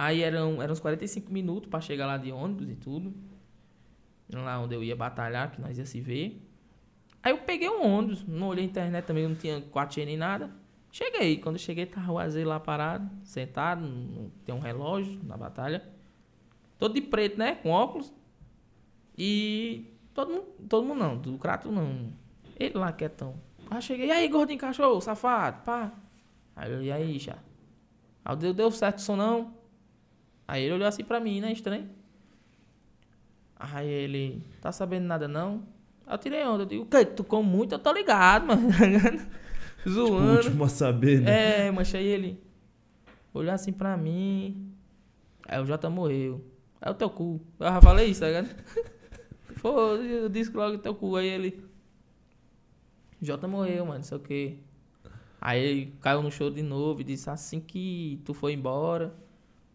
Aí 0.00 0.22
eram, 0.22 0.62
eram 0.62 0.72
uns 0.72 0.80
45 0.80 1.30
minutos 1.30 1.68
pra 1.68 1.78
chegar 1.78 2.06
lá 2.06 2.16
de 2.16 2.32
ônibus 2.32 2.70
e 2.70 2.74
tudo. 2.74 3.12
Lá 4.32 4.58
onde 4.58 4.74
eu 4.74 4.82
ia 4.82 4.96
batalhar, 4.96 5.50
que 5.50 5.60
nós 5.60 5.76
ia 5.76 5.84
se 5.84 6.00
ver. 6.00 6.40
Aí 7.22 7.32
eu 7.32 7.36
peguei 7.36 7.68
um 7.68 7.86
ônibus, 7.86 8.26
não 8.26 8.48
olhei 8.48 8.64
a 8.64 8.66
internet 8.66 9.04
também, 9.04 9.28
não 9.28 9.34
tinha 9.34 9.60
4G 9.60 10.06
nem 10.06 10.16
nada. 10.16 10.50
Cheguei, 10.90 11.36
quando 11.36 11.56
eu 11.56 11.60
cheguei 11.60 11.84
tava 11.84 12.12
o 12.12 12.18
Azer 12.18 12.48
lá 12.48 12.58
parado, 12.58 13.10
sentado, 13.22 14.32
tem 14.46 14.54
um 14.54 14.58
relógio 14.58 15.20
na 15.22 15.36
batalha. 15.36 15.86
Todo 16.78 16.94
de 16.94 17.02
preto, 17.02 17.38
né? 17.38 17.56
Com 17.56 17.68
óculos. 17.68 18.10
E 19.18 19.84
todo 20.14 20.32
mundo, 20.32 20.46
todo 20.66 20.86
mundo 20.86 20.98
não, 20.98 21.18
do 21.18 21.36
Crato 21.36 21.70
não. 21.70 22.10
Ele 22.58 22.78
lá 22.78 22.90
quietão. 22.90 23.34
Aí 23.70 23.82
cheguei, 23.82 24.06
e 24.06 24.10
aí, 24.10 24.26
gordinho 24.28 24.58
cachorro, 24.58 24.98
safado, 25.02 25.62
pá. 25.62 25.92
Aí 26.56 26.72
eu, 26.72 26.82
e 26.82 26.90
aí, 26.90 27.18
já. 27.18 27.36
Aí 28.24 28.32
eu, 28.32 28.36
deu, 28.36 28.54
deu 28.54 28.70
certo 28.70 28.96
o 28.96 29.02
som 29.02 29.16
não? 29.16 29.59
Aí 30.50 30.64
ele 30.64 30.74
olhou 30.74 30.88
assim 30.88 31.04
pra 31.04 31.20
mim, 31.20 31.40
né, 31.40 31.52
estranho. 31.52 31.88
Aí 33.54 33.88
ele, 33.88 34.44
tá 34.60 34.72
sabendo 34.72 35.04
nada 35.04 35.28
não? 35.28 35.62
Aí 36.04 36.12
eu 36.14 36.18
tirei 36.18 36.44
onda, 36.44 36.64
eu 36.64 36.66
digo, 36.66 36.82
o 36.82 36.86
que? 36.86 37.04
Tu 37.04 37.22
come 37.22 37.48
muito? 37.48 37.72
Eu 37.72 37.78
tô 37.78 37.92
ligado, 37.92 38.48
mano. 38.48 38.68
Tipo, 39.78 39.88
o 39.88 39.92
Zoando. 39.92 40.32
último 40.32 40.64
a 40.64 40.68
saber, 40.68 41.20
né? 41.20 41.68
É, 41.68 41.70
mas 41.70 41.94
aí 41.94 42.04
ele 42.04 42.42
olhou 43.32 43.54
assim 43.54 43.72
pra 43.72 43.96
mim. 43.96 44.74
Aí 45.46 45.62
o 45.62 45.64
Jota 45.64 45.88
morreu. 45.88 46.44
É 46.80 46.90
o 46.90 46.94
teu 46.94 47.08
cu. 47.08 47.40
Eu 47.60 47.68
já 47.68 47.80
falei 47.80 48.08
isso, 48.08 48.20
tá 48.20 48.26
ligado? 48.26 48.48
Pô, 49.62 49.94
eu 49.94 50.28
disse 50.28 50.50
logo 50.50 50.78
teu 50.78 50.96
cu. 50.96 51.14
Aí 51.14 51.28
ele. 51.28 51.64
Jota 53.22 53.46
morreu, 53.46 53.86
mano, 53.86 53.98
não 53.98 54.02
sei 54.02 54.16
o 54.18 54.20
quê. 54.20 54.56
Aí 55.40 55.62
ele 55.62 55.94
caiu 56.00 56.22
no 56.22 56.30
show 56.32 56.50
de 56.50 56.60
novo 56.60 57.02
e 57.02 57.04
disse 57.04 57.30
assim 57.30 57.60
que 57.60 58.20
tu 58.24 58.34
foi 58.34 58.52
embora. 58.52 59.14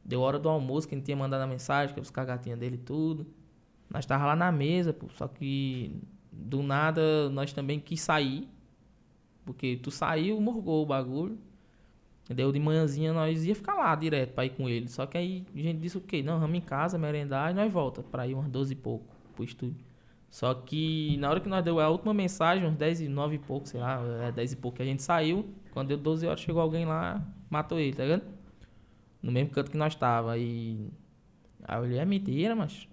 Deu 0.06 0.22
hora 0.22 0.38
do 0.38 0.48
almoço, 0.48 0.88
que 0.88 0.96
gente 0.96 1.06
tinha 1.06 1.18
mandado 1.18 1.42
a 1.42 1.48
mensagem, 1.48 1.94
que 1.94 2.00
ia 2.00 2.04
buscar 2.04 2.22
a 2.22 2.26
gatinha 2.26 2.56
dele 2.56 2.76
e 2.76 2.78
tudo. 2.78 3.26
Nós 3.90 4.06
tava 4.06 4.26
lá 4.26 4.36
na 4.36 4.52
mesa, 4.52 4.94
pô. 4.94 5.08
Só 5.10 5.28
que 5.28 6.00
do 6.32 6.62
nada 6.62 7.30
nós 7.32 7.52
também 7.52 7.80
quis 7.80 8.02
sair. 8.02 8.48
Porque 9.44 9.78
tu 9.82 9.90
saiu, 9.90 10.40
morgou 10.40 10.84
o 10.84 10.86
bagulho. 10.86 11.40
Entendeu? 12.24 12.52
De 12.52 12.60
manhãzinha 12.60 13.14
nós 13.14 13.46
ia 13.46 13.56
ficar 13.56 13.76
lá 13.76 13.96
direto 13.96 14.34
pra 14.34 14.46
ir 14.46 14.52
com 14.52 14.70
ele. 14.70 14.88
Só 14.88 15.06
que 15.08 15.18
aí 15.18 15.46
a 15.56 15.60
gente 15.60 15.80
disse 15.80 15.98
o 15.98 16.02
quê? 16.02 16.22
Não, 16.22 16.40
vamos 16.40 16.58
em 16.58 16.62
casa, 16.62 16.98
merendar 16.98 17.52
e 17.52 17.54
nós 17.54 17.72
volta 17.72 18.04
pra 18.04 18.28
ir 18.28 18.36
umas 18.36 18.48
12 18.50 18.74
e 18.74 18.76
pouco 18.76 19.06
pro 19.36 19.44
estúdio. 19.44 19.84
Só 20.30 20.54
que 20.54 21.16
na 21.18 21.30
hora 21.30 21.40
que 21.40 21.48
nós 21.48 21.64
deu 21.64 21.80
a 21.80 21.88
última 21.88 22.14
mensagem, 22.14 22.68
uns 22.68 22.76
10 22.76 23.02
e 23.02 23.08
9 23.08 23.36
e 23.36 23.40
pouco, 23.40 23.68
sei 23.68 23.80
lá, 23.80 24.02
é 24.28 24.32
10 24.32 24.54
e 24.54 24.56
pouco 24.56 24.78
que 24.78 24.84
a 24.84 24.86
gente 24.86 25.02
saiu, 25.02 25.48
quando 25.72 25.90
deu 25.90 25.98
12 25.98 26.28
horas 26.28 26.42
chegou 26.42 26.62
alguém 26.62 26.86
lá, 26.86 27.26
matou 27.50 27.80
ele, 27.80 27.94
tá 27.94 28.04
ligado? 28.04 28.35
No 29.26 29.32
mesmo 29.32 29.50
canto 29.50 29.72
que 29.72 29.78
nós 29.78 29.96
tava. 29.96 30.34
Aí, 30.34 30.88
aí 31.64 31.78
eu 31.78 31.82
olhei, 31.82 31.98
é 31.98 32.06
mentira, 32.06 32.56
mas. 32.56 32.88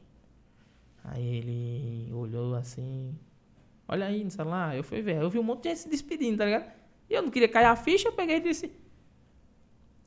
Aí 1.05 1.23
ele 1.23 2.11
olhou 2.11 2.55
assim. 2.55 3.15
Olha 3.87 4.07
aí 4.07 4.25
no 4.25 4.31
celular. 4.31 4.75
Eu 4.75 4.83
fui 4.83 5.03
ver. 5.03 5.17
Eu 5.21 5.29
vi 5.29 5.39
um 5.39 5.43
monte 5.43 5.65
de 5.65 5.69
gente 5.69 5.81
se 5.81 5.91
despedindo, 5.91 6.39
tá 6.39 6.47
ligado? 6.47 6.73
E 7.11 7.13
eu 7.13 7.21
não 7.21 7.31
queria 7.31 7.49
cair 7.49 7.67
a 7.67 7.77
ficha, 7.77 8.09
eu 8.09 8.13
peguei 8.13 8.37
e 8.37 8.41
disse. 8.41 8.73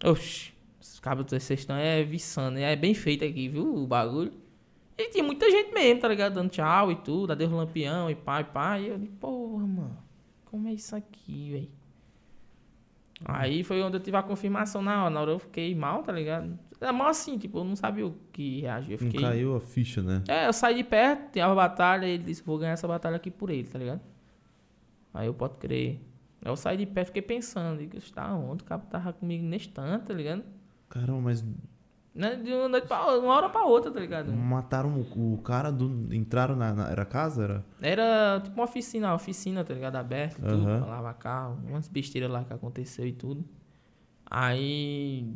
Oxi, 0.03 0.52
esse 0.81 0.99
cabo 0.99 1.23
de 1.23 1.30
vocês 1.30 1.60
estão 1.60 1.76
é 1.76 2.03
viçando. 2.03 2.57
É 2.57 2.76
bem 2.76 2.95
feito 2.95 3.23
aqui, 3.23 3.47
viu? 3.47 3.76
O 3.76 3.85
bagulho. 3.85 4.34
E 4.97 5.10
tinha 5.10 5.23
muita 5.23 5.52
gente 5.52 5.72
mesmo, 5.76 6.02
tá 6.02 6.07
ligado? 6.07 6.34
Dando 6.34 6.49
tchau 6.49 6.91
e 6.91 6.95
tudo, 6.95 7.34
adeus 7.34 7.52
lampião 7.52 8.10
e 8.10 8.15
pai, 8.15 8.43
pai. 8.45 8.85
E 8.85 8.88
eu 8.88 8.99
porra, 9.19 9.68
mano, 9.68 9.97
como 10.45 10.68
é 10.68 10.73
isso 10.73 10.95
aqui, 10.95 11.52
velho? 11.52 11.85
Aí 13.24 13.64
foi 13.64 13.82
onde 13.82 13.96
eu 13.98 14.02
tive 14.02 14.18
a 14.18 14.24
confirmação 14.24 14.82
na 14.82 15.04
hora. 15.04 15.10
Na 15.10 15.22
hora 15.22 15.32
eu 15.32 15.40
fiquei 15.40 15.74
mal, 15.74 16.04
tá 16.04 16.12
ligado? 16.12 16.58
É 16.82 16.92
mal 16.92 17.08
assim, 17.08 17.38
tipo, 17.38 17.60
eu 17.60 17.64
não 17.64 17.76
sabia 17.76 18.06
o 18.06 18.14
que 18.34 18.62
reagir. 18.62 18.92
Eu 18.94 18.98
Não 19.02 19.12
fiquei. 19.12 19.22
caiu 19.22 19.56
a 19.56 19.62
ficha, 19.62 20.02
né? 20.02 20.22
É, 20.28 20.48
eu 20.48 20.54
saí 20.54 20.76
de 20.76 20.84
perto, 20.84 21.32
tinha 21.32 21.46
a 21.46 21.56
batalha, 21.56 22.06
ele 22.06 22.24
disse, 22.24 22.44
vou 22.44 22.58
ganhar 22.58 22.74
essa 22.74 22.88
batalha 22.88 23.16
aqui 23.16 23.32
por 23.32 23.50
ele, 23.50 23.64
tá 23.68 23.80
ligado? 23.80 24.02
Aí 25.14 25.28
eu 25.28 25.34
posso 25.34 25.56
crer. 25.56 26.02
Aí 26.44 26.52
eu 26.52 26.56
saí 26.58 26.76
de 26.76 26.86
perto, 26.86 27.08
fiquei 27.08 27.22
pensando, 27.22 27.80
digo, 27.80 27.98
está 27.98 28.34
onde? 28.36 28.64
O 28.64 28.66
cabo 28.66 28.86
tava 28.88 29.14
comigo 29.14 29.44
nesse 29.46 29.70
tanto, 29.70 30.08
tá 30.08 30.14
ligado? 30.14 30.44
Caramba, 30.90 31.22
mas 31.22 31.44
Né? 32.16 32.36
De 32.38 32.50
uma 32.54 32.70
noite 32.70 32.88
pra 32.88 33.18
uma 33.18 33.34
hora 33.34 33.50
pra 33.50 33.66
outra, 33.66 33.92
tá 33.92 34.00
ligado? 34.00 34.32
mataram 34.32 35.06
o, 35.16 35.34
o 35.34 35.38
cara 35.42 35.70
do. 35.70 36.14
Entraram 36.16 36.56
na, 36.56 36.74
na- 36.74 36.90
Era 36.90 37.04
casa? 37.04 37.44
Era? 37.44 37.66
Era 37.82 38.40
tipo 38.42 38.56
uma 38.56 38.64
oficina, 38.64 39.08
uma 39.10 39.16
oficina, 39.16 39.66
tá 39.66 39.74
ligado? 39.74 39.98
Aberta 39.98 40.42
tudo, 40.42 40.66
Aham. 40.66 40.80
pra 40.82 40.90
lavar 40.92 41.14
carro, 41.16 41.60
umas 41.68 41.90
besteiras 41.90 42.32
lá 42.32 42.46
que 42.46 42.54
aconteceu 42.54 43.06
e 43.06 43.12
tudo. 43.12 43.44
Aí, 44.32 45.30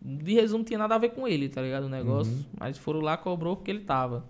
de 0.00 0.34
resumo, 0.34 0.62
tinha 0.62 0.78
nada 0.78 0.94
a 0.94 0.98
ver 0.98 1.10
com 1.10 1.26
ele, 1.26 1.48
tá 1.48 1.60
ligado? 1.60 1.84
O 1.84 1.88
negócio. 1.88 2.32
Uhum. 2.32 2.44
Mas 2.60 2.78
foram 2.78 3.00
lá, 3.00 3.16
cobrou 3.16 3.56
porque 3.56 3.70
ele 3.72 3.80
tava. 3.80 4.24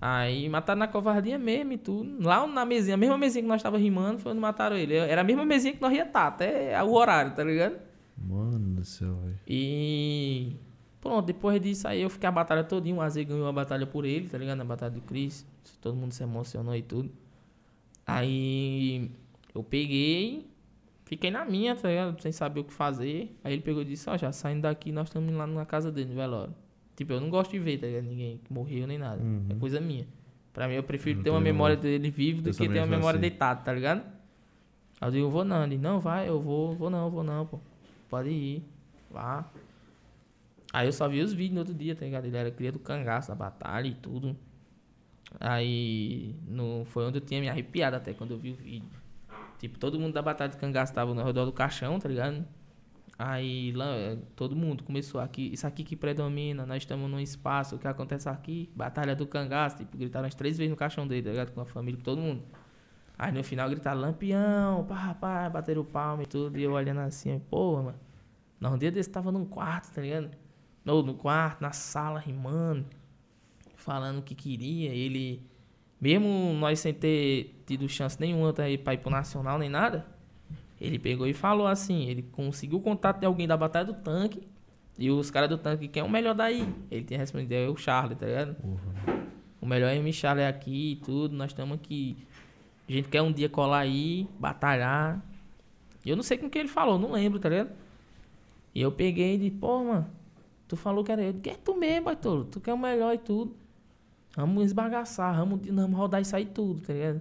Aí 0.00 0.48
mataram 0.48 0.78
na 0.78 0.86
covardia 0.86 1.38
mesmo 1.38 1.72
e 1.72 1.78
tudo. 1.78 2.22
Lá 2.24 2.46
na 2.46 2.64
mesinha, 2.64 2.94
a 2.94 2.96
mesma 2.96 3.18
mesinha 3.18 3.42
que 3.42 3.48
nós 3.48 3.60
tava 3.62 3.78
rimando, 3.78 4.20
foi 4.20 4.30
onde 4.30 4.40
mataram 4.40 4.76
ele. 4.76 4.94
Era 4.94 5.22
a 5.22 5.24
mesma 5.24 5.44
mesinha 5.44 5.74
que 5.74 5.80
nós 5.82 5.92
ia 5.92 6.04
estar, 6.04 6.28
até 6.28 6.80
o 6.84 6.92
horário, 6.92 7.32
tá 7.34 7.42
ligado? 7.42 7.76
Mano 8.16 8.58
do 8.76 8.84
céu, 8.84 9.16
velho. 9.16 9.38
E 9.46 10.56
pronto, 11.08 11.26
depois 11.26 11.60
disso 11.60 11.88
aí 11.88 12.02
eu 12.02 12.10
fiquei 12.10 12.28
a 12.28 12.32
batalha 12.32 12.62
todinha, 12.62 12.94
o 12.94 13.00
Azê 13.00 13.24
ganhou 13.24 13.46
a 13.46 13.52
batalha 13.52 13.86
por 13.86 14.04
ele, 14.04 14.28
tá 14.28 14.36
ligado? 14.36 14.58
Na 14.58 14.64
batalha 14.64 14.92
do 14.92 15.00
Chris. 15.00 15.46
Todo 15.80 15.96
mundo 15.96 16.12
se 16.12 16.22
emocionou 16.22 16.76
e 16.76 16.82
tudo. 16.82 17.10
Aí 18.06 19.10
eu 19.54 19.62
peguei, 19.62 20.46
fiquei 21.04 21.30
na 21.30 21.44
minha, 21.44 21.74
tá 21.74 21.88
ligado? 21.88 22.20
Sem 22.20 22.32
saber 22.32 22.60
o 22.60 22.64
que 22.64 22.72
fazer. 22.72 23.34
Aí 23.42 23.54
ele 23.54 23.62
pegou 23.62 23.82
e 23.82 23.84
disse, 23.84 24.08
ó, 24.10 24.16
já 24.16 24.32
saindo 24.32 24.62
daqui, 24.62 24.92
nós 24.92 25.08
estamos 25.08 25.34
lá 25.34 25.46
na 25.46 25.64
casa 25.64 25.90
dele, 25.90 26.10
no 26.10 26.16
velório. 26.16 26.54
Tipo, 26.96 27.12
eu 27.12 27.20
não 27.20 27.30
gosto 27.30 27.52
de 27.52 27.58
ver, 27.58 27.78
tá 27.78 27.86
ligado? 27.86 28.04
Ninguém 28.04 28.40
que 28.44 28.52
morreu 28.52 28.86
nem 28.86 28.98
nada. 28.98 29.22
Uhum. 29.22 29.46
É 29.50 29.54
coisa 29.54 29.80
minha. 29.80 30.06
Pra 30.52 30.66
mim, 30.68 30.74
eu 30.74 30.82
prefiro 30.82 31.20
Eu 31.20 31.22
ter 31.22 31.30
uma 31.30 31.38
não 31.38 31.44
memória 31.44 31.76
dele 31.76 32.10
vivo 32.10 32.42
do 32.42 32.50
Eu 32.50 32.54
que 32.54 32.68
ter 32.68 32.78
uma 32.80 32.86
memória 32.86 33.18
assim. 33.18 33.20
deitado, 33.28 33.64
tá 33.64 33.72
ligado? 33.72 34.02
Aí 35.00 35.08
eu 35.08 35.12
digo, 35.12 35.30
vou 35.30 35.44
não. 35.44 35.64
Ele, 35.64 35.78
não, 35.78 36.00
vai, 36.00 36.28
eu 36.28 36.40
vou, 36.40 36.74
vou 36.74 36.90
não, 36.90 37.08
vou 37.08 37.22
não, 37.22 37.46
pô. 37.46 37.60
Pode 38.10 38.30
ir. 38.30 38.62
Vá. 39.10 39.48
Aí 40.72 40.86
eu 40.86 40.92
só 40.92 41.08
vi 41.08 41.22
os 41.22 41.32
vídeos 41.32 41.54
no 41.54 41.60
outro 41.60 41.74
dia, 41.74 41.94
tá 41.94 42.04
ligado? 42.04 42.26
Ele 42.26 42.36
era 42.36 42.50
cria 42.50 42.70
do 42.70 42.78
cangaço 42.78 43.28
da 43.28 43.34
batalha 43.34 43.86
e 43.86 43.94
tudo. 43.94 44.36
Aí 45.40 46.34
no, 46.46 46.84
foi 46.86 47.06
onde 47.06 47.18
eu 47.18 47.22
tinha 47.22 47.40
me 47.40 47.48
arrepiado 47.48 47.96
até 47.96 48.12
quando 48.12 48.32
eu 48.32 48.38
vi 48.38 48.52
o 48.52 48.56
vídeo. 48.56 48.88
Tipo, 49.58 49.78
todo 49.78 49.98
mundo 49.98 50.12
da 50.14 50.22
batalha 50.22 50.50
do 50.50 50.56
cangaço 50.56 50.92
tava 50.92 51.14
no 51.14 51.24
redor 51.24 51.44
do 51.44 51.52
caixão, 51.52 51.98
tá 51.98 52.08
ligado? 52.08 52.46
Aí 53.18 53.72
lá, 53.72 54.16
todo 54.36 54.54
mundo 54.54 54.84
começou 54.84 55.20
aqui, 55.20 55.52
isso 55.52 55.66
aqui 55.66 55.82
que 55.82 55.96
predomina, 55.96 56.64
nós 56.64 56.84
estamos 56.84 57.10
num 57.10 57.18
espaço, 57.18 57.74
o 57.74 57.78
que 57.78 57.88
acontece 57.88 58.28
aqui? 58.28 58.70
Batalha 58.76 59.16
do 59.16 59.26
cangaço, 59.26 59.78
tipo, 59.78 59.96
gritaram 59.96 60.28
as 60.28 60.34
três 60.36 60.56
vezes 60.56 60.70
no 60.70 60.76
caixão 60.76 61.06
dele, 61.06 61.22
tá 61.22 61.30
ligado? 61.30 61.52
Com 61.52 61.60
a 61.60 61.66
família, 61.66 61.98
com 61.98 62.04
todo 62.04 62.20
mundo. 62.20 62.44
Aí 63.18 63.32
no 63.32 63.42
final 63.42 63.68
gritaram 63.68 64.00
lampião, 64.00 64.84
pá, 64.84 65.14
pá, 65.14 65.50
bateram 65.50 65.84
palma 65.84 66.22
e 66.22 66.26
tudo, 66.26 66.56
e 66.58 66.62
eu 66.62 66.72
olhando 66.72 67.00
assim, 67.00 67.40
porra, 67.50 67.82
mano. 67.82 67.98
Um 68.62 68.78
dia 68.78 68.92
desse 68.92 69.10
tava 69.10 69.32
num 69.32 69.44
quarto, 69.44 69.92
tá 69.92 70.00
ligado? 70.00 70.30
No, 70.88 71.02
no 71.02 71.12
quarto, 71.12 71.60
na 71.60 71.70
sala, 71.70 72.18
rimando, 72.18 72.86
falando 73.76 74.20
o 74.20 74.22
que 74.22 74.34
queria. 74.34 74.88
Ele, 74.88 75.42
mesmo 76.00 76.54
nós 76.58 76.80
sem 76.80 76.94
ter 76.94 77.62
tido 77.66 77.86
chance 77.90 78.18
nenhuma 78.18 78.54
pra 78.54 78.70
ir 78.70 78.98
pro 78.98 79.10
Nacional 79.10 79.58
nem 79.58 79.68
nada, 79.68 80.06
ele 80.80 80.98
pegou 80.98 81.26
e 81.26 81.34
falou 81.34 81.66
assim: 81.66 82.08
ele 82.08 82.22
conseguiu 82.22 82.78
o 82.78 82.80
contato 82.80 83.20
de 83.20 83.26
alguém 83.26 83.46
da 83.46 83.54
Batalha 83.54 83.84
do 83.84 83.92
Tanque. 83.92 84.48
E 84.98 85.10
os 85.10 85.30
caras 85.30 85.48
do 85.48 85.56
tanque, 85.56 85.86
quem 85.86 86.00
é 86.00 86.04
o 86.04 86.10
melhor 86.10 86.34
daí? 86.34 86.66
Ele 86.90 87.04
tinha 87.04 87.20
respondido, 87.20 87.54
é 87.54 87.68
o 87.68 87.76
Charlie, 87.76 88.16
tá 88.16 88.26
ligado? 88.26 88.56
O 89.60 89.66
melhor 89.66 89.94
é 89.94 90.00
o 90.00 90.12
Charlie 90.12 90.44
aqui 90.44 90.92
e 90.92 90.96
tudo, 90.96 91.36
nós 91.36 91.52
estamos 91.52 91.76
aqui. 91.76 92.16
A 92.88 92.92
gente 92.92 93.08
quer 93.08 93.22
um 93.22 93.30
dia 93.30 93.48
colar 93.48 93.78
aí, 93.78 94.26
batalhar. 94.40 95.22
E 96.04 96.10
eu 96.10 96.16
não 96.16 96.22
sei 96.24 96.36
com 96.36 96.50
que 96.50 96.58
ele 96.58 96.68
falou, 96.68 96.98
não 96.98 97.12
lembro, 97.12 97.38
tá 97.38 97.48
ligado? 97.48 97.70
E 98.74 98.80
eu 98.80 98.90
peguei 98.90 99.36
e 99.36 99.38
disse, 99.38 99.50
pô, 99.52 99.84
mano, 99.84 100.17
tu 100.68 100.76
falou 100.76 101.02
que 101.02 101.10
era 101.10 101.22
eu. 101.22 101.34
Que 101.34 101.50
é 101.50 101.54
tu 101.54 101.74
mesmo, 101.74 102.04
Bartolo, 102.04 102.44
tu 102.44 102.60
quer 102.60 102.74
o 102.74 102.78
melhor 102.78 103.14
e 103.14 103.18
tudo. 103.18 103.56
Vamos 104.36 104.66
esbagaçar, 104.66 105.36
vamos, 105.36 105.66
vamos 105.66 105.98
rodar 105.98 106.20
isso 106.20 106.36
aí 106.36 106.46
tudo, 106.46 106.82
tá 106.82 106.92
ligado? 106.92 107.20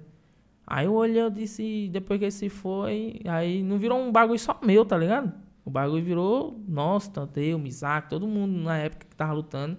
Aí 0.68 0.86
eu 0.86 0.94
olhei, 0.94 1.22
eu 1.22 1.30
disse, 1.30 1.90
depois 1.91 2.19
que 2.19 2.26
ele 2.26 2.32
se 2.32 2.49
foi, 2.49 3.22
aí 3.26 3.64
não 3.64 3.80
virou 3.80 3.98
um 3.98 4.11
bagulho 4.11 4.38
só 4.38 4.60
meu, 4.61 4.86
tá 4.86 4.98
ligado? 4.98 5.34
O 5.64 5.69
bagulho 5.69 6.03
virou 6.03 6.61
nosso, 6.68 7.10
tanto 7.10 7.40
eu, 7.40 7.57
Mizak, 7.57 8.10
todo 8.10 8.28
mundo 8.28 8.53
na 8.64 8.78
época 8.78 9.07
que 9.10 9.15
tava 9.15 9.34
lutando. 9.34 9.78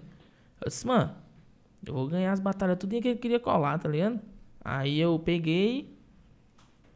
Eu 0.59 0.67
disse, 0.67 0.85
mano, 0.85 1.15
eu 1.85 1.93
vou 1.93 2.07
ganhar 2.07 2.31
as 2.31 2.39
batalhas 2.39 2.77
tudo 2.77 2.99
que 2.99 3.07
ele 3.07 3.19
queria 3.19 3.39
colar, 3.39 3.77
tá 3.77 3.87
ligado? 3.87 4.19
Aí 4.63 4.99
eu 4.99 5.17
peguei, 5.19 5.95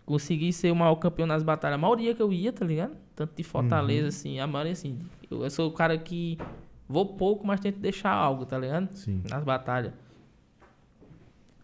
consegui 0.06 0.52
ser 0.52 0.72
o 0.72 0.76
maior 0.76 0.96
campeão 0.96 1.28
nas 1.28 1.44
batalhas, 1.44 1.76
a 1.76 1.82
maioria 1.82 2.14
que 2.14 2.22
eu 2.22 2.34
ia, 2.34 2.52
tá 2.52 2.66
ligado? 2.66 2.98
Tanto 3.16 3.36
de 3.36 3.44
Fortaleza, 3.44 4.08
assim, 4.08 4.40
a 4.40 4.48
maioria, 4.48 4.74
assim. 4.74 5.00
Eu, 5.30 5.44
eu 5.44 5.50
sou 5.50 5.70
o 5.70 5.72
cara 5.72 5.98
que 5.98 6.38
vou 6.94 7.06
pouco, 7.18 7.46
mas 7.46 7.60
tento 7.60 7.80
deixar 7.80 8.12
algo, 8.12 8.46
tá 8.46 8.58
ligado? 8.58 8.94
Sim. 8.96 9.22
nas 9.30 9.44
batalhas. 9.44 9.92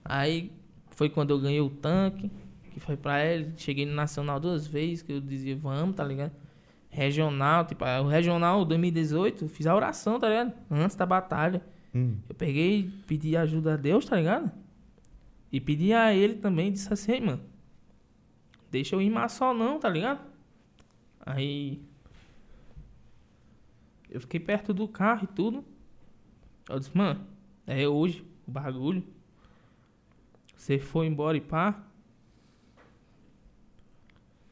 Aí 0.03 0.51
foi 0.89 1.10
quando 1.10 1.30
eu 1.30 1.39
ganhei 1.39 1.61
o 1.61 1.69
tanque, 1.69 2.31
que 2.72 2.80
foi 2.80 2.97
pra 2.97 3.23
ele. 3.23 3.53
Cheguei 3.56 3.85
no 3.85 3.93
Nacional 3.93 4.39
duas 4.39 4.65
vezes, 4.68 5.01
que 5.03 5.14
eu 5.14 5.22
dizia, 5.22 5.56
vamos, 5.56 5.95
tá 5.95 6.03
ligado? 6.03 6.31
Regional, 6.89 7.65
tipo, 7.65 7.85
o 7.85 8.07
Regional 8.07 8.65
2018, 8.65 9.45
eu 9.45 9.49
fiz 9.49 9.68
a 9.68 9.76
oração, 9.76 10.19
tá 10.19 10.27
ligado? 10.27 10.53
Antes 10.72 10.95
da 10.95 11.06
batalha. 11.06 11.61
Hum. 11.93 12.15
Eu 12.27 12.35
peguei, 12.35 12.89
pedi 13.07 13.38
ajuda 13.38 13.76
a 13.76 13.77
Deus, 13.77 14.06
tá 14.06 14.15
ligado? 14.15 14.51
E 15.51 15.61
pedi 15.61 15.93
a 15.93 16.14
ele 16.14 16.35
também, 16.35 16.72
disse 16.72 16.91
assim, 16.91 17.11
"Ei, 17.14 17.22
mano, 17.22 17.41
deixa 18.72 18.95
eu 18.95 18.99
rimar 18.99 19.30
só 19.30 19.53
não, 19.53 19.80
tá 19.80 19.89
ligado? 19.89 20.22
Aí 21.26 21.81
eu 24.10 24.19
fiquei 24.22 24.40
perto 24.40 24.73
do 24.73 24.88
carro 24.88 25.26
e 25.26 25.36
tudo. 25.36 25.64
Eu 26.68 26.80
disse, 26.80 26.95
mano, 26.98 27.26
é 27.65 27.88
hoje 27.88 28.26
o 28.48 28.52
bagulho. 28.52 29.03
Você 30.56 30.80
foi 30.80 31.07
embora 31.07 31.38
e 31.38 31.41
pá. 31.41 31.84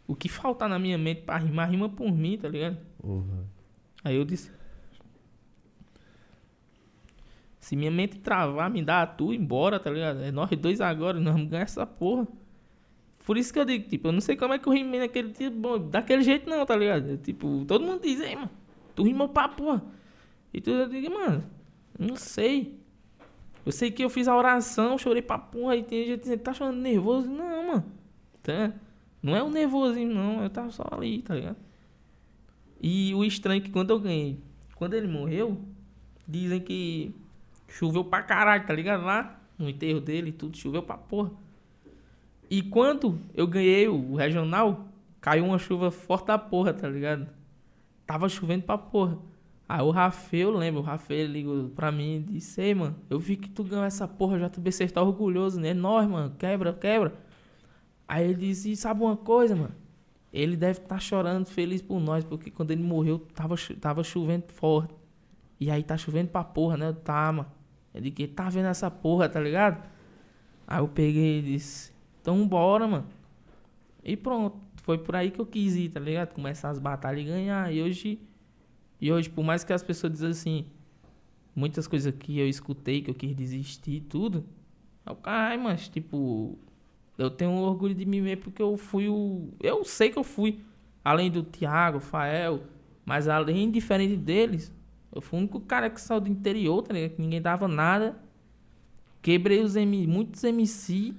O 0.08 0.16
que 0.16 0.30
faltar 0.30 0.70
na 0.70 0.80
minha 0.80 0.98
mente 0.98 1.22
pra 1.22 1.38
rimar, 1.38 1.70
rima 1.70 1.90
por 1.90 2.12
mim, 2.12 2.38
tá 2.38 2.48
ligado? 2.48 2.78
Porra. 2.98 3.46
Aí 4.04 4.16
eu 4.16 4.24
disse. 4.24 4.52
Se 7.60 7.76
minha 7.76 7.92
mente 7.92 8.18
travar, 8.20 8.70
me 8.70 8.82
dá 8.82 9.02
a 9.02 9.08
tua 9.08 9.36
embora, 9.36 9.78
tá 9.80 9.90
ligado? 9.90 10.22
É 10.22 10.32
nós 10.32 10.50
dois 10.52 10.80
agora, 10.80 11.20
nós 11.20 11.34
vamos 11.34 11.50
ganhar 11.50 11.64
essa 11.64 11.86
porra. 11.86 12.26
Por 13.26 13.36
isso 13.36 13.52
que 13.52 13.60
eu 13.60 13.66
digo, 13.66 13.90
tipo, 13.90 14.08
eu 14.08 14.14
não 14.14 14.22
sei 14.22 14.38
como 14.38 14.54
é 14.54 14.60
que 14.60 14.70
eu 14.70 14.72
rimei 14.72 15.02
naquele 15.02 15.34
tipo, 15.34 15.58
bom, 15.58 15.78
daquele 15.90 16.24
jeito 16.24 16.50
não, 16.50 16.66
tá 16.66 16.78
ligado? 16.78 17.18
Tipo, 17.18 17.66
todo 17.66 17.86
mundo 17.86 18.02
diz, 18.02 18.22
ei, 18.22 18.38
mano, 18.38 18.50
tu 18.98 19.04
rimou 19.04 19.30
pra 19.30 19.48
porra. 19.48 19.84
E 20.52 20.60
tu 20.60 20.72
eu 20.72 20.90
digo, 20.90 21.14
mano, 21.14 21.44
não 21.98 22.16
sei. 22.16 22.80
Eu 23.64 23.72
sei 23.72 23.92
que 23.92 24.04
eu 24.04 24.10
fiz 24.10 24.28
a 24.28 24.36
oração, 24.36 24.98
chorei 24.98 25.22
pra 25.22 25.38
porra, 25.38 25.76
e 25.76 25.84
tem 25.84 26.06
gente 26.06 26.22
dizendo, 26.22 26.40
tá 26.40 26.54
chorando 26.54 26.80
nervoso? 26.80 27.30
Não, 27.30 27.68
mano. 27.68 27.86
Tá? 28.42 28.74
Não 29.22 29.36
é 29.36 29.44
o 29.44 29.50
nervosinho, 29.50 30.14
não, 30.14 30.42
eu 30.42 30.50
tava 30.50 30.72
só 30.72 30.84
ali, 30.92 31.22
tá 31.22 31.36
ligado? 31.36 31.58
E 32.82 33.14
o 33.14 33.24
estranho 33.24 33.60
é 33.60 33.64
que 33.64 33.70
quando 33.70 33.92
eu 33.92 34.00
ganhei, 34.00 34.40
quando 34.76 34.96
ele 34.96 35.08
morreu, 35.08 35.62
dizem 36.28 36.60
que 36.60 37.14
choveu 37.68 38.04
pra 38.04 38.24
caralho, 38.24 38.66
tá 38.66 38.74
ligado? 38.74 39.04
Lá 39.04 39.40
no 39.60 39.70
enterro 39.70 40.00
dele 40.00 40.32
tudo, 40.32 40.58
choveu 40.58 40.82
pra 40.82 40.98
porra. 40.98 41.32
E 42.50 42.64
quando 42.64 43.20
eu 43.34 43.46
ganhei 43.46 43.88
o 43.88 44.16
regional, 44.16 44.88
caiu 45.22 45.46
uma 45.46 45.60
chuva 45.60 45.92
forte 45.92 46.28
da 46.28 46.38
porra, 46.38 46.74
tá 46.74 46.88
ligado? 46.88 47.28
Tava 48.08 48.28
chovendo 48.30 48.64
pra 48.64 48.78
porra. 48.78 49.20
Aí 49.70 49.82
o 49.82 49.92
Rafael, 49.92 50.50
eu 50.50 50.58
lembro, 50.58 50.80
o 50.80 50.84
Rafael 50.84 51.28
ligou 51.28 51.70
pra 51.70 51.92
mim 51.92 52.16
e 52.16 52.20
disse, 52.20 52.62
ei, 52.62 52.74
mano, 52.74 52.96
eu 53.10 53.20
vi 53.20 53.36
que 53.36 53.50
tu 53.50 53.66
ganhou 53.66 53.84
essa 53.84 54.08
porra, 54.08 54.40
JBC 54.50 54.88
tá 54.88 55.02
orgulhoso, 55.02 55.60
né? 55.60 55.74
Nós, 55.74 56.08
mano, 56.08 56.34
quebra, 56.40 56.74
quebra. 56.74 57.14
Aí 58.08 58.24
ele 58.24 58.36
disse, 58.36 58.74
sabe 58.78 59.04
uma 59.04 59.18
coisa, 59.18 59.56
mano? 59.56 59.76
Ele 60.32 60.56
deve 60.56 60.80
estar 60.80 60.96
tá 60.96 61.00
chorando, 61.00 61.48
feliz 61.48 61.82
por 61.82 62.00
nós, 62.00 62.24
porque 62.24 62.50
quando 62.50 62.72
ele 62.72 62.82
morreu, 62.84 63.20
tava, 63.36 63.56
tava 63.82 64.04
chovendo 64.04 64.46
forte. 64.54 64.94
E 65.60 65.70
aí 65.70 65.84
tá 65.84 65.98
chovendo 65.98 66.30
pra 66.30 66.44
porra, 66.44 66.78
né? 66.78 66.88
Eu, 66.88 66.94
Tá, 66.94 67.32
mano. 67.32 67.52
Ele 67.94 68.12
que 68.12 68.28
tá 68.28 68.48
vendo 68.48 68.68
essa 68.68 68.92
porra, 68.92 69.28
tá 69.28 69.40
ligado? 69.40 69.84
Aí 70.68 70.80
eu 70.80 70.88
peguei 70.88 71.40
e 71.40 71.42
disse, 71.42 71.92
então 72.22 72.48
bora, 72.48 72.88
mano. 72.88 73.08
E 74.04 74.16
pronto. 74.16 74.67
Foi 74.88 74.98
por 74.98 75.18
aí 75.18 75.32
que 75.32 75.42
eu 75.42 75.46
quis 75.46 75.76
ir, 75.76 75.90
tá 75.90 76.00
ligado? 76.00 76.34
Começar 76.34 76.70
as 76.70 76.80
batalhas 76.80 77.20
e 77.20 77.26
ganhar. 77.26 77.74
E 77.74 77.82
hoje, 77.82 78.22
e 79.02 79.12
hoje, 79.12 79.30
por 79.30 79.44
mais 79.44 79.62
que 79.62 79.74
as 79.74 79.84
pessoas 79.84 80.14
dizem 80.14 80.30
assim, 80.30 80.66
muitas 81.54 81.90
coisas 81.90 82.16
que 82.18 82.40
eu 82.40 82.48
escutei, 82.48 83.02
que 83.02 83.10
eu 83.12 83.14
quis 83.14 83.36
desistir 83.36 83.96
e 83.96 84.00
tudo. 84.00 84.46
Eu, 85.06 85.18
ai, 85.26 85.58
mas 85.58 85.90
tipo, 85.90 86.58
eu 87.18 87.30
tenho 87.30 87.52
orgulho 87.52 87.94
de 87.94 88.06
mim 88.06 88.22
mesmo 88.22 88.44
porque 88.44 88.62
eu 88.62 88.78
fui 88.78 89.10
o. 89.10 89.50
Eu 89.60 89.84
sei 89.84 90.10
que 90.10 90.18
eu 90.18 90.24
fui. 90.24 90.62
Além 91.04 91.30
do 91.30 91.44
Thiago, 91.44 92.00
Fael, 92.00 92.64
mas 93.06 93.28
além, 93.28 93.70
diferente 93.70 94.16
deles, 94.16 94.74
eu 95.14 95.20
fui 95.20 95.38
o 95.38 95.42
único 95.42 95.60
cara 95.60 95.90
que 95.90 96.00
saiu 96.00 96.22
do 96.22 96.30
interior, 96.30 96.82
tá 96.82 96.94
ligado? 96.94 97.16
Que 97.18 97.22
ninguém 97.22 97.42
dava 97.42 97.68
nada. 97.68 98.18
Quebrei 99.22 99.60
os 99.62 99.76
M, 99.76 100.08
muitos 100.08 100.46
MC, 100.46 101.14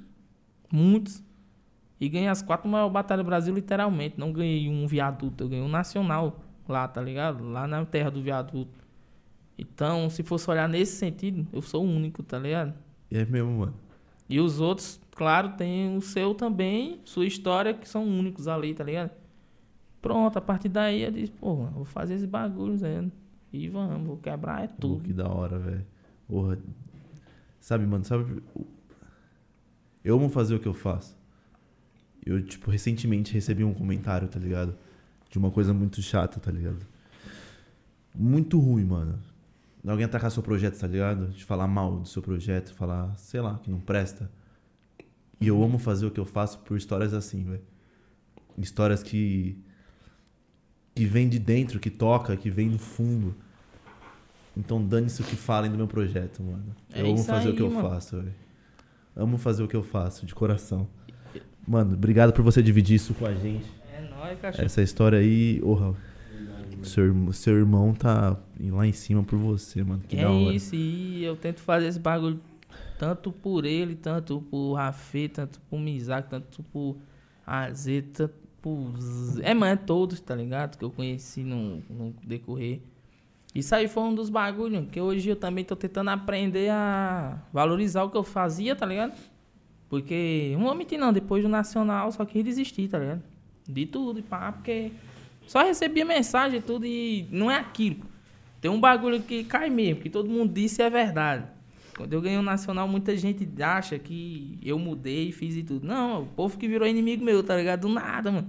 muitos. 0.73 1.23
E 2.01 2.09
ganhei 2.09 2.29
as 2.29 2.43
quatro 2.43 2.69
maiores 2.69 2.93
batalhas 2.93 3.25
do 3.25 3.27
Brasil, 3.29 3.55
literalmente. 3.55 4.19
Não 4.19 4.33
ganhei 4.33 4.69
um 4.69 4.87
viaduto, 4.87 5.45
eu 5.45 5.49
ganhei 5.49 5.65
um 5.65 5.69
nacional 5.69 6.41
lá, 6.69 6.87
tá 6.87 7.01
ligado? 7.03 7.43
Lá 7.45 7.67
na 7.67 7.85
terra 7.85 8.11
do 8.11 8.23
viaduto. 8.23 8.79
Então, 9.59 10.09
se 10.09 10.23
fosse 10.23 10.49
olhar 10.49 10.69
nesse 10.69 10.97
sentido, 10.97 11.47
eu 11.53 11.61
sou 11.61 11.85
o 11.85 11.89
único, 11.89 12.23
tá 12.23 12.39
ligado? 12.39 12.75
É 13.11 13.25
mesmo, 13.25 13.51
mano. 13.59 13.75
E 14.29 14.39
os 14.39 14.61
outros, 14.61 15.01
claro, 15.17 15.51
tem 15.57 15.97
o 15.97 16.01
seu 16.01 16.35
também, 16.35 17.01
sua 17.05 17.27
história, 17.27 17.75
que 17.75 17.89
são 17.89 18.05
únicos 18.05 18.47
ali, 18.47 18.75
tá 18.75 18.85
ligado? 18.85 19.11
Pronto, 20.01 20.37
a 20.37 20.41
partir 20.41 20.69
daí 20.69 21.03
eu 21.03 21.11
disse, 21.11 21.33
pô, 21.33 21.57
vou 21.57 21.85
fazer 21.85 22.15
esse 22.15 22.27
bagulho, 22.27 22.77
Zé. 22.77 23.05
E 23.53 23.69
vamos, 23.69 24.07
vou 24.07 24.17
quebrar 24.19 24.63
é 24.63 24.69
Pô, 24.69 24.75
tudo. 24.79 25.03
que 25.03 25.13
da 25.13 25.29
hora, 25.29 25.59
velho. 25.59 25.87
Porra. 26.29 26.59
Sabe, 27.59 27.87
mano, 27.87 28.05
sabe. 28.05 28.43
Eu 30.05 30.17
amo 30.17 30.29
fazer 30.29 30.55
o 30.55 30.61
que 30.61 30.69
eu 30.69 30.75
faço. 30.75 31.18
Eu, 32.29 32.43
tipo, 32.43 32.71
recentemente 32.71 33.33
recebi 33.33 33.65
um 33.65 33.73
comentário, 33.73 34.29
tá 34.29 34.39
ligado? 34.39 34.77
De 35.31 35.39
uma 35.39 35.51
coisa 35.51 35.73
muito 35.73 36.03
chata, 36.03 36.39
tá 36.39 36.51
ligado? 36.51 36.87
Muito 38.15 38.59
ruim, 38.59 38.85
mano. 38.85 39.19
Alguém 39.87 40.05
atacar 40.05 40.31
seu 40.31 40.43
projeto, 40.43 40.79
tá 40.79 40.87
ligado? 40.87 41.29
De 41.29 41.43
falar 41.43 41.67
mal 41.67 42.01
do 42.01 42.07
seu 42.07 42.21
projeto, 42.21 42.75
falar, 42.75 43.17
sei 43.17 43.41
lá, 43.41 43.59
que 43.59 43.71
não 43.71 43.81
presta. 43.81 44.31
E 45.41 45.47
eu 45.49 45.63
amo 45.63 45.79
fazer 45.79 46.05
o 46.05 46.11
que 46.11 46.21
eu 46.21 46.27
faço 46.27 46.59
por 46.59 46.77
histórias 46.77 47.15
assim, 47.15 47.45
velho. 47.45 47.63
Histórias 48.59 49.03
que. 49.03 49.59
que 50.95 51.07
vem 51.07 51.31
de 51.31 51.39
dentro, 51.39 51.81
que 51.81 51.89
toca, 51.89 52.37
que 52.37 52.51
vem 52.51 52.69
do 52.69 52.79
fundo. 52.79 53.35
Então 54.55 54.85
dane-se 54.85 55.23
o 55.23 55.25
que 55.25 55.37
falem 55.37 55.71
do 55.71 55.79
meu 55.79 55.87
projeto, 55.87 56.43
mano. 56.43 56.77
É 56.93 57.01
eu 57.01 57.07
amo 57.07 57.25
fazer 57.25 57.49
o 57.49 57.51
aí, 57.53 57.57
que 57.57 57.63
eu 57.63 57.71
mano. 57.71 57.89
faço, 57.89 58.17
velho. 58.17 58.35
Amo 59.17 59.39
fazer 59.39 59.63
o 59.63 59.69
que 59.69 59.77
eu 59.77 59.83
faço, 59.83 60.27
de 60.27 60.35
coração. 60.35 60.87
Mano, 61.69 61.95
obrigado 61.95 62.33
por 62.33 62.43
você 62.43 62.63
dividir 62.63 62.97
isso 62.97 63.13
com 63.15 63.27
a 63.27 63.35
gente. 63.35 63.67
É 63.93 64.01
nóis, 64.09 64.39
cachorro. 64.41 64.65
Essa 64.65 64.81
história 64.83 65.19
aí, 65.19 65.61
orra. 65.63 65.95
Seu, 66.83 67.07
irm- 67.07 67.33
seu 67.33 67.57
irmão 67.57 67.93
tá 67.93 68.37
lá 68.59 68.87
em 68.87 68.93
cima 68.93 69.23
por 69.25 69.37
você, 69.39 69.83
mano. 69.83 70.03
Que 70.09 70.17
é 70.17 70.23
da 70.23 70.31
hora. 70.31 70.55
isso, 70.55 70.75
e 70.77 71.25
eu 71.25 71.37
tento 71.37 71.61
fazer 71.61 71.89
esse 71.89 71.99
bagulho 71.99 72.41
tanto 72.99 73.31
por 73.33 73.65
ele, 73.65 73.95
tanto 73.97 74.41
por 74.51 74.75
Rafê, 74.75 75.29
tanto 75.29 75.61
por 75.69 75.79
Mizak, 75.79 76.29
tanto 76.31 76.63
por 76.65 76.97
AZ, 77.47 77.87
tanto 78.13 78.33
por... 78.63 78.93
É, 79.43 79.53
mano, 79.55 79.73
é 79.73 79.77
todos, 79.77 80.21
tá 80.21 80.35
ligado? 80.35 80.77
Que 80.79 80.85
eu 80.85 80.91
conheci 80.91 81.43
no, 81.43 81.83
no 81.91 82.15
decorrer. 82.25 82.81
Isso 83.55 83.75
aí 83.75 83.89
foi 83.89 84.03
um 84.05 84.15
dos 84.15 84.31
bagulhos 84.31 84.87
que 84.91 85.01
hoje 85.01 85.29
eu 85.29 85.37
também 85.37 85.65
tô 85.65 85.75
tentando 85.75 86.11
aprender 86.11 86.71
a 86.71 87.39
valorizar 87.53 88.05
o 88.05 88.11
que 88.11 88.17
eu 88.17 88.23
fazia, 88.23 88.77
tá 88.77 88.87
ligado? 88.87 89.13
Porque, 89.89 90.51
não 90.55 90.65
vou 90.65 90.75
mentir 90.75 90.99
não, 90.99 91.13
depois 91.13 91.43
do 91.43 91.49
Nacional 91.49 92.13
só 92.13 92.25
quis 92.25 92.45
desistir, 92.45 92.89
tá 92.89 92.99
ligado? 92.99 93.23
De 93.67 93.87
tudo, 93.87 94.19
e 94.19 94.23
pá, 94.23 94.53
porque 94.53 94.93
só 95.47 95.63
recebia 95.63 96.05
mensagem 96.05 96.59
e 96.59 96.63
tudo 96.63 96.85
e 96.85 97.27
não 97.31 97.51
é 97.51 97.57
aquilo. 97.57 98.05
Tem 98.61 98.71
um 98.71 98.81
bagulho 98.81 99.23
que 99.23 99.45
cai 99.45 99.71
mesmo, 99.71 100.03
que 100.03 100.11
todo 100.11 100.29
mundo 100.29 100.53
disse 100.53 100.83
é 100.83 100.91
verdade. 100.91 101.45
Quando 101.97 102.13
eu 102.13 102.21
ganhei 102.21 102.39
o 102.39 102.43
Nacional, 102.43 102.87
muita 102.87 103.17
gente 103.17 103.49
acha 103.63 103.99
que 103.99 104.59
eu 104.63 104.79
mudei 104.79 105.33
fiz 105.33 105.57
e 105.57 105.63
tudo. 105.63 105.87
Não, 105.87 106.23
o 106.23 106.27
povo 106.27 106.57
que 106.59 106.69
virou 106.69 106.87
inimigo 106.87 107.25
meu, 107.25 107.43
tá 107.43 107.57
ligado? 107.57 107.81
Do 107.83 107.89
nada, 107.89 108.31
mano. 108.31 108.49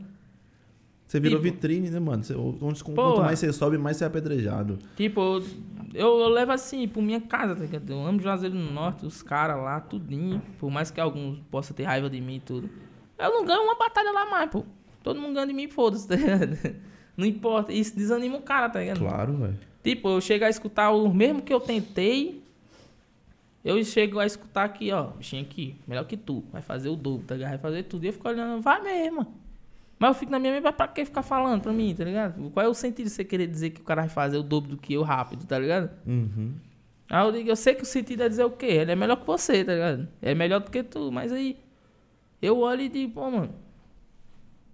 Você 1.08 1.20
virou 1.20 1.40
Tipo- 1.40 1.52
vitrine, 1.56 1.90
né, 1.90 2.00
mano? 2.00 2.24
Você, 2.24 2.36
onde, 2.36 2.84
quanto 2.84 3.22
mais 3.22 3.40
você 3.40 3.52
sobe, 3.52 3.78
mais 3.80 3.98
você 3.98 4.04
é 4.04 4.08
apedrejado. 4.08 4.78
Tipo, 4.96 5.42
eu, 5.94 6.20
eu, 6.20 6.30
levo 6.30 6.52
assim, 6.52 6.88
por 6.88 7.02
minha 7.02 7.22
casa, 7.22 7.56
tá 7.56 7.62
ligado? 7.62 7.90
Eu 7.90 8.06
amo 8.06 8.20
Juazeiro 8.20 8.56
do 8.56 8.72
Norte, 8.72 9.06
os 9.06 9.22
caras 9.22 9.58
lá, 9.58 9.80
tudinho. 9.80 10.42
Por 10.60 10.70
mais 10.70 10.92
que 10.92 11.00
alguns 11.00 11.40
possam 11.52 11.76
ter 11.76 11.84
raiva 11.84 12.10
de 12.10 12.20
mim 12.22 12.36
e 12.36 12.40
tudo. 12.40 12.70
Eu 13.18 13.32
não 13.32 13.46
ganho 13.46 13.64
uma 13.64 13.76
batalha 13.76 14.12
lá 14.12 14.26
mais, 14.26 14.50
pô. 14.50 14.66
Todo 15.04 15.20
mundo 15.20 15.34
ganha 15.34 15.48
de 15.48 15.54
mim, 15.54 15.68
foda-se, 15.68 16.08
tá 16.08 16.16
ligado? 16.16 16.58
Não 17.16 17.26
importa. 17.26 17.74
Isso 17.74 17.96
desanima 17.98 18.38
o 18.38 18.42
cara, 18.42 18.70
tá 18.70 18.80
ligado? 18.80 19.00
Claro, 19.00 19.34
velho. 19.36 19.60
Tipo, 19.84 20.10
eu 20.10 20.22
chego 20.22 20.46
a 20.46 20.50
escutar 20.50 20.92
o 20.92 21.14
mesmo 21.14 21.42
que 21.42 21.54
eu 21.54 21.60
tentei. 21.60 22.42
Eu 23.64 23.84
chego 23.84 24.20
a 24.20 24.26
escutar 24.26 24.64
aqui, 24.64 24.90
ó, 24.92 25.08
bichinho 25.08 25.42
aqui, 25.42 25.76
melhor 25.86 26.06
que 26.06 26.16
tu. 26.16 26.46
Vai 26.52 26.62
fazer 26.62 26.88
o 26.88 26.96
dobro, 26.96 27.28
tá 27.28 27.36
ligado? 27.36 27.50
Vai 27.52 27.60
fazer 27.60 27.84
tudo. 27.84 28.06
E 28.06 28.08
eu 28.08 28.14
fico 28.14 28.28
olhando, 28.28 28.62
vai 28.62 28.82
mesmo. 28.82 29.28
Mas 30.00 30.10
eu 30.10 30.14
fico 30.16 30.32
na 30.32 30.40
minha 30.40 30.54
mente, 30.54 30.72
pra 30.72 30.88
que 30.88 31.04
ficar 31.04 31.22
falando 31.22 31.62
pra 31.62 31.74
mim, 31.74 31.94
tá 31.94 32.06
ligado? 32.06 32.50
Qual 32.52 32.66
é 32.66 32.70
o 32.70 32.74
sentido 32.74 33.08
de 33.08 33.12
você 33.12 33.26
querer 33.26 33.48
dizer 33.48 33.72
que 33.72 33.82
o 33.82 33.84
cara 33.84 34.04
vai 34.04 34.10
fazer 34.10 34.38
o 34.38 34.44
dobro 34.44 34.72
do 34.72 34.78
que 34.78 34.94
eu 34.94 35.04
rápido, 35.04 35.46
tá 35.46 35.60
ligado? 35.60 35.92
Uhum. 36.08 36.54
Aí 37.10 37.26
eu 37.26 37.32
digo, 37.34 37.50
eu 37.50 37.56
sei 37.56 37.76
que 37.76 37.84
o 37.84 37.86
sentido 37.86 38.24
é 38.24 38.30
dizer 38.30 38.46
o 38.46 38.52
quê? 38.52 38.68
Ele 38.68 38.94
é 38.94 38.96
melhor 38.96 39.18
que 39.18 39.28
você, 39.28 39.64
tá 39.66 39.74
ligado? 39.74 40.08
É 40.22 40.34
melhor 40.34 40.62
do 40.62 40.72
que 40.72 40.82
tu, 40.82 41.12
mas 41.12 41.34
aí 41.34 41.58
eu 42.42 42.60
olho 42.60 42.82
e 42.82 42.90
digo, 42.90 43.14
pô, 43.14 43.30
mano. 43.30 43.54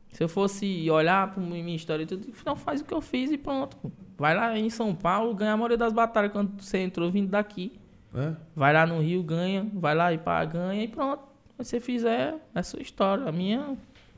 Se 0.10 0.24
eu 0.24 0.30
fosse 0.30 0.90
olhar 0.90 1.34
pra 1.34 1.44
minha 1.44 1.76
história 1.76 2.04
e 2.04 2.06
tudo, 2.06 2.28
não 2.46 2.56
faz 2.56 2.80
o 2.80 2.86
que 2.86 2.94
eu 2.94 3.02
fiz 3.02 3.32
e 3.32 3.38
pronto. 3.38 3.92
Vai 4.18 4.34
lá 4.34 4.58
em 4.58 4.70
São 4.70 4.96
Paulo, 4.96 5.36
ganha 5.36 5.52
a 5.52 5.58
maioria 5.58 5.78
das 5.78 5.92
batalhas 5.92 6.32
quando 6.32 6.62
você 6.62 6.78
entrou 6.78 7.12
vindo 7.12 7.30
daqui. 7.30 7.74
É? 8.14 8.34
Vai 8.56 8.72
lá 8.72 8.86
no 8.86 9.02
Rio, 9.02 9.22
ganha. 9.22 9.70
Vai 9.74 9.94
lá 9.94 10.14
e 10.14 10.18
pá, 10.18 10.46
ganha 10.46 10.82
e 10.82 10.88
pronto. 10.88 11.22
Se 11.58 11.66
você 11.66 11.80
fizer, 11.82 12.36
é 12.54 12.64
sua 12.64 12.82
história. 12.82 13.26
A 13.26 13.32
minha, 13.32 13.76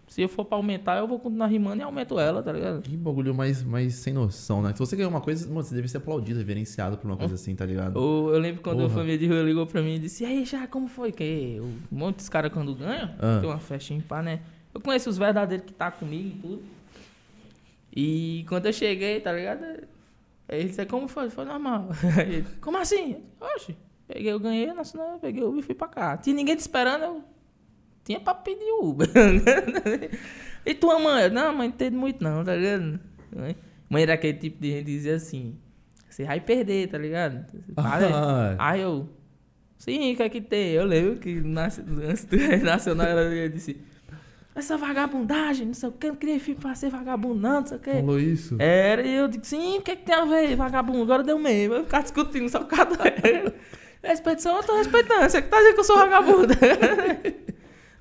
se 0.08 0.22
eu 0.22 0.30
for 0.30 0.46
pra 0.46 0.58
aumentar, 0.58 0.98
eu 0.98 1.08
vou 1.08 1.20
continuar 1.20 1.48
rimando 1.48 1.82
e 1.82 1.84
aumento 1.84 2.18
ela, 2.20 2.42
tá 2.42 2.52
ligado? 2.52 2.82
Que 2.82 2.96
bagulho 2.96 3.36
mais, 3.36 3.62
mais 3.64 3.94
sem 3.96 4.14
noção, 4.14 4.62
né? 4.62 4.72
Se 4.74 4.80
você 4.80 4.96
ganhou 4.96 5.12
uma 5.12 5.20
coisa, 5.22 5.46
mano, 5.48 5.62
você 5.64 5.76
deve 5.76 5.88
ser 5.88 5.98
aplaudido, 5.98 6.40
reverenciado 6.40 6.98
por 6.98 7.08
uma 7.08 7.18
coisa 7.18 7.36
assim, 7.36 7.54
tá 7.56 7.66
ligado? 7.66 8.00
Eu, 8.00 8.34
eu 8.34 8.40
lembro 8.40 8.62
quando 8.62 8.80
a 8.80 8.84
Porra. 8.84 8.96
família 8.96 9.18
de 9.18 9.28
rua 9.28 9.42
ligou 9.42 9.68
pra 9.68 9.82
mim 9.82 9.96
e 9.96 10.00
disse, 10.00 10.24
e 10.24 10.26
aí, 10.28 10.46
já, 10.46 10.66
como 10.66 10.88
foi? 10.88 11.12
Que 11.12 11.58
um 11.62 11.78
monte 11.98 12.24
de 12.24 12.30
caras 12.32 12.52
quando 12.52 12.74
ganham, 12.74 13.10
Ah. 13.20 13.40
tem 13.42 13.50
uma 13.50 13.60
festinha 13.60 14.02
pá, 14.08 14.22
né? 14.22 14.40
Eu 14.74 14.80
conheço 14.82 15.10
os 15.10 15.18
verdadeiros 15.18 15.66
que 15.66 15.74
tá 15.74 15.92
comigo 15.92 16.30
e 16.38 16.42
tudo. 16.42 16.64
E 17.96 18.46
quando 18.48 18.68
eu 18.68 18.74
cheguei, 18.74 19.20
tá 19.20 19.32
ligado? 19.34 19.64
Aí 20.48 20.60
ele 20.60 20.70
disse, 20.70 20.86
como 20.86 21.08
foi? 21.08 21.30
Foi 21.30 21.46
normal. 21.46 21.90
Aí 22.18 22.36
ele, 22.36 22.48
como 22.62 22.78
assim? 22.78 23.18
Oxe, 23.42 23.76
peguei, 24.08 24.32
eu 24.32 24.40
ganhei, 24.40 24.72
nacional, 24.74 25.20
peguei 25.20 25.44
o 25.44 25.58
e 25.58 25.62
fui 25.62 25.76
pra 25.76 25.88
cá. 25.88 26.18
Tinha 26.18 26.36
ninguém 26.36 26.56
te 26.56 26.60
esperando, 26.62 27.04
eu 27.04 27.24
tinha 28.08 28.22
pra 28.22 28.34
pedir 28.34 28.72
Uber. 28.82 29.10
e 30.66 30.74
tua 30.74 30.98
mãe? 30.98 31.30
Não, 31.30 31.52
mãe, 31.52 31.58
não 31.58 31.66
entendo 31.66 31.98
muito 31.98 32.24
não, 32.24 32.42
tá 32.42 32.56
ligado? 32.56 33.00
Mãe 33.90 34.04
era 34.04 34.14
aquele 34.14 34.38
tipo 34.38 34.62
de 34.62 34.72
gente 34.72 34.86
que 34.86 34.92
dizia 34.92 35.16
assim, 35.16 35.58
você 36.10 36.24
vai 36.24 36.40
perder, 36.40 36.88
tá 36.88 36.98
ligado? 36.98 37.46
Para, 37.76 38.08
Ah, 38.58 38.72
Aí 38.72 38.82
eu, 38.82 39.10
sim, 39.78 40.14
o 40.14 40.16
que 40.16 40.24
é 40.24 40.30
que 40.30 40.40
tem? 40.40 40.72
Eu 40.72 40.86
lembro 40.86 41.18
que 41.18 41.44
antes 41.46 42.26
do 42.26 42.38
Nacional 42.64 43.08
ela 43.08 43.50
disse, 43.50 43.78
essa 44.56 44.78
vagabundagem, 44.78 45.68
não 45.68 45.74
sei 45.74 45.90
o 45.90 45.92
que, 45.92 46.08
não 46.08 46.16
queria 46.16 46.40
filho 46.40 46.58
pra 46.58 46.76
ser 46.76 46.90
vagabundo, 46.90 47.42
não, 47.42 47.60
não 47.60 47.68
sei 47.68 47.78
o 47.78 47.80
que. 47.82 47.92
falou 47.92 48.20
isso? 48.20 48.56
Era, 48.58 49.06
e 49.06 49.16
eu 49.16 49.28
digo, 49.28 49.46
sim, 49.46 49.80
o 49.80 49.82
que, 49.82 49.92
é 49.92 49.96
que 49.98 50.06
tem 50.06 50.16
a 50.16 50.24
ver, 50.24 50.56
vagabundo? 50.56 51.04
Agora 51.04 51.24
deu 51.24 51.38
meio, 51.38 51.72
vai 51.72 51.84
ficar 51.84 52.04
discutindo 52.04 52.48
só 52.48 52.60
por 52.60 52.68
causa 52.68 52.96
do. 52.96 53.54
Respeitação, 54.02 54.58
eu 54.58 54.64
tô 54.64 54.78
respeitando, 54.78 55.30
você 55.30 55.42
que 55.42 55.50
tá 55.50 55.58
dizendo 55.58 55.74
que 55.74 55.80
eu 55.82 55.84
sou 55.84 55.98
vagabundo. 55.98 56.54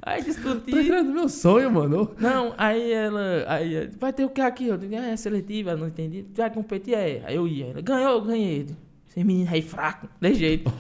Aí 0.07 0.23
discuti. 0.23 0.70
Tá 0.70 0.81
entrando 0.81 1.09
no 1.09 1.15
meu 1.15 1.28
sonho, 1.28 1.70
mano. 1.70 2.15
Não, 2.19 2.55
aí 2.57 2.93
ela. 2.93 3.45
Aí, 3.49 3.89
vai 3.99 4.12
ter 4.12 4.24
o 4.24 4.31
que 4.31 4.41
aqui? 4.41 4.69
Eu 4.69 4.78
digo, 4.78 4.95
é 4.95 5.16
seletiva, 5.16 5.77
não 5.77 5.89
entendi. 5.89 6.24
Vai 6.35 6.51
competir, 6.51 6.95
é. 6.95 7.23
Aí 7.27 7.37
eu 7.37 7.47
ia. 7.47 7.66
Ela, 7.66 7.81
ganhou, 7.81 8.12
eu 8.12 8.23
ganhei. 8.23 8.66
Esse 9.09 9.23
menino 9.24 9.51
aí 9.53 9.62
fraco, 9.62 10.09
de 10.20 10.35
jeito. 10.35 10.73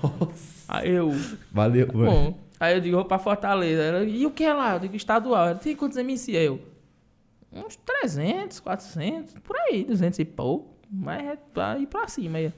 Aí 0.68 0.90
eu. 0.90 1.10
Valeu, 1.52 1.86
velho. 1.86 2.04
Bom. 2.04 2.38
Aí 2.58 2.74
eu 2.74 2.80
digo, 2.80 2.96
vou 2.96 3.04
pra 3.04 3.18
Fortaleza. 3.18 3.82
Ela, 3.82 4.04
e 4.04 4.24
o 4.24 4.30
que 4.30 4.44
é 4.44 4.54
lá? 4.54 4.74
Eu 4.74 4.80
digo, 4.80 4.96
estadual. 4.96 5.48
Ela, 5.48 5.58
tem 5.58 5.76
quantos 5.76 5.98
MC? 5.98 6.36
Aí 6.36 6.46
eu. 6.46 6.60
uns 7.52 7.76
300, 7.76 8.60
400, 8.60 9.34
por 9.42 9.56
aí, 9.56 9.84
200 9.84 10.18
e 10.18 10.24
pouco. 10.24 10.74
Mas 10.90 11.26
é 11.26 11.36
pra 11.36 11.78
ir 11.78 11.86
pra 11.86 12.08
cima 12.08 12.38
aí. 12.38 12.52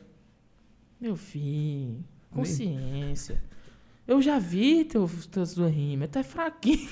Meu 1.01 1.17
filho, 1.17 2.05
consciência. 2.31 3.43
Eu 4.09 4.23
já 4.23 4.39
vi 4.39 4.89
duas 5.31 5.59
rimas, 5.71 6.09
tu 6.11 6.19
é 6.19 6.23
fraquinho. 6.23 6.89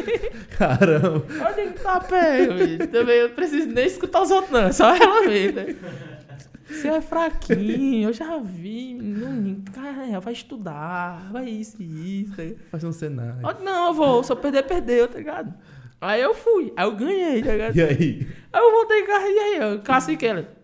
Caramba. 0.56 1.26
Olha 1.44 1.70
que 1.70 1.78
tá 1.78 2.00
perto, 2.00 2.88
Também 2.90 3.16
eu 3.18 3.30
preciso 3.34 3.68
nem 3.68 3.86
escutar 3.86 4.22
os 4.22 4.30
outros, 4.30 4.50
não. 4.50 4.60
É 4.60 4.72
só 4.72 4.96
ela 4.96 5.28
ver, 5.28 5.52
né? 5.52 5.76
Você 6.66 6.88
é 6.88 7.02
fraquinho, 7.02 8.08
eu 8.08 8.12
já 8.14 8.38
vi. 8.38 8.94
Não, 8.94 9.60
cara, 9.74 10.18
vai 10.20 10.32
estudar, 10.32 11.30
vai 11.30 11.50
isso 11.50 11.76
e 11.82 12.22
isso. 12.22 12.34
tá? 12.34 12.42
Fazer 12.70 12.86
um 12.86 12.92
cenário. 12.92 13.42
Não, 13.62 13.88
eu 13.88 13.94
vou, 13.94 14.24
se 14.24 14.32
eu 14.32 14.36
perder, 14.36 14.62
perdeu, 14.62 15.06
tá 15.06 15.18
ligado? 15.18 15.52
Aí 16.00 16.22
eu 16.22 16.34
fui, 16.34 16.72
aí 16.78 16.86
eu 16.86 16.96
ganhei, 16.96 17.42
tá 17.42 17.52
ligado? 17.52 17.76
E 17.76 17.82
aí? 17.82 18.26
Aí 18.50 18.62
eu 18.62 18.70
voltei 18.72 19.00
em 19.00 19.06
casa 19.06 19.28
e 19.28 19.38
aí, 19.38 19.56
eu 19.58 19.80
classifiquei 19.82 20.30
ela. 20.30 20.63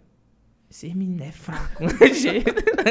Esse 0.70 0.94
menino 0.94 1.24
é 1.24 1.32
fraco, 1.32 1.82
né, 1.82 1.90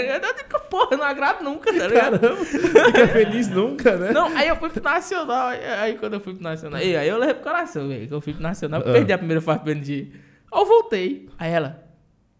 ligado? 0.01 0.25
Eu 0.25 0.35
digo, 0.35 0.59
porra, 0.69 0.89
eu 0.91 0.97
não 0.97 1.05
agrado 1.05 1.43
nunca, 1.43 1.71
tá 1.73 1.87
ligado? 1.87 2.19
Caramba. 2.19 2.43
Fica 2.45 3.07
feliz 3.07 3.47
nunca, 3.47 3.95
né? 3.95 4.11
Não, 4.11 4.27
aí 4.35 4.49
eu 4.49 4.57
fui 4.57 4.69
pro 4.69 4.83
Nacional. 4.83 5.47
Aí, 5.47 5.65
aí 5.65 5.97
quando 5.97 6.15
eu 6.15 6.19
fui 6.19 6.33
pro 6.33 6.43
Nacional. 6.43 6.77
Aí 6.77 7.07
eu 7.07 7.17
levei 7.17 7.35
pro 7.35 7.43
coração, 7.43 7.87
velho. 7.87 8.05
Que 8.05 8.13
eu 8.13 8.19
fui 8.19 8.33
pro 8.33 8.43
Nacional. 8.43 8.81
Ah. 8.85 8.91
Perdi 8.91 9.13
a 9.13 9.17
primeira 9.17 9.41
fase 9.41 9.59
do 9.59 9.65
PNG. 9.65 10.11
Aí 10.51 10.59
eu 10.61 10.65
voltei. 10.65 11.29
Aí 11.39 11.51
ela, 11.51 11.81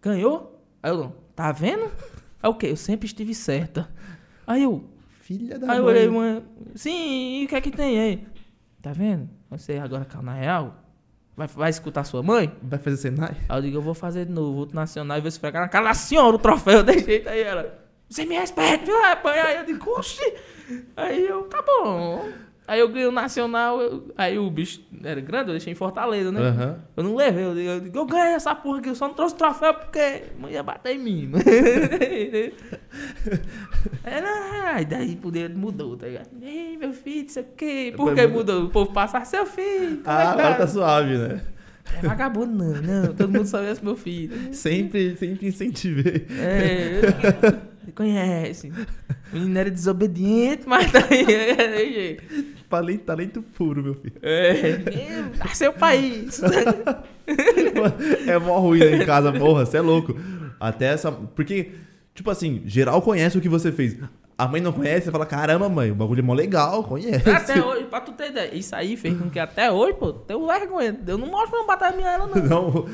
ganhou? 0.02 0.62
Aí 0.84 0.92
eu, 0.92 0.98
não, 0.98 1.16
tá 1.34 1.54
vendo? 1.54 1.90
Aí 2.44 2.50
o 2.50 2.54
quê? 2.56 2.68
Eu 2.68 2.76
sempre 2.76 3.06
estive 3.06 3.34
certa. 3.34 3.90
Aí 4.46 4.64
eu, 4.64 4.84
Filha 5.22 5.58
da 5.58 5.72
aí 5.72 5.78
eu 5.78 5.84
mãe. 5.86 5.94
olhei, 5.94 6.10
mãe. 6.10 6.44
Sim, 6.76 7.42
e 7.42 7.46
o 7.46 7.48
que 7.48 7.56
é 7.56 7.62
que 7.62 7.72
tem 7.72 7.98
aí? 7.98 8.28
Tá 8.82 8.92
vendo? 8.92 9.30
Você 9.52 9.78
agora 9.78 10.04
caiu 10.04 10.24
na 10.24 10.34
real? 10.34 10.84
Vai, 11.40 11.48
vai 11.48 11.70
escutar 11.70 12.04
sua 12.04 12.22
mãe? 12.22 12.52
Vai 12.62 12.78
fazer 12.78 12.98
cenário? 12.98 13.38
Aí 13.48 13.58
eu 13.58 13.62
digo, 13.62 13.78
eu 13.78 13.82
vou 13.82 13.94
fazer 13.94 14.26
de 14.26 14.32
novo, 14.34 14.58
outro 14.58 14.76
nacional 14.76 15.18
e 15.18 15.22
vou 15.22 15.30
esfregar 15.30 15.62
na 15.62 15.70
cara 15.70 15.86
da 15.86 15.94
senhora 15.94 16.36
o 16.36 16.40
troféu 16.40 16.84
de 16.84 17.00
jeito. 17.00 17.30
Aí 17.30 17.42
ela, 17.42 17.80
você 18.10 18.26
me 18.26 18.38
respeita, 18.38 18.84
viu, 18.84 19.02
rapaz? 19.02 19.46
Aí 19.46 19.56
eu 19.56 19.66
digo, 19.66 19.90
oxi. 19.92 20.34
Aí 20.98 21.26
eu, 21.26 21.44
tá 21.44 21.62
bom. 21.62 22.28
Aí 22.70 22.80
eu 22.82 22.88
ganhei 22.88 23.08
o 23.08 23.12
nacional, 23.12 23.82
eu- 23.82 24.14
aí 24.16 24.38
o 24.38 24.48
bicho 24.50 24.82
era 25.04 25.20
grande, 25.20 25.50
eu 25.50 25.54
deixei 25.54 25.74
em 25.74 25.76
Fortaleza, 25.76 26.32
né? 26.32 26.40
Aham. 26.40 26.78
Eu 26.96 27.04
não 27.04 27.16
levei, 27.16 27.44
eu 27.44 27.58
eu, 27.58 27.84
eu 27.92 28.06
ganhei 28.06 28.36
essa 28.36 28.54
porra 28.54 28.78
aqui, 28.78 28.90
eu 28.90 28.96
só 28.96 29.08
não 29.08 29.16
trouxe 29.16 29.36
troféu 29.36 29.74
porque 29.74 30.26
mãe 30.40 30.54
ia 30.54 30.62
bater 30.62 30.96
em 30.96 31.00
mim. 31.00 31.32
Aí 34.74 34.86
daí 34.86 35.16
poder 35.16 35.50
mudou, 35.50 35.98
tá 35.98 36.08
ligado? 36.08 36.28
Ei, 36.42 36.78
meu 36.78 36.94
filho, 36.94 37.26
isso 37.26 37.40
aqui, 37.40 37.92
por 37.98 38.14
que 38.14 38.28
Mudou. 38.28 38.66
O 38.66 38.70
povo 38.70 38.92
passa, 38.94 39.24
seu 39.26 39.46
filho, 39.46 40.02
é 40.06 40.10
Ah, 40.10 40.34
que 40.34 40.40
agora 40.42 40.56
tá 40.56 40.68
suave, 40.68 41.18
né? 41.18 41.42
É 41.98 42.06
vagabundo, 42.08 42.52
não, 42.54 42.82
não. 42.82 43.14
Todo 43.16 43.32
mundo 43.32 43.48
sabe 43.48 43.72
esse 43.72 43.84
meu 43.84 43.96
filho. 43.96 44.54
Sempre, 44.54 45.16
sempre 45.18 45.48
incentivei. 45.48 46.28
É, 46.40 47.02
você 47.84 47.92
conhece. 47.96 48.72
O 49.34 49.36
menino 49.36 49.58
era 49.58 49.72
desobediente, 49.72 50.64
mas 50.68 50.92
tá 50.92 51.00
aí. 51.10 52.20
Jeito. 52.70 53.04
Talento, 53.06 53.42
puro, 53.42 53.84
meu 53.84 53.94
filho. 53.96 54.16
é, 54.22 54.80
nasceu 55.38 55.74
país. 55.74 56.42
É 58.28 58.40
mó 58.40 58.60
ruim 58.60 58.80
né, 58.80 58.96
em 58.96 59.06
casa, 59.06 59.32
porra, 59.32 59.66
você 59.66 59.78
é 59.78 59.82
louco. 59.82 60.16
Até 60.60 60.88
essa. 60.88 61.12
Porque, 61.12 61.72
tipo 62.16 62.30
assim, 62.32 62.64
geral 62.66 63.02
conhece 63.02 63.38
o 63.38 63.42
que 63.42 63.50
você 63.50 63.72
fez. 63.72 63.98
A 64.36 64.48
mãe 64.48 64.62
não 64.62 64.72
conhece, 64.72 65.06
você 65.06 65.12
fala, 65.12 65.26
caramba, 65.26 65.68
mãe, 65.68 65.92
o 65.92 65.96
bagulho 65.96 66.20
é 66.20 66.24
mó 66.24 66.34
legal, 66.34 66.82
conhece. 66.86 67.30
Até 67.30 67.62
hoje, 67.62 67.84
pra 67.86 68.00
tu 68.00 68.14
ter 68.14 68.30
ideia, 68.30 68.56
isso 68.56 68.74
aí 68.74 68.96
fez 68.96 69.18
com 69.18 69.30
que 69.30 69.38
até 69.38 69.70
hoje, 69.70 69.96
pô, 69.96 70.14
tenho 70.14 70.48
vergonha. 70.48 70.98
Eu 71.06 71.18
não 71.18 71.28
mostro 71.28 71.58
meu 71.58 71.68
batalha 71.68 71.96
minha 71.96 72.10
ela, 72.10 72.26
não. 72.26 72.42
Não, 72.44 72.90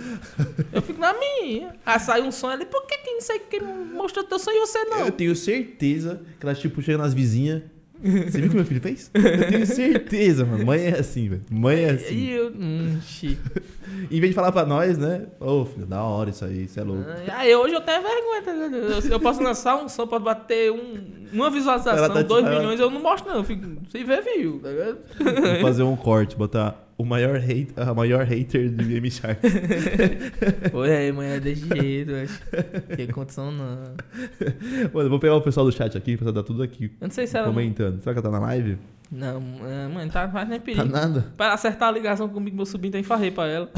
Eu 0.73 0.81
fico 0.81 0.99
na 0.99 1.13
minha. 1.13 1.75
Aí 1.85 1.99
sai 1.99 2.21
um 2.23 2.31
sonho 2.31 2.53
ali, 2.55 2.65
por 2.65 2.87
que 2.87 2.97
quem 2.97 3.13
não 3.13 3.21
sei 3.21 3.37
quem 3.37 3.61
mostrou 3.61 4.25
teu 4.25 4.39
sonho 4.39 4.57
e 4.57 4.59
você 4.61 4.83
não? 4.85 5.05
eu 5.05 5.11
tenho 5.11 5.35
certeza 5.35 6.19
que 6.39 6.45
ela, 6.45 6.55
tipo, 6.55 6.81
chega 6.81 6.97
nas 6.97 7.13
vizinhas. 7.13 7.61
Você 8.05 8.37
viu 8.39 8.47
o 8.47 8.49
que 8.49 8.55
meu 8.55 8.65
filho 8.65 8.81
fez? 8.81 9.09
Eu 9.13 9.47
tenho 9.49 9.65
certeza, 9.65 10.45
mano. 10.45 10.65
Mãe 10.65 10.85
é 10.85 10.99
assim, 10.99 11.29
velho. 11.29 11.41
Mãe 11.49 11.83
é 11.83 11.89
assim. 11.91 12.13
E 12.13 12.31
eu, 12.31 12.49
hum. 12.49 12.99
Em 14.11 14.19
vez 14.19 14.31
de 14.31 14.33
falar 14.33 14.51
pra 14.51 14.65
nós, 14.65 14.97
né? 14.97 15.23
Ô, 15.39 15.65
filho, 15.65 15.85
da 15.85 16.03
hora 16.03 16.29
isso 16.29 16.45
aí, 16.45 16.67
você 16.67 16.79
é 16.79 16.83
louco. 16.83 17.05
Aí 17.33 17.55
hoje 17.55 17.73
eu 17.73 17.81
tenho 17.81 18.01
vergonha, 18.01 18.41
tá 18.43 18.53
ligado? 18.53 18.75
Eu, 18.75 19.11
eu 19.11 19.19
posso 19.19 19.41
lançar 19.41 19.75
um 19.83 19.89
som, 19.89 20.05
pode 20.05 20.23
bater 20.23 20.71
um, 20.71 21.03
uma 21.33 21.49
visualização, 21.49 22.07
tá 22.09 22.21
te 22.21 22.27
2 22.27 22.43
falando. 22.43 22.59
milhões, 22.59 22.79
eu 22.79 22.89
não 22.91 23.01
mostro 23.01 23.29
não. 23.29 23.37
Eu 23.39 23.43
fico, 23.43 23.65
se 23.89 24.03
ver, 24.03 24.21
viu, 24.21 24.59
tá 24.59 24.69
ligado? 24.69 24.97
Vou 25.19 25.61
fazer 25.61 25.83
um 25.83 25.95
corte, 25.95 26.35
botar 26.35 26.84
o 26.97 27.03
maior 27.05 27.35
hate, 27.37 27.67
a 27.75 27.93
maior 27.93 28.23
hater 28.25 28.69
de 28.69 28.95
M 28.95 29.11
Shark. 29.11 29.39
Oi, 30.73 30.91
aí, 30.95 31.11
mãe, 31.11 31.27
é 31.31 31.39
desse 31.39 31.67
jeito, 31.75 32.11
eu 32.11 32.23
acho. 32.23 32.41
Tem 32.95 33.07
condição 33.07 33.51
não. 33.51 33.75
Mano, 34.93 35.05
eu 35.05 35.09
vou 35.09 35.19
pegar 35.19 35.35
o 35.35 35.41
pessoal 35.41 35.65
do 35.65 35.71
chat 35.71 35.97
aqui, 35.97 36.15
pra 36.17 36.31
dar 36.31 36.43
tudo 36.43 36.63
aqui 36.63 36.85
Eu 37.01 37.07
não 37.07 37.11
sei 37.11 37.27
se 37.27 37.37
ela. 37.37 37.47
comentando. 37.47 37.99
Será 38.01 38.13
que 38.13 38.19
ela 38.19 38.31
tá 38.31 38.39
na 38.39 38.45
live? 38.45 38.77
Não, 39.11 39.41
é, 39.67 39.87
mãe, 39.87 40.07
tá 40.09 40.29
faz 40.29 40.47
nem 40.49 40.59
Tá 40.59 40.65
perigo. 40.65 40.85
nada. 40.85 41.33
Pra 41.37 41.53
acertar 41.53 41.89
a 41.89 41.91
ligação 41.91 42.27
comigo, 42.29 42.55
meu 42.55 42.65
sobrinho 42.65 42.91
tem 42.93 43.03
farrei 43.03 43.29
pra 43.31 43.47
ela. 43.47 43.69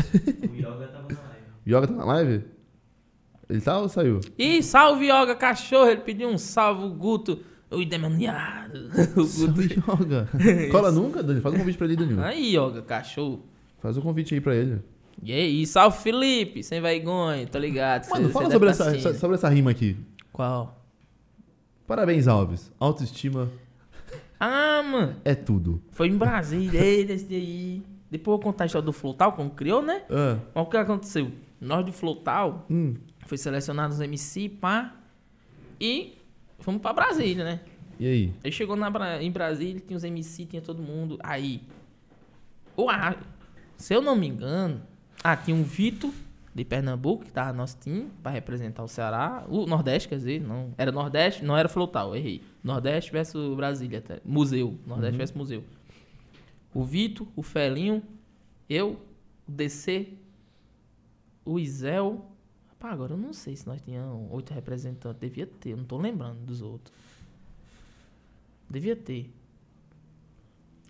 O 0.49 0.55
Yoga 0.55 0.87
tava 0.87 1.07
na 1.09 1.19
live. 1.19 1.45
Yoga 1.67 1.87
tá 1.87 1.93
na 1.93 2.05
live? 2.05 2.43
Ele 3.49 3.61
tá 3.61 3.79
ou 3.79 3.89
saiu? 3.89 4.19
Ih, 4.37 4.61
salve, 4.61 5.05
Yoga, 5.09 5.35
cachorro. 5.35 5.89
Ele 5.89 6.01
pediu 6.01 6.29
um 6.29 6.37
salve, 6.37 6.83
o 6.85 6.89
Guto. 6.89 7.39
O 7.71 7.81
endemoniado. 7.81 8.89
Guto. 9.13 9.61
Yoga. 9.61 10.29
Cola 10.71 10.89
nunca, 10.91 11.21
Dani? 11.21 11.41
Faz 11.41 11.53
um 11.53 11.57
convite 11.57 11.77
pra 11.77 11.85
ele, 11.87 11.95
Danilo. 11.97 12.23
Aí, 12.23 12.55
Yoga, 12.55 12.81
cachorro. 12.81 13.43
Faz 13.79 13.97
um 13.97 14.01
convite 14.01 14.33
aí 14.33 14.39
pra 14.39 14.55
ele. 14.55 14.81
E 15.21 15.33
aí, 15.33 15.65
salve, 15.67 15.97
Felipe, 15.97 16.63
sem 16.63 16.79
vergonha, 16.79 17.45
tá 17.47 17.59
ligado? 17.59 18.07
Mano, 18.09 18.27
Cê- 18.27 18.31
fala 18.31 18.45
cê 18.45 18.51
sobre 18.53 18.67
deve 18.69 18.77
tá 18.77 18.85
essa, 18.91 18.97
essa- 19.09 19.19
sobre 19.19 19.35
essa 19.35 19.49
rima 19.49 19.71
aqui. 19.71 19.97
Qual? 20.31 20.81
Parabéns, 21.85 22.27
Alves. 22.27 22.71
Autoestima 22.79 23.49
Ah, 24.39 24.81
mano. 24.83 25.15
é 25.25 25.33
tudo. 25.35 25.81
Foi 25.91 26.07
em 26.07 26.17
Brasília, 26.17 26.81
esse 26.81 27.25
daí. 27.25 27.81
Depois 28.09 28.33
eu 28.35 28.37
vou 28.37 28.51
contar 28.51 28.63
a 28.65 28.67
história 28.67 28.85
do 28.85 28.93
Flotal, 28.93 29.33
como 29.33 29.49
criou, 29.49 29.81
né? 29.81 30.03
Ah, 30.09 30.37
Mas 30.55 30.65
o 30.67 30.69
que 30.69 30.77
aconteceu? 30.77 31.31
Nós 31.59 31.83
do 31.85 31.91
Flotal, 31.91 32.65
hum. 32.69 32.93
foi 33.25 33.37
selecionado 33.37 33.93
os 33.93 33.99
MC, 33.99 34.47
pá, 34.47 34.93
e 35.81 36.16
fomos 36.67 36.81
pra 36.81 36.91
Brasília, 36.91 37.45
né? 37.45 37.59
E 37.97 38.05
aí? 38.05 38.33
Aí 38.43 38.51
chegou 38.51 38.75
na, 38.75 39.23
em 39.23 39.31
Brasília, 39.31 39.79
tinha 39.79 39.95
os 39.95 40.03
MC, 40.03 40.45
tinha 40.45 40.61
todo 40.61 40.81
mundo. 40.83 41.17
Aí, 41.23 41.61
o 42.75 42.89
A- 42.89 43.15
se 43.77 43.93
eu 43.93 44.01
não 44.01 44.17
me 44.17 44.27
engano, 44.27 44.81
ah, 45.23 45.37
tinha 45.37 45.55
um 45.55 45.63
Vitor 45.63 46.11
de 46.53 46.65
Pernambuco, 46.65 47.23
que 47.23 47.31
tava 47.31 47.53
no 47.53 47.59
nosso 47.59 47.77
time, 47.79 48.09
pra 48.21 48.31
representar 48.33 48.83
o 48.83 48.87
Ceará. 48.89 49.45
O 49.47 49.65
Nordeste, 49.65 50.09
quer 50.09 50.15
dizer, 50.17 50.41
não. 50.41 50.73
Era 50.77 50.91
Nordeste, 50.91 51.45
não 51.45 51.55
era 51.55 51.69
Flotal, 51.69 52.13
errei. 52.15 52.41
Nordeste 52.61 53.11
versus 53.13 53.55
Brasília, 53.55 53.99
até. 53.99 54.19
Museu. 54.25 54.77
Nordeste 54.85 55.17
versus 55.17 55.37
Museu. 55.37 55.63
O 56.73 56.83
Vitor, 56.83 57.25
o 57.35 57.41
Felinho, 57.41 58.03
eu, 58.69 58.99
o 59.47 59.51
DC, 59.51 60.09
o 61.45 61.57
Isel. 61.57 62.29
Rapaz, 62.79 62.93
agora 62.93 63.13
eu 63.13 63.17
não 63.17 63.33
sei 63.33 63.55
se 63.55 63.65
nós 63.67 63.81
tínhamos 63.81 64.31
oito 64.31 64.53
representantes. 64.53 65.19
Devia 65.19 65.47
ter, 65.47 65.71
eu 65.71 65.77
não 65.77 65.85
tô 65.85 65.97
lembrando 65.97 66.39
dos 66.45 66.61
outros. 66.61 66.93
Devia 68.69 68.95
ter. 68.95 69.31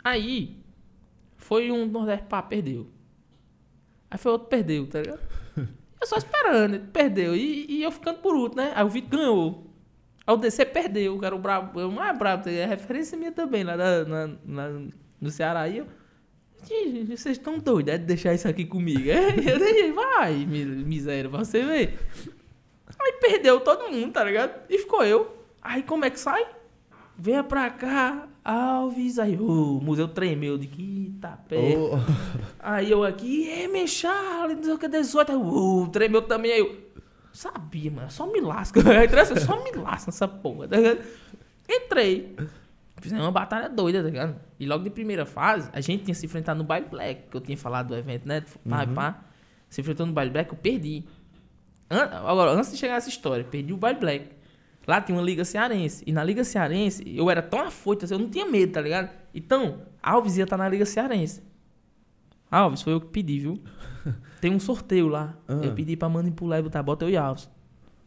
Aí, 0.04 0.58
foi 1.38 1.72
um 1.72 1.86
Nordeste, 1.86 2.26
pá, 2.28 2.42
perdeu. 2.42 2.88
Aí 4.10 4.18
foi 4.18 4.32
outro, 4.32 4.48
perdeu, 4.48 4.88
tá 4.88 5.02
ligado? 5.02 5.20
Eu 6.00 6.06
só 6.08 6.16
esperando, 6.18 6.76
ele 6.76 6.86
perdeu. 6.88 7.36
E, 7.36 7.66
e 7.72 7.84
eu 7.84 7.92
ficando 7.92 8.20
por 8.20 8.36
último, 8.36 8.62
né? 8.62 8.72
Aí 8.76 8.84
o 8.86 8.90
Vitor 8.90 9.20
ganhou. 9.20 9.66
Aí 10.28 10.34
o 10.36 10.38
DC 10.38 10.64
perdeu, 10.68 11.18
que 11.18 11.26
era 11.26 11.36
o 11.36 11.40
brabo, 11.40 11.80
o 11.88 11.92
mais 11.92 12.16
brabo, 12.18 12.48
é 12.48 12.66
referência 12.68 13.18
minha 13.18 13.32
também, 13.32 13.64
lá 13.64 13.76
na, 13.76 14.06
na- 14.06 14.28
na- 14.46 14.88
no 15.20 15.32
Ceará. 15.32 15.62
Aí 15.62 15.80
eu. 15.80 15.88
"Gente, 16.68 17.16
Vocês 17.18 17.38
estão 17.38 17.58
doidos, 17.60 17.94
é 17.94 17.98
de 17.98 18.06
deixar 18.06 18.34
isso 18.34 18.48
aqui 18.48 18.66
comigo? 18.66 19.10
É, 19.10 19.30
eu 19.38 19.60
deixei, 19.60 19.92
vai, 19.92 20.34
mi- 20.46 20.66
miséria, 20.66 21.30
pra 21.30 21.40
você 21.40 21.64
ver. 21.64 21.98
Aí 23.00 23.14
perdeu 23.22 23.60
todo 23.60 23.92
mundo, 23.92 24.12
tá 24.12 24.24
ligado? 24.24 24.54
E 24.70 24.78
ficou 24.80 25.04
eu. 25.04 25.36
Aí 25.62 25.84
como 25.84 26.06
é 26.06 26.10
que 26.10 26.20
sai? 26.20 26.46
Venha 27.18 27.44
pra 27.44 27.70
cá, 27.70 28.28
Alves. 28.44 29.18
Aí, 29.20 29.36
o 29.38 29.80
museu 29.82 30.08
tremeu 30.08 30.58
de 30.58 30.68
que 30.68 31.14
tá 31.22 31.38
pé. 31.48 31.76
Ô, 31.78 31.92
Aí 32.60 32.92
eu 32.92 33.04
aqui, 33.04 33.50
é, 33.50 33.68
meu 33.68 33.88
Charlie, 33.88 34.56
não 34.56 34.64
sei 34.64 34.74
o 34.74 34.78
que, 34.78 34.88
18. 34.88 35.32
Aí, 35.32 35.38
uh, 35.38 35.88
tremeu 35.92 36.22
também. 36.22 36.52
Aí 36.52 36.60
eu, 36.60 36.76
sabia, 37.34 37.90
mano, 37.92 38.10
só 38.12 38.26
me 38.28 38.40
lasca. 38.42 38.80
Só 39.40 39.64
me 39.64 39.72
lasca 39.72 40.08
nessa 40.12 40.28
porra, 40.28 40.68
tá 40.68 40.78
ligado? 40.78 41.00
Entrei. 41.70 42.36
Fizemos 43.02 43.24
uma 43.26 43.32
batalha 43.32 43.70
doida, 43.70 44.02
tá 44.02 44.10
ligado? 44.10 44.36
E 44.60 44.66
logo 44.66 44.84
de 44.84 44.90
primeira 44.90 45.26
fase, 45.26 45.70
a 45.72 45.80
gente 45.82 46.04
tinha 46.06 46.16
se 46.16 46.26
enfrentado 46.26 46.58
no 46.58 46.64
Baile 46.64 46.88
Black, 46.90 47.30
que 47.30 47.38
eu 47.38 47.42
tinha 47.42 47.58
falado 47.58 47.90
do 47.90 47.96
evento, 47.96 48.28
né? 48.28 48.44
Pá, 48.68 48.86
pá. 48.94 49.24
Se 49.70 49.82
enfrentou 49.82 50.06
no 50.06 50.14
Baile 50.14 50.32
Black, 50.32 50.50
eu 50.52 50.58
perdi. 50.58 51.04
An- 51.90 52.10
Agora, 52.28 52.52
antes 52.52 52.72
de 52.72 52.78
chegar 52.78 52.96
nessa 52.96 53.10
história, 53.10 53.44
perdi 53.44 53.72
o 53.74 53.78
Baile 53.78 54.00
Black. 54.00 54.30
Lá 54.88 55.02
tinha 55.02 55.18
uma 55.18 55.24
Liga 55.24 55.44
Cearense. 55.46 56.04
E 56.08 56.12
na 56.14 56.24
Liga 56.24 56.44
Cearense, 56.44 57.04
eu 57.06 57.30
era 57.30 57.42
tão 57.42 57.60
afoito, 57.60 58.06
assim, 58.06 58.14
eu 58.14 58.20
não 58.20 58.30
tinha 58.30 58.46
medo, 58.46 58.72
tá 58.72 58.82
ligado? 58.82 59.10
Então, 59.36 59.82
Alves 60.02 60.38
ia 60.38 60.46
estar 60.46 60.58
na 60.58 60.68
Liga 60.70 60.86
Cearense. 60.86 61.44
Alves, 62.50 62.82
foi 62.82 62.94
eu 62.94 63.02
que 63.02 63.08
pedi, 63.08 63.40
viu? 63.40 63.62
Tem 64.40 64.54
um 64.54 64.60
sorteio 64.60 65.08
lá. 65.08 65.38
Ah. 65.48 65.60
Eu 65.64 65.74
pedi 65.74 65.96
pra 65.98 66.08
manipular 66.08 66.60
e 66.60 66.64
botar 66.64 66.82
bota 66.82 67.04
eu 67.06 67.10
e 67.10 67.18
Alves. 67.18 67.50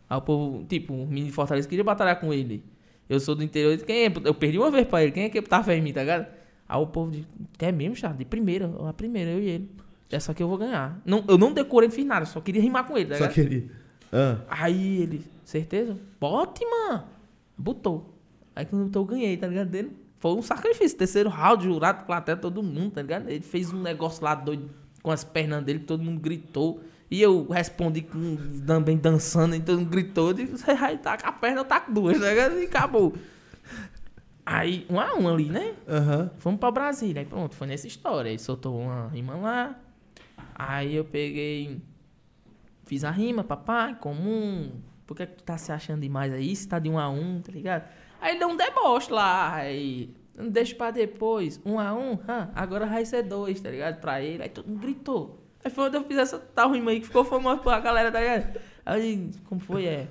Aí 0.09 0.17
o 0.17 0.23
povo, 0.23 0.65
tipo, 0.65 0.95
o 0.95 1.07
menino 1.07 1.27
de 1.27 1.33
Fortaleza 1.33 1.69
queria 1.69 1.85
batalhar 1.85 2.19
com 2.19 2.33
ele. 2.33 2.65
Eu 3.09 3.21
sou 3.21 3.35
do 3.35 3.45
interior, 3.45 3.77
quem 3.79 4.07
é? 4.07 4.13
Eu 4.25 4.33
perdi 4.35 4.59
uma 4.59 4.71
vez 4.71 4.87
pra 4.87 5.03
ele, 5.03 5.13
quem 5.13 5.25
é 5.25 5.29
que 5.29 5.43
tá 5.43 5.63
fé 5.63 5.77
em 5.77 5.83
mim, 5.83 5.93
tá 5.93 6.01
ligado? 6.01 6.27
Aí 6.71 6.81
o 6.81 6.87
povo 6.87 7.11
disse, 7.11 7.27
quer 7.59 7.73
mesmo, 7.73 7.97
Charles? 7.97 8.17
De 8.17 8.25
primeira, 8.25 8.71
a 8.89 8.93
primeira, 8.93 9.33
eu 9.33 9.41
e 9.43 9.49
ele. 9.49 9.71
É 10.09 10.21
só 10.21 10.33
que 10.33 10.41
eu 10.41 10.47
vou 10.49 10.57
ganhar. 10.57 11.01
Não, 11.05 11.25
eu 11.27 11.37
não 11.37 11.53
decorei, 11.53 11.89
não 11.89 11.95
fiz 11.95 12.07
nada, 12.07 12.25
só 12.25 12.41
queria 12.41 12.63
rimar 12.63 12.87
com 12.87 12.97
ele, 12.97 13.07
tá 13.09 13.17
Só 13.17 13.25
ligado? 13.25 13.35
que 13.35 13.41
ele. 13.41 13.71
Ah, 14.13 14.39
Aí 14.49 15.03
ele, 15.03 15.25
certeza? 15.45 15.97
Bote, 16.21 16.65
mano. 16.65 17.05
Botou. 17.59 18.15
Aí 18.55 18.65
quando 18.65 18.85
botou, 18.85 19.03
eu 19.03 19.07
ganhei, 19.07 19.37
tá 19.37 19.49
ligado? 19.49 19.69
Dele. 19.69 19.91
Foi 20.21 20.33
um 20.33 20.43
sacrifício. 20.43 20.97
Terceiro 20.97 21.29
round, 21.29 21.65
jurado, 21.65 22.07
plateia, 22.07 22.37
todo 22.37 22.63
mundo, 22.63 22.93
tá 22.93 23.03
ligado? 23.03 23.29
Ele 23.29 23.41
fez 23.41 23.73
um 23.73 23.83
negócio 23.83 24.23
lá 24.23 24.37
doido 24.37 24.71
com 25.03 25.11
as 25.11 25.25
pernas 25.25 25.65
dele, 25.65 25.81
todo 25.81 26.05
mundo 26.05 26.21
gritou. 26.21 26.81
E 27.11 27.21
eu 27.21 27.49
respondi 27.49 28.03
com, 28.03 28.37
também 28.65 28.97
dançando, 28.97 29.57
e 29.57 29.61
todo 29.61 29.79
mundo 29.79 29.91
gritou. 29.91 30.29
Eu 30.29 30.35
disse, 30.35 30.65
tá 31.03 31.19
com 31.19 31.27
a 31.27 31.33
perna, 31.33 31.61
eu 31.61 31.65
tá 31.65 31.81
com 31.81 31.93
duas, 31.93 32.17
tá 32.21 32.29
ligado? 32.29 32.61
E 32.61 32.65
acabou. 32.67 33.13
Aí, 34.45 34.87
um 34.91 34.99
a 34.99 35.15
um 35.15 35.29
ali, 35.29 35.47
né? 35.47 35.75
Aham. 35.89 36.31
Fomos 36.39 36.61
pra 36.61 36.71
Brasília. 36.71 37.23
Aí 37.23 37.27
pronto, 37.27 37.55
foi 37.55 37.67
nessa 37.67 37.87
história. 37.87 38.31
Aí 38.31 38.39
soltou 38.39 38.79
uma 38.79 39.09
rima 39.09 39.37
lá. 39.37 39.79
Aí 40.55 40.95
eu 40.95 41.05
peguei. 41.05 41.81
Fiz 42.85 43.05
a 43.05 43.11
rima, 43.11 43.45
papai, 43.45 43.95
comum. 43.97 44.73
Por 45.07 45.17
que, 45.17 45.27
que 45.27 45.37
tu 45.37 45.45
tá 45.45 45.57
se 45.57 45.71
achando 45.73 46.01
demais 46.01 46.33
aí? 46.33 46.55
Se 46.55 46.69
tá 46.69 46.79
de 46.79 46.89
um 46.89 46.99
a 46.99 47.09
um, 47.09 47.41
tá 47.41 47.53
ligado? 47.53 47.89
Aí 48.21 48.39
deu 48.39 48.49
um 48.49 48.57
deboche 48.57 49.13
lá. 49.13 49.55
Aí. 49.55 50.15
Deixa 50.51 50.75
pra 50.75 50.91
depois. 50.91 51.61
Um 51.65 51.79
a 51.79 51.93
um, 51.95 52.19
hã, 52.29 52.51
agora 52.55 52.87
vai 52.87 53.05
ser 53.05 53.23
dois, 53.23 53.61
tá 53.61 53.71
ligado? 53.71 54.01
Pra 54.01 54.21
ele. 54.21 54.43
Aí 54.43 54.49
todo 54.49 54.69
mundo 54.69 54.81
gritou. 54.81 55.45
Aí 55.63 55.71
foi 55.71 55.85
onde 55.85 55.97
eu 55.97 56.05
fiz 56.05 56.17
essa 56.17 56.39
tal 56.39 56.73
rima 56.73 56.91
aí 56.91 57.01
que 57.01 57.07
ficou 57.07 57.25
famosa 57.25 57.61
pra 57.61 57.79
galera, 57.81 58.11
tá 58.11 58.21
ligado? 58.21 58.61
Aí, 58.87 59.31
como 59.45 59.61
foi? 59.61 59.85
É. 59.85 60.09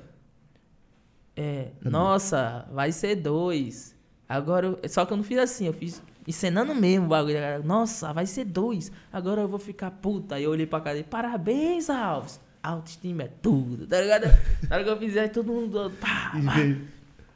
É. 1.35 1.71
Nossa, 1.81 2.67
vai 2.71 2.91
ser 2.91 3.15
dois. 3.15 3.97
Agora, 4.29 4.67
eu- 4.67 4.79
só 4.89 5.03
que 5.05 5.11
eu 5.13 5.17
não 5.17 5.23
fiz 5.23 5.39
assim, 5.39 5.65
eu 5.65 5.73
fiz 5.73 6.01
encenando 6.27 6.75
mesmo 6.75 7.07
o 7.07 7.09
bagulho. 7.09 7.33
galera. 7.33 7.63
Nossa, 7.63 8.13
vai 8.13 8.27
ser 8.27 8.45
dois. 8.45 8.91
Agora 9.11 9.41
eu 9.41 9.47
vou 9.47 9.57
ficar 9.59 9.89
puta. 9.89 10.35
Aí 10.35 10.43
eu 10.43 10.51
olhei 10.51 10.67
pra 10.67 10.79
cara 10.79 10.99
e 10.99 11.03
parabéns, 11.03 11.89
Alves. 11.89 12.39
Autoestima 12.61 13.23
é 13.23 13.29
tudo, 13.41 13.87
tá 13.87 13.99
ligado? 14.01 14.25
Na 14.69 14.75
hora 14.75 14.83
que 14.83 14.89
eu 14.91 14.97
fiz, 14.97 15.17
aí 15.17 15.29
todo 15.29 15.47
mundo. 15.51 15.91
Pá. 15.99 16.33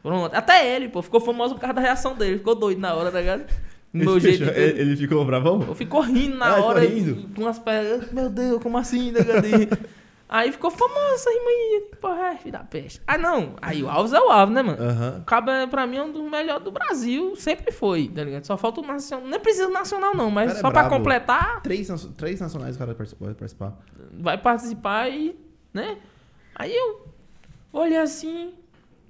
Pronto. 0.03 0.35
Até 0.35 0.75
ele, 0.75 0.89
pô, 0.89 1.01
ficou 1.01 1.19
famoso 1.21 1.55
por 1.55 1.61
causa 1.61 1.73
da 1.73 1.81
reação 1.81 2.13
dele. 2.15 2.37
Ficou 2.37 2.53
doido 2.55 2.79
na 2.79 2.93
hora, 2.93 3.09
tá 3.11 3.19
ligado? 3.21 3.45
Ele, 3.93 4.05
Meu 4.05 4.19
jeito. 4.19 4.39
fechou- 4.39 4.53
de- 4.53 4.59
ele, 4.59 4.81
ele 4.81 4.95
ficou 4.97 5.23
bravão? 5.25 5.63
eu 5.67 5.73
ficou 5.75 6.01
rindo 6.01 6.35
na 6.35 6.47
Ah, 6.47 6.53
ficou 6.55 6.69
hora. 6.69 6.79
rindo? 6.85 7.29
Com 7.35 7.47
as 7.47 7.57
pernas. 7.57 8.11
Meu 8.11 8.29
Deus, 8.29 8.61
como 8.61 8.77
assim, 8.77 9.13
tá 9.13 9.19
ligado? 9.19 9.79
Aí 10.33 10.51
ficou 10.51 10.71
famoso 10.71 11.13
essa 11.13 11.29
rima 11.29 11.45
aí. 11.47 11.91
Porra, 12.01 12.23
é, 12.33 12.37
filho 12.37 12.53
da 12.53 12.63
peste. 12.63 12.99
Ah, 13.05 13.19
não. 13.19 13.55
Aí 13.61 13.83
o 13.83 13.87
Alves 13.87 14.13
é 14.13 14.19
o 14.19 14.31
Alves, 14.31 14.55
né, 14.55 14.63
mano? 14.63 14.81
Aham. 14.81 15.19
O 15.19 15.25
Cabo, 15.25 15.51
é, 15.51 15.67
pra 15.67 15.85
mim, 15.85 15.97
é 15.97 16.03
um 16.03 16.11
dos 16.11 16.27
melhores 16.27 16.63
do 16.63 16.71
Brasil. 16.71 17.35
Sempre 17.35 17.71
foi, 17.71 18.07
tá 18.07 18.23
ligado? 18.23 18.43
Só 18.43 18.57
falta 18.57 18.81
o 18.81 18.83
nacional. 18.83 19.27
Nem 19.27 19.39
precisa 19.39 19.67
do 19.67 19.73
nacional, 19.73 20.15
não. 20.15 20.31
Mas 20.31 20.53
é 20.53 20.55
só 20.55 20.71
pra 20.71 20.81
brabo. 20.81 20.95
completar, 20.95 21.61
Três, 21.61 21.87
três 22.17 22.41
nacionais 22.41 22.75
o 22.75 22.79
cara 22.79 22.95
vai 23.19 23.35
participar. 23.35 23.77
vai 24.11 24.35
participar 24.39 25.07
e, 25.09 25.35
né? 25.71 25.99
Aí 26.55 26.75
eu 26.75 27.07
olhei 27.71 27.97
assim, 27.99 28.55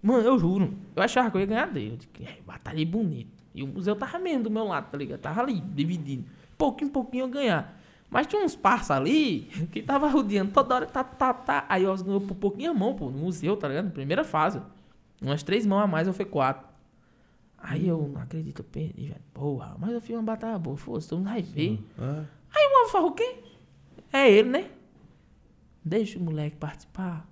mano, 0.01 0.27
eu 0.27 0.37
juro, 0.37 0.73
eu 0.93 1.03
achava 1.03 1.31
que 1.31 1.37
eu 1.37 1.41
ia 1.41 1.47
ganhar 1.47 1.67
dele. 1.67 1.91
Eu 1.91 1.97
disse, 1.97 2.09
é, 2.21 2.41
batalhei 2.45 2.83
bonito. 2.83 3.31
E 3.55 3.63
o 3.63 3.67
museu 3.67 3.95
tava 3.95 4.19
mesmo 4.19 4.43
do 4.43 4.49
meu 4.51 4.65
lado, 4.65 4.91
tá 4.91 4.97
ligado? 4.97 5.21
Tava 5.21 5.39
ali, 5.41 5.61
dividindo. 5.61 6.25
Pouquinho, 6.57 6.91
pouquinho 6.91 7.23
eu 7.23 7.29
ganhar. 7.29 7.79
Mas 8.13 8.27
tinha 8.27 8.43
uns 8.45 8.55
parça 8.55 8.93
ali 8.95 9.41
que 9.71 9.81
tava 9.81 10.07
rodeando 10.07 10.51
toda 10.51 10.75
hora, 10.75 10.85
tá, 10.85 11.03
tá, 11.03 11.33
tá. 11.33 11.65
Aí 11.67 11.83
eu 11.83 11.97
ganhou 11.97 12.21
por 12.21 12.35
pouquinho 12.35 12.69
a 12.69 12.73
mão, 12.73 12.95
pô, 12.95 13.09
no 13.09 13.17
museu, 13.17 13.57
tá 13.57 13.67
ligado? 13.67 13.89
Primeira 13.91 14.23
fase. 14.23 14.61
Umas 15.19 15.41
três 15.41 15.65
mãos 15.65 15.81
a 15.81 15.87
mais, 15.87 16.07
eu 16.07 16.13
fui 16.13 16.25
quatro. 16.25 16.67
Aí 17.57 17.87
eu 17.87 18.11
não 18.13 18.21
acredito, 18.21 18.59
eu 18.59 18.65
perdi, 18.65 19.07
velho. 19.07 19.21
Porra, 19.33 19.75
mas 19.79 19.91
eu 19.91 19.99
fiz 20.01 20.15
uma 20.15 20.21
batalha 20.21 20.59
boa, 20.59 20.77
foda-se, 20.77 21.09
todo 21.09 21.19
mundo 21.19 21.29
vai 21.29 21.41
ver. 21.41 21.79
Ah, 21.97 22.23
Aí 22.55 22.67
o 22.71 22.77
Alves 22.77 22.91
falou, 22.91 23.09
o 23.09 23.13
quê? 23.13 23.35
É 24.11 24.29
ele, 24.29 24.49
né? 24.49 24.69
Deixa 25.83 26.19
o 26.19 26.21
moleque 26.21 26.55
participar. 26.57 27.27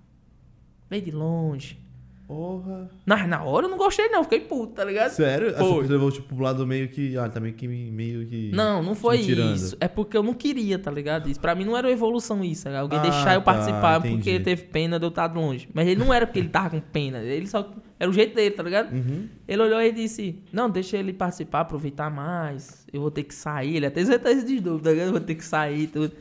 Vem 0.90 1.00
de 1.02 1.10
longe. 1.12 1.78
Porra. 2.26 2.90
Na, 3.04 3.26
na 3.26 3.42
hora 3.42 3.66
eu 3.66 3.70
não 3.70 3.76
gostei, 3.76 4.08
não. 4.08 4.22
Fiquei 4.24 4.40
puto, 4.40 4.72
tá 4.74 4.84
ligado? 4.84 5.10
Sério? 5.10 5.54
Foi. 5.56 5.84
você 5.84 5.92
levou, 5.92 6.10
tipo, 6.10 6.34
pro 6.34 6.44
lado 6.44 6.66
meio 6.66 6.88
que... 6.88 7.16
Ah, 7.16 7.28
também 7.28 7.52
que 7.52 7.66
meio 7.68 8.26
que... 8.26 8.50
Não, 8.52 8.82
não 8.82 8.94
foi 8.94 9.18
isso. 9.18 9.76
É 9.80 9.88
porque 9.88 10.16
eu 10.16 10.22
não 10.22 10.34
queria, 10.34 10.78
tá 10.78 10.90
ligado? 10.90 11.28
Isso. 11.28 11.40
Pra 11.40 11.54
mim 11.54 11.64
não 11.64 11.76
era 11.76 11.90
evolução 11.90 12.42
isso. 12.44 12.64
tá? 12.64 12.78
Alguém 12.80 12.98
Ah, 12.98 13.02
deixar 13.02 13.34
eu 13.34 13.40
tá, 13.40 13.52
participar 13.52 14.00
porque 14.00 14.30
ele 14.30 14.44
teve 14.44 14.62
pena 14.64 14.98
de 14.98 15.04
eu 15.04 15.08
estar 15.10 15.32
longe. 15.32 15.68
Mas 15.74 15.86
ele 15.88 15.98
não 16.02 16.12
era 16.12 16.26
porque 16.26 16.38
ele 16.38 16.48
tava 16.48 16.70
com 16.70 16.80
pena. 16.80 17.18
Ele 17.18 17.46
só. 17.46 17.70
Era 17.98 18.10
o 18.10 18.12
jeito 18.12 18.34
dele, 18.34 18.50
tá 18.50 18.62
ligado? 18.62 18.92
Uhum. 18.92 19.28
Ele 19.46 19.62
olhou 19.62 19.80
e 19.80 19.92
disse: 19.92 20.42
Não, 20.52 20.68
deixa 20.68 20.96
ele 20.96 21.12
participar, 21.12 21.60
aproveitar 21.60 22.10
mais. 22.10 22.84
Eu 22.92 23.00
vou 23.00 23.10
ter 23.10 23.22
que 23.22 23.34
sair. 23.34 23.76
Ele 23.76 23.86
até 23.86 24.04
certeza 24.04 24.44
de 24.44 24.58
dúvida, 24.60 24.84
tá 24.84 24.90
ligado? 24.90 25.06
Eu 25.08 25.12
vou 25.12 25.20
ter 25.20 25.34
que 25.36 25.44
sair 25.44 25.86
tudo. 25.86 26.12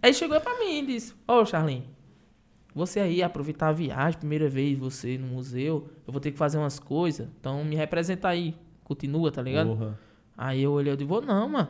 Aí 0.00 0.14
chegou 0.14 0.40
pra 0.40 0.56
mim 0.60 0.78
e 0.78 0.86
disse: 0.86 1.14
Ô, 1.26 1.44
Charlene, 1.44 1.84
você 2.78 3.00
aí 3.00 3.22
aproveitar 3.22 3.68
a 3.68 3.72
viagem, 3.72 4.18
primeira 4.18 4.48
vez 4.48 4.78
você 4.78 5.18
no 5.18 5.26
museu, 5.26 5.90
eu 6.06 6.12
vou 6.12 6.20
ter 6.20 6.30
que 6.30 6.38
fazer 6.38 6.56
umas 6.56 6.78
coisas. 6.78 7.28
Então 7.38 7.64
me 7.64 7.76
representa 7.76 8.28
aí. 8.28 8.54
Continua, 8.84 9.30
tá 9.30 9.42
ligado? 9.42 9.96
Aí 10.36 10.62
eu 10.62 10.72
olhei 10.72 10.92
e 10.92 10.96
digo, 10.96 11.08
vou 11.08 11.20
não, 11.20 11.48
mano. 11.48 11.68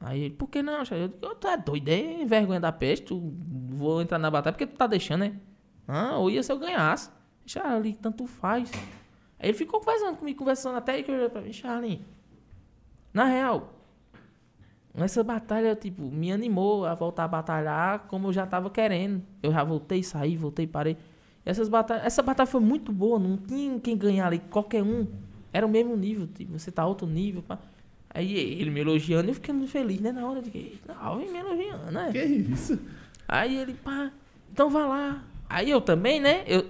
Aí 0.00 0.22
ele, 0.22 0.34
por 0.34 0.48
que 0.48 0.62
não? 0.62 0.78
Eu 0.78 1.08
digo, 1.08 1.34
tu 1.34 1.46
é 1.46 1.56
doido, 1.56 1.88
é 1.88 2.24
vergonha 2.24 2.58
da 2.58 2.72
peste, 2.72 3.06
tu 3.06 3.32
vou 3.70 4.00
entrar 4.02 4.18
na 4.18 4.30
batalha 4.30 4.52
porque 4.52 4.66
tu 4.66 4.76
tá 4.76 4.86
deixando, 4.86 5.20
né? 5.20 5.36
Ah, 5.86 6.16
ou 6.16 6.30
ia 6.30 6.42
se 6.42 6.50
eu 6.50 6.58
ganhasse. 6.58 7.10
Charlie, 7.46 7.94
tanto 7.94 8.26
faz. 8.26 8.70
Aí 9.38 9.50
ele 9.50 9.56
ficou 9.56 9.80
conversando 9.80 10.16
comigo, 10.16 10.38
conversando 10.38 10.76
até 10.76 10.92
aí 10.92 11.02
que 11.02 11.10
eu 11.10 11.14
olhei 11.14 11.28
pra 11.28 11.40
mim, 11.40 11.52
Charlie. 11.52 12.04
Na 13.12 13.24
real, 13.24 13.77
essa 14.94 15.22
batalha, 15.22 15.76
tipo, 15.76 16.02
me 16.02 16.32
animou 16.32 16.84
a 16.84 16.94
voltar 16.94 17.24
a 17.24 17.28
batalhar 17.28 18.00
como 18.08 18.28
eu 18.28 18.32
já 18.32 18.46
tava 18.46 18.70
querendo. 18.70 19.22
Eu 19.42 19.52
já 19.52 19.62
voltei, 19.62 20.02
saí, 20.02 20.36
voltei, 20.36 20.66
parei. 20.66 20.96
E 21.44 21.50
essas 21.50 21.68
batalhas, 21.68 22.04
essa 22.04 22.22
batalha 22.22 22.46
foi 22.46 22.60
muito 22.60 22.92
boa, 22.92 23.18
não 23.18 23.36
tinha 23.36 23.78
quem 23.80 23.96
ganhar 23.96 24.26
ali, 24.26 24.38
qualquer 24.50 24.82
um. 24.82 25.06
Era 25.52 25.66
o 25.66 25.68
mesmo 25.68 25.96
nível, 25.96 26.26
tipo, 26.26 26.58
você 26.58 26.70
tá 26.70 26.84
outro 26.84 27.06
nível, 27.06 27.42
pá. 27.42 27.58
Aí 28.10 28.34
ele 28.34 28.70
me 28.70 28.80
elogiando, 28.80 29.30
eu 29.30 29.34
ficando 29.34 29.66
feliz, 29.66 30.00
né? 30.00 30.10
Na 30.10 30.26
hora 30.26 30.42
de 30.42 30.78
não, 30.86 31.18
vem 31.18 31.30
me 31.30 31.38
elogiando, 31.38 31.90
né? 31.90 32.10
Que 32.10 32.24
isso? 32.24 32.78
Aí 33.28 33.56
ele, 33.56 33.74
pá, 33.74 34.10
então 34.50 34.70
vai 34.70 34.86
lá. 34.86 35.22
Aí 35.48 35.70
eu 35.70 35.80
também, 35.80 36.20
né? 36.20 36.42
Eu, 36.46 36.60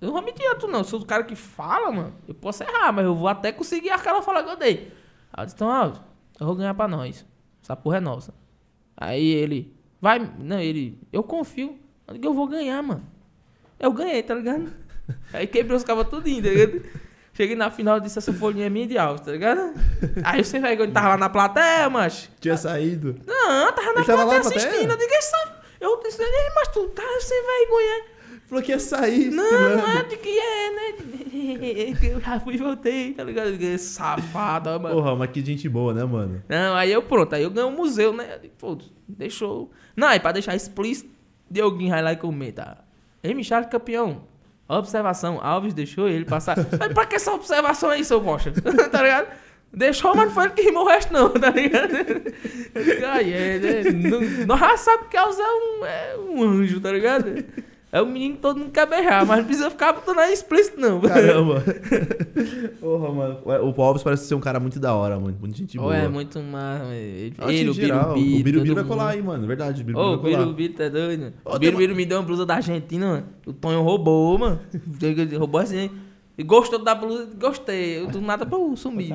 eu 0.00 0.06
não 0.08 0.12
vou 0.12 0.22
mentir, 0.22 0.44
tu 0.58 0.66
não. 0.66 0.80
Eu 0.80 0.84
sou 0.84 0.98
do 0.98 1.06
cara 1.06 1.24
que 1.24 1.36
fala, 1.36 1.90
mano. 1.90 2.14
Eu 2.26 2.34
posso 2.34 2.62
errar, 2.62 2.92
mas 2.92 3.04
eu 3.04 3.14
vou 3.14 3.28
até 3.28 3.52
conseguir 3.52 3.90
aquela 3.90 4.22
fala 4.22 4.42
que 4.42 4.50
eu 4.50 4.56
dei. 4.56 4.92
Aí 5.32 5.42
eu 5.42 5.44
disse, 5.44 5.56
então, 5.56 5.70
Alves, 5.70 6.00
eu 6.38 6.46
vou 6.46 6.56
ganhar 6.56 6.74
pra 6.74 6.88
nós. 6.88 7.24
Essa 7.64 7.74
porra 7.74 7.96
é 7.96 8.00
nossa. 8.00 8.34
Aí 8.94 9.26
ele, 9.26 9.74
vai, 10.00 10.18
não, 10.38 10.60
ele, 10.60 10.98
eu 11.10 11.22
confio. 11.22 11.78
Eu 12.22 12.34
vou 12.34 12.46
ganhar, 12.46 12.82
mano. 12.82 13.02
Eu 13.80 13.90
ganhei, 13.90 14.22
tá 14.22 14.34
ligado? 14.34 14.70
Aí 15.32 15.46
quebrei 15.46 15.74
os 15.76 15.82
cabos 15.82 16.08
tudinho, 16.08 16.42
tá 16.42 16.50
ligado? 16.50 16.84
Cheguei 17.32 17.56
na 17.56 17.70
final 17.70 17.96
e 17.96 18.02
disse, 18.02 18.18
essa 18.18 18.32
folhinha 18.32 18.66
é 18.66 18.70
minha 18.70 18.86
de 18.86 18.96
Alves, 18.98 19.22
tá 19.22 19.32
ligado? 19.32 19.74
Aí 20.22 20.44
você 20.44 20.60
vai, 20.60 20.76
tava 20.88 21.08
lá 21.08 21.16
na 21.16 21.28
plateia, 21.30 21.88
macho. 21.88 22.30
Tinha 22.38 22.56
saído. 22.56 23.18
Não, 23.26 23.72
tava 23.72 23.92
na 23.94 24.00
Ele 24.00 24.04
tava 24.04 24.24
lá 24.24 24.34
plateia 24.34 24.42
na 24.44 24.50
plateia? 24.50 24.68
assistindo. 24.68 24.90
Eu 24.90 24.96
digo, 24.98 25.14
essa... 25.14 25.64
Eu 25.80 26.00
disse, 26.02 26.22
"Ei, 26.22 26.50
mas 26.54 26.68
tu 26.68 26.86
tá 26.88 27.02
sem 27.20 27.42
vergonha. 27.42 28.04
Falou 28.54 28.62
que 28.62 28.70
ia 28.70 28.78
sair. 28.78 29.30
Não, 29.32 29.42
estrelando. 29.42 29.76
não 29.82 29.88
é 29.98 30.02
de 30.04 30.16
que 30.16 30.38
é, 30.38 30.70
né? 30.70 30.94
Eu 32.14 32.20
já 32.20 32.38
fui 32.38 32.54
e 32.54 32.58
voltei, 32.58 33.12
tá 33.12 33.24
ligado? 33.24 33.48
Ó, 34.76 34.78
mano. 34.78 34.94
Porra, 34.94 35.16
mas 35.16 35.30
que 35.30 35.44
gente 35.44 35.68
boa, 35.68 35.92
né, 35.92 36.04
mano? 36.04 36.40
Não, 36.48 36.76
aí 36.76 36.92
eu 36.92 37.02
pronto, 37.02 37.34
aí 37.34 37.42
eu 37.42 37.50
ganhei 37.50 37.68
um 37.68 37.74
museu, 37.76 38.12
né? 38.12 38.38
Pô, 38.56 38.78
deixou. 39.08 39.72
Não, 39.96 40.06
aí 40.06 40.20
pra 40.20 40.30
deixar 40.30 40.54
explícito, 40.54 41.10
Dioguinho 41.50 41.90
vai 41.90 42.00
lá 42.02 42.12
e 42.12 42.16
comenta. 42.16 42.78
Ei, 43.22 43.34
Michel, 43.34 43.64
campeão. 43.64 44.22
Observação, 44.68 45.40
Alves 45.42 45.74
deixou 45.74 46.08
ele 46.08 46.24
passar. 46.24 46.56
Mas 46.78 46.92
pra 46.92 47.06
que 47.06 47.16
essa 47.16 47.32
observação 47.32 47.90
aí, 47.90 48.04
seu 48.04 48.20
bosta? 48.20 48.52
tá 48.88 49.02
ligado? 49.02 49.26
Deixou, 49.72 50.14
mas 50.14 50.26
não 50.26 50.32
foi 50.32 50.44
ele 50.44 50.52
que 50.52 50.62
rimou 50.62 50.84
o 50.84 50.88
resto, 50.88 51.12
não, 51.12 51.30
tá 51.30 51.50
ligado? 51.50 51.88
Ai, 53.10 53.32
é, 53.34 53.56
é, 53.56 53.92
não- 53.92 54.20
Nós 54.46 54.60
já 54.60 54.76
sabemos 54.76 55.08
que 55.10 55.16
Alves 55.16 55.38
é 55.40 55.42
um, 55.42 55.84
é 55.84 56.16
um 56.16 56.42
anjo, 56.44 56.80
tá 56.80 56.92
ligado? 56.92 57.44
É 57.94 58.02
um 58.02 58.06
menino 58.06 58.34
que 58.34 58.40
todo 58.40 58.58
mundo 58.58 58.72
quer 58.72 58.88
beijar, 58.88 59.24
mas 59.24 59.38
não 59.38 59.44
precisa 59.44 59.70
ficar 59.70 59.92
botando 59.92 60.18
aí 60.18 60.32
explícito, 60.32 60.80
não. 60.80 61.00
Caramba. 61.00 61.62
Porra, 62.80 63.12
mano. 63.12 63.38
O 63.44 63.82
Alves 63.82 64.02
parece 64.02 64.26
ser 64.26 64.34
um 64.34 64.40
cara 64.40 64.58
muito 64.58 64.80
da 64.80 64.92
hora, 64.92 65.14
mano. 65.14 65.36
Muito 65.38 65.56
gente 65.56 65.78
boa. 65.78 65.94
é 65.96 66.08
muito 66.08 66.40
mais. 66.40 66.82
Ele, 66.90 67.34
Acho 67.38 67.50
ele, 67.52 67.70
o 67.70 67.72
geral, 67.72 68.14
Birubi, 68.14 68.40
o 68.40 68.42
Birubi 68.42 68.68
vai 68.72 68.82
mundo. 68.82 68.88
colar 68.90 69.10
aí, 69.10 69.22
mano. 69.22 69.46
Verdade, 69.46 69.82
o 69.82 69.84
Birubi 69.84 70.04
Ô, 70.04 70.08
o 70.08 70.20
vai 70.20 70.32
colar. 70.32 70.44
Birubi 70.44 70.68
tá 70.70 70.88
doido. 70.88 71.32
Ô, 71.44 71.54
o 71.54 71.58
Birubi 71.60 71.94
me 71.94 72.04
deu 72.04 72.18
uma 72.18 72.24
blusa 72.24 72.44
da 72.44 72.56
Argentina, 72.56 73.06
mano. 73.06 73.26
O 73.46 73.52
Tonho 73.52 73.80
roubou, 73.82 74.38
mano. 74.38 74.58
Roubou 75.38 75.60
assim. 75.60 75.88
E 76.36 76.42
gostou 76.42 76.82
da 76.82 76.96
blusa, 76.96 77.28
gostei. 77.38 78.00
Eu 78.00 78.08
do 78.08 78.20
nada, 78.20 78.44
pô, 78.44 78.74
sumi. 78.74 79.14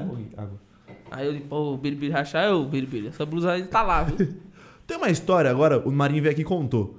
Aí 1.12 1.28
eu 1.28 1.34
disse, 1.34 1.46
pô, 1.48 1.74
o 1.74 1.78
Birubi 1.78 2.10
rachar, 2.10 2.46
eu, 2.46 2.64
Birubi, 2.64 3.08
essa 3.08 3.26
blusa 3.26 3.52
ainda 3.52 3.68
tá 3.68 3.82
lá, 3.82 4.04
viu? 4.04 4.16
Tem 4.88 4.96
uma 4.96 5.10
história 5.10 5.52
agora, 5.52 5.80
o 5.80 5.92
Marinho 5.92 6.24
veio 6.24 6.32
aqui 6.32 6.44
e 6.44 6.46
contou. 6.46 6.98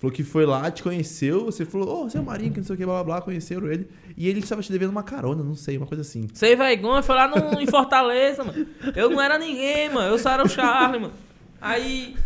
Falou 0.00 0.12
que 0.14 0.22
foi 0.24 0.46
lá, 0.46 0.70
te 0.70 0.82
conheceu, 0.82 1.44
você 1.44 1.66
falou, 1.66 2.04
ô, 2.04 2.08
você 2.08 2.16
é 2.16 2.20
o 2.20 2.24
Marinho, 2.24 2.52
que 2.52 2.58
não 2.58 2.64
sei 2.64 2.74
o 2.74 2.78
que, 2.78 2.84
blá 2.86 2.94
blá 3.04 3.16
blá, 3.16 3.20
conheceram 3.20 3.70
ele. 3.70 3.86
E 4.16 4.26
ele 4.28 4.38
estava 4.40 4.62
te 4.62 4.72
devendo 4.72 4.88
uma 4.90 5.02
carona, 5.02 5.42
não 5.42 5.54
sei, 5.54 5.76
uma 5.76 5.86
coisa 5.86 6.00
assim. 6.00 6.26
Sem 6.32 6.56
vergonha, 6.56 7.02
foi 7.02 7.14
lá 7.14 7.28
no, 7.28 7.60
em 7.60 7.66
Fortaleza, 7.66 8.42
mano. 8.42 8.66
Eu 8.96 9.10
não 9.10 9.20
era 9.20 9.38
ninguém, 9.38 9.90
mano. 9.90 10.08
Eu 10.08 10.18
só 10.18 10.30
era 10.30 10.42
o 10.42 10.48
Charlie, 10.48 11.00
mano. 11.02 11.12
Aí. 11.60 12.16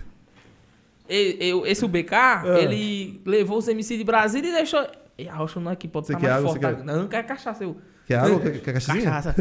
eu- 1.09 1.37
eu- 1.41 1.67
esse 1.67 1.85
UBK, 1.85 2.13
É. 2.47 2.63
ele 2.63 3.21
levou 3.27 3.59
os 3.59 3.67
MC 3.69 3.97
de 3.99 4.05
Brasília 4.05 4.49
e 4.51 4.53
deixou. 4.55 4.87
E 5.19 5.29
a 5.29 5.35
rocha 5.35 5.59
não 5.61 5.71
é 5.71 5.75
aqui, 5.75 5.87
pode 5.89 6.07
estar 6.07 6.19
quer 6.19 6.27
mais 6.31 6.39
água, 6.39 6.51
forte. 6.51 6.61
quer- 6.77 6.85
Não, 6.85 7.01
não 7.03 7.09
quero 7.09 7.27
cachaça, 7.27 7.65
eu. 7.65 7.77
Quer 8.07 8.17
água? 8.21 8.41
Quer, 8.41 8.61
quer 8.61 8.73
cachaçinha? 8.75 9.05
Cachaça. 9.05 9.35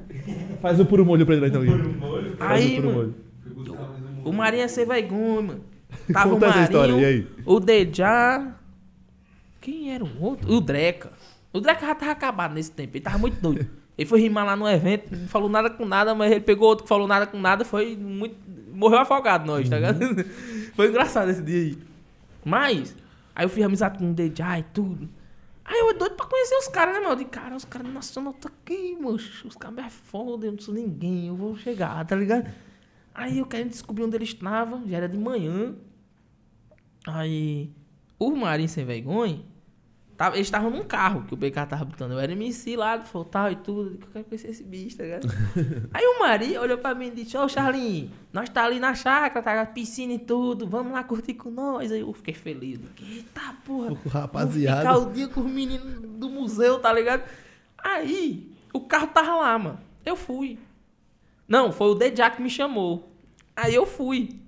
Faz 0.62 0.80
o 0.80 0.86
puro 0.86 1.04
molho 1.04 1.24
pra 1.26 1.34
ele 1.34 1.42
lá, 1.42 1.48
então. 1.48 1.62
Gui. 1.62 2.36
Faz 2.38 2.60
Aí, 2.62 2.72
o 2.78 2.82
puro 2.82 2.94
mano, 2.94 3.14
molho. 3.54 3.78
o 4.24 4.32
Marinho 4.32 4.62
é 4.64 4.68
sem 4.68 4.86
vergonha, 4.86 5.42
mano. 5.42 5.60
Tava 6.12 6.30
Conta 6.30 6.46
o 6.46 6.48
essa 6.50 6.62
história, 6.62 6.94
Marinho, 6.94 7.00
e 7.00 7.04
aí? 7.04 7.26
o 7.46 7.60
Dejá. 7.60 8.54
Quem 9.60 9.94
era 9.94 10.04
o 10.04 10.22
outro? 10.22 10.52
O 10.52 10.60
Dreca. 10.60 11.12
O 11.52 11.60
Dreca 11.60 11.86
já 11.86 11.94
tava 11.94 12.12
acabado 12.12 12.54
nesse 12.54 12.70
tempo, 12.70 12.96
ele 12.96 13.04
tava 13.04 13.18
muito 13.18 13.40
doido. 13.40 13.66
Ele 13.96 14.08
foi 14.08 14.20
rimar 14.20 14.44
lá 14.44 14.56
no 14.56 14.68
evento, 14.68 15.16
não 15.16 15.28
falou 15.28 15.48
nada 15.48 15.70
com 15.70 15.84
nada, 15.84 16.14
mas 16.14 16.32
ele 16.32 16.40
pegou 16.40 16.68
outro 16.68 16.82
que 16.82 16.88
falou 16.88 17.06
nada 17.06 17.26
com 17.26 17.38
nada, 17.38 17.64
foi 17.64 17.96
muito. 17.96 18.36
Morreu 18.72 18.98
afogado 18.98 19.46
nós, 19.46 19.68
tá 19.68 19.76
ligado? 19.76 20.00
foi 20.74 20.88
engraçado 20.88 21.30
esse 21.30 21.40
dia 21.40 21.60
aí. 21.60 21.78
Mas, 22.44 22.94
aí 23.34 23.44
eu 23.44 23.48
fiz 23.48 23.64
amizade 23.64 23.98
com 23.98 24.10
o 24.10 24.12
Dejá 24.12 24.58
e 24.58 24.64
tudo. 24.64 25.08
Aí 25.64 25.78
eu 25.78 25.96
doido 25.96 26.16
pra 26.16 26.26
conhecer 26.26 26.56
os 26.56 26.68
caras, 26.68 26.94
né, 26.94 27.00
mano? 27.00 27.12
Eu 27.12 27.16
disse, 27.16 27.30
cara, 27.30 27.56
os 27.56 27.64
caras 27.64 27.90
nacional 27.90 28.34
tá 28.34 28.50
aqui, 28.50 28.96
moço. 29.00 29.46
Os 29.46 29.56
caras 29.56 29.76
me 29.76 29.82
é 29.82 29.90
foda, 29.90 30.46
eu 30.46 30.52
não 30.52 30.58
sou 30.58 30.74
ninguém, 30.74 31.28
eu 31.28 31.36
vou 31.36 31.56
chegar, 31.56 32.04
tá 32.04 32.14
ligado? 32.14 32.52
Aí 33.14 33.38
eu 33.38 33.46
querendo 33.46 33.70
descobrir 33.70 34.04
onde 34.04 34.16
eles 34.16 34.30
estavam, 34.30 34.86
já 34.86 34.96
era 34.98 35.08
de 35.08 35.16
manhã. 35.16 35.74
Aí, 37.06 37.70
o 38.18 38.30
Marinho 38.34 38.68
sem 38.68 38.84
vergonha, 38.84 39.42
tava, 40.16 40.36
eles 40.36 40.46
estavam 40.46 40.70
num 40.70 40.84
carro 40.84 41.24
que 41.24 41.34
o 41.34 41.36
BK 41.36 41.66
tava 41.66 41.84
botando. 41.84 42.12
Eu 42.12 42.18
era 42.18 42.32
MC 42.32 42.76
lá, 42.76 42.98
tal 43.30 43.50
e 43.52 43.56
tudo. 43.56 43.98
Eu 44.00 44.08
quero 44.12 44.24
conhecer 44.24 44.48
esse 44.50 44.64
bicho, 44.64 44.96
tá 44.96 45.04
ligado? 45.04 45.28
Aí 45.92 46.04
o 46.04 46.20
Marinho 46.20 46.62
olhou 46.62 46.78
pra 46.78 46.94
mim 46.94 47.08
e 47.08 47.10
disse: 47.10 47.36
Ô 47.36 47.48
Charlinho, 47.48 48.10
nós 48.32 48.48
tá 48.48 48.64
ali 48.64 48.80
na 48.80 48.94
chácara, 48.94 49.42
tá? 49.42 49.66
Piscina 49.66 50.14
e 50.14 50.18
tudo, 50.18 50.66
vamos 50.66 50.92
lá 50.92 51.04
curtir 51.04 51.34
com 51.34 51.50
nós. 51.50 51.92
Aí 51.92 52.00
eu 52.00 52.12
fiquei 52.12 52.34
feliz. 52.34 52.80
Eita 53.02 53.54
porra, 53.64 53.92
O 53.92 54.08
rapaziada. 54.08 54.80
ficar 54.80 54.96
o 54.98 55.12
dia 55.12 55.28
com 55.28 55.40
os 55.40 55.50
meninos 55.50 56.00
do 56.18 56.30
museu, 56.30 56.78
tá 56.78 56.92
ligado? 56.92 57.22
Aí, 57.76 58.50
o 58.72 58.80
carro 58.80 59.08
tava 59.08 59.36
lá, 59.36 59.58
mano. 59.58 59.78
Eu 60.06 60.16
fui. 60.16 60.58
Não, 61.46 61.70
foi 61.70 61.88
o 61.88 61.94
Dejá 61.94 62.30
que 62.30 62.40
me 62.40 62.48
chamou. 62.48 63.12
Aí 63.54 63.74
eu 63.74 63.84
fui. 63.84 64.40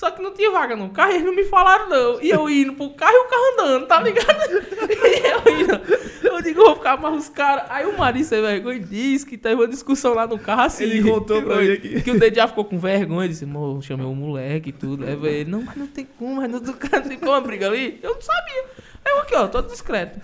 Só 0.00 0.10
que 0.10 0.22
não 0.22 0.32
tinha 0.32 0.50
vaga 0.50 0.74
no 0.74 0.88
carro, 0.88 1.10
eles 1.10 1.26
não 1.26 1.34
me 1.34 1.44
falaram 1.44 1.90
não. 1.90 2.22
E 2.22 2.30
eu 2.30 2.48
indo 2.48 2.72
pro 2.72 2.88
carro 2.88 3.12
e 3.12 3.18
o 3.18 3.28
carro 3.28 3.42
andando, 3.52 3.86
tá 3.86 4.00
ligado? 4.00 4.40
E 5.10 5.26
eu 5.26 5.60
indo. 5.60 5.80
Eu 6.22 6.40
digo, 6.40 6.62
vou 6.62 6.74
ficar 6.76 6.96
mais 6.96 7.16
os 7.16 7.28
caras. 7.28 7.66
Aí 7.68 7.84
o 7.84 7.98
Marinho 7.98 8.24
sem 8.24 8.40
vergonha 8.40 8.80
disse 8.80 9.26
que 9.26 9.36
teve 9.36 9.56
uma 9.56 9.68
discussão 9.68 10.14
lá 10.14 10.26
no 10.26 10.38
carro 10.38 10.62
assim. 10.62 10.84
Ele 10.84 11.02
contou 11.02 11.42
pra 11.42 11.56
mim 11.56 11.72
aqui. 11.72 12.00
Que 12.00 12.12
o 12.12 12.18
Dejá 12.18 12.48
ficou 12.48 12.64
com 12.64 12.78
vergonha, 12.78 13.28
disse, 13.28 13.44
amor, 13.44 13.82
chamei 13.82 14.06
o 14.06 14.14
moleque 14.14 14.70
e 14.70 14.72
tudo. 14.72 15.04
Aí 15.04 15.12
ele, 15.12 15.50
não, 15.50 15.60
mas 15.60 15.76
não 15.76 15.86
tem 15.86 16.06
como, 16.18 16.36
mas 16.36 16.48
não 16.50 16.60
tem 16.62 17.18
como 17.18 17.32
uma 17.32 17.40
briga 17.42 17.66
ali. 17.66 18.00
Eu 18.02 18.14
não 18.14 18.22
sabia. 18.22 18.64
Aí 19.04 19.12
eu 19.12 19.18
aqui, 19.18 19.34
ó, 19.34 19.48
todo 19.48 19.68
discreto. 19.68 20.18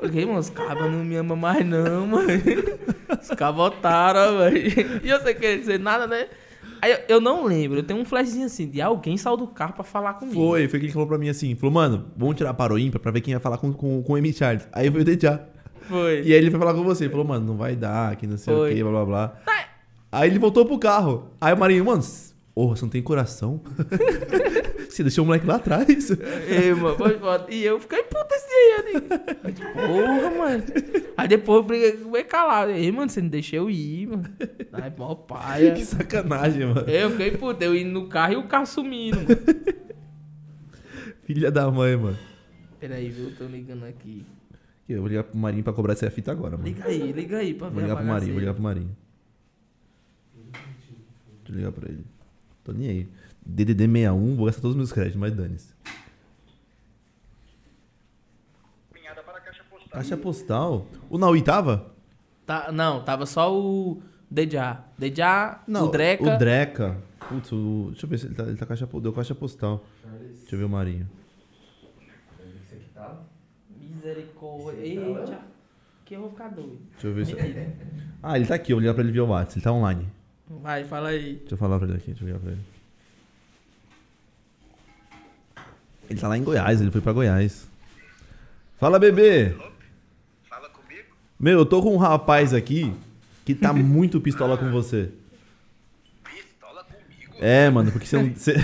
Porque, 0.00 0.26
mano, 0.26 0.40
os 0.40 0.50
cabas 0.50 0.90
não 0.90 1.04
me 1.04 1.14
amam 1.14 1.36
mais 1.36 1.64
não, 1.64 2.04
mano. 2.04 2.26
Os 3.22 3.30
otaram, 3.30 4.38
velho. 4.38 5.00
E 5.04 5.08
eu 5.08 5.20
sem 5.20 5.36
querer 5.36 5.58
dizer 5.60 5.78
nada, 5.78 6.08
né? 6.08 6.26
Aí 6.80 6.92
eu, 6.92 6.98
eu 7.08 7.20
não 7.20 7.44
lembro, 7.44 7.78
eu 7.78 7.82
tenho 7.82 8.00
um 8.00 8.04
flashzinho 8.04 8.46
assim, 8.46 8.68
de 8.68 8.80
alguém 8.80 9.16
saiu 9.16 9.36
do 9.36 9.46
carro 9.46 9.72
pra 9.72 9.84
falar 9.84 10.14
comigo. 10.14 10.34
Foi, 10.34 10.68
foi 10.68 10.78
que 10.78 10.86
ele 10.86 10.92
falou 10.92 11.08
pra 11.08 11.18
mim 11.18 11.28
assim. 11.28 11.54
Falou, 11.54 11.72
mano, 11.72 12.06
vamos 12.16 12.36
tirar 12.36 12.54
para 12.54 12.72
o 12.72 12.78
ímpar 12.78 13.00
pra 13.00 13.10
ver 13.10 13.20
quem 13.20 13.34
vai 13.34 13.40
falar 13.42 13.58
com, 13.58 13.72
com, 13.72 14.02
com 14.02 14.12
o 14.12 14.18
M. 14.18 14.32
Charles. 14.32 14.66
Aí 14.72 14.90
foi 14.90 15.00
o 15.00 15.04
Dejá. 15.04 15.40
Foi. 15.88 16.22
E 16.22 16.32
aí 16.32 16.38
ele 16.38 16.50
foi 16.50 16.58
falar 16.58 16.74
com 16.74 16.82
você. 16.82 17.08
Falou, 17.08 17.24
mano, 17.24 17.46
não 17.46 17.56
vai 17.56 17.76
dar, 17.76 18.16
que 18.16 18.26
não 18.26 18.36
sei 18.36 18.54
Foi. 18.54 18.72
o 18.72 18.74
que, 18.74 18.82
blá 18.82 18.92
blá 18.92 19.04
blá. 19.04 19.36
Aí 20.10 20.30
ele 20.30 20.38
voltou 20.38 20.64
pro 20.66 20.78
carro. 20.78 21.30
Aí 21.40 21.52
o 21.52 21.56
Marinho, 21.56 21.84
mano, 21.84 22.02
porra, 22.54 22.76
você 22.76 22.82
não 22.82 22.90
tem 22.90 23.02
coração? 23.02 23.60
você 24.96 25.02
deixou 25.02 25.24
o 25.24 25.26
moleque 25.26 25.46
lá 25.46 25.56
atrás. 25.56 26.10
Ei, 26.48 26.72
mano, 26.72 26.96
foi 26.96 27.18
foda. 27.18 27.46
E 27.52 27.62
eu 27.62 27.78
fiquei 27.78 28.02
puta 28.04 28.34
esse 28.34 28.46
dia 28.48 28.76
aí. 29.44 29.52
Digo, 29.52 29.72
porra, 29.72 30.30
mano. 30.30 30.64
Aí 31.16 31.28
depois 31.28 31.58
eu 31.58 31.62
briguei 31.62 31.92
com 31.98 32.08
o 32.08 32.46
lá. 32.46 32.70
Ei, 32.70 32.90
mano, 32.90 33.10
você 33.10 33.20
não 33.20 33.28
deixou 33.28 33.58
eu 33.58 33.70
ir, 33.70 34.06
mano. 34.08 34.24
Ai, 34.72 34.92
mó 34.96 35.14
paia. 35.14 35.74
que 35.74 35.84
sacanagem, 35.84 36.66
mano. 36.66 36.88
Eu 36.88 37.10
fiquei 37.10 37.32
puta, 37.32 37.64
eu 37.64 37.76
indo 37.76 37.90
no 37.90 38.08
carro 38.08 38.32
e 38.32 38.36
o 38.36 38.44
carro 38.44 38.66
sumindo, 38.66 39.18
mano. 39.18 39.28
Filha 41.24 41.50
da 41.50 41.70
mãe, 41.70 41.96
mano. 41.96 42.18
Peraí, 42.80 43.10
viu? 43.10 43.34
Tô 43.36 43.44
ligando 43.44 43.84
aqui. 43.84 44.24
Eu 44.88 45.00
vou 45.00 45.08
ligar 45.08 45.24
pro 45.24 45.36
Marinho 45.36 45.64
pra 45.64 45.72
cobrar 45.72 45.92
essa 45.92 46.10
fita 46.10 46.30
agora, 46.30 46.56
mano. 46.56 46.68
Liga 46.68 46.86
aí, 46.86 47.12
liga 47.12 47.38
aí 47.38 47.52
pra 47.52 47.68
ver 47.68 47.74
Vou 47.74 47.82
ligar 47.82 47.96
pro 47.96 48.06
Marinho, 48.06 48.32
vou 48.32 48.40
ligar 48.40 48.54
pro 48.54 48.62
Marinho. 48.62 48.96
Deixa 50.42 51.50
eu 51.50 51.54
ligar 51.54 51.72
pra 51.72 51.88
ele. 51.88 52.04
Tô 52.64 52.72
nem 52.72 52.88
aí. 52.88 53.08
DDD 53.46 53.86
61, 53.86 54.36
vou 54.36 54.46
gastar 54.46 54.60
todos 54.60 54.74
os 54.74 54.76
meus 54.76 54.92
créditos, 54.92 55.20
mas 55.20 55.32
dane-se. 55.32 55.74
Caixa 58.92 59.64
postal. 59.64 59.90
Caixa 59.90 60.16
postal? 60.16 60.86
O 61.08 61.16
Naui 61.16 61.42
tava? 61.42 61.94
Tá, 62.44 62.70
não, 62.72 63.02
tava 63.04 63.24
só 63.26 63.52
o 63.56 64.02
Dejá. 64.30 64.84
Dejá, 64.98 65.62
o 65.68 65.86
Dreca. 65.88 66.34
O 66.34 66.38
Dreca. 66.38 66.96
Putz, 67.28 67.52
o... 67.52 67.88
deixa 67.90 68.06
eu 68.06 68.10
ver 68.10 68.18
se 68.18 68.26
ele 68.26 68.34
tá, 68.34 68.42
ele 68.44 68.56
tá 68.56 68.66
caixa, 68.66 68.86
deu 68.86 69.12
caixa 69.12 69.34
postal. 69.34 69.84
Deixa 70.40 70.54
eu 70.54 70.58
ver 70.58 70.64
o 70.64 70.68
Marinho. 70.68 71.08
Misericórdia. 73.80 74.80
Eita. 74.80 75.38
Que 76.04 76.14
eu 76.14 76.20
vou 76.20 76.30
ficar 76.30 76.48
doido. 76.48 76.78
Deixa 76.92 77.06
eu 77.06 77.14
ver 77.14 77.26
se. 77.26 77.36
Ah, 78.22 78.36
ele 78.36 78.46
tá 78.46 78.54
aqui, 78.54 78.72
eu 78.72 78.76
vou 78.76 78.80
ligar 78.80 78.94
pra 78.94 79.02
ele 79.02 79.12
via 79.12 79.24
WhatsApp, 79.24 79.58
ele 79.58 79.64
tá 79.64 79.72
online. 79.72 80.06
Vai, 80.48 80.84
fala 80.84 81.08
aí. 81.08 81.36
Deixa 81.36 81.54
eu 81.54 81.58
falar 81.58 81.78
pra 81.78 81.88
ele 81.88 81.96
aqui, 81.96 82.06
deixa 82.06 82.22
eu 82.22 82.26
ligar 82.26 82.40
pra 82.40 82.52
ele. 82.52 82.75
Ele 86.08 86.20
tá 86.20 86.28
lá 86.28 86.36
em 86.38 86.42
Goiás, 86.44 86.80
ele 86.80 86.90
foi 86.90 87.00
pra 87.00 87.12
Goiás. 87.12 87.66
Fala, 88.78 88.98
bebê! 88.98 89.54
Fala 90.48 90.68
comigo. 90.68 91.02
Meu, 91.38 91.58
eu 91.60 91.66
tô 91.66 91.82
com 91.82 91.94
um 91.94 91.98
rapaz 91.98 92.52
aqui 92.54 92.92
que 93.44 93.54
tá 93.54 93.72
muito 93.72 94.20
pistola 94.20 94.56
com 94.56 94.70
você. 94.70 95.08
Pistola 96.24 96.84
comigo. 96.84 97.34
É, 97.40 97.68
mano, 97.70 97.90
porque 97.90 98.06
você, 98.06 98.16
não- 98.16 98.32
você, 98.34 98.54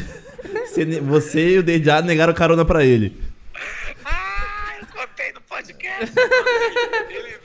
você, 0.66 1.01
você 1.01 1.55
e 1.55 1.59
o 1.59 1.62
Dejá 1.62 2.01
negaram 2.02 2.35
carona 2.35 2.64
pra 2.64 2.85
ele. 2.85 3.20
Ah, 4.05 4.74
eu 4.81 4.86
contei 4.86 5.32
no 5.32 5.40
podcast. 5.43 6.14
Ele? 7.10 7.41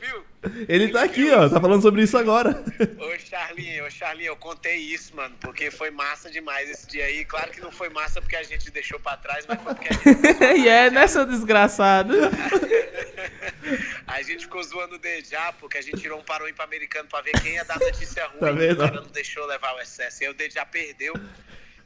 Ele 0.68 0.90
tá 0.90 1.04
aqui, 1.04 1.32
ó, 1.32 1.50
tá 1.50 1.60
falando 1.60 1.82
sobre 1.82 2.04
isso 2.04 2.18
agora. 2.18 2.64
Ô, 3.00 3.20
Charlinho, 3.20 3.86
ô, 3.86 3.90
Charlinho, 3.90 4.28
eu 4.28 4.36
contei 4.36 4.78
isso, 4.78 5.16
mano, 5.16 5.36
porque 5.42 5.72
foi 5.72 5.90
massa 5.90 6.30
demais 6.30 6.70
esse 6.70 6.88
dia 6.88 7.06
aí. 7.06 7.26
Claro 7.26 7.52
que 7.52 7.60
não 7.60 7.72
foi 7.72 7.90
massa 7.90 8.22
porque 8.22 8.36
a 8.36 8.44
gente 8.44 8.70
deixou 8.72 9.00
pra 9.00 9.18
trás, 9.18 9.46
mas 9.48 9.62
foi 9.62 9.74
porque 9.74 9.90
a 9.90 9.94
gente, 9.94 10.62
e 10.62 10.70
é, 10.70 10.92
né, 10.92 11.08
seu 11.08 11.26
desgraçado? 11.26 12.14
a 14.06 14.22
gente 14.22 14.46
ficou 14.46 14.64
zoando 14.64 14.96
o 14.96 15.00
Dejá, 15.00 15.54
porque 15.60 15.80
a 15.80 15.82
gente 15.82 16.00
tirou 16.00 16.20
um 16.20 16.24
parou 16.24 16.52
pra 16.54 16.66
americano 16.66 17.10
pra 17.10 17.22
ver 17.22 17.32
quem 17.42 17.56
ia 17.56 17.66
dar 17.66 17.80
notícia 17.80 18.26
ruim. 18.28 18.40
Tá 18.40 18.52
vendo? 18.52 18.84
O 18.84 18.90
cara 18.90 19.02
não 19.02 19.10
deixou 19.10 19.46
levar 19.48 19.74
o 19.76 19.80
excesso. 19.80 20.24
E 20.24 20.26
aí 20.28 20.32
o 20.32 20.36
Dejá 20.36 20.66
perdeu. 20.66 21.14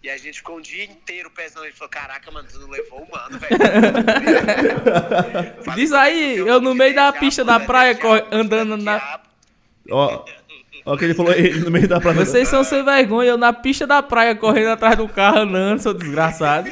E 0.04 0.10
a 0.10 0.18
gente 0.18 0.40
ficou 0.40 0.58
um 0.58 0.62
dia 0.62 0.84
inteiro 0.84 1.30
pesando. 1.30 1.66
Ele 1.66 1.74
falou: 1.74 1.90
Caraca, 1.90 2.32
mano, 2.32 2.48
tu 2.52 2.58
não 2.60 2.70
levou 2.70 3.04
o 3.04 3.12
mano, 3.12 3.38
velho. 3.38 3.56
Diz 5.76 5.92
aí, 5.94 6.38
"Eu 6.38 6.60
no 6.60 6.74
meio 6.74 6.96
da 6.96 7.12
pista 7.14 7.44
da 7.46 7.60
praia, 7.60 7.98
andando 8.32 8.78
na- 8.78 8.98
diabo." 8.98 9.24
Ó, 9.92 10.26
ó 10.86 10.98
que 10.98 11.06
ele 11.06 11.14
falou 11.14 11.34
ele 11.34 11.60
no 11.60 11.72
meio 11.72 11.88
da 11.88 12.00
praia. 12.00 12.26
Vocês 12.26 12.48
são 12.48 12.64
sem 12.64 12.84
vergonha, 12.84 13.30
eu 13.32 13.38
na 13.38 13.54
pista 13.54 13.86
da 13.86 14.02
praia 14.02 14.36
correndo 14.36 14.70
atrás 14.70 14.98
do 14.98 15.08
carro 15.08 15.40
andando, 15.40 15.80
seu 15.80 15.94
desgraçado. 15.94 16.70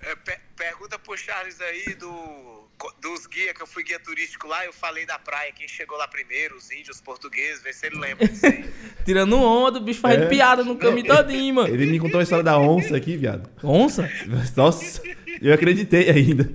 É, 0.00 0.14
pe- 0.16 0.38
pergunta 0.56 0.98
pro 0.98 1.16
Charles 1.16 1.60
aí 1.60 1.94
do, 1.94 2.55
dos 3.00 3.26
guias, 3.26 3.52
que 3.54 3.62
eu 3.62 3.66
fui 3.66 3.82
guia 3.82 3.98
turístico 3.98 4.46
lá, 4.46 4.64
eu 4.64 4.72
falei 4.72 5.06
da 5.06 5.18
praia, 5.18 5.50
quem 5.52 5.66
chegou 5.66 5.96
lá 5.96 6.06
primeiro, 6.06 6.56
os 6.56 6.70
índios, 6.70 6.96
os 6.96 7.00
portugueses, 7.00 7.62
vê 7.62 7.72
se 7.72 7.86
ele 7.86 7.98
lembra 7.98 8.28
disso 8.28 8.44
aí. 8.46 8.70
Tirando 9.04 9.36
onda, 9.40 9.78
o 9.78 9.82
bicho 9.82 10.00
fazendo 10.00 10.24
É. 10.24 10.28
piada 10.28 10.62
no 10.64 10.76
caminho 10.76 11.06
todinho, 11.06 11.54
mano. 11.54 11.68
Ele 11.72 11.86
me 11.86 11.98
contou 11.98 12.20
a 12.20 12.22
história 12.22 12.44
da 12.44 12.58
onça 12.58 12.96
aqui, 12.96 13.16
viado. 13.16 13.48
Onça? 13.62 14.08
Nossa, 14.56 15.02
eu 15.40 15.52
acreditei 15.54 16.10
ainda. 16.10 16.52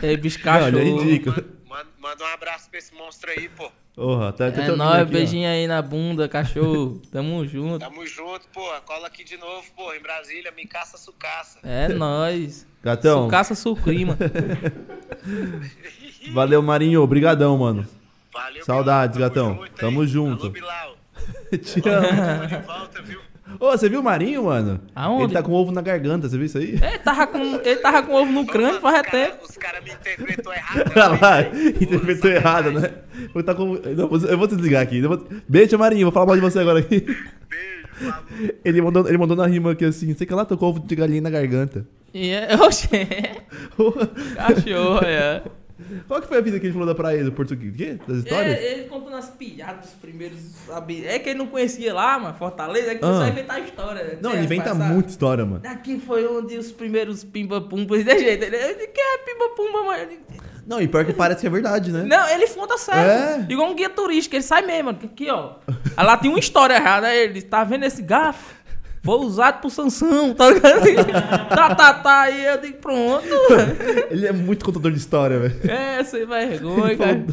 É, 0.00 0.16
bicho 0.16 0.38
Não, 0.38 0.44
cachorro. 0.44 0.78
ele 0.78 0.90
é 0.90 0.92
ridículo. 1.02 1.44
Manda, 1.66 1.86
manda 1.98 2.24
um 2.24 2.28
abraço 2.28 2.70
pra 2.70 2.78
esse 2.78 2.94
monstro 2.94 3.30
aí, 3.30 3.48
pô. 3.50 3.70
Porra, 3.94 4.32
tá, 4.32 4.50
tá 4.52 4.62
te 4.64 4.70
É 4.70 4.76
nóis, 4.76 5.00
aqui, 5.02 5.10
ó. 5.10 5.12
beijinho 5.12 5.48
aí 5.48 5.66
na 5.66 5.82
bunda, 5.82 6.28
cachorro. 6.28 7.02
Tamo 7.10 7.44
junto. 7.46 7.80
Tamo 7.80 8.06
junto, 8.06 8.46
pô. 8.54 8.62
Cola 8.86 9.08
aqui 9.08 9.24
de 9.24 9.36
novo, 9.36 9.66
pô. 9.74 9.92
Em 9.92 10.00
Brasília, 10.00 10.52
me 10.52 10.64
caça, 10.66 10.96
sucaça. 10.96 11.58
É 11.64 11.88
nóis. 11.88 12.64
Gatão, 12.80 13.24
Sucaça 13.24 13.54
sucrima. 13.56 14.16
valeu, 16.32 16.62
Marinho. 16.62 17.02
Obrigadão, 17.02 17.56
mano. 17.58 17.86
Valeu, 18.32 18.64
Saudades, 18.64 19.16
Bilal. 19.16 19.30
gatão. 19.30 19.64
Tamo 19.78 20.06
junto. 20.06 20.42
Alô, 20.44 20.50
Bilal. 20.52 20.96
Te 21.62 21.88
amo. 21.88 22.06
Tamo 22.08 22.46
de 22.46 22.66
volta, 22.66 23.02
viu? 23.02 23.20
Ô, 23.58 23.70
você 23.70 23.88
viu 23.88 24.00
o 24.00 24.04
Marinho, 24.04 24.44
mano? 24.44 24.78
Aonde? 24.94 25.24
Ele 25.24 25.32
tá 25.32 25.42
com 25.42 25.52
ovo 25.52 25.72
na 25.72 25.80
garganta, 25.80 26.28
você 26.28 26.36
viu 26.36 26.44
isso 26.44 26.58
aí? 26.58 26.72
Ele 26.74 26.98
tava 26.98 27.26
com, 27.26 27.38
ele 27.38 27.76
tava 27.76 28.02
com 28.02 28.12
ovo 28.12 28.30
no 28.30 28.46
crânio 28.46 28.78
faz 28.78 29.10
tempo. 29.10 29.38
Os 29.48 29.56
caras 29.56 29.82
me 29.82 29.90
interpretou 29.90 30.52
errado. 30.52 30.92
Olha 30.94 31.08
lá, 31.20 31.40
interpretou 31.80 32.30
errado, 32.30 32.70
né? 32.72 32.92
Vou 33.32 33.42
tá 33.42 33.54
com... 33.54 33.64
não, 33.74 34.28
eu 34.28 34.36
vou 34.38 34.46
desligar 34.46 34.82
aqui. 34.82 35.00
vou- 35.00 35.26
Beijo, 35.48 35.78
Marinho, 35.78 36.04
vou 36.06 36.12
falar 36.12 36.26
mal 36.26 36.34
de 36.36 36.42
você 36.42 36.58
agora 36.58 36.80
aqui. 36.80 37.00
Beijo. 37.00 38.14
Ele 38.64 38.82
mandou, 38.82 39.08
ele 39.08 39.16
mandou 39.18 39.36
na 39.36 39.46
rima 39.46 39.72
aqui 39.72 39.84
assim, 39.86 40.14
sei 40.14 40.26
que 40.26 40.34
lá 40.34 40.44
tocou 40.44 40.68
ovo 40.68 40.80
de 40.80 40.94
galinha 40.94 41.22
na 41.22 41.30
garganta. 41.30 41.86
E 42.14 42.30
é, 42.30 42.54
oxe, 42.60 42.88
cachorro, 44.36 45.04
é. 45.04 45.42
Qual 46.08 46.20
que 46.20 46.26
foi 46.26 46.38
a 46.38 46.40
vida 46.40 46.58
que 46.58 46.66
ele 46.66 46.72
falou 46.72 46.88
da 46.88 46.94
praia 46.94 47.22
do 47.22 47.30
português? 47.30 47.72
Quê? 47.76 47.98
Das 48.06 48.18
histórias? 48.18 48.58
É, 48.58 48.72
ele 48.72 48.84
contando 48.88 49.16
as 49.16 49.28
piadas 49.30 49.82
dos 49.86 49.90
primeiros. 49.94 50.38
Sabe? 50.66 51.06
É 51.06 51.18
que 51.20 51.28
ele 51.30 51.38
não 51.38 51.46
conhecia 51.46 51.94
lá, 51.94 52.18
mano, 52.18 52.34
Fortaleza, 52.34 52.90
é 52.90 52.94
que 52.96 53.04
Ah. 53.04 53.12
só 53.14 53.28
inventar 53.28 53.56
a 53.56 53.60
história. 53.60 54.18
Não, 54.20 54.30
né, 54.30 54.36
ele 54.36 54.44
inventa 54.44 54.70
passar. 54.70 54.92
muita 54.92 55.08
história, 55.10 55.46
mano. 55.46 55.62
Aqui 55.64 56.00
foi 56.00 56.26
onde 56.26 56.58
os 56.58 56.72
primeiros 56.72 57.22
pimba-pumbas 57.22 58.04
de 58.04 58.18
jeito. 58.18 58.42
Ele, 58.44 58.56
ele 58.56 58.86
que 58.88 59.00
é 59.00 59.18
pimba-pumba, 59.18 59.82
mano. 59.84 60.02
Ele- 60.02 60.18
Não, 60.66 60.82
e 60.82 60.88
pior 60.88 61.04
que 61.06 61.12
parece 61.14 61.40
que 61.42 61.46
é 61.46 61.50
verdade, 61.50 61.92
né? 61.92 62.02
Não, 62.02 62.28
ele 62.28 62.46
conta 62.48 62.76
sério. 62.76 63.00
É? 63.10 63.46
Igual 63.48 63.70
um 63.70 63.74
guia 63.74 63.88
turístico, 63.88 64.34
ele 64.34 64.42
sai 64.42 64.62
mesmo, 64.62 64.86
mano. 64.86 64.98
Aqui, 65.02 65.30
ó. 65.30 65.54
Aí 65.96 66.04
lá 66.04 66.16
tem 66.16 66.28
uma 66.28 66.40
história 66.40 66.74
errada. 66.74 67.06
Aí 67.06 67.18
ele 67.20 67.40
tá 67.40 67.62
vendo 67.64 67.84
esse 67.84 68.02
garfo? 68.02 68.57
Foi 69.02 69.18
usado 69.18 69.60
por 69.60 69.70
Sansão, 69.70 70.34
tá 70.34 70.50
ligado? 70.50 70.84
tá, 71.48 71.74
tá, 71.74 71.94
tá. 71.94 72.20
Aí 72.22 72.44
eu 72.44 72.60
digo, 72.60 72.78
pronto. 72.78 73.26
Ele 74.10 74.26
é 74.26 74.32
muito 74.32 74.64
contador 74.64 74.90
de 74.92 74.98
história, 74.98 75.38
velho. 75.38 75.70
É, 75.70 76.02
sem 76.04 76.26
vergonha, 76.26 76.86
Ele 76.92 76.96
cara. 76.96 77.10
falou, 77.10 77.24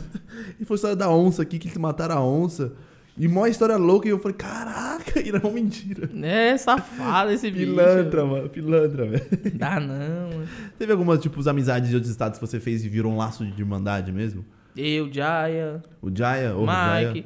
ele 0.57 0.65
falou 0.65 0.71
a 0.71 0.75
história 0.75 0.95
da 0.95 1.09
onça 1.09 1.41
aqui, 1.41 1.57
que 1.59 1.67
eles 1.67 1.77
mataram 1.77 2.17
a 2.17 2.23
onça. 2.23 2.73
E 3.17 3.29
mó 3.29 3.45
história 3.47 3.77
louca, 3.77 4.07
e 4.07 4.11
eu 4.11 4.19
falei, 4.19 4.35
caraca, 4.35 5.21
e 5.21 5.29
era 5.29 5.39
uma 5.39 5.51
mentira. 5.51 6.09
É, 6.21 6.57
safado 6.57 7.31
esse 7.31 7.49
bicho. 7.49 7.67
Pilantra, 7.71 8.25
mano, 8.25 8.49
pilantra, 8.49 9.05
velho. 9.05 9.25
Dá 9.53 9.79
não, 9.79 10.29
mano. 10.29 10.47
Teve 10.77 10.91
algumas, 10.91 11.19
tipo, 11.21 11.49
amizades 11.49 11.89
de 11.89 11.95
outros 11.95 12.11
estados 12.11 12.37
que 12.39 12.45
você 12.45 12.59
fez 12.59 12.83
e 12.83 12.89
virou 12.89 13.11
um 13.13 13.17
laço 13.17 13.45
de 13.45 13.61
irmandade 13.61 14.11
mesmo? 14.11 14.43
Eu, 14.75 15.09
Jaya, 15.11 15.81
O 16.01 16.11
Jaya, 16.13 16.53
ou 16.55 16.63
o 16.63 16.65
Jaya. 16.65 17.25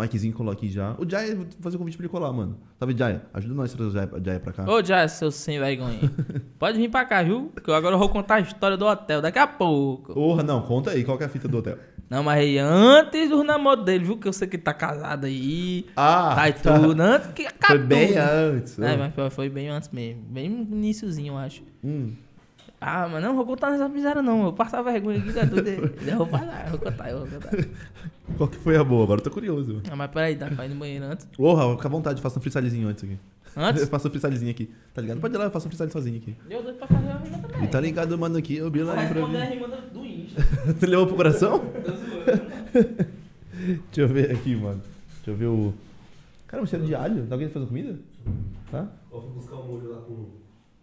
Mike. 0.00 0.10
Mikezinho 0.14 0.34
colou 0.34 0.52
aqui 0.52 0.68
já. 0.68 0.94
O 0.98 1.08
Jaya, 1.08 1.34
vou 1.36 1.46
fazer 1.60 1.76
o 1.76 1.78
convite 1.78 1.96
pra 1.96 2.04
ele 2.04 2.10
colar, 2.12 2.32
mano. 2.32 2.58
Sabe, 2.78 2.96
Jaya? 2.96 3.22
Ajuda 3.32 3.54
nós 3.54 3.72
a 3.72 3.76
trazer 3.76 3.90
o 3.90 3.92
Jaya, 3.92 4.10
Jaya 4.24 4.40
pra 4.40 4.52
cá. 4.52 4.64
Ô, 4.70 4.82
Jaya, 4.82 5.08
seu 5.08 5.30
sem 5.30 5.58
vergonha. 5.58 5.98
Pode 6.58 6.78
vir 6.78 6.90
pra 6.90 7.04
cá, 7.04 7.22
viu? 7.22 7.52
Que 7.62 7.70
eu 7.70 7.74
agora 7.74 7.94
eu 7.94 7.98
vou 7.98 8.08
contar 8.08 8.36
a 8.36 8.40
história 8.40 8.76
do 8.76 8.84
hotel 8.86 9.20
daqui 9.22 9.38
a 9.38 9.46
pouco. 9.46 10.12
Porra, 10.14 10.42
não, 10.42 10.62
conta 10.62 10.90
aí, 10.90 11.04
qual 11.04 11.16
que 11.16 11.24
é 11.24 11.26
a 11.26 11.30
fita 11.30 11.46
do 11.48 11.58
hotel? 11.58 11.78
Não, 12.08 12.24
mas 12.24 12.40
aí 12.40 12.58
antes 12.58 13.28
do 13.30 13.44
namoro 13.44 13.84
dele, 13.84 14.04
viu? 14.04 14.16
Que 14.18 14.26
eu 14.26 14.32
sei 14.32 14.48
que 14.48 14.58
tá 14.58 14.74
casado 14.74 15.26
aí. 15.26 15.86
Ah, 15.96 16.32
tá 16.34 16.48
e 16.48 16.52
tudo. 16.54 17.00
Antes 17.00 17.28
que 17.32 17.42
Foi 17.44 17.52
acabou. 17.52 17.86
bem 17.86 18.16
antes. 18.18 18.78
É, 18.80 18.96
mas 18.96 19.14
foi- 19.14 19.30
foi 19.30 19.48
bem 19.48 19.68
antes 19.68 19.88
mesmo. 19.90 20.22
Bem 20.28 20.48
no 20.48 20.76
iniciozinho, 20.76 21.34
eu 21.34 21.38
acho. 21.38 21.62
Hum. 21.84 22.12
Ah, 22.80 23.06
mas 23.08 23.22
não 23.22 23.36
vou 23.36 23.44
contar 23.44 23.70
nessa 23.70 23.88
miséria 23.88 24.22
não. 24.22 24.46
Eu 24.46 24.52
passar 24.54 24.80
vergonha 24.82 25.18
aqui, 25.18 25.32
cara. 25.32 25.46
tudo. 25.46 25.68
Eu 26.08 26.16
vou 26.16 26.26
falar, 26.26 26.64
eu 26.64 26.70
vou 26.70 26.78
contar, 26.80 27.10
eu 27.10 27.18
vou 27.18 27.28
contar. 27.28 27.68
Qual 28.38 28.48
que 28.48 28.56
foi 28.56 28.76
a 28.76 28.82
boa? 28.84 29.04
Agora 29.04 29.20
eu 29.20 29.24
tô 29.24 29.30
curioso. 29.30 29.82
Ah, 29.90 29.96
mas 29.96 30.10
peraí, 30.10 30.34
dá 30.34 30.46
pra 30.48 30.64
ir 30.64 30.70
no 30.70 30.76
banheiro 30.76 31.04
antes? 31.04 31.26
Porra, 31.36 31.70
fica 31.76 31.88
à 31.88 31.90
vontade, 31.90 32.22
faça 32.22 32.38
um 32.38 32.42
freestylezinho 32.42 32.88
antes 32.88 33.04
aqui. 33.04 33.18
Antes? 33.56 33.82
Eu 33.82 33.88
faço 33.88 34.06
um 34.06 34.10
freestylezinho 34.10 34.50
aqui, 34.50 34.70
tá 34.94 35.02
ligado? 35.02 35.20
Pode 35.20 35.34
ir 35.34 35.38
lá, 35.38 35.44
eu 35.46 35.50
faço 35.50 35.66
um 35.66 35.70
freestyle 35.70 35.90
sozinho 35.92 36.16
aqui. 36.18 36.36
Eu 36.48 36.62
doido 36.62 36.76
pra 36.78 36.86
fazer 36.86 37.08
a 37.08 37.16
rima 37.18 37.38
também. 37.38 37.64
E 37.64 37.66
tá 37.68 37.80
ligado, 37.80 38.16
mano, 38.16 38.38
aqui, 38.38 38.60
Bila 38.70 38.92
Vou 38.92 39.00
aí 39.02 39.08
pra 39.08 39.14
responder 39.20 39.42
a 39.42 39.46
mim. 39.46 39.54
rima 39.54 39.68
do, 39.92 40.06
Insta. 40.06 40.40
Você 40.72 40.86
levou 40.86 41.06
pro 41.08 41.16
coração? 41.16 41.60
Deixa 43.52 44.00
eu 44.00 44.08
ver 44.08 44.30
aqui, 44.30 44.54
mano. 44.56 44.80
Deixa 45.16 45.30
eu 45.30 45.34
ver 45.36 45.46
o. 45.46 45.74
Cara, 46.46 46.62
um 46.62 46.66
cheiro 46.66 46.86
de 46.86 46.94
alho. 46.94 47.26
Tá 47.26 47.34
alguém 47.34 47.48
fazendo 47.48 47.68
comida? 47.68 47.98
Tá? 48.70 48.86
Eu 49.12 49.20
fui 49.20 49.30
buscar 49.32 49.56
o 49.56 49.66
molho 49.66 49.90
lá 49.90 50.00
com 50.02 50.26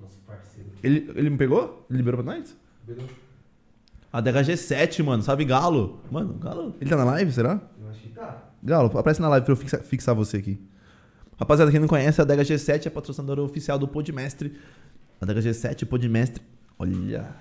nosso 0.07 0.19
parceiro. 0.25 0.69
Ele, 0.81 1.11
ele 1.15 1.29
me 1.29 1.37
pegou? 1.37 1.85
Ele 1.89 1.97
liberou 1.97 2.23
pra 2.23 2.33
nós? 2.33 2.55
Beleza? 2.85 3.07
A 4.11 4.21
DHG7, 4.21 5.03
mano. 5.03 5.21
Sabe 5.21 5.43
Galo? 5.43 5.99
Mano, 6.09 6.33
Galo. 6.35 6.75
Ele 6.79 6.89
tá 6.89 6.95
na 6.95 7.03
live, 7.03 7.31
será? 7.31 7.61
Eu 7.79 7.89
acho 7.89 7.99
que 7.99 8.09
tá. 8.09 8.43
Galo, 8.63 8.97
aparece 8.97 9.21
na 9.21 9.29
live 9.29 9.45
pra 9.45 9.51
eu 9.51 9.57
fixar, 9.57 9.81
fixar 9.81 10.15
você 10.15 10.37
aqui. 10.37 10.59
Rapaziada, 11.37 11.69
quem 11.69 11.79
não 11.79 11.87
conhece, 11.87 12.21
a 12.21 12.25
DHG7 12.25 12.87
é 12.87 12.89
patrocinadora 12.89 13.43
oficial 13.43 13.77
do 13.77 13.87
Podmestre. 13.87 14.57
A 15.21 15.25
DHG7, 15.25 15.85
Podmestre. 15.85 16.41
Olha. 16.79 17.35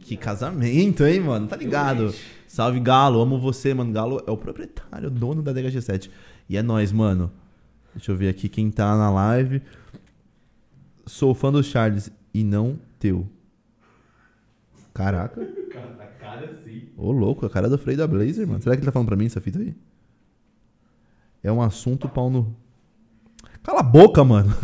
Que 0.00 0.16
casamento, 0.16 1.04
hein, 1.04 1.20
mano? 1.20 1.46
Tá 1.46 1.56
ligado? 1.56 2.14
Salve, 2.46 2.78
Galo. 2.78 3.20
Amo 3.20 3.40
você, 3.40 3.72
mano. 3.72 3.92
Galo 3.92 4.22
é 4.26 4.30
o 4.30 4.36
proprietário, 4.36 5.10
dono 5.10 5.42
da 5.42 5.52
DHG7. 5.52 6.10
E 6.48 6.56
é 6.56 6.62
nóis, 6.62 6.92
mano. 6.92 7.32
Deixa 7.94 8.12
eu 8.12 8.16
ver 8.16 8.28
aqui 8.28 8.48
quem 8.48 8.70
tá 8.70 8.96
na 8.96 9.10
live. 9.10 9.62
Sou 11.06 11.34
fã 11.34 11.50
do 11.52 11.62
Charles 11.62 12.10
e 12.32 12.44
não 12.44 12.78
teu. 12.98 13.28
Caraca. 14.94 15.44
Cara, 15.70 15.96
a 16.00 16.06
cara 16.06 16.54
sim. 16.64 16.88
Ô, 16.96 17.10
louco, 17.10 17.46
a 17.46 17.50
cara 17.50 17.68
do 17.68 17.78
Frei 17.78 17.96
da 17.96 18.06
Blazer, 18.06 18.46
mano. 18.46 18.62
Será 18.62 18.76
que 18.76 18.80
ele 18.80 18.86
tá 18.86 18.92
falando 18.92 19.08
pra 19.08 19.16
mim 19.16 19.26
essa 19.26 19.40
fita 19.40 19.58
aí? 19.58 19.74
É 21.42 21.50
um 21.50 21.60
assunto 21.60 22.08
pau 22.08 22.30
no. 22.30 22.54
Cala 23.62 23.80
a 23.80 23.84
boca, 23.84 24.22
mano. 24.22 24.54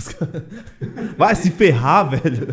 Vai 1.16 1.35
se 1.35 1.51
ferrar, 1.51 2.10
velho. 2.10 2.47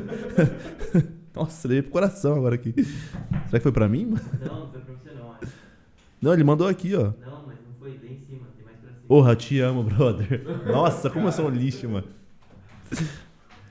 Nossa, 1.35 1.67
ele 1.67 1.73
veio 1.73 1.83
pro 1.83 1.91
coração 1.91 2.35
agora 2.35 2.55
aqui. 2.55 2.73
Será 2.73 3.59
que 3.59 3.59
foi 3.59 3.71
pra 3.71 3.89
mim, 3.89 4.05
mano? 4.05 4.21
Não, 4.45 4.59
não 4.61 4.71
foi 4.71 4.81
pra 4.81 4.93
você 4.93 5.11
não, 5.11 5.31
acho. 5.33 5.51
Não, 6.21 6.33
ele 6.33 6.43
mandou 6.43 6.67
aqui, 6.67 6.95
ó. 6.95 7.11
Não, 7.19 7.45
mas 7.45 7.57
não 7.65 7.73
foi 7.77 7.89
lá 7.89 7.95
em 7.95 8.19
cima, 8.25 8.47
tem 8.55 8.65
mais 8.65 8.77
pra 8.77 8.89
cima. 8.89 9.03
Porra, 9.07 9.35
te 9.35 9.59
amo, 9.59 9.83
brother. 9.83 10.43
Nossa, 10.65 11.09
como 11.09 11.27
eu 11.27 11.31
sou 11.31 11.47
um 11.47 11.49
lixo, 11.49 11.89
mano. 11.89 12.07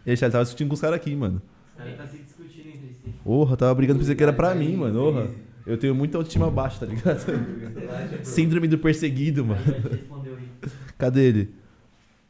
E 0.07 0.11
aí, 0.11 0.17
Charlie, 0.17 0.33
tava 0.33 0.45
discutindo 0.45 0.69
com 0.69 0.75
os 0.75 0.81
caras 0.81 0.97
aqui, 0.97 1.15
mano. 1.15 1.41
Os 1.73 1.79
caras 1.79 1.97
tá 1.97 2.07
se 2.07 2.19
discutindo 2.19 2.69
entre 2.69 2.89
si. 2.95 3.11
Porra, 3.23 3.57
tava 3.57 3.75
brigando 3.75 3.99
pra 3.99 4.03
dizer 4.03 4.15
que 4.15 4.23
era 4.23 4.33
pra 4.33 4.55
mim, 4.55 4.77
mano. 4.77 5.13
Porra. 5.13 5.29
Eu 5.67 5.79
tenho 5.79 5.95
muita 5.95 6.19
autoestima 6.19 6.51
baixa, 6.51 6.81
tá 6.81 6.87
ligado? 6.87 7.25
Síndrome 8.23 8.69
do 8.69 8.79
perseguido, 8.79 9.45
mano. 9.47 9.61
Cadê 10.99 11.27
ele? 11.29 11.55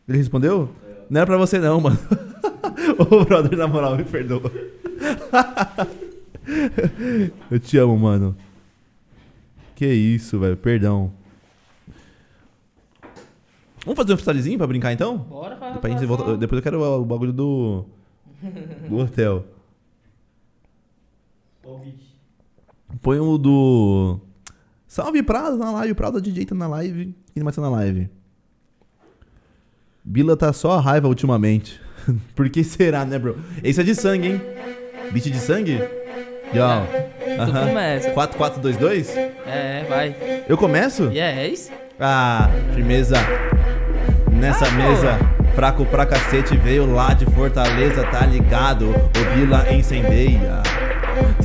Ele 0.09 0.18
respondeu? 0.18 0.70
Não 1.10 1.20
era 1.20 1.26
pra 1.26 1.36
você 1.36 1.59
não, 1.59 1.80
mano. 1.80 1.98
Ô, 2.98 3.24
brother, 3.24 3.59
na 3.59 3.66
moral, 3.66 3.96
me 3.96 4.05
perdoa. 4.05 4.51
Eu 7.51 7.59
te 7.59 7.76
amo, 7.76 7.98
mano. 7.98 8.36
Que 9.74 9.86
isso, 9.86 10.38
velho. 10.38 10.56
Perdão. 10.56 11.12
Vamos 13.85 13.97
fazer 13.97 14.12
um 14.12 14.16
freestylezinho 14.16 14.56
pra 14.59 14.66
brincar 14.66 14.93
então? 14.93 15.19
Bora 15.19 15.56
fazer 15.56 15.74
Depois, 15.74 15.94
a 15.94 15.98
gente 15.98 16.06
volta- 16.09 16.36
depois 16.36 16.59
eu 16.59 16.62
quero 16.62 16.81
o 16.81 17.02
o 17.02 17.05
bagulho 17.05 17.32
do. 17.32 17.85
Do 18.89 18.98
hotel. 18.98 19.44
Põe 23.02 23.19
o 23.19 23.36
do. 23.39 24.19
Salve 24.86 25.23
Prada 25.23 25.56
na 25.56 25.70
live. 25.73 25.94
Prada 25.94 26.20
DJ 26.20 26.47
tá 26.47 26.55
na 26.55 26.66
live. 26.66 27.15
Quem 27.35 27.43
mais 27.43 27.56
tá 27.56 27.62
na 27.62 27.69
live? 27.70 28.09
Bila 30.05 30.36
tá 30.36 30.52
só 30.52 30.73
a 30.73 30.81
raiva 30.81 31.09
ultimamente. 31.09 31.81
Por 32.36 32.48
que 32.51 32.62
será, 32.62 33.05
né, 33.05 33.19
bro? 33.19 33.36
Esse 33.62 33.81
é 33.81 33.85
de 33.85 33.94
sangue, 33.94 34.28
hein? 34.28 34.40
Beat 35.11 35.24
de 35.31 35.39
sangue? 35.39 35.78
Yo. 36.52 36.65
Tu 37.47 37.52
começa. 37.69 38.11
4422? 38.12 39.16
É, 39.16 39.85
vai. 39.89 40.44
Eu 40.48 40.56
começo? 40.56 41.05
Yes. 41.05 41.73
Ah, 41.98 42.48
firmeza. 42.74 43.16
Nessa 44.35 44.70
mesa, 44.73 45.19
fraco 45.55 45.85
pra 45.86 46.05
cacete, 46.05 46.56
veio 46.56 46.93
lá 46.93 47.15
de 47.15 47.24
Fortaleza, 47.27 48.05
tá 48.05 48.27
ligado? 48.27 48.90
O 48.90 49.35
Bila 49.36 49.73
incendeia. 49.73 50.62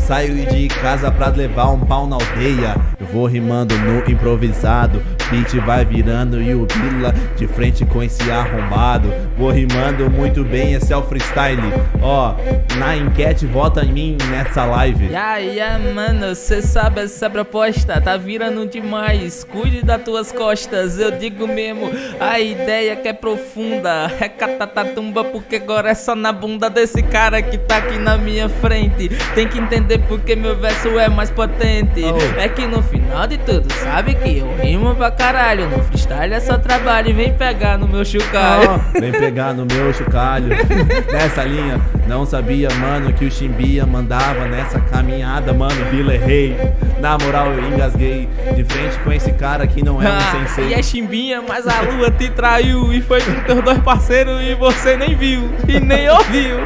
Saio 0.09 0.43
de 0.47 0.67
casa 0.69 1.11
pra 1.11 1.27
levar 1.27 1.69
um 1.69 1.81
pau 1.81 2.07
na 2.07 2.15
aldeia. 2.15 2.75
Eu 2.99 3.05
vou 3.05 3.27
rimando 3.27 3.77
no 3.77 3.99
improvisado. 4.09 4.99
Beat 5.29 5.53
vai 5.63 5.85
virando 5.85 6.41
e 6.41 6.55
o 6.55 6.65
Bila 6.65 7.13
de 7.37 7.47
frente 7.47 7.85
com 7.85 8.01
esse 8.01 8.31
arrombado. 8.31 9.13
Vou 9.37 9.51
rimando 9.51 10.09
muito 10.09 10.43
bem, 10.43 10.73
esse 10.73 10.91
é 10.91 10.97
o 10.97 11.03
freestyle. 11.03 11.61
Ó, 12.01 12.33
na 12.79 12.97
enquete, 12.97 13.45
vota 13.45 13.85
em 13.85 13.91
mim 13.91 14.17
nessa 14.31 14.65
live. 14.65 15.11
Ya, 15.11 15.37
ya, 15.37 15.79
mano, 15.93 16.33
cê 16.33 16.63
sabe 16.63 17.01
essa 17.01 17.29
proposta 17.29 18.01
tá 18.01 18.17
virando 18.17 18.65
demais. 18.65 19.43
Cuide 19.43 19.83
das 19.83 20.01
tuas 20.01 20.31
costas, 20.31 20.97
eu 20.97 21.11
digo 21.11 21.47
mesmo. 21.47 21.91
A 22.19 22.39
ideia 22.39 22.95
que 22.95 23.07
é 23.07 23.13
profunda 23.13 24.11
é 24.19 24.27
catatatumba, 24.27 25.23
porque 25.25 25.57
agora 25.57 25.91
é 25.91 25.93
só 25.93 26.15
na 26.15 26.31
bunda 26.31 26.67
desse 26.67 27.03
cara 27.03 27.43
que 27.43 27.59
tá 27.59 27.77
aqui 27.77 27.99
na 27.99 28.17
minha 28.17 28.49
frente. 28.49 29.09
Tem 29.35 29.47
que 29.47 29.59
entender 29.59 29.98
porque 30.07 30.35
meu 30.35 30.55
verso 30.55 30.87
é 30.99 31.07
mais 31.09 31.29
potente. 31.29 32.03
Oh. 32.03 32.39
É 32.39 32.47
que 32.47 32.65
no 32.65 32.81
final 32.83 33.27
de 33.27 33.37
tudo, 33.37 33.71
sabe 33.73 34.15
que 34.15 34.39
eu 34.39 34.55
rimo 34.61 34.95
pra 34.95 35.11
caralho. 35.11 35.69
No 35.69 35.83
freestyle 35.83 36.33
é 36.33 36.39
só 36.39 36.57
trabalho 36.57 37.09
e 37.09 37.13
vem 37.13 37.33
pegar 37.33 37.77
no 37.77 37.87
meu 37.87 38.03
chocalho. 38.05 38.69
Ó, 38.69 38.99
vem 38.99 39.11
pegar 39.11 39.53
no 39.53 39.65
meu 39.65 39.93
chocalho. 39.93 40.49
Nessa 41.11 41.43
linha, 41.43 41.79
não 42.07 42.25
sabia, 42.25 42.69
mano, 42.75 43.13
que 43.13 43.25
o 43.25 43.31
Chimbia 43.31 43.85
mandava 43.85 44.45
nessa 44.47 44.79
caminhada, 44.79 45.53
mano. 45.53 45.85
Bila 45.91 46.13
errei. 46.15 46.55
Na 46.99 47.17
moral, 47.17 47.47
eu 47.53 47.67
engasguei. 47.71 48.27
De 48.55 48.63
frente 48.63 48.97
com 48.99 49.11
esse 49.11 49.31
cara 49.33 49.65
que 49.67 49.83
não 49.83 50.01
é 50.01 50.05
um 50.09 50.11
Ah, 50.11 50.31
sensei. 50.31 50.69
e 50.69 50.73
é 50.73 50.81
chimbinha, 50.83 51.41
mas 51.47 51.67
a 51.67 51.81
lua 51.81 52.11
te 52.11 52.29
traiu 52.29 52.91
E 52.91 53.01
foi 53.01 53.21
com 53.21 53.33
teus 53.43 53.63
dois 53.63 53.77
parceiros 53.79 54.41
e 54.41 54.55
você 54.55 54.97
nem 54.97 55.15
viu 55.15 55.49
E 55.67 55.79
nem 55.79 56.09
ouviu, 56.09 56.57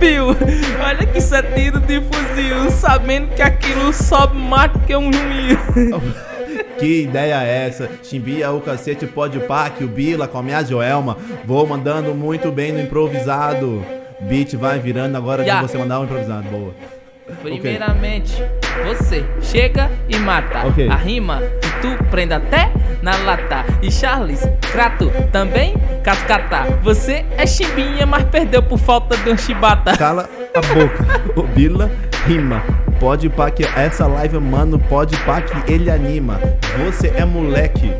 viu? 0.00 0.26
Olha 0.84 1.06
que 1.06 1.20
tiro 1.54 1.80
de 1.80 2.00
fuzil 2.00 2.70
Sabendo 2.82 3.28
que 3.28 3.40
aquilo 3.40 3.92
sobe 3.92 4.36
mais 4.36 4.72
que 4.84 4.96
um 4.96 5.08
juiz 5.12 5.56
Que 6.80 7.02
ideia 7.02 7.40
é 7.44 7.68
essa? 7.68 7.88
Chimbia 8.02 8.50
o 8.50 8.60
cacete 8.60 9.06
pode 9.06 9.38
pá, 9.38 9.70
que 9.70 9.84
o 9.84 9.88
Bila 9.88 10.26
com 10.26 10.38
a 10.38 10.42
minha 10.42 10.64
Joelma. 10.64 11.16
Vou 11.44 11.64
mandando 11.64 12.12
muito 12.12 12.50
bem 12.50 12.72
no 12.72 12.80
improvisado. 12.80 13.86
Beat 14.22 14.56
vai 14.56 14.80
virando 14.80 15.16
agora 15.16 15.44
Já. 15.44 15.60
de 15.60 15.68
você 15.68 15.78
mandar 15.78 16.00
um 16.00 16.04
improvisado. 16.04 16.48
Boa. 16.48 16.74
Primeiramente, 17.40 18.34
você 18.84 19.24
chega 19.40 19.88
e 20.08 20.18
mata 20.18 20.66
Ok. 20.66 20.88
A 20.88 20.96
rima 20.96 21.40
tu 21.82 22.04
prende 22.10 22.32
até 22.32 22.72
na 23.02 23.16
lata 23.16 23.64
E 23.82 23.90
Charles, 23.90 24.48
Crato, 24.72 25.10
também 25.32 25.74
cascata 26.02 26.78
Você 26.82 27.26
é 27.36 27.46
chimbinha, 27.46 28.06
mas 28.06 28.24
perdeu 28.24 28.62
por 28.62 28.78
falta 28.78 29.16
de 29.16 29.30
um 29.30 29.36
chibata 29.36 29.96
Cala 29.98 30.28
a 30.54 30.60
boca. 30.60 31.04
O 31.34 31.42
Bila 31.42 31.90
rima. 32.26 32.62
Pode 33.00 33.28
pá 33.28 33.50
que 33.50 33.64
essa 33.64 34.06
live, 34.06 34.38
mano, 34.38 34.78
pode 34.78 35.16
pá 35.24 35.40
que 35.40 35.72
ele 35.72 35.90
anima. 35.90 36.38
Você 36.84 37.12
é 37.16 37.24
moleque. 37.24 37.92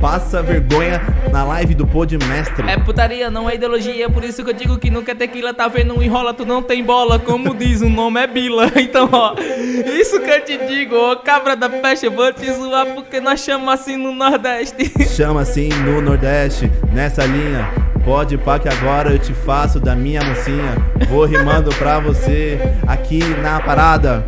Passa 0.00 0.42
vergonha 0.42 1.00
na 1.30 1.44
live 1.44 1.74
do 1.74 1.86
Podmestre. 1.86 2.68
É 2.68 2.76
putaria, 2.76 3.30
não 3.30 3.48
é 3.48 3.54
ideologia, 3.54 4.08
por 4.08 4.24
isso 4.24 4.42
que 4.42 4.50
eu 4.50 4.54
digo 4.54 4.78
que 4.78 4.90
nunca 4.90 5.12
é 5.12 5.14
tequila, 5.14 5.52
tá 5.52 5.68
vendo 5.68 6.02
enrola, 6.02 6.32
tu 6.32 6.46
não 6.46 6.62
tem 6.62 6.82
bola, 6.82 7.18
como 7.18 7.54
diz, 7.54 7.80
o 7.82 7.88
nome 7.88 8.20
é 8.20 8.26
Bila. 8.26 8.70
Então, 8.80 9.08
ó, 9.12 9.34
isso 9.38 10.18
que 10.20 10.30
eu 10.30 10.44
te 10.44 10.58
digo, 10.66 10.96
ô 10.96 11.16
cabra 11.16 11.54
da 11.54 11.68
peste, 11.68 12.06
eu 12.06 12.12
vou 12.12 12.32
te 12.32 12.50
zoar 12.52 12.86
porque 12.86 13.20
nós 13.20 13.40
chamamos 13.40 13.74
assim 13.74 13.96
no 13.96 14.12
Nordeste. 14.12 14.90
Chama 15.06 15.42
assim 15.42 15.68
no 15.68 16.00
Nordeste, 16.00 16.70
nessa 16.92 17.24
linha. 17.26 17.68
Pode 18.04 18.38
pá 18.38 18.58
que 18.58 18.68
agora 18.68 19.10
eu 19.12 19.18
te 19.18 19.32
faço 19.32 19.78
da 19.78 19.94
minha 19.94 20.22
mocinha. 20.22 20.76
Vou 21.08 21.24
rimando 21.24 21.70
pra 21.74 21.98
você 22.00 22.58
aqui 22.86 23.18
na 23.42 23.60
parada. 23.60 24.24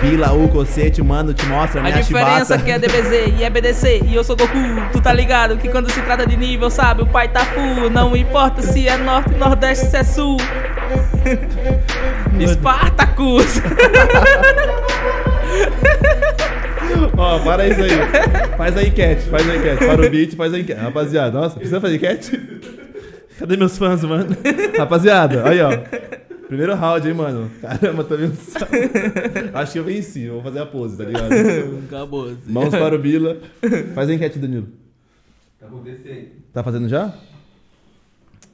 Bila 0.00 0.32
o 0.32 0.48
cocete, 0.48 1.02
mano, 1.02 1.34
te 1.34 1.44
mostra 1.46 1.80
A 1.80 1.84
minha 1.84 2.00
diferença 2.00 2.56
chibata. 2.56 2.62
que 2.62 2.70
é 2.70 2.78
DBZ 2.78 3.34
e 3.40 3.42
é 3.44 3.50
BDC 3.50 4.02
e 4.06 4.14
eu 4.14 4.22
sou 4.22 4.36
Goku, 4.36 4.56
tu 4.92 5.00
tá 5.00 5.12
ligado 5.12 5.56
que 5.56 5.68
quando 5.68 5.90
se 5.90 6.00
trata 6.02 6.24
de 6.24 6.36
nível, 6.36 6.70
sabe, 6.70 7.02
o 7.02 7.06
pai 7.06 7.26
tá 7.28 7.40
full, 7.44 7.90
não 7.90 8.16
importa 8.16 8.62
se 8.62 8.86
é 8.86 8.96
norte, 8.96 9.34
nordeste, 9.34 9.86
se 9.86 9.96
é 9.96 10.04
sul. 10.04 10.36
Espartacus! 12.38 13.60
Ó, 17.16 17.38
para 17.40 17.66
isso 17.66 17.82
aí. 17.82 17.90
Faz 18.56 18.76
a 18.76 18.82
enquete, 18.84 19.22
faz 19.22 19.50
a 19.50 19.56
enquete. 19.56 19.84
Para 19.84 20.06
o 20.06 20.10
beat, 20.10 20.36
faz 20.36 20.54
a 20.54 20.58
enquete. 20.58 20.80
Rapaziada, 20.80 21.40
nossa, 21.40 21.56
precisa 21.56 21.80
fazer 21.80 21.96
enquete? 21.96 22.40
Cadê 23.38 23.56
meus 23.56 23.78
fãs, 23.78 24.02
mano? 24.02 24.36
Rapaziada, 24.76 25.48
aí, 25.48 25.60
ó. 25.60 25.70
Primeiro 26.46 26.74
round, 26.74 27.06
hein, 27.06 27.14
mano. 27.14 27.50
Caramba, 27.60 28.04
tô 28.04 28.16
vendo 28.16 28.34
só. 28.36 28.66
Acho 29.54 29.72
que 29.72 29.78
eu 29.78 29.84
venci, 29.84 30.22
eu 30.24 30.34
vou 30.34 30.42
fazer 30.42 30.60
a 30.60 30.66
pose, 30.66 30.96
tá 30.96 31.04
ligado? 31.04 31.28
Acabou. 31.86 32.32
Mãos 32.46 32.70
para 32.70 32.94
o 32.94 32.98
Bila. 32.98 33.36
Faz 33.94 34.08
a 34.08 34.14
enquete, 34.14 34.38
Danilo. 34.38 34.66
Tá 35.60 35.66
acontecendo. 35.66 36.28
Tá 36.52 36.62
fazendo 36.64 36.88
já? 36.88 37.12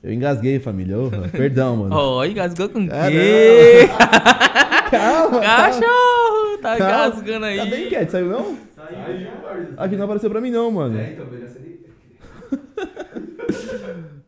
Eu 0.02 0.12
engasguei, 0.12 0.58
família. 0.58 0.98
Ô, 0.98 1.10
perdão, 1.32 1.76
mano. 1.76 1.94
Ó, 1.94 2.24
engasgou 2.24 2.68
com 2.68 2.80
o 2.80 2.88
Ah, 2.90 3.10
quê? 3.10 3.88
Calma, 4.90 5.40
calma. 5.40 5.40
Cachorro! 5.40 6.58
Tá 6.60 6.76
Calma. 6.76 7.06
engasgando 7.06 7.46
aí. 7.46 7.56
Cadê 7.56 7.74
a 7.76 7.80
enquete? 7.86 8.12
Saiu 8.12 8.28
não? 8.28 8.58
Saiu. 8.76 9.28
Aqui 9.76 9.96
não 9.96 10.04
apareceu 10.04 10.30
pra 10.30 10.40
mim 10.40 10.50
não, 10.50 10.70
mano. 10.70 10.98
É, 10.98 11.12
então, 11.12 11.26
você 11.26 11.64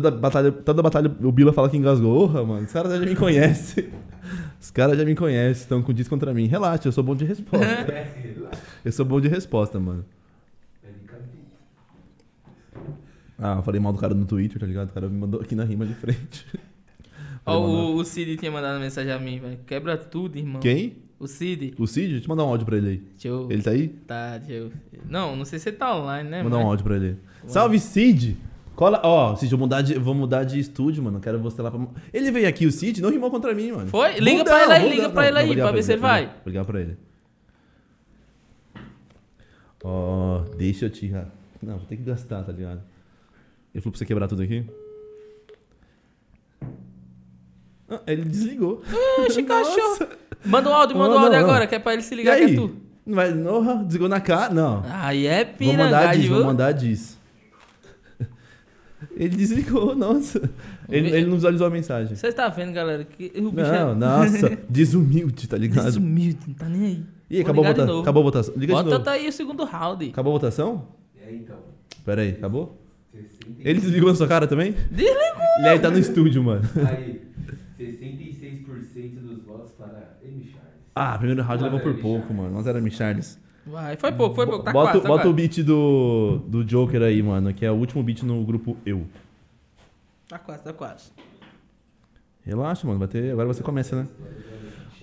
Toda 0.00 0.10
batalha, 0.16 0.52
toda 0.52 0.82
batalha 0.82 1.16
o 1.22 1.32
Bila 1.32 1.52
fala 1.52 1.68
que 1.68 1.76
engasgou. 1.76 2.22
Orra, 2.24 2.44
mano. 2.44 2.64
Os 2.66 2.72
caras 2.72 2.92
já 2.92 2.98
me 3.04 3.16
conhecem. 3.16 3.88
Os 4.60 4.70
caras 4.70 4.96
já 4.98 5.04
me 5.04 5.14
conhecem, 5.14 5.62
estão 5.62 5.82
com 5.82 5.92
disso 5.92 6.10
contra 6.10 6.32
mim. 6.34 6.46
Relaxa, 6.46 6.88
eu 6.88 6.92
sou 6.92 7.02
bom 7.02 7.14
de 7.16 7.24
resposta. 7.24 7.66
Eu 8.84 8.92
sou 8.92 9.04
bom 9.04 9.20
de 9.20 9.28
resposta, 9.28 9.78
mano. 9.80 10.04
Ah, 13.38 13.56
eu 13.58 13.62
falei 13.62 13.80
mal 13.80 13.92
do 13.92 13.98
cara 13.98 14.14
no 14.14 14.24
Twitter, 14.26 14.58
tá 14.58 14.66
ligado? 14.66 14.88
O 14.90 14.92
cara 14.92 15.08
me 15.08 15.16
mandou 15.18 15.40
aqui 15.40 15.54
na 15.54 15.64
rima 15.64 15.86
de 15.86 15.94
frente. 15.94 16.46
Ó, 17.46 17.52
mal 17.60 17.68
o, 17.70 17.94
o 17.96 18.04
Cid 18.04 18.36
tinha 18.36 18.50
mandado 18.50 18.80
mensagem 18.80 19.12
a 19.12 19.18
mim, 19.18 19.38
velho. 19.38 19.58
Quebra 19.66 19.96
tudo, 19.96 20.36
irmão. 20.36 20.60
Quem? 20.60 20.96
O 21.18 21.26
Cid. 21.26 21.74
O 21.78 21.86
Cid? 21.86 22.10
Deixa 22.12 22.24
eu 22.26 22.28
mandar 22.28 22.44
um 22.44 22.48
áudio 22.48 22.66
pra 22.66 22.76
ele 22.76 22.88
aí. 22.88 22.96
Deixa 22.98 23.28
eu. 23.28 23.48
Ele 23.50 23.62
tá 23.62 23.70
aí? 23.70 23.88
Tá, 23.88 24.38
deixa 24.38 24.52
eu. 24.52 24.72
Não, 25.08 25.36
não 25.36 25.44
sei 25.44 25.58
se 25.58 25.68
ele 25.68 25.76
tá 25.76 25.96
online, 25.96 26.28
né? 26.28 26.42
Mandar 26.42 26.56
um 26.56 26.60
mas- 26.60 26.68
áudio 26.68 26.84
pra 26.84 26.96
ele. 26.96 27.16
Salve, 27.46 27.78
Cid! 27.78 28.36
Cola. 28.78 29.00
Ó, 29.02 29.34
Cid, 29.34 29.50
eu 29.50 29.58
vou 29.58 29.66
mudar 29.66 29.82
de, 29.82 29.98
vou 29.98 30.14
mudar 30.14 30.44
de 30.44 30.60
estúdio, 30.60 31.02
mano. 31.02 31.18
Quero 31.18 31.36
você 31.40 31.60
lá 31.60 31.68
pra. 31.68 31.80
Ele 32.14 32.30
veio 32.30 32.46
aqui, 32.48 32.64
o 32.64 32.70
Cid, 32.70 33.02
não 33.02 33.10
rimou 33.10 33.28
contra 33.28 33.52
mim, 33.52 33.72
mano. 33.72 33.88
Foi? 33.88 34.20
Liga 34.20 34.38
Muda, 34.38 34.50
pra 34.52 34.62
ele 34.62 34.72
aí, 34.72 34.88
liga 34.88 35.10
pra 35.10 35.26
ele 35.26 35.38
aí, 35.38 35.56
pra 35.56 35.72
ver 35.72 35.82
se 35.82 35.92
ele 35.94 36.00
vai. 36.00 36.26
Vou 36.26 36.34
ligar 36.46 36.64
pra 36.64 36.80
ele. 36.80 36.96
Ó, 39.82 40.42
deixa 40.56 40.84
eu 40.86 40.90
te. 40.90 41.08
ra- 41.08 41.26
Não, 41.60 41.76
vou 41.78 41.86
ter 41.86 41.96
que 41.96 42.04
gastar, 42.04 42.44
tá 42.44 42.52
ligado? 42.52 42.80
Ele 43.74 43.82
falou 43.82 43.90
pra 43.90 43.98
você 43.98 44.06
quebrar 44.06 44.28
tudo 44.28 44.42
aqui. 44.42 44.64
Ah, 47.90 48.00
ele 48.06 48.22
desligou. 48.26 48.80
Nossa. 49.18 49.42
cachorro. 49.42 50.08
Manda 50.44 50.70
um 50.70 50.72
áudio, 50.72 50.96
manda 50.96 51.16
um 51.16 51.18
áudio 51.18 51.32
não, 51.32 51.38
agora, 51.40 51.60
não. 51.60 51.66
que 51.66 51.74
é 51.74 51.78
pra 51.80 51.94
ele 51.94 52.02
se 52.02 52.14
E 52.14 52.16
ligar 52.16 52.36
que 52.36 52.44
aí? 52.44 52.52
é 52.52 52.56
tu. 52.56 52.76
Não 53.04 53.14
vai. 53.16 53.32
Não, 53.34 53.82
desligou 53.84 54.08
na 54.08 54.20
cara? 54.20 54.54
Não. 54.54 54.84
Aí 54.88 55.26
é 55.26 55.44
Vou 55.58 55.74
mandar 55.74 56.14
disso, 56.16 56.32
vou 56.32 56.44
mandar 56.44 56.70
disso. 56.70 57.17
Ele 59.16 59.36
desligou, 59.36 59.94
nossa. 59.94 60.50
Ele, 60.88 61.08
ele 61.10 61.26
não 61.26 61.34
visualizou 61.34 61.66
a 61.66 61.70
mensagem. 61.70 62.16
Você 62.16 62.32
tá 62.32 62.48
vendo, 62.48 62.72
galera, 62.72 63.04
que 63.04 63.32
o 63.36 63.50
bicho 63.52 63.70
Não, 63.70 63.92
é 63.92 63.94
nossa, 63.94 64.58
desumilde, 64.68 65.48
tá 65.48 65.56
ligado? 65.56 65.84
desumilde, 65.84 66.38
não 66.48 66.54
tá 66.54 66.68
nem 66.68 66.82
aí. 66.84 67.04
E 67.30 67.36
aí, 67.36 67.42
Vou 67.42 67.50
acabou 67.52 67.64
a, 67.64 67.68
ligar 67.68 67.72
de 67.74 67.80
vota... 67.80 67.86
novo. 67.92 68.02
acabou 68.02 68.20
a 68.20 68.24
votação? 68.24 68.54
Liga 68.54 68.66
de 68.66 68.72
Bota 68.72 68.90
novo. 68.90 69.04
tá 69.04 69.10
aí 69.12 69.28
o 69.28 69.32
segundo 69.32 69.64
round. 69.64 70.08
Acabou 70.08 70.32
a 70.32 70.38
votação? 70.38 70.88
É, 71.20 71.32
então. 71.34 71.56
Pera 72.04 72.22
aí, 72.22 72.30
acabou? 72.30 72.80
60... 73.12 73.68
Ele 73.68 73.80
desligou 73.80 74.08
na 74.08 74.14
sua 74.16 74.26
cara 74.26 74.46
também? 74.46 74.72
Desligou. 74.90 75.18
Ele 75.58 75.68
aí 75.68 75.78
tá 75.78 75.90
no 75.90 75.98
estúdio, 75.98 76.42
mano. 76.42 76.62
Aí, 76.88 77.20
66% 77.78 79.20
dos 79.20 79.42
votos 79.44 79.72
para 79.72 80.18
M. 80.24 80.42
Charles. 80.44 80.72
Ah, 80.94 81.16
primeiro 81.18 81.42
round 81.42 81.62
levou 81.62 81.80
por 81.80 81.92
era 81.92 82.00
pouco, 82.00 82.32
mano. 82.34 82.50
Nós 82.50 82.66
era 82.66 82.80
Micharles. 82.80 83.38
Vai, 83.70 83.96
foi 83.96 84.12
pouco, 84.12 84.34
foi 84.34 84.46
pouco. 84.46 84.64
Tá 84.64 84.72
bota 84.72 84.92
quase, 84.92 85.02
tá 85.02 85.08
bota 85.08 85.28
o 85.28 85.32
quase. 85.32 85.36
beat 85.48 85.62
do, 85.66 86.38
do 86.46 86.64
Joker 86.64 87.02
aí, 87.02 87.22
mano, 87.22 87.52
que 87.52 87.64
é 87.66 87.70
o 87.70 87.74
último 87.74 88.02
beat 88.02 88.22
no 88.22 88.42
grupo 88.44 88.76
Eu. 88.86 89.06
Tá 90.28 90.38
quase, 90.38 90.62
tá 90.64 90.72
quase. 90.72 91.10
Relaxa, 92.44 92.86
mano, 92.86 92.98
vai 92.98 93.08
ter... 93.08 93.30
agora 93.32 93.46
você 93.48 93.62
começa, 93.62 93.94
né? 93.96 94.08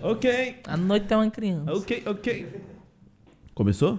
Ok, 0.00 0.56
A 0.66 0.76
noite 0.76 1.12
é 1.12 1.16
uma 1.16 1.30
criança. 1.30 1.72
ok, 1.72 2.02
ok. 2.06 2.60
Começou? 3.54 3.98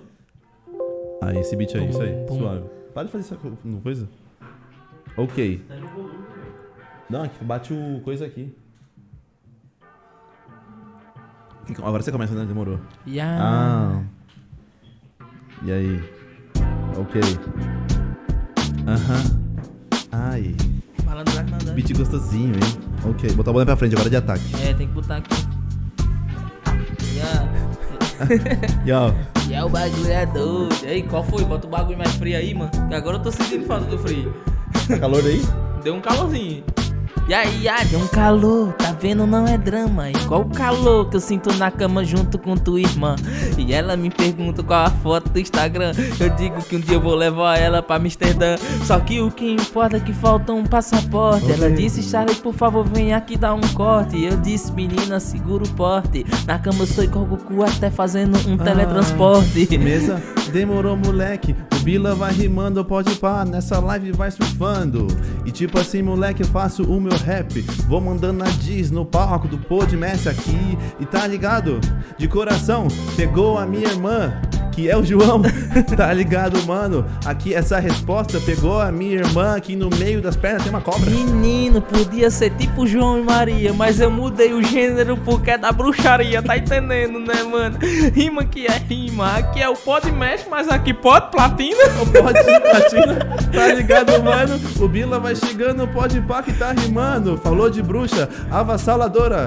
Ah, 1.22 1.34
esse 1.34 1.56
beat 1.56 1.74
aí, 1.76 1.90
isso 1.90 2.02
aí, 2.02 2.26
bum. 2.28 2.38
suave. 2.40 2.66
Para 2.94 3.04
de 3.06 3.12
fazer 3.12 3.24
essa 3.24 3.36
co- 3.36 3.58
coisa. 3.82 4.08
Ok. 5.16 5.62
Não, 7.10 7.30
bate 7.42 7.74
o 7.74 8.02
coisa 8.04 8.26
aqui. 8.26 8.54
Agora 11.80 12.02
você 12.04 12.12
começa, 12.12 12.34
né? 12.34 12.46
Demorou. 12.46 12.80
Yeah. 13.06 13.44
Ah. 13.44 14.04
E 15.64 15.72
aí? 15.72 16.04
Ok. 16.98 17.22
Aham. 18.88 19.40
Ai. 20.12 20.56
Malandragem, 21.06 21.44
malandragem. 21.46 21.76
Beat 21.76 21.98
gostosinho, 21.98 22.54
hein? 22.56 23.10
Ok. 23.10 23.32
Botar 23.34 23.52
a 23.52 23.54
bola 23.54 23.66
pra 23.66 23.76
frente 23.78 23.96
agora 23.96 24.10
de 24.10 24.16
ataque. 24.16 24.44
É, 24.64 24.74
tem 24.74 24.88
que 24.88 24.94
botar 24.94 25.18
aqui. 25.18 25.36
Yeah. 27.14 27.48
E 28.86 28.92
ó. 28.92 29.12
E 29.48 29.54
é 29.54 29.64
o 29.64 29.70
bagulho 29.70 30.12
é 30.12 30.26
doido. 30.26 30.76
Ei, 30.84 31.04
qual 31.04 31.24
foi? 31.24 31.46
Bota 31.46 31.68
o 31.68 31.70
bagulho 31.70 31.98
mais 31.98 32.16
frio 32.16 32.36
aí, 32.38 32.54
mano. 32.54 32.72
Que 32.88 32.96
agora 32.96 33.18
eu 33.18 33.22
tô 33.22 33.32
sentindo 33.32 33.66
falta 33.66 33.86
do 33.86 33.98
frio. 34.00 34.34
Tá 34.88 34.98
calor 34.98 35.24
aí? 35.24 35.42
Deu 35.84 35.94
um 35.96 36.02
calorzinho. 36.02 36.64
E 37.28 37.34
aí, 37.34 37.68
ah, 37.68 37.84
deu 37.84 38.00
um 38.00 38.08
calor, 38.08 38.72
tá 38.74 38.94
vendo? 38.98 39.28
Não 39.28 39.46
é 39.46 39.58
drama. 39.58 40.10
Igual 40.10 40.42
o 40.44 40.50
calor 40.50 41.10
que 41.10 41.18
eu 41.18 41.20
sinto 41.20 41.54
na 41.56 41.70
cama 41.70 42.06
junto 42.06 42.38
com 42.38 42.56
tua 42.56 42.80
irmã. 42.80 43.18
E 43.58 43.74
ela 43.74 43.98
me 43.98 44.10
pergunta 44.10 44.64
qual 44.64 44.86
a 44.86 44.90
foto 44.90 45.30
do 45.30 45.38
Instagram. 45.38 45.92
Eu 46.22 46.30
digo 46.30 46.62
que 46.64 46.78
um 46.78 46.80
dia 46.80 46.96
eu 46.96 47.02
vou 47.02 47.16
levar 47.16 47.58
ela 47.60 47.84
pra 47.84 47.98
Amsterdã. 47.98 48.56
Só 48.86 48.98
que 49.02 49.20
o 49.20 49.30
que 49.30 49.52
importa 49.52 49.98
é 49.98 50.00
que 50.00 50.14
falta 50.14 50.54
um 50.54 50.64
passaporte. 50.64 51.52
Ela 51.52 51.70
disse, 51.70 52.02
Charlie, 52.02 52.36
por 52.36 52.54
favor, 52.54 52.86
vem 52.88 53.14
aqui 53.14 53.36
dar 53.36 53.54
um 53.54 53.62
corte. 53.74 54.24
Eu 54.24 54.38
disse, 54.38 54.72
menina, 54.72 55.20
segura 55.20 55.66
o 55.66 55.70
porte. 55.74 56.26
Na 56.46 56.58
cama 56.58 56.84
eu 56.84 56.88
sou 56.88 57.04
igual 57.04 57.26
Goku, 57.26 57.62
até 57.62 57.90
fazendo 57.92 58.38
um 58.50 58.54
Ah, 58.58 58.64
teletransporte. 58.64 59.78
Mesa. 59.78 60.24
Demorou, 60.52 60.96
moleque. 60.96 61.56
O 61.74 61.80
Bila 61.84 62.16
vai 62.16 62.34
rimando, 62.34 62.84
pode 62.84 63.16
pá. 63.16 63.46
Nessa 63.46 63.80
live 63.80 64.12
vai 64.12 64.32
surfando. 64.32 65.08
E 65.46 65.52
tipo 65.52 65.80
assim, 65.80 66.02
moleque, 66.02 66.44
eu 66.44 66.48
faço 66.48 66.84
o 66.84 67.00
meu 67.00 67.16
rap. 67.18 67.62
Vou 67.88 68.02
mandando 68.02 68.44
a 68.44 68.48
diz 68.48 68.92
no 68.92 69.06
palco 69.06 69.48
do 69.48 69.58
Podmestre 69.58 70.30
aqui. 70.30 70.78
E 71.00 71.06
tá 71.06 71.26
ligado? 71.28 71.80
De 72.18 72.28
coração, 72.28 72.88
pegou 73.16 73.58
a 73.58 73.66
minha 73.66 73.88
irmã. 73.88 74.34
Que 74.78 74.88
é 74.88 74.96
o 74.96 75.04
João, 75.04 75.42
tá 75.98 76.14
ligado, 76.14 76.62
mano? 76.68 77.04
Aqui 77.26 77.52
essa 77.52 77.80
resposta 77.80 78.40
pegou 78.40 78.80
a 78.80 78.92
minha 78.92 79.16
irmã 79.16 79.56
aqui 79.56 79.76
no 79.76 79.90
meio 79.98 80.22
das 80.22 80.36
pernas 80.36 80.62
tem 80.62 80.70
uma 80.70 80.82
cobra. 80.82 81.10
Menino, 81.10 81.82
podia 81.82 82.30
ser 82.30 82.52
tipo 82.52 82.86
João 82.86 83.18
e 83.18 83.24
Maria, 83.24 83.74
mas 83.74 84.00
eu 84.00 84.12
mudei 84.12 84.54
o 84.54 84.62
gênero 84.62 85.18
porque 85.18 85.50
é 85.50 85.58
da 85.58 85.72
bruxaria, 85.72 86.44
tá 86.44 86.56
entendendo, 86.60 87.20
né, 87.20 87.42
mano? 87.42 87.80
Rima 88.14 88.46
que 88.46 88.68
é 88.68 88.78
rima, 88.78 89.38
aqui 89.38 89.64
é 89.64 89.68
o 89.68 89.76
pode 89.76 90.12
mexe, 90.12 90.46
mas 90.48 90.70
aqui 90.70 90.94
pode 90.94 91.32
platina. 91.32 91.82
Pode 92.22 92.44
platina, 92.44 93.16
tá 93.52 93.74
ligado, 93.74 94.24
mano? 94.24 94.60
O 94.80 94.88
Bila 94.88 95.20
vai 95.20 95.36
chegando, 95.36 95.88
pode 95.88 96.22
pá 96.22 96.44
que 96.44 96.54
tá 96.54 96.72
rimando. 96.72 97.36
Falou 97.36 97.68
de 97.68 97.82
bruxa, 97.82 98.30
avassaladora. 98.52 99.46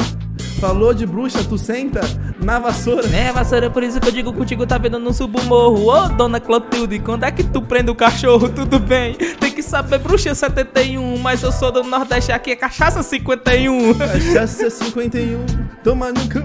Falou 0.60 0.92
de 0.92 1.06
bruxa, 1.06 1.42
tu 1.42 1.56
senta 1.56 2.02
na 2.38 2.58
vassoura. 2.58 3.08
É, 3.16 3.32
vassoura, 3.32 3.70
por 3.70 3.82
isso 3.82 3.98
que 3.98 4.08
eu 4.08 4.12
digo 4.12 4.30
contigo 4.30 4.66
tá 4.66 4.76
vendo 4.76 4.98
no 4.98 5.10
subo 5.10 5.42
morro. 5.44 5.86
Ô, 5.86 6.08
dona 6.10 6.38
Clotilde, 6.38 6.98
quando 6.98 7.24
é 7.24 7.30
que 7.30 7.42
tu 7.42 7.62
prende 7.62 7.90
o 7.90 7.94
cachorro? 7.94 8.46
Tudo 8.54 8.78
bem, 8.78 9.14
tem 9.14 9.50
que 9.50 9.62
saber 9.62 9.98
bruxa 9.98 10.34
71, 10.34 11.16
mas 11.18 11.42
eu 11.42 11.50
sou 11.50 11.72
do 11.72 11.82
Nordeste, 11.82 12.30
aqui 12.30 12.50
é 12.50 12.56
cachaça 12.56 13.02
51. 13.02 13.94
Cachaça 13.94 14.68
51, 14.68 15.46
toma 15.82 16.12
no 16.12 16.20
cu. 16.28 16.40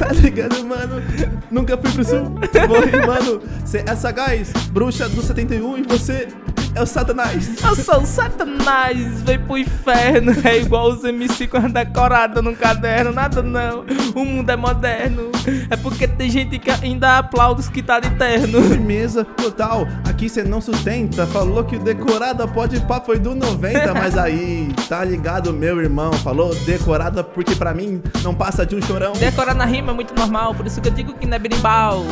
Tá 0.00 0.08
ligado, 0.14 0.64
mano? 0.64 1.02
Nunca 1.50 1.76
fui 1.76 1.92
pro 1.92 2.04
sul. 2.04 2.38
Foi, 2.66 3.06
mano. 3.06 3.42
Cê 3.66 3.84
é 3.86 3.94
sagaz, 3.94 4.52
bruxa 4.72 5.06
do 5.06 5.20
71 5.20 5.78
e 5.78 5.82
você 5.82 6.28
é 6.74 6.82
o 6.82 6.86
Satanás. 6.86 7.50
Eu 7.62 7.74
sou 7.74 8.02
o 8.02 8.06
Satanás, 8.06 9.22
vem 9.22 9.38
pro 9.38 9.58
inferno. 9.58 10.32
É 10.44 10.58
igual 10.58 10.90
os 10.90 11.04
MC 11.04 11.46
com 11.46 11.56
a 11.56 11.60
decorada 11.60 12.40
no 12.40 12.54
caderno. 12.54 13.12
Nada 13.12 13.42
não, 13.50 13.84
o 14.14 14.24
mundo 14.24 14.48
é 14.50 14.56
moderno. 14.56 15.30
É 15.68 15.76
porque 15.76 16.06
tem 16.06 16.30
gente 16.30 16.58
que 16.58 16.70
ainda 16.70 17.18
aplaude 17.18 17.60
os 17.60 17.68
que 17.68 17.82
tá 17.82 18.00
de 18.00 18.10
terno. 18.10 18.62
Firmeza 18.68 19.24
total, 19.24 19.86
aqui 20.08 20.28
cê 20.28 20.42
não 20.42 20.60
sustenta. 20.60 21.26
Falou 21.26 21.64
que 21.64 21.76
o 21.76 21.78
decorada 21.78 22.46
pode 22.46 22.80
pá 22.80 23.00
foi 23.00 23.18
do 23.18 23.34
90, 23.34 23.94
mas 23.94 24.16
aí, 24.16 24.72
tá 24.88 25.04
ligado, 25.04 25.52
meu 25.52 25.80
irmão? 25.80 26.12
Falou 26.12 26.54
decorada 26.64 27.22
porque 27.24 27.54
pra 27.54 27.74
mim 27.74 28.02
não 28.22 28.34
passa 28.34 28.64
de 28.64 28.76
um 28.76 28.82
chorão. 28.82 29.12
Decorar 29.12 29.54
na 29.54 29.64
rima 29.64 29.92
é 29.92 29.94
muito 29.94 30.14
normal, 30.14 30.54
por 30.54 30.66
isso 30.66 30.80
que 30.80 30.88
eu 30.88 30.92
digo 30.92 31.14
que 31.14 31.26
não 31.26 31.36
é 31.36 31.38
berimbau. 31.38 32.04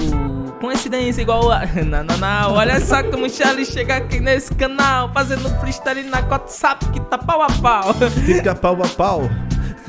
Coincidência 0.60 1.22
igual 1.22 1.52
a. 1.52 1.66
Não, 1.88 2.02
não, 2.02 2.18
não. 2.18 2.52
Olha 2.54 2.80
só 2.80 3.02
como 3.04 3.26
o 3.26 3.30
Charlie 3.30 3.64
chega 3.64 3.96
aqui 3.96 4.18
nesse 4.20 4.52
canal, 4.54 5.10
fazendo 5.12 5.48
freestyle 5.60 6.02
na 6.04 6.20
WhatsApp 6.20 6.84
que 6.86 7.00
tá 7.02 7.16
pau 7.16 7.42
a 7.42 7.46
pau. 7.46 7.94
Fica 8.24 8.54
pau 8.54 8.76
a 8.82 8.88
pau. 8.88 9.30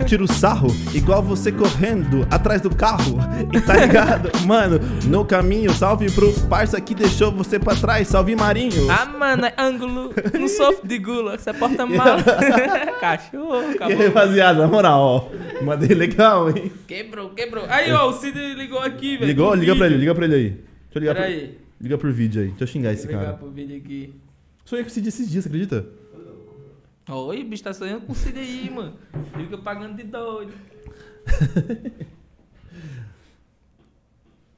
Tira 0.05 0.23
o 0.23 0.27
sarro, 0.27 0.69
igual 0.93 1.21
você 1.21 1.51
correndo 1.51 2.25
atrás 2.31 2.61
do 2.61 2.69
carro. 2.73 3.17
E 3.53 3.61
tá 3.61 3.75
ligado? 3.85 4.31
Mano, 4.45 4.79
no 5.07 5.23
caminho, 5.25 5.71
salve 5.73 6.09
pro 6.11 6.31
parça 6.47 6.79
que 6.81 6.95
deixou 6.95 7.31
você 7.31 7.59
pra 7.59 7.75
trás. 7.75 8.07
Salve 8.07 8.35
Marinho. 8.35 8.89
Ah, 8.89 9.05
mano, 9.05 9.45
é 9.45 9.53
ângulo. 9.57 10.11
Não 10.33 10.47
sofro 10.47 10.87
de 10.87 10.97
gula, 10.97 11.37
você 11.37 11.53
porta 11.53 11.85
mal. 11.85 12.17
Cachorro, 12.99 13.61
E 13.61 13.65
aí, 13.65 13.73
acabou. 13.75 13.97
rapaziada, 14.07 14.61
na 14.61 14.67
moral, 14.67 14.99
ó. 15.01 15.63
Mandei 15.63 15.95
legal, 15.95 16.49
hein? 16.49 16.71
Quebrou, 16.87 17.29
quebrou. 17.31 17.65
Aí, 17.69 17.91
ó, 17.91 18.09
o 18.09 18.13
Cid 18.13 18.37
ligou 18.55 18.79
aqui, 18.79 19.17
velho. 19.17 19.27
Ligou? 19.27 19.51
pro 19.51 19.59
Liga 19.59 19.75
pra 19.75 19.85
ele, 19.85 19.95
vídeo. 19.95 19.99
liga 20.01 20.15
pra 20.15 20.25
ele 20.25 20.35
aí. 20.35 20.49
Deixa 20.49 20.63
eu 20.95 20.99
ligar 21.01 21.13
Pera 21.15 21.25
pra... 21.27 21.35
aí. 21.35 21.57
Liga 21.81 21.97
por 21.97 22.11
vídeo 22.11 22.41
aí. 22.41 22.47
Deixa 22.49 22.63
eu 22.63 22.67
xingar 22.67 22.93
esse 22.93 23.03
Vou 23.03 23.11
ligar 23.11 23.25
cara. 23.25 23.37
pro 23.37 23.49
vídeo 23.51 23.77
aqui. 23.77 24.13
Sonhei 24.65 24.83
com 24.83 24.89
esse 24.89 25.01
dia 25.01 25.09
esses 25.09 25.29
dias, 25.29 25.43
você 25.43 25.49
acredita? 25.49 25.85
Oi, 27.11 27.43
bicho, 27.43 27.63
tá 27.63 27.73
sonhando 27.73 28.05
com 28.05 28.13
aí, 28.37 28.69
mano. 28.69 28.93
Fica 29.35 29.57
pagando 29.57 29.97
de 29.97 30.03
doido. 30.03 30.53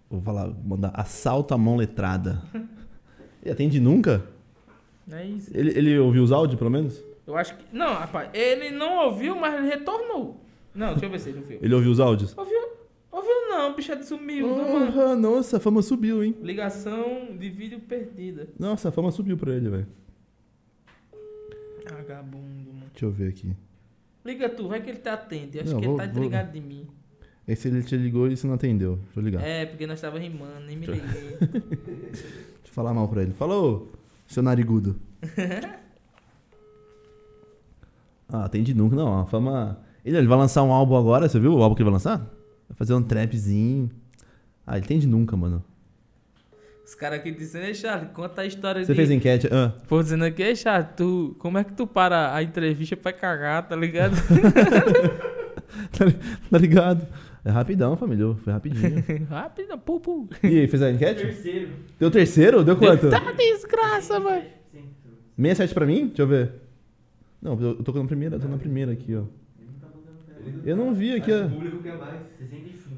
Vou 0.10 0.22
falar, 0.22 0.50
mandar 0.66 0.92
assalto 0.94 1.54
à 1.54 1.58
mão 1.58 1.78
letrada. 1.78 2.44
Ele 3.42 3.52
atende 3.52 3.80
nunca? 3.80 4.26
É 5.10 5.26
isso. 5.26 5.50
Ele, 5.56 5.70
ele 5.78 5.98
ouviu 5.98 6.22
os 6.24 6.32
áudios, 6.34 6.60
pelo 6.60 6.70
menos? 6.70 7.02
Eu 7.26 7.38
acho 7.38 7.56
que. 7.56 7.64
Não, 7.72 7.94
rapaz, 7.94 8.30
ele 8.34 8.70
não 8.70 9.06
ouviu, 9.06 9.36
mas 9.36 9.56
ele 9.56 9.68
retornou. 9.68 10.42
Não, 10.76 10.90
deixa 10.90 11.06
eu 11.06 11.10
ver 11.10 11.20
se 11.20 11.30
ele 11.30 11.40
ouviu. 11.40 11.60
Ele 11.62 11.74
ouviu 11.74 11.92
os 11.92 12.00
áudios? 12.02 12.38
Ouviu? 12.38 12.60
Ouviu 13.10 13.50
não, 13.50 13.74
bicho, 13.74 13.92
ele 13.94 14.04
sumiu. 14.04 14.48
não, 14.48 14.74
mano. 14.74 15.02
Ah, 15.02 15.16
nossa, 15.16 15.56
a 15.56 15.60
fama 15.60 15.82
subiu, 15.82 16.22
hein? 16.24 16.36
Ligação 16.42 17.38
de 17.38 17.50
vídeo 17.50 17.80
perdida. 17.80 18.50
Nossa, 18.60 18.90
a 18.90 18.92
fama 18.92 19.10
subiu 19.12 19.38
pra 19.38 19.54
ele, 19.54 19.70
velho. 19.70 19.88
Vagabundo, 22.12 22.74
mano. 22.74 22.86
Deixa 22.92 23.06
eu 23.06 23.12
ver 23.12 23.30
aqui. 23.30 23.56
Liga 24.26 24.50
tu, 24.50 24.68
vai 24.68 24.82
que 24.82 24.90
ele 24.90 25.00
te 25.00 25.10
atende. 25.10 25.60
Acho 25.60 25.72
Não, 25.74 25.80
que 25.80 25.88
vou- 25.88 25.98
ele 26.00 26.08
tá 26.08 26.14
vou- 26.14 26.24
ligado 26.24 26.52
de 26.52 26.60
mim. 26.60 26.88
Esse 27.48 27.68
ele 27.70 27.82
te 27.82 27.98
ligou 27.98 28.28
e 28.28 28.38
você 28.38 28.46
não 28.46 28.54
atendeu. 28.54 28.98
Deixa 28.98 29.20
eu 29.20 29.24
ligar. 29.24 29.42
É, 29.44 29.66
porque 29.66 29.88
nós 29.88 30.00
tava 30.00 30.20
rimando, 30.20 30.60
nem 30.66 30.78
me 30.78 30.86
liguei. 30.86 31.02
Deixa 32.12 32.26
eu 32.68 32.74
falar 32.74 32.94
mal 32.94 33.08
pra 33.08 33.24
ele. 33.24 33.32
Falou, 33.34 33.92
seu 34.28 34.44
narigudo. 34.44 35.00
ah, 38.30 38.46
atende 38.46 38.74
nunca. 38.74 38.96
Não, 38.96 39.20
a 39.22 39.26
fama... 39.26 39.80
Ele, 40.06 40.18
ele 40.18 40.28
vai 40.28 40.38
lançar 40.38 40.64
um 40.64 40.72
álbum 40.72 40.96
agora, 40.96 41.28
você 41.30 41.40
viu 41.40 41.54
o 41.54 41.62
álbum 41.64 41.76
que 41.76 41.82
ele 41.82 41.90
vai 41.90 41.94
lançar? 41.94 42.18
Vai 42.70 42.76
fazer 42.78 42.94
um 42.94 43.02
trapzinho. 43.04 43.90
Ah, 44.66 44.78
ele 44.78 44.86
atende 44.86 45.08
nunca, 45.08 45.36
mano. 45.38 45.64
Os 46.92 46.96
caras 46.96 47.20
aqui 47.20 47.32
dizendo, 47.32 47.64
ei, 47.68 47.74
Charlie, 47.74 48.10
conta 48.10 48.42
a 48.42 48.46
história 48.46 48.84
Você 48.84 48.92
de... 48.92 48.98
fez 48.98 49.10
enquete? 49.10 49.48
Ah, 49.50 49.72
Pô, 49.88 50.04
dizendo 50.04 50.26
aqui, 50.26 50.44
ei, 50.44 50.58
Charlie, 50.58 50.90
tu... 50.98 51.34
como 51.40 51.58
é 51.58 51.64
que 51.64 51.72
tu 51.72 51.88
para 51.88 52.36
a 52.36 52.44
entrevista 52.44 52.98
pra 52.98 53.14
cagar, 53.14 53.66
tá 53.66 53.78
ligado? 53.78 54.14
tá 55.98 56.06
tá 56.52 56.58
ligado? 56.58 57.08
É 57.46 57.50
rapidão, 57.50 57.96
família. 57.96 58.36
Foi 58.44 58.52
rapidinho. 58.52 59.02
Rápido, 59.30 59.78
pu, 59.78 60.02
pu. 60.02 60.30
E 60.44 60.60
aí, 60.60 60.68
fez 60.68 60.82
a 60.84 60.92
enquete? 60.92 61.22
Terceiro. 61.28 61.70
Deu 61.98 62.12
terceiro? 62.12 62.62
Deu 62.62 62.76
quanto? 62.76 63.10
Tá 63.10 63.22
desgraça, 63.32 64.20
velho. 64.20 64.48
67 65.38 65.74
pra 65.74 65.86
mim? 65.86 66.08
Deixa 66.08 66.24
eu 66.24 66.28
ver. 66.28 66.52
Não, 67.42 67.58
eu 67.58 67.76
tô 67.76 67.94
na 67.94 68.04
primeira, 68.04 68.36
eu 68.36 68.40
tô 68.42 68.50
na 68.50 68.58
primeira 68.58 68.92
aqui, 68.92 69.16
ó. 69.16 69.24
Eu 70.66 70.76
não 70.76 70.94
vi 70.94 71.14
aqui, 71.16 71.32
O 71.32 71.46
ó. 71.46 71.48
público 71.48 71.82
quer 71.82 71.98
mais. 71.98 72.20
65. 72.38 72.96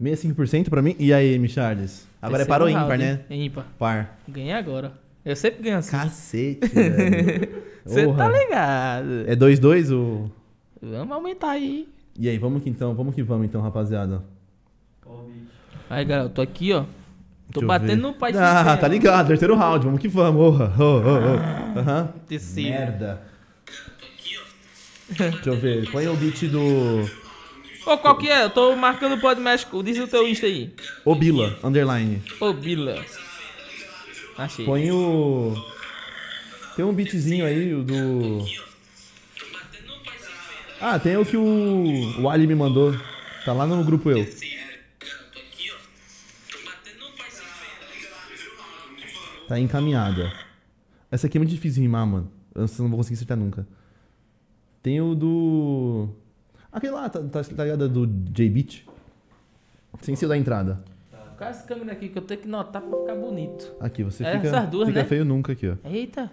65% 0.00 0.68
pra 0.70 0.80
mim. 0.80 0.94
E 0.96 1.12
aí, 1.12 1.34
M. 1.34 1.48
Charles? 1.48 2.08
Agora 2.20 2.42
é 2.42 2.46
para 2.46 2.64
o 2.64 2.68
ímpar, 2.68 2.88
round, 2.88 2.98
né? 3.04 3.20
Ímpar. 3.30 3.66
Par. 3.78 4.18
Ganhei 4.28 4.52
agora. 4.52 4.92
Eu 5.24 5.36
sempre 5.36 5.62
ganho 5.62 5.78
assim. 5.78 5.90
Cacete, 5.90 6.66
velho. 6.68 7.62
Você 7.84 8.12
tá 8.12 8.28
ligado. 8.28 9.24
É 9.26 9.36
2-2 9.36 9.94
o... 9.94 10.30
Vamos 10.82 11.12
aumentar 11.12 11.50
aí. 11.50 11.88
E 12.18 12.28
aí, 12.28 12.38
vamos 12.38 12.62
que 12.62 12.68
então, 12.70 12.94
vamos 12.94 13.14
que 13.14 13.22
vamos 13.22 13.46
então, 13.46 13.60
rapaziada. 13.60 14.22
Aí, 15.88 16.04
galera, 16.04 16.26
eu 16.26 16.30
tô 16.30 16.42
aqui, 16.42 16.72
ó. 16.72 16.84
Tô 17.52 17.60
Deixa 17.60 17.66
batendo 17.66 18.02
no 18.02 18.14
pai 18.14 18.32
Ah, 18.36 18.76
tá 18.76 18.86
ligado, 18.86 19.28
terceiro 19.28 19.56
round, 19.56 19.84
vamos 19.84 20.00
que 20.00 20.06
vamos. 20.06 20.40
Oh, 20.40 20.62
oh, 20.62 20.82
oh, 20.82 21.74
oh. 21.74 21.78
Aham. 21.78 22.12
Terceiro. 22.28 22.70
Merda. 22.70 23.22
Deixa 25.08 25.50
eu 25.50 25.56
ver, 25.56 25.90
põe 25.90 26.06
o 26.06 26.14
beat 26.14 26.46
do 26.46 27.04
Ô, 27.86 27.96
qual 27.98 28.16
que 28.18 28.28
é? 28.28 28.44
Eu 28.44 28.50
tô 28.50 28.76
marcando 28.76 29.14
o 29.14 29.20
Pod 29.20 29.40
México. 29.40 29.82
Diz 29.82 29.98
o 29.98 30.06
teu 30.06 30.26
Insta 30.28 30.46
aí. 30.46 30.74
Obila, 31.04 31.58
underline. 31.62 32.22
Ô, 32.40 32.52
Bila. 32.52 33.04
Achei. 34.36 34.64
Põe 34.64 34.90
o... 34.90 35.54
Tem 36.76 36.84
um 36.84 36.92
beatzinho 36.92 37.44
aí, 37.44 37.74
do... 37.74 38.44
Ah, 40.80 40.98
tem 40.98 41.16
o 41.16 41.26
que 41.26 41.36
o, 41.36 42.20
o 42.22 42.30
Ali 42.30 42.46
me 42.46 42.54
mandou. 42.54 42.94
Tá 43.44 43.52
lá 43.52 43.66
no 43.66 43.84
grupo 43.84 44.10
eu. 44.10 44.26
Tá 49.46 49.58
encaminhada. 49.58 50.32
Essa 51.10 51.26
aqui 51.26 51.36
é 51.36 51.40
muito 51.40 51.50
difícil 51.50 51.76
de 51.76 51.82
rimar, 51.82 52.06
mano. 52.06 52.32
Eu 52.54 52.62
não 52.78 52.88
vou 52.88 52.98
conseguir 52.98 53.16
acertar 53.16 53.36
nunca. 53.36 53.66
Tem 54.82 55.00
o 55.00 55.14
do... 55.14 56.08
Aquele 56.72 56.92
lá, 56.92 57.08
tá, 57.08 57.20
tá, 57.20 57.42
tá 57.42 57.64
ligado? 57.64 57.88
Do 57.88 58.06
J-Beat. 58.32 58.84
Sem 60.02 60.14
ser 60.16 60.28
da 60.28 60.36
entrada. 60.36 60.82
Coloca 61.10 61.44
essa 61.46 61.66
câmera 61.66 61.92
aqui 61.92 62.08
que 62.08 62.18
eu 62.18 62.22
tenho 62.22 62.40
que 62.40 62.48
notar 62.48 62.80
pra 62.80 62.98
ficar 62.98 63.14
bonito. 63.16 63.72
Aqui, 63.80 64.02
você 64.04 64.24
É, 64.24 64.32
fica, 64.36 64.48
essas 64.48 64.68
duas, 64.70 64.86
fica 64.88 65.00
né? 65.02 65.04
feio 65.08 65.24
nunca 65.24 65.52
aqui, 65.52 65.68
ó. 65.68 65.88
Eita. 65.88 66.30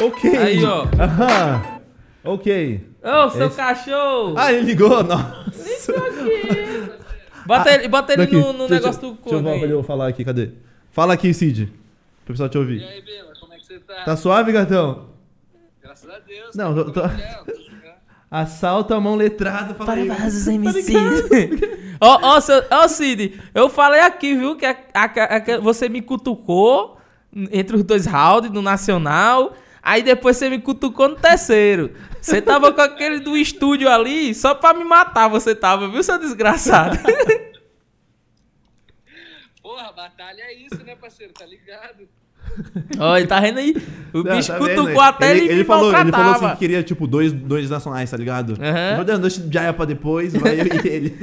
Ok. 0.00 0.36
Aí, 0.36 0.64
ó. 0.64 0.84
Aham. 1.00 1.80
Ok. 2.24 2.80
Ô, 3.02 3.30
seu 3.30 3.46
Esse- 3.46 3.60
Ah, 3.60 3.74
Ah, 4.36 4.52
ele 4.52 4.66
ligou? 4.66 5.02
Nossa. 5.04 5.92
Bota 7.46 7.70
ele, 7.72 7.88
bota 7.88 8.12
ele 8.12 8.22
Daqui. 8.22 8.34
no, 8.34 8.52
no 8.52 8.58
Deixa- 8.68 8.74
negócio 8.74 9.00
do 9.00 9.12
Deixa 9.14 9.64
eu 9.64 9.70
eu 9.70 9.82
falar 9.84 10.08
aqui, 10.08 10.24
cadê? 10.24 10.50
Fala 10.90 11.14
aqui, 11.14 11.32
Cid. 11.32 11.66
Pro 12.24 12.34
pessoal 12.34 12.48
te 12.48 12.58
ouvir. 12.58 12.80
E 12.80 12.84
aí, 12.84 13.02
Bela, 13.02 13.32
como 13.38 13.52
é 13.54 13.58
que 13.58 13.66
você 13.66 13.78
tá? 13.78 14.04
Tá 14.04 14.16
suave, 14.16 14.50
gatão? 14.52 15.15
Graças 16.04 16.10
a 16.10 16.18
Deus. 16.18 16.54
Não, 16.56 16.74
tá 16.74 16.84
tô- 16.84 16.92
tô 16.92 17.00
jogando. 17.08 17.66
Assalta 18.30 18.94
a 18.96 19.00
mão 19.00 19.14
letrada. 19.14 19.72
Para 19.74 19.86
Tá 20.06 20.14
MCs. 20.52 20.88
ligado? 20.88 21.28
Ó, 22.00 22.18
ó, 22.22 22.40
ó, 22.70 22.88
Cid, 22.88 23.40
eu 23.54 23.68
falei 23.70 24.00
aqui, 24.00 24.34
viu, 24.34 24.56
que 24.56 24.66
a- 24.66 24.76
a- 24.92 25.54
a- 25.54 25.60
você 25.60 25.88
me 25.88 26.02
cutucou 26.02 26.98
entre 27.50 27.76
os 27.76 27.82
dois 27.84 28.04
rounds 28.04 28.50
do 28.50 28.60
Nacional. 28.60 29.54
Aí 29.82 30.02
depois 30.02 30.36
você 30.36 30.50
me 30.50 30.58
cutucou 30.60 31.08
no 31.08 31.14
terceiro. 31.16 31.94
Você 32.20 32.42
tava 32.42 32.72
com 32.72 32.80
aquele 32.80 33.20
do 33.20 33.36
estúdio 33.36 33.88
ali 33.88 34.34
só 34.34 34.52
pra 34.54 34.74
me 34.74 34.82
matar, 34.84 35.28
você 35.28 35.54
tava, 35.54 35.88
viu, 35.88 36.02
seu 36.02 36.18
desgraçado? 36.18 36.98
Porra, 39.62 39.92
batalha 39.92 40.42
é 40.42 40.54
isso, 40.54 40.82
né, 40.84 40.96
parceiro? 40.96 41.32
Tá 41.32 41.46
ligado? 41.46 42.08
Ó, 42.98 43.16
ele 43.16 43.26
tá 43.26 43.40
vendo 43.40 43.58
aí? 43.58 43.76
O 44.12 44.22
Não, 44.22 44.36
bicho 44.36 44.48
tá 44.52 44.58
cutucou 44.58 45.00
até 45.00 45.36
ele, 45.36 45.54
me 45.54 45.64
falou, 45.64 45.94
ele 45.94 46.10
falou 46.10 46.32
assim 46.32 46.48
que 46.50 46.56
queria, 46.56 46.82
tipo, 46.82 47.06
dois, 47.06 47.32
dois 47.32 47.68
nacionais, 47.68 48.10
tá 48.10 48.16
ligado? 48.16 48.54
Eu 48.90 48.96
vou 48.96 49.04
dar 49.04 49.18
dois 49.18 49.34
Jaya 49.50 49.72
pra 49.72 49.84
depois, 49.84 50.32
vai 50.34 50.60
eu 50.60 50.66
e 50.66 50.88
ele. 50.88 51.18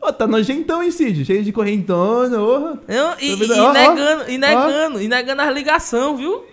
Ô, 0.00 0.12
tá 0.12 0.26
nojentão, 0.26 0.82
hein, 0.82 0.90
Cid? 0.90 1.24
Cheio 1.24 1.44
de 1.44 1.52
correntona, 1.52 2.36
porra. 2.36 2.80
Não, 2.88 3.14
e, 3.20 3.34
e 3.34 3.52
Ó, 3.52 3.68
ó, 3.68 3.72
negando, 3.72 4.30
e 4.30 4.38
negando, 4.38 5.00
e 5.00 5.08
negando 5.08 5.42
as 5.42 5.54
ligações, 5.54 6.18
viu? 6.18 6.44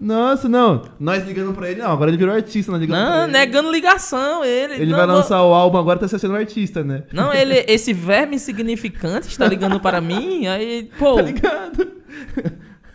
Nossa, 0.00 0.48
não. 0.48 0.82
Nós 0.98 1.24
ligando 1.24 1.54
pra 1.54 1.70
ele, 1.70 1.80
não. 1.80 1.92
Agora 1.92 2.10
ele 2.10 2.16
virou 2.18 2.34
artista, 2.34 2.70
nós 2.72 2.80
ligando 2.80 2.96
pra 2.98 3.10
Não, 3.16 3.22
ele. 3.24 3.32
negando 3.32 3.70
ligação, 3.70 4.44
ele. 4.44 4.74
Ele 4.74 4.90
não, 4.90 4.98
vai 4.98 5.06
vou- 5.06 5.16
lançar 5.16 5.42
o 5.42 5.54
álbum 5.54 5.78
agora, 5.78 5.98
tá 5.98 6.08
sendo 6.08 6.34
artista, 6.34 6.82
né? 6.82 7.04
Não, 7.12 7.32
ele, 7.32 7.64
esse 7.68 7.92
verme 7.92 8.36
insignificante 8.36 9.28
está 9.28 9.46
ligando 9.46 9.78
para 9.80 10.00
mim, 10.00 10.46
aí, 10.46 10.90
pô, 10.98 11.14
Tá 11.16 11.22
ligado? 11.22 11.92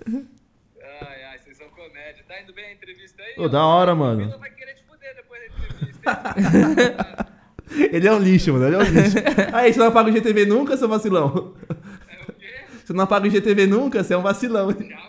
Ai, 0.06 1.24
ai, 1.32 1.40
vocês 1.44 1.58
são 1.58 1.68
comédia. 1.70 2.24
Tá 2.28 2.42
indo 2.42 2.54
bem 2.54 2.66
a 2.66 2.74
entrevista 2.74 3.22
aí? 3.24 3.44
Ô, 3.44 3.48
da 3.48 3.64
hora, 3.66 3.96
mano. 3.96 4.22
Ele 4.24 4.38
vai 4.38 4.50
querer 4.52 4.74
te 4.76 4.84
fuder 4.84 5.16
depois 5.16 5.42
da 5.42 5.48
entrevista. 5.48 7.30
Ele 7.96 8.08
é 8.08 8.12
um 8.14 8.20
lixo, 8.20 8.52
mano. 8.54 8.66
Ele 8.66 8.76
é 8.76 8.80
um 8.80 8.82
lixo. 8.82 9.18
Aí, 9.54 9.72
você 9.72 9.80
não 9.80 9.88
apaga 9.88 10.10
o 10.10 10.12
GTV 10.12 10.46
nunca, 10.46 10.76
seu 10.76 10.88
vacilão? 10.90 11.54
é 12.10 12.24
o 12.30 12.34
quê? 12.34 12.48
Você 12.84 12.94
não 12.94 13.04
apaga 13.04 13.28
o 13.28 13.30
GTV 13.30 13.68
nunca, 13.68 14.04
você 14.04 14.14
é 14.14 14.18
um 14.18 14.22
vacilão. 14.24 14.68
Maluco? 14.68 15.09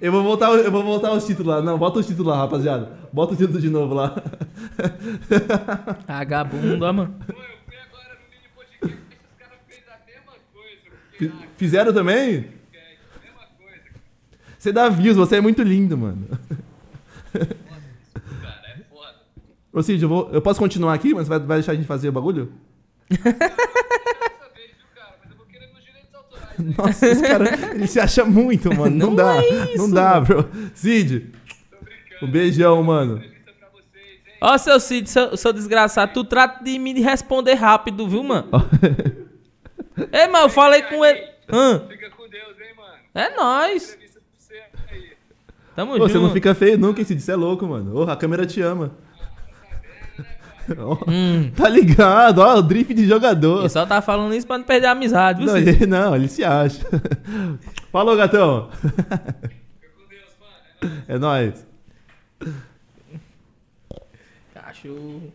Eu 0.00 0.10
vou 0.10 0.22
voltar, 0.22 0.50
eu 0.50 0.70
vou 0.70 0.82
voltar 0.82 1.12
os 1.12 1.26
títulos 1.26 1.54
lá. 1.54 1.62
Não, 1.62 1.78
bota 1.78 1.98
os 1.98 2.06
títulos 2.06 2.32
lá, 2.32 2.38
rapaziada. 2.38 2.90
Bota 3.12 3.32
os 3.32 3.38
títulos 3.38 3.60
de 3.60 3.68
novo 3.68 3.94
lá. 3.94 4.14
vagabundo, 6.08 6.84
ó, 6.84 6.92
mano. 6.92 7.14
Pô, 7.26 7.32
eu 7.32 7.38
fui 7.66 7.76
agora 7.76 8.14
no 8.14 8.30
mini 8.30 8.48
podcast 8.54 8.96
os 8.96 9.38
caras 9.38 9.58
fez 9.68 9.82
a 9.88 9.98
mesma 10.06 10.32
coisa. 10.52 11.36
Fizeram 11.56 11.92
também? 11.92 12.32
mesma 12.32 13.46
coisa. 13.58 13.82
Você 14.58 14.72
dá 14.72 14.88
views, 14.88 15.16
você 15.16 15.36
é 15.36 15.40
muito 15.40 15.62
lindo, 15.62 15.98
mano. 15.98 16.28
Cara, 17.32 18.68
é 18.68 18.78
foda. 18.88 19.16
Ô 19.70 19.82
Cid, 19.82 20.02
eu, 20.02 20.08
vou, 20.08 20.30
eu 20.32 20.40
posso 20.40 20.58
continuar 20.58 20.94
aqui, 20.94 21.12
mas 21.12 21.28
vai, 21.28 21.38
vai 21.38 21.58
deixar 21.58 21.72
a 21.72 21.74
gente 21.74 21.86
fazer 21.86 22.08
o 22.08 22.12
bagulho? 22.12 22.50
Nossa, 26.78 27.06
esse 27.06 27.22
cara, 27.22 27.74
ele 27.74 27.86
se 27.86 27.98
acha 28.00 28.24
muito, 28.24 28.68
mano. 28.74 28.94
Não, 28.96 29.06
Não 29.08 29.14
dá. 29.14 29.36
é 29.36 29.48
isso, 29.72 29.78
não 29.78 29.90
dá, 29.90 30.20
bro. 30.20 30.48
Cid, 30.74 31.32
Tô 31.70 31.76
brincando. 31.84 32.26
um 32.26 32.30
beijão, 32.30 32.82
mano. 32.82 33.22
Ó, 34.40 34.58
seu 34.58 34.78
Cid, 34.78 35.08
seu, 35.08 35.36
seu 35.36 35.52
desgraçado, 35.52 36.12
tu 36.12 36.22
trata 36.24 36.62
de 36.62 36.78
me 36.78 36.92
responder 37.00 37.54
rápido, 37.54 38.06
viu, 38.08 38.22
mano? 38.22 38.48
Ei, 40.12 40.26
mano, 40.26 40.46
eu 40.46 40.50
falei 40.50 40.82
com 40.82 41.04
ele. 41.04 41.22
Hã? 41.50 41.80
Fica 41.88 42.10
com 42.10 42.28
Deus, 42.28 42.54
hein, 42.60 42.74
mano? 42.76 42.94
É 43.14 43.36
nóis. 43.36 43.96
Tamo 45.76 45.92
Ô, 45.92 45.96
junto. 45.98 46.08
você 46.12 46.18
não 46.18 46.30
fica 46.32 46.54
feio 46.54 46.78
nunca, 46.78 47.00
hein, 47.00 47.06
Cid? 47.06 47.20
Você 47.20 47.32
é 47.32 47.36
louco, 47.36 47.66
mano. 47.66 47.96
Ô, 47.96 48.02
a 48.02 48.16
câmera 48.16 48.46
te 48.46 48.60
ama. 48.60 48.92
Hum. 51.06 51.50
Tá 51.56 51.68
ligado, 51.68 52.38
ó, 52.38 52.56
o 52.56 52.62
drift 52.62 52.94
de 52.94 53.06
jogador. 53.06 53.60
Ele 53.60 53.68
só 53.68 53.84
tá 53.86 54.00
falando 54.00 54.34
isso 54.34 54.46
pra 54.46 54.58
não 54.58 54.64
perder 54.64 54.86
a 54.86 54.92
amizade, 54.92 55.38
viu, 55.44 55.46
Não 55.46 55.56
ele, 55.58 55.86
não, 55.86 56.14
ele 56.16 56.28
se 56.28 56.42
acha. 56.44 56.84
Falou, 57.92 58.16
gatão. 58.16 58.70
É 61.08 61.18
nóis. 61.18 61.66
É. 62.44 62.46
Cachorro. 64.54 65.32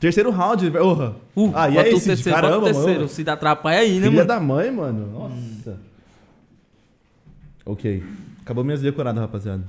Terceiro 0.00 0.30
round, 0.30 0.68
velho. 0.68 0.84
Orra. 0.84 1.16
Uh, 1.36 1.52
ah, 1.54 1.68
e 1.68 1.78
aí, 1.78 1.92
o 1.94 1.98
Cid? 1.98 2.06
terceiro, 2.06 2.40
Caramba, 2.40 2.64
terceiro. 2.66 3.00
mano. 3.00 3.08
Se 3.08 3.22
dá 3.22 3.34
atrapalha 3.34 3.78
aí, 3.78 3.94
né, 4.00 4.06
Filha 4.06 4.10
mano? 4.12 4.26
da 4.28 4.40
mãe, 4.40 4.70
mano. 4.70 5.06
Nossa. 5.12 5.78
Ok. 7.64 8.02
Acabou 8.42 8.64
minhas 8.64 8.80
decoradas, 8.80 9.20
rapaziada. 9.20 9.64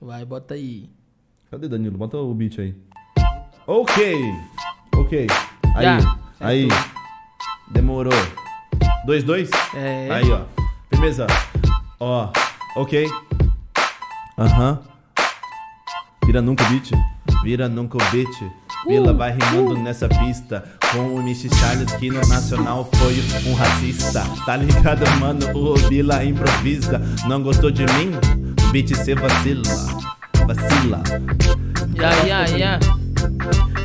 Vai, 0.00 0.24
bota 0.24 0.54
aí. 0.54 0.88
Cadê 1.56 1.68
Danilo? 1.68 1.96
Bota 1.96 2.18
o 2.18 2.34
beat 2.34 2.58
aí. 2.58 2.74
Ok. 3.66 4.34
Ok. 4.94 5.26
Aí. 5.74 5.82
Já. 5.82 6.18
Aí. 6.38 6.68
Demorou. 7.70 8.12
2, 9.06 9.24
2? 9.24 9.50
É. 9.74 10.08
Aí, 10.10 10.30
ó. 10.30 10.42
Firmeza. 10.90 11.26
Ó. 11.98 12.30
Ok. 12.76 13.06
Aham. 14.36 14.82
Vira 16.26 16.42
nunca 16.42 16.62
o 16.62 16.68
beat. 16.68 16.90
Vira 17.42 17.70
nunca 17.70 17.96
o 17.96 18.10
beat. 18.10 18.52
Vila 18.86 19.14
vai 19.14 19.32
rimando 19.32 19.78
nessa 19.78 20.10
pista. 20.10 20.62
Com 20.92 21.14
o 21.14 21.22
Nishi 21.22 21.48
Charles 21.54 21.90
que 21.92 22.10
no 22.10 22.20
Nacional 22.28 22.86
foi 22.96 23.14
um 23.50 23.54
racista. 23.54 24.22
Tá 24.44 24.58
ligado, 24.58 25.06
mano? 25.18 25.40
O 25.58 25.74
Vila 25.88 26.22
improvisa. 26.22 27.00
Não 27.26 27.42
gostou 27.42 27.70
de 27.70 27.86
mim? 27.94 28.10
Beat 28.72 28.94
cê 28.94 29.14
vacila. 29.14 30.15
Vacila. 30.46 31.02
Ya, 31.94 32.10
ya, 32.26 32.56
ya. 32.56 32.80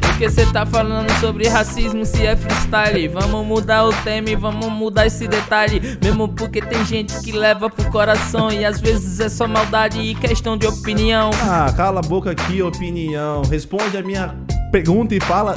Porque 0.02 0.30
você 0.30 0.46
tá 0.46 0.66
falando 0.66 1.10
sobre 1.20 1.48
racismo 1.48 2.06
se 2.06 2.26
é 2.26 2.36
freestyle. 2.36 3.08
Vamos 3.08 3.46
mudar 3.46 3.86
o 3.86 3.94
tema 4.04 4.30
e 4.30 4.36
vamos 4.36 4.72
mudar 4.72 5.08
esse 5.08 5.28
detalhe. 5.28 5.82
Mesmo 6.04 6.28
porque 6.28 6.62
tem 6.62 6.86
gente 6.86 7.20
que 7.22 7.32
leva 7.32 7.70
pro 7.70 7.90
coração. 7.90 8.52
E 8.52 8.64
às 8.64 8.80
vezes 8.80 9.20
é 9.20 9.30
só 9.30 9.48
maldade 9.48 10.00
e 10.00 10.14
questão 10.14 10.56
de 10.56 10.68
opinião. 10.68 11.32
Ah, 11.42 11.74
cala 11.76 12.02
a 12.02 12.04
boca 12.04 12.32
aqui, 12.32 12.62
opinião. 12.62 13.42
Responde 13.50 13.98
a 13.98 14.04
minha 14.04 14.36
pergunta 14.72 15.16
e 15.16 15.20
fala 15.20 15.56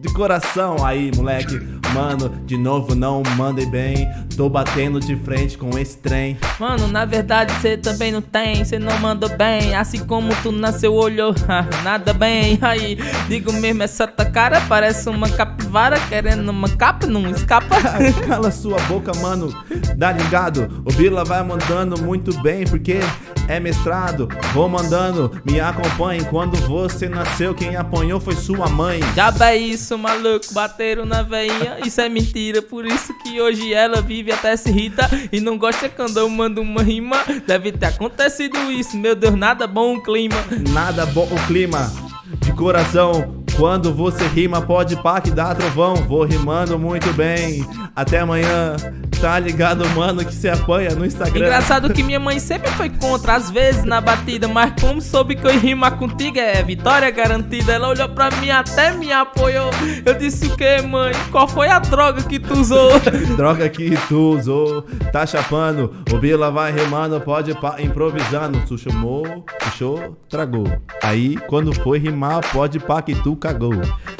de 0.00 0.12
coração. 0.12 0.84
Aí, 0.84 1.12
moleque, 1.16 1.60
mano, 1.94 2.28
de 2.44 2.56
novo 2.58 2.96
não 2.96 3.22
mandei 3.36 3.66
bem. 3.66 4.08
Tô 4.42 4.48
batendo 4.48 4.98
de 4.98 5.14
frente 5.14 5.56
com 5.56 5.78
esse 5.78 5.96
trem. 5.98 6.36
Mano, 6.58 6.88
na 6.88 7.04
verdade 7.04 7.52
cê 7.60 7.76
também 7.76 8.10
não 8.10 8.20
tem, 8.20 8.64
cê 8.64 8.76
não 8.76 8.98
mandou 8.98 9.28
bem. 9.36 9.76
Assim 9.76 10.04
como 10.04 10.34
tu 10.42 10.50
nasceu, 10.50 10.94
olhou, 10.94 11.32
nada 11.84 12.12
bem. 12.12 12.58
Aí, 12.60 12.98
digo 13.28 13.52
mesmo, 13.52 13.84
essa 13.84 14.04
tua 14.04 14.24
cara 14.24 14.60
parece 14.62 15.08
uma 15.08 15.30
capivara 15.30 15.96
querendo 16.08 16.48
uma 16.48 16.68
capa, 16.68 17.06
não 17.06 17.30
escapa. 17.30 17.76
Cala 18.26 18.50
sua 18.50 18.80
boca, 18.88 19.12
mano. 19.20 19.54
Dá 19.96 20.10
ligado? 20.10 20.82
O 20.84 20.92
Bila 20.92 21.24
vai 21.24 21.44
mandando 21.44 22.02
muito 22.02 22.36
bem, 22.42 22.64
porque 22.64 22.98
é 23.46 23.60
mestrado. 23.60 24.28
Vou 24.52 24.68
mandando, 24.68 25.30
me 25.44 25.60
acompanhe. 25.60 26.24
Quando 26.24 26.56
você 26.66 27.08
nasceu, 27.08 27.54
quem 27.54 27.76
apanhou 27.76 28.18
foi 28.18 28.34
sua 28.34 28.68
mãe. 28.68 29.00
Já 29.14 29.32
é 29.40 29.56
isso, 29.56 29.96
maluco, 29.96 30.52
bateram 30.52 31.04
na 31.04 31.22
veinha, 31.22 31.78
isso 31.84 32.00
é 32.00 32.08
mentira, 32.08 32.62
por 32.62 32.86
isso 32.86 33.14
que 33.22 33.40
hoje 33.40 33.72
ela 33.72 34.00
vive 34.00 34.31
até 34.32 34.56
se 34.56 34.70
irrita 34.70 35.08
e 35.30 35.40
não 35.40 35.58
gosta 35.58 35.88
quando 35.88 36.18
eu 36.18 36.28
mando 36.28 36.60
uma 36.60 36.82
rima. 36.82 37.16
Deve 37.46 37.72
ter 37.72 37.86
acontecido 37.86 38.70
isso, 38.70 38.96
meu 38.96 39.14
Deus, 39.14 39.34
nada 39.34 39.66
bom 39.66 39.96
o 39.96 40.02
clima. 40.02 40.36
Nada 40.70 41.06
bom 41.06 41.24
o 41.30 41.46
clima 41.46 41.92
de 42.40 42.52
coração. 42.52 43.41
Quando 43.56 43.92
você 43.92 44.26
rima, 44.26 44.60
pode 44.62 44.96
pá 44.96 45.20
que 45.20 45.30
dá 45.30 45.54
trovão. 45.54 45.94
Vou 45.96 46.24
rimando 46.24 46.78
muito 46.78 47.12
bem. 47.12 47.66
Até 47.94 48.20
amanhã. 48.20 48.76
Tá 49.22 49.38
ligado, 49.38 49.88
mano, 49.90 50.24
que 50.24 50.34
você 50.34 50.48
apanha 50.48 50.96
no 50.96 51.06
Instagram. 51.06 51.46
Engraçado 51.46 51.92
que 51.94 52.02
minha 52.02 52.18
mãe 52.18 52.40
sempre 52.40 52.68
foi 52.72 52.90
contra, 52.90 53.36
às 53.36 53.52
vezes 53.52 53.84
na 53.84 54.00
batida, 54.00 54.48
mas 54.48 54.72
como 54.80 55.00
soube 55.00 55.36
que 55.36 55.46
eu 55.46 55.52
ia 55.52 55.60
rimar 55.60 55.96
contigo 55.96 56.40
é 56.40 56.60
vitória 56.64 57.08
garantida. 57.08 57.74
Ela 57.74 57.88
olhou 57.88 58.08
pra 58.08 58.32
mim 58.32 58.50
até 58.50 58.90
me 58.90 59.12
apoiou. 59.12 59.70
Eu 60.04 60.14
disse 60.14 60.46
o 60.46 60.56
que, 60.56 60.82
mãe? 60.82 61.12
Qual 61.30 61.46
foi 61.46 61.68
a 61.68 61.78
droga 61.78 62.20
que 62.24 62.40
tu 62.40 62.54
usou? 62.54 62.90
Droga 63.36 63.68
que 63.68 63.96
tu 64.08 64.36
usou, 64.36 64.82
tá 65.12 65.24
chapando. 65.24 65.94
O 66.12 66.18
Bila 66.18 66.50
vai 66.50 66.72
rimando, 66.72 67.20
pode 67.20 67.54
pá 67.54 67.76
improvisando. 67.78 68.60
Tu 68.66 68.76
chamou, 68.76 69.44
puxou, 69.60 70.18
tragou. 70.28 70.66
Aí, 71.00 71.36
quando 71.46 71.72
foi 71.72 72.00
rimar, 72.00 72.40
pode 72.52 72.80
pá 72.80 73.00
que 73.00 73.14
tu 73.14 73.36
cagou. 73.42 73.74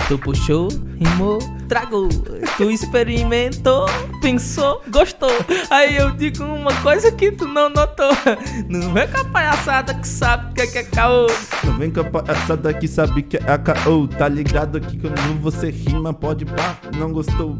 Tu 0.09 0.19
puxou, 0.19 0.69
rimou, 0.99 1.39
tragou. 1.69 2.09
Tu 2.57 2.71
experimentou, 2.71 3.87
pensou, 4.21 4.83
gostou. 4.89 5.31
Aí 5.71 5.97
eu 5.97 6.11
digo 6.11 6.43
uma 6.43 6.75
coisa 6.83 7.13
que 7.13 7.31
tu 7.31 7.47
não 7.47 7.69
notou. 7.69 8.11
Não 8.69 8.93
vem 8.93 9.07
com 9.07 9.21
a 9.21 9.25
palhaçada 9.25 9.95
que 9.95 10.09
sabe 10.09 10.55
que 10.55 10.63
é 10.63 10.67
que 10.67 10.79
é 10.79 10.83
caô. 10.83 11.29
Não 11.65 11.79
vem 11.79 11.91
com 11.91 12.01
a 12.01 12.05
palhaçada 12.05 12.75
que 12.75 12.89
sabe 12.89 13.23
que 13.23 13.37
é 13.37 13.59
KO. 13.59 14.09
Tá 14.09 14.29
ligado 14.29 14.81
que 14.81 14.99
quando 14.99 15.41
você 15.41 15.71
rima, 15.71 16.13
pode 16.13 16.45
pá, 16.45 16.77
não 16.97 17.13
gostou. 17.13 17.57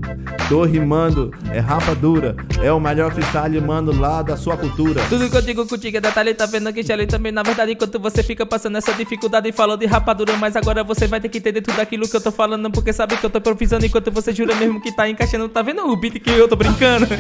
Tô 0.49 0.65
rimando, 0.65 1.31
é 1.53 1.61
rapadura. 1.61 2.37
É 2.61 2.73
o 2.73 2.81
melhor 2.81 3.13
freestyle, 3.13 3.61
mano, 3.61 3.93
lá 3.93 4.21
da 4.23 4.37
sua 4.37 4.57
cultura. 4.57 5.01
Tudo 5.09 5.31
que 5.31 5.37
eu 5.37 5.43
digo 5.43 5.67
contigo 5.67 5.97
é 5.97 6.01
detalhe, 6.01 6.35
tá 6.35 6.47
vendo 6.47 6.73
que 6.73 6.83
Shelly 6.83 7.07
também, 7.07 7.31
na 7.31 7.43
verdade, 7.43 7.73
enquanto 7.73 8.01
você 8.01 8.23
fica 8.23 8.45
passando 8.45 8.77
essa 8.79 8.93
dificuldade 8.93 9.49
e 9.49 9.53
falou 9.53 9.77
de 9.77 9.87
rapadura, 9.87 10.37
mas 10.37 10.57
agora 10.57 10.83
você 10.83 11.07
vai 11.07 11.21
ter 11.21 11.29
que 11.29 11.41
entender 11.53 11.63
tudo 11.63 11.79
aquilo 11.81 12.09
que 12.09 12.17
eu 12.17 12.21
tô 12.21 12.33
falando, 12.33 12.71
porque 12.71 12.93
sabe 12.93 13.17
que 13.17 13.25
eu 13.25 13.31
tô 13.31 13.39
improvisando 13.39 13.85
enquanto 13.87 14.11
você 14.11 14.33
jura 14.33 14.55
mesmo 14.55 14.81
que 14.81 14.91
tá 14.95 15.09
encaixando, 15.09 15.49
tá 15.49 15.63
vendo 15.63 15.83
o 15.87 15.97
beat 15.97 16.19
que 16.19 16.31
eu 16.31 16.49
tô 16.49 16.57
brincando? 16.57 17.07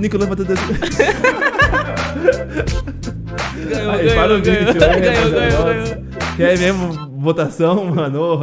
Nico, 0.00 0.16
levanta 0.16 0.44
Deus. 0.44 0.58
Ganhou, 3.68 3.90
Aí, 3.92 4.14
para 4.14 4.34
o 4.34 4.40
ganhou, 4.40 4.64
vídeo, 4.64 4.80
ganhou, 4.80 5.00
ganhou, 5.00 5.30
ganhou, 5.30 5.64
ganhou. 5.64 6.04
Quer 6.36 6.58
mesmo 6.58 7.10
votação, 7.20 7.84
mano? 7.84 8.38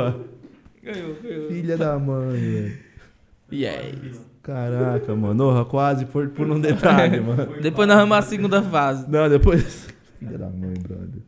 Ganhou, 0.83 1.15
ganhou. 1.23 1.47
Filha 1.47 1.75
da 1.77 1.97
mãe. 1.97 2.73
Yes. 3.51 4.21
Caraca, 4.43 5.15
mano. 5.15 5.65
Quase 5.65 6.05
por, 6.05 6.29
por 6.29 6.49
um 6.49 6.59
detalhe, 6.61 7.19
mano. 7.19 7.55
Depois 7.59 7.87
nós 7.87 7.97
vamos 7.97 8.17
à 8.17 8.21
segunda 8.21 8.61
fase. 8.61 9.09
Não, 9.09 9.27
depois. 9.27 9.87
Filha 10.19 10.37
da 10.37 10.49
mãe, 10.49 10.73
brother. 10.79 11.21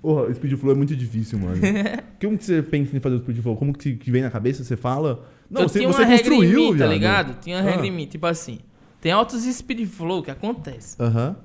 Porra, 0.00 0.22
o 0.24 0.34
Speed 0.34 0.56
Flow 0.58 0.72
é 0.72 0.76
muito 0.76 0.94
difícil, 0.96 1.38
mano. 1.38 1.56
Como 2.20 2.36
que 2.38 2.44
você 2.44 2.62
pensa 2.62 2.96
em 2.96 3.00
fazer 3.00 3.16
o 3.16 3.18
Speed 3.20 3.38
Flow? 3.40 3.56
Como 3.56 3.72
que 3.72 3.96
que 3.96 4.10
vem 4.10 4.22
na 4.22 4.30
cabeça? 4.30 4.62
Você 4.64 4.76
fala. 4.76 5.26
Não, 5.50 5.62
eu 5.62 5.68
você, 5.68 5.78
tinha 5.80 5.92
você 5.92 6.02
uma 6.02 6.06
regra 6.08 6.26
em 6.34 6.36
construiu, 6.38 6.60
mim, 6.60 6.70
tá 6.70 6.76
viado. 6.76 6.90
ligado? 6.92 7.40
Tinha 7.40 7.56
uma 7.58 7.62
Ah. 7.62 7.70
regra 7.70 7.86
em 7.86 7.90
mim, 7.90 8.06
tipo 8.06 8.26
assim. 8.26 8.58
Tem 9.00 9.12
altos 9.12 9.42
speed 9.44 9.86
flow 9.86 10.22
que 10.22 10.30
acontece. 10.30 10.96
Aham. 11.00 11.36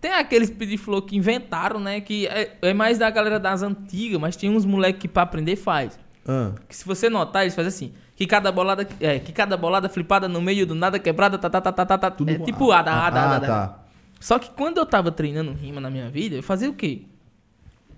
Tem 0.00 0.12
aquele 0.12 0.46
speed 0.46 0.78
flow 0.78 1.02
que 1.02 1.16
inventaram, 1.16 1.78
né? 1.80 2.00
Que 2.00 2.26
é, 2.28 2.56
é 2.62 2.72
mais 2.74 2.98
da 2.98 3.10
galera 3.10 3.38
das 3.38 3.62
antigas, 3.62 4.20
mas 4.20 4.36
tem 4.36 4.48
uns 4.48 4.64
moleques 4.64 5.00
que 5.02 5.08
pra 5.08 5.22
aprender 5.24 5.56
faz. 5.56 5.98
Ah. 6.26 6.52
Que 6.68 6.74
se 6.76 6.84
você 6.84 7.10
notar, 7.10 7.42
eles 7.42 7.54
fazem 7.54 7.68
assim. 7.68 7.92
Que 8.16 8.26
cada 8.26 8.52
bolada, 8.52 8.86
é, 9.00 9.18
que 9.18 9.32
cada 9.32 9.56
bolada 9.56 9.88
flipada 9.88 10.28
no 10.28 10.40
meio 10.40 10.66
do 10.66 10.74
nada 10.74 10.98
quebrada, 10.98 11.36
tá, 11.38 11.50
tá, 11.50 11.60
tá, 11.60 11.72
tá, 11.72 11.84
tá, 11.86 11.98
tá. 11.98 12.10
Tudo 12.10 12.30
é 12.30 12.38
tipo 12.38 12.70
ada, 12.70 12.92
ah, 12.92 13.06
ada, 13.06 13.20
ah, 13.20 13.36
ada. 13.36 13.46
tá. 13.46 13.79
Só 14.20 14.38
que 14.38 14.50
quando 14.50 14.76
eu 14.76 14.86
tava 14.86 15.10
treinando 15.10 15.52
rima 15.52 15.80
na 15.80 15.90
minha 15.90 16.10
vida, 16.10 16.36
eu 16.36 16.42
fazia 16.42 16.68
o 16.68 16.74
quê? 16.74 17.02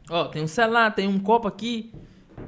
Ó, 0.08 0.26
tem 0.26 0.42
um 0.42 0.46
celular, 0.46 0.94
tem 0.94 1.08
um 1.08 1.18
copo 1.18 1.48
aqui, 1.48 1.92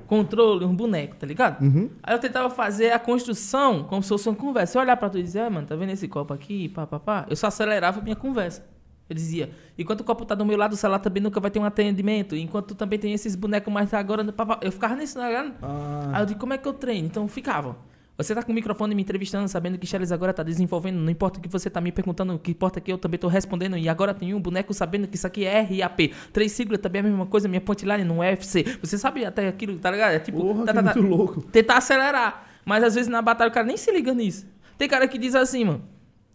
controle, 0.06 0.64
um 0.64 0.74
boneco, 0.74 1.16
tá 1.16 1.26
ligado? 1.26 1.60
Uhum. 1.60 1.90
Aí 2.02 2.14
eu 2.14 2.18
tentava 2.20 2.48
fazer 2.48 2.92
a 2.92 2.98
construção 3.00 3.82
como 3.84 4.00
se 4.02 4.08
fosse 4.08 4.28
uma 4.28 4.36
conversa. 4.36 4.78
Eu 4.78 4.82
olhar 4.82 4.96
pra 4.96 5.10
tu 5.10 5.18
e 5.18 5.22
dizer, 5.22 5.40
ah, 5.40 5.50
mano, 5.50 5.66
tá 5.66 5.74
vendo 5.74 5.90
esse 5.90 6.06
copo 6.06 6.32
aqui? 6.32 6.68
Pá, 6.68 6.86
pá, 6.86 7.00
pá. 7.00 7.26
Eu 7.28 7.34
só 7.34 7.48
acelerava 7.48 8.00
a 8.00 8.02
minha 8.02 8.16
conversa. 8.16 8.64
Eu 9.08 9.14
dizia, 9.14 9.50
enquanto 9.76 10.00
o 10.00 10.04
copo 10.04 10.24
tá 10.24 10.34
do 10.34 10.46
meu 10.46 10.56
lado, 10.56 10.72
o 10.72 10.76
celular 10.76 10.98
também 11.00 11.22
nunca 11.22 11.40
vai 11.40 11.50
ter 11.50 11.58
um 11.58 11.64
atendimento. 11.64 12.36
Enquanto 12.36 12.68
tu 12.68 12.74
também 12.74 12.98
tem 12.98 13.12
esses 13.12 13.34
bonecos 13.34 13.72
mais 13.72 13.92
agora. 13.92 14.24
pá, 14.32 14.46
pá. 14.46 14.58
Eu 14.62 14.70
ficava 14.70 14.94
nisso, 14.94 15.18
ligado? 15.18 15.52
Ah. 15.60 16.10
Aí 16.14 16.22
eu 16.22 16.26
digo, 16.26 16.40
como 16.40 16.52
é 16.52 16.58
que 16.58 16.66
eu 16.66 16.72
treino? 16.72 17.06
Então 17.06 17.26
ficava. 17.26 17.76
Você 18.16 18.32
tá 18.32 18.42
com 18.44 18.52
o 18.52 18.54
microfone 18.54 18.94
me 18.94 19.02
entrevistando, 19.02 19.48
sabendo 19.48 19.76
que 19.76 19.86
Charles 19.86 20.12
agora 20.12 20.32
tá 20.32 20.44
desenvolvendo. 20.44 20.96
Não 20.96 21.10
importa 21.10 21.40
o 21.40 21.42
que 21.42 21.48
você 21.48 21.68
tá 21.68 21.80
me 21.80 21.90
perguntando, 21.90 22.32
o 22.34 22.38
que 22.38 22.52
importa 22.52 22.78
é 22.78 22.82
que 22.82 22.92
eu 22.92 22.96
também 22.98 23.18
tô 23.18 23.26
respondendo. 23.26 23.76
E 23.76 23.88
agora 23.88 24.14
tem 24.14 24.32
um 24.32 24.40
boneco 24.40 24.72
sabendo 24.72 25.08
que 25.08 25.16
isso 25.16 25.26
aqui 25.26 25.44
é 25.44 25.60
RAP. 25.60 26.12
Três 26.32 26.52
siglas 26.52 26.78
também 26.80 27.00
é 27.02 27.04
a 27.04 27.08
mesma 27.08 27.26
coisa, 27.26 27.48
minha 27.48 27.60
punchline 27.60 28.04
não 28.04 28.22
é 28.22 28.30
UFC. 28.30 28.78
Você 28.80 28.96
sabe 28.96 29.24
até 29.24 29.48
aquilo, 29.48 29.78
tá 29.80 29.90
ligado? 29.90 30.12
É 30.12 30.20
tipo. 30.20 30.40
Porra, 30.40 30.64
tá, 30.64 30.72
que 30.72 30.82
tá, 30.82 30.92
tá. 30.92 31.00
muito 31.00 31.08
louco. 31.16 31.42
Tentar 31.42 31.78
acelerar. 31.78 32.46
Mas 32.64 32.84
às 32.84 32.94
vezes 32.94 33.08
na 33.08 33.20
batalha 33.20 33.50
o 33.50 33.52
cara 33.52 33.66
nem 33.66 33.76
se 33.76 33.90
liga 33.90 34.14
nisso. 34.14 34.46
Tem 34.78 34.88
cara 34.88 35.08
que 35.08 35.18
diz 35.18 35.34
assim, 35.34 35.64
mano. 35.64 35.82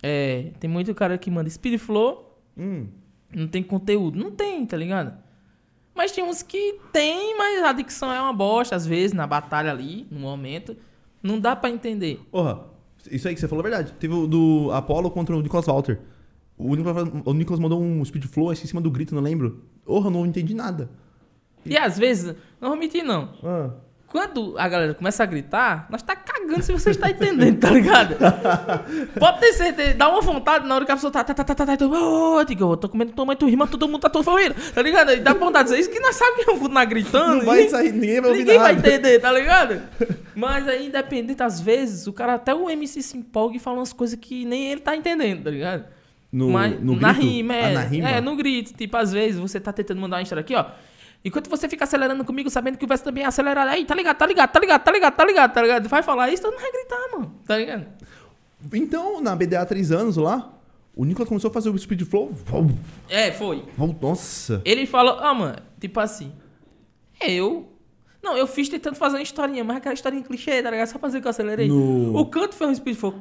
É. 0.04 0.52
Tem 0.60 0.70
muito 0.70 0.94
cara 0.94 1.18
que 1.18 1.32
manda 1.32 1.50
speed 1.50 1.80
flow, 1.80 2.38
Hum. 2.58 2.88
não 3.34 3.48
tem 3.48 3.64
conteúdo. 3.64 4.20
Não 4.20 4.32
tem, 4.32 4.66
tá 4.66 4.76
ligado? 4.76 5.18
Mas 5.96 6.12
tem 6.12 6.24
uns 6.24 6.42
que 6.42 6.78
tem, 6.94 7.38
mas 7.38 7.64
a 7.64 7.72
dicção 7.74 8.12
é 8.12 8.22
uma 8.22 8.34
bosta, 8.34 8.76
às 8.76 8.86
vezes, 8.86 9.14
na 9.14 9.26
batalha 9.26 9.72
ali, 9.72 10.06
no 10.12 10.20
momento. 10.20 10.76
Não 11.22 11.40
dá 11.40 11.56
pra 11.56 11.70
entender. 11.70 12.20
Porra, 12.32 12.66
isso 13.10 13.28
aí 13.28 13.34
que 13.34 13.40
você 13.40 13.48
falou 13.48 13.66
é 13.66 13.70
verdade. 13.70 13.94
Teve 14.00 14.14
o 14.14 14.28
do 14.28 14.72
Apollo 14.72 15.12
contra 15.12 15.36
o 15.36 15.42
Nicholas 15.42 15.66
Walter. 15.66 16.00
O 16.58 16.76
Nicholas, 16.76 17.08
o 17.26 17.34
Nicholas 17.34 17.60
mandou 17.60 17.82
um 17.82 18.04
speed 18.04 18.26
flow 18.26 18.50
acho 18.52 18.62
que 18.62 18.68
em 18.68 18.70
cima 18.70 18.82
do 18.82 18.92
grito, 18.92 19.16
não 19.16 19.22
lembro. 19.22 19.64
Porra, 19.86 20.08
eu 20.08 20.12
não 20.12 20.26
entendi 20.26 20.54
nada. 20.54 20.90
E 21.66 21.78
às 21.78 21.98
vezes, 21.98 22.36
não 22.60 22.70
vou 22.70 22.78
mentir 22.78 23.04
não. 23.04 23.34
Ah. 23.44 23.72
Quando 24.10 24.56
a 24.58 24.68
galera 24.68 24.94
começa 24.96 25.22
a 25.22 25.26
gritar, 25.26 25.86
nós 25.90 26.02
tá 26.02 26.16
cagando 26.16 26.64
se 26.64 26.72
você 26.72 26.90
está 26.90 27.12
entendendo, 27.12 27.60
tá 27.60 27.70
ligado? 27.70 28.16
Pode 29.20 29.40
ter 29.40 29.54
certeza, 29.54 29.94
dá 29.94 30.10
uma 30.10 30.20
vontade 30.20 30.68
na 30.68 30.76
hora 30.76 30.86
que 30.86 30.92
a 30.92 30.96
pessoa 30.96 31.12
tá, 31.12 31.24
tá, 31.24 31.32
tá, 31.34 31.44
tá, 31.44 31.54
tá, 31.54 31.78
tá, 31.78 31.86
ô, 31.86 32.44
digo, 32.44 32.74
eu 32.74 32.78
tô 32.78 32.90
comendo 32.90 33.12
tua 33.12 33.24
mãe, 33.24 33.36
tu 33.36 33.46
rima, 33.46 33.68
todo 33.68 33.88
mundo 33.88 34.02
tá 34.02 34.10
tua 34.10 34.24
família, 34.24 34.56
tá 34.74 34.82
ligado? 34.82 35.12
E 35.12 35.18
dá 35.18 35.34
vontade 35.34 35.70
de 35.70 35.76
dizer 35.76 35.82
isso 35.82 35.92
que 35.92 36.00
nós 36.00 36.16
sabemos 36.16 36.44
que 36.44 36.50
eu 36.50 36.56
vou 36.58 36.70
na 36.70 36.84
gritando. 36.86 37.36
Não 37.36 37.46
vai 37.46 37.70
sair, 37.70 37.92
ninguém 37.92 38.20
vai 38.20 38.32
ouvir 38.32 38.40
Ninguém 38.40 38.58
vai 38.58 38.74
entender, 38.74 39.20
tá 39.20 39.32
ligado? 39.32 39.82
Mas 40.36 40.68
aí, 40.68 40.88
independente, 40.88 41.44
às 41.44 41.62
vezes, 41.62 42.08
o 42.08 42.14
cara, 42.14 42.34
até 42.34 42.54
o 42.54 42.68
MC 42.68 43.04
se 43.04 43.16
empolga 43.16 43.58
e 43.58 43.60
fala 43.60 43.78
umas 43.78 43.94
coisas 43.94 44.18
que 44.20 44.44
nem 44.44 44.72
ele 44.72 44.82
tá 44.82 44.96
entendendo, 44.96 45.44
tá 45.44 45.52
ligado? 45.52 45.86
No, 46.32 46.50
Mas 46.50 46.80
no 46.80 46.96
na 46.96 47.14
grito? 47.14 47.28
rima, 47.28 47.56
é. 47.56 47.66
Ah, 47.66 47.74
na 47.74 47.82
rima? 47.82 48.10
É, 48.10 48.22
no 48.22 48.36
grito. 48.36 48.74
Tipo, 48.74 48.98
às 48.98 49.12
vezes 49.12 49.40
você 49.40 49.60
tá 49.60 49.74
tentando 49.74 50.00
mandar 50.00 50.18
uma 50.18 50.24
história 50.24 50.42
aqui, 50.42 50.56
ó. 50.56 50.66
Enquanto 51.24 51.50
você 51.50 51.68
fica 51.68 51.84
acelerando 51.84 52.24
comigo, 52.24 52.50
sabendo 52.50 52.78
que 52.78 52.86
o 52.86 52.88
verso 52.88 53.04
também 53.04 53.24
é 53.24 53.28
acelerado. 53.28 53.70
Aí, 53.70 53.86
tá 53.86 53.94
ligado, 53.94 54.18
tá 54.18 54.26
ligado, 54.26 54.52
tá 54.52 54.60
ligado, 54.60 54.84
tá 54.84 54.92
ligado, 54.92 55.16
tá 55.16 55.26
ligado, 55.26 55.54
tá 55.54 55.62
ligado. 55.62 55.90
Vai 55.90 56.02
falar 56.02 56.30
isso, 56.30 56.44
tu 56.44 56.52
não 56.52 56.60
vai 56.60 56.72
gritar, 56.72 57.08
mano. 57.12 57.36
Tá 57.46 57.58
ligado? 57.58 57.88
Então, 58.74 59.22
na 59.22 59.36
BDA 59.36 59.62
há 59.62 59.66
três 59.66 59.92
anos 59.92 60.16
lá, 60.18 60.54
o 60.96 61.04
Nicholas 61.04 61.28
começou 61.28 61.50
a 61.50 61.54
fazer 61.54 61.70
o 61.70 61.78
speed 61.78 62.04
flow. 62.04 62.32
É, 63.10 63.32
foi. 63.32 63.66
Nossa. 64.02 64.62
Ele 64.64 64.86
falou, 64.86 65.18
ah, 65.20 65.34
mano, 65.34 65.58
tipo 65.80 66.00
assim. 66.00 66.32
Eu. 67.22 67.70
Não, 68.22 68.36
eu 68.38 68.46
fiz 68.46 68.68
tentando 68.68 68.96
fazer 68.96 69.16
uma 69.16 69.22
historinha, 69.24 69.64
mas 69.64 69.78
aquela 69.78 69.94
historinha 69.94 70.22
clichê, 70.24 70.62
tá 70.62 70.70
ligado? 70.70 70.88
Só 70.88 71.00
pra 71.00 71.08
dizer 71.08 71.22
que 71.22 71.28
eu 71.28 71.30
acelerei. 71.30 71.68
No- 71.70 72.18
O 72.20 72.26
canto 72.26 72.54
foi 72.54 72.68
um 72.68 72.76
speed 72.76 72.96
flow 72.98 73.16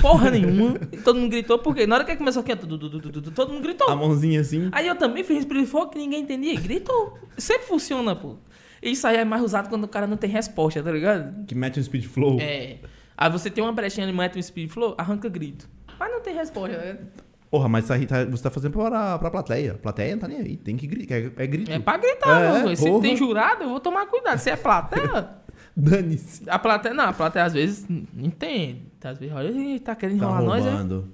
porra 0.00 0.30
nenhuma. 0.30 0.74
todo 1.04 1.18
mundo 1.18 1.30
gritou, 1.30 1.58
porque 1.58 1.84
na 1.86 1.96
hora 1.96 2.04
que 2.04 2.16
começou 2.16 2.40
aqui, 2.42 2.54
todo 2.54 3.52
mundo 3.52 3.62
gritou. 3.62 3.88
A 3.90 3.96
mãozinha 3.96 4.40
assim. 4.40 4.68
Aí 4.72 4.86
eu 4.86 4.94
também 4.96 5.24
fiz 5.24 5.42
Spirit 5.42 5.66
Flow 5.66 5.88
que 5.88 5.98
ninguém 5.98 6.22
entendia 6.22 6.54
gritou. 6.60 7.18
Sempre 7.36 7.66
funciona, 7.66 8.14
pô. 8.14 8.36
Isso 8.82 9.06
aí 9.06 9.16
é 9.16 9.24
mais 9.24 9.42
usado 9.42 9.68
quando 9.68 9.84
o 9.84 9.88
cara 9.88 10.06
não 10.06 10.16
tem 10.16 10.30
resposta, 10.30 10.82
tá 10.82 10.90
ligado? 10.92 11.44
Que 11.46 11.54
mete 11.54 11.78
um 11.80 11.82
speed 11.82 12.04
flow. 12.06 12.38
É. 12.40 12.78
Aí 13.16 13.30
você 13.30 13.50
tem 13.50 13.62
uma 13.62 13.72
brechinha 13.72 14.06
e 14.08 14.12
mete 14.12 14.38
um 14.38 14.42
Spirit 14.42 14.72
Flow, 14.72 14.94
arranca 14.96 15.28
grito. 15.28 15.68
Mas 15.98 16.10
não 16.10 16.20
tem 16.20 16.34
resposta, 16.34 16.74
tá 16.78 16.82
ligado? 16.84 17.06
Porra, 17.50 17.68
mas 17.68 17.88
tá- 17.88 17.96
você 18.30 18.42
tá 18.44 18.50
fazendo 18.50 18.72
pra, 18.72 19.18
pra 19.18 19.30
plateia. 19.30 19.72
A 19.72 19.78
plateia 19.78 20.12
não 20.12 20.20
tá 20.20 20.28
nem 20.28 20.38
aí. 20.38 20.56
Tem 20.56 20.76
que 20.76 20.86
gritar. 20.86 21.16
É, 21.16 21.32
é 21.36 21.46
grito. 21.46 21.72
É 21.72 21.78
pra 21.80 21.96
gritar, 21.96 22.40
É, 22.40 22.62
mano. 22.62 22.76
Se 22.76 23.00
tem 23.00 23.16
jurado, 23.16 23.64
eu 23.64 23.70
vou 23.70 23.80
tomar 23.80 24.06
cuidado. 24.06 24.38
Se 24.38 24.50
é 24.50 24.56
plateia, 24.56 25.30
Dane-se. 25.76 26.48
a 26.48 26.58
plateia, 26.58 26.94
não, 26.94 27.04
a 27.04 27.12
plateia 27.12 27.44
às 27.46 27.52
vezes 27.54 27.86
não 27.88 28.04
entende. 28.24 28.82
Às 29.02 29.18
vezes, 29.18 29.34
olha, 29.34 29.50
"Ih, 29.50 29.80
tá 29.80 29.96
querendo 29.96 30.20
Tá 30.20 30.26
enrolar 30.26 30.44
nós, 30.44 30.64
é? 30.66 31.04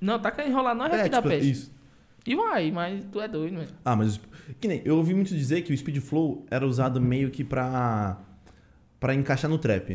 Não, 0.00 0.18
tá 0.18 0.30
querendo 0.32 0.50
enrolar 0.50 0.74
nós, 0.74 0.92
é, 0.92 0.96
É, 0.96 1.00
aqui 1.02 1.08
da 1.10 1.18
tipo, 1.18 1.28
peste. 1.28 1.50
isso. 1.50 1.72
E 2.26 2.34
vai, 2.34 2.70
mas 2.72 3.04
tu 3.12 3.20
é 3.20 3.28
doido, 3.28 3.54
mano. 3.54 3.68
Ah, 3.84 3.94
mas. 3.94 4.18
Que 4.60 4.66
nem. 4.66 4.82
Eu 4.84 4.96
ouvi 4.96 5.14
muito 5.14 5.28
dizer 5.34 5.62
que 5.62 5.72
o 5.72 5.76
speed 5.76 5.98
flow 6.00 6.44
era 6.50 6.66
usado 6.66 7.00
meio 7.00 7.30
que 7.30 7.44
pra. 7.44 8.18
pra 8.98 9.14
encaixar 9.14 9.48
no 9.50 9.58
trap. 9.58 9.92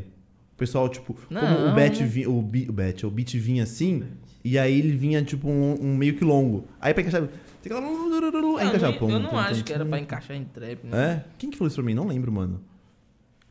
O 0.54 0.56
pessoal, 0.56 0.88
tipo. 0.88 1.14
como 1.14 1.28
Não, 1.42 1.72
o 1.72 1.76
bet 1.76 2.00
né? 2.02 2.06
vinha. 2.08 2.30
O, 2.30 2.42
bi- 2.42 2.68
o 2.70 2.72
bet, 2.74 3.06
o 3.06 3.10
beat 3.12 3.34
vinha 3.36 3.64
assim. 3.64 4.04
E 4.44 4.57
aí 4.57 4.80
ele 4.80 4.95
vinha, 4.95 5.22
tipo, 5.24 5.48
um, 5.49 5.76
um 5.82 5.95
meio 5.98 6.16
que 6.16 6.24
longo. 6.24 6.66
Aí 6.80 6.94
pra 6.94 7.02
encaixar. 7.02 7.24
Aí 7.24 8.66
Não, 8.66 8.70
encaixava. 8.70 8.95
eu, 9.02 9.10
eu 9.10 9.20
não 9.20 9.38
acho 9.38 9.64
que 9.64 9.74
era 9.74 9.86
pra 9.86 9.99
encaixar 9.99 10.38
em 10.38 10.45
trap, 10.45 10.86
né? 10.86 11.26
É? 11.26 11.30
Quem 11.38 11.49
que 11.49 11.57
falou 11.57 11.68
isso 11.68 11.76
pra 11.76 11.84
mim? 11.84 11.94
Não 11.94 12.07
lembro, 12.07 12.32
mano. 12.32 12.61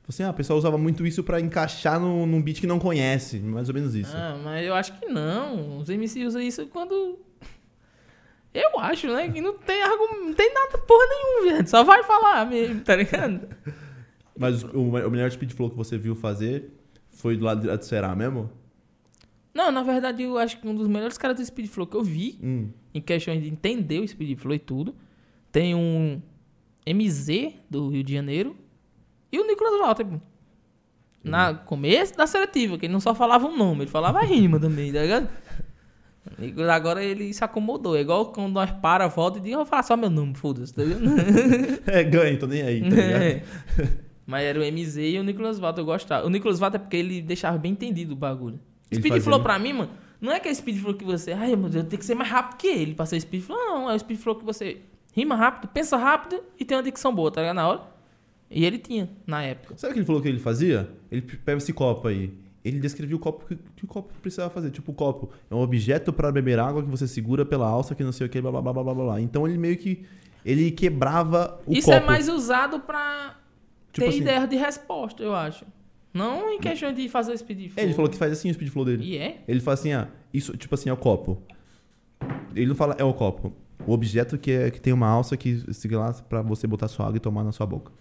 Falei 0.02 0.08
assim, 0.08 0.22
ah, 0.22 0.30
o 0.30 0.34
pessoal 0.34 0.58
usava 0.58 0.78
muito 0.78 1.06
isso 1.06 1.22
pra 1.22 1.38
encaixar 1.38 2.00
no, 2.00 2.24
num 2.24 2.40
beat 2.40 2.60
que 2.60 2.66
não 2.66 2.78
conhece. 2.78 3.38
Mais 3.40 3.68
ou 3.68 3.74
menos 3.74 3.94
isso. 3.94 4.16
Ah, 4.16 4.40
mas 4.42 4.66
eu 4.66 4.74
acho 4.74 4.98
que 4.98 5.06
não. 5.06 5.78
Os 5.78 5.90
MC 5.90 6.24
usam 6.24 6.40
isso 6.40 6.66
quando. 6.68 7.18
Eu 8.54 8.78
acho, 8.80 9.08
né? 9.08 9.28
Que 9.30 9.42
não 9.42 9.58
tem 9.58 9.82
argumento, 9.82 10.24
não 10.24 10.32
tem 10.32 10.52
nada 10.52 10.78
porra 10.78 11.04
nenhuma, 11.06 11.52
velho. 11.52 11.68
Só 11.68 11.84
vai 11.84 12.02
falar 12.02 12.46
mesmo, 12.46 12.80
tá 12.80 12.96
ligado? 12.96 13.46
Mas 14.36 14.64
o, 14.64 14.80
o 14.80 15.10
melhor 15.10 15.30
speed 15.30 15.52
flow 15.52 15.68
que 15.68 15.76
você 15.76 15.98
viu 15.98 16.16
fazer 16.16 16.72
foi 17.10 17.36
do 17.36 17.44
lado 17.44 17.76
do 17.76 17.84
Será 17.84 18.16
mesmo? 18.16 18.50
Não, 19.58 19.72
na 19.72 19.82
verdade, 19.82 20.22
eu 20.22 20.38
acho 20.38 20.60
que 20.60 20.68
um 20.68 20.72
dos 20.74 20.86
melhores 20.86 21.18
caras 21.18 21.36
do 21.36 21.44
Speed 21.44 21.66
Flow 21.66 21.84
que 21.84 21.96
eu 21.96 22.02
vi, 22.04 22.38
Hum. 22.40 22.68
em 22.94 23.00
questões 23.00 23.42
de 23.42 23.48
entender 23.48 23.98
o 23.98 24.06
Speed 24.06 24.38
Flow 24.38 24.54
e 24.54 24.58
tudo, 24.60 24.94
tem 25.50 25.74
um 25.74 26.22
MZ 26.86 27.54
do 27.68 27.88
Rio 27.88 28.04
de 28.04 28.12
Janeiro 28.12 28.54
e 29.32 29.40
o 29.40 29.44
Nicolas 29.44 29.80
Walter. 29.80 30.06
pô. 30.06 30.20
Na 31.24 31.52
começo 31.54 32.16
da 32.16 32.24
seletiva, 32.28 32.78
que 32.78 32.86
ele 32.86 32.92
não 32.92 33.00
só 33.00 33.16
falava 33.16 33.48
um 33.48 33.56
nome, 33.56 33.82
ele 33.82 33.90
falava 33.90 34.20
rima 34.20 34.60
também, 34.60 34.92
tá 34.92 35.02
ligado? 35.02 35.28
Agora 36.72 37.02
ele 37.02 37.32
se 37.34 37.42
acomodou. 37.42 37.96
É 37.96 38.00
igual 38.02 38.26
quando 38.32 38.52
nós 38.52 38.70
para, 38.70 39.08
volta 39.08 39.38
e 39.38 39.40
diz, 39.40 39.50
eu 39.50 39.58
vou 39.58 39.66
falar 39.66 39.82
só 39.82 39.96
meu 39.96 40.08
nome, 40.08 40.34
foda-se, 40.36 40.72
tá 40.72 40.84
ligado? 40.84 41.02
É, 41.84 42.04
ganho, 42.04 42.38
tô 42.38 42.46
nem 42.46 42.62
aí, 42.62 42.80
tá 42.80 42.88
ligado? 42.90 43.22
É. 43.22 43.42
Mas 44.24 44.44
era 44.44 44.60
o 44.60 44.62
MZ 44.62 44.96
e 44.98 45.18
o 45.18 45.24
Nicolas 45.24 45.58
Walter, 45.58 45.80
eu 45.80 45.84
gostava. 45.86 46.24
O 46.26 46.30
Nicolas 46.30 46.60
Walter 46.60 46.76
é 46.76 46.80
porque 46.80 46.96
ele 46.96 47.20
deixava 47.22 47.58
bem 47.58 47.72
entendido 47.72 48.12
o 48.12 48.16
bagulho. 48.16 48.60
Ele 48.90 49.00
Speed 49.00 49.22
Flow 49.22 49.38
né? 49.38 49.44
pra 49.44 49.58
mim, 49.58 49.72
mano, 49.72 49.90
não 50.20 50.32
é 50.32 50.36
aquele 50.36 50.54
Speed 50.54 50.78
Flow 50.80 50.94
que 50.94 51.04
você... 51.04 51.32
Ai, 51.32 51.54
meu 51.56 51.68
Deus, 51.68 51.86
tem 51.86 51.98
que 51.98 52.04
ser 52.04 52.14
mais 52.14 52.30
rápido 52.30 52.58
que 52.58 52.66
ele 52.66 52.94
pra 52.94 53.06
ser 53.06 53.20
Speed 53.20 53.42
Flow. 53.42 53.58
Não, 53.58 53.90
é 53.90 53.94
o 53.94 53.98
Speed 53.98 54.18
Flow 54.18 54.34
que 54.36 54.44
você 54.44 54.78
rima 55.14 55.34
rápido, 55.36 55.68
pensa 55.70 55.96
rápido 55.96 56.40
e 56.58 56.64
tem 56.64 56.76
uma 56.76 56.82
dicção 56.82 57.14
boa, 57.14 57.30
tá 57.30 57.40
ligado? 57.40 57.56
Na 57.56 57.68
hora. 57.68 57.82
E 58.50 58.64
ele 58.64 58.78
tinha, 58.78 59.10
na 59.26 59.42
época. 59.42 59.76
Sabe 59.76 59.90
o 59.90 59.94
que 59.94 59.98
ele 60.00 60.06
falou 60.06 60.22
que 60.22 60.28
ele 60.28 60.38
fazia? 60.38 60.90
Ele 61.10 61.20
pega 61.20 61.58
esse 61.58 61.72
copo 61.72 62.08
aí. 62.08 62.32
Ele 62.64 62.80
descrevia 62.80 63.14
o 63.14 63.18
copo 63.18 63.44
que, 63.46 63.56
que 63.76 63.84
o 63.84 63.86
copo 63.88 64.12
precisava 64.22 64.50
fazer. 64.50 64.70
Tipo, 64.70 64.90
o 64.90 64.94
copo 64.94 65.30
é 65.50 65.54
um 65.54 65.60
objeto 65.60 66.12
para 66.12 66.32
beber 66.32 66.58
água 66.58 66.82
que 66.82 66.88
você 66.88 67.06
segura 67.06 67.44
pela 67.44 67.66
alça, 67.66 67.94
que 67.94 68.02
não 68.02 68.12
sei 68.12 68.26
o 68.26 68.30
que, 68.30 68.40
blá 68.40 68.50
blá 68.50 68.60
blá 68.62 68.72
blá 68.72 68.82
blá 68.84 68.94
blá. 68.94 69.20
Então 69.20 69.46
ele 69.46 69.58
meio 69.58 69.76
que. 69.76 70.04
Ele 70.44 70.70
quebrava 70.70 71.60
o 71.66 71.72
Isso 71.72 71.86
copo. 71.86 71.96
é 71.98 72.00
mais 72.06 72.28
usado 72.28 72.80
pra 72.80 73.36
Tipo 73.92 74.06
ter 74.06 74.08
assim- 74.08 74.20
ideia 74.20 74.46
de 74.46 74.56
resposta, 74.56 75.22
eu 75.22 75.34
acho. 75.34 75.64
Não 76.12 76.50
em 76.50 76.58
questão 76.58 76.92
de 76.92 77.08
fazer 77.08 77.32
o 77.32 77.38
speed 77.38 77.70
flow. 77.70 77.82
É, 77.82 77.86
ele 77.86 77.94
falou 77.94 78.10
que 78.10 78.16
faz 78.16 78.32
assim 78.32 78.50
o 78.50 78.54
speed 78.54 78.70
flow 78.70 78.84
dele. 78.84 79.04
E 79.04 79.18
é? 79.18 79.42
Ele 79.46 79.60
fala 79.60 79.74
assim, 79.74 79.92
ah, 79.92 80.08
isso, 80.32 80.56
tipo 80.56 80.74
assim, 80.74 80.88
é 80.88 80.92
o 80.92 80.96
copo. 80.96 81.42
Ele 82.54 82.66
não 82.66 82.74
fala, 82.74 82.96
é 82.98 83.04
o 83.04 83.12
copo. 83.12 83.52
O 83.86 83.92
objeto 83.92 84.36
que, 84.36 84.50
é, 84.50 84.70
que 84.70 84.80
tem 84.80 84.92
uma 84.92 85.06
alça 85.06 85.36
que 85.36 85.72
siga 85.72 85.98
lá 85.98 86.12
pra 86.12 86.42
você 86.42 86.66
botar 86.66 86.88
sua 86.88 87.06
água 87.06 87.16
e 87.16 87.20
tomar 87.20 87.44
na 87.44 87.52
sua 87.52 87.66
boca. 87.66 87.92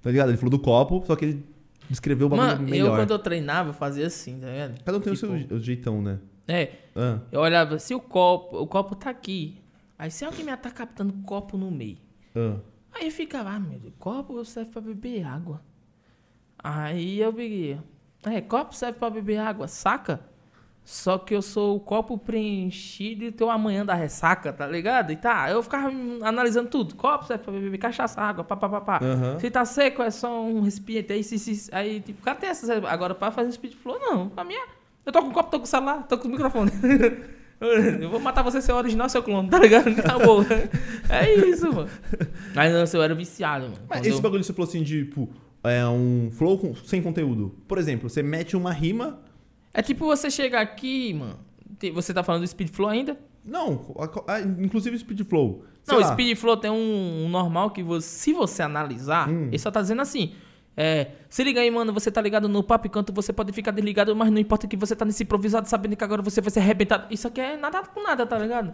Tá 0.00 0.10
ligado? 0.10 0.30
Ele 0.30 0.36
falou 0.36 0.50
do 0.50 0.58
copo, 0.58 1.02
só 1.06 1.14
que 1.16 1.24
ele 1.24 1.44
descreveu 1.90 2.26
o 2.26 2.30
bagulho 2.30 2.48
Mano, 2.48 2.74
eu 2.74 2.90
quando 2.90 3.10
eu 3.10 3.18
treinava, 3.18 3.70
eu 3.70 3.74
fazia 3.74 4.06
assim, 4.06 4.38
tá 4.38 4.46
ligado? 4.50 4.82
Cada 4.82 4.98
um 4.98 5.00
tem 5.00 5.12
Tipo, 5.12 5.32
o 5.32 5.38
seu 5.38 5.56
o 5.56 5.60
jeitão, 5.60 6.00
né? 6.02 6.18
É, 6.46 6.70
Ah, 6.96 7.20
eu 7.30 7.40
olhava, 7.40 7.78
se 7.78 7.94
o 7.94 8.00
copo, 8.00 8.56
o 8.56 8.66
copo 8.66 8.94
tá 8.94 9.10
aqui. 9.10 9.58
Aí 9.98 10.10
se 10.10 10.24
alguém 10.24 10.44
me 10.44 10.56
tá 10.56 10.70
captando 10.70 11.12
o 11.12 11.22
copo 11.22 11.58
no 11.58 11.70
meio. 11.70 11.98
ah. 12.34 12.56
Aí 12.92 13.06
eu 13.06 13.12
ficava, 13.12 13.50
ah, 13.50 13.60
meu 13.60 13.78
Deus, 13.78 13.92
copo 13.98 14.42
serve 14.44 14.70
pra 14.70 14.80
beber 14.80 15.22
água. 15.24 15.60
Aí 16.62 17.20
eu 17.20 17.32
peguei, 17.32 17.78
é, 18.26 18.40
copo 18.40 18.74
serve 18.74 18.98
pra 18.98 19.10
beber 19.10 19.38
água, 19.38 19.68
saca? 19.68 20.20
Só 20.84 21.18
que 21.18 21.34
eu 21.34 21.42
sou 21.42 21.76
o 21.76 21.80
copo 21.80 22.16
preenchido 22.16 23.22
e 23.24 23.30
teu 23.30 23.50
amanhã 23.50 23.84
da 23.84 23.92
ressaca, 23.92 24.50
tá 24.54 24.66
ligado? 24.66 25.12
E 25.12 25.16
tá, 25.16 25.50
eu 25.50 25.62
ficava 25.62 25.90
analisando 26.22 26.70
tudo. 26.70 26.94
Copo 26.94 27.26
serve 27.26 27.44
pra 27.44 27.52
beber 27.52 27.76
cachaça, 27.76 28.18
água, 28.22 28.42
pá, 28.42 28.56
pá, 28.56 28.68
pá, 28.70 28.80
pá. 28.80 29.00
Aham. 29.04 29.38
Se 29.38 29.50
tá 29.50 29.66
seco, 29.66 30.02
é 30.02 30.10
só 30.10 30.42
um 30.42 30.62
recipiente. 30.62 31.12
Aí, 31.12 31.22
se, 31.22 31.38
se, 31.38 31.68
aí 31.74 32.00
tipo, 32.00 32.22
cara 32.22 32.38
tem 32.38 32.48
essas. 32.48 32.70
Agora, 32.70 33.14
pra 33.14 33.30
fazer 33.30 33.52
speed 33.52 33.74
flow, 33.74 33.98
não. 34.00 34.30
Pra 34.30 34.44
mim, 34.44 34.54
é- 34.54 34.66
eu 35.04 35.12
tô 35.12 35.20
com 35.20 35.28
o 35.28 35.32
copo, 35.32 35.50
tô 35.50 35.58
com 35.58 35.64
o 35.64 35.68
celular, 35.68 36.06
tô 36.08 36.16
com 36.16 36.26
o 36.26 36.30
microfone. 36.30 36.70
eu 38.00 38.08
vou 38.08 38.18
matar 38.20 38.40
você, 38.42 38.62
seu 38.62 38.74
original, 38.76 39.10
seu 39.10 39.22
clone, 39.22 39.48
tá 39.50 39.58
ligado? 39.58 39.88
Acabou. 40.00 40.42
É 41.10 41.34
isso, 41.34 41.70
mano. 41.70 41.90
Mas 42.54 42.72
não, 42.72 42.98
eu 43.00 43.02
era 43.04 43.14
viciado, 43.14 43.64
mano. 43.64 43.76
Mas 43.88 43.98
Quando 44.00 44.06
esse 44.06 44.16
eu- 44.16 44.22
bagulho 44.22 44.42
você 44.42 44.54
falou 44.54 44.68
assim, 44.68 44.82
de, 44.82 45.04
tipo, 45.04 45.28
é 45.64 45.86
um 45.86 46.30
flow 46.32 46.58
com- 46.58 46.74
sem 46.74 47.02
conteúdo. 47.02 47.54
Por 47.66 47.78
exemplo, 47.78 48.08
você 48.08 48.22
mete 48.22 48.56
uma 48.56 48.72
rima. 48.72 49.20
É 49.74 49.82
tipo 49.82 50.04
você 50.06 50.30
chegar 50.30 50.60
aqui, 50.60 51.14
mano. 51.14 51.36
Você 51.94 52.12
tá 52.14 52.22
falando 52.22 52.42
do 52.42 52.48
speed 52.48 52.68
flow 52.70 52.88
ainda? 52.88 53.18
Não, 53.44 53.94
a- 54.26 54.34
a- 54.34 54.40
inclusive 54.40 54.98
speed 54.98 55.22
flow. 55.24 55.64
Não, 55.86 56.00
lá. 56.00 56.12
speed 56.12 56.36
flow 56.36 56.56
tem 56.56 56.70
um, 56.70 57.24
um 57.24 57.28
normal 57.28 57.70
que 57.70 57.82
você, 57.82 58.06
se 58.08 58.32
você 58.32 58.62
analisar, 58.62 59.28
Hum. 59.28 59.46
ele 59.48 59.58
só 59.58 59.70
tá 59.70 59.80
dizendo 59.80 60.02
assim. 60.02 60.32
É, 60.76 61.12
se 61.28 61.42
liga 61.42 61.60
aí, 61.60 61.70
mano, 61.70 61.92
você 61.92 62.08
tá 62.10 62.20
ligado 62.20 62.48
no 62.48 62.62
papo 62.62 62.86
e 62.86 62.90
canto, 62.90 63.12
você 63.12 63.32
pode 63.32 63.52
ficar 63.52 63.72
desligado, 63.72 64.14
mas 64.14 64.30
não 64.30 64.38
importa 64.38 64.66
que 64.68 64.76
você 64.76 64.94
tá 64.94 65.04
nesse 65.04 65.24
improvisado, 65.24 65.68
sabendo 65.68 65.96
que 65.96 66.04
agora 66.04 66.22
você 66.22 66.40
vai 66.40 66.50
ser 66.50 66.60
arrebentado. 66.60 67.12
Isso 67.12 67.26
aqui 67.26 67.40
é 67.40 67.56
nada 67.56 67.82
com 67.82 68.00
nada, 68.02 68.24
tá 68.26 68.38
ligado? 68.38 68.72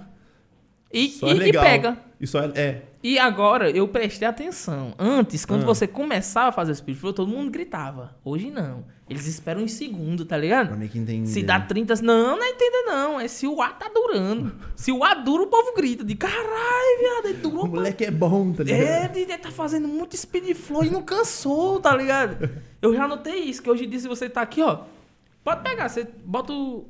E, 0.94 1.08
Só 1.10 1.26
e, 1.28 1.42
é 1.42 1.48
e 1.48 1.52
pega. 1.52 1.98
Isso 2.20 2.38
é, 2.38 2.52
é. 2.54 2.82
E 3.02 3.18
agora 3.18 3.68
eu 3.70 3.86
prestei 3.88 4.26
atenção. 4.26 4.94
Antes, 4.98 5.44
quando 5.44 5.62
Ah. 5.64 5.66
você 5.66 5.86
começava 5.86 6.48
a 6.48 6.52
fazer 6.52 6.72
o 6.72 6.74
speed 6.74 6.96
flow, 6.96 7.12
todo 7.12 7.28
mundo 7.28 7.50
gritava. 7.50 8.16
Hoje 8.24 8.50
não. 8.50 8.84
Eles 9.10 9.26
esperam 9.26 9.62
um 9.62 9.68
segundo, 9.68 10.24
tá 10.24 10.38
ligado? 10.38 10.68
Pra 10.68 10.76
meio 10.76 10.90
que 10.90 10.98
entender. 10.98 11.26
Se 11.26 11.42
dá 11.42 11.60
30, 11.60 11.96
não, 11.96 12.38
não 12.38 12.46
entenda 12.46 12.82
não. 12.86 13.20
É 13.20 13.28
se 13.28 13.46
o 13.46 13.60
ar 13.60 13.78
tá 13.78 13.90
durando. 13.92 14.54
Se 14.74 14.90
o 14.90 15.04
ar 15.04 15.22
dura, 15.22 15.42
o 15.42 15.46
povo 15.48 15.74
grita 15.74 16.02
de 16.02 16.14
caralho, 16.14 16.98
viado, 17.00 17.26
ele 17.26 17.38
durou 17.38 17.64
O 17.64 17.68
moleque 17.68 18.04
é 18.04 18.10
bom, 18.10 18.52
tá 18.52 18.62
ligado? 18.64 18.80
é, 18.80 19.08
de- 19.08 19.26
de 19.26 19.36
tá 19.36 19.50
fazendo 19.50 19.86
muito 19.86 20.16
speed 20.16 20.54
flow 20.56 20.84
e 20.84 20.88
não 20.90 21.02
cansou, 21.02 21.80
tá 21.80 21.94
ligado? 21.94 22.48
Eu 22.80 22.94
já 22.94 23.06
notei 23.06 23.40
isso, 23.40 23.62
que 23.62 23.68
hoje 23.68 23.84
em 23.84 23.88
dia 23.90 23.98
se 23.98 24.08
você 24.08 24.30
tá 24.30 24.40
aqui, 24.40 24.62
ó, 24.62 24.84
pode 25.42 25.62
pegar, 25.62 25.88
você 25.90 26.08
bota 26.24 26.52
o, 26.54 26.86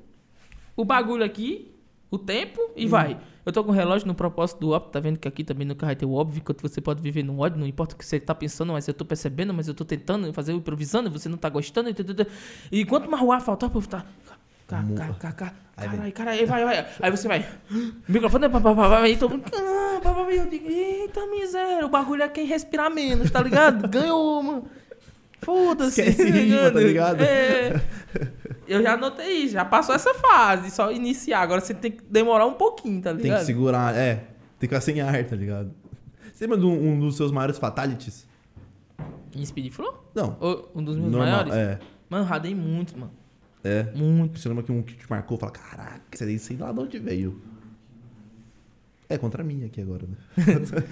o 0.76 0.84
bagulho 0.84 1.24
aqui, 1.24 1.72
o 2.08 2.18
tempo 2.18 2.60
e 2.76 2.86
vai. 2.86 3.18
Eu 3.44 3.52
tô 3.52 3.62
com 3.62 3.70
o 3.70 3.74
relógio 3.74 4.06
no 4.06 4.14
propósito 4.14 4.60
do 4.60 4.70
óbvio, 4.70 4.90
tá 4.90 5.00
vendo 5.00 5.18
que 5.18 5.28
aqui 5.28 5.44
também 5.44 5.66
nunca 5.66 5.84
vai 5.84 5.94
ter 5.94 6.06
o 6.06 6.12
óbvio, 6.12 6.38
enquanto 6.38 6.62
você 6.62 6.80
pode 6.80 7.02
viver 7.02 7.22
no 7.22 7.38
ódio, 7.38 7.58
não 7.58 7.66
importa 7.66 7.94
o 7.94 7.98
que 7.98 8.04
você 8.04 8.18
tá 8.18 8.34
pensando, 8.34 8.72
mas 8.72 8.88
eu 8.88 8.94
tô 8.94 9.04
percebendo, 9.04 9.52
mas 9.52 9.68
eu 9.68 9.74
tô 9.74 9.84
tentando 9.84 10.32
fazer 10.32 10.52
improvisando, 10.52 11.10
você 11.10 11.28
não 11.28 11.36
tá 11.36 11.48
gostando, 11.48 11.90
e, 11.90 11.94
e 12.80 12.84
quanto 12.84 13.10
mais 13.10 13.22
o 13.22 13.30
ar 13.30 13.40
faltar, 13.40 13.68
povo 13.70 13.88
tá... 13.88 14.04
Cá, 14.66 14.82
cá, 14.96 15.12
cá, 15.12 15.32
cá, 15.32 15.54
caralho, 16.14 16.46
vai, 16.46 16.64
vai. 16.64 16.86
Aí 17.02 17.10
você 17.10 17.28
vai. 17.28 17.46
Microfone, 18.08 18.48
pá, 18.48 18.60
pá, 18.60 18.74
pá, 18.74 18.88
pá, 18.88 19.00
aí 19.02 19.14
todo 19.14 19.32
mundo. 19.32 19.44
Ah, 19.52 20.30
eu 20.32 20.46
digo, 20.48 20.70
eita 20.70 21.26
miséria, 21.26 21.84
o 21.84 21.90
bagulho 21.90 22.22
é 22.22 22.28
quem 22.28 22.46
respirar 22.46 22.90
menos, 22.90 23.30
tá 23.30 23.42
ligado? 23.42 23.86
Ganhou, 23.88 24.42
mano. 24.42 24.64
Foda-se. 25.44 26.00
Esquece 26.00 26.30
rima, 26.30 26.70
tá 26.70 26.80
ligado? 26.80 27.20
É. 27.22 27.80
Eu 28.66 28.82
já 28.82 28.96
notei 28.96 29.42
isso, 29.44 29.52
já 29.52 29.64
passou 29.64 29.94
essa 29.94 30.14
fase, 30.14 30.70
só 30.70 30.90
iniciar. 30.90 31.40
Agora 31.42 31.60
você 31.60 31.74
tem 31.74 31.90
que 31.92 32.02
demorar 32.08 32.46
um 32.46 32.54
pouquinho, 32.54 33.02
tá 33.02 33.12
Tem 33.12 33.24
ligado? 33.24 33.40
que 33.40 33.44
segurar, 33.46 33.94
é. 33.94 34.14
Tem 34.14 34.24
que 34.60 34.66
ficar 34.68 34.80
sem 34.80 35.00
ar, 35.02 35.22
tá 35.24 35.36
ligado? 35.36 35.70
Você 36.32 36.44
lembra 36.44 36.58
de 36.58 36.64
um, 36.64 36.92
um 36.92 36.98
dos 36.98 37.16
seus 37.16 37.30
maiores 37.30 37.58
fatalities? 37.58 38.26
Em 39.36 39.44
Speed 39.44 39.70
Flow? 39.72 40.10
Não. 40.14 40.36
Ou 40.40 40.70
Um 40.74 40.82
dos 40.82 40.96
meus 40.96 41.10
Normal, 41.10 41.30
maiores? 41.46 41.54
é. 41.54 41.78
Mano, 42.08 42.24
eu 42.24 42.28
radei 42.28 42.54
muito, 42.54 42.98
mano. 42.98 43.12
É. 43.62 43.84
Muito. 43.94 44.38
Você 44.38 44.48
lembra 44.48 44.64
que 44.64 44.72
um 44.72 44.82
que 44.82 44.94
te 44.94 45.08
marcou? 45.10 45.36
Fala, 45.36 45.52
caraca, 45.52 46.00
esse 46.12 46.24
daí 46.24 46.38
sei 46.38 46.56
lá 46.56 46.72
de 46.72 46.80
onde 46.80 46.98
veio. 46.98 47.40
É 49.08 49.18
contra 49.18 49.44
mim 49.44 49.64
aqui 49.64 49.80
agora, 49.82 50.06
né? 50.06 50.16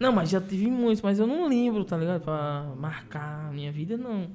Não, 0.00 0.10
mas 0.10 0.30
já 0.30 0.40
tive 0.40 0.66
muitos, 0.70 1.02
mas 1.02 1.18
eu 1.18 1.26
não 1.26 1.46
lembro, 1.46 1.84
tá 1.84 1.94
ligado? 1.94 2.22
Pra 2.22 2.72
marcar 2.78 3.48
a 3.48 3.52
minha 3.52 3.70
vida, 3.70 3.98
não. 3.98 4.28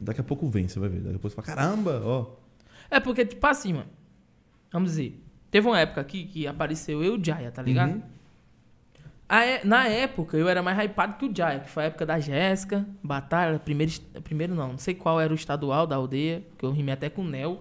Daqui 0.00 0.20
a 0.20 0.24
pouco 0.24 0.46
vem, 0.48 0.68
você 0.68 0.78
vai 0.78 0.88
ver. 0.88 1.00
Daqui 1.00 1.16
a 1.16 1.18
pouco 1.18 1.30
você 1.30 1.34
fala, 1.34 1.46
caramba, 1.48 2.00
ó. 2.04 2.26
É 2.88 3.00
porque, 3.00 3.26
tipo 3.26 3.44
assim, 3.44 3.72
mano. 3.72 3.88
Vamos 4.72 4.90
dizer. 4.90 5.20
Teve 5.50 5.66
uma 5.66 5.80
época 5.80 6.00
aqui 6.00 6.24
que 6.26 6.46
apareceu 6.46 7.02
eu 7.02 7.16
e 7.16 7.18
o 7.20 7.24
Jaya, 7.24 7.50
tá 7.50 7.60
ligado? 7.60 7.94
Uhum. 7.94 8.02
É- 9.28 9.64
na 9.64 9.88
época, 9.88 10.36
eu 10.36 10.48
era 10.48 10.62
mais 10.62 10.78
hypado 10.78 11.14
que 11.18 11.26
o 11.26 11.34
Jaya, 11.34 11.58
que 11.58 11.68
foi 11.68 11.82
a 11.84 11.86
época 11.86 12.06
da 12.06 12.20
Jéssica, 12.20 12.86
Batalha, 13.02 13.58
primeiro, 13.58 13.92
primeiro 14.22 14.54
não, 14.54 14.68
não 14.72 14.78
sei 14.78 14.94
qual 14.94 15.20
era 15.20 15.32
o 15.32 15.34
estadual 15.36 15.86
da 15.88 15.96
aldeia, 15.96 16.44
que 16.56 16.64
eu 16.64 16.70
rimei 16.70 16.94
até 16.94 17.10
com 17.10 17.22
o 17.22 17.28
Nel. 17.28 17.60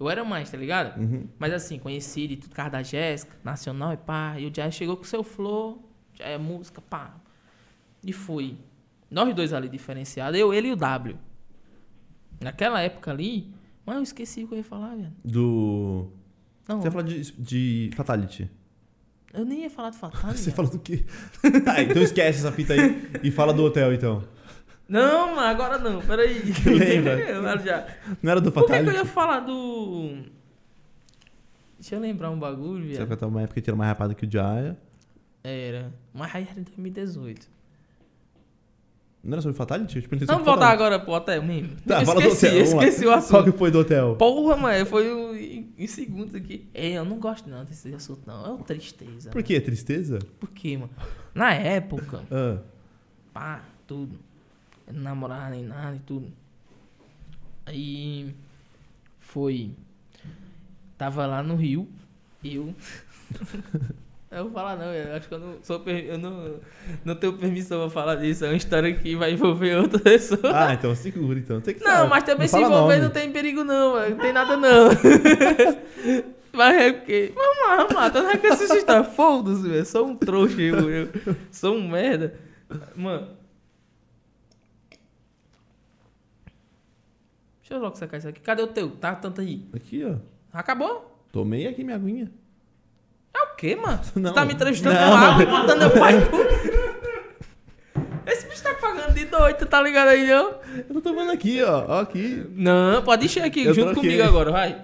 Eu 0.00 0.08
era 0.08 0.24
mais, 0.24 0.50
tá 0.50 0.56
ligado? 0.56 0.98
Uhum. 0.98 1.26
Mas 1.38 1.52
assim, 1.52 1.78
conheci 1.78 2.26
de 2.26 2.36
tudo 2.36 2.54
causa 2.54 2.70
da 2.70 2.82
Jéssica, 2.82 3.36
nacional 3.44 3.92
e 3.92 3.96
pá. 3.98 4.36
E 4.38 4.46
o 4.46 4.54
Jaya 4.54 4.70
chegou 4.70 4.96
com 4.96 5.04
seu 5.04 5.22
flow, 5.22 5.86
é 6.18 6.36
música, 6.38 6.80
pá. 6.80 7.14
E 8.04 8.12
foi. 8.12 8.56
Nós 9.10 9.34
dois 9.34 9.52
ali 9.52 9.68
diferenciados, 9.68 10.38
eu, 10.38 10.52
ele 10.54 10.68
e 10.68 10.72
o 10.72 10.76
W. 10.76 11.16
Naquela 12.40 12.80
época 12.80 13.10
ali, 13.10 13.52
mas 13.86 13.96
eu 13.96 14.02
esqueci 14.02 14.44
o 14.44 14.48
que 14.48 14.54
eu 14.54 14.58
ia 14.58 14.64
falar, 14.64 14.96
velho. 14.96 15.12
Do. 15.24 16.08
Não, 16.68 16.80
Você 16.80 16.88
ia 16.88 16.90
falar 16.92 17.04
de, 17.04 17.32
de 17.32 17.90
Fatality. 17.94 18.50
eu 19.32 19.44
nem 19.44 19.62
ia 19.62 19.70
falar 19.70 19.90
de 19.90 19.98
Fatality. 19.98 20.40
Você 20.40 20.50
fala 20.50 20.68
do 20.68 20.78
quê? 20.78 21.04
tá, 21.64 21.82
então 21.82 22.02
esquece 22.02 22.38
essa 22.38 22.50
fita 22.52 22.72
aí 22.72 23.10
e 23.22 23.30
fala 23.30 23.52
do 23.52 23.62
hotel, 23.64 23.92
então. 23.92 24.24
Não, 24.88 25.38
agora 25.38 25.78
não, 25.78 26.00
peraí. 26.00 26.42
Lembra? 26.66 27.58
Já. 27.58 27.86
Não 28.22 28.30
era 28.30 28.40
do 28.40 28.50
Por 28.50 28.62
que, 28.66 28.72
que 28.72 28.72
eu 28.74 28.78
Fatality? 28.84 28.96
ia 28.96 29.04
falar 29.04 29.40
do. 29.40 30.22
Deixa 31.78 31.96
eu 31.96 32.00
lembrar 32.00 32.30
um 32.30 32.38
bagulho, 32.38 32.84
Você 32.88 33.04
velho. 33.04 33.16
vai 33.18 33.28
uma 33.28 33.42
época 33.42 33.60
que 33.60 33.68
era 33.68 33.76
mais 33.76 33.88
rapado 33.88 34.14
que 34.14 34.24
o 34.26 34.30
Jaya. 34.30 34.76
Era. 35.44 35.92
Mas 36.14 36.34
aí 36.34 36.46
era 36.50 36.60
em 36.60 36.62
2018. 36.62 37.50
Não 39.24 39.34
era 39.34 39.42
sobre 39.42 39.56
Fatality? 39.56 40.00
Perguntei 40.02 40.26
Vamos 40.26 40.44
voltar 40.44 40.62
Fatality. 40.70 40.82
agora 40.82 40.98
pro 40.98 41.12
hotel 41.12 41.42
mesmo. 41.44 41.76
Tá, 41.86 42.04
fala 42.04 42.20
do 42.20 42.26
esqueci, 42.28 42.46
hotel. 42.46 42.62
esqueci 42.62 43.00
o 43.02 43.08
Qual 43.08 43.18
assunto. 43.18 43.52
que 43.52 43.58
foi 43.58 43.70
do 43.70 43.78
hotel? 43.78 44.16
Porra, 44.16 44.56
mano, 44.56 44.84
foi 44.86 45.38
em, 45.40 45.72
em 45.78 45.86
segundos 45.86 46.34
aqui. 46.34 46.66
É, 46.74 46.90
eu 46.92 47.04
não 47.04 47.18
gosto 47.20 47.48
não 47.48 47.64
desse 47.64 47.94
assunto, 47.94 48.22
não. 48.26 48.44
É 48.44 48.48
uma 48.50 48.64
tristeza. 48.64 49.30
Por 49.30 49.42
quê? 49.44 49.60
Tristeza? 49.60 50.18
Por 50.40 50.50
quê, 50.50 50.76
mano? 50.76 50.90
Na 51.34 51.54
época, 51.54 52.22
Ah, 52.30 52.58
pá, 53.32 53.64
tudo. 53.86 54.18
Eu 54.88 54.94
não 54.94 55.02
namorava 55.02 55.50
nem 55.50 55.64
nada 55.64 55.94
e 55.94 56.00
tudo. 56.00 56.32
Aí 57.64 58.34
foi. 59.20 59.70
Tava 60.98 61.26
lá 61.26 61.42
no 61.44 61.54
Rio, 61.54 61.88
eu. 62.42 62.74
eu 64.32 64.44
vou 64.44 64.52
falar 64.52 64.76
não, 64.76 64.92
eu 64.94 65.14
acho 65.14 65.28
que 65.28 65.34
eu 65.34 65.38
não 65.38 65.56
sou 65.62 65.82
eu 65.86 66.18
não, 66.18 66.56
não 67.04 67.14
tenho 67.14 67.32
permissão 67.34 67.80
pra 67.80 67.90
falar 67.90 68.16
disso. 68.16 68.44
É 68.44 68.48
uma 68.48 68.56
história 68.56 68.94
que 68.94 69.14
vai 69.14 69.32
envolver 69.32 69.76
outra 69.76 69.98
pessoa. 69.98 70.40
ah 70.44 70.72
então 70.74 70.94
segura 70.94 71.38
então. 71.38 71.60
Tem 71.60 71.74
que 71.74 71.84
Não, 71.84 71.90
falar. 71.90 72.08
mas 72.08 72.24
também 72.24 72.48
se 72.48 72.52
fala 72.52 72.66
envolver 72.66 72.94
nome. 72.94 73.04
não 73.04 73.10
tem 73.10 73.30
perigo 73.30 73.62
não, 73.64 74.08
não 74.10 74.16
tem 74.18 74.32
nada 74.32 74.56
não. 74.56 74.88
mas 76.52 76.76
é 76.76 76.92
porque. 76.92 77.32
Vamos 77.34 77.58
lá, 77.66 77.76
vamos 77.76 77.94
lá, 77.94 78.10
tô 78.10 78.22
com 78.22 78.46
essa 78.46 78.76
história. 78.76 79.04
Foda-se, 79.04 79.68
velho. 79.68 79.84
Sou 79.84 80.06
um 80.06 80.16
trouxa, 80.16 80.60
eu, 80.60 80.90
eu. 80.90 81.08
Sou 81.50 81.74
um 81.76 81.88
merda. 81.88 82.34
Mano. 82.96 83.28
Deixa 87.60 87.74
eu 87.74 87.80
logo 87.80 87.96
sacar 87.96 88.18
isso 88.18 88.28
aqui. 88.28 88.40
Cadê 88.40 88.62
o 88.62 88.66
teu? 88.66 88.90
Tá 88.90 89.14
tanto 89.14 89.40
aí. 89.40 89.66
Aqui, 89.74 90.04
ó. 90.04 90.16
Acabou? 90.52 91.10
Tomei 91.32 91.66
aqui 91.66 91.82
minha 91.84 91.96
aguinha. 91.96 92.30
É 93.34 93.42
o 93.42 93.56
quê, 93.56 93.76
mano? 93.76 94.00
Não. 94.16 94.30
Você 94.30 94.34
tá 94.34 94.44
me 94.44 94.54
entrevistando 94.54 94.96
com 94.96 95.14
água 95.14 95.42
e 95.42 95.46
botando 95.46 95.78
meu 95.78 95.90
pai. 95.90 96.14
Esse 98.26 98.48
bicho 98.48 98.62
tá 98.62 98.74
pagando 98.74 99.14
de 99.14 99.24
doido, 99.24 99.66
tá 99.66 99.82
ligado 99.82 100.08
aí, 100.08 100.28
não? 100.28 100.54
Eu 100.88 100.94
tô 100.94 101.00
tomando 101.00 101.32
aqui, 101.32 101.60
ó. 101.62 101.84
Ó, 101.88 102.00
aqui. 102.00 102.46
Não, 102.50 103.02
pode 103.02 103.26
encher 103.26 103.42
aqui, 103.42 103.64
Eu 103.64 103.74
junto 103.74 103.92
troquei. 103.92 104.12
comigo 104.12 104.28
agora, 104.28 104.50
vai. 104.52 104.80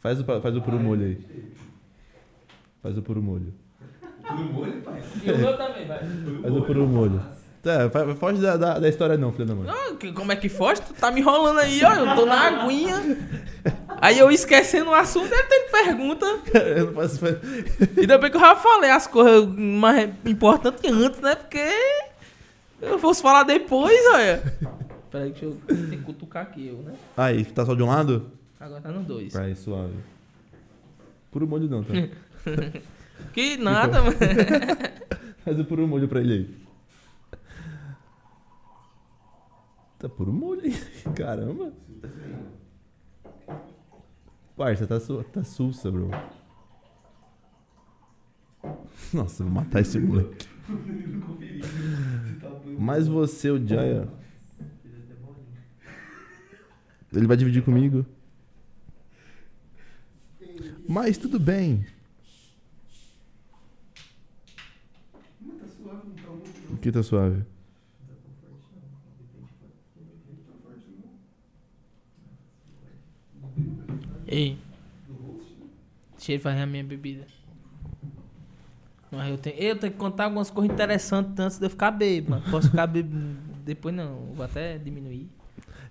Faz 0.00 0.18
o, 0.18 0.24
faz 0.24 0.56
o 0.56 0.62
puro 0.62 0.80
molho 0.80 1.04
aí. 1.04 1.18
Faz 2.82 2.96
o 2.96 3.02
puro 3.02 3.22
molho. 3.22 3.52
Tudo 4.26 4.42
molho, 4.44 4.80
pai? 4.80 5.02
E 5.22 5.30
o 5.30 5.38
meu 5.38 5.56
também, 5.58 5.86
vai. 5.86 5.98
Faz 5.98 6.56
o 6.56 6.62
puro 6.62 6.86
molho. 6.86 7.22
Tá, 7.62 7.90
foge 8.18 8.40
da, 8.40 8.56
da, 8.56 8.78
da 8.78 8.88
história 8.88 9.18
não, 9.18 9.32
filho 9.32 9.44
da 9.46 9.54
mãe. 9.54 9.68
Que- 9.98 10.12
como 10.12 10.32
é 10.32 10.36
que 10.36 10.48
foge? 10.48 10.80
Tu 10.80 10.94
tá 10.94 11.10
me 11.10 11.20
enrolando 11.20 11.58
aí, 11.58 11.82
ó. 11.84 11.92
Eu 11.94 12.14
tô 12.16 12.24
na 12.24 12.40
aguinha. 12.46 13.18
Aí 14.00 14.18
eu 14.18 14.30
esquecendo 14.30 14.90
o 14.90 14.94
assunto, 14.94 15.30
ele 15.30 15.42
tem 15.42 15.68
pergunta. 15.70 16.24
Eu 16.54 16.86
não 16.86 16.94
faço... 16.94 17.20
E 17.98 18.06
depois 18.06 18.30
que 18.30 18.36
eu 18.38 18.40
já 18.40 18.56
falei 18.56 18.88
as 18.90 19.06
coisas 19.06 19.46
mais 19.54 20.08
importantes 20.24 20.90
antes, 20.90 21.20
né? 21.20 21.34
Porque 21.34 21.68
eu 22.80 22.98
fosse 22.98 23.20
falar 23.20 23.42
depois, 23.42 24.00
olha. 24.14 24.42
Peraí, 25.10 25.30
deixa 25.32 25.44
eu 25.44 25.58
ter 25.66 25.76
que 25.90 25.96
cutucar 25.98 26.44
aqui, 26.44 26.68
eu, 26.68 26.76
né? 26.78 26.94
Aí, 27.14 27.44
tá 27.44 27.66
só 27.66 27.74
de 27.74 27.82
um 27.82 27.88
lado? 27.88 28.30
Agora 28.58 28.80
tá 28.80 28.88
no 28.90 29.02
dois. 29.02 29.36
Aí, 29.36 29.54
suave. 29.54 29.92
Puro 31.30 31.46
molho 31.46 31.68
não, 31.68 31.84
tá? 31.84 31.92
Que 33.34 33.58
nada, 33.58 34.00
mano. 34.00 34.16
Faz 35.44 35.60
o 35.60 35.64
puro 35.66 35.86
molho 35.86 36.08
pra 36.08 36.20
ele 36.20 36.32
aí. 36.32 36.69
Tá 40.00 40.08
puro 40.08 40.32
molho. 40.32 40.62
Caramba. 41.14 41.74
Parça, 44.56 44.86
tá, 44.86 44.98
su 44.98 45.22
tá 45.24 45.44
sussa, 45.44 45.90
bro. 45.90 46.10
Nossa, 49.12 49.44
vou 49.44 49.52
matar 49.52 49.80
esse 49.80 49.98
moleque. 49.98 50.48
Mas 52.78 53.06
você, 53.06 53.50
o 53.50 53.66
Jaya. 53.66 54.08
Ele 57.12 57.26
vai 57.26 57.36
dividir 57.36 57.62
comigo. 57.62 58.06
Mas 60.88 61.18
tudo 61.18 61.38
bem. 61.38 61.84
O 66.70 66.76
que 66.78 66.90
tá 66.90 67.02
suave? 67.02 67.44
Ei. 74.30 74.56
Deixa 76.16 76.32
ele 76.32 76.40
fazer 76.42 76.60
a 76.60 76.66
minha 76.66 76.84
bebida. 76.84 77.26
Mas 79.10 79.28
eu 79.30 79.38
tenho, 79.38 79.56
eu 79.56 79.76
tenho 79.76 79.92
que 79.92 79.98
contar 79.98 80.24
algumas 80.24 80.50
coisas 80.50 80.72
interessantes 80.72 81.36
antes 81.38 81.58
de 81.58 81.66
eu 81.66 81.70
ficar 81.70 81.90
bêbado, 81.90 82.30
mano. 82.30 82.42
Posso 82.50 82.70
ficar 82.70 82.86
bêbado 82.86 83.18
depois 83.64 83.94
não. 83.94 84.26
Vou 84.34 84.44
até 84.44 84.78
diminuir. 84.78 85.28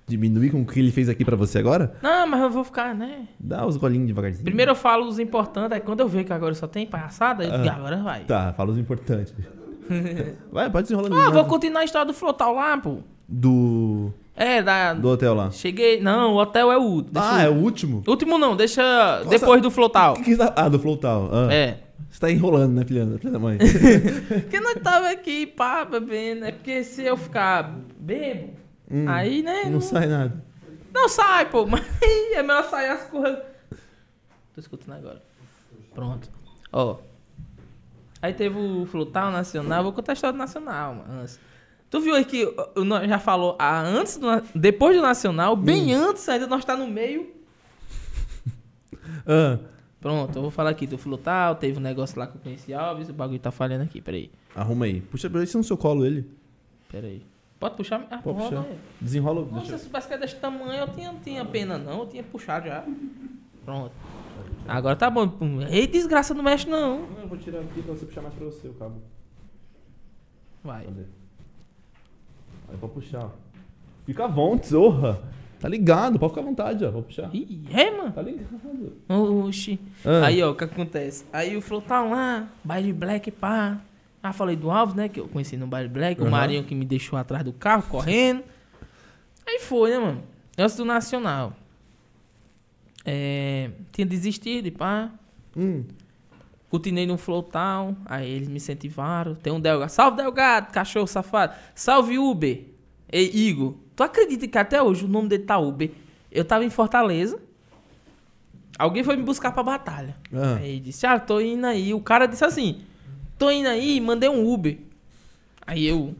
Diminuir 0.07 0.49
com 0.51 0.61
o 0.61 0.65
que 0.65 0.79
ele 0.79 0.91
fez 0.91 1.09
aqui 1.09 1.23
pra 1.25 1.35
você 1.35 1.59
agora? 1.59 1.95
Não, 2.01 2.25
mas 2.25 2.41
eu 2.41 2.49
vou 2.49 2.63
ficar, 2.63 2.95
né? 2.95 3.27
Dá 3.39 3.65
os 3.67 3.77
golinhos 3.77 4.07
devagarzinho. 4.07 4.43
Primeiro 4.45 4.71
eu 4.71 4.75
falo 4.75 5.05
os 5.07 5.19
importantes, 5.19 5.71
aí 5.73 5.79
quando 5.81 5.99
eu 5.99 6.07
ver 6.07 6.23
que 6.23 6.33
agora 6.33 6.55
só 6.55 6.65
tem 6.65 6.87
palhaçada, 6.87 7.43
eu 7.43 7.51
digo, 7.51 7.69
Ah. 7.69 7.75
agora 7.75 7.97
vai. 8.01 8.23
Tá, 8.23 8.53
fala 8.53 8.71
os 8.71 8.77
importantes. 8.77 9.33
Vai, 10.51 10.69
pode 10.69 10.87
desenrolar. 10.87 11.27
Ah, 11.27 11.29
vou 11.31 11.45
continuar 11.45 11.81
a 11.81 11.83
história 11.83 12.05
do 12.05 12.13
flotal 12.13 12.53
lá, 12.53 12.77
pô. 12.77 12.99
Do. 13.27 14.13
É, 14.41 14.61
da. 14.63 14.93
Do 14.93 15.09
hotel 15.09 15.33
lá. 15.33 15.51
Cheguei. 15.51 15.99
Não, 15.99 16.33
o 16.33 16.37
hotel 16.37 16.71
é 16.71 16.77
o 16.77 16.81
último. 16.81 17.11
Deixa 17.11 17.35
Ah, 17.35 17.41
é 17.43 17.49
o 17.49 17.53
último? 17.55 18.03
Último 18.07 18.37
não, 18.37 18.55
deixa. 18.55 19.21
Depois 19.29 19.61
do 19.61 19.69
flotal. 19.69 20.13
Que 20.13 20.23
que 20.23 20.37
tá- 20.37 20.53
Ah, 20.55 20.69
do 20.69 20.79
Flotal. 20.79 21.29
Ah. 21.31 21.53
É. 21.53 21.79
Você 22.09 22.19
tá 22.21 22.31
enrolando, 22.31 22.71
né, 22.73 22.85
filha, 22.85 23.05
filha 23.19 23.33
da 23.33 23.37
mãe? 23.37 23.57
Porque 24.27 24.59
nós 24.61 24.75
tava 24.81 25.09
aqui, 25.09 25.45
pá, 25.45 25.83
bebendo. 25.83 26.45
É 26.45 26.51
porque 26.53 26.83
se 26.85 27.03
eu 27.03 27.17
ficar 27.17 27.75
bebo, 27.99 28.53
Hum, 28.89 29.05
aí, 29.07 29.43
né? 29.43 29.65
Não 29.65 29.73
Não, 29.73 29.81
sai 29.81 30.07
nada. 30.07 30.43
não 30.93 31.07
sai, 31.09 31.47
pô. 31.49 31.65
Mas 31.67 31.85
é 32.33 32.41
melhor 32.41 32.63
sair 32.63 32.87
as 32.89 33.03
coisas. 33.03 33.37
Tô 34.55 34.59
escutando 34.61 34.95
agora. 34.95 35.21
Pronto. 35.93 36.29
Ó. 36.71 36.95
Aí 38.21 38.33
teve 38.33 38.57
o 38.57 38.85
Flotal 38.87 39.31
Nacional. 39.31 39.83
Vou 39.83 39.93
contar 39.93 40.11
a 40.11 40.15
história 40.15 40.33
do 40.33 40.37
Nacional, 40.39 40.95
mano. 40.95 41.21
antes. 41.21 41.39
Tu 41.89 41.99
viu 41.99 42.13
aí 42.15 42.23
que 42.25 42.43
o- 42.45 42.55
o- 42.81 43.07
já 43.07 43.17
falou 43.19 43.55
ah, 43.59 43.81
antes 43.81 44.17
do, 44.17 44.27
depois 44.53 44.95
do 44.95 45.01
Nacional, 45.01 45.55
bem 45.55 45.95
Hum. 45.95 46.09
antes, 46.09 46.27
ainda 46.29 46.45
nós 46.47 46.63
tá 46.63 46.75
no 46.77 46.87
meio. 46.87 47.33
Ah, 49.25 49.57
Pronto, 49.99 50.33
eu 50.37 50.41
vou 50.43 50.51
falar 50.51 50.69
aqui 50.69 50.87
do 50.87 50.97
Flotal. 50.97 51.55
Teve 51.55 51.77
um 51.77 51.81
negócio 51.81 52.17
lá 52.17 52.25
que 52.25 52.37
eu 52.37 52.41
conheci 52.41 52.73
Alves. 52.73 53.09
O 53.09 53.13
bagulho 53.13 53.37
tá 53.39 53.51
falhando 53.51 53.83
aqui, 53.83 53.99
peraí. 53.99 54.31
arruma 54.55 54.85
aí. 54.85 55.01
Puxa 55.01 55.29
isso 55.43 55.57
no 55.57 55.63
seu 55.63 55.75
colo 55.75 56.05
ele. 56.05 56.25
Peraí. 56.89 57.21
Pode 57.59 57.75
puxar? 57.75 58.07
Ah, 58.09 58.19
Pode 58.19 58.37
puxar. 58.39 58.61
aí. 58.61 58.79
Desenrola. 59.01 59.41
Nossa, 59.41 59.59
Deixa... 59.63 59.77
se 59.77 59.83
soubesse 59.83 60.07
que 60.07 60.13
é 60.13 60.17
desse 60.17 60.35
tamanho, 60.37 60.79
eu 60.83 60.87
tinha, 60.87 61.13
tinha 61.21 61.43
pena 61.43 61.77
não, 61.77 61.99
eu 61.99 62.07
tinha 62.07 62.23
puxado 62.23 62.67
já. 62.67 62.85
Pronto. 63.65 63.91
Agora 64.65 64.95
tá 64.95 65.09
bom. 65.09 65.29
Ei, 65.69 65.85
desgraça, 65.85 66.33
não 66.33 66.43
mexe 66.43 66.65
não. 66.69 67.05
eu 67.21 67.27
vou 67.27 67.37
tirar 67.37 67.59
aqui 67.59 67.81
pra 67.81 67.93
você 67.93 68.05
puxar 68.05 68.21
mais 68.21 68.33
pra 68.35 68.45
você 68.45 68.69
o 68.69 68.73
cabo. 68.75 69.01
Vai. 70.63 70.85
Cadê? 70.85 71.03
Aí 72.71 72.77
pode 72.77 72.93
puxar. 72.93 73.25
ó. 73.25 73.29
Fica 74.05 74.25
à 74.25 74.27
vontade, 74.27 74.69
zorra. 74.69 75.21
Tá 75.59 75.67
ligado, 75.67 76.17
pode 76.17 76.31
ficar 76.31 76.41
à 76.41 76.45
vontade, 76.45 76.85
ó. 76.85 76.91
Vou 76.91 77.03
puxar. 77.03 77.29
Ih, 77.33 77.65
é, 77.71 77.91
mano. 77.91 78.11
Tá 78.11 78.21
ligado. 78.21 78.47
Oxi. 79.45 79.79
Ah. 80.05 80.25
Aí, 80.27 80.41
ó, 80.41 80.51
o 80.51 80.55
que 80.55 80.63
acontece? 80.63 81.25
Aí 81.33 81.55
o 81.57 81.61
Flow 81.61 81.81
tá 81.81 82.01
lá, 82.03 82.47
baile 82.63 82.93
black, 82.93 83.29
pá. 83.31 83.79
Ah, 84.21 84.33
falei 84.33 84.55
do 84.55 84.69
Alves, 84.71 84.95
né? 84.95 85.07
Que 85.09 85.19
eu 85.19 85.27
conheci 85.27 85.55
no 85.57 85.67
baile 85.67 85.87
black. 85.89 86.19
O 86.19 86.23
Aham. 86.23 86.31
Marinho 86.31 86.63
que 86.63 86.75
me 86.75 86.85
deixou 86.85 87.17
atrás 87.17 87.43
do 87.43 87.53
carro, 87.53 87.83
correndo. 87.83 88.43
Aí 89.47 89.59
foi, 89.59 89.91
né, 89.91 89.99
mano? 89.99 90.23
Antes 90.57 90.75
do 90.75 90.85
Nacional. 90.85 91.53
É, 93.05 93.71
tinha 93.91 94.05
desistido, 94.05 94.71
pá. 94.71 95.09
Hum. 95.55 95.83
Continuei 96.69 97.07
no 97.07 97.17
Flowtown, 97.17 97.95
aí 98.05 98.29
eles 98.29 98.47
me 98.47 98.57
incentivaram. 98.57 99.33
Tem 99.33 99.51
um 99.51 99.59
Delgado. 99.59 99.91
Salve, 99.91 100.17
Delgado, 100.17 100.71
cachorro 100.71 101.07
safado. 101.07 101.53
Salve, 101.73 102.19
Uber. 102.19 102.63
Ei, 103.11 103.31
Igor, 103.33 103.73
tu 103.95 104.03
acredita 104.03 104.47
que 104.47 104.57
até 104.57 104.81
hoje 104.81 105.05
o 105.05 105.07
nome 105.07 105.27
dele 105.27 105.43
tá 105.43 105.57
Uber? 105.57 105.89
Eu 106.31 106.45
tava 106.45 106.63
em 106.63 106.69
Fortaleza. 106.69 107.39
Alguém 108.77 109.03
foi 109.03 109.17
me 109.17 109.23
buscar 109.23 109.51
pra 109.51 109.63
batalha. 109.63 110.15
Ah. 110.31 110.57
Aí 110.57 110.79
disse, 110.79 111.07
ah, 111.07 111.19
tô 111.19 111.41
indo 111.41 111.65
aí. 111.65 111.93
O 111.93 111.99
cara 111.99 112.27
disse 112.27 112.45
assim, 112.45 112.83
tô 113.37 113.49
indo 113.49 113.67
aí, 113.67 113.99
mandei 113.99 114.29
um 114.29 114.47
Uber. 114.47 114.77
Aí 115.65 115.87
eu, 115.87 116.15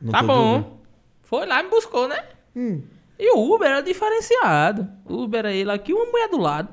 Não 0.00 0.12
tá 0.12 0.22
bom. 0.22 0.78
Foi 1.22 1.46
lá 1.46 1.60
e 1.60 1.64
me 1.64 1.70
buscou, 1.70 2.06
né? 2.06 2.22
Hum. 2.54 2.82
E 3.18 3.34
o 3.34 3.54
Uber 3.54 3.68
era 3.68 3.80
diferenciado. 3.80 4.88
O 5.04 5.22
Uber 5.22 5.38
era 5.40 5.52
ele 5.52 5.70
aqui 5.70 5.90
e 5.90 5.94
uma 5.94 6.06
mulher 6.06 6.28
do 6.28 6.38
lado. 6.38 6.68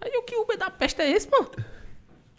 Aí 0.00 0.10
o 0.16 0.22
que 0.22 0.34
Uber 0.36 0.56
da 0.56 0.70
peste 0.70 1.02
é 1.02 1.10
esse, 1.10 1.28
mano? 1.30 1.50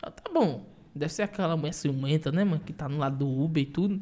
Ah, 0.01 0.11
tá 0.11 0.31
bom. 0.31 0.65
Deve 0.93 1.13
ser 1.13 1.23
aquela 1.23 1.55
mulher 1.55 1.73
ciumenta, 1.73 2.31
né, 2.31 2.43
mano? 2.43 2.61
Que 2.65 2.73
tá 2.73 2.89
no 2.89 2.97
lado 2.97 3.17
do 3.17 3.27
Uber 3.27 3.61
e 3.61 3.65
tudo. 3.65 4.01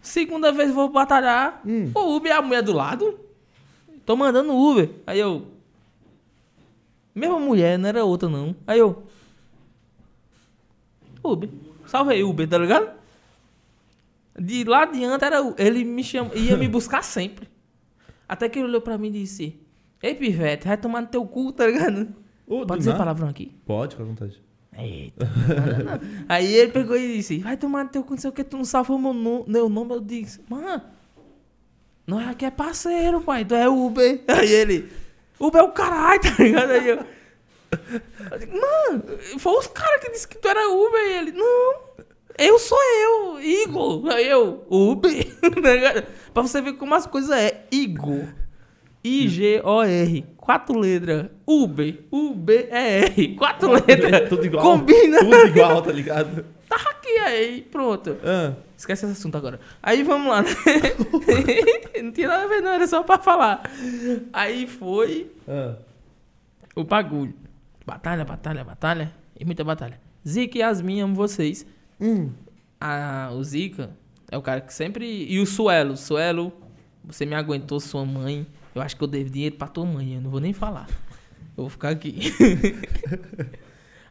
Segunda 0.00 0.50
vez 0.50 0.72
vou 0.72 0.88
batalhar. 0.88 1.62
Hum. 1.64 1.90
O 1.94 2.16
Uber 2.16 2.32
é 2.32 2.34
a 2.34 2.42
mulher 2.42 2.62
do 2.62 2.72
lado. 2.72 3.18
Tô 4.04 4.16
mandando 4.16 4.52
Uber. 4.52 4.90
Aí 5.06 5.20
eu. 5.20 5.46
Mesma 7.14 7.38
mulher, 7.38 7.78
não 7.78 7.88
era 7.88 8.04
outra 8.04 8.28
não. 8.28 8.56
Aí 8.66 8.78
eu. 8.78 9.04
Uber. 11.22 11.48
Salve 11.86 12.14
aí, 12.14 12.24
Uber, 12.24 12.48
tá 12.48 12.58
ligado? 12.58 12.90
De 14.38 14.64
lá 14.64 14.82
adiante 14.82 15.24
era 15.24 15.54
ele 15.58 15.84
me 15.84 16.02
chama, 16.02 16.34
ia 16.34 16.56
me 16.56 16.66
buscar 16.66 17.02
sempre. 17.04 17.48
Até 18.26 18.48
que 18.48 18.58
ele 18.58 18.66
olhou 18.66 18.80
pra 18.80 18.98
mim 18.98 19.08
e 19.08 19.12
disse: 19.12 19.60
Ei, 20.02 20.14
pivete, 20.14 20.66
vai 20.66 20.76
tomar 20.76 21.02
no 21.02 21.06
teu 21.06 21.24
cu, 21.26 21.52
tá 21.52 21.66
ligado? 21.66 22.21
Do 22.60 22.66
Pode 22.66 22.78
dizer 22.80 22.96
palavrão 22.96 23.28
aqui? 23.28 23.52
Pode, 23.66 23.92
fica 23.94 24.02
à 24.02 24.06
vontade. 24.06 24.40
Eita. 24.78 25.26
não, 25.26 25.84
não. 25.84 26.24
Aí 26.28 26.54
ele 26.54 26.72
pegou 26.72 26.96
e 26.96 27.16
disse: 27.16 27.38
Vai 27.38 27.56
tomar 27.56 27.84
no 27.84 27.90
teu 27.90 28.02
cu, 28.02 28.12
não 28.12 28.18
sei 28.18 28.30
o 28.30 28.32
que, 28.32 28.42
tu 28.44 28.56
não 28.56 28.64
salvou 28.64 28.98
meu, 28.98 29.12
no- 29.12 29.44
meu 29.46 29.68
nome. 29.68 29.92
Eu 29.94 30.00
disse: 30.00 30.40
Mano, 30.48 30.82
nós 32.06 32.28
aqui 32.28 32.44
é 32.44 32.50
parceiro, 32.50 33.20
pai, 33.20 33.44
tu 33.44 33.54
é 33.54 33.68
Uber. 33.68 34.22
Aí 34.28 34.50
ele: 34.50 34.90
Uber 35.38 35.60
é 35.60 35.64
o 35.64 35.72
caralho, 35.72 36.20
tá 36.20 36.42
ligado? 36.42 36.70
Aí 36.70 36.88
eu. 36.88 36.98
eu 38.30 38.38
digo, 38.38 38.52
Mano, 38.60 39.04
foi 39.38 39.52
os 39.58 39.66
caras 39.66 40.00
que 40.00 40.10
disse 40.10 40.26
que 40.28 40.38
tu 40.38 40.48
era 40.48 40.68
Uber. 40.70 41.00
E 41.00 41.12
ele: 41.18 41.32
Não, 41.32 41.74
eu 42.38 42.58
sou 42.58 42.78
eu, 42.82 43.40
Igor. 43.42 44.06
Aí 44.08 44.26
eu: 44.28 44.64
Uber, 44.70 45.12
tá 45.62 45.74
ligado? 45.74 46.06
Pra 46.32 46.42
você 46.42 46.62
ver 46.62 46.72
como 46.74 46.94
as 46.94 47.06
coisas 47.06 47.30
é: 47.30 47.66
Igor. 47.70 48.24
I-G-O-R, 49.04 50.24
quatro 50.36 50.78
letras. 50.78 51.26
Uber, 51.46 52.04
U-B-E-R, 52.10 53.34
quatro 53.34 53.72
letras. 53.72 54.28
Tudo 54.28 54.46
igual. 54.46 54.62
Combina. 54.62 55.18
Tudo 55.20 55.36
igual, 55.48 55.82
tá 55.82 55.92
ligado? 55.92 56.44
Tá 56.72 56.78
aqui 56.90 57.18
aí, 57.18 57.60
pronto. 57.70 58.16
Ah. 58.24 58.54
Esquece 58.78 59.04
esse 59.04 59.12
assunto 59.12 59.36
agora. 59.36 59.60
Aí 59.82 60.02
vamos 60.02 60.28
lá, 60.32 60.40
né? 60.40 60.48
não 62.02 62.10
tinha 62.10 62.28
nada 62.28 62.44
a 62.44 62.46
ver, 62.46 62.62
não, 62.62 62.70
era 62.72 62.86
só 62.86 63.02
pra 63.02 63.18
falar. 63.18 63.62
Aí 64.32 64.66
foi 64.66 65.30
Ah. 65.46 65.74
o 66.74 66.82
bagulho. 66.82 67.34
Batalha, 67.84 68.24
batalha, 68.24 68.64
batalha. 68.64 69.12
E 69.38 69.44
muita 69.44 69.62
batalha. 69.62 70.00
Zica 70.26 70.56
e 70.56 70.60
Yasmin, 70.62 71.02
amo 71.02 71.14
vocês. 71.14 71.66
Hum. 72.00 72.30
A, 72.80 73.28
o 73.34 73.44
Zica, 73.44 73.90
É 74.30 74.38
o 74.38 74.40
cara 74.42 74.62
que 74.62 74.72
sempre. 74.72 75.04
E 75.30 75.38
o 75.40 75.44
Suelo. 75.44 75.94
Suelo, 75.94 76.54
você 77.04 77.26
me 77.26 77.34
aguentou, 77.34 77.80
sua 77.80 78.06
mãe. 78.06 78.46
Eu 78.74 78.82
acho 78.82 78.96
que 78.96 79.02
eu 79.02 79.08
devo 79.08 79.30
dinheiro 79.30 79.56
pra 79.56 79.68
tua 79.68 79.84
mãe. 79.84 80.14
Eu 80.14 80.20
não 80.20 80.30
vou 80.30 80.40
nem 80.40 80.52
falar. 80.52 80.88
Eu 81.56 81.64
vou 81.64 81.68
ficar 81.68 81.90
aqui. 81.90 82.32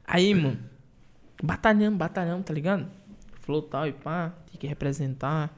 Aí, 0.06 0.34
mano. 0.34 0.60
Batalhando, 1.44 1.98
batalhando, 1.98 2.44
tá 2.44 2.54
ligado? 2.54 2.88
Falou 3.40 3.62
tal 3.62 3.88
e 3.88 3.94
pá. 3.94 4.34
Tinha 4.48 4.60
que 4.60 4.68
representar. 4.68 5.52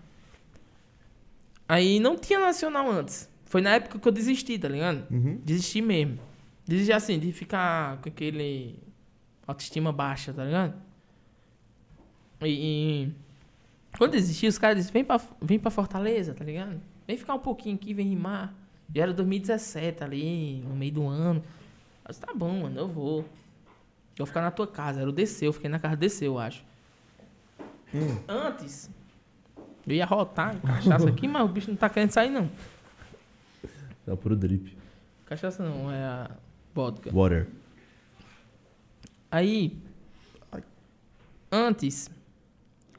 Aí 1.67 1.99
não 1.99 2.17
tinha 2.17 2.39
nacional 2.39 2.89
antes. 2.89 3.30
Foi 3.45 3.61
na 3.61 3.71
época 3.71 3.99
que 3.99 4.07
eu 4.07 4.11
desisti, 4.11 4.57
tá 4.57 4.67
ligado? 4.67 5.05
Uhum. 5.11 5.39
Desisti 5.43 5.81
mesmo. 5.81 6.19
Desisti 6.65 6.93
assim, 6.93 7.19
de 7.19 7.31
ficar 7.31 7.97
com 8.01 8.09
aquele 8.09 8.80
autoestima 9.45 9.91
baixa, 9.91 10.34
tá 10.34 10.45
ligado? 10.45 10.73
E, 12.41 13.07
e 13.07 13.97
quando 13.97 14.11
desisti, 14.11 14.47
os 14.47 14.57
caras 14.57 14.77
disseram, 14.77 14.93
vem 14.93 15.03
pra, 15.03 15.21
vem 15.41 15.59
pra 15.59 15.69
Fortaleza, 15.69 16.34
tá 16.34 16.43
ligado? 16.43 16.80
Vem 17.05 17.17
ficar 17.17 17.34
um 17.35 17.39
pouquinho 17.39 17.75
aqui, 17.75 17.93
vem 17.93 18.07
rimar. 18.07 18.53
Já 18.93 19.03
era 19.03 19.14
2017 19.14 20.03
ali, 20.03 20.61
no 20.68 20.76
meio 20.76 20.91
do 20.91 21.07
ano. 21.07 21.43
Eu 22.05 22.10
disse, 22.10 22.22
tá 22.22 22.34
bom, 22.34 22.61
mano, 22.61 22.80
eu 22.80 22.88
vou. 22.88 23.19
Eu 23.19 24.19
vou 24.19 24.27
ficar 24.27 24.41
na 24.41 24.51
tua 24.51 24.68
casa. 24.68 25.01
Era 25.01 25.10
o 25.10 25.14
DC, 25.14 25.47
eu 25.47 25.53
fiquei 25.53 25.69
na 25.69 25.80
casa 25.80 25.95
do 25.95 25.99
DC, 25.99 26.27
eu 26.27 26.38
acho. 26.38 26.64
Antes, 28.27 28.89
eu 29.85 29.95
ia 29.95 30.05
rotar 30.05 30.60
cachaça 30.61 31.10
aqui, 31.10 31.27
mas 31.27 31.43
o 31.43 31.47
bicho 31.47 31.69
não 31.69 31.77
tá 31.77 31.89
querendo 31.89 32.11
sair, 32.11 32.30
não. 32.30 32.49
Dá 34.05 34.15
pro 34.15 34.35
drip. 34.35 34.76
Cachaça 35.26 35.64
não, 35.64 35.91
é 35.91 36.03
a 36.03 36.31
vodka. 36.73 37.11
Water. 37.11 37.47
Aí, 39.31 39.77
antes, 41.51 42.10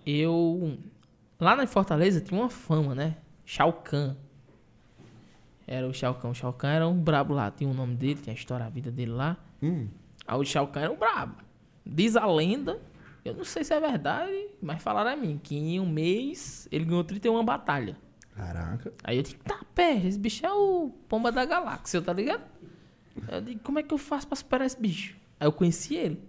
eu. 0.06 0.78
Lá 1.39 1.56
na 1.56 1.66
Fortaleza 1.66 2.20
tinha 2.20 2.40
uma 2.40 2.51
fama, 2.51 2.94
né? 2.94 3.16
Shao 3.44 3.73
Kahn. 3.73 4.15
Era 5.66 5.86
o 5.86 5.93
Shao 5.93 6.15
Kahn. 6.15 6.31
O 6.31 6.35
Shao 6.35 6.53
Kahn 6.53 6.70
era 6.70 6.89
um 6.89 6.99
brabo 6.99 7.35
lá. 7.35 7.51
Tinha 7.51 7.69
o 7.69 7.74
nome 7.74 7.95
dele, 7.95 8.20
tinha 8.20 8.35
a 8.35 8.36
história, 8.36 8.66
a 8.66 8.69
vida 8.69 8.91
dele 8.91 9.12
lá. 9.12 9.36
Hum. 9.62 9.89
Aí 10.27 10.39
o 10.39 10.45
Shao 10.45 10.66
Kahn 10.69 10.82
era 10.82 10.93
um 10.93 10.97
brabo. 10.97 11.36
Diz 11.85 12.16
a 12.16 12.27
lenda, 12.27 12.81
eu 13.24 13.35
não 13.35 13.45
sei 13.45 13.65
se 13.65 13.73
é 13.73 13.81
verdade, 13.81 14.49
mas 14.61 14.82
falaram 14.82 15.11
a 15.11 15.16
mim 15.16 15.41
que 15.43 15.55
em 15.57 15.81
um 15.81 15.89
mês 15.89 16.69
ele 16.70 16.85
ganhou 16.85 17.05
31 17.05 17.45
batalha. 17.45 17.97
Caraca. 18.35 18.93
Aí 19.03 19.16
eu 19.16 19.23
digo, 19.23 19.43
tá, 19.45 19.61
pé, 19.74 19.97
esse 19.97 20.19
bicho 20.19 20.45
é 20.45 20.53
o 20.53 20.91
pomba 21.09 21.31
da 21.31 21.45
galáxia, 21.45 22.03
tá 22.03 22.12
ligado? 22.12 22.43
Eu 23.28 23.41
digo, 23.41 23.61
como 23.61 23.78
é 23.78 23.82
que 23.82 23.95
eu 23.95 23.99
faço 23.99 24.27
pra 24.27 24.36
superar 24.36 24.66
esse 24.66 24.81
bicho? 24.81 25.16
Aí 25.39 25.47
eu 25.47 25.53
conheci 25.53 25.95
ele. 25.95 26.20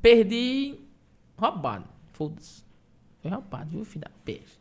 Perdi 0.00 0.80
roubado. 1.36 1.84
Foda-se. 2.12 2.64
Foi 3.20 3.30
roubado, 3.30 3.70
viu, 3.70 3.84
filho 3.84 4.04
da 4.04 4.10
peixe? 4.24 4.58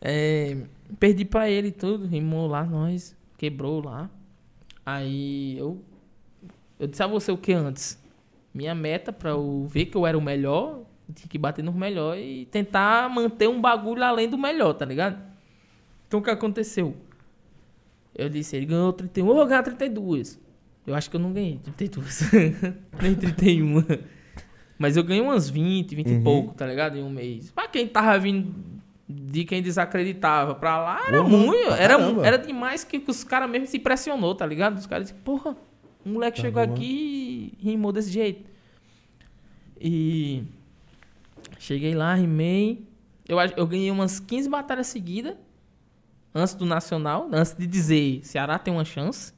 É, 0.00 0.56
perdi 0.98 1.24
pra 1.24 1.50
ele 1.50 1.68
e 1.68 1.72
tudo, 1.72 2.06
rimou 2.06 2.46
lá, 2.46 2.64
nós, 2.64 3.16
quebrou 3.36 3.84
lá. 3.84 4.10
Aí 4.84 5.58
eu. 5.58 5.82
Eu 6.78 6.86
disse 6.86 7.02
a 7.02 7.06
você 7.06 7.32
o 7.32 7.38
que 7.38 7.52
antes? 7.52 7.98
Minha 8.52 8.74
meta 8.74 9.12
pra 9.12 9.30
eu 9.30 9.66
ver 9.68 9.86
que 9.86 9.96
eu 9.96 10.06
era 10.06 10.16
o 10.16 10.20
melhor, 10.20 10.82
tinha 11.14 11.28
que 11.28 11.38
bater 11.38 11.62
no 11.62 11.72
melhor 11.72 12.18
e 12.18 12.46
tentar 12.46 13.08
manter 13.08 13.48
um 13.48 13.60
bagulho 13.60 14.02
além 14.02 14.28
do 14.28 14.36
melhor, 14.36 14.74
tá 14.74 14.84
ligado? 14.84 15.20
Então 16.06 16.20
o 16.20 16.22
que 16.22 16.30
aconteceu? 16.30 16.94
Eu 18.14 18.28
disse, 18.28 18.56
ele 18.56 18.66
ganhou 18.66 18.92
31, 18.92 19.26
eu 19.28 19.34
vou 19.34 19.46
ganhar 19.46 19.62
32. 19.62 20.40
Eu 20.86 20.94
acho 20.94 21.10
que 21.10 21.16
eu 21.16 21.20
não 21.20 21.32
ganhei 21.32 21.58
32. 21.58 22.30
Nem 23.02 23.14
31. 23.14 23.84
Mas 24.78 24.96
eu 24.96 25.02
ganhei 25.02 25.22
umas 25.22 25.50
20, 25.50 25.94
20 25.94 26.10
e 26.10 26.20
pouco, 26.20 26.54
tá 26.54 26.66
ligado? 26.66 26.96
Em 26.96 27.02
um 27.02 27.10
mês. 27.10 27.50
Pra 27.50 27.66
quem 27.66 27.88
tava 27.88 28.18
vindo 28.18 28.54
de 29.08 29.44
quem 29.44 29.62
desacreditava 29.62 30.54
pra 30.54 30.78
lá, 30.82 31.06
era 31.06 31.22
Uhum, 31.22 31.28
muito. 31.46 31.70
Era, 31.72 31.96
caramba. 31.96 32.26
era 32.26 32.38
demais 32.38 32.82
que, 32.84 33.02
os 33.06 33.22
caras 33.22 33.48
mesmo 33.48 33.66
se 33.66 33.76
impressionou, 33.76 34.34
tá 34.34 34.44
ligado? 34.44 34.76
Os 34.78 34.86
caras 34.86 35.06
disseram, 35.06 35.22
porra, 35.22 35.56
um 36.04 36.14
moleque 36.14 36.36
Tá 36.38 36.42
chegou 36.42 36.66
bom. 36.66 36.72
aqui 36.72 37.54
e 37.60 37.68
rimou 37.70 37.92
desse 37.92 38.10
jeito. 38.10 38.50
E 39.80 40.42
cheguei 41.58 41.94
lá, 41.94 42.14
rimei. 42.14 42.84
Eu, 43.28 43.38
eu 43.56 43.66
ganhei 43.66 43.90
umas 43.90 44.18
15 44.20 44.48
batalhas 44.48 44.86
seguidas 44.86 45.34
antes 46.34 46.54
do 46.54 46.64
Nacional, 46.66 47.28
antes 47.32 47.54
de 47.54 47.66
dizer 47.66 48.20
Ceará 48.24 48.58
tem 48.58 48.72
uma 48.72 48.84
chance. 48.84 49.32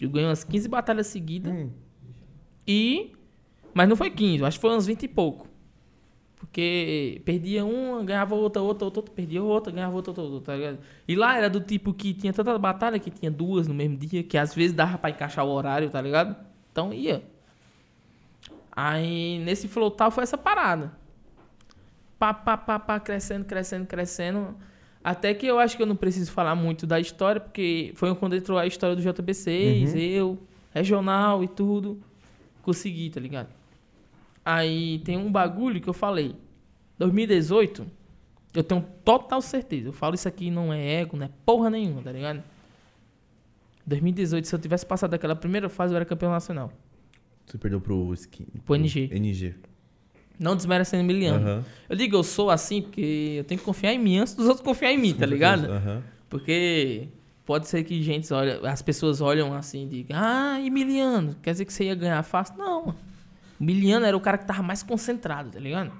Eu 0.00 0.10
ganhei 0.10 0.28
umas 0.28 0.44
15 0.44 0.68
batalhas 0.68 1.06
seguidas. 1.06 1.52
Hum. 1.52 1.70
E. 2.66 3.12
Mas 3.72 3.88
não 3.88 3.96
foi 3.96 4.10
15, 4.10 4.38
eu 4.40 4.46
acho 4.46 4.58
que 4.58 4.60
foi 4.62 4.76
uns 4.76 4.86
20 4.86 5.02
e 5.02 5.08
pouco. 5.08 5.48
Porque 6.44 7.22
perdia 7.24 7.64
uma, 7.64 8.04
ganhava 8.04 8.34
outra, 8.34 8.60
outra, 8.60 8.84
outra, 8.84 9.00
outra, 9.00 9.14
perdia 9.14 9.42
outra, 9.42 9.72
ganhava 9.72 9.94
outra, 9.94 10.10
outra, 10.10 10.24
outra, 10.24 10.52
tá 10.52 10.56
ligado? 10.56 10.78
E 11.08 11.16
lá 11.16 11.36
era 11.36 11.48
do 11.48 11.58
tipo 11.58 11.92
que 11.94 12.12
tinha 12.12 12.32
tanta 12.32 12.56
batalha 12.58 12.98
que 12.98 13.10
tinha 13.10 13.30
duas 13.30 13.66
no 13.66 13.74
mesmo 13.74 13.96
dia, 13.96 14.22
que 14.22 14.36
às 14.36 14.54
vezes 14.54 14.72
dava 14.72 14.98
pra 14.98 15.10
encaixar 15.10 15.44
o 15.44 15.48
horário, 15.48 15.88
tá 15.88 16.00
ligado? 16.00 16.36
Então 16.70 16.92
ia. 16.92 17.24
Aí 18.70 19.38
nesse 19.40 19.66
flotal 19.66 20.10
foi 20.10 20.22
essa 20.22 20.36
parada. 20.36 20.92
Pá, 22.18 22.34
pá, 22.34 22.56
pá, 22.56 22.78
pá, 22.78 23.00
crescendo, 23.00 23.44
crescendo, 23.46 23.86
crescendo. 23.86 24.54
Até 25.02 25.34
que 25.34 25.46
eu 25.46 25.58
acho 25.58 25.76
que 25.76 25.82
eu 25.82 25.86
não 25.86 25.96
preciso 25.96 26.30
falar 26.30 26.54
muito 26.54 26.86
da 26.86 27.00
história, 27.00 27.40
porque 27.40 27.92
foi 27.96 28.14
quando 28.14 28.36
entrou 28.36 28.58
a 28.58 28.66
história 28.66 28.94
do 28.94 29.02
JB6, 29.02 29.96
eu, 29.96 30.38
regional 30.72 31.42
e 31.42 31.48
tudo. 31.48 32.00
Consegui, 32.62 33.10
tá 33.10 33.20
ligado? 33.20 33.48
Aí 34.44 34.98
tem 35.00 35.16
um 35.16 35.32
bagulho 35.32 35.80
que 35.80 35.88
eu 35.88 35.94
falei. 35.94 36.36
2018, 36.98 37.86
eu 38.54 38.62
tenho 38.62 38.84
total 39.04 39.42
certeza. 39.42 39.88
Eu 39.88 39.92
falo 39.92 40.14
isso 40.14 40.28
aqui 40.28 40.50
não 40.50 40.72
é 40.72 41.00
ego, 41.00 41.16
não 41.16 41.26
é 41.26 41.30
porra 41.44 41.70
nenhuma, 41.70 42.02
tá 42.02 42.12
ligado? 42.12 42.42
2018, 43.86 44.46
se 44.46 44.54
eu 44.54 44.58
tivesse 44.58 44.86
passado 44.86 45.10
daquela 45.10 45.36
primeira 45.36 45.68
fase, 45.68 45.92
eu 45.92 45.96
era 45.96 46.04
campeão 46.04 46.30
nacional. 46.30 46.72
Você 47.46 47.58
perdeu 47.58 47.80
pro 47.80 48.12
skin. 48.14 48.46
Pro 48.64 48.74
NG. 48.74 49.10
NG. 49.12 49.54
Não 50.38 50.56
desmerecendo 50.56 51.02
Emiliano. 51.02 51.46
Aham. 51.46 51.64
Eu 51.88 51.96
digo, 51.96 52.16
eu 52.16 52.24
sou 52.24 52.50
assim 52.50 52.82
porque 52.82 53.36
eu 53.38 53.44
tenho 53.44 53.58
que 53.58 53.64
confiar 53.64 53.92
em 53.92 53.98
mim 53.98 54.18
antes 54.18 54.34
dos 54.34 54.46
outros 54.46 54.64
confiar 54.64 54.92
em 54.92 54.98
mim, 54.98 55.14
tá 55.14 55.26
ligado? 55.26 55.70
Aham. 55.70 56.02
Porque 56.28 57.08
pode 57.44 57.68
ser 57.68 57.84
que 57.84 58.02
gente 58.02 58.32
olha, 58.32 58.58
as 58.68 58.82
pessoas 58.82 59.20
olham 59.20 59.54
assim 59.54 59.84
e 59.84 59.88
digam, 59.88 60.18
ah, 60.20 60.60
Emiliano, 60.60 61.36
quer 61.42 61.52
dizer 61.52 61.64
que 61.64 61.72
você 61.72 61.84
ia 61.84 61.94
ganhar 61.94 62.22
fácil? 62.22 62.56
Não, 62.56 62.86
mano. 62.86 62.98
O 63.60 63.62
Emiliano 63.62 64.04
era 64.04 64.16
o 64.16 64.20
cara 64.20 64.38
que 64.38 64.46
tava 64.46 64.62
mais 64.62 64.82
concentrado, 64.82 65.50
tá 65.50 65.60
ligado? 65.60 65.92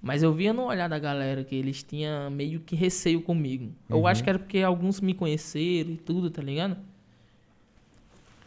Mas 0.00 0.22
eu 0.22 0.32
via 0.32 0.52
no 0.52 0.64
olhar 0.64 0.88
da 0.88 0.98
galera 0.98 1.42
que 1.42 1.54
eles 1.54 1.82
tinham 1.82 2.30
meio 2.30 2.60
que 2.60 2.76
receio 2.76 3.20
comigo. 3.20 3.72
Eu 3.88 4.06
acho 4.06 4.22
que 4.22 4.30
era 4.30 4.38
porque 4.38 4.58
alguns 4.58 5.00
me 5.00 5.12
conheceram 5.12 5.90
e 5.90 5.96
tudo, 5.96 6.30
tá 6.30 6.40
ligado? 6.40 6.76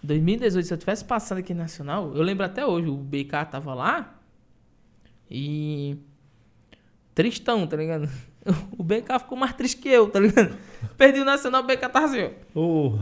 2018, 0.04 0.66
se 0.66 0.74
eu 0.74 0.78
tivesse 0.78 1.06
passado 1.06 1.38
aqui 1.38 1.54
na 1.54 1.64
Nacional, 1.64 2.16
eu 2.16 2.24
lembro 2.24 2.46
até 2.46 2.66
hoje, 2.66 2.88
o 2.88 2.96
BK 2.96 3.46
tava 3.52 3.74
lá 3.74 4.16
e. 5.30 5.98
Tristão, 7.14 7.68
tá 7.68 7.78
ligado? 7.78 8.10
O 8.76 8.82
BK 8.82 9.20
ficou 9.20 9.38
mais 9.38 9.54
triste 9.54 9.78
que 9.78 9.88
eu, 9.88 10.10
tá 10.10 10.20
ligado? 10.20 10.58
Perdi 10.98 11.20
o 11.20 11.26
Nacional, 11.26 11.62
o 11.62 11.68
BK 11.68 11.90
tava 11.90 12.06
assim, 12.06 12.24
ó. 12.24 12.30
Oh. 12.56 12.94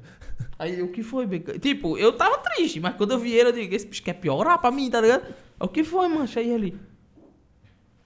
Aí 0.58 0.80
o 0.80 0.90
que 0.90 1.02
foi, 1.02 1.26
BK? 1.26 1.58
Tipo, 1.58 1.98
eu 1.98 2.14
tava 2.14 2.38
triste, 2.38 2.80
mas 2.80 2.96
quando 2.96 3.10
eu 3.10 3.18
vi 3.18 3.32
ele, 3.32 3.50
eu 3.50 3.52
digo, 3.52 3.74
esse 3.74 3.86
bicho 3.86 4.02
quer 4.02 4.14
piorar 4.14 4.58
pra 4.58 4.70
mim, 4.70 4.88
tá 4.88 4.98
ligado? 5.02 5.34
O 5.60 5.68
que 5.68 5.84
foi, 5.84 6.08
mancha? 6.08 6.40
Aí 6.40 6.48
ele. 6.50 6.74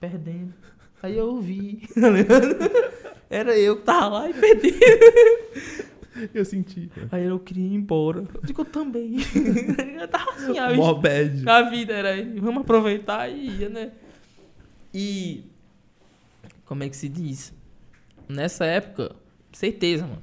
Perdendo. 0.03 0.53
Aí 1.01 1.17
eu 1.17 1.39
vi, 1.39 1.87
tá 1.95 2.09
ligado? 2.09 2.57
Era 3.29 3.57
eu 3.57 3.77
que 3.77 3.83
tava 3.83 4.09
lá 4.09 4.29
e 4.29 4.33
perdi. 4.33 4.73
Eu 6.31 6.45
senti. 6.45 6.91
Aí 7.11 7.25
eu 7.25 7.39
queria 7.39 7.65
ir 7.65 7.73
embora. 7.73 8.27
Eu 8.35 8.41
digo, 8.43 8.61
eu 8.61 8.65
também. 8.65 9.15
eu 9.99 10.07
tava 10.07 10.29
assim. 10.31 10.75
Mó 10.75 10.93
bad. 10.93 11.49
A 11.49 11.63
vida 11.63 11.91
era 11.91 12.09
aí, 12.09 12.39
vamos 12.39 12.61
aproveitar 12.61 13.27
e 13.29 13.61
ia, 13.61 13.69
né? 13.69 13.93
E. 14.93 15.45
Como 16.65 16.83
é 16.83 16.89
que 16.89 16.95
se 16.95 17.09
diz? 17.09 17.51
Nessa 18.29 18.63
época, 18.65 19.15
certeza, 19.51 20.05
mano. 20.05 20.21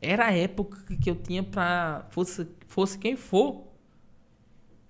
Era 0.00 0.28
a 0.28 0.32
época 0.32 0.78
que 0.96 1.10
eu 1.10 1.16
tinha 1.16 1.42
pra. 1.42 2.06
Fosse, 2.10 2.46
fosse 2.66 2.98
quem 2.98 3.16
for. 3.16 3.66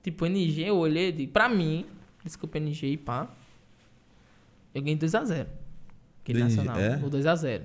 Tipo, 0.05 0.27
NG, 0.27 0.69
eu 0.69 0.77
olhei. 0.77 1.27
Pra 1.27 1.49
mim, 1.49 1.85
desculpa, 2.23 2.59
NG 2.59 2.93
e 2.93 2.97
pá. 2.97 3.29
Eu 4.75 4.83
ganhei 4.83 4.99
2x0. 4.99 5.47
Aquele 6.23 6.41
NG, 6.43 6.57
nacional. 6.57 6.79
é? 6.79 6.97
O 6.97 7.11
2x0. 7.11 7.63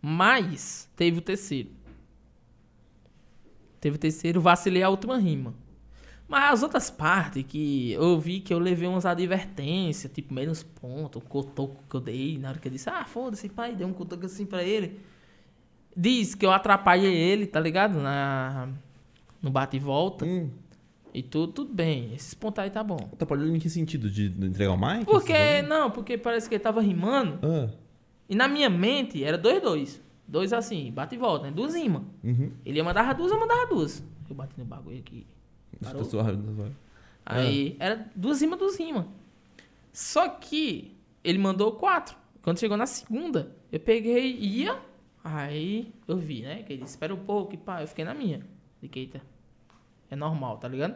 Mas 0.00 0.88
teve 0.96 1.18
o 1.18 1.22
terceiro. 1.22 1.70
Teve 3.80 3.96
o 3.96 3.98
terceiro, 3.98 4.40
vacilei 4.40 4.82
a 4.82 4.88
última 4.88 5.18
rima. 5.18 5.54
Mas 6.26 6.54
as 6.54 6.62
outras 6.62 6.90
partes 6.90 7.44
que 7.46 7.92
eu 7.92 8.18
vi 8.18 8.40
que 8.40 8.52
eu 8.52 8.58
levei 8.58 8.88
umas 8.88 9.04
advertências, 9.04 10.10
tipo 10.12 10.32
menos 10.32 10.62
ponto, 10.62 11.18
o 11.18 11.22
cotoco 11.22 11.82
que 11.88 11.96
eu 11.96 12.00
dei, 12.00 12.38
na 12.38 12.50
hora 12.50 12.58
que 12.58 12.68
eu 12.68 12.72
disse, 12.72 12.88
ah, 12.88 13.04
foda-se, 13.04 13.48
pai, 13.48 13.74
dei 13.74 13.86
um 13.86 13.92
cotoco 13.92 14.24
assim 14.24 14.46
pra 14.46 14.62
ele. 14.62 15.00
Diz 15.96 16.34
que 16.34 16.44
eu 16.44 16.50
atrapalhei 16.50 17.14
ele, 17.14 17.46
tá 17.46 17.60
ligado? 17.60 17.98
Na, 18.00 18.68
no 19.40 19.50
bate 19.50 19.76
e 19.76 19.80
volta. 19.80 20.24
Hum. 20.24 20.50
E 21.14 21.22
tudo, 21.22 21.52
tudo 21.52 21.72
bem. 21.72 22.12
Esses 22.12 22.34
pontos 22.34 22.58
aí 22.58 22.70
tá 22.70 22.82
bom. 22.82 22.96
Atrapalhou 23.12 23.46
em 23.54 23.58
que 23.60 23.70
sentido? 23.70 24.10
De 24.10 24.26
entregar 24.26 24.72
o 24.72 24.76
mic? 24.76 25.04
Porque, 25.04 25.62
não, 25.62 25.88
porque 25.90 26.18
parece 26.18 26.48
que 26.48 26.56
ele 26.56 26.62
tava 26.62 26.80
rimando. 26.80 27.38
Ah, 27.42 27.70
E 28.28 28.34
na 28.34 28.48
minha 28.48 28.68
mente 28.68 29.22
era 29.22 29.38
dois, 29.38 29.62
dois. 29.62 30.02
Dois 30.26 30.52
assim, 30.52 30.90
bate 30.90 31.14
e 31.14 31.18
volta, 31.18 31.46
né? 31.46 31.52
Duas 31.52 31.74
rimas. 31.74 32.02
uhum. 32.24 32.50
Ele 32.66 32.78
ia 32.78 32.84
mandar 32.84 33.14
duas, 33.14 33.30
eu 33.30 33.38
mandava 33.38 33.66
duas. 33.66 34.02
Eu 34.28 34.34
bati 34.34 34.54
no 34.58 34.64
bagulho 34.64 34.98
aqui. 34.98 35.24
Parou? 35.82 36.02
Tá 36.02 36.08
suave, 36.10 36.36
tá 36.36 36.52
suave. 36.54 36.72
Aí 37.26 37.76
era 37.78 38.10
duas 38.16 38.40
rimas, 38.40 38.58
duas 38.58 38.76
rimas. 38.78 39.04
Só 39.92 40.28
que 40.28 40.92
ele 41.22 41.38
mandou 41.38 41.72
quatro. 41.72 42.16
Quando 42.42 42.58
chegou 42.58 42.76
na 42.76 42.86
segunda, 42.86 43.54
eu 43.70 43.78
peguei 43.80 44.32
e 44.32 44.62
ia. 44.62 44.78
Aí 45.22 45.92
eu 46.08 46.16
vi, 46.16 46.42
né? 46.42 46.62
Que 46.62 46.72
ele 46.72 46.82
disse, 46.82 46.94
espera 46.94 47.14
um 47.14 47.18
pouco 47.24 47.54
e 47.54 47.56
pá. 47.56 47.82
Eu 47.82 47.86
fiquei 47.88 48.04
na 48.04 48.12
minha. 48.14 48.40
Fiquei, 48.80 49.04
eita. 49.04 49.20
É 50.14 50.16
normal, 50.16 50.58
tá 50.58 50.68
ligado? 50.68 50.94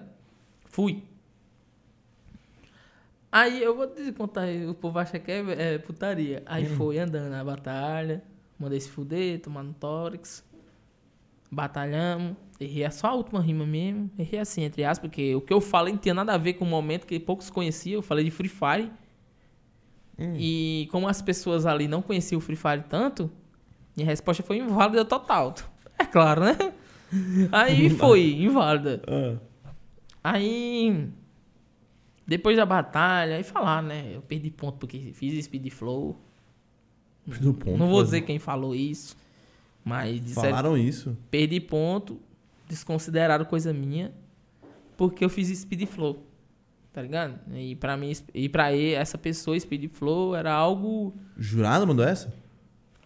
Fui. 0.66 1.02
Aí 3.32 3.60
eu 3.60 3.76
vou 3.76 3.88
te 3.88 4.12
contar, 4.12 4.46
o 4.68 4.74
povo 4.74 4.96
acha 4.96 5.18
que 5.18 5.32
é, 5.32 5.74
é 5.74 5.78
putaria. 5.78 6.40
Aí 6.46 6.66
foi 6.66 7.00
andando 7.00 7.28
na 7.28 7.42
batalha, 7.42 8.22
mandei 8.56 8.78
se 8.78 8.88
fuder, 8.88 9.40
tomando 9.40 9.74
tórax. 9.74 10.44
Batalhamos. 11.50 12.36
Errei 12.60 12.88
só 12.92 13.08
a 13.08 13.14
última 13.14 13.40
rima 13.40 13.66
mesmo. 13.66 14.08
Errei 14.16 14.38
assim, 14.38 14.62
entre 14.62 14.84
aspas, 14.84 15.10
porque 15.10 15.34
o 15.34 15.40
que 15.40 15.52
eu 15.52 15.60
falei 15.60 15.92
não 15.92 16.00
tinha 16.00 16.14
nada 16.14 16.32
a 16.32 16.38
ver 16.38 16.54
com 16.54 16.64
o 16.64 16.68
momento 16.68 17.04
que 17.04 17.18
poucos 17.18 17.50
conheciam. 17.50 17.98
Eu 17.98 18.02
falei 18.02 18.24
de 18.24 18.30
Free 18.30 18.48
Fire. 18.48 18.92
E 20.36 20.88
como 20.92 21.08
as 21.08 21.20
pessoas 21.20 21.66
ali 21.66 21.88
não 21.88 22.02
conheciam 22.02 22.38
o 22.38 22.40
Free 22.40 22.56
Fire 22.56 22.84
tanto, 22.88 23.28
minha 23.96 24.06
resposta 24.06 24.44
foi 24.44 24.58
inválida 24.58 25.04
total. 25.04 25.54
É 25.98 26.04
claro, 26.04 26.44
né? 26.44 26.56
Aí 27.52 27.90
foi, 27.90 28.34
inválida. 28.34 29.02
Ah. 29.06 29.36
Aí, 30.22 31.08
depois 32.26 32.56
da 32.56 32.66
batalha, 32.66 33.36
aí 33.36 33.42
falar, 33.42 33.82
né? 33.82 34.12
Eu 34.14 34.20
perdi 34.22 34.50
ponto 34.50 34.78
porque 34.78 35.12
fiz 35.14 35.44
speed 35.44 35.70
flow. 35.70 36.16
No 37.40 37.52
ponto, 37.54 37.76
não 37.76 37.88
vou 37.88 38.02
dizer 38.02 38.22
quem 38.22 38.38
falou 38.38 38.74
isso, 38.74 39.16
mas 39.84 40.20
disseram, 40.20 40.48
Falaram 40.48 40.78
isso? 40.78 41.16
perdi 41.30 41.60
ponto, 41.60 42.18
desconsideraram 42.66 43.44
coisa 43.44 43.72
minha, 43.72 44.12
porque 44.96 45.24
eu 45.24 45.28
fiz 45.28 45.48
speed 45.58 45.86
flow. 45.86 46.24
Tá 46.90 47.02
ligado? 47.02 47.38
E 47.54 47.76
pra 47.76 47.96
mim, 47.96 48.12
e 48.34 48.48
pra 48.48 48.72
ele, 48.72 48.94
essa 48.94 49.16
pessoa, 49.18 49.58
speed 49.60 49.90
flow, 49.90 50.34
era 50.34 50.52
algo. 50.52 51.14
Jurado 51.36 51.86
mandou 51.86 52.04
essa? 52.04 52.32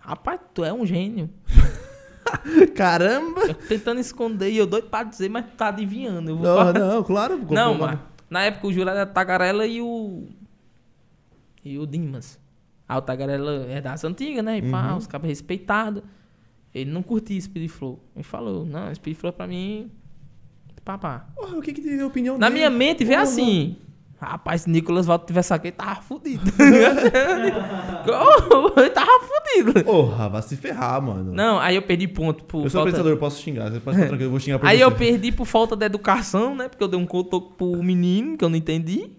Rapaz, 0.01 0.41
tu 0.55 0.65
é 0.65 0.73
um 0.73 0.87
gênio. 0.87 1.29
Caramba! 2.75 3.43
Eu 3.47 3.55
tentando 3.55 4.01
esconder 4.01 4.51
e 4.51 4.57
eu 4.57 4.67
doido 4.67 4.89
pra 4.89 5.03
dizer, 5.05 5.29
mas 5.29 5.45
tá 5.57 5.69
adivinhando. 5.69 6.31
Eu 6.31 6.37
vou 6.37 6.45
Não, 6.47 6.57
falar. 6.57 6.73
não, 6.79 7.03
claro. 7.05 7.47
Não, 7.51 7.75
mas 7.79 7.99
na 8.31 8.43
época 8.45 8.67
o 8.67 8.73
jurado 8.73 8.97
era 8.99 9.07
Tagarela 9.07 9.67
e 9.67 9.81
o. 9.81 10.29
E 11.65 11.79
o 11.79 11.87
Dimas. 11.87 12.39
Ah, 12.89 12.99
o 12.99 13.03
Tagarela 13.03 13.67
é 13.69 13.81
das 13.81 14.05
antigas, 14.05 14.45
né? 14.45 14.59
E 14.59 14.63
pá, 14.71 14.91
Uhum. 14.93 14.97
os 14.99 15.07
cabos 15.07 15.29
respeitados. 15.29 16.03
Ele 16.75 16.91
não 16.91 17.03
curtia 17.03 17.41
Speed 17.41 17.69
Flow. 17.71 18.01
Ele 18.17 18.23
falou, 18.25 18.65
não, 18.65 18.93
Speed 18.95 19.17
Flow 19.17 19.33
pra 19.33 19.47
mim. 19.47 19.91
Pá, 20.85 20.99
pá. 20.99 21.27
Porra, 21.37 21.57
o 21.59 21.63
que 21.63 21.73
que 21.73 21.81
tem 21.83 22.01
a 22.01 22.07
opinião 22.07 22.37
Na 22.39 22.49
dele? 22.49 22.59
minha 22.59 22.71
mente 22.71 23.05
Porra. 23.05 23.21
assim. 23.23 23.77
Rapaz, 24.25 24.63
se 24.63 24.71
Nicolas 24.71 25.05
Valdo 25.07 25.27
tivesse 25.27 25.53
aqui, 25.53 25.69
ele 25.69 25.77
tava 25.77 26.01
fudido. 26.01 26.43
Ele 28.77 28.91
tava 28.91 29.11
fudido. 29.21 29.85
Porra, 29.85 30.29
vai 30.29 30.43
se 30.43 30.57
ferrar, 30.57 31.01
mano. 31.03 31.33
Não, 31.33 31.59
aí 31.59 31.75
eu 31.77 31.83
perdi 31.83 32.07
ponto 32.09 32.45
por 32.45 32.59
eu 32.65 32.71
sou 32.71 32.71
falta- 32.71 32.81
apresentador, 32.91 33.13
eu 33.13 33.17
posso 33.19 33.41
xingar. 33.43 33.71
Você 33.71 33.81
pode 33.81 33.97
ficar 33.97 34.09
tranquilo, 34.09 34.27
eu 34.29 34.31
vou 34.31 34.41
xingar 34.41 34.59
por 34.59 34.67
Aí 34.69 34.79
você. 34.79 34.85
eu 34.85 34.93
perdi 34.93 35.33
por 35.33 35.45
falta 35.47 35.77
de 35.77 35.85
educação, 35.85 36.55
né? 36.55 36.69
Porque 36.69 36.83
eu 36.83 36.89
dei 36.89 36.99
um 36.99 37.07
cotoco 37.07 37.53
pro 37.57 37.83
menino, 37.83 38.37
que 38.37 38.45
eu 38.45 38.49
não 38.49 38.57
entendi. 38.57 39.11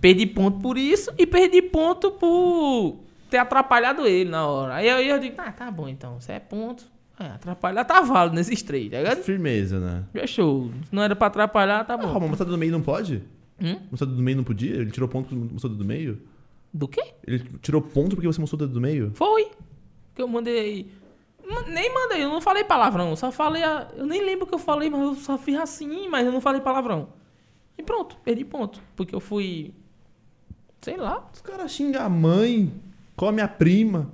Perdi 0.00 0.26
ponto 0.26 0.58
por 0.60 0.76
isso 0.76 1.10
e 1.16 1.26
perdi 1.26 1.62
ponto 1.62 2.10
por 2.12 3.00
ter 3.30 3.38
atrapalhado 3.38 4.06
ele 4.06 4.30
na 4.30 4.46
hora. 4.46 4.74
Aí 4.74 4.88
eu, 4.88 4.98
eu 4.98 5.18
digo, 5.18 5.34
ah, 5.38 5.50
tá 5.52 5.70
bom 5.70 5.88
então, 5.88 6.20
se 6.20 6.32
é 6.32 6.38
ponto. 6.38 6.84
É, 7.18 7.26
atrapalhar 7.26 7.84
tá 7.84 8.00
válido 8.00 8.34
nesses 8.34 8.60
três, 8.62 8.90
tá 8.90 8.98
ligado? 8.98 9.18
Firmeza, 9.22 9.78
né? 9.78 10.02
Fechou. 10.12 10.70
Se 10.88 10.94
não 10.94 11.02
era 11.02 11.14
pra 11.14 11.28
atrapalhar, 11.28 11.84
tá 11.84 11.94
Ah, 11.94 11.96
bom. 11.96 12.10
uma 12.10 12.26
moçada 12.28 12.50
do 12.50 12.58
meio 12.58 12.72
não 12.72 12.82
pode? 12.82 13.22
Hum? 13.64 13.80
Moçada 13.90 14.12
do 14.12 14.22
meio 14.22 14.36
não 14.36 14.44
podia? 14.44 14.74
Ele 14.76 14.90
tirou 14.90 15.08
ponto 15.08 15.28
porque 15.28 15.52
moçada 15.54 15.74
do 15.74 15.84
meio? 15.84 16.20
Do 16.72 16.86
quê? 16.88 17.14
Ele 17.26 17.38
tirou 17.62 17.80
ponto 17.80 18.14
porque 18.14 18.26
você 18.26 18.40
mostrou 18.40 18.60
o 18.60 18.64
dedo 18.66 18.74
do 18.74 18.80
meio? 18.80 19.10
Foi. 19.14 19.50
Que 20.14 20.20
eu 20.22 20.28
mandei. 20.28 20.90
Ma- 21.48 21.62
Nem 21.62 21.92
mandei, 21.94 22.22
eu 22.24 22.28
não 22.28 22.40
falei 22.40 22.64
palavrão. 22.64 23.10
eu 23.10 23.16
Só 23.16 23.30
falei. 23.32 23.62
A... 23.62 23.88
Eu 23.96 24.06
nem 24.06 24.24
lembro 24.24 24.44
o 24.44 24.48
que 24.48 24.54
eu 24.54 24.58
falei, 24.58 24.90
mas 24.90 25.00
eu 25.00 25.14
só 25.14 25.38
fiz 25.38 25.56
assim, 25.58 26.08
mas 26.08 26.26
eu 26.26 26.32
não 26.32 26.40
falei 26.40 26.60
palavrão. 26.60 27.08
E 27.78 27.82
pronto, 27.82 28.16
perdi 28.24 28.44
ponto. 28.44 28.80
Porque 28.96 29.14
eu 29.14 29.20
fui. 29.20 29.72
Sei 30.82 30.96
lá. 30.96 31.28
Os 31.32 31.40
caras 31.40 31.72
xingam 31.72 32.02
a 32.04 32.08
mãe, 32.08 32.72
come 33.16 33.40
a 33.40 33.48
prima. 33.48 34.10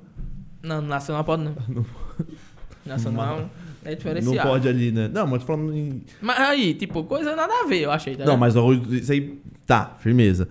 Não, 0.62 0.80
nacional 0.82 1.24
pode 1.24 1.42
não. 1.42 1.54
Nacional 2.84 3.50
é 3.84 3.94
diferenciado. 3.94 4.36
Não 4.36 4.44
pode 4.54 4.68
ali, 4.68 4.90
né? 4.92 5.08
Não, 5.12 5.26
mas 5.26 5.40
tô 5.40 5.46
falando 5.46 5.74
em... 5.76 6.02
Mas 6.20 6.38
aí, 6.38 6.74
tipo, 6.74 7.04
coisa 7.04 7.34
nada 7.36 7.52
a 7.62 7.66
ver, 7.66 7.80
eu 7.80 7.90
achei. 7.90 8.16
Tá 8.16 8.24
Não, 8.24 8.36
mas 8.36 8.54
isso 8.90 9.12
aí... 9.12 9.38
Tá, 9.66 9.96
firmeza. 10.00 10.48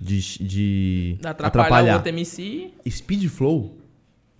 De, 0.00 0.20
de 0.42 1.16
Atrapalhar, 1.18 1.46
atrapalhar. 1.46 1.92
o 1.92 1.96
outro 1.96 2.08
MC. 2.08 2.70
Speed 2.88 3.28
Flow? 3.28 3.76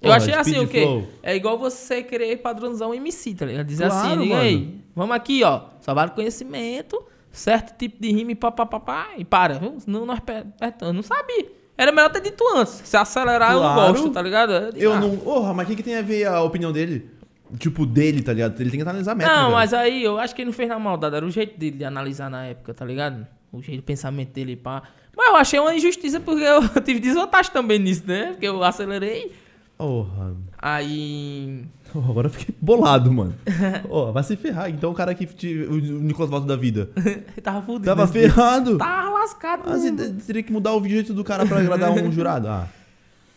Eu 0.01 0.07
Porra, 0.09 0.17
achei 0.17 0.33
assim, 0.33 0.59
o 0.59 0.67
quê? 0.67 0.81
Flow. 0.81 1.09
É 1.23 1.37
igual 1.37 1.59
você 1.59 2.03
querer 2.03 2.41
um 2.89 2.95
MC, 2.95 3.35
tá 3.35 3.45
ligado? 3.45 3.67
Dizer 3.67 3.89
Claro, 3.89 4.21
assim, 4.21 4.29
mano. 4.31 4.41
aí, 4.41 4.75
vamos 4.97 5.15
aqui, 5.15 5.45
ó. 5.45 5.63
Só 5.83 5.93
vale 5.93 6.13
conhecimento, 6.13 7.03
certo 7.31 7.77
tipo 7.77 8.01
de 8.01 8.11
rima 8.11 8.33
e 8.33 8.35
pá, 8.35 8.51
pá, 8.51 8.65
pá, 8.65 8.81
pá, 8.81 9.09
e 9.19 9.25
para, 9.25 9.59
viu? 9.59 9.79
Senão 9.79 10.07
nós 10.07 10.21
per- 10.21 10.47
Eu 10.81 10.93
não 10.95 11.03
sabia. 11.03 11.47
Era 11.77 11.93
melhor 11.93 12.11
ter 12.11 12.23
dito 12.23 12.43
antes. 12.57 12.81
Se 12.85 12.97
acelerar, 12.97 13.53
eu 13.53 13.61
não 13.63 13.75
Claro. 13.75 13.93
gosto, 13.93 14.11
tá 14.11 14.23
ligado? 14.23 14.73
digo, 14.73 14.83
Eu 14.85 14.93
ah. 14.95 15.01
não... 15.01 15.17
Porra, 15.19 15.53
mas 15.53 15.67
o 15.67 15.71
que, 15.71 15.77
que 15.77 15.83
tem 15.83 15.97
a 15.97 16.03
ver 16.03 16.27
a 16.27 16.43
opinião 16.43 16.73
dele? 16.73 17.11
Tipo, 17.59 17.85
dele, 17.87 18.23
tá 18.23 18.33
ligado? 18.33 18.61
Ele 18.61 18.71
tem 18.71 18.79
que 18.79 18.83
analisar 18.89 19.13
a 19.13 19.15
métrica. 19.15 19.35
Não, 19.37 19.43
velho. 19.45 19.55
mas 19.57 19.73
aí 19.75 20.03
eu 20.05 20.19
acho 20.19 20.35
que 20.35 20.43
ele 20.43 20.47
não 20.51 20.53
fez 20.57 20.69
na 20.69 20.79
maldade. 20.79 21.17
Era 21.17 21.27
o 21.27 21.31
jeito 21.31 21.59
dele 21.59 21.77
de 21.79 21.85
analisar 21.85 22.29
na 22.31 22.45
época, 22.47 22.73
tá 22.75 22.85
ligado? 22.85 23.27
O 23.53 23.61
jeito 23.63 23.79
de 23.81 23.83
pensamento 23.83 24.33
dele, 24.33 24.57
pá. 24.57 24.83
Mas 25.17 25.29
eu 25.29 25.37
achei 25.37 25.59
uma 25.61 25.75
injustiça 25.75 26.21
porque 26.21 26.43
eu 26.45 26.61
tive 26.83 27.01
desvantagem 27.01 27.53
também 27.53 27.79
nisso, 27.79 28.05
né? 28.07 28.29
Porque 28.33 28.47
eu 28.47 28.63
acelerei. 28.63 29.33
Porra... 29.77 30.35
Aí. 30.59 31.65
Oh, 31.95 31.99
agora 31.99 32.27
eu 32.29 32.31
fiquei 32.31 32.55
bolado, 32.61 33.11
mano. 33.13 33.35
Ó, 33.91 34.13
vai 34.13 34.23
se 34.23 34.37
ferrar. 34.37 34.71
Então 34.71 34.91
o 34.91 34.95
cara 34.95 35.15
que... 35.15 35.27
te- 35.27 35.65
O 35.69 35.75
Nicolas 35.81 36.31
Valdo 36.31 36.47
da 36.47 36.55
vida. 36.55 36.91
ele 36.97 37.23
tava 37.43 37.63
fudido. 37.63 37.87
Tava 37.87 38.03
nesse 38.03 38.13
ferrado. 38.13 38.79
Tava 38.79 39.11
lascado. 39.11 39.63
Ah, 39.67 39.79
te- 39.79 40.13
teria 40.27 40.43
que 40.43 40.53
mudar 40.53 40.75
o 40.75 40.87
jeito 40.89 41.13
do 41.15 41.25
cara 41.25 41.45
pra 41.47 41.59
agradar 41.59 41.91
um 41.93 42.13
jurado. 42.13 42.47
Ah, 42.49 42.69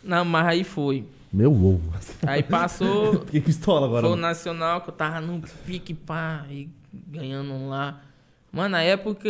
Não, 0.03 0.23
mas 0.25 0.45
aí 0.45 0.63
foi. 0.63 1.05
Meu 1.33 1.51
ovo. 1.51 1.81
Aí 2.27 2.43
passou. 2.43 3.21
Fiquei 3.25 3.41
pistola 3.41 3.87
agora. 3.87 4.05
foi 4.07 4.13
o. 4.15 4.17
Nacional 4.19 4.81
que 4.81 4.89
eu 4.89 4.93
tava 4.93 5.19
no 5.19 5.41
pique, 5.65 5.93
pá, 5.93 6.45
e 6.49 6.69
ganhando 7.07 7.51
um 7.51 7.69
lá. 7.69 8.01
Mano, 8.51 8.69
na 8.69 8.81
época. 8.83 9.29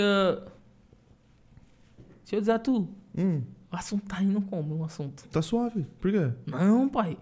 Deixa 2.23 2.35
eu 2.35 2.39
dizer 2.41 2.51
a 2.51 2.59
tu. 2.59 2.89
Hum, 3.17 3.41
O 3.71 3.75
assunto 3.75 4.05
tá 4.07 4.21
indo 4.21 4.41
como? 4.41 4.79
O 4.79 4.83
assunto. 4.83 5.23
tá 5.31 5.41
suave. 5.41 5.85
Por 6.01 6.11
quê? 6.11 6.29
Não, 6.45 6.89
pai. 6.89 7.17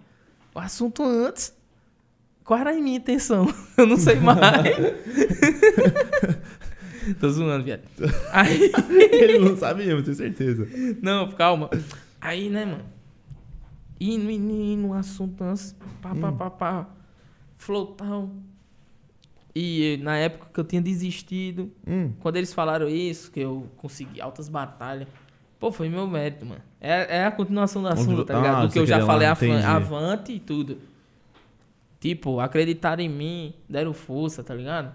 O 0.56 0.60
assunto 0.60 1.04
antes. 1.04 1.56
Qual 2.44 2.60
era 2.60 2.72
a 2.72 2.74
minha 2.74 2.98
intenção? 2.98 3.48
Eu 3.78 3.86
não 3.86 3.98
sei 3.98 4.16
mais. 4.20 4.40
Tô 7.20 7.30
zoando, 7.30 7.64
viado. 7.64 7.82
Aí. 8.32 8.72
Ele 9.12 9.40
não 9.40 9.58
sabe 9.58 9.86
mesmo, 9.86 10.04
tenho 10.04 10.16
certeza. 10.16 10.68
Não, 11.02 11.32
calma. 11.32 11.70
Aí, 12.20 12.50
né, 12.50 12.66
mano? 12.66 12.84
Indo, 14.04 14.32
indo, 14.32 14.52
indo, 14.52 14.88
no 14.88 14.94
assunto 14.96 15.44
antes. 15.44 15.76
Pá, 16.02 16.16
pá, 16.16 16.32
pá, 16.32 16.50
pá. 16.50 16.90
Flotão. 17.58 18.32
E 19.54 20.00
na 20.02 20.18
época 20.18 20.48
que 20.54 20.60
eu 20.60 20.64
tinha 20.64 20.82
desistido, 20.82 21.72
Hum, 21.86 22.12
quando 22.20 22.38
eles 22.38 22.54
falaram 22.54 22.88
isso, 22.90 23.32
que 23.32 23.40
eu 23.42 23.68
consegui 23.78 24.20
altas 24.22 24.48
batalhas. 24.50 25.08
Pô, 25.60 25.72
foi 25.72 25.90
meu 25.90 26.08
mérito, 26.08 26.46
mano. 26.46 26.62
É, 26.80 27.18
é 27.18 27.26
a 27.26 27.32
continuação 27.32 27.82
do 27.84 27.88
assunto, 27.90 28.26
tá 28.26 28.34
ligado? 28.36 28.56
Ah, 28.64 28.66
Do 28.66 28.74
que 28.74 28.80
eu 28.80 28.86
já 28.88 28.98
lá, 28.98 29.06
falei 29.06 29.28
entendi. 29.28 29.64
avante 29.64 30.32
e 30.32 30.40
tudo. 30.40 30.80
Tipo, 32.00 32.40
acreditaram 32.40 33.04
em 33.04 33.10
mim, 33.10 33.54
deram 33.70 33.94
força, 33.94 34.44
tá 34.44 34.56
ligado? 34.56 34.92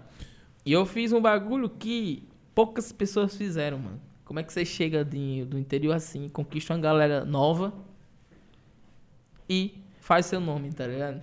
E 0.65 0.73
eu 0.73 0.85
fiz 0.85 1.13
um 1.13 1.21
bagulho 1.21 1.69
que 1.69 2.27
poucas 2.53 2.91
pessoas 2.91 3.37
fizeram, 3.37 3.77
mano. 3.79 4.01
Como 4.25 4.39
é 4.39 4.43
que 4.43 4.51
você 4.51 4.65
chega 4.65 5.05
de- 5.05 5.45
do 5.45 5.57
interior 5.57 5.93
assim, 5.93 6.27
conquista 6.27 6.73
uma 6.73 6.81
galera 6.81 7.23
nova 7.23 7.73
e 9.49 9.83
faz 9.99 10.25
seu 10.25 10.39
nome, 10.39 10.71
tá 10.71 10.85
ligado? 10.87 11.21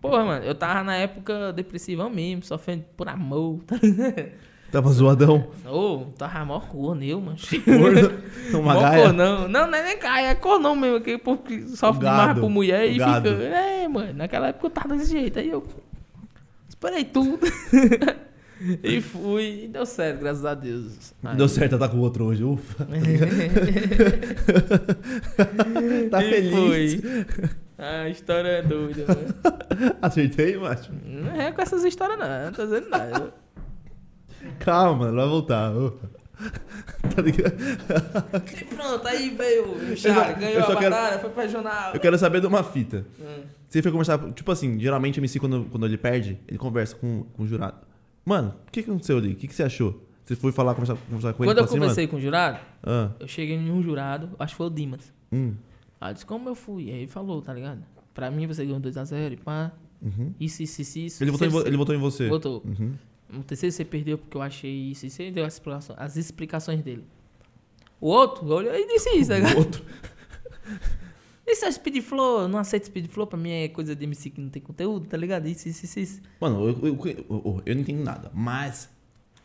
Porra, 0.00 0.24
mano, 0.24 0.44
eu 0.44 0.54
tava 0.54 0.84
na 0.84 0.96
época 0.96 1.52
depressiva 1.52 2.08
mesmo, 2.08 2.44
sofrendo 2.44 2.84
por 2.96 3.08
amor, 3.08 3.60
tá 3.66 3.76
ligado? 3.82 4.30
tava 4.70 4.92
zoadão. 4.92 5.48
Ô, 5.66 6.04
tava 6.16 6.44
mó 6.44 6.60
corno 6.60 7.02
eu, 7.02 7.20
mano. 7.20 7.38
Gordo. 7.66 8.22
Uma 8.56 8.80
gaia. 8.80 9.02
cornão. 9.02 9.48
Não, 9.48 9.66
não 9.66 9.78
é 9.78 9.82
nem 9.82 9.98
caia, 9.98 10.28
é 10.28 10.34
cornão 10.34 10.76
mesmo, 10.76 11.00
que 11.00 11.18
porque 11.18 11.66
sofre 11.68 12.04
gado, 12.04 12.40
por 12.40 12.50
mulher 12.50 12.86
e 12.86 12.92
fica. 12.92 13.28
É, 13.28 13.88
mano, 13.88 14.12
naquela 14.12 14.48
época 14.48 14.66
eu 14.66 14.70
tava 14.70 14.96
desse 14.96 15.12
jeito. 15.12 15.38
Aí 15.38 15.48
eu. 15.48 15.66
Esperei 16.68 17.04
tudo. 17.04 17.40
E 18.82 19.00
fui, 19.00 19.64
e 19.64 19.68
deu 19.68 19.86
certo, 19.86 20.20
graças 20.20 20.44
a 20.44 20.52
Deus. 20.54 21.14
Aí- 21.22 21.36
Deu 21.36 21.48
certo, 21.48 21.78
tá 21.78 21.88
com 21.88 21.96
o 21.96 22.00
outro 22.00 22.24
hoje. 22.24 22.42
Ufa. 22.42 22.86
tá 26.10 26.24
E 26.24 26.30
feliz. 26.30 27.00
fui. 27.00 27.48
A 27.78 28.08
história 28.08 28.48
é 28.48 28.62
doida, 28.62 29.04
mano. 29.06 29.94
Acertei, 30.02 30.56
macho? 30.56 30.90
Não 31.04 31.40
é 31.40 31.52
com 31.52 31.62
essas 31.62 31.84
histórias, 31.84 32.18
não. 32.18 32.46
Não 32.46 32.52
tô 32.52 32.64
dizendo 32.64 32.88
nada. 32.88 33.32
Calma, 34.58 35.12
vai 35.12 35.28
voltar. 35.28 35.72
Ufa. 35.76 36.08
Tá 37.14 37.22
ligado? 37.22 37.54
E 38.60 38.64
pronto, 38.64 39.06
aí 39.08 39.30
veio 39.30 39.72
o 39.72 39.96
Charlie, 39.96 40.34
ganhou 40.40 40.62
a 40.62 40.66
quero- 40.76 40.90
batalha, 40.94 41.18
foi 41.18 41.30
pra 41.30 41.42
regional. 41.42 41.94
Eu 41.94 42.00
quero 42.00 42.16
saber 42.18 42.40
de 42.40 42.46
uma 42.46 42.62
fita. 42.62 43.04
Hum. 43.20 43.42
Você 43.68 43.82
foi 43.82 43.90
conversar. 43.90 44.18
Tipo 44.32 44.50
assim, 44.52 44.78
geralmente 44.78 45.18
o 45.18 45.20
MC, 45.20 45.38
quando, 45.40 45.64
quando 45.70 45.84
ele 45.86 45.98
perde, 45.98 46.38
ele 46.48 46.56
conversa 46.58 46.94
com, 46.96 47.24
com 47.34 47.42
o 47.42 47.46
jurado. 47.46 47.76
Mano, 48.28 48.54
o 48.66 48.70
que, 48.70 48.82
que 48.82 48.90
aconteceu 48.90 49.16
ali? 49.18 49.32
O 49.32 49.36
que, 49.36 49.48
que 49.48 49.54
você 49.54 49.62
achou? 49.62 50.02
Você 50.24 50.36
foi 50.36 50.52
falar, 50.52 50.74
conversar, 50.74 50.96
conversar 51.06 51.32
com 51.32 51.42
ele? 51.42 51.48
Quando 51.50 51.58
eu 51.58 51.64
assim, 51.64 51.74
conversei 51.78 52.06
com 52.06 52.16
o 52.16 52.20
jurado, 52.20 52.58
mano, 52.84 53.14
eu 53.18 53.26
cheguei 53.26 53.56
em 53.56 53.70
um 53.70 53.82
jurado, 53.82 54.30
acho 54.38 54.52
que 54.52 54.56
foi 54.58 54.66
o 54.66 54.70
Dimas. 54.70 55.10
ah, 55.32 55.34
hum, 55.36 55.54
Aí 56.00 56.10
eu 56.10 56.14
disse, 56.14 56.26
como 56.26 56.48
eu 56.48 56.54
fui? 56.54 56.90
Aí 56.90 56.98
ele 56.98 57.06
falou, 57.06 57.40
tá 57.40 57.54
ligado? 57.54 57.82
Pra 58.12 58.30
mim 58.30 58.46
você 58.46 58.64
ganhou 58.66 58.78
2x0 58.80 59.32
e 59.32 59.36
pá. 59.36 59.72
uhum. 60.02 60.32
Isso, 60.38 60.62
isso, 60.62 60.82
isso, 60.82 60.98
isso. 60.98 61.24
Ele, 61.24 61.30
votou 61.30 61.46
em, 61.46 61.50
vo- 61.50 61.66
ele 61.66 61.76
votou 61.78 61.94
em 61.94 61.98
você. 61.98 62.28
Votou. 62.28 62.62
Uhum. 62.66 62.92
No 63.30 63.42
terceiro 63.42 63.72
você 63.74 63.84
perdeu 63.84 64.18
porque 64.18 64.36
eu 64.36 64.42
achei 64.42 64.70
isso, 64.70 65.06
isso. 65.06 65.22
Ele 65.22 65.30
deu 65.32 65.44
as 65.46 65.54
explicações, 65.54 65.98
as 65.98 66.16
explicações 66.16 66.82
dele. 66.82 67.04
O 68.00 68.08
outro 68.08 68.46
olhou 68.46 68.74
e 68.74 68.86
disse 68.86 69.08
isso, 69.16 69.30
tá 69.30 69.36
ligado? 69.36 69.54
O 69.54 69.58
outro. 69.58 69.82
Isso 71.50 71.64
é 71.64 71.72
speed 71.72 72.02
flow, 72.02 72.42
eu 72.42 72.48
não 72.48 72.58
aceito 72.58 72.86
speed 72.86 73.06
flow, 73.08 73.26
pra 73.26 73.38
mim 73.38 73.50
é 73.50 73.68
coisa 73.68 73.96
de 73.96 74.04
MC 74.04 74.30
que 74.30 74.40
não 74.40 74.48
tem 74.50 74.60
conteúdo, 74.60 75.06
tá 75.06 75.16
ligado? 75.16 75.46
Isso, 75.48 75.68
isso, 75.68 75.84
isso, 75.86 75.98
isso. 76.00 76.20
Mano, 76.40 76.68
eu, 76.68 76.86
eu, 76.88 76.98
eu- 77.30 77.62
eu 77.64 77.74
não 77.74 77.82
entendo 77.82 78.02
nada, 78.04 78.30
mas. 78.34 78.88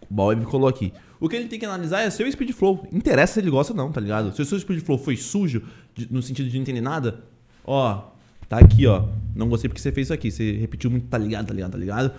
O 0.10 0.14
Bob 0.14 0.36
me 0.38 0.46
colou 0.46 0.68
aqui. 0.68 0.92
O 1.20 1.30
que 1.30 1.36
ele 1.38 1.48
tem 1.48 1.58
que 1.58 1.66
analisar 1.66 2.02
é 2.02 2.10
seu 2.10 2.30
speed 2.30 2.52
flow. 2.52 2.86
Interessa 2.92 3.36
se 3.36 3.40
ele 3.40 3.50
gosta 3.50 3.72
ou 3.72 3.78
não, 3.78 3.90
tá 3.90 4.02
ligado? 4.02 4.36
Se 4.36 4.42
o 4.42 4.46
seu 4.46 4.60
speed 4.60 4.84
flow 4.84 4.98
foi 4.98 5.16
sujo, 5.16 5.64
de- 5.96 6.12
no 6.12 6.22
sentido 6.22 6.50
de 6.50 6.56
não 6.56 6.62
entender 6.62 6.82
nada, 6.82 7.24
ó, 7.66 8.10
tá 8.50 8.58
aqui, 8.58 8.86
ó. 8.86 9.08
Não 9.34 9.48
gostei 9.48 9.70
porque 9.70 9.82
você 9.82 9.94
fez 9.94 10.08
isso 10.08 10.14
aqui. 10.14 10.30
Você 10.30 10.52
repetiu 10.58 10.92
muito, 10.92 11.08
tá 11.08 11.18
ligado, 11.18 11.48
tá 11.48 11.54
ligado, 11.54 11.72
tá 11.72 11.78
ligado? 11.78 12.12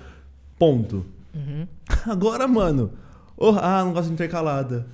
Ponto. 0.58 1.04
Uhum. 1.34 1.66
Agora, 2.10 2.48
mano. 2.48 2.90
Oh, 3.36 3.50
ah, 3.60 3.84
não 3.84 3.92
gosto 3.92 4.06
de 4.08 4.14
intercalada. 4.14 4.86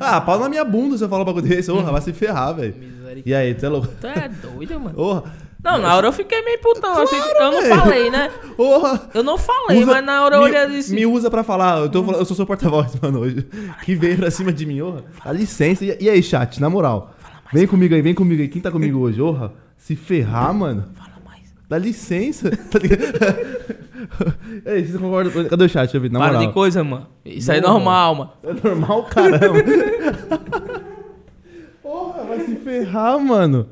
Ah, 0.00 0.20
pau 0.20 0.38
na 0.38 0.48
minha 0.48 0.64
bunda 0.64 0.96
se 0.96 1.04
eu 1.04 1.08
falar 1.08 1.22
um 1.22 1.26
bagulho 1.26 1.46
desse. 1.46 1.70
Porra, 1.70 1.90
vai 1.92 2.00
se 2.00 2.12
ferrar, 2.12 2.54
velho. 2.54 2.74
E 3.24 3.34
aí, 3.34 3.54
tu 3.54 3.66
é 3.66 3.68
louco? 3.68 3.88
Tu 4.00 4.06
é 4.06 4.28
doido, 4.28 4.78
mano. 4.80 4.94
Porra, 4.94 5.22
Não, 5.62 5.78
na 5.78 5.94
hora 5.96 6.08
eu 6.08 6.12
fiquei 6.12 6.42
meio 6.44 6.58
putão. 6.60 7.00
assim, 7.02 7.16
eu 7.16 7.52
não 7.52 7.62
falei, 7.78 8.10
né? 8.10 8.30
porra. 8.56 9.00
Eu 9.14 9.22
não 9.22 9.38
falei, 9.38 9.82
Usa- 9.82 9.92
mas 9.92 10.04
na 10.04 10.24
hora 10.24 10.36
eu 10.36 10.42
olhei 10.42 10.66
disse. 10.68 10.94
Me 10.94 11.06
usa 11.06 11.30
pra 11.30 11.42
falar. 11.42 11.78
Eu, 11.78 11.88
tô 11.88 12.02
falando- 12.04 12.20
eu 12.20 12.24
sou 12.26 12.36
seu 12.36 12.46
porta-voz, 12.46 12.94
mano, 13.02 13.20
hoje. 13.20 13.46
Que 13.84 13.94
veio 13.94 14.16
pra 14.16 14.30
cima 14.30 14.52
de 14.52 14.66
mim, 14.66 14.80
orra. 14.80 15.04
Dá 15.24 15.32
licença. 15.32 15.84
E, 15.84 16.08
aí, 16.10 16.22
chat, 16.22 16.60
na 16.60 16.68
moral. 16.68 17.14
Vem 17.52 17.66
comigo 17.66 17.94
aí, 17.94 18.02
vem 18.02 18.14
comigo 18.14 18.42
aí. 18.42 18.48
Quem 18.48 18.60
tá 18.60 18.70
comigo 18.70 18.98
hoje, 18.98 19.20
orra? 19.20 19.52
Se 19.76 19.94
ferrar, 19.96 20.52
mano. 20.52 20.84
Fala. 20.96 21.13
Dá 21.68 21.78
licença. 21.78 22.50
Tá 22.70 22.78
ligado? 22.78 23.84
Ei, 24.66 24.84
vocês 24.84 24.96
concordam? 25.00 25.44
Cadê 25.48 25.64
o 25.64 25.68
chat? 25.68 25.98
Ver, 25.98 26.10
na 26.10 26.18
Para 26.18 26.32
moral. 26.34 26.46
de 26.48 26.52
coisa, 26.52 26.84
mano. 26.84 27.06
Isso 27.24 27.50
aí 27.50 27.58
é 27.58 27.60
normal, 27.62 28.14
mano. 28.14 28.30
É 28.42 28.52
normal, 28.68 29.04
caramba. 29.04 29.48
Porra, 31.82 32.24
vai 32.24 32.40
se 32.40 32.56
ferrar, 32.56 33.18
mano. 33.18 33.68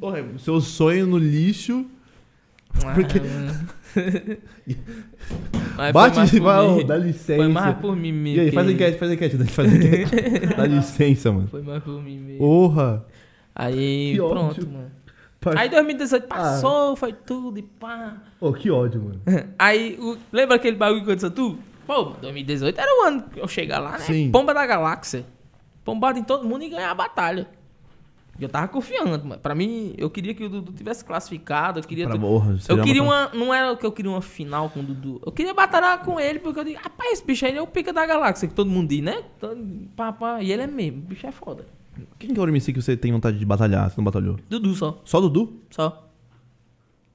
Porra, 0.00 0.22
seu 0.38 0.60
sonho 0.60 1.06
no 1.06 1.16
lixo. 1.18 1.86
Porque- 2.94 3.20
Mas 5.76 5.92
Bate 5.92 6.14
foi 6.14 6.18
mais 6.22 6.32
e 6.32 6.38
por 6.38 6.44
vai, 6.44 6.68
mim. 6.76 6.86
dá 6.86 6.96
licença. 6.96 7.36
Foi 7.36 7.48
mais 7.48 7.76
por 7.78 7.96
mim 7.96 8.12
mesmo. 8.12 8.38
E 8.38 8.40
aí, 8.46 8.52
faz 8.52 8.66
a 8.66 8.68
que- 8.70 8.74
enquete, 8.74 8.98
faz 8.98 9.10
a 9.10 9.14
enquete, 9.14 9.36
Dani, 9.36 9.50
faz 9.50 9.72
a 9.72 9.76
enquete. 9.76 10.46
Dá 10.56 10.66
licença, 10.66 11.32
mano. 11.32 11.48
Foi 11.48 11.62
mais 11.62 11.82
por 11.82 12.02
mim 12.02 12.18
mesmo. 12.18 12.38
Porra. 12.38 13.04
Aí, 13.54 14.12
Que 14.12 14.18
pronto, 14.18 14.50
ódio. 14.60 14.68
mano. 14.70 14.90
Aí 15.56 15.68
2018 15.68 16.24
Ah. 16.30 16.34
passou, 16.34 16.96
foi 16.96 17.12
tudo 17.12 17.58
e 17.58 17.62
pá. 17.62 18.16
Ô, 18.40 18.52
que 18.52 18.70
ódio, 18.70 19.02
mano. 19.02 19.20
Aí, 19.58 19.98
o- 20.00 20.16
lembra 20.32 20.56
aquele 20.56 20.76
bagulho 20.76 21.00
que 21.04 21.10
aconteceu 21.10 21.30
tu? 21.30 21.58
Pô, 21.86 22.04
2018 22.20 22.78
era 22.80 22.88
o 23.02 23.06
ano 23.06 23.22
que 23.24 23.40
eu 23.40 23.48
chegar 23.48 23.78
lá, 23.78 23.92
né? 23.92 23.98
Sim. 24.00 24.30
Pomba 24.30 24.54
da 24.54 24.64
galáxia. 24.66 25.24
Pombado 25.84 26.18
em 26.18 26.22
todo 26.24 26.46
mundo 26.48 26.62
e 26.64 26.68
ganhar 26.68 26.90
a 26.90 26.94
batalha. 26.94 27.48
Eu 28.40 28.48
tava 28.48 28.66
confiando, 28.66 29.10
mano. 29.26 29.40
Pra 29.40 29.54
mim, 29.54 29.94
eu 29.98 30.08
queria 30.08 30.32
que 30.32 30.42
o 30.44 30.48
Dudu 30.48 30.72
tivesse 30.72 31.04
classificado. 31.04 31.78
Eu 31.80 31.84
queria. 31.84 32.08
Pra 32.08 32.18
porra, 32.18 32.56
Eu 32.68 32.82
queria 32.82 33.02
uma- 33.02 33.26
uma. 33.28 33.34
Não 33.34 33.52
era 33.54 33.76
que 33.76 33.84
eu 33.84 33.92
queria 33.92 34.10
uma 34.10 34.22
final 34.22 34.70
com 34.70 34.80
o 34.80 34.82
Dudu. 34.82 35.20
Eu 35.24 35.30
queria 35.30 35.52
batalhar 35.52 36.02
com 36.02 36.18
ele, 36.18 36.38
porque 36.38 36.58
eu 36.60 36.64
digo, 36.64 36.80
rapaz, 36.82 37.12
esse 37.12 37.24
bicho 37.24 37.44
aí 37.44 37.54
é 37.56 37.60
o 37.60 37.66
pica 37.66 37.92
da 37.92 38.06
galáxia, 38.06 38.48
que 38.48 38.54
todo 38.54 38.70
mundo 38.70 38.88
diz, 38.88 39.02
né? 39.02 39.22
Todo- 39.38 39.60
Pá, 39.94 40.12
pá. 40.12 40.42
E 40.42 40.50
ele 40.50 40.62
é 40.62 40.66
mesmo, 40.66 40.98
o 41.00 41.02
bicho 41.02 41.26
é 41.26 41.30
foda. 41.32 41.66
Quem 42.18 42.32
que 42.32 42.40
é 42.40 42.42
o 42.42 42.48
MC 42.48 42.72
que 42.72 42.80
você 42.80 42.96
tem 42.96 43.12
vontade 43.12 43.38
de 43.38 43.44
batalhar? 43.44 43.90
Você 43.90 43.96
não 43.98 44.04
batalhou? 44.04 44.38
Dudu 44.48 44.74
só, 44.74 45.00
Só 45.04 45.20
Dudu? 45.20 45.60
só. 45.70 46.08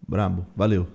Brabo, 0.08 0.46
valeu. 0.56 0.88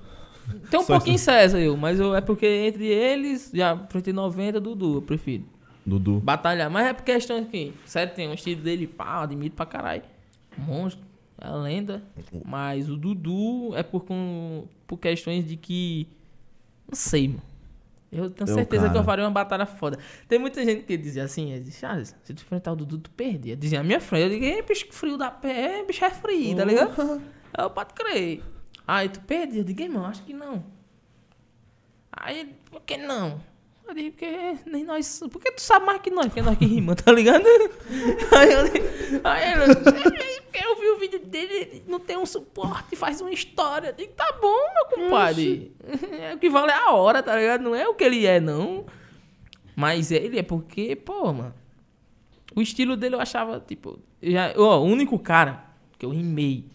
Tem 0.70 0.80
um 0.80 0.82
Só 0.82 0.94
pouquinho 0.94 1.18
César 1.18 1.58
eu, 1.60 1.76
mas 1.76 2.00
eu, 2.00 2.14
é 2.14 2.20
porque 2.20 2.46
entre 2.46 2.86
eles, 2.86 3.50
já 3.52 3.78
entre 3.94 4.12
90 4.12 4.60
Dudu, 4.60 4.94
eu 4.96 5.02
prefiro. 5.02 5.44
Dudu. 5.84 6.20
Batalhar. 6.20 6.70
Mas 6.70 6.86
é 6.86 6.92
por 6.92 7.02
questão 7.04 7.38
aqui. 7.38 7.72
Sério, 7.84 8.14
tem 8.14 8.28
um 8.28 8.34
estilo 8.34 8.62
dele, 8.62 8.86
pá, 8.86 9.16
eu 9.16 9.20
admiro 9.22 9.54
pra 9.54 9.66
caralho. 9.66 10.02
Monstro, 10.56 11.04
é 11.40 11.46
a 11.46 11.54
lenda. 11.56 12.02
Mas 12.44 12.88
o 12.88 12.96
Dudu 12.96 13.74
é 13.74 13.82
por, 13.82 14.04
com, 14.04 14.64
por 14.86 14.98
questões 14.98 15.46
de 15.46 15.56
que. 15.56 16.06
Não 16.88 16.94
sei, 16.96 17.28
mano. 17.28 17.42
Eu 18.12 18.28
tenho 18.28 18.48
É 18.48 18.52
o 18.52 18.54
certeza 18.54 18.82
que 18.82 18.88
cara. 18.88 19.00
eu 19.00 19.04
faria 19.04 19.24
uma 19.24 19.30
batalha 19.30 19.64
foda. 19.64 19.98
Tem 20.28 20.38
muita 20.38 20.62
gente 20.62 20.82
que 20.84 20.96
dizia 20.98 21.24
assim, 21.24 21.58
diz, 21.62 21.76
Charles, 21.78 22.14
se 22.22 22.34
tu 22.34 22.42
enfrentar 22.42 22.72
o 22.72 22.76
Dudu, 22.76 22.98
tu 22.98 23.10
perdia. 23.10 23.56
Dizia 23.56 23.80
a 23.80 23.82
minha 23.82 24.00
frente, 24.00 24.24
eu 24.24 24.28
digo, 24.28 24.44
"Ei, 24.44 24.60
bicho 24.62 24.84
que 24.86 24.94
frio 24.94 25.16
da 25.16 25.30
pé, 25.30 25.80
é, 25.80 25.84
bicho 25.84 26.04
é 26.04 26.10
frio, 26.10 26.54
tá 26.56 26.64
ligado? 26.64 27.22
Eu 27.58 27.70
pode 27.70 27.94
crer. 27.94 28.42
Aí 28.86 29.08
tu 29.08 29.20
perdia, 29.20 29.60
eu 29.60 29.64
digo, 29.64 29.80
irmão, 29.80 30.04
acho 30.04 30.22
que 30.24 30.34
não. 30.34 30.62
Aí 32.12 32.54
por 32.70 32.82
que 32.82 32.96
não? 32.98 33.40
Eu 33.96 34.10
porque 34.10 34.56
nem 34.66 34.84
nós. 34.84 35.22
Porque 35.30 35.52
tu 35.52 35.60
sabe 35.60 35.84
mais 35.86 36.00
que 36.00 36.10
nós, 36.10 36.26
porque 36.26 36.40
é 36.40 36.42
nós 36.42 36.58
que 36.58 36.64
rima, 36.64 36.94
tá 36.94 37.12
ligado? 37.12 37.44
Aí 38.32 38.52
eu 38.52 38.60
aí 39.24 39.52
ele, 39.52 39.72
"É, 39.72 40.40
porque 40.40 40.64
eu 40.64 40.80
vi 40.80 40.86
o 40.88 40.98
vídeo 40.98 41.18
dele, 41.18 41.52
ele 41.54 41.84
não 41.86 42.00
tem 42.00 42.16
um 42.16 42.24
suporte, 42.26 42.96
faz 42.96 43.20
uma 43.20 43.30
história. 43.30 43.88
Eu 43.88 43.92
digo, 43.92 44.12
tá 44.14 44.38
bom, 44.40 44.56
meu 44.74 45.04
compadre. 45.04 45.72
É, 46.20 46.34
o 46.34 46.38
que 46.38 46.48
vale 46.48 46.72
é 46.72 46.74
a 46.74 46.90
hora, 46.92 47.22
tá 47.22 47.36
ligado? 47.36 47.62
Não 47.62 47.74
é 47.74 47.86
o 47.86 47.94
que 47.94 48.04
ele 48.04 48.26
é, 48.26 48.40
não. 48.40 48.86
Mas 49.76 50.10
ele 50.10 50.38
é 50.38 50.42
porque, 50.42 50.96
pô, 50.96 51.32
mano. 51.32 51.54
O 52.54 52.60
estilo 52.60 52.96
dele 52.96 53.14
eu 53.14 53.20
achava, 53.20 53.60
tipo. 53.60 53.98
Já, 54.22 54.52
ó, 54.56 54.80
o 54.80 54.84
único 54.84 55.18
cara 55.18 55.64
que 55.98 56.04
eu 56.04 56.10
rimei 56.10 56.66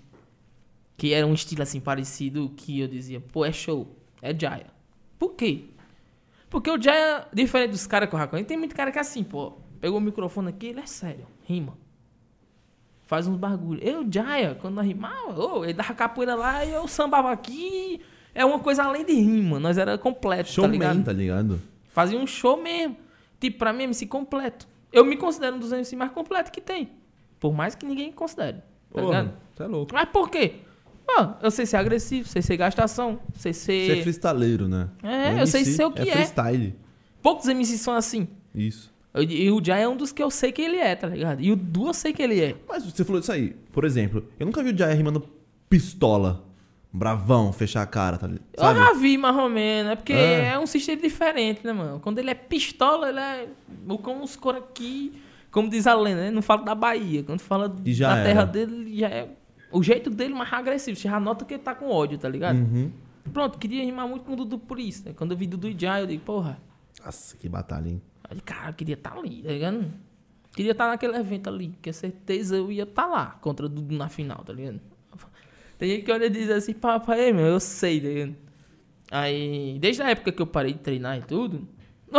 que 0.97 1.13
era 1.13 1.25
um 1.27 1.33
estilo 1.33 1.61
assim 1.61 1.79
parecido 1.79 2.51
que 2.57 2.79
eu 2.79 2.87
dizia, 2.87 3.21
pô, 3.21 3.45
é 3.45 3.51
show, 3.51 3.95
é 4.21 4.37
Jaya. 4.37 4.65
Por 5.19 5.35
quê? 5.35 5.65
Porque 6.49 6.69
o 6.69 6.81
Jaya, 6.81 7.27
diferente 7.33 7.71
dos 7.71 7.85
caras 7.85 8.07
que 8.09 8.15
eu 8.15 8.19
raconto, 8.19 8.45
tem 8.45 8.57
muito 8.57 8.75
cara 8.75 8.91
que 8.91 8.97
é 8.97 9.01
assim, 9.01 9.23
pô, 9.23 9.53
pegou 9.79 9.97
o 9.97 10.01
microfone 10.01 10.49
aqui, 10.49 10.67
ele 10.67 10.79
é 10.79 10.85
sério, 10.85 11.27
rima. 11.43 11.77
Faz 13.05 13.27
uns 13.27 13.37
bagulho. 13.37 13.81
Eu, 13.81 14.05
Jaya, 14.09 14.55
quando 14.55 14.75
nós 14.75 14.85
rimava, 14.85 15.39
ô, 15.39 15.63
ele 15.63 15.73
dava 15.73 15.93
capoeira 15.93 16.35
lá 16.35 16.65
e 16.65 16.71
eu 16.71 16.87
sambava 16.87 17.31
aqui. 17.31 18.01
É 18.35 18.45
uma 18.45 18.59
coisa 18.59 18.83
além 18.83 19.05
de 19.05 19.13
rima, 19.13 19.59
nós 19.59 19.77
era 19.77 19.97
completo, 19.97 20.49
tá 20.49 20.55
Showman, 20.55 20.71
ligado? 20.71 21.03
tá 21.03 21.13
ligado? 21.13 21.61
Fazia 21.89 22.19
um 22.19 22.27
show 22.27 22.61
mesmo. 22.61 22.97
Tipo, 23.39 23.57
pra 23.59 23.71
mim, 23.71 23.83
MC 23.83 24.05
completo. 24.05 24.67
Eu 24.91 25.05
me 25.05 25.15
considero 25.15 25.55
um 25.55 25.59
dos 25.59 25.71
MC 25.71 25.95
mais 25.95 26.11
completos 26.11 26.51
que 26.51 26.61
tem. 26.61 26.89
Por 27.39 27.53
mais 27.53 27.75
que 27.75 27.85
ninguém 27.85 28.11
considere. 28.11 28.61
Tá 28.93 29.01
ligado? 29.01 29.29
Porra, 29.29 29.41
você 29.55 29.63
é 29.63 29.67
louco. 29.67 29.93
Mas 29.93 30.09
por 30.09 30.29
quê? 30.29 30.55
Eu 31.41 31.49
sei 31.51 31.65
ser 31.65 31.77
agressivo, 31.77 32.27
sei 32.27 32.41
ser 32.41 32.57
gastação, 32.57 33.19
sei 33.35 33.53
ser. 33.53 33.87
Você 33.87 33.99
é 33.99 34.01
freestyleiro, 34.03 34.67
né? 34.67 34.89
É, 35.01 35.41
eu 35.41 35.47
sei 35.47 35.65
ser 35.65 35.85
o 35.85 35.91
que 35.91 36.01
é. 36.07 36.11
freestyle. 36.11 36.75
Poucos 37.21 37.47
MCs 37.47 37.81
são 37.81 37.93
assim. 37.95 38.27
Isso. 38.53 38.93
Eu- 39.13 39.23
E 39.23 39.49
o 39.51 39.63
Jai 39.63 39.81
é 39.83 39.87
um 39.87 39.97
dos 39.97 40.11
que 40.11 40.21
eu 40.21 40.29
sei 40.29 40.51
que 40.51 40.61
ele 40.61 40.77
é, 40.77 40.95
tá 40.95 41.07
ligado? 41.07 41.41
E 41.41 41.51
o 41.51 41.55
Du 41.55 41.87
eu 41.87 41.93
sei 41.93 42.13
que 42.13 42.21
ele 42.21 42.39
é. 42.39 42.55
Mas 42.69 42.83
você 42.85 43.03
falou 43.03 43.19
disso 43.19 43.31
aí. 43.31 43.55
Por 43.71 43.83
exemplo, 43.83 44.23
eu 44.39 44.45
nunca 44.45 44.61
vi 44.61 44.71
o 44.71 44.77
Jai 44.77 44.93
rimando 44.93 45.23
pistola. 45.69 46.43
Bravão, 46.93 47.51
fechar 47.51 47.81
a 47.83 47.85
cara, 47.85 48.17
tá 48.17 48.25
ligado? 48.27 48.43
Eu 48.57 48.75
já 48.75 48.93
vi 48.93 49.17
mais 49.17 49.35
ou 49.35 49.49
menos, 49.49 49.91
é 49.91 49.95
porque 49.95 50.13
É. 50.13 50.49
é, 50.53 50.59
um 50.59 50.65
sistema 50.65 50.99
diferente, 51.01 51.59
né, 51.63 51.73
mano? 51.73 51.99
Quando 51.99 52.17
ele 52.17 52.29
é 52.29 52.33
pistola, 52.33 53.09
ele 53.09 53.19
é. 53.19 53.47
Com 54.01 54.23
os 54.23 54.35
cor 54.35 54.55
aqui, 54.55 55.13
como 55.51 55.69
diz 55.69 55.85
a 55.85 55.93
lenda, 55.93 56.21
né? 56.21 56.31
Não 56.31 56.41
fala 56.41 56.63
da 56.63 56.73
Bahia. 56.73 57.23
Quando 57.23 57.39
fala 57.41 57.67
da 57.69 57.75
terra 57.83 58.15
era. 58.41 58.45
dele, 58.45 58.97
já 58.97 59.07
é. 59.09 59.29
O 59.77 59.83
jeito 59.83 60.09
dele 60.09 60.33
mais 60.33 60.51
agressivo. 60.51 60.97
Você 60.97 61.07
já 61.07 61.19
nota 61.19 61.45
que 61.45 61.53
ele 61.53 61.63
tá 61.63 61.75
com 61.75 61.89
ódio, 61.89 62.17
tá 62.17 62.27
ligado? 62.27 62.57
Uhum. 62.57 62.91
Pronto, 63.31 63.57
queria 63.57 63.83
rimar 63.83 64.07
muito 64.07 64.23
com 64.25 64.33
o 64.33 64.35
Dudu 64.35 64.57
por 64.57 64.79
isso. 64.79 65.05
Né? 65.05 65.13
Quando 65.15 65.31
eu 65.31 65.37
vi 65.37 65.45
Dudu 65.45 65.67
e 65.67 65.75
Jai, 65.77 66.01
eu 66.01 66.07
digo, 66.07 66.23
porra. 66.23 66.57
Nossa, 67.03 67.35
que 67.37 67.47
batalha, 67.47 67.89
hein? 67.89 68.01
Aí, 68.29 68.39
cara, 68.41 68.69
eu 68.69 68.73
queria 68.73 68.95
estar 68.95 69.15
ali, 69.17 69.43
tá 69.43 69.51
ligado? 69.51 69.85
Queria 70.55 70.71
estar 70.71 70.87
naquele 70.87 71.15
evento 71.17 71.49
ali, 71.49 71.73
que 71.81 71.93
certeza 71.93 72.55
eu 72.55 72.71
ia 72.71 72.83
estar 72.83 73.05
lá 73.05 73.37
contra 73.41 73.65
o 73.65 73.69
Dudu 73.69 73.95
na 73.95 74.09
final, 74.09 74.43
tá 74.43 74.51
ligado? 74.53 74.79
Tem 75.77 75.89
gente 75.89 76.03
que 76.05 76.11
olha 76.11 76.25
e 76.25 76.29
diz 76.29 76.49
assim, 76.49 76.73
papai, 76.73 77.31
meu, 77.31 77.45
eu 77.45 77.59
sei, 77.59 78.01
tá 78.01 78.07
ligado? 78.07 78.35
Aí, 79.11 79.77
desde 79.79 80.01
a 80.01 80.09
época 80.09 80.31
que 80.31 80.41
eu 80.41 80.47
parei 80.47 80.73
de 80.73 80.79
treinar 80.79 81.17
e 81.17 81.21
tudo, 81.21 81.67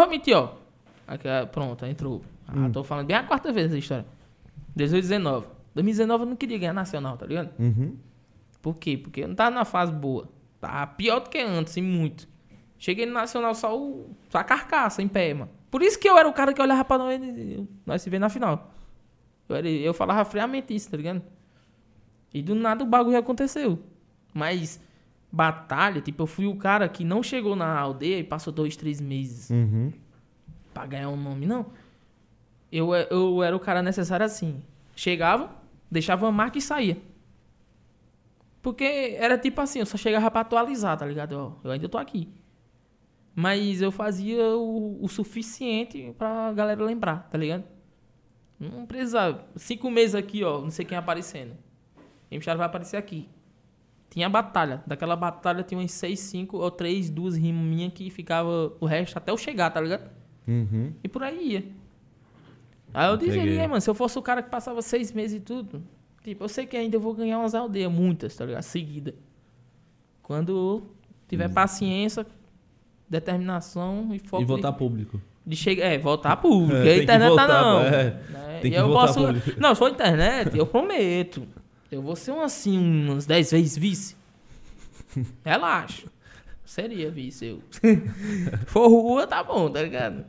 mentir, 0.09 0.37
ó. 0.37 0.55
Aqui, 1.07 1.27
ah, 1.27 1.47
pronto, 1.51 1.85
entrou. 1.85 2.23
Ah, 2.47 2.53
Hum. 2.57 2.73
tô 2.73 2.85
falando 2.85 3.07
bem 3.07 3.17
a 3.17 3.23
quarta 3.25 3.51
vez 3.53 3.67
essa 3.67 3.79
história. 3.79 4.07
18, 4.77 5.03
19. 5.03 5.47
2019 5.83 6.25
eu 6.25 6.29
não 6.29 6.37
queria 6.37 6.59
ganhar 6.59 6.73
nacional, 6.73 7.17
tá 7.17 7.27
ligado? 7.27 7.51
Uhum. 7.59 7.97
Por 8.61 8.77
quê? 8.77 8.97
Porque 8.97 9.23
eu 9.23 9.29
não 9.29 9.35
tava 9.35 9.51
na 9.55 9.65
fase 9.65 9.93
boa. 9.93 10.29
Tava 10.61 10.87
pior 10.89 11.21
do 11.21 11.31
que 11.31 11.39
antes, 11.39 11.77
e 11.77 11.83
muito. 11.83 12.29
Cheguei 12.79 13.07
no 13.07 13.13
Nacional 13.13 13.55
só, 13.55 13.77
o, 13.77 14.15
só 14.31 14.39
a 14.39 14.45
carcaça 14.45 15.03
em 15.03 15.09
pé, 15.09 15.35
mano. 15.35 15.51
Por 15.71 15.83
isso 15.83 15.99
que 15.99 16.09
eu 16.09 16.17
era 16.17 16.29
o 16.29 16.33
cara 16.33 16.53
que 16.53 16.61
olhava 16.63 16.85
pra 16.85 16.97
nós, 16.99 17.21
nós 17.87 18.03
se 18.03 18.09
ver 18.11 18.19
na 18.19 18.29
final. 18.29 18.73
Eu, 19.49 19.57
era- 19.57 19.69
eu 19.69 19.93
falava 19.95 20.25
friamente 20.25 20.75
isso, 20.75 20.91
tá 20.91 20.97
ligado? 20.97 21.23
E 22.35 22.43
do 22.43 22.55
nada 22.55 22.83
o 22.85 22.87
bagulho 22.87 23.17
aconteceu. 23.19 23.79
Mas 24.35 24.81
batalha, 25.31 26.01
tipo, 26.01 26.23
eu 26.23 26.27
fui 26.27 26.47
o 26.47 26.57
cara 26.57 26.89
que 26.89 27.05
não 27.05 27.23
chegou 27.23 27.55
na 27.57 27.79
aldeia 27.79 28.19
e 28.19 28.25
passou 28.25 28.53
dois, 28.53 28.77
três 28.77 29.01
meses 29.01 29.51
Uhum. 29.51 29.93
pra 30.75 30.87
ganhar 30.87 31.09
um 31.09 31.17
nome, 31.17 31.47
não. 31.47 31.67
Eu, 32.71 32.95
eu 32.95 33.43
era 33.43 33.57
o 33.57 33.61
cara 33.61 33.83
necessário 33.83 34.25
assim. 34.27 34.63
Chegava, 34.95 35.51
deixava 35.91 36.27
uma 36.27 36.33
marca 36.33 36.59
e 36.59 36.63
saía. 36.63 36.99
Porque 38.61 39.17
era 39.19 39.39
tipo 39.39 39.61
assim, 39.61 39.79
eu 39.79 39.87
só 39.87 39.97
chegava 39.97 40.31
pra 40.31 40.41
atualizar, 40.41 40.97
tá 40.97 41.07
ligado? 41.07 41.33
Ó, 41.33 41.53
eu 41.65 41.71
ainda 41.71 41.89
tô 41.89 41.97
aqui. 41.97 42.29
Mas 43.35 43.81
eu 43.81 43.93
fazia 43.93 44.45
o, 44.57 44.99
o 45.03 45.09
suficiente 45.09 46.13
pra 46.19 46.53
galera 46.53 46.83
lembrar, 46.83 47.29
tá 47.31 47.39
ligado? 47.39 47.65
Não 48.59 48.85
precisava. 48.85 49.47
Cinco 49.55 49.91
meses 49.91 50.15
aqui, 50.15 50.43
ó, 50.43 50.61
não 50.61 50.71
sei 50.71 50.85
quem 50.85 50.99
aparecendo. 50.99 51.57
Quem 52.29 52.41
vai 52.41 52.67
aparecer 52.67 52.97
aqui. 52.97 53.29
Tinha 54.11 54.29
batalha. 54.29 54.83
Daquela 54.87 55.15
batalha 55.15 55.63
tinha 55.63 55.79
umas 55.79 55.93
seis, 55.93 56.21
cinco 56.21 56.59
ou 56.59 56.71
três, 56.71 57.09
duas 57.09 57.37
rimas 57.37 57.65
minhas 57.65 57.93
que 57.93 58.11
ficava 58.11 58.73
o 58.81 58.87
resto 58.87 59.17
até 59.17 59.31
eu 59.31 59.39
chegar, 59.39 59.71
tá 59.71 59.81
ligado? 59.81 60.11
Uhum. 60.47 60.93
E 61.03 61.09
por 61.09 61.23
aí 61.23 61.53
ia. 61.53 61.65
Aí 62.95 63.09
eu 63.11 63.17
dizia, 63.17 63.43
Peguei. 63.43 63.59
"É, 63.59 63.67
mano, 63.69 63.81
se 63.81 63.89
eu 63.91 63.95
fosse 63.95 64.19
o 64.19 64.23
cara 64.23 64.43
que 64.43 64.51
passava 64.51 64.81
seis 64.83 65.13
meses 65.13 65.37
e 65.37 65.41
tudo, 65.41 65.83
tipo, 66.23 66.45
eu 66.45 66.49
sei 66.49 66.67
que 66.67 66.77
ainda 66.77 66.97
eu 66.97 67.01
vou 67.01 67.15
ganhar 67.15 67.39
umas 67.39 67.55
aldeias, 67.55 67.91
muitas, 67.93 68.35
tá 68.37 68.45
ligado? 68.45 68.63
Seguida. 68.63 69.15
Quando 70.23 70.51
eu 70.57 70.87
tiver 71.29 71.49
paciência, 71.51 72.27
determinação 73.09 74.09
e 74.13 74.19
foco 74.19 74.43
E 74.43 74.47
de- 74.47 74.53
votar 74.53 74.73
público. 74.73 75.21
de 75.47 75.57
chegar. 75.57 75.87
É, 75.87 75.99
voltar 75.99 76.37
público. 76.37 76.77
É, 76.87 76.93
a 76.95 77.03
internet 77.03 77.29
voltar, 77.29 77.47
tá 77.47 77.63
não. 77.63 77.81
é. 77.83 78.05
Né? 78.31 78.59
Tem 78.61 78.71
E 78.71 78.75
que 78.75 78.81
eu 78.81 78.87
voltar 78.89 79.07
posso. 79.07 79.21
público. 79.25 79.61
Não, 79.61 79.75
se 79.75 79.79
for 79.79 79.91
internet, 79.91 80.57
eu 80.57 80.67
prometo. 80.67 81.47
Eu 81.91 82.03
vou 82.03 82.15
ser 82.17 82.33
um 82.33 82.41
assim, 82.43 82.79
umas 83.09 83.25
10 83.25 83.51
vezes 83.53 83.77
vice. 83.79 84.17
Relaxa. 85.45 86.07
Seria 86.65 87.11
vice 87.11 87.47
eu. 87.47 87.63
For 88.67 88.89
rua, 88.89 89.27
tá 89.27 89.43
bom, 89.43 89.71
tá 89.71 89.83
ligado? 89.83 90.25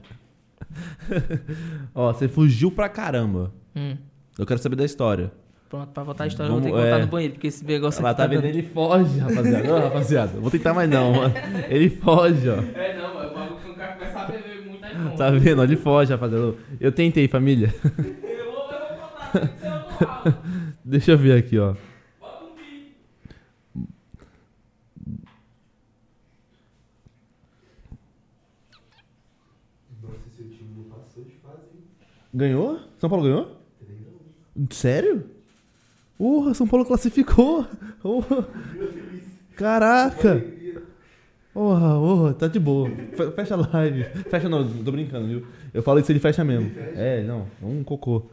Ó, 1.94 2.12
você 2.14 2.28
fugiu 2.28 2.72
pra 2.72 2.88
caramba. 2.90 3.52
Hum. 3.76 3.96
Eu 4.38 4.46
quero 4.46 4.60
saber 4.60 4.76
da 4.76 4.86
história. 4.86 5.32
Pronto, 5.70 5.90
pra 5.92 6.02
voltar 6.04 6.24
a 6.24 6.28
história, 6.28 6.50
eu 6.50 6.54
vou 6.54 6.62
ter 6.62 6.68
que 6.70 6.72
Vamos- 6.74 6.88
voltar 6.90 7.00
é. 7.00 7.06
no 7.06 7.12
banheiro, 7.12 7.34
porque 7.36 7.48
esse 7.48 7.64
negócio 7.64 8.00
Ela 8.02 8.10
aqui 8.10 8.18
tá 8.18 8.26
dando- 8.28 8.42
vendo, 8.42 8.46
ele 8.56 8.64
foge, 8.64 9.20
rapaziada. 9.20 9.72
Ô, 9.76 9.80
rapaziada, 9.80 10.40
vou 10.40 10.50
tentar 10.50 10.74
mais 10.74 10.90
não, 10.90 11.14
mano. 11.14 11.34
Ele 11.68 11.90
foge, 11.92 12.50
ó. 12.50 12.56
É, 12.56 12.98
não, 12.98 13.14
mas 13.14 13.32
o 13.32 13.34
bagulho 13.36 13.60
que 13.60 13.70
o 13.70 13.76
cara 13.76 13.94
começar 13.94 14.22
a 14.24 14.26
beber 14.32 14.66
muito 14.66 14.84
aí. 14.84 15.18
Tá 15.18 15.30
vendo? 15.30 15.64
Ele 15.64 15.76
foge, 15.76 16.12
rapaziada. 16.12 16.56
Eu 16.80 16.92
tentei, 16.92 17.28
família. 17.28 17.72
Eu 17.84 18.52
vou, 18.52 18.72
eu 18.72 18.80
vou 18.80 19.90
contar. 19.90 20.44
Deixa 20.84 21.12
eu 21.12 21.18
ver 21.20 21.38
aqui, 21.38 21.60
ó. 21.60 21.76
Bota 22.20 22.46
um 22.46 22.56
pi. 22.56 22.96
Nossa, 30.02 30.30
seu 30.36 30.50
time 30.50 30.70
não 30.76 30.84
passou 30.86 31.24
de 31.24 31.32
fase, 31.38 31.68
hein? 31.74 31.84
Ganhou? 32.34 32.80
São 33.00 33.10
Paulo 33.10 33.24
ganhou? 33.26 33.58
Sério? 34.72 35.26
Porra, 36.18 36.54
São 36.54 36.68
Paulo 36.68 36.86
classificou. 36.86 37.66
Porra. 38.02 38.48
Caraca. 39.56 40.44
Porra, 41.54 41.90
porra, 41.96 42.34
tá 42.34 42.48
de 42.48 42.60
boa. 42.60 42.90
Fe- 42.90 43.32
Fecha 43.32 43.56
a 43.56 43.58
live. 43.58 44.04
Fecha 44.30 44.48
não, 44.48 44.68
tô 44.84 44.92
brincando, 44.92 45.28
viu? 45.28 45.48
Eu 45.74 45.82
falo 45.84 46.00
isso, 46.00 46.12
ele 46.12 46.20
fecha 46.20 46.44
mesmo. 46.44 46.72
É, 46.96 47.24
não, 47.24 47.48
um 47.62 47.84
cocô. 47.84 48.24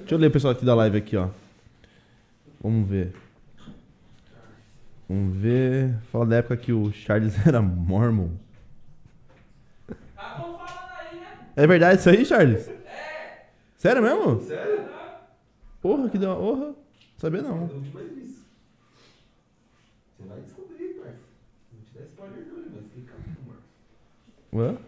Deixa 0.00 0.14
eu 0.14 0.18
ler 0.18 0.26
o 0.28 0.30
pessoal 0.30 0.52
aqui 0.52 0.64
da 0.64 0.74
live 0.74 0.96
aqui, 0.98 1.16
ó. 1.16 1.28
Vamos 2.62 2.88
ver. 2.88 3.12
Vamos 5.08 5.34
ver. 5.36 5.94
Fala 6.12 6.26
da 6.26 6.36
época 6.36 6.56
que 6.56 6.72
o 6.72 6.92
Charles 6.92 7.34
era 7.46 7.60
mormon. 7.62 8.28
Tá 10.14 10.38
né? 11.12 11.48
É 11.56 11.66
verdade 11.66 12.00
isso 12.00 12.10
aí, 12.10 12.24
Charles? 12.24 12.70
Sério 13.80 14.02
mesmo? 14.02 14.38
Sério? 14.42 14.90
Porra, 15.80 16.10
que 16.10 16.18
da 16.18 16.36
honra. 16.36 16.74
Sabia 17.16 17.38
Eu 17.40 17.44
não. 17.44 17.66
não 17.66 17.80
vi 17.80 17.90
mais 17.94 18.14
isso. 18.18 18.44
Você 20.18 20.28
vai 20.28 20.38
descobrir, 20.42 21.00
parça. 21.00 21.16
Não 21.72 21.80
te 21.82 21.94
dá 21.94 22.00
spoiler 22.02 22.46
não, 22.46 22.58
ele 22.58 22.68
vai 22.68 22.80
explicar 22.80 23.14
o 23.16 23.22
que 23.22 23.30
é 23.30 23.40
o 23.40 23.46
Mormon. 23.46 23.62
Ué? 24.52 24.78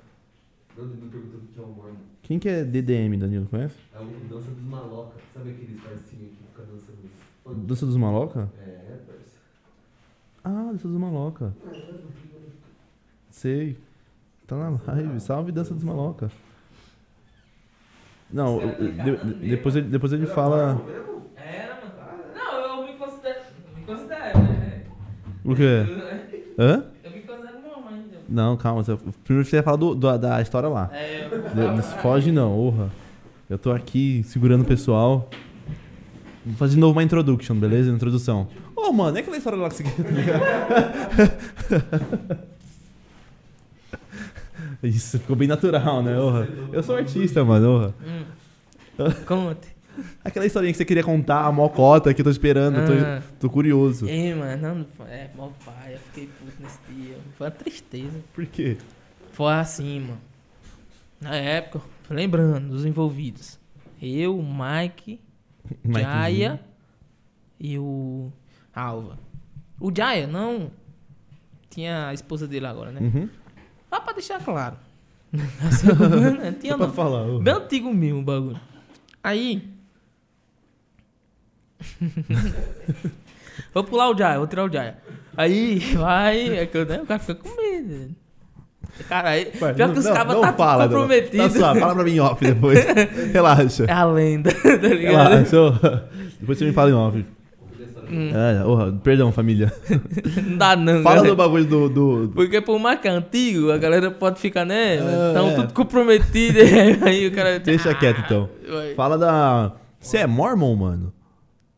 Não, 0.77 0.85
ele 0.85 1.01
não 1.01 1.09
perguntou 1.09 1.41
o 1.41 1.47
que 1.47 1.59
é 1.59 1.63
o 1.63 1.67
Mormon. 1.69 1.97
Quem 2.21 2.39
que 2.39 2.49
é 2.51 2.65
DDM, 2.65 3.17
Danilo? 3.19 3.47
Conhece? 3.47 3.77
É 3.95 3.99
o 3.99 4.29
Dança 4.29 4.51
dos 4.51 4.63
Maloca. 4.63 5.15
Sabe 5.33 5.51
aqueles 5.53 5.81
parcinhos 5.81 6.31
que 6.33 6.45
ficam 6.45 6.67
dançando 6.67 7.11
funk? 7.45 7.61
Dança 7.67 7.87
dos 7.87 7.97
Maloca? 7.97 8.53
É, 8.59 8.99
parça. 9.07 9.39
Ah, 10.45 10.71
Dança 10.71 10.87
dos 10.87 10.99
Maloca. 10.99 11.55
Sei. 13.31 13.79
Tá 14.47 14.55
na 14.57 14.79
live. 14.93 15.19
Salve 15.19 15.51
Dança 15.51 15.73
dos 15.73 15.83
Maloca. 15.83 16.31
Não, 18.33 18.63
eu- 18.63 18.77
eu- 18.79 18.93
de- 18.93 19.17
de- 19.17 19.35
depois, 19.49 19.77
ele, 19.77 19.89
depois 19.89 20.13
ele 20.13 20.27
fala. 20.27 20.81
Era, 21.37 21.75
mano. 21.75 21.93
Não, 22.35 22.87
eu 22.87 22.93
me 22.93 22.99
considero. 22.99 23.41
Me 23.79 23.85
considero, 23.85 24.39
né? 24.39 24.83
O 25.45 25.55
quê? 25.55 25.87
Hã? 26.59 26.85
Eu 27.05 27.11
me 27.11 27.21
considero 27.21 27.61
mormon 27.61 27.89
ainda. 27.91 28.17
Não, 28.29 28.57
calma. 28.57 28.83
você- 28.83 28.97
Primeiro 29.25 29.49
você 29.49 29.57
ia 29.57 29.63
falar 29.63 29.77
do, 29.77 29.95
do- 29.95 30.19
da 30.19 30.41
história 30.41 30.69
lá. 30.69 30.91
É, 30.95 31.29
De- 31.55 31.77
de- 31.77 31.83
foge 31.83 32.33
não, 32.33 32.59
orra. 32.59 32.91
Eu 33.51 33.59
tô 33.59 33.71
aqui 33.71 34.23
segurando 34.25 34.63
o 34.63 34.67
pessoal. 34.67 35.29
Vou 36.45 36.57
fazer 36.57 36.75
de 36.75 36.81
novo 36.81 36.93
uma 36.95 37.03
introduction, 37.03 37.55
beleza? 37.55 37.91
Introdução. 37.91 38.49
Ô, 38.75 38.91
mano, 38.93 39.17
é 39.17 39.21
aquela 39.21 39.37
história 39.37 39.59
lá 39.59 39.69
que 39.69 39.77
você 39.77 39.85
quer, 39.85 40.03
tá? 40.03 40.11
Isso, 44.89 45.19
ficou 45.19 45.37
bem 45.37 45.49
natural, 45.49 46.03
né, 46.03 46.19
orra? 46.19 46.49
Eu 46.73 46.83
sou 46.83 46.97
artista, 46.97 47.45
mano, 47.45 47.71
orra. 47.71 47.95
conte. 49.27 49.69
Aquela 50.25 50.47
historinha 50.47 50.73
que 50.73 50.79
você 50.79 50.85
queria 50.85 51.05
contar, 51.05 51.45
a 51.45 51.53
mocota 51.53 52.15
que 52.15 52.21
eu 52.21 52.25
tô 52.25 52.31
esperando, 52.31 52.79
Ah. 52.79 53.21
tô, 53.39 53.47
tô 53.49 53.51
curioso. 53.53 54.09
Ei, 54.09 54.35
mano, 54.35 54.87
não, 54.99 55.07
é, 55.07 55.29
mó 55.37 55.51
pai, 55.65 55.95
eu 55.95 55.99
fiquei 55.99 56.27
puto 56.29 56.63
nesse 56.63 56.79
dia. 56.89 57.17
Foi 57.37 57.47
uma 57.47 57.51
tristeza. 57.51 58.21
Por 58.35 58.47
quê? 58.47 58.79
Foi 59.33 59.53
assim, 59.53 60.01
mano. 60.01 60.19
Na 61.21 61.37
época, 61.37 61.81
lembrando 62.09 62.71
dos 62.71 62.85
envolvidos. 62.87 63.59
Eu, 64.01 64.39
o 64.39 64.43
Mike, 64.43 65.21
Jaya 65.89 66.59
e 67.61 67.79
o 67.79 68.33
Alva. 68.75 69.19
O 69.79 69.93
Jaya 69.95 70.27
não 70.27 70.71
tinha 71.69 72.09
a 72.09 72.15
esposa 72.15 72.49
dele 72.49 72.67
agora, 72.67 72.91
né? 72.91 73.01
Uhum. 73.01 73.29
Só 73.93 74.01
pra 74.01 74.15
deixar 74.15 74.43
claro. 74.43 74.77
Não 75.33 76.53
tinha 76.55 76.73
Só 76.73 76.79
pra 76.79 76.87
não. 76.87 76.95
falar. 76.95 77.39
Bem 77.41 77.53
antigo 77.53 77.93
mesmo 77.93 78.21
o 78.21 78.23
bagulho. 78.23 78.59
Aí. 79.23 79.69
vou 83.75 83.85
pular 83.85 84.09
o 84.11 84.17
Jaya, 84.17 84.39
vou 84.39 84.47
tirar 84.47 84.65
o 84.65 84.73
Jaya. 84.73 84.97
Aí, 85.37 85.79
vai. 85.95 86.59
É 86.59 86.65
que 86.67 86.79
eu, 86.79 86.87
né, 86.87 87.03
o 87.03 87.07
cara 87.07 87.21
fica 87.21 87.35
com 87.35 87.55
medo. 87.55 88.15
Cara, 89.09 89.31
aí, 89.31 89.51
Vai, 89.59 89.75
pior 89.75 89.89
não- 89.89 89.95
que 89.95 90.01
os 90.01 90.07
cabas 90.07 90.35
não 90.37 90.43
tá 90.43 90.53
fala, 90.55 90.85
comprometidos. 90.85 91.53
Tá 91.53 91.59
suave, 91.59 91.81
fala 91.81 91.95
pra 91.95 92.05
mim 92.05 92.13
em 92.13 92.21
off 92.21 92.43
depois. 92.45 92.79
Relaxa. 93.33 93.85
É 93.85 93.93
a 93.93 94.05
lenda, 94.05 94.53
tá 94.55 94.71
ligado? 94.89 95.29
Relaxa. 95.31 96.09
Depois 96.41 96.59
você 96.59 96.65
me 96.65 96.73
fala 96.73 96.91
em 96.91 96.95
off. 96.95 97.27
Hum, 98.13 98.31
É, 98.35 98.65
orra, 98.65 98.93
perdão, 99.03 99.33
família. 99.33 99.73
não 100.47 100.59
dá 100.59 100.77
não, 100.77 101.03
Fala 101.03 101.17
galera. 101.17 101.29
do 101.35 101.37
bagulho 101.37 101.65
do. 101.65 101.89
do- 101.89 102.33
Porque 102.35 102.61
por 102.61 102.79
mais 102.79 103.01
que 103.01 103.09
é 103.09 103.11
antigo, 103.11 103.71
a 103.73 103.79
galera 103.79 104.11
pode 104.11 104.39
ficar, 104.41 104.65
né? 104.65 104.99
Ah, 105.01 105.29
Estão 105.29 105.49
é. 105.51 105.55
tudo 105.55 105.73
comprometido. 105.75 106.59
aí 107.07 107.27
o 107.27 107.33
cara. 107.33 107.59
Deixa 107.59 107.95
quieto 107.95 108.21
então. 108.25 108.49
Vai. 108.69 108.95
Fala 108.95 109.17
da. 109.17 109.73
Você 109.99 110.19
é 110.19 110.27
mormon, 110.27 110.75
mano? 110.77 111.13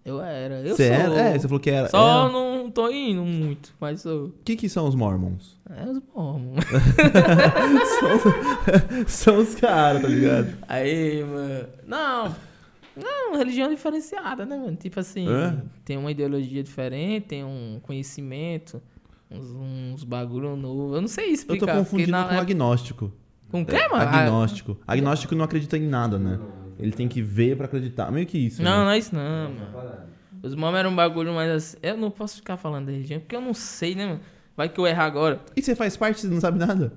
Eu 0.04 0.20
era, 0.20 0.56
eu 0.60 0.76
Você 0.76 0.86
sou. 0.88 0.94
era? 0.96 1.14
É, 1.30 1.38
você 1.38 1.48
falou 1.48 1.60
que 1.60 1.70
era. 1.70 1.88
Só 1.88 2.28
é. 2.28 2.32
não 2.32 2.70
tô 2.70 2.90
indo 2.90 3.22
muito, 3.22 3.70
mas 3.80 4.02
sou. 4.02 4.26
O 4.26 4.34
que, 4.44 4.54
que 4.56 4.68
são 4.68 4.86
os 4.86 4.94
mormons? 4.94 5.56
É 5.70 5.88
os 5.90 5.98
mormons. 6.14 6.62
são, 8.00 9.04
são 9.06 9.38
os 9.38 9.54
caras, 9.54 10.02
tá 10.02 10.08
ligado? 10.08 10.48
Aí, 10.68 11.24
mano. 11.24 11.66
Não. 11.86 12.34
Não, 12.96 13.36
religião 13.36 13.68
diferenciada, 13.70 14.46
né, 14.46 14.56
mano? 14.56 14.76
Tipo 14.76 15.00
assim, 15.00 15.28
É? 15.28 15.56
tem 15.84 15.96
uma 15.96 16.10
ideologia 16.10 16.62
diferente, 16.62 17.26
tem 17.26 17.44
um 17.44 17.80
conhecimento, 17.82 18.80
uns, 19.30 19.50
uns 19.50 20.04
bagulho 20.04 20.56
novo. 20.56 20.94
Eu 20.94 21.00
não 21.00 21.08
sei 21.08 21.30
Eu 21.30 21.32
explicar. 21.34 21.66
tô 21.66 21.66
porque 21.66 21.78
confundindo 21.78 22.12
na 22.12 22.24
com 22.28 22.34
agnóstico. 22.38 23.12
Com 23.50 23.62
o 23.62 23.66
quê, 23.66 23.76
mano? 23.88 23.94
Ah, 24.04 24.20
Agnóstico. 24.22 24.76
Agnóstico 24.86 25.34
não 25.34 25.44
acredita 25.44 25.76
em 25.76 25.86
nada, 25.86 26.18
né? 26.18 26.40
Ele 26.78 26.90
tem 26.92 27.06
que 27.06 27.22
ver 27.22 27.56
pra 27.56 27.66
acreditar. 27.66 28.10
Meio 28.10 28.26
que 28.26 28.36
isso. 28.38 28.62
Não, 28.62 28.78
né? 28.78 28.84
não 28.84 28.90
é 28.90 28.98
isso 28.98 29.14
não, 29.14 29.22
mano. 29.52 30.04
Os 30.42 30.54
mormons 30.54 30.78
eram 30.80 30.90
um 30.90 30.96
bagulho 30.96 31.32
mais 31.32 31.50
assim. 31.50 31.76
Eu 31.82 31.96
não 31.96 32.10
posso 32.10 32.36
ficar 32.36 32.56
falando 32.56 32.86
da 32.86 32.92
religião, 32.92 33.20
porque 33.20 33.34
eu 33.36 33.40
não 33.40 33.54
sei, 33.54 33.94
né, 33.94 34.06
mano? 34.06 34.20
Vai 34.56 34.68
que 34.68 34.78
eu 34.78 34.86
errar 34.86 35.04
agora. 35.06 35.40
E 35.56 35.62
você 35.62 35.74
faz 35.74 35.96
parte, 35.96 36.20
você 36.20 36.26
não 36.28 36.40
sabe 36.40 36.58
nada? 36.58 36.92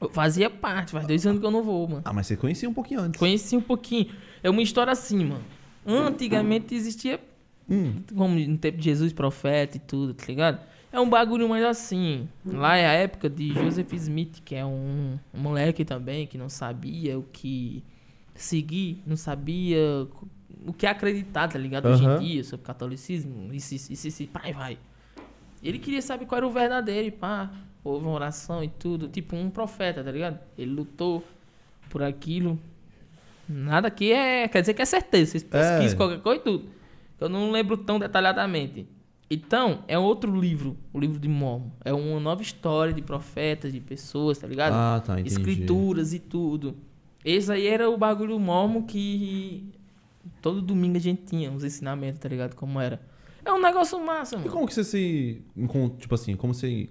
Eu 0.00 0.10
fazia 0.10 0.50
parte, 0.50 0.92
faz 0.92 1.06
dois 1.06 1.26
anos 1.26 1.40
que 1.40 1.46
eu 1.46 1.50
não 1.50 1.62
vou, 1.62 1.88
mano. 1.88 2.02
Ah, 2.04 2.12
mas 2.12 2.26
você 2.26 2.36
conhecia 2.36 2.68
um 2.68 2.74
pouquinho 2.74 3.00
antes. 3.00 3.18
Conheci 3.18 3.56
um 3.56 3.60
pouquinho. 3.62 4.08
É 4.42 4.50
uma 4.50 4.62
história 4.62 4.92
assim, 4.92 5.24
mano. 5.24 5.44
Antigamente 5.86 6.74
existia, 6.74 7.20
Hum. 7.68 7.94
como 8.16 8.38
no 8.38 8.58
tempo 8.58 8.78
de 8.78 8.84
Jesus, 8.84 9.12
profeta 9.12 9.76
e 9.76 9.80
tudo, 9.80 10.14
tá 10.14 10.24
ligado? 10.26 10.60
É 10.92 11.00
um 11.00 11.08
bagulho 11.08 11.48
mais 11.48 11.64
assim. 11.64 12.28
Lá 12.44 12.76
é 12.76 12.86
a 12.86 12.92
época 12.92 13.28
de 13.28 13.52
Joseph 13.52 13.92
Smith, 13.94 14.40
que 14.44 14.54
é 14.54 14.64
um, 14.64 15.18
um 15.34 15.38
moleque 15.40 15.84
também 15.84 16.26
que 16.26 16.38
não 16.38 16.48
sabia 16.48 17.18
o 17.18 17.22
que 17.24 17.82
seguir, 18.34 19.02
não 19.06 19.16
sabia 19.16 19.78
o 20.66 20.72
que 20.72 20.86
acreditar, 20.86 21.48
tá 21.48 21.58
ligado? 21.58 21.86
Hoje 21.86 22.04
em 22.04 22.18
dia, 22.18 22.44
sobre 22.44 22.64
catolicismo, 22.64 23.52
isso, 23.52 23.74
isso, 23.74 23.92
isso, 23.92 24.08
isso, 24.08 24.26
pai, 24.28 24.52
vai. 24.52 24.78
Ele 25.62 25.78
queria 25.78 26.00
saber 26.02 26.26
qual 26.26 26.38
era 26.38 26.46
o 26.46 26.50
verdadeiro 26.50 27.08
e 27.08 27.10
pá, 27.10 27.50
houve 27.82 28.04
uma 28.06 28.14
oração 28.14 28.62
e 28.62 28.68
tudo, 28.68 29.08
tipo 29.08 29.34
um 29.36 29.50
profeta, 29.50 30.02
tá 30.02 30.10
ligado? 30.10 30.38
Ele 30.56 30.70
lutou 30.70 31.22
por 31.90 32.02
aquilo. 32.02 32.58
Nada 33.48 33.88
aqui 33.88 34.12
é, 34.12 34.48
quer 34.48 34.60
dizer 34.60 34.74
que 34.74 34.82
é 34.82 34.84
certeza, 34.84 35.32
vocês 35.32 35.42
pesquisam 35.44 35.92
É. 35.92 35.94
qualquer 35.96 36.20
coisa 36.20 36.40
e 36.40 36.44
tudo. 36.44 36.64
Eu 37.20 37.28
não 37.28 37.50
lembro 37.50 37.76
tão 37.76 37.98
detalhadamente. 37.98 38.86
Então, 39.30 39.82
é 39.88 39.98
outro 39.98 40.38
livro, 40.38 40.76
o 40.92 41.00
livro 41.00 41.18
de 41.18 41.28
Mormon. 41.28 41.70
É 41.84 41.92
uma 41.92 42.20
nova 42.20 42.42
história 42.42 42.92
de 42.92 43.02
profetas, 43.02 43.72
de 43.72 43.80
pessoas, 43.80 44.38
tá 44.38 44.46
ligado? 44.46 44.72
Ah, 44.74 45.02
tá, 45.04 45.14
entendi. 45.14 45.28
Escrituras 45.28 46.12
e 46.12 46.18
tudo. 46.18 46.76
Esse 47.24 47.50
aí 47.50 47.66
era 47.66 47.90
o 47.90 47.96
bagulho 47.96 48.38
mormon 48.38 48.82
que 48.82 49.72
todo 50.40 50.62
domingo 50.62 50.96
a 50.96 51.00
gente 51.00 51.22
tinha 51.22 51.50
uns 51.50 51.64
ensinamentos, 51.64 52.20
tá 52.20 52.28
ligado? 52.28 52.54
Como 52.54 52.80
era. 52.80 53.00
É 53.44 53.52
um 53.52 53.60
negócio 53.60 53.98
massa, 54.04 54.36
E 54.36 54.38
mano. 54.38 54.50
como 54.50 54.66
que 54.66 54.74
você 54.74 54.84
se. 54.84 55.42
Tipo 55.98 56.14
assim, 56.14 56.36
como 56.36 56.54
você. 56.54 56.88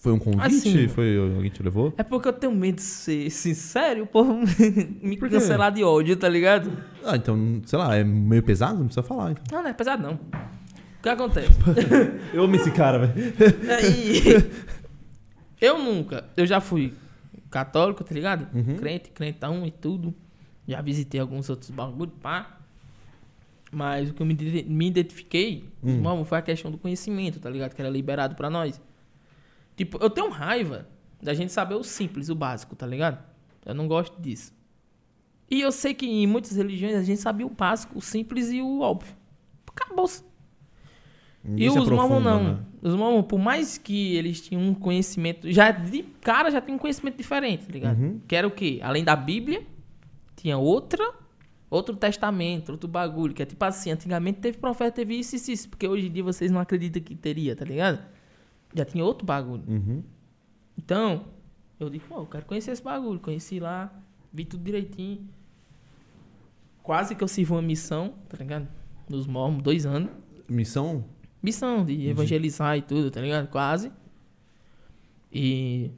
Foi 0.00 0.12
um 0.12 0.18
convite? 0.18 0.42
Assim. 0.46 0.88
Foi 0.88 1.16
alguém 1.18 1.50
te 1.50 1.62
levou? 1.62 1.92
É 1.98 2.02
porque 2.04 2.28
eu 2.28 2.32
tenho 2.32 2.54
medo 2.54 2.76
de 2.76 2.82
ser 2.82 3.28
sincero 3.30 3.98
e 4.00 4.02
o 4.02 4.06
povo 4.06 4.32
me 5.02 5.16
cancelar 5.16 5.72
de 5.72 5.82
ódio, 5.82 6.16
tá 6.16 6.28
ligado? 6.28 6.70
Ah, 7.04 7.16
então, 7.16 7.60
sei 7.66 7.78
lá, 7.78 7.96
é 7.96 8.04
meio 8.04 8.42
pesado? 8.42 8.78
Não 8.78 8.86
precisa 8.86 9.02
falar, 9.02 9.32
então. 9.32 9.44
Não, 9.50 9.62
não 9.62 9.70
é 9.70 9.72
pesado 9.72 10.02
não. 10.02 10.12
O 10.14 11.02
que 11.02 11.08
acontece? 11.08 11.50
Eu 12.32 12.44
amo 12.44 12.54
esse 12.56 12.70
cara, 12.70 13.06
velho. 13.06 13.34
Aí, 13.76 14.22
eu 15.60 15.78
nunca, 15.78 16.24
eu 16.36 16.46
já 16.46 16.60
fui 16.60 16.94
católico, 17.50 18.04
tá 18.04 18.14
ligado? 18.14 18.46
Uhum. 18.54 18.76
Crente, 18.76 19.10
crentão 19.10 19.66
e 19.66 19.70
tudo. 19.70 20.14
Já 20.66 20.80
visitei 20.80 21.20
alguns 21.20 21.48
outros 21.48 21.70
bagulho, 21.70 22.10
pá. 22.20 22.58
Mas 23.72 24.10
o 24.10 24.14
que 24.14 24.22
eu 24.22 24.26
me, 24.26 24.34
me 24.66 24.86
identifiquei, 24.88 25.64
Hum. 25.82 25.90
irmão, 25.90 26.24
foi 26.24 26.38
a 26.38 26.42
questão 26.42 26.70
do 26.70 26.78
conhecimento, 26.78 27.38
tá 27.40 27.48
ligado? 27.50 27.74
Que 27.74 27.80
era 27.80 27.90
liberado 27.90 28.34
pra 28.34 28.48
nós. 28.50 28.80
Tipo, 29.78 29.96
eu 30.02 30.10
tenho 30.10 30.28
raiva 30.28 30.88
da 31.22 31.32
gente 31.32 31.52
saber 31.52 31.76
o 31.76 31.84
simples, 31.84 32.28
o 32.28 32.34
básico, 32.34 32.74
tá 32.74 32.84
ligado? 32.84 33.22
Eu 33.64 33.74
não 33.74 33.86
gosto 33.86 34.20
disso. 34.20 34.52
E 35.48 35.60
eu 35.60 35.70
sei 35.70 35.94
que 35.94 36.04
em 36.04 36.26
muitas 36.26 36.56
religiões 36.56 36.96
a 36.96 37.02
gente 37.04 37.20
sabia 37.20 37.46
o 37.46 37.50
básico, 37.50 37.96
o 37.96 38.02
simples 38.02 38.50
e 38.50 38.60
o 38.60 38.80
óbvio. 38.80 39.14
Acabou-se. 39.68 40.24
E 41.56 41.68
os 41.68 41.88
mormons 41.88 42.24
não. 42.24 42.42
né? 42.42 42.58
Os 42.82 42.92
mormons, 42.96 43.26
por 43.26 43.38
mais 43.38 43.78
que 43.78 44.16
eles 44.16 44.40
tinham 44.40 44.60
um 44.60 44.74
conhecimento, 44.74 45.48
já 45.50 45.70
de 45.70 46.02
cara 46.20 46.50
já 46.50 46.60
tinha 46.60 46.74
um 46.74 46.78
conhecimento 46.78 47.16
diferente, 47.16 47.66
tá 47.66 47.72
ligado? 47.72 48.00
Uhum. 48.00 48.20
Que 48.26 48.34
era 48.34 48.48
o 48.48 48.50
quê? 48.50 48.80
Além 48.82 49.04
da 49.04 49.14
Bíblia, 49.14 49.64
tinha 50.34 50.58
outra, 50.58 51.08
outro 51.70 51.94
testamento, 51.94 52.72
outro 52.72 52.88
bagulho, 52.88 53.32
que 53.32 53.44
é 53.44 53.46
tipo 53.46 53.64
assim, 53.64 53.92
antigamente 53.92 54.40
teve 54.40 54.58
profeta, 54.58 54.90
teve 54.90 55.16
isso, 55.16 55.36
isso, 55.36 55.52
isso, 55.52 55.68
porque 55.68 55.86
hoje 55.86 56.08
em 56.08 56.10
dia 56.10 56.24
vocês 56.24 56.50
não 56.50 56.60
acreditam 56.60 57.00
que 57.00 57.14
teria, 57.14 57.54
tá 57.54 57.64
ligado? 57.64 58.17
Já 58.74 58.84
tinha 58.84 59.04
outro 59.04 59.26
bagulho. 59.26 59.64
Uhum. 59.66 60.02
Então, 60.76 61.26
eu 61.78 61.88
digo, 61.88 62.04
pô, 62.08 62.20
eu 62.20 62.26
quero 62.26 62.44
conhecer 62.44 62.72
esse 62.72 62.82
bagulho. 62.82 63.20
Conheci 63.20 63.58
lá, 63.60 63.92
vi 64.32 64.44
tudo 64.44 64.62
direitinho. 64.62 65.28
Quase 66.82 67.14
que 67.14 67.22
eu 67.22 67.28
sirvo 67.28 67.54
uma 67.54 67.62
missão, 67.62 68.14
tá 68.28 68.36
ligado? 68.36 68.68
Nos 69.08 69.26
mormons, 69.26 69.62
dois 69.62 69.84
anos. 69.84 70.10
Missão? 70.48 71.04
Missão 71.42 71.84
de 71.84 72.08
evangelizar 72.08 72.76
e 72.76 72.82
tudo, 72.82 73.10
tá 73.10 73.20
ligado? 73.20 73.48
Quase. 73.48 73.92
E. 75.32 75.90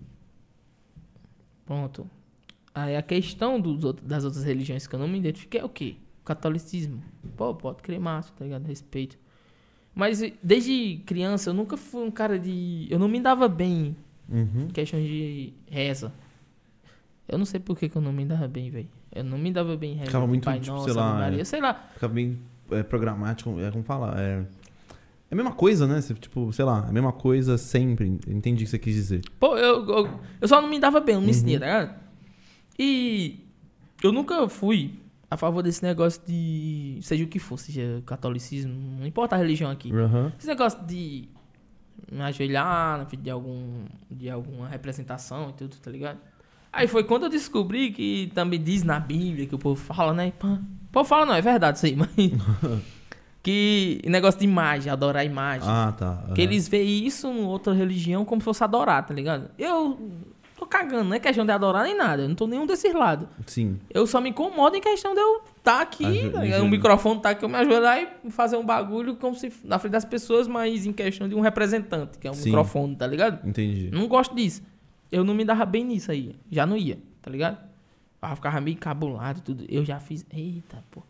Pronto. 1.65 2.11
Aí 2.75 2.97
a 2.97 3.03
questão 3.03 3.61
dos 3.61 3.95
das 4.03 4.25
outras 4.25 4.45
religiões 4.45 4.87
que 4.87 4.95
eu 4.95 4.99
não 4.99 5.09
me 5.09 5.19
identifiquei 5.19 5.61
é 5.61 5.65
o 5.65 5.69
quê? 5.69 5.97
O 6.21 6.25
catolicismo. 6.25 7.03
Pô, 7.37 7.55
pode 7.55 7.83
crer 7.83 8.01
massa, 8.01 8.33
tá 8.33 8.45
ligado? 8.45 8.67
Respeito. 8.67 9.19
Mas 9.95 10.23
desde 10.43 11.01
criança 11.05 11.51
eu 11.51 11.55
nunca 11.55 11.77
fui 11.77 12.03
um 12.05 12.11
cara 12.11 12.39
de. 12.39 12.87
Eu 12.91 12.99
não 12.99 13.09
me 13.09 13.21
dava 13.21 13.49
bem 13.49 13.97
Uhum. 14.29 14.67
em 14.69 14.69
questões 14.69 15.07
de 15.07 15.53
reza. 15.69 16.13
Eu 17.29 17.37
não 17.39 17.45
sei 17.45 17.59
por 17.61 17.77
que, 17.79 17.89
que 17.89 17.97
eu 17.97 18.03
não 18.03 18.13
me 18.13 18.25
dava 18.25 18.47
bem, 18.49 18.71
velho. 18.71 18.89
Eu 19.13 19.25
não 19.25 19.37
me 19.39 19.53
dava 19.53 19.77
bem 19.77 19.93
em 19.93 19.95
reza. 19.95 20.07
Ficava 20.07 20.27
muito, 20.27 20.45
Pai 20.45 20.61
tipo, 20.61 20.73
Nosso, 20.73 20.85
sei 20.87 20.95
lá, 20.95 21.15
Maria, 21.15 21.41
é. 21.41 21.45
sei 21.45 21.61
lá. 21.61 21.75
Fica 21.95 22.09
bem 22.09 22.39
é, 22.71 22.83
programático, 22.83 23.59
é 23.61 23.71
como 23.71 23.83
falar. 23.85 24.19
É... 24.21 24.41
é 24.41 25.33
a 25.33 25.35
mesma 25.35 25.53
coisa, 25.53 25.87
né? 25.87 26.01
Você, 26.01 26.15
tipo, 26.15 26.53
sei 26.53 26.65
lá, 26.65 26.87
a 26.89 26.93
mesma 26.93 27.13
coisa 27.13 27.59
sempre. 27.59 28.19
Entendi 28.29 28.63
o 28.63 28.67
que 28.67 28.71
você 28.71 28.79
quis 28.79 28.95
dizer. 28.95 29.23
Pô, 29.41 29.57
eu, 29.57 29.85
eu, 29.89 30.21
eu 30.41 30.49
só 30.49 30.61
não 30.63 30.69
me 30.69 30.79
dava 30.79 31.01
bem, 31.01 31.17
eu 31.17 31.21
não 31.21 31.27
me 31.27 31.33
Uhum. 31.35 31.39
sentia, 31.39 31.59
tá 31.61 31.67
ligado? 31.67 32.01
E 32.79 33.41
eu 34.03 34.13
nunca 34.13 34.49
fui 34.49 34.95
a 35.31 35.37
favor 35.37 35.63
desse 35.63 35.83
negócio 35.83 36.21
de. 36.27 36.99
seja 37.03 37.25
o 37.25 37.29
que 37.29 37.39
for, 37.39 37.57
seja 37.57 38.03
catolicismo, 38.05 38.75
não 38.99 39.07
importa 39.07 39.37
a 39.37 39.39
religião 39.39 39.71
aqui. 39.71 39.93
Aham. 39.93 40.33
Esse 40.37 40.49
negócio 40.49 40.85
de 40.85 41.29
me 42.11 42.23
ajoelhar 42.23 43.07
de, 43.07 43.31
algum, 43.31 43.85
de 44.11 44.29
alguma 44.29 44.67
representação 44.67 45.51
e 45.51 45.53
tudo, 45.53 45.77
tá 45.77 45.91
ligado? 45.91 46.19
Aí 46.73 46.89
foi 46.89 47.05
quando 47.05 47.25
eu 47.25 47.29
descobri 47.29 47.93
que 47.93 48.33
também 48.35 48.61
diz 48.61 48.83
na 48.83 48.99
Bíblia 48.99 49.47
que 49.47 49.55
o 49.55 49.59
povo 49.59 49.81
fala, 49.81 50.13
né? 50.13 50.33
O 50.43 50.93
povo 50.93 51.09
fala, 51.09 51.27
não, 51.27 51.35
é 51.35 51.41
verdade 51.41 51.79
isso 51.79 51.87
aí, 51.87 51.95
mas. 51.95 52.11
que 53.43 54.03
negócio 54.07 54.41
de 54.41 54.47
imagem, 54.47 54.91
adorar 54.91 55.23
a 55.23 55.25
imagem. 55.25 55.69
Ah, 55.69 55.95
tá. 55.97 56.25
Que 56.35 56.43
aham. 56.43 56.51
eles 56.51 56.69
veem 56.69 57.07
isso 57.07 57.29
em 57.29 57.45
outra 57.45 57.73
religião 57.73 58.25
como 58.25 58.41
se 58.41 58.45
fosse 58.45 58.65
adorar, 58.65 59.07
tá 59.07 59.15
ligado? 59.15 59.51
Eu 59.57 59.97
tô 60.61 60.67
cagando, 60.67 61.05
não 61.09 61.15
é 61.17 61.19
questão 61.21 61.45
de 61.45 61.51
adorar 61.53 61.85
nem 61.85 61.97
nada. 61.97 62.23
Eu 62.23 62.29
não 62.29 62.35
tô 62.35 62.47
nenhum 62.47 62.67
desses 62.67 62.93
lados. 62.95 63.27
Sim. 63.47 63.79
Eu 63.89 64.07
só 64.07 64.21
me 64.21 64.31
incomodo 64.31 64.77
em 64.77 64.81
questão 64.81 65.15
de 65.15 65.21
eu 65.21 65.43
estar 65.57 65.81
aqui, 65.81 66.05
Ajo- 66.05 66.15
tá 66.15 66.19
ligado? 66.21 66.35
o 66.35 66.39
ajoelhar. 66.43 66.71
microfone 66.71 67.21
tá 67.23 67.31
aqui, 67.31 67.45
eu 67.45 67.49
me 67.49 67.57
ajoelhar 67.57 68.19
e 68.25 68.31
fazer 68.31 68.57
um 68.57 68.65
bagulho 68.65 69.17
como 69.17 69.35
se 69.35 69.53
na 69.65 69.79
frente 69.79 69.93
das 69.93 70.05
pessoas, 70.05 70.47
mas 70.47 70.85
em 70.87 70.93
questão 70.93 71.29
de 71.29 71.35
um 71.35 71.41
representante, 71.41 72.19
que 72.19 72.29
é 72.29 72.31
um 72.31 72.35
Sim. 72.35 72.47
microfone, 72.51 72.95
tá 72.97 73.07
ligado? 73.07 73.47
Entendi. 73.49 73.91
Não 73.91 74.07
gosto 74.07 74.35
disso. 74.35 74.63
Eu 75.11 75.25
não 75.25 75.35
me 75.35 75.45
dava 75.45 75.65
bem 75.65 75.85
nisso 75.85 76.13
aí. 76.13 76.37
Já 76.51 76.65
não 76.67 76.77
ia, 76.77 76.99
tá 77.23 77.31
ligado? 77.31 77.59
Eu 78.23 78.37
ficava 78.37 78.61
meio 78.61 78.77
cabulado 78.77 79.39
e 79.39 79.43
tudo. 79.43 79.65
Eu 79.69 79.85
já 79.85 79.99
fiz. 79.99 80.25
Eita, 80.33 80.85
pô. 80.91 81.01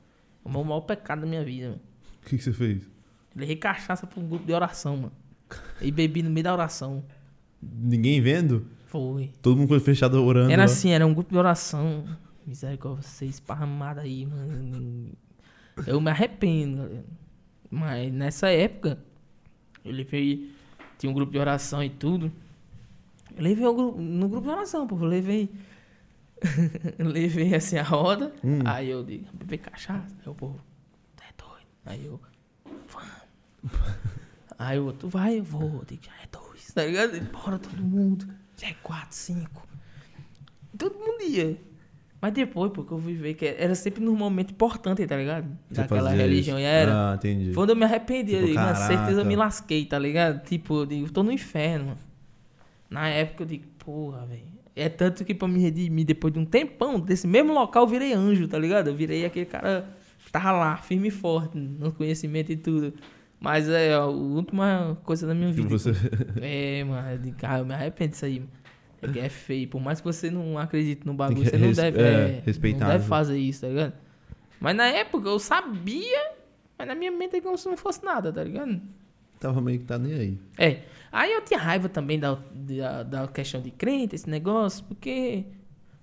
É 0.44 0.48
o 0.48 0.50
meu 0.52 0.62
maior 0.64 0.80
pecado 0.82 1.20
da 1.22 1.26
minha 1.26 1.44
vida, 1.44 1.66
mano. 1.70 1.80
O 2.22 2.26
que, 2.28 2.38
que 2.38 2.42
você 2.44 2.52
fez? 2.52 2.88
Levei 3.34 3.56
cachaça 3.56 4.06
pra 4.06 4.20
um 4.20 4.26
grupo 4.28 4.46
de 4.46 4.52
oração, 4.52 4.96
mano. 4.96 5.12
E 5.80 5.90
bebi 5.90 6.22
no 6.22 6.30
meio 6.30 6.44
da 6.44 6.52
oração. 6.52 7.02
Ninguém 7.60 8.20
vendo? 8.20 8.66
Foi. 8.90 9.30
Todo 9.40 9.56
mundo 9.56 9.68
foi 9.68 9.78
fechado 9.78 10.20
orando. 10.20 10.50
Era 10.50 10.64
assim, 10.64 10.90
era 10.90 11.06
um 11.06 11.14
grupo 11.14 11.30
de 11.30 11.38
oração. 11.38 12.04
Misericórdia, 12.44 13.02
você 13.02 13.24
esparramada 13.24 14.00
aí, 14.00 14.26
mano. 14.26 15.12
Eu 15.86 16.00
me 16.00 16.10
arrependo, 16.10 16.78
galera. 16.78 17.04
Mas 17.70 18.12
nessa 18.12 18.48
época, 18.48 18.98
eu 19.84 19.92
levei. 19.92 20.50
Tinha 20.98 21.08
um 21.08 21.14
grupo 21.14 21.30
de 21.30 21.38
oração 21.38 21.84
e 21.84 21.88
tudo. 21.88 22.32
Eu 23.36 23.44
levei 23.44 23.64
no 23.64 24.28
grupo 24.28 24.48
de 24.48 24.52
oração, 24.52 24.88
pô. 24.88 24.96
Eu 24.96 25.04
levei. 25.04 25.48
levei 26.98 27.54
assim 27.54 27.76
a 27.76 27.84
roda. 27.84 28.34
Hum. 28.42 28.58
Aí 28.64 28.90
eu 28.90 29.04
digo, 29.04 29.26
beber 29.32 29.58
cachaça. 29.58 30.16
Aí 30.18 30.28
o 30.28 30.34
povo, 30.34 30.58
tu 31.14 31.22
é 31.22 31.32
doido. 31.40 31.68
Aí 31.86 32.06
eu, 32.06 32.20
vamos. 32.88 33.70
Aí 34.58 34.80
o 34.80 34.86
outro, 34.86 35.08
vai, 35.08 35.38
eu 35.38 35.44
vou. 35.44 35.62
Eu 35.62 35.84
digo, 35.86 36.02
já 36.02 36.12
é 36.24 36.26
dois, 36.26 36.72
tá 36.74 36.84
ligado? 36.84 37.20
Bora 37.30 37.56
todo 37.56 37.80
mundo. 37.80 38.39
Já 38.60 38.68
é 38.68 38.74
quatro, 38.82 39.16
cinco. 39.16 39.66
Todo 40.76 40.94
mundo 40.98 41.22
ia. 41.22 41.56
Mas 42.20 42.32
depois, 42.34 42.70
porque 42.72 42.92
eu 42.92 42.98
fui 42.98 43.14
ver 43.14 43.32
que 43.34 43.46
era 43.46 43.74
sempre 43.74 44.04
num 44.04 44.14
momento 44.14 44.50
importante, 44.50 45.06
tá 45.06 45.16
ligado? 45.16 45.46
Você 45.70 45.80
Daquela 45.80 46.10
religião. 46.10 46.58
isso. 46.58 46.66
E 46.66 46.68
era. 46.68 47.12
Ah, 47.12 47.14
entendi. 47.14 47.52
Quando 47.54 47.70
eu 47.70 47.76
me 47.76 47.84
arrependi, 47.84 48.32
eu 48.34 48.40
Tipo, 48.40 48.52
digo, 48.52 48.60
com 48.68 48.74
certeza 48.74 49.20
eu 49.22 49.24
me 49.24 49.36
lasquei, 49.36 49.86
tá 49.86 49.98
ligado? 49.98 50.44
Tipo, 50.44 50.80
eu 50.82 50.86
digo, 50.86 51.10
tô 51.10 51.22
no 51.22 51.32
inferno, 51.32 51.86
mano. 51.86 51.98
Na 52.90 53.08
época 53.08 53.44
eu 53.44 53.46
digo, 53.46 53.64
porra, 53.78 54.26
velho. 54.26 54.42
É 54.76 54.88
tanto 54.88 55.24
que 55.24 55.34
pra 55.34 55.48
me 55.48 55.60
redimir, 55.60 56.04
depois 56.04 56.32
de 56.32 56.38
um 56.38 56.44
tempão, 56.44 57.00
desse 57.00 57.26
mesmo 57.26 57.52
local, 57.54 57.84
eu 57.84 57.88
virei 57.88 58.12
anjo, 58.12 58.46
tá 58.46 58.58
ligado? 58.58 58.88
Eu 58.88 58.94
virei 58.94 59.24
aquele 59.24 59.46
cara 59.46 59.88
que 60.24 60.30
tava 60.30 60.52
lá, 60.52 60.76
firme 60.76 61.08
e 61.08 61.10
forte, 61.10 61.56
no 61.56 61.90
conhecimento 61.92 62.52
e 62.52 62.56
tudo. 62.56 62.92
Mas 63.40 63.68
é 63.68 63.94
a 63.94 64.04
última 64.06 64.98
coisa 65.02 65.26
da 65.26 65.34
minha 65.34 65.50
vida. 65.50 65.68
você... 65.68 65.92
É, 66.42 66.84
mano, 66.84 67.18
digo, 67.18 67.36
cara, 67.38 67.60
eu 67.60 67.64
me 67.66 67.72
arrependo 67.74 68.10
disso 68.10 68.24
aí. 68.26 68.40
mano. 68.40 68.50
É 69.02 69.08
que 69.08 69.18
é 69.18 69.28
feio. 69.30 69.66
Por 69.66 69.80
mais 69.80 69.98
que 69.98 70.04
você 70.04 70.30
não 70.30 70.58
acredite 70.58 71.06
no 71.06 71.14
bagulho, 71.14 71.48
você 71.48 71.56
não 71.56 71.72
deve, 71.72 71.98
é, 72.02 72.04
é, 72.04 72.42
respeitar, 72.44 72.80
não 72.80 72.92
deve 72.92 73.04
fazer 73.06 73.38
isso, 73.38 73.62
tá 73.62 73.68
ligado? 73.68 73.94
Mas 74.60 74.76
na 74.76 74.86
época 74.88 75.26
eu 75.26 75.38
sabia, 75.38 76.32
mas 76.78 76.86
na 76.86 76.94
minha 76.94 77.10
mente 77.10 77.36
é 77.36 77.40
como 77.40 77.56
se 77.56 77.66
não 77.66 77.78
fosse 77.78 78.04
nada, 78.04 78.30
tá 78.30 78.44
ligado? 78.44 78.78
Tava 79.38 79.58
meio 79.62 79.78
que 79.78 79.86
tá 79.86 79.96
nem 79.96 80.12
aí. 80.12 80.38
É. 80.58 80.82
Aí 81.10 81.32
eu 81.32 81.40
tinha 81.42 81.58
raiva 81.58 81.88
também 81.88 82.18
da, 82.20 82.38
da, 82.54 83.02
da 83.02 83.26
questão 83.26 83.62
de 83.62 83.70
crente, 83.70 84.14
esse 84.14 84.28
negócio, 84.28 84.84
porque, 84.84 85.46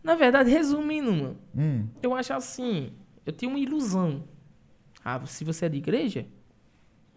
na 0.04 0.16
verdade, 0.16 0.50
resumindo, 0.50 1.12
mano, 1.14 1.38
Hum. 1.56 1.88
eu 2.02 2.16
acho 2.16 2.34
assim, 2.34 2.90
eu 3.28 3.32
tinha 3.32 3.48
uma 3.48 3.60
ilusão. 3.60 4.24
Ah, 5.06 5.24
se 5.28 5.44
você 5.46 5.68
é 5.68 5.70
de 5.70 5.78
igreja, 5.78 6.26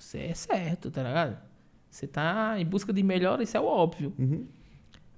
você 0.00 0.18
é 0.18 0.34
certo, 0.34 0.90
tá 0.90 1.02
ligado? 1.02 1.36
Você 1.90 2.06
tá 2.06 2.58
em 2.58 2.64
busca 2.64 2.92
de 2.92 3.02
melhor, 3.02 3.40
isso 3.40 3.56
é 3.56 3.60
o 3.60 3.64
óbvio. 3.64 4.14
Uhum. 4.18 4.46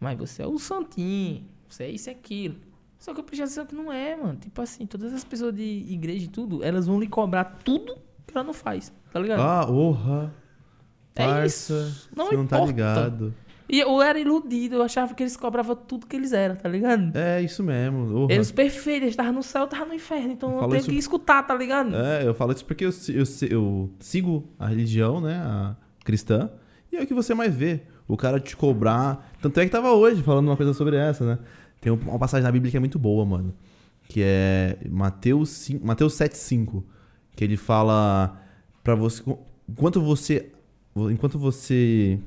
Mas 0.01 0.19
você 0.19 0.43
é 0.43 0.47
o 0.47 0.59
santinho, 0.59 1.47
você 1.69 1.85
é 1.85 1.91
isso 1.91 2.09
e 2.09 2.12
aquilo. 2.12 2.57
Só 2.99 3.15
que 3.15 3.20
eu 3.20 3.25
prestei 3.25 3.44
atenção 3.44 3.67
que 3.67 3.75
não 3.75 3.93
é, 3.93 4.17
mano. 4.17 4.36
Tipo 4.39 4.61
assim, 4.61 4.86
todas 4.86 5.12
as 5.12 5.23
pessoas 5.25 5.55
de 5.55 5.62
igreja 5.62 6.25
e 6.25 6.28
tudo, 6.28 6.65
elas 6.65 6.86
vão 6.86 6.99
lhe 6.99 7.07
cobrar 7.07 7.44
tudo 7.44 7.97
que 8.27 8.36
ela 8.36 8.44
não 8.44 8.52
faz, 8.52 8.93
tá 9.12 9.20
ligado? 9.20 9.41
Ah, 9.41 9.70
orra. 9.70 10.35
É 11.15 11.27
Parça, 11.27 11.75
isso. 11.75 12.09
Não 12.17 12.27
você 12.27 12.36
não 12.36 12.47
tá 12.47 12.57
importa. 12.57 12.73
ligado. 12.73 13.35
E 13.68 13.81
eu 13.81 14.02
era 14.02 14.18
iludido, 14.18 14.76
eu 14.76 14.82
achava 14.82 15.15
que 15.15 15.23
eles 15.23 15.36
cobravam 15.36 15.74
tudo 15.74 16.07
que 16.07 16.15
eles 16.16 16.32
eram, 16.32 16.57
tá 16.57 16.68
ligado? 16.68 17.16
É 17.16 17.41
isso 17.41 17.62
mesmo. 17.62 18.15
Orra. 18.24 18.32
Eles 18.34 18.50
perfeitos, 18.52 19.02
eles 19.02 19.12
estavam 19.12 19.32
no 19.32 19.42
céu, 19.42 19.62
eu 19.62 19.66
tava 19.68 19.86
no 19.86 19.94
inferno, 19.94 20.32
então 20.32 20.50
Eu 20.57 20.62
eu, 20.62 20.68
tenho 20.68 20.81
isso- 20.81 20.91
que 20.91 20.97
escutar, 20.97 21.42
tá 21.44 21.55
ligado? 21.55 21.94
É, 21.97 22.26
eu 22.26 22.34
falo 22.34 22.52
isso 22.52 22.65
porque 22.66 22.84
eu, 22.84 22.91
eu, 23.08 23.24
eu 23.50 23.91
sigo 23.99 24.44
a 24.58 24.66
religião, 24.66 25.20
né, 25.20 25.36
a 25.36 25.76
cristã, 26.05 26.50
e 26.92 26.97
é 26.97 27.02
o 27.02 27.07
que 27.07 27.15
você 27.15 27.34
mais 27.34 27.55
vê. 27.55 27.81
O 28.07 28.16
cara 28.16 28.39
te 28.39 28.55
cobrar. 28.57 29.32
Tanto 29.41 29.58
é 29.60 29.65
que 29.65 29.70
tava 29.70 29.92
hoje 29.92 30.20
falando 30.23 30.49
uma 30.49 30.57
coisa 30.57 30.74
sobre 30.74 30.97
essa, 30.97 31.24
né? 31.24 31.39
Tem 31.81 31.91
um- 31.91 31.97
uma 31.97 32.18
passagem 32.18 32.44
na 32.44 32.52
Bíblia 32.52 32.70
que 32.70 32.76
é 32.76 32.81
muito 32.81 32.99
boa, 32.99 33.24
mano. 33.24 33.55
Que 34.08 34.20
é 34.23 34.76
Mateus, 34.91 35.49
5, 35.50 35.86
Mateus 35.86 36.12
7,5. 36.15 36.84
Que 37.34 37.44
ele 37.44 37.57
fala 37.57 38.39
pra 38.84 38.94
você. 38.94 39.23
Enquanto 39.66 40.02
você. 40.02 40.50
Enquanto 41.10 41.39
você. 41.39 42.18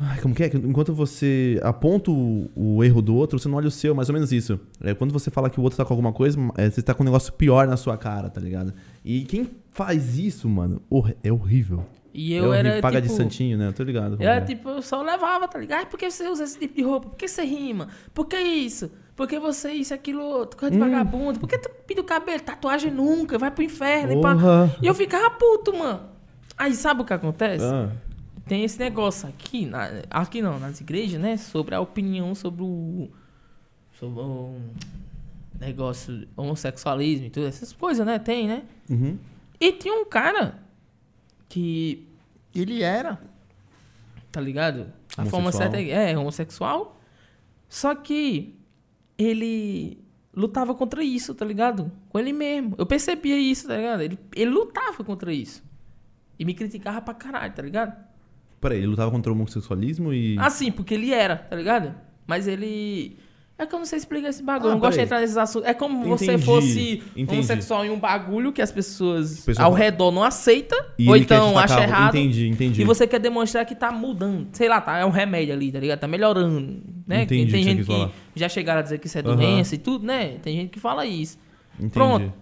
Ai, 0.00 0.18
como 0.20 0.34
que 0.34 0.42
é? 0.42 0.46
Enquanto 0.46 0.94
você 0.94 1.60
aponta 1.62 2.10
o, 2.10 2.50
o 2.56 2.82
erro 2.82 3.02
do 3.02 3.14
outro, 3.14 3.38
você 3.38 3.48
não 3.48 3.58
olha 3.58 3.68
o 3.68 3.70
seu, 3.70 3.94
mais 3.94 4.08
ou 4.08 4.14
menos 4.14 4.32
isso. 4.32 4.58
É, 4.82 4.94
quando 4.94 5.12
você 5.12 5.30
fala 5.30 5.50
que 5.50 5.60
o 5.60 5.62
outro 5.62 5.76
tá 5.76 5.84
com 5.84 5.92
alguma 5.92 6.12
coisa, 6.12 6.38
é, 6.56 6.70
você 6.70 6.80
tá 6.80 6.94
com 6.94 7.02
um 7.02 7.06
negócio 7.06 7.32
pior 7.34 7.66
na 7.66 7.76
sua 7.76 7.98
cara, 7.98 8.30
tá 8.30 8.40
ligado? 8.40 8.72
E 9.04 9.24
quem 9.24 9.46
faz 9.70 10.18
isso, 10.18 10.48
mano, 10.48 10.80
é 11.22 11.30
horrível. 11.30 11.84
E 12.14 12.32
é 12.32 12.38
eu 12.38 12.48
horrível. 12.48 12.72
era 12.72 12.80
Paga 12.80 13.00
tipo... 13.02 13.12
de 13.12 13.22
santinho, 13.22 13.58
né? 13.58 13.68
Eu 13.68 13.72
tô 13.74 13.82
ligado. 13.82 14.16
Eu 14.18 14.28
era 14.28 14.40
é. 14.40 14.44
tipo, 14.44 14.68
eu 14.70 14.82
só 14.82 15.02
levava, 15.02 15.46
tá 15.46 15.58
ligado? 15.58 15.82
Ah, 15.82 15.86
por 15.86 15.98
que 15.98 16.10
você 16.10 16.26
usa 16.28 16.44
esse 16.44 16.58
tipo 16.58 16.74
de 16.74 16.82
roupa? 16.82 17.10
Por 17.10 17.16
que 17.16 17.28
você 17.28 17.42
rima? 17.42 17.88
Por 18.14 18.26
que 18.26 18.38
isso? 18.38 18.90
Por 19.14 19.28
que 19.28 19.38
você 19.38 19.70
isso, 19.72 19.92
aquilo, 19.92 20.22
outro? 20.22 20.58
Coisa 20.58 20.74
de 20.74 20.82
Hum. 20.82 20.86
vagabundo? 20.88 21.38
Por 21.38 21.48
que 21.48 21.58
tu 21.58 21.68
pinta 21.86 22.00
o 22.00 22.04
cabelo? 22.04 22.40
Tatuagem 22.40 22.90
nunca, 22.90 23.36
vai 23.38 23.50
pro 23.50 23.62
inferno. 23.62 24.14
E. 24.14 24.20
Porra. 24.20 24.74
e 24.80 24.86
eu 24.86 24.94
ficava 24.94 25.30
puto, 25.30 25.76
mano. 25.76 26.00
Aí 26.56 26.74
sabe 26.74 27.02
o 27.02 27.04
que 27.04 27.12
acontece? 27.12 27.64
Ah, 27.64 27.90
Tem 28.50 28.64
esse 28.64 28.80
negócio 28.80 29.28
aqui, 29.28 29.64
na- 29.64 30.02
aqui 30.10 30.42
não, 30.42 30.58
nas 30.58 30.80
igrejas, 30.80 31.20
né? 31.20 31.36
Sobre 31.36 31.72
a 31.72 31.80
opinião 31.80 32.34
sobre 32.34 32.64
o. 32.64 33.08
Sobre 33.92 34.20
o 34.20 34.56
negócio 35.60 36.26
homossexualismo 36.36 37.26
e 37.26 37.30
tudo, 37.30 37.46
essas 37.46 37.72
coisas, 37.72 38.04
né? 38.04 38.18
Tem, 38.18 38.48
né? 38.48 38.64
uhum. 38.90 39.16
E 39.60 39.70
tinha 39.70 39.94
um 39.94 40.04
cara 40.04 40.58
que 41.48 42.04
ele 42.52 42.82
era, 42.82 43.20
tá 44.32 44.40
ligado? 44.40 44.92
A 45.16 45.24
forma 45.26 45.52
certa 45.52 45.80
é, 45.80 46.10
é 46.10 46.18
homossexual. 46.18 47.00
Só 47.68 47.94
que 47.94 48.58
ele 49.16 49.96
lutava 50.34 50.74
contra 50.74 51.04
isso, 51.04 51.36
tá 51.36 51.44
ligado? 51.44 51.92
Com 52.08 52.18
ele 52.18 52.32
mesmo. 52.32 52.74
Eu 52.76 52.84
percebia 52.84 53.38
isso, 53.38 53.68
tá 53.68 53.76
ligado? 53.76 54.00
Ele, 54.00 54.18
ele 54.34 54.50
lutava 54.50 55.04
contra 55.04 55.32
isso. 55.32 55.62
E 56.36 56.44
me 56.44 56.52
criticava 56.52 57.00
pra 57.00 57.14
caralho, 57.14 57.52
tá 57.54 57.62
ligado? 57.62 58.09
Peraí, 58.60 58.78
ele 58.78 58.88
lutava 58.88 59.10
contra 59.10 59.32
o 59.32 59.34
homossexualismo 59.34 60.12
e. 60.12 60.38
Assim, 60.38 60.70
porque 60.70 60.94
ele 60.94 61.12
era, 61.12 61.36
tá 61.36 61.56
ligado? 61.56 61.94
Mas 62.26 62.46
ele. 62.46 63.16
É 63.56 63.66
que 63.66 63.74
eu 63.74 63.78
não 63.78 63.84
sei 63.84 63.98
explicar 63.98 64.30
esse 64.30 64.42
bagulho. 64.42 64.68
Ah, 64.68 64.70
eu 64.70 64.74
não 64.76 64.80
gosto 64.80 64.96
de 64.96 65.04
entrar 65.04 65.20
nesses 65.20 65.36
assuntos. 65.36 65.68
É 65.68 65.74
como 65.74 66.02
você 66.08 66.32
Entendi, 66.32 66.44
fosse 66.46 67.02
entendi. 67.14 67.30
homossexual 67.30 67.84
em 67.84 67.90
um 67.90 68.00
bagulho 68.00 68.52
que 68.54 68.62
as 68.62 68.72
pessoas 68.72 69.40
O 69.40 69.44
pessoal 69.44 69.68
ao 69.68 69.74
redor 69.74 70.10
não 70.10 70.22
aceita. 70.24 70.74
E 70.98 71.06
ou 71.06 71.14
então 71.14 71.58
acha 71.58 71.78
errado. 71.82 72.16
Entendi, 72.16 72.48
entendi. 72.48 72.80
E 72.80 72.84
você 72.86 73.06
quer 73.06 73.18
demonstrar 73.18 73.66
que 73.66 73.74
tá 73.74 73.92
mudando. 73.92 74.48
Sei 74.52 74.66
lá, 74.66 74.80
tá? 74.80 74.96
É 74.96 75.04
um 75.04 75.10
remédio 75.10 75.52
ali, 75.52 75.70
tá 75.70 75.78
ligado? 75.78 75.98
Tá 75.98 76.08
melhorando. 76.08 76.82
Né? 77.06 77.24
Entendi 77.24 77.52
Tem 77.52 77.62
você 77.62 77.68
gente 77.70 77.78
que 77.80 77.84
falar. 77.84 78.10
já 78.34 78.48
chegaram 78.48 78.80
a 78.80 78.82
dizer 78.82 78.98
que 78.98 79.06
isso 79.08 79.18
é 79.18 79.20
Aham. 79.20 79.36
doença 79.36 79.74
e 79.74 79.78
tudo, 79.78 80.06
né? 80.06 80.38
Tem 80.42 80.56
gente 80.56 80.70
que 80.70 80.80
fala 80.80 81.04
isso. 81.04 81.38
Entendi. 81.74 81.92
Pronto. 81.92 82.32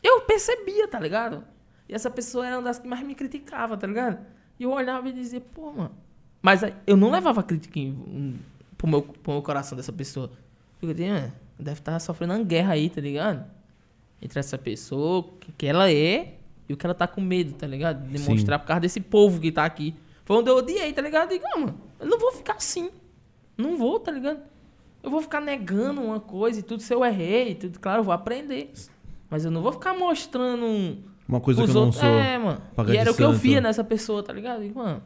Eu 0.00 0.20
percebia, 0.20 0.86
tá 0.86 1.00
ligado? 1.00 1.42
E 1.88 1.94
essa 1.94 2.08
pessoa 2.08 2.46
era 2.46 2.56
uma 2.56 2.62
das 2.62 2.78
que 2.78 2.86
mais 2.86 3.04
me 3.04 3.16
criticava, 3.16 3.76
tá 3.76 3.86
ligado? 3.86 4.18
E 4.58 4.64
eu 4.64 4.70
olhava 4.72 5.08
e 5.08 5.12
dizia, 5.12 5.40
pô, 5.40 5.72
mano. 5.72 5.90
Mas 6.42 6.62
eu 6.86 6.96
não 6.96 7.10
levava 7.10 7.42
crítica 7.42 7.78
em- 7.78 8.38
pro, 8.76 8.86
meu, 8.88 9.02
pro 9.02 9.32
meu 9.32 9.42
coração 9.42 9.76
dessa 9.76 9.92
pessoa. 9.92 10.30
Eu 10.80 10.92
dizia, 10.92 11.32
"Ah, 11.32 11.38
deve 11.58 11.80
estar 11.80 11.98
sofrendo 11.98 12.34
uma 12.34 12.42
guerra 12.44 12.72
aí, 12.74 12.88
tá 12.88 13.00
ligado? 13.00 13.44
Entre 14.22 14.38
essa 14.38 14.56
pessoa, 14.58 15.24
que, 15.40 15.52
que 15.52 15.66
ela 15.66 15.90
é, 15.90 16.34
e 16.68 16.72
o 16.72 16.76
que 16.76 16.86
ela 16.86 16.94
tá 16.94 17.06
com 17.06 17.20
medo, 17.20 17.52
tá 17.54 17.66
ligado? 17.66 18.02
De 18.06 18.18
Demonstrar 18.18 18.58
por 18.58 18.66
causa 18.66 18.80
desse 18.80 19.00
povo 19.00 19.40
que 19.40 19.50
tá 19.52 19.64
aqui. 19.64 19.94
Foi 20.24 20.36
onde 20.36 20.50
eu 20.50 20.56
odiei, 20.56 20.92
tá 20.92 21.02
ligado? 21.02 21.32
Eu 21.32 21.38
digo, 21.38 21.50
ah, 21.54 21.58
mano, 21.58 21.80
eu 22.00 22.06
não 22.06 22.18
vou 22.18 22.32
ficar 22.32 22.54
assim. 22.54 22.90
Não 23.56 23.76
vou, 23.76 23.98
tá 23.98 24.12
ligado? 24.12 24.40
Eu 25.02 25.10
vou 25.10 25.20
ficar 25.22 25.40
negando 25.40 26.00
uma 26.02 26.20
coisa 26.20 26.60
e 26.60 26.62
tudo, 26.62 26.82
se 26.82 26.92
eu 26.92 27.04
errei 27.04 27.54
tudo, 27.54 27.78
claro, 27.80 28.00
eu 28.00 28.04
vou 28.04 28.12
aprender. 28.12 28.72
Mas 29.30 29.44
eu 29.44 29.50
não 29.50 29.62
vou 29.62 29.72
ficar 29.72 29.94
mostrando 29.94 30.64
um, 30.64 31.02
Uma 31.28 31.40
coisa 31.40 31.60
os 31.62 31.66
que 31.66 31.70
eu 31.70 31.74
não 31.74 31.82
outros. 31.86 32.00
sou. 32.00 32.08
É, 32.10 32.38
mano. 32.38 32.60
E 32.88 32.96
era 32.96 33.10
o 33.12 33.14
que 33.14 33.22
eu 33.22 33.32
santo. 33.32 33.40
via 33.42 33.60
nessa 33.60 33.84
pessoa, 33.84 34.22
tá 34.22 34.32
ligado? 34.32 34.64
E, 34.64 34.72
mano, 34.72 35.02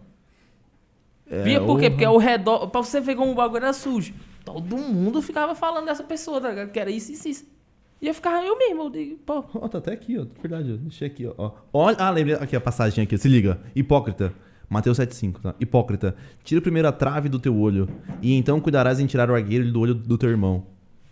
É, 1.28 1.42
via 1.42 1.60
por 1.60 1.78
quê? 1.78 1.86
orra. 1.86 1.90
Porque 1.90 2.04
ao 2.04 2.16
redor, 2.18 2.68
pra 2.68 2.80
você 2.82 3.00
ver 3.00 3.16
como 3.16 3.32
o 3.32 3.34
bagulho 3.34 3.64
era 3.64 3.72
sujo. 3.72 4.14
Todo 4.44 4.76
mundo 4.76 5.20
ficava 5.22 5.54
falando 5.54 5.86
dessa 5.86 6.02
pessoa, 6.04 6.40
tá 6.40 6.48
ligado? 6.50 6.70
Que 6.70 6.78
era 6.80 6.90
isso, 6.90 7.12
isso, 7.12 7.28
isso. 7.28 7.52
E 8.00 8.08
eu 8.08 8.14
ficava 8.14 8.44
eu 8.44 8.58
mesmo, 8.58 8.82
eu 8.82 8.90
digo, 8.90 9.16
pô. 9.24 9.44
Ó, 9.54 9.68
tá 9.68 9.78
até 9.78 9.92
aqui, 9.92 10.18
ó. 10.18 10.26
Verdade, 10.40 10.72
ó. 10.72 10.76
Deixei 10.76 11.06
aqui, 11.06 11.26
ó. 11.26 11.32
ó. 11.38 11.52
Olha, 11.72 11.96
ah, 12.00 12.10
lembrei 12.10 12.34
aqui 12.36 12.54
a 12.56 12.60
passagem 12.60 13.04
aqui. 13.04 13.16
Se 13.18 13.28
liga. 13.28 13.60
Hipócrita. 13.74 14.32
Mateus 14.68 14.98
7,5, 14.98 15.40
tá? 15.40 15.54
Hipócrita. 15.60 16.16
Tira 16.42 16.60
primeiro 16.60 16.88
a 16.88 16.92
trave 16.92 17.28
do 17.28 17.38
teu 17.38 17.54
olho, 17.56 17.88
e 18.22 18.32
então 18.34 18.58
cuidarás 18.58 18.98
em 18.98 19.06
tirar 19.06 19.30
o 19.30 19.34
argueiro 19.34 19.70
do 19.70 19.78
olho 19.80 19.94
do 19.94 20.16
teu 20.16 20.30
irmão. 20.30 20.66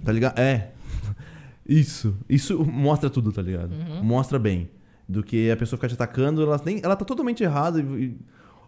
Tá 0.05 0.11
ligado? 0.13 0.39
É. 0.39 0.71
Isso. 1.69 2.17
Isso 2.29 2.65
mostra 2.65 3.11
tudo, 3.11 3.31
tá 3.31 3.43
ligado? 3.43 3.71
Uhum. 3.73 4.03
Mostra 4.03 4.39
bem. 4.39 4.69
Do 5.11 5.23
que 5.23 5.51
a 5.51 5.57
pessoa 5.57 5.77
ficar 5.77 5.89
te 5.89 5.95
atacando, 5.95 6.43
ela, 6.43 6.61
nem, 6.65 6.81
ela 6.83 6.95
tá 6.95 7.05
totalmente 7.05 7.43
errada. 7.43 7.81
e- 7.81 8.05
e- 8.05 8.17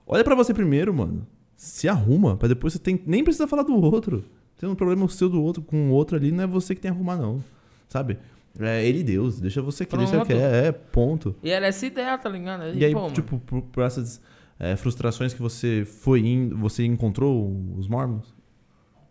olha 0.06 0.24
pra 0.24 0.34
você 0.34 0.52
primeiro, 0.52 0.92
mano. 0.92 1.26
Se 1.56 1.88
arruma, 1.88 2.36
pra 2.36 2.48
depois 2.48 2.72
você 2.72 2.78
tem, 2.78 3.00
nem 3.06 3.22
precisa 3.22 3.46
falar 3.46 3.62
do 3.62 3.74
outro. 3.74 4.24
Tem 4.58 4.68
um 4.68 4.74
problema 4.74 5.08
seu 5.08 5.28
do 5.28 5.40
outro 5.42 5.62
com 5.62 5.90
o 5.90 5.92
outro 5.92 6.16
ali, 6.16 6.32
não 6.32 6.42
é 6.44 6.46
você 6.46 6.74
que 6.74 6.80
tem 6.80 6.90
que 6.90 6.96
arrumar, 6.96 7.16
não. 7.16 7.42
Sabe? 7.88 8.18
É 8.58 8.84
ele 8.84 8.98
e 9.00 9.02
Deus, 9.04 9.40
deixa 9.40 9.62
você 9.62 9.84
que 9.86 9.96
deixa 9.96 10.24
que 10.26 10.32
é, 10.32 10.66
é, 10.66 10.72
ponto. 10.72 11.34
E 11.42 11.50
era 11.50 11.66
essa 11.66 11.86
ideia, 11.86 12.18
tá 12.18 12.28
ligado? 12.28 12.64
E 12.76 12.84
aí, 12.84 12.92
pô, 12.92 13.10
tipo, 13.14 13.38
por, 13.38 13.62
por 13.62 13.82
essas 13.84 14.20
é, 14.58 14.76
frustrações 14.76 15.32
que 15.32 15.40
você 15.40 15.84
foi 15.86 16.20
indo, 16.20 16.56
você 16.58 16.84
encontrou 16.84 17.56
os 17.78 17.88
mormons? 17.88 18.34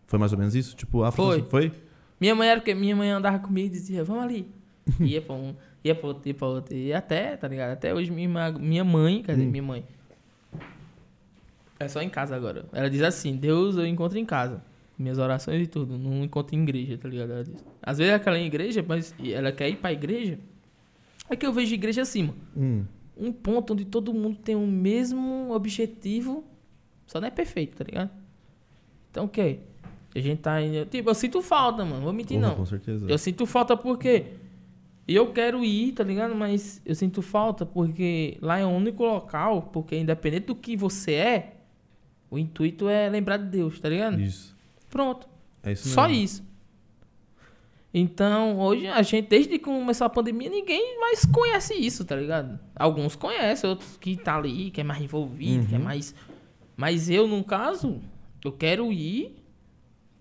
Foi 0.05 0.19
mais 0.19 0.31
ou 0.33 0.37
menos 0.37 0.53
isso? 0.53 0.75
Tipo, 0.75 1.03
a 1.03 1.11
Foi. 1.11 1.41
Foi? 1.49 1.71
Minha 2.19 2.35
mãe 2.35 2.49
era 2.49 2.59
porque 2.59 2.75
minha 2.75 2.95
mãe 2.95 3.09
andava 3.09 3.39
comigo 3.39 3.67
e 3.67 3.71
dizia, 3.71 4.03
vamos 4.03 4.23
ali. 4.23 4.47
ia 4.99 5.21
pra 5.21 5.35
um, 5.35 5.53
ia 5.83 5.93
pra 5.95 6.07
outro, 6.07 6.27
ia 6.27 6.33
pra 6.33 6.47
outro. 6.47 6.75
E 6.75 6.93
até, 6.93 7.35
tá 7.37 7.47
ligado? 7.47 7.71
Até 7.71 7.93
hoje 7.93 8.11
minha, 8.11 8.51
minha 8.51 8.83
mãe, 8.83 9.21
quer 9.23 9.33
dizer, 9.33 9.47
Hum. 9.47 9.51
minha 9.51 9.63
mãe. 9.63 9.85
É 11.79 11.87
só 11.87 12.01
em 12.01 12.09
casa 12.09 12.35
agora. 12.35 12.65
Ela 12.73 12.89
diz 12.89 13.01
assim, 13.01 13.35
Deus 13.35 13.75
eu 13.75 13.85
encontro 13.85 14.17
em 14.17 14.25
casa. 14.25 14.61
Minhas 14.97 15.17
orações 15.17 15.63
e 15.63 15.67
tudo. 15.67 15.97
Não 15.97 16.23
encontro 16.23 16.55
em 16.55 16.61
igreja, 16.61 16.97
tá 16.97 17.09
ligado? 17.09 17.31
Ela 17.31 17.43
diz. 17.43 17.55
Às 17.81 17.97
vezes 17.97 18.13
ela 18.25 18.37
é 18.37 18.39
em 18.39 18.45
igreja, 18.45 18.85
mas 18.87 19.15
ela 19.33 19.51
quer 19.51 19.69
ir 19.69 19.77
pra 19.77 19.91
igreja. 19.91 20.37
É 21.29 21.35
que 21.35 21.45
eu 21.45 21.51
vejo 21.51 21.73
igreja 21.73 22.03
assim, 22.03 22.23
mano. 22.23 22.37
Hum. 22.55 22.85
Um 23.17 23.31
ponto 23.31 23.73
onde 23.73 23.85
todo 23.85 24.13
mundo 24.13 24.37
tem 24.37 24.55
o 24.55 24.67
mesmo 24.67 25.51
objetivo. 25.51 26.43
Só 27.07 27.19
não 27.19 27.27
é 27.27 27.31
perfeito, 27.31 27.77
tá 27.77 27.83
ligado? 27.83 28.11
Então 29.09 29.25
o 29.25 29.29
quê? 29.29 29.59
A 30.13 30.19
gente 30.19 30.39
tá 30.39 30.61
indo. 30.61 30.85
Tipo, 30.85 31.09
eu 31.09 31.15
sinto 31.15 31.41
falta, 31.41 31.83
mano. 31.83 32.01
Vou 32.01 32.13
mentir, 32.13 32.37
Porra, 32.37 32.49
não. 32.49 32.55
Com 32.57 32.65
certeza. 32.65 33.05
Eu 33.09 33.17
sinto 33.17 33.45
falta 33.45 33.75
porque 33.75 34.25
eu 35.07 35.31
quero 35.33 35.63
ir, 35.65 35.91
tá 35.93 36.03
ligado? 36.03 36.35
Mas 36.35 36.81
eu 36.85 36.95
sinto 36.95 37.21
falta 37.21 37.65
porque 37.65 38.37
lá 38.41 38.59
é 38.59 38.65
o 38.65 38.69
único 38.69 39.03
local, 39.03 39.63
porque 39.73 39.97
independente 39.97 40.47
do 40.47 40.55
que 40.55 40.75
você 40.77 41.13
é, 41.13 41.53
o 42.29 42.37
intuito 42.37 42.87
é 42.87 43.09
lembrar 43.09 43.37
de 43.37 43.45
Deus, 43.45 43.79
tá 43.79 43.89
ligado? 43.89 44.19
Isso. 44.19 44.55
Pronto. 44.89 45.27
É 45.63 45.71
isso 45.73 45.89
Só 45.89 46.07
mesmo. 46.07 46.23
isso. 46.23 46.51
Então, 47.93 48.57
hoje 48.57 48.87
a 48.87 49.01
gente, 49.01 49.27
desde 49.27 49.49
que 49.49 49.59
começou 49.59 50.07
a 50.07 50.09
pandemia, 50.09 50.49
ninguém 50.49 50.97
mais 50.99 51.25
conhece 51.25 51.73
isso, 51.73 52.05
tá 52.05 52.15
ligado? 52.15 52.57
Alguns 52.75 53.17
conhecem, 53.17 53.69
outros 53.69 53.97
que 53.97 54.15
tá 54.15 54.37
ali, 54.37 54.71
que 54.71 54.79
é 54.79 54.83
mais 54.83 55.01
envolvido, 55.01 55.67
que 55.67 55.75
é 55.75 55.77
Uhum. 55.77 55.83
mais. 55.83 56.15
Mas 56.77 57.09
eu, 57.09 57.27
no 57.27 57.43
caso, 57.43 57.99
eu 58.43 58.51
quero 58.51 58.91
ir 58.93 59.37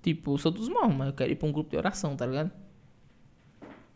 Tipo, 0.02 0.32
eu 0.32 0.38
sou 0.38 0.50
dos 0.50 0.66
mormons, 0.66 0.96
mas 0.96 1.08
eu 1.08 1.12
quero 1.12 1.30
ir 1.30 1.36
pra 1.36 1.46
um 1.46 1.52
grupo 1.52 1.68
de 1.68 1.76
oração, 1.76 2.16
tá 2.16 2.24
ligado? 2.24 2.50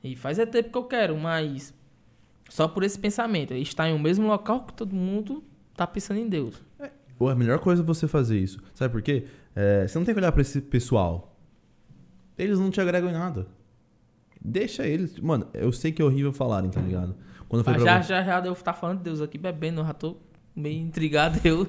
E 0.05 0.15
faz 0.15 0.39
é 0.39 0.45
tempo 0.45 0.71
que 0.71 0.77
eu 0.77 0.85
quero, 0.85 1.17
mas 1.17 1.73
só 2.51 2.69
por 2.69 2.83
esse 2.83 2.99
pensamento. 2.99 3.55
Estar 3.55 3.89
em 3.89 3.95
um 3.95 3.99
mesmo 3.99 4.27
local 4.27 4.67
que 4.67 4.75
todo 4.75 4.95
mundo 4.95 5.43
tá 5.75 5.87
pensando 5.87 6.21
em 6.21 6.29
Deus. 6.29 6.63
Pô, 7.17 7.31
a 7.31 7.35
melhor 7.35 7.59
coisa 7.59 7.83
é 7.83 7.85
você 7.85 8.07
fazer 8.07 8.39
isso. 8.39 8.63
Sabe 8.75 8.93
por 8.93 9.01
quê? 9.01 9.25
É, 9.57 9.89
você 9.89 9.99
não 9.99 10.05
tem 10.05 10.15
que 10.15 10.21
olhar 10.21 10.31
pra 10.31 10.43
esse 10.43 10.61
pessoal. 10.61 11.35
Eles 12.37 12.59
não 12.59 12.71
te 12.71 12.83
agregam 12.83 13.09
em 13.09 13.15
nada. 13.15 13.47
Deixa 14.39 14.87
eles. 14.87 15.19
Mano, 15.19 15.47
eu 15.55 15.73
sei 15.73 15.91
que 15.91 16.03
é 16.03 16.05
horrível 16.05 16.35
falarem, 16.35 16.69
tá 16.69 16.83
ligado? 16.83 17.17
Quando 17.49 17.63
eu 17.63 17.73
Mas 17.73 17.83
pra 17.83 17.85
já, 17.85 18.01
já, 18.03 18.23
já 18.23 18.41
deu 18.41 18.53
estar 18.53 18.75
falando 18.75 18.99
de 18.99 19.05
Deus 19.05 19.23
aqui 19.23 19.39
bebendo, 19.39 19.81
eu 19.81 19.87
já 19.87 19.95
tô 19.95 20.19
meio 20.55 20.83
intrigado. 20.83 21.41
Eu. 21.43 21.67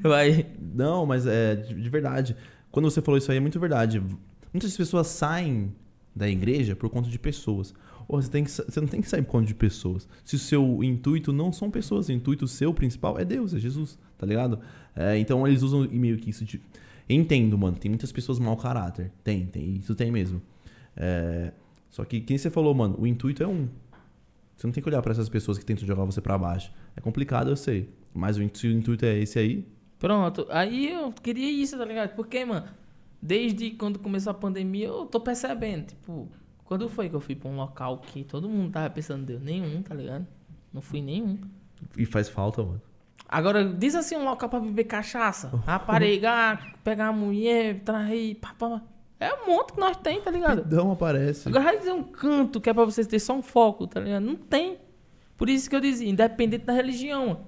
Vai. 0.00 0.46
Não, 0.60 1.04
mas 1.04 1.26
é 1.26 1.56
de, 1.56 1.74
de 1.74 1.90
verdade. 1.90 2.36
Quando 2.70 2.88
você 2.88 3.02
falou 3.02 3.18
isso 3.18 3.30
aí, 3.32 3.38
é 3.38 3.40
muito 3.40 3.58
verdade. 3.58 4.00
Muitas 4.52 4.76
pessoas 4.76 5.08
saem 5.08 5.74
da 6.14 6.28
igreja 6.28 6.76
por 6.76 6.90
conta 6.90 7.08
de 7.08 7.18
pessoas. 7.18 7.74
Ou 8.08 8.20
você, 8.20 8.28
tem 8.28 8.44
que, 8.44 8.50
você 8.50 8.80
não 8.80 8.88
tem 8.88 9.00
que 9.00 9.08
sair 9.08 9.22
por 9.22 9.30
conta 9.30 9.46
de 9.46 9.54
pessoas. 9.54 10.08
Se 10.24 10.36
o 10.36 10.38
seu 10.38 10.82
intuito 10.82 11.32
não 11.32 11.52
são 11.52 11.70
pessoas, 11.70 12.08
o 12.08 12.12
intuito 12.12 12.46
seu 12.46 12.74
principal 12.74 13.18
é 13.18 13.24
Deus, 13.24 13.54
é 13.54 13.58
Jesus, 13.58 13.98
tá 14.18 14.26
ligado? 14.26 14.58
É, 14.94 15.16
então 15.18 15.46
eles 15.46 15.62
usam 15.62 15.88
meio 15.90 16.18
que 16.18 16.30
isso 16.30 16.44
de. 16.44 16.60
Entendo, 17.08 17.56
mano. 17.56 17.76
Tem 17.76 17.90
muitas 17.90 18.12
pessoas 18.12 18.38
mau 18.38 18.56
caráter. 18.56 19.10
Tem, 19.24 19.46
tem. 19.46 19.74
Isso 19.74 19.94
tem 19.94 20.10
mesmo. 20.10 20.42
É, 20.96 21.52
só 21.90 22.04
que 22.04 22.20
quem 22.20 22.36
você 22.36 22.50
falou, 22.50 22.74
mano, 22.74 22.96
o 22.98 23.06
intuito 23.06 23.42
é 23.42 23.46
um. 23.46 23.68
Você 24.56 24.66
não 24.66 24.72
tem 24.72 24.82
que 24.82 24.88
olhar 24.88 25.02
pra 25.02 25.12
essas 25.12 25.28
pessoas 25.28 25.58
que 25.58 25.64
tentam 25.64 25.86
jogar 25.86 26.04
você 26.04 26.20
pra 26.20 26.36
baixo. 26.36 26.72
É 26.96 27.00
complicado, 27.00 27.50
eu 27.50 27.56
sei. 27.56 27.88
Mas 28.14 28.36
o 28.36 28.42
intuito 28.42 29.04
é 29.04 29.18
esse 29.18 29.38
aí, 29.38 29.64
Pronto. 30.02 30.48
Aí 30.50 30.92
eu 30.92 31.12
queria 31.12 31.48
isso, 31.48 31.78
tá 31.78 31.84
ligado? 31.84 32.16
Porque, 32.16 32.44
mano, 32.44 32.66
desde 33.22 33.70
quando 33.70 34.00
começou 34.00 34.32
a 34.32 34.34
pandemia, 34.34 34.88
eu 34.88 35.06
tô 35.06 35.20
percebendo. 35.20 35.86
Tipo, 35.86 36.28
quando 36.64 36.88
foi 36.88 37.08
que 37.08 37.14
eu 37.14 37.20
fui 37.20 37.36
pra 37.36 37.48
um 37.48 37.56
local 37.56 37.98
que 37.98 38.24
todo 38.24 38.48
mundo 38.48 38.72
tava 38.72 38.90
pensando 38.90 39.22
em 39.22 39.26
Deus? 39.26 39.40
Nenhum, 39.42 39.82
tá 39.82 39.94
ligado? 39.94 40.26
Não 40.72 40.82
fui 40.82 41.00
nenhum. 41.00 41.38
e 41.96 42.04
faz 42.04 42.28
falta, 42.28 42.62
mano. 42.62 42.82
Agora, 43.28 43.64
diz 43.64 43.94
assim 43.94 44.16
um 44.16 44.24
local 44.24 44.48
pra 44.48 44.60
beber 44.60 44.84
cachaça, 44.84 45.48
raparigar, 45.64 46.74
pegar 46.84 47.08
a 47.08 47.12
mulher, 47.12 47.80
trair, 47.80 48.34
pá, 48.34 48.54
pá, 48.58 48.68
pá. 48.68 48.82
É 49.20 49.32
um 49.34 49.46
monte 49.46 49.74
que 49.74 49.80
nós 49.80 49.96
tem, 49.98 50.20
tá 50.20 50.30
ligado? 50.32 50.66
Não 50.68 50.90
aparece. 50.90 51.48
Agora 51.48 51.62
vai 51.64 51.78
dizer 51.78 51.92
um 51.92 52.02
canto 52.02 52.60
que 52.60 52.68
é 52.68 52.74
pra 52.74 52.84
vocês 52.84 53.06
ter 53.06 53.20
só 53.20 53.34
um 53.34 53.42
foco, 53.42 53.86
tá 53.86 54.00
ligado? 54.00 54.24
Não 54.24 54.34
tem. 54.34 54.78
Por 55.36 55.48
isso 55.48 55.70
que 55.70 55.76
eu 55.76 55.80
dizia, 55.80 56.08
independente 56.08 56.64
da 56.64 56.72
religião. 56.72 57.46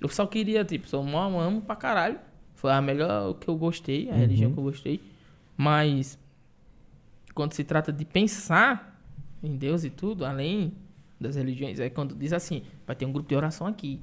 Eu 0.00 0.08
só 0.08 0.24
queria, 0.24 0.64
tipo, 0.64 0.86
sou 0.86 1.02
mó, 1.02 1.40
amo 1.40 1.62
pra 1.62 1.74
caralho. 1.74 2.20
Foi 2.54 2.70
a 2.70 2.80
melhor 2.80 3.34
que 3.34 3.48
eu 3.48 3.56
gostei, 3.56 4.08
a 4.08 4.14
religião 4.14 4.52
que 4.52 4.58
eu 4.58 4.62
gostei. 4.62 5.00
Mas, 5.56 6.18
quando 7.34 7.52
se 7.54 7.64
trata 7.64 7.92
de 7.92 8.04
pensar 8.04 9.00
em 9.42 9.56
Deus 9.56 9.84
e 9.84 9.90
tudo, 9.90 10.24
além 10.24 10.74
das 11.20 11.36
religiões, 11.36 11.80
é 11.80 11.88
quando 11.88 12.14
diz 12.14 12.32
assim, 12.32 12.62
vai 12.86 12.94
ter 12.94 13.06
um 13.06 13.12
grupo 13.12 13.28
de 13.28 13.34
oração 13.34 13.66
aqui. 13.66 14.00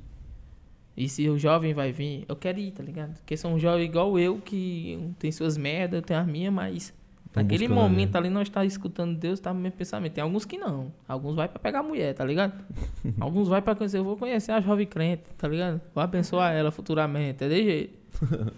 E 0.95 1.09
se 1.09 1.27
o 1.27 1.37
jovem 1.37 1.73
vai 1.73 1.91
vir, 1.91 2.25
eu 2.27 2.35
quero 2.35 2.59
ir, 2.59 2.71
tá 2.71 2.83
ligado? 2.83 3.15
Porque 3.15 3.35
são 3.35 3.55
um 3.55 3.59
jovem 3.59 3.85
igual 3.85 4.17
eu, 4.19 4.39
que 4.39 5.11
tem 5.17 5.31
suas 5.31 5.57
merdas, 5.57 5.97
eu 5.97 6.01
tenho 6.01 6.19
as 6.19 6.27
minhas, 6.27 6.53
mas 6.53 6.93
Tão 7.33 7.41
naquele 7.41 7.67
buscando 7.67 7.81
momento 7.81 8.15
ali 8.15 8.29
nós 8.29 8.47
tá 8.47 8.63
escutando 8.63 9.17
Deus, 9.17 9.39
tá 9.39 9.51
no 9.51 9.59
mesmo 9.59 9.75
pensamento. 9.75 10.13
Tem 10.13 10.23
alguns 10.23 10.45
que 10.45 10.55
não. 10.55 10.93
Alguns 11.07 11.35
vai 11.35 11.47
pra 11.47 11.57
pegar 11.57 11.81
mulher, 11.81 12.13
tá 12.13 12.23
ligado? 12.23 12.53
alguns 13.19 13.47
vai 13.47 13.59
pra 13.59 13.73
conhecer, 13.73 13.97
eu 13.97 14.03
vou 14.03 14.15
conhecer 14.15 14.51
a 14.51 14.61
jovem 14.61 14.85
crente, 14.85 15.23
tá 15.35 15.47
ligado? 15.47 15.81
Vou 15.95 16.03
abençoar 16.03 16.53
ela 16.53 16.71
futuramente, 16.71 17.43
é 17.43 17.49
de 17.49 17.63
jeito. 17.63 17.99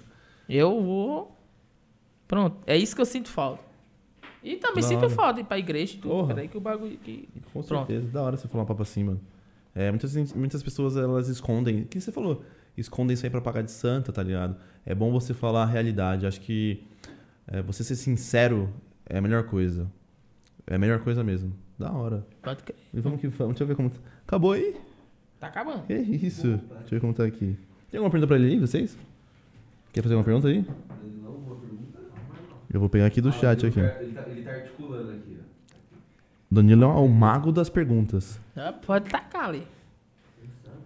eu 0.49 0.83
vou. 0.83 1.34
Pronto, 2.27 2.57
é 2.65 2.77
isso 2.77 2.95
que 2.95 3.01
eu 3.01 3.05
sinto 3.05 3.29
falta. 3.29 3.63
E 4.43 4.57
também 4.57 4.81
Da 4.83 4.87
sinto 4.89 4.99
hora. 4.99 5.09
falta 5.09 5.33
de 5.35 5.41
ir 5.41 5.43
pra 5.45 5.57
igreja 5.57 5.95
e 5.95 5.97
tudo. 5.99 6.11
Porra. 6.11 6.27
Peraí 6.27 6.47
que 6.47 6.57
o 6.57 6.61
bagulho. 6.61 6.97
Que... 6.97 7.27
Com 7.51 7.63
Pronto. 7.63 7.87
certeza. 7.87 8.11
Da 8.11 8.21
hora 8.21 8.37
você 8.37 8.47
falar 8.47 8.63
um 8.63 8.67
papo 8.67 8.81
assim, 8.83 9.03
mano. 9.03 9.19
É, 9.73 9.89
muitas, 9.91 10.33
muitas 10.33 10.61
pessoas, 10.63 10.95
elas 10.95 11.27
escondem. 11.27 11.81
O 11.81 11.85
que 11.85 11.99
você 11.99 12.11
falou? 12.11 12.43
Escondem 12.77 13.13
isso 13.15 13.25
aí 13.25 13.29
pra 13.29 13.41
pagar 13.41 13.61
de 13.63 13.71
santa, 13.71 14.11
tá 14.11 14.21
ligado? 14.21 14.55
É 14.85 14.93
bom 14.93 15.11
você 15.11 15.33
falar 15.33 15.63
a 15.63 15.65
realidade. 15.65 16.25
Acho 16.27 16.39
que 16.41 16.83
é, 17.47 17.61
você 17.61 17.83
ser 17.83 17.95
sincero 17.95 18.69
é 19.07 19.17
a 19.17 19.21
melhor 19.21 19.43
coisa. 19.43 19.89
É 20.67 20.75
a 20.75 20.77
melhor 20.77 20.99
coisa 20.99 21.23
mesmo. 21.23 21.53
Da 21.77 21.91
hora. 21.91 22.25
Pode 22.41 22.63
crer. 22.63 22.77
E 22.93 22.99
vamos 22.99 23.19
que 23.19 23.27
vamos. 23.27 23.53
Deixa 23.53 23.63
eu 23.63 23.67
ver 23.67 23.75
como. 23.75 23.91
Acabou 24.25 24.51
aí? 24.53 24.75
Tá 25.39 25.47
acabando. 25.47 25.83
Que 25.87 25.93
isso? 25.93 26.47
Deixa 26.47 26.85
eu 26.85 26.89
ver 26.91 26.99
como 27.01 27.13
tá 27.13 27.23
aqui. 27.25 27.57
Tem 27.89 27.97
alguma 27.97 28.09
pergunta 28.11 28.27
pra 28.27 28.35
ele 28.37 28.53
aí, 28.53 28.59
vocês? 28.59 28.97
Quer 29.91 30.01
fazer 30.03 30.15
alguma 30.15 30.25
pergunta 30.25 30.47
aí? 30.47 30.65
Eu 32.75 32.79
vou 32.81 32.89
pegar 32.89 33.05
aqui 33.05 33.21
do 33.21 33.31
chat 33.31 33.65
aqui. 33.65 33.79
Ele 33.79 34.11
tá, 34.11 34.23
ele 34.27 34.41
tá 34.41 34.51
articulando 34.51 35.11
aqui, 35.11 35.37
ó. 35.39 35.95
Danilo 36.51 36.83
é 36.83 36.87
o 36.87 37.07
mago 37.07 37.49
das 37.53 37.69
perguntas. 37.69 38.37
Ah, 38.53 38.73
pode 38.73 39.09
tacar 39.09 39.45
ali. 39.45 39.65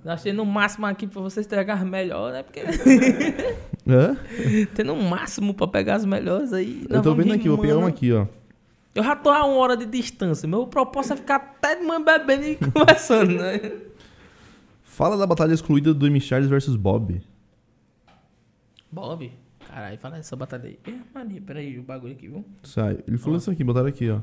Nós 0.05 0.21
temos 0.21 0.37
no 0.37 0.45
máximo 0.45 0.85
aqui 0.85 1.07
pra 1.07 1.19
vocês 1.19 1.47
pegar 1.47 1.73
as 1.73 1.83
melhores, 1.83 2.35
né? 2.35 2.43
Porque 2.43 2.61
Hã? 3.89 4.15
tem 4.75 4.85
no 4.85 4.95
máximo 4.97 5.51
pra 5.51 5.65
pegar 5.67 5.95
as 5.95 6.05
melhores 6.05 6.53
aí. 6.53 6.85
Eu 6.87 7.01
tô 7.01 7.15
vendo 7.15 7.33
aqui, 7.33 7.49
vou 7.49 7.57
pegar 7.57 7.79
uma 7.79 7.89
aqui, 7.89 8.13
ó. 8.13 8.27
Eu 8.93 9.03
já 9.03 9.15
tô 9.15 9.31
a 9.31 9.43
uma 9.43 9.57
hora 9.57 9.75
de 9.75 9.87
distância. 9.87 10.47
Meu 10.47 10.67
propósito 10.67 11.13
é 11.13 11.17
ficar 11.17 11.37
até 11.37 11.75
de 11.75 11.83
manhã 11.83 12.03
bebendo 12.03 12.43
e 12.43 12.55
conversando, 12.71 13.33
né? 13.33 13.59
Fala 14.83 15.17
da 15.17 15.25
batalha 15.25 15.55
excluída 15.55 15.91
do 15.91 16.05
Amy 16.05 16.21
Charles 16.21 16.47
versus 16.47 16.75
Bob. 16.75 17.19
Bob, 18.91 19.31
caralho, 19.69 19.97
fala 19.97 20.17
essa 20.17 20.35
batalha 20.35 20.65
aí. 20.65 20.79
É, 20.85 20.93
mania, 21.13 21.41
peraí, 21.41 21.77
o 21.79 21.83
bagulho 21.83 22.13
aqui, 22.13 22.27
viu? 22.27 22.43
Sai. 22.63 22.99
Ele 23.07 23.17
falou 23.17 23.37
isso 23.37 23.51
aqui, 23.51 23.63
botaram 23.63 23.87
aqui, 23.87 24.09
ó. 24.09 24.21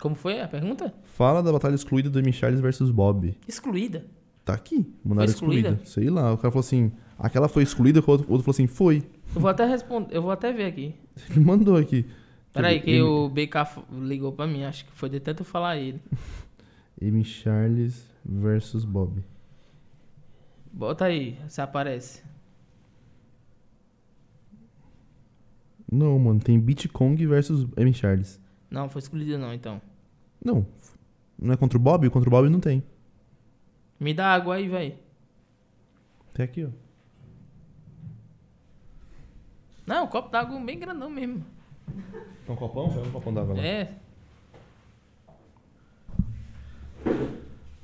Como 0.00 0.14
foi 0.14 0.40
a 0.40 0.48
pergunta? 0.48 0.94
Fala 1.04 1.42
da 1.42 1.52
batalha 1.52 1.74
excluída 1.74 2.08
do 2.08 2.18
Amy 2.18 2.32
Charles 2.32 2.60
versus 2.60 2.90
Bob. 2.90 3.36
Excluída. 3.46 4.04
Tá 4.44 4.54
aqui. 4.54 4.86
Mandaram 5.04 5.30
excluída? 5.30 5.70
excluída. 5.70 5.90
Sei 5.90 6.08
lá. 6.08 6.32
O 6.32 6.38
cara 6.38 6.50
falou 6.50 6.60
assim, 6.60 6.92
aquela 7.18 7.48
foi 7.48 7.62
excluída, 7.62 8.00
o 8.00 8.10
outro, 8.10 8.26
o 8.28 8.32
outro 8.32 8.44
falou 8.44 8.54
assim, 8.54 8.66
foi. 8.66 9.02
Eu 9.34 9.40
vou 9.40 9.50
até 9.50 9.64
responder, 9.66 10.16
eu 10.16 10.22
vou 10.22 10.30
até 10.30 10.52
ver 10.52 10.66
aqui. 10.66 10.94
Ele 11.30 11.40
mandou 11.40 11.76
aqui. 11.76 12.06
Peraí, 12.52 12.80
que 12.80 13.00
o 13.00 13.28
BK 13.28 13.84
ligou 14.00 14.32
pra 14.32 14.46
mim, 14.46 14.64
acho 14.64 14.84
que 14.84 14.92
foi 14.92 15.08
de 15.08 15.20
tanto 15.20 15.44
falar 15.44 15.76
ele. 15.76 16.00
Amy 17.00 17.22
Charles 17.22 18.08
versus 18.24 18.84
Bob. 18.84 19.22
Bota 20.72 21.04
aí, 21.04 21.38
se 21.46 21.60
aparece. 21.60 22.22
Não, 25.90 26.18
mano, 26.18 26.40
tem 26.40 26.58
Beat 26.60 26.88
Kong 26.88 27.24
versus 27.26 27.66
Amy 27.76 27.94
Charles. 27.94 28.40
Não, 28.70 28.88
foi 28.88 29.00
excluída 29.00 29.38
não, 29.38 29.52
então. 29.54 29.80
Não. 30.44 30.66
Não 31.40 31.54
é 31.54 31.56
contra 31.56 31.78
o 31.78 31.80
Bob? 31.80 32.08
Contra 32.10 32.28
o 32.28 32.30
Bob 32.30 32.48
não 32.48 32.60
tem. 32.60 32.82
Me 33.98 34.12
dá 34.12 34.34
água 34.34 34.56
aí, 34.56 34.68
véi. 34.68 34.98
Tem 36.34 36.44
aqui, 36.44 36.64
ó. 36.64 36.68
Não, 39.86 40.04
um 40.04 40.06
copo 40.08 40.30
d'água 40.30 40.60
bem 40.60 40.78
grandão 40.78 41.08
mesmo. 41.08 41.42
Tem 42.44 42.54
um 42.54 42.56
copão? 42.56 42.88
Pega 42.90 43.08
um 43.08 43.10
copão 43.10 43.32
d'água 43.32 43.54
lá. 43.54 43.62
É, 43.62 43.92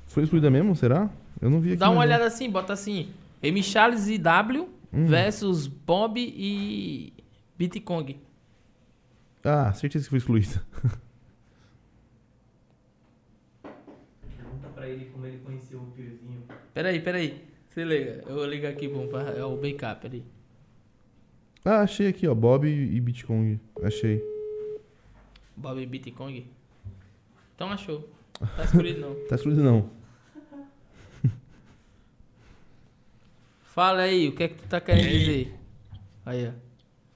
Foi 0.07 0.23
excluída 0.23 0.51
mesmo, 0.51 0.77
será? 0.77 1.11
Eu 1.41 1.51
não 1.51 1.61
vi 1.61 1.71
aqui. 1.71 1.77
dá 1.79 1.91
uma 1.91 2.01
olhada 2.01 2.27
assim, 2.27 2.49
bota 2.51 2.73
assim. 2.73 3.09
M. 3.43 3.63
Charles 3.63 4.07
e 4.09 4.19
W 4.19 4.69
Hum. 4.93 5.07
versus 5.07 5.67
Bob 5.67 6.21
e 6.21 7.13
Bitcoin. 7.57 8.21
Ah, 9.45 9.73
certeza 9.73 10.05
que 10.05 10.11
foi 10.11 10.19
excluída. 10.19 10.65
Pergunta 14.37 14.69
pra 14.75 14.89
ele 14.89 15.07
como 15.07 15.27
ele 15.27 15.39
conheceu 15.39 15.81
o 15.81 15.87
Piozinho. 15.93 16.43
Peraí, 16.73 17.01
peraí. 17.01 17.45
Se 17.71 17.85
liga, 17.85 18.23
eu 18.27 18.35
vou 18.35 18.47
ligar 18.47 18.71
aqui 18.71 18.89
bom, 18.89 19.09
pra, 19.09 19.23
é 19.33 19.45
o 19.45 19.57
BK, 19.57 19.97
peraí. 20.01 20.25
Ah, 21.65 21.81
achei 21.81 22.09
aqui, 22.09 22.27
ó. 22.29 22.35
Bob 22.35 22.67
e 22.69 23.23
Kong. 23.23 23.59
Achei. 23.83 24.23
Bob 25.57 25.81
e 25.81 25.87
Bitcoin. 25.87 26.47
Então 27.55 27.71
achou. 27.71 28.09
Tá 28.57 28.65
escolhido 28.65 29.01
não. 29.01 29.15
Tá 29.29 29.37
excluído 29.37 29.63
não. 29.63 29.91
Fala 33.63 34.03
aí, 34.03 34.29
o 34.29 34.35
que 34.35 34.45
é 34.45 34.49
que 34.49 34.55
tu 34.55 34.69
tá 34.69 34.81
querendo 34.81 35.09
dizer? 35.09 35.53
Aí, 36.25 36.47
ó. 36.47 36.64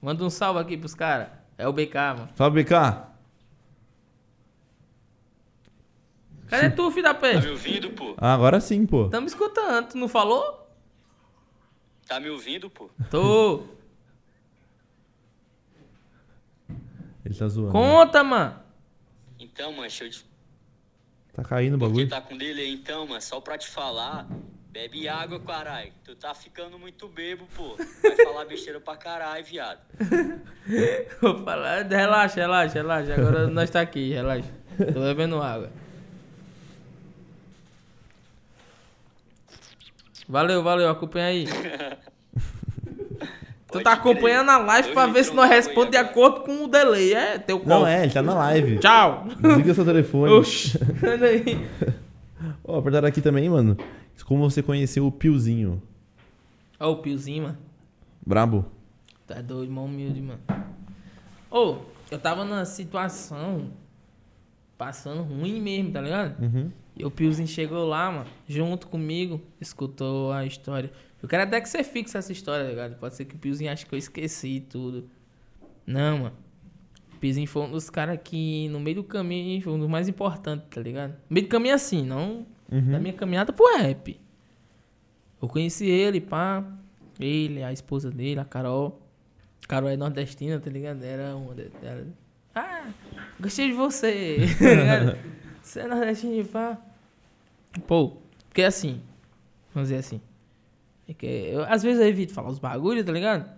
Manda 0.01 0.23
um 0.23 0.29
salve 0.29 0.59
aqui 0.59 0.77
pros 0.77 0.93
caras. 0.95 1.27
É 1.57 1.67
o 1.67 1.73
BK, 1.73 1.93
mano. 1.95 2.29
Fala, 2.35 2.49
BK. 2.51 2.69
Cadê 6.47 6.69
tu, 6.71 6.89
filho 6.89 7.03
da 7.03 7.13
Tá 7.13 7.19
peste? 7.19 7.45
me 7.45 7.51
ouvindo, 7.51 7.89
pô? 7.91 8.15
Ah, 8.17 8.33
agora 8.33 8.59
sim, 8.59 8.85
pô. 8.85 9.07
Tamo 9.09 9.27
escutando, 9.27 9.89
tu 9.89 9.97
não 9.97 10.07
falou? 10.07 10.67
Tá 12.07 12.19
me 12.19 12.29
ouvindo, 12.29 12.69
pô? 12.69 12.89
Tô. 13.11 13.65
Ele 17.23 17.35
tá 17.35 17.47
zoando. 17.47 17.71
Conta, 17.71 18.23
mano. 18.23 18.59
Então, 19.37 19.69
mano, 19.71 19.81
deixa 19.83 20.05
eu 20.05 20.09
te... 20.09 20.25
Tá 21.33 21.43
caindo 21.43 21.75
o 21.75 21.79
Porque 21.79 21.89
bagulho. 21.91 22.09
tá 22.09 22.19
com 22.21 22.35
delay, 22.37 22.73
então, 22.73 23.05
mano, 23.05 23.21
só 23.21 23.39
pra 23.39 23.57
te 23.57 23.67
falar 23.67 24.27
Bebe 24.71 25.09
água, 25.09 25.39
caralho. 25.39 25.91
Tu 26.05 26.15
tá 26.15 26.33
ficando 26.35 26.77
muito 26.77 27.07
bebo, 27.07 27.47
pô. 27.55 27.75
Vai 28.03 28.15
falar 28.15 28.45
besteira 28.45 28.79
pra 28.79 28.95
caralho, 28.95 29.43
viado. 29.43 29.79
Vou 31.19 31.43
falar. 31.43 31.87
Relaxa, 31.87 32.41
relaxa, 32.41 32.73
relaxa. 32.75 33.13
Agora 33.15 33.47
nós 33.47 33.69
tá 33.69 33.81
aqui, 33.81 34.13
relaxa. 34.13 34.49
Tô 34.77 34.99
bebendo 35.01 35.41
água. 35.41 35.71
Valeu, 40.27 40.61
valeu, 40.61 40.89
acompanha 40.89 41.25
aí. 41.25 41.47
Tu 43.71 43.81
tá 43.83 43.95
crer. 43.95 44.13
acompanhando 44.13 44.49
a 44.49 44.57
live 44.57 44.93
pra 44.93 45.05
ver 45.05 45.23
se 45.23 45.31
nós 45.31 45.47
responde 45.47 45.91
de 45.91 45.97
acordo 45.97 46.41
com 46.41 46.63
o 46.63 46.67
delay. 46.67 47.13
É, 47.13 47.37
teu 47.37 47.61
Não 47.63 47.85
é, 47.85 48.01
ele 48.01 48.11
tá 48.11 48.19
na 48.19 48.33
live. 48.33 48.79
Tchau. 48.79 49.27
Desliga 49.39 49.73
seu 49.75 49.85
telefone. 49.85 50.33
Oxi. 50.33 50.79
Olha 51.05 51.27
aí. 51.27 51.67
Ó, 52.63 52.81
perguntaram 52.81 53.07
aqui 53.07 53.21
também, 53.21 53.47
mano. 53.47 53.77
Como 54.23 54.49
você 54.49 54.61
conheceu 54.61 55.05
o 55.05 55.11
Piozinho? 55.11 55.81
Ó 56.79 56.91
o 56.91 56.97
Piozinho, 56.97 57.43
mano. 57.43 57.57
Brabo? 58.25 58.65
Tá 59.25 59.41
doido, 59.41 59.65
irmão 59.65 59.85
humilde, 59.85 60.21
mano. 60.21 60.39
Ô, 61.51 61.77
eu 62.11 62.19
tava 62.19 62.45
numa 62.45 62.65
situação 62.65 63.71
passando 64.77 65.23
ruim 65.23 65.61
mesmo, 65.61 65.91
tá 65.91 66.01
ligado? 66.01 66.41
Uhum. 66.41 66.71
E 66.95 67.05
o 67.05 67.11
Piozinho 67.11 67.47
chegou 67.47 67.85
lá, 67.87 68.11
mano, 68.11 68.29
junto 68.47 68.87
comigo, 68.87 69.41
escutou 69.59 70.31
a 70.31 70.45
história. 70.45 70.91
Eu 71.21 71.27
quero 71.27 71.43
até 71.43 71.59
que 71.59 71.67
você 71.67 71.83
fixe 71.83 72.17
essa 72.17 72.31
história, 72.31 72.65
tá 72.65 72.69
ligado? 72.69 72.99
Pode 72.99 73.15
ser 73.15 73.25
que 73.25 73.35
o 73.35 73.37
Piozinho 73.37 73.71
ache 73.71 73.85
que 73.85 73.93
eu 73.93 73.99
esqueci 73.99 74.61
tudo. 74.69 75.09
Não, 75.85 76.19
mano. 76.19 76.35
O 77.13 77.17
Piozinho 77.17 77.47
foi 77.47 77.63
um 77.63 77.71
dos 77.71 77.89
caras 77.89 78.19
que, 78.23 78.69
no 78.69 78.79
meio 78.79 78.97
do 78.97 79.03
caminho, 79.03 79.61
foi 79.61 79.73
um 79.73 79.79
dos 79.79 79.89
mais 79.89 80.07
importantes, 80.07 80.67
tá 80.69 80.81
ligado? 80.81 81.11
No 81.29 81.33
meio 81.33 81.45
do 81.45 81.49
caminho 81.49 81.75
assim, 81.75 82.05
não 82.05 82.45
Uhum. 82.71 82.91
da 82.91 82.99
minha 82.99 83.13
caminhada 83.13 83.51
pro 83.51 83.77
rap. 83.77 84.19
Eu 85.41 85.47
conheci 85.47 85.87
ele, 85.87 86.21
pá. 86.21 86.63
Ele, 87.19 87.63
a 87.63 87.71
esposa 87.71 88.11
dele, 88.11 88.39
a 88.39 88.45
Carol. 88.45 89.01
Carol 89.67 89.89
é 89.89 89.97
nordestina, 89.97 90.59
tá 90.59 90.69
ligado? 90.69 91.03
Era 91.03 91.35
uma. 91.35 91.55
Era... 91.81 92.07
Ah, 92.53 92.87
gostei 93.39 93.67
de 93.67 93.73
você. 93.73 94.37
tá 94.59 94.69
ligado? 94.69 95.17
Você 95.61 95.79
é 95.81 95.87
nordestino, 95.87 96.45
pá. 96.45 96.77
Pô, 97.87 98.17
porque 98.47 98.63
assim. 98.63 99.01
Vamos 99.73 99.89
dizer 99.89 99.99
assim. 99.99 100.21
É 101.07 101.13
que 101.13 101.25
eu, 101.25 101.63
às 101.63 101.81
vezes 101.83 102.01
eu 102.01 102.07
evito 102.07 102.33
falar 102.33 102.49
os 102.49 102.59
bagulhos, 102.59 103.05
tá 103.05 103.11
ligado? 103.11 103.49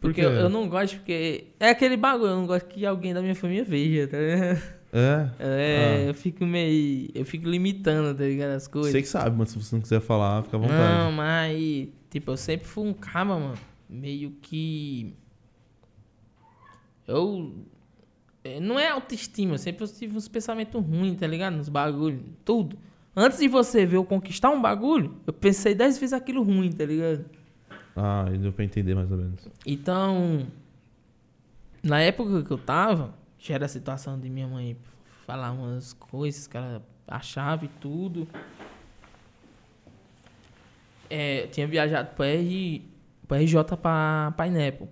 Porque 0.00 0.20
quê? 0.20 0.26
eu, 0.26 0.32
eu 0.32 0.48
não 0.48 0.68
gosto, 0.68 0.96
porque. 0.96 1.46
É 1.58 1.70
aquele 1.70 1.96
bagulho, 1.96 2.30
eu 2.30 2.36
não 2.36 2.46
gosto 2.46 2.66
que 2.66 2.84
alguém 2.84 3.14
da 3.14 3.22
minha 3.22 3.34
família 3.34 3.64
veja, 3.64 4.08
tá 4.08 4.18
ligado? 4.18 4.62
É. 4.96 5.28
É, 5.40 5.96
Ah. 5.96 6.00
eu 6.08 6.14
fico 6.14 6.46
meio. 6.46 7.10
Eu 7.14 7.24
fico 7.24 7.48
limitando, 7.48 8.16
tá 8.16 8.22
ligado? 8.24 8.52
As 8.52 8.68
coisas. 8.68 8.92
Você 8.92 9.02
que 9.02 9.08
sabe, 9.08 9.36
mas 9.36 9.48
se 9.50 9.58
você 9.60 9.74
não 9.74 9.82
quiser 9.82 10.00
falar, 10.00 10.42
fica 10.44 10.56
à 10.56 10.60
vontade. 10.60 10.98
Não, 10.98 11.10
mas. 11.12 11.88
Tipo, 12.10 12.30
eu 12.30 12.36
sempre 12.36 12.66
fui 12.68 12.86
um 12.88 12.92
cara, 12.94 13.24
mano. 13.24 13.54
Meio 13.90 14.30
que. 14.40 15.12
Eu. 17.06 17.52
eh, 18.44 18.60
Não 18.60 18.78
é 18.78 18.88
autoestima, 18.88 19.54
eu 19.54 19.58
sempre 19.58 19.86
tive 19.88 20.16
uns 20.16 20.28
pensamentos 20.28 20.80
ruins, 20.84 21.16
tá 21.18 21.26
ligado? 21.26 21.56
Nos 21.56 21.68
bagulhos, 21.68 22.22
tudo. 22.44 22.78
Antes 23.16 23.38
de 23.38 23.48
você 23.48 23.84
ver 23.86 23.96
eu 23.96 24.04
conquistar 24.04 24.50
um 24.50 24.60
bagulho, 24.60 25.16
eu 25.26 25.32
pensei 25.32 25.74
dez 25.74 25.98
vezes 25.98 26.12
aquilo 26.12 26.42
ruim, 26.42 26.70
tá 26.72 26.84
ligado? 26.84 27.24
Ah, 27.96 28.26
deu 28.30 28.52
pra 28.52 28.64
entender 28.64 28.94
mais 28.94 29.10
ou 29.10 29.16
menos. 29.16 29.48
Então, 29.64 30.46
na 31.82 32.00
época 32.00 32.42
que 32.42 32.50
eu 32.50 32.58
tava, 32.58 33.14
já 33.44 33.54
era 33.56 33.66
a 33.66 33.68
situação 33.68 34.18
de 34.18 34.30
minha 34.30 34.48
mãe 34.48 34.74
falar 35.26 35.52
umas 35.52 35.92
coisas 35.92 36.46
que 36.46 36.56
ela 36.56 36.82
achava 37.06 37.66
e 37.66 37.68
tudo. 37.68 38.26
É, 41.10 41.42
eu 41.44 41.50
tinha 41.50 41.66
viajado 41.66 42.14
pra, 42.14 42.26
R, 42.26 42.90
pra 43.28 43.36
RJ 43.36 43.62
pra 43.80 44.32
Pineapple. 44.34 44.88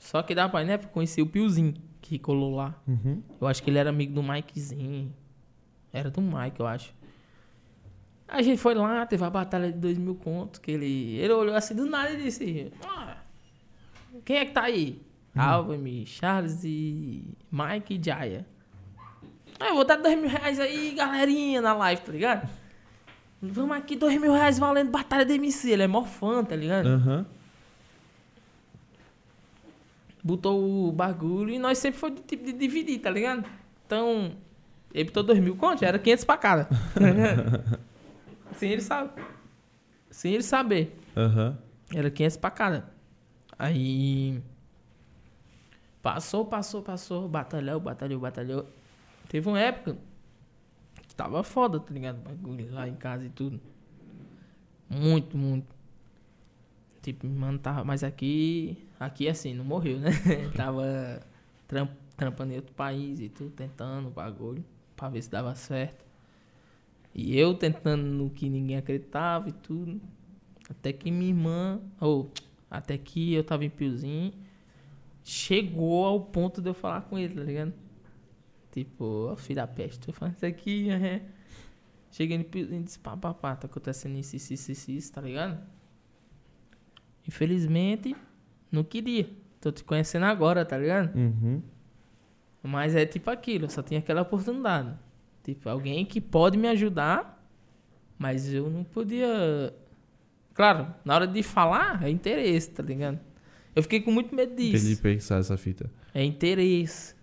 Só 0.00 0.20
que 0.24 0.34
da 0.34 0.48
Pineapple 0.48 0.88
eu 0.88 0.92
conheci 0.92 1.22
o 1.22 1.26
Piozinho, 1.26 1.74
que 2.00 2.18
colou 2.18 2.56
lá. 2.56 2.74
Uhum. 2.88 3.22
Eu 3.40 3.46
acho 3.46 3.62
que 3.62 3.70
ele 3.70 3.78
era 3.78 3.90
amigo 3.90 4.12
do 4.12 4.22
Mikezinho. 4.22 5.14
Era 5.92 6.10
do 6.10 6.20
Mike, 6.20 6.58
eu 6.58 6.66
acho. 6.66 6.92
A 8.26 8.42
gente 8.42 8.58
foi 8.58 8.74
lá, 8.74 9.06
teve 9.06 9.22
a 9.22 9.30
batalha 9.30 9.70
de 9.70 9.78
dois 9.78 9.96
mil 9.96 10.16
contos, 10.16 10.58
que 10.58 10.72
ele... 10.72 11.14
Ele 11.18 11.32
olhou 11.32 11.54
assim 11.54 11.76
do 11.76 11.86
nada 11.86 12.10
e 12.14 12.24
disse... 12.24 12.72
"Ah, 12.84 13.18
quem 14.24 14.38
é 14.38 14.44
que 14.44 14.52
tá 14.52 14.62
aí? 14.62 15.00
Alvin, 15.34 16.04
Charles 16.06 16.62
e 16.64 17.24
Mike 17.50 17.94
e 17.94 18.04
Jaya. 18.04 18.46
Ah, 19.58 19.68
eu 19.68 19.74
vou 19.74 19.84
dar 19.84 19.96
dois 19.96 20.18
mil 20.18 20.28
reais 20.28 20.58
aí, 20.58 20.94
galerinha, 20.94 21.60
na 21.60 21.72
live, 21.74 22.02
tá 22.02 22.12
ligado? 22.12 22.48
Vamos 23.40 23.76
aqui, 23.76 23.96
dois 23.96 24.20
mil 24.20 24.32
reais 24.32 24.58
valendo 24.58 24.90
batalha 24.90 25.24
de 25.24 25.34
MC. 25.34 25.70
Ele 25.70 25.82
é 25.82 25.86
mó 25.86 26.04
fã, 26.04 26.44
tá 26.44 26.54
ligado? 26.56 26.86
Aham. 26.86 27.26
botou 30.22 30.88
o 30.88 30.92
bagulho 30.92 31.50
e 31.50 31.58
nós 31.58 31.78
sempre 31.78 31.98
foi 31.98 32.10
do 32.12 32.20
tipo 32.22 32.44
de 32.44 32.52
dividir, 32.52 33.00
tá 33.00 33.10
ligado? 33.10 33.44
Então, 33.86 34.32
ele 34.94 35.04
botou 35.04 35.22
dois 35.22 35.38
mil 35.40 35.56
contos, 35.56 35.80
já 35.80 35.88
era 35.88 35.98
500 35.98 36.24
pra 36.24 36.36
cada. 36.36 36.68
Sem 38.56 38.70
ele 38.70 38.82
saber. 38.82 39.22
Sem 40.10 40.34
ele 40.34 40.42
saber. 40.42 40.96
Aham. 41.16 41.58
Era 41.94 42.10
500 42.10 42.36
pra 42.36 42.50
cada. 42.50 42.88
Aí. 43.58 44.40
Passou, 46.02 46.44
passou, 46.44 46.82
passou. 46.82 47.28
Batalhou, 47.28 47.78
batalhou, 47.78 48.20
batalhou. 48.20 48.66
Teve 49.28 49.48
uma 49.48 49.60
época 49.60 49.96
que 51.06 51.14
tava 51.14 51.42
foda, 51.44 51.78
tá 51.78 51.94
ligado? 51.94 52.18
Bagulho 52.18 52.72
lá 52.72 52.88
em 52.88 52.96
casa 52.96 53.24
e 53.24 53.30
tudo. 53.30 53.60
Muito, 54.90 55.38
muito. 55.38 55.66
Tipo, 57.00 57.26
mano, 57.26 57.58
tava. 57.58 57.84
Mas 57.84 58.02
aqui. 58.02 58.76
Aqui 58.98 59.28
assim, 59.28 59.54
não 59.54 59.64
morreu, 59.64 59.98
né? 59.98 60.10
tava 60.56 61.22
tram, 61.66 61.88
trampando 62.16 62.52
em 62.52 62.56
outro 62.56 62.74
país 62.74 63.20
e 63.20 63.28
tudo, 63.28 63.50
tentando 63.50 64.08
o 64.08 64.10
bagulho. 64.10 64.64
Pra 64.96 65.08
ver 65.08 65.22
se 65.22 65.30
dava 65.30 65.54
certo. 65.54 66.04
E 67.14 67.38
eu 67.38 67.54
tentando 67.54 68.04
no 68.04 68.30
que 68.30 68.48
ninguém 68.48 68.76
acreditava 68.76 69.48
e 69.48 69.52
tudo. 69.52 70.00
Até 70.68 70.92
que 70.92 71.10
minha 71.10 71.30
irmã, 71.30 71.80
ou 72.00 72.30
até 72.70 72.96
que 72.96 73.34
eu 73.34 73.44
tava 73.44 73.64
em 73.64 73.70
Piozinho, 73.70 74.32
chegou 75.22 76.04
ao 76.04 76.20
ponto 76.20 76.60
de 76.60 76.68
eu 76.68 76.74
falar 76.74 77.02
com 77.02 77.18
ele, 77.18 77.34
tá 77.34 77.42
ligado? 77.42 77.72
Tipo, 78.70 79.30
ó, 79.30 79.36
filho 79.36 79.56
da 79.56 79.66
peste, 79.66 80.00
tô 80.06 80.12
falando 80.12 80.34
isso 80.34 80.46
aqui, 80.46 80.88
é. 80.90 81.22
Cheguei 82.10 82.46
e 82.54 82.78
disse, 82.82 82.98
pá, 82.98 83.16
pá, 83.16 83.32
pá, 83.32 83.56
tá 83.56 83.66
acontecendo 83.66 84.18
isso, 84.18 84.36
isso, 84.36 84.52
isso, 84.52 84.90
isso, 84.90 85.12
tá 85.12 85.20
ligado? 85.20 85.58
Infelizmente, 87.26 88.14
não 88.70 88.84
queria. 88.84 89.30
Tô 89.60 89.70
te 89.70 89.82
conhecendo 89.84 90.24
agora, 90.26 90.64
tá 90.64 90.76
ligado? 90.76 91.16
Uhum. 91.16 91.62
Mas 92.62 92.94
é 92.94 93.06
tipo 93.06 93.30
aquilo, 93.30 93.70
só 93.70 93.82
tinha 93.82 94.00
aquela 94.00 94.22
oportunidade. 94.22 94.94
Tipo, 95.42 95.68
alguém 95.68 96.04
que 96.04 96.20
pode 96.20 96.56
me 96.56 96.68
ajudar, 96.68 97.42
mas 98.18 98.52
eu 98.52 98.70
não 98.70 98.84
podia. 98.84 99.74
Claro, 100.54 100.94
na 101.04 101.14
hora 101.14 101.26
de 101.26 101.42
falar, 101.42 102.02
é 102.04 102.10
interesse, 102.10 102.70
tá 102.70 102.82
ligado? 102.82 103.18
Eu 103.74 103.82
fiquei 103.82 104.00
com 104.00 104.10
muito 104.10 104.34
medo 104.34 104.54
disso. 104.54 104.84
Entendi 104.84 105.00
pensar 105.00 105.38
essa 105.38 105.56
fita. 105.56 105.90
É 106.14 106.22
interesse. 106.24 107.14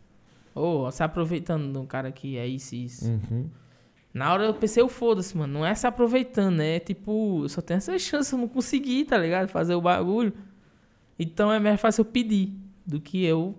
Ou 0.55 0.91
se 0.91 1.03
aproveitando 1.03 1.71
de 1.71 1.77
um 1.77 1.85
cara 1.85 2.11
que 2.11 2.37
é 2.37 2.47
isso 2.47 2.75
e 2.75 2.85
isso. 2.85 3.09
Uhum. 3.09 3.49
Na 4.13 4.33
hora 4.33 4.45
eu 4.45 4.53
pensei, 4.53 4.81
eu 4.81 4.89
foda-se, 4.89 5.37
mano. 5.37 5.53
Não 5.53 5.65
é 5.65 5.75
se 5.75 5.85
aproveitando, 5.85 6.55
né? 6.55 6.77
É 6.77 6.79
tipo, 6.79 7.43
eu 7.43 7.49
só 7.49 7.61
tenho 7.61 7.77
essa 7.77 7.97
chance, 7.99 8.33
eu 8.33 8.39
não 8.39 8.47
consegui, 8.47 9.05
tá 9.05 9.17
ligado? 9.17 9.49
Fazer 9.49 9.75
o 9.75 9.81
bagulho. 9.81 10.33
Então 11.17 11.51
é 11.51 11.59
mais 11.59 11.79
fácil 11.79 12.01
eu 12.01 12.05
pedir 12.05 12.51
do 12.85 12.99
que 12.99 13.23
eu 13.23 13.55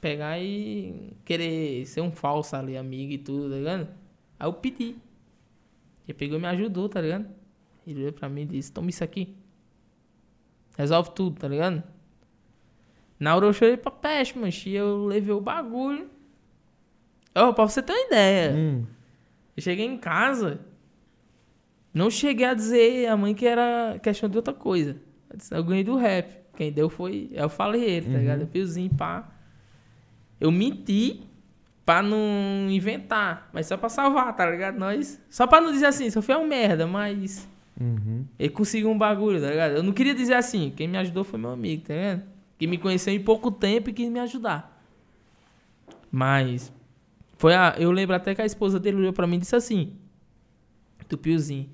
pegar 0.00 0.38
e 0.40 1.14
querer 1.24 1.86
ser 1.86 2.00
um 2.00 2.10
falso 2.10 2.56
ali, 2.56 2.76
amigo 2.76 3.12
e 3.12 3.18
tudo, 3.18 3.50
tá 3.50 3.56
ligado? 3.56 3.88
Aí 4.38 4.46
eu 4.46 4.52
pedi. 4.52 4.96
Ele 6.06 6.16
pegou 6.16 6.38
e 6.38 6.40
me 6.40 6.48
ajudou, 6.48 6.88
tá 6.88 7.00
ligado? 7.00 7.26
Ele 7.86 8.00
olhou 8.00 8.12
pra 8.12 8.28
mim 8.28 8.42
e 8.42 8.46
disse, 8.46 8.72
toma 8.72 8.90
isso 8.90 9.02
aqui. 9.02 9.34
Resolve 10.80 11.10
tudo, 11.10 11.38
tá 11.38 11.46
ligado? 11.46 11.82
Na 13.18 13.36
hora 13.36 13.46
eu 13.46 13.52
chorei 13.52 13.76
pra 13.76 13.90
peste, 13.90 14.38
mancho. 14.38 14.68
E 14.68 14.74
eu 14.74 15.04
levei 15.04 15.34
o 15.34 15.40
bagulho. 15.40 16.08
Ó, 17.34 17.52
pra 17.52 17.68
você 17.68 17.82
ter 17.82 17.92
uma 17.92 18.06
ideia. 18.06 18.52
Hum. 18.52 18.86
Eu 19.56 19.62
cheguei 19.62 19.84
em 19.84 19.98
casa, 19.98 20.60
não 21.92 22.08
cheguei 22.08 22.46
a 22.46 22.54
dizer 22.54 23.08
a 23.08 23.16
mãe 23.16 23.34
que 23.34 23.46
era 23.46 23.98
questão 24.02 24.28
de 24.28 24.36
outra 24.36 24.54
coisa. 24.54 24.96
Eu 25.28 25.36
disse, 25.36 25.54
Eu 25.54 25.64
ganhei 25.64 25.84
do 25.84 25.96
rap. 25.96 26.38
Quem 26.56 26.72
deu 26.72 26.88
foi. 26.88 27.28
Eu 27.32 27.48
falei 27.48 27.82
ele, 27.82 28.12
tá 28.12 28.18
ligado? 28.18 28.40
Eu 28.42 28.46
piozinho, 28.46 28.94
pá. 28.94 29.28
Eu 30.40 30.50
menti 30.50 31.22
pra 31.84 32.02
não 32.02 32.70
inventar, 32.70 33.50
mas 33.52 33.66
só 33.66 33.76
pra 33.76 33.88
salvar, 33.88 34.34
tá 34.34 34.48
ligado? 34.50 34.78
Nós. 34.78 35.20
Só 35.28 35.46
pra 35.46 35.60
não 35.60 35.72
dizer 35.72 35.86
assim, 35.86 36.08
só 36.10 36.22
foi 36.22 36.36
um 36.36 36.46
merda, 36.46 36.86
mas. 36.86 37.48
Uhum. 37.80 38.26
Ele 38.38 38.50
conseguiu 38.50 38.90
um 38.90 38.98
bagulho, 38.98 39.40
tá 39.40 39.48
ligado? 39.48 39.72
Eu 39.72 39.82
não 39.82 39.92
queria 39.92 40.14
dizer 40.14 40.34
assim, 40.34 40.70
quem 40.76 40.86
me 40.86 40.98
ajudou 40.98 41.24
foi 41.24 41.40
meu 41.40 41.50
amigo, 41.50 41.84
tá 41.84 41.94
ligado? 41.94 42.24
Que 42.58 42.66
me 42.66 42.76
conheceu 42.76 43.14
em 43.14 43.24
pouco 43.24 43.50
tempo 43.50 43.88
e 43.88 43.92
quis 43.94 44.10
me 44.10 44.20
ajudar. 44.20 44.84
Mas. 46.10 46.70
Foi 47.38 47.54
a, 47.54 47.74
eu 47.78 47.90
lembro 47.90 48.14
até 48.14 48.34
que 48.34 48.42
a 48.42 48.44
esposa 48.44 48.78
dele 48.78 48.98
olhou 48.98 49.14
pra 49.14 49.26
mim 49.26 49.36
e 49.36 49.40
disse 49.40 49.56
assim: 49.56 49.96
Do 51.08 51.16
Piozinho. 51.16 51.70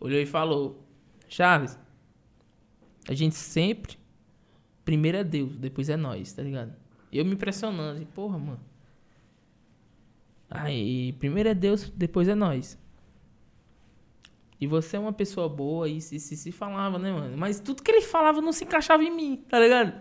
olhou 0.00 0.18
e 0.18 0.26
falou: 0.26 0.82
Charles, 1.28 1.78
a 3.08 3.14
gente 3.14 3.36
sempre. 3.36 3.96
Primeiro 4.84 5.18
é 5.18 5.24
Deus, 5.24 5.54
depois 5.56 5.88
é 5.88 5.96
nós, 5.96 6.32
tá 6.32 6.42
ligado? 6.42 6.74
Eu 7.12 7.24
me 7.24 7.34
impressionando, 7.34 8.02
e, 8.02 8.06
porra, 8.06 8.38
mano. 8.38 8.60
Aí, 10.50 11.12
primeiro 11.12 11.48
é 11.48 11.54
Deus, 11.54 11.90
depois 11.90 12.26
é 12.26 12.34
nós. 12.34 12.78
E 14.60 14.66
você 14.66 14.96
é 14.96 15.00
uma 15.00 15.12
pessoa 15.12 15.48
boa, 15.48 15.88
e 15.88 16.00
se, 16.00 16.18
se, 16.18 16.36
se 16.36 16.50
falava, 16.52 16.98
né, 16.98 17.12
mano? 17.12 17.36
Mas 17.36 17.60
tudo 17.60 17.82
que 17.82 17.90
ele 17.90 18.00
falava 18.02 18.40
não 18.40 18.52
se 18.52 18.64
encaixava 18.64 19.04
em 19.04 19.14
mim, 19.14 19.44
tá 19.48 19.58
ligado? 19.58 19.92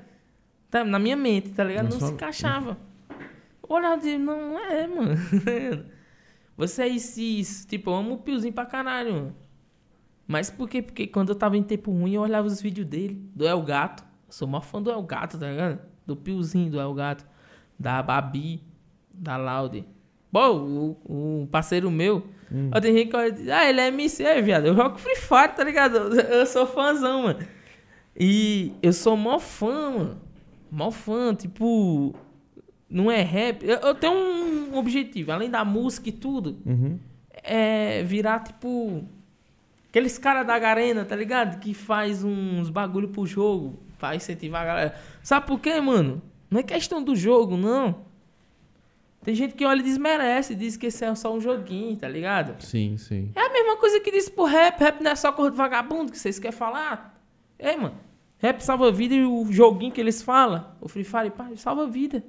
Tá, 0.70 0.84
na 0.84 0.98
minha 1.00 1.16
mente, 1.16 1.50
tá 1.52 1.64
ligado? 1.64 1.86
Na 1.86 1.90
Não 1.92 2.00
sua- 2.00 2.08
se 2.08 2.14
encaixava. 2.16 2.78
Olha, 3.70 3.96
não 3.98 4.18
não 4.18 4.60
é, 4.60 4.88
mano. 4.88 5.16
Você 6.58 6.84
é 6.84 6.88
isso, 6.88 7.20
isso. 7.22 7.68
Tipo, 7.68 7.92
eu 7.92 7.96
amo 7.96 8.14
o 8.16 8.18
Piozinho 8.18 8.54
pra 8.54 8.66
caralho, 8.66 9.14
mano. 9.14 9.36
Mas 10.28 10.50
por 10.50 10.68
quê? 10.68 10.82
Porque 10.82 11.08
quando 11.08 11.30
eu 11.30 11.36
tava 11.36 11.56
em 11.56 11.64
tempo 11.64 11.92
ruim, 11.92 12.14
eu 12.16 12.22
olhava 12.22 12.48
os 12.48 12.62
vídeos 12.62 12.88
dele, 12.88 13.14
do 13.36 13.48
El 13.48 13.62
Gato. 13.64 14.04
Eu 14.28 14.34
sou 14.34 14.48
maior 14.48 14.62
fã 14.64 14.82
do 14.82 14.90
El 14.90 15.04
Gato, 15.04 15.38
tá 15.38 15.50
ligado? 15.50 15.80
Do 16.06 16.16
Piozinho, 16.16 16.72
do 16.72 16.80
El 16.80 16.94
Gato. 16.94 17.26
Da 17.80 18.02
Babi, 18.02 18.62
da 19.14 19.38
Laude. 19.38 19.86
Pô, 20.32 20.50
o, 20.52 21.44
o 21.44 21.48
parceiro 21.52 21.90
meu, 21.92 22.28
ó, 22.74 22.80
tem 22.80 22.94
gente 22.94 23.10
que 23.10 23.16
olha 23.16 23.32
diz, 23.32 23.48
ah, 23.50 23.68
ele 23.70 23.82
é 23.82 23.88
MC, 23.88 24.26
aí, 24.26 24.42
viado. 24.42 24.68
Eu 24.68 24.76
jogo 24.76 24.98
Free 24.98 25.16
Fire, 25.16 25.56
tá 25.56 25.64
ligado? 25.64 25.98
Eu, 25.98 26.12
eu 26.40 26.46
sou 26.46 26.66
fãzão, 26.66 27.24
mano. 27.24 27.40
E 28.20 28.74
eu 28.82 28.94
sou 28.94 29.16
mó 29.18 29.38
fã, 29.40 29.92
mano. 29.92 30.22
Mó 30.72 30.92
fã, 30.92 31.34
tipo. 31.36 32.16
Não 32.90 33.12
é 33.12 33.22
rap. 33.22 33.64
Eu, 33.66 33.78
eu 33.78 33.96
tenho 33.96 34.14
um 34.14 34.78
objetivo, 34.78 35.32
além 35.32 35.50
da 35.50 35.64
música 35.66 36.10
e 36.10 36.12
tudo, 36.12 36.58
Uhum. 36.66 36.98
é 37.44 38.04
virar, 38.04 38.40
tipo. 38.44 39.04
Aqueles 39.90 40.18
caras 40.18 40.46
da 40.46 40.58
Garena, 40.60 41.06
tá 41.06 41.16
ligado? 41.16 41.60
Que 41.60 41.74
faz 41.74 42.24
uns 42.24 42.70
bagulho 42.70 43.10
pro 43.10 43.26
jogo. 43.26 43.80
Pra 43.98 44.16
incentivar 44.16 44.62
a 44.62 44.66
galera. 44.66 44.96
Sabe 45.24 45.48
por 45.48 45.60
quê, 45.60 45.80
mano? 45.82 46.22
Não 46.52 46.60
é 46.60 46.64
questão 46.64 47.02
do 47.04 47.16
jogo, 47.16 47.58
não. 47.58 48.06
Tem 49.24 49.36
gente 49.36 49.56
que 49.56 49.66
olha 49.66 49.80
e 49.82 49.84
desmerece, 49.84 50.56
diz 50.56 50.78
que 50.78 50.86
esse 50.88 51.04
é 51.04 51.14
só 51.14 51.34
um 51.34 51.42
joguinho, 51.42 51.98
tá 51.98 52.08
ligado? 52.08 52.62
Sim, 52.64 52.98
sim. 52.98 53.32
É 53.36 53.42
a 53.42 53.52
mesma 53.52 53.76
coisa 53.78 54.00
que 54.00 54.10
disse 54.12 54.32
pro 54.32 54.46
rap. 54.46 54.80
Rap 54.80 55.02
não 55.02 55.12
é 55.12 55.16
só 55.16 55.32
cor 55.32 55.52
de 55.52 55.58
vagabundo 55.58 56.12
que 56.12 56.18
vocês 56.18 56.40
querem 56.40 56.58
falar. 56.58 57.20
Ei, 57.60 57.76
mano. 57.76 57.96
Rap 58.40 58.62
salva 58.62 58.92
vida 58.92 59.16
e 59.16 59.26
o 59.26 59.52
joguinho 59.52 59.92
que 59.92 60.00
eles 60.00 60.22
falam, 60.22 60.66
o 60.80 60.88
Free 60.88 61.04
Fire, 61.04 61.32
pá, 61.32 61.50
salva 61.56 61.88
vida. 61.88 62.24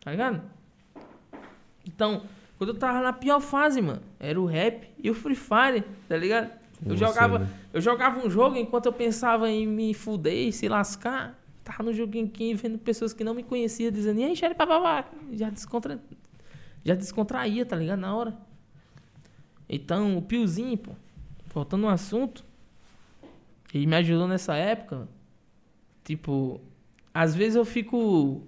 Tá 0.00 0.10
ligado? 0.10 0.42
Então, 1.86 2.22
quando 2.58 2.70
eu 2.70 2.78
tava 2.78 3.00
na 3.00 3.12
pior 3.12 3.40
fase, 3.40 3.80
mano, 3.80 4.02
era 4.18 4.40
o 4.40 4.44
rap 4.46 4.88
e 4.98 5.08
o 5.10 5.14
Free 5.14 5.36
Fire, 5.36 5.84
tá 6.08 6.16
ligado? 6.16 6.50
Eu 6.84 6.96
Você, 6.96 6.96
jogava, 6.96 7.38
né? 7.38 7.48
eu 7.72 7.80
jogava 7.80 8.26
um 8.26 8.28
jogo 8.28 8.56
enquanto 8.56 8.86
eu 8.86 8.92
pensava 8.92 9.48
em 9.48 9.66
me 9.66 9.94
fuder 9.94 10.48
e 10.48 10.52
se 10.52 10.68
lascar. 10.68 11.38
Tava 11.64 11.82
no 11.82 11.92
joguinho 11.92 12.26
aqui 12.26 12.54
vendo 12.54 12.78
pessoas 12.78 13.12
que 13.12 13.22
não 13.22 13.34
me 13.34 13.42
conheciam 13.42 13.90
dizendo, 13.90 14.20
e 14.20 14.24
aí, 14.24 14.36
Xere, 14.36 14.54
papapá. 14.54 15.08
Já, 15.32 15.48
descontra... 15.48 16.02
já 16.84 16.94
descontraía, 16.94 17.64
tá 17.64 17.76
ligado? 17.76 18.00
Na 18.00 18.14
hora. 18.14 18.36
Então, 19.68 20.18
o 20.18 20.22
Piozinho, 20.22 20.76
pô, 20.76 20.92
voltando 21.46 21.86
ao 21.86 21.92
assunto, 21.92 22.44
ele 23.72 23.86
me 23.86 23.96
ajudou 23.96 24.26
nessa 24.26 24.54
época. 24.54 25.08
Tipo, 26.04 26.60
às 27.14 27.34
vezes 27.34 27.56
eu 27.56 27.64
fico. 27.64 28.42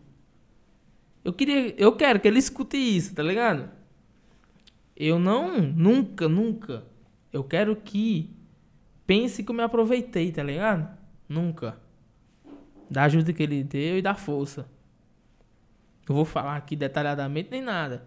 Eu 1.24 1.32
queria. 1.32 1.74
Eu 1.78 1.96
quero 1.96 2.20
que 2.20 2.28
ele 2.28 2.38
escute 2.38 2.76
isso, 2.76 3.14
tá 3.14 3.22
ligado? 3.22 3.70
Eu 4.96 5.18
não. 5.18 5.60
Nunca, 5.60 6.28
nunca. 6.28 6.84
Eu 7.32 7.44
quero 7.44 7.76
que 7.76 8.30
pense 9.06 9.42
que 9.42 9.50
eu 9.50 9.54
me 9.54 9.62
aproveitei, 9.62 10.32
tá 10.32 10.42
ligado? 10.42 10.96
Nunca. 11.28 11.78
Da 12.90 13.04
ajuda 13.04 13.32
que 13.32 13.42
ele 13.42 13.64
deu 13.64 13.98
e 13.98 14.02
da 14.02 14.14
força. 14.14 14.68
Eu 16.08 16.14
vou 16.14 16.24
falar 16.24 16.56
aqui 16.56 16.76
detalhadamente 16.76 17.50
nem 17.50 17.62
nada. 17.62 18.06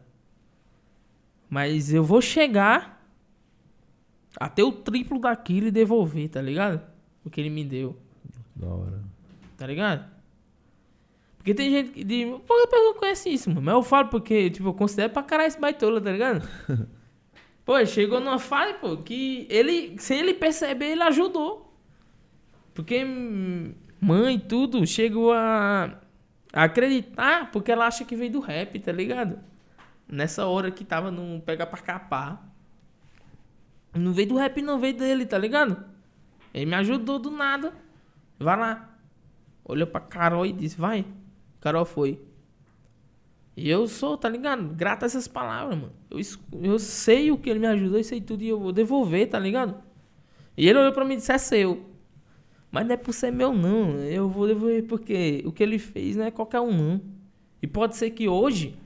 Mas 1.50 1.94
eu 1.94 2.04
vou 2.04 2.22
chegar 2.22 3.04
até 4.40 4.64
o 4.64 4.72
triplo 4.72 5.20
daquilo 5.20 5.68
e 5.68 5.72
devolver, 5.72 6.30
tá 6.30 6.42
ligado? 6.42 6.82
O 7.26 7.30
que 7.30 7.42
ele 7.42 7.50
me 7.50 7.64
deu. 7.64 7.98
Da 8.56 8.68
hora. 8.68 9.04
Tá 9.58 9.66
ligado? 9.66 10.18
Porque 11.38 11.54
tem 11.54 11.72
gente 11.72 11.92
que 11.92 12.04
diz, 12.04 12.30
pô, 12.46 12.54
a 12.54 12.68
pessoa 12.68 12.96
conhece 12.96 13.30
isso, 13.30 13.50
mano. 13.50 13.62
Mas 13.62 13.74
eu 13.74 13.82
falo 13.82 14.10
porque, 14.10 14.50
tipo, 14.50 14.68
eu 14.68 14.74
considero 14.74 15.14
pra 15.14 15.24
caralho 15.24 15.48
esse 15.48 15.60
baitola, 15.60 16.02
tá 16.02 16.12
ligado? 16.12 16.48
pô, 17.66 17.84
chegou 17.86 18.20
numa 18.20 18.38
fase, 18.38 18.74
pô, 18.76 18.98
que 18.98 19.48
ele, 19.50 19.98
sem 19.98 20.20
ele 20.20 20.34
perceber, 20.34 20.88
ele 20.88 21.04
ajudou. 21.04 21.74
Porque 22.74 23.04
hum, 23.04 23.74
mãe 24.08 24.40
tudo 24.40 24.88
chegou 24.88 25.34
a 25.34 26.00
acreditar 26.54 27.52
porque 27.52 27.72
ela 27.72 27.88
acha 27.88 28.06
que 28.06 28.16
veio 28.16 28.32
do 28.32 28.40
rap, 28.40 28.80
tá 28.80 28.92
ligado? 28.92 29.38
Nessa 30.08 30.46
hora 30.46 30.72
que 30.72 30.86
tava 30.86 31.12
no 31.12 31.42
pega 31.42 31.66
pra 31.66 31.82
capar. 31.82 32.48
Não 33.94 34.14
veio 34.14 34.30
do 34.30 34.38
rap, 34.38 34.62
não 34.62 34.80
veio 34.80 34.96
dele, 34.96 35.26
tá 35.26 35.38
ligado? 35.38 35.84
Ele 36.54 36.66
me 36.66 36.76
ajudou 36.76 37.20
do 37.20 37.30
nada. 37.30 37.74
Vai 38.40 38.58
lá. 38.58 38.90
Olhou 39.66 39.88
pra 39.88 40.00
Carol 40.00 40.46
e 40.46 40.54
disse, 40.54 40.80
vai. 40.80 41.06
Carol 41.60 41.84
foi. 41.84 42.22
E 43.58 43.70
eu 43.70 43.88
sou, 43.88 44.16
tá 44.18 44.30
ligado? 44.30 44.70
Grato 44.70 45.04
a 45.04 45.06
essas 45.08 45.28
palavras, 45.28 45.78
mano. 45.78 45.94
Eu, 46.10 46.20
eu 46.62 46.80
sei 46.80 47.32
o 47.32 47.38
que 47.38 47.50
ele 47.50 47.60
me 47.60 47.68
ajudou, 47.68 47.98
eu 47.98 48.04
sei 48.04 48.22
tudo 48.22 48.44
e 48.44 48.48
eu 48.48 48.60
vou 48.60 48.72
devolver, 48.72 49.28
tá 49.28 49.40
ligado? 49.40 49.76
E 50.56 50.70
ele 50.70 50.80
olhou 50.80 50.94
pra 50.94 51.04
mim 51.04 51.16
e 51.16 51.18
disse, 51.18 51.32
é 51.32 51.38
seu. 51.38 51.97
Mas 52.80 52.88
não 52.88 52.94
é 52.94 52.98
por 52.98 53.14
ser 53.14 53.32
meu, 53.32 53.54
não. 53.54 53.96
Eu 54.00 54.30
vou 54.30 54.48
devolver 54.48 54.84
porque 54.84 55.42
o 55.46 55.52
que 55.52 55.64
ele 55.64 55.80
fez 55.80 56.16
não 56.16 56.26
é 56.26 56.32
qualquer 56.32 56.60
um, 56.62 56.72
não. 56.72 57.02
E 57.62 57.68
pode 57.68 57.96
ser 57.96 58.12
que 58.12 58.28
hoje. 58.28 58.78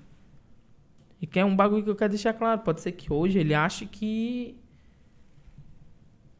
E 1.22 1.28
que 1.28 1.40
é 1.40 1.46
um 1.46 1.56
bagulho 1.56 1.84
que 1.84 1.90
eu 1.90 1.96
quero 1.96 2.12
deixar 2.12 2.34
claro. 2.34 2.62
Pode 2.62 2.82
ser 2.82 2.94
que 2.94 3.12
hoje 3.12 3.38
ele 3.40 3.54
ache 3.54 3.86
que. 3.86 4.56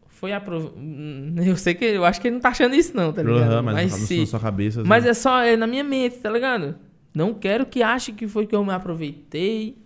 Foi 0.08 0.32
aprovado. 0.34 0.76
Eu 1.44 1.56
sei 1.58 1.74
que. 1.74 1.86
Eu 1.86 2.06
acho 2.06 2.22
que 2.22 2.28
ele 2.28 2.36
não 2.36 2.42
tá 2.42 2.50
achando 2.50 2.76
isso, 2.76 2.96
não, 2.96 3.12
tá 3.12 3.24
ligado? 3.24 3.42
Aham, 3.54 3.62
mas, 3.64 3.76
mas 3.92 3.94
se- 4.02 4.26
sua 4.26 4.40
cabeça. 4.40 4.84
mas 4.84 5.04
assim, 5.06 5.10
é 5.10 5.14
só 5.14 5.42
é 5.42 5.58
na 5.58 5.66
minha 5.68 5.84
mente, 5.84 6.18
tá 6.20 6.30
ligado? 6.30 6.76
Não 7.14 7.34
quero 7.34 7.66
que 7.66 7.82
ache 7.84 8.12
que 8.14 8.28
foi 8.28 8.46
que 8.46 8.56
eu 8.56 8.64
me 8.64 8.72
aproveitei. 8.72 9.78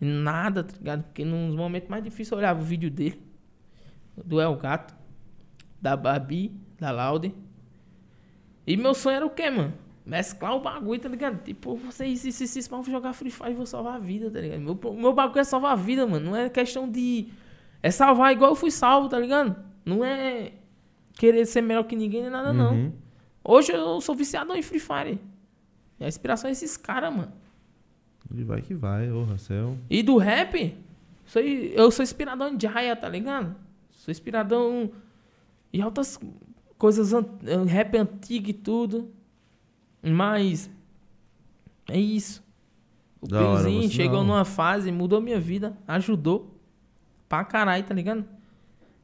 Nada, 0.00 0.62
tá 0.64 0.74
ligado? 0.78 1.02
Porque 1.04 1.24
nos 1.24 1.54
momentos 1.54 1.88
mais 1.88 2.02
difíceis 2.02 2.30
eu 2.32 2.38
olhava 2.38 2.60
o 2.60 2.64
vídeo 2.64 2.90
dele. 2.90 3.20
Do 4.24 4.40
El 4.40 4.56
Gato. 4.56 4.94
Da 5.82 5.96
Babi. 5.96 6.52
Da 6.78 6.90
Laude. 6.90 7.34
E 8.66 8.76
meu 8.76 8.94
sonho 8.94 9.16
era 9.16 9.26
o 9.26 9.30
quê, 9.30 9.50
mano? 9.50 9.74
Mesclar 10.04 10.54
o 10.54 10.60
bagulho, 10.60 11.00
tá 11.00 11.08
ligado? 11.08 11.42
Tipo, 11.42 11.76
você 11.76 12.06
isso, 12.06 12.28
isso, 12.28 12.44
isso, 12.44 12.84
jogar 12.90 13.12
Free 13.12 13.30
Fire 13.30 13.50
e 13.52 13.54
vou 13.54 13.66
salvar 13.66 13.96
a 13.96 13.98
vida, 13.98 14.30
tá 14.30 14.40
ligado? 14.40 14.60
Meu, 14.60 14.92
meu 14.94 15.12
bagulho 15.12 15.40
é 15.40 15.44
salvar 15.44 15.72
a 15.72 15.76
vida, 15.76 16.06
mano. 16.06 16.30
Não 16.30 16.36
é 16.36 16.48
questão 16.50 16.88
de. 16.88 17.28
É 17.82 17.90
salvar 17.90 18.32
igual 18.32 18.50
eu 18.50 18.56
fui 18.56 18.70
salvo, 18.70 19.08
tá 19.08 19.18
ligado? 19.18 19.56
Não 19.84 20.04
é 20.04 20.52
querer 21.14 21.46
ser 21.46 21.62
melhor 21.62 21.84
que 21.84 21.96
ninguém 21.96 22.22
nem 22.22 22.30
nada, 22.30 22.52
não. 22.52 22.74
Uhum. 22.74 22.92
Hoje 23.42 23.72
eu 23.72 24.00
sou 24.00 24.14
viciado 24.14 24.54
em 24.54 24.62
Free 24.62 24.80
Fire. 24.80 25.20
E 25.98 26.04
a 26.04 26.08
inspiração 26.08 26.48
é 26.48 26.52
esses 26.52 26.76
caras, 26.76 27.14
mano. 27.14 27.32
Ele 28.30 28.44
vai 28.44 28.62
que 28.62 28.74
vai, 28.74 29.10
ô 29.10 29.24
Racel. 29.24 29.76
E 29.88 30.02
do 30.02 30.16
rap, 30.16 30.74
sou, 31.26 31.42
eu 31.42 31.90
sou 31.90 32.02
inspiradão 32.02 32.54
em 32.54 32.60
Jaya, 32.60 32.96
tá 32.96 33.08
ligado? 33.08 33.54
Sou 33.90 34.10
inspiradão 34.10 34.90
em 35.72 35.80
altas 35.80 36.18
coisas, 36.84 37.14
an- 37.14 37.64
rap 37.66 37.96
antigo 37.96 38.50
e 38.50 38.52
tudo. 38.52 39.10
Mas 40.02 40.68
é 41.88 41.98
isso. 41.98 42.44
O 43.22 43.26
Da 43.26 43.38
Piozinho 43.38 43.88
chegou 43.90 44.18
não. 44.18 44.26
numa 44.34 44.44
fase, 44.44 44.92
mudou 44.92 45.18
minha 45.18 45.40
vida, 45.40 45.78
ajudou. 45.88 46.54
Pra 47.26 47.42
caralho, 47.42 47.82
tá 47.84 47.94
ligado? 47.94 48.22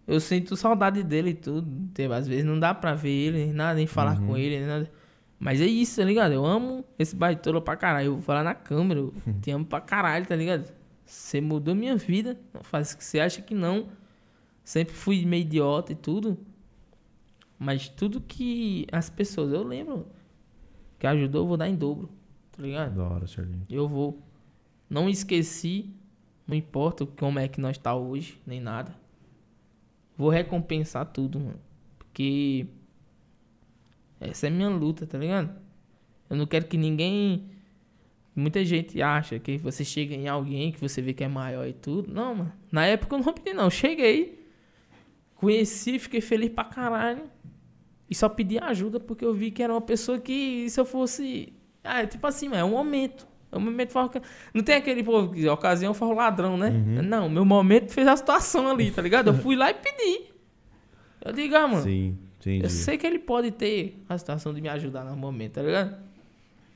Eu 0.07 0.21
sinto 0.21 0.57
saudade 0.57 1.03
dele 1.03 1.31
e 1.31 1.35
tudo. 1.35 1.67
Às 2.15 2.29
vezes 2.29 2.45
não 2.45 2.59
dá 2.61 2.75
pra 2.75 2.95
ver 2.95 3.09
ele, 3.11 3.45
nem 3.47 3.53
nada, 3.55 3.75
nem 3.77 3.87
falar 3.87 4.21
Uhum. 4.21 4.27
com 4.27 4.37
ele, 4.37 4.59
nem 4.59 4.67
nada. 4.69 4.91
Mas 5.39 5.59
é 5.63 5.67
isso, 5.67 5.97
tá 6.01 6.05
ligado? 6.05 6.33
Eu 6.33 6.45
amo 6.45 6.85
esse 6.99 7.17
baitola 7.17 7.63
pra 7.63 7.77
caralho. 7.77 8.09
Eu 8.09 8.13
vou 8.15 8.23
falar 8.23 8.45
na 8.45 8.55
câmera, 8.55 9.01
eu 9.01 9.15
Uhum. 9.27 9.41
te 9.41 9.51
amo 9.51 9.65
pra 9.65 9.81
caralho, 9.81 10.27
tá 10.27 10.37
ligado? 10.37 10.71
Você 11.07 11.41
mudou 11.41 11.75
minha 11.75 11.97
vida. 11.97 12.39
Faz 12.63 12.93
o 12.93 12.99
que 12.99 13.05
você 13.05 13.21
acha 13.21 13.41
que 13.41 13.55
não. 13.55 13.87
Sempre 14.63 14.95
fui 14.95 15.25
meio 15.25 15.41
idiota 15.43 15.93
e 15.93 15.95
tudo. 15.95 16.37
Mas 17.61 17.91
tudo 17.91 18.23
que 18.23 18.87
as 18.91 19.11
pessoas, 19.11 19.53
eu 19.53 19.63
lembro, 19.63 20.07
que 20.99 21.07
ajudou, 21.07 21.43
eu 21.43 21.47
vou 21.47 21.59
dar 21.59 21.69
em 21.69 21.77
dobro, 21.77 22.09
tá 22.51 22.63
ligado? 22.63 22.97
Da 22.97 23.05
hora, 23.05 23.27
Charlinho. 23.27 23.67
Eu 23.69 23.87
vou. 23.87 24.19
Não 24.89 25.11
esqueci, 25.11 25.91
não 26.47 26.57
importa 26.57 27.05
como 27.05 27.39
é 27.39 27.47
que 27.47 27.61
nós 27.61 27.77
tá 27.77 27.95
hoje, 27.95 28.41
nem 28.47 28.63
nada. 28.63 28.97
Vou 30.17 30.31
recompensar 30.31 31.05
tudo, 31.05 31.39
mano. 31.39 31.61
Porque 31.99 32.67
essa 34.19 34.47
é 34.47 34.51
minha 34.51 34.71
luta, 34.71 35.07
tá 35.07 35.19
ligado? 35.19 35.55
Eu 36.31 36.37
não 36.39 36.47
quero 36.47 36.67
que 36.67 36.79
ninguém. 36.79 37.51
Muita 38.35 38.65
gente 38.65 39.03
acha 39.03 39.39
que 39.39 39.59
você 39.59 39.85
chega 39.85 40.15
em 40.15 40.29
alguém 40.29 40.73
que 40.73 40.81
você 40.81 41.03
vê 41.03 41.13
que 41.13 41.23
é 41.23 41.29
maior 41.29 41.69
e 41.69 41.75
tudo. 41.75 42.11
Não, 42.11 42.35
mano. 42.35 42.53
Na 42.73 42.87
época 42.87 43.17
eu 43.17 43.21
não 43.21 43.35
pedi, 43.35 43.53
não. 43.53 43.69
Cheguei. 43.69 44.49
Conheci, 45.35 45.99
fiquei 45.99 46.23
feliz 46.23 46.49
pra 46.51 46.65
caralho. 46.65 47.25
E 48.11 48.15
só 48.15 48.29
pedi 48.29 48.59
ajuda 48.59 48.99
porque 48.99 49.25
eu 49.25 49.33
vi 49.33 49.51
que 49.53 49.63
era 49.63 49.73
uma 49.73 49.81
pessoa 49.81 50.19
que, 50.19 50.69
se 50.69 50.79
eu 50.81 50.85
fosse. 50.85 51.53
Ah, 51.85 52.03
é 52.03 52.07
tipo 52.07 52.27
assim, 52.27 52.49
mas 52.49 52.59
é 52.59 52.65
um 52.65 52.71
momento. 52.73 53.27
É 53.53 53.57
um 53.57 53.61
momento. 53.61 53.93
que- 54.11 54.21
Não 54.53 54.63
tem 54.63 54.75
aquele 54.75 55.03
povo 55.03 55.33
que 55.33 55.49
ocasião 55.49 55.95
foi 55.95 56.13
ladrão, 56.15 56.57
né? 56.57 56.71
Uhum. 56.71 57.03
Não, 57.03 57.29
meu 57.29 57.45
momento 57.45 57.91
fez 57.93 58.07
a 58.09 58.17
situação 58.17 58.69
ali, 58.71 58.91
tá 58.91 59.01
ligado? 59.01 59.29
Eu 59.29 59.35
fui 59.35 59.55
lá 59.57 59.71
e 59.71 59.75
pedi. 59.75 60.25
Eu 61.25 61.33
digo, 61.33 61.55
ah, 61.55 61.69
mano. 61.69 61.83
Sim, 61.83 62.17
entendi. 62.41 62.65
Eu 62.65 62.71
sei 62.71 62.97
que 62.99 63.07
ele 63.07 63.19
pode 63.19 63.51
ter 63.51 64.03
a 64.09 64.17
situação 64.19 64.53
de 64.55 64.61
me 64.61 64.69
ajudar 64.69 65.05
no 65.05 65.17
momento, 65.17 65.53
tá 65.55 65.63
ligado? 65.63 65.97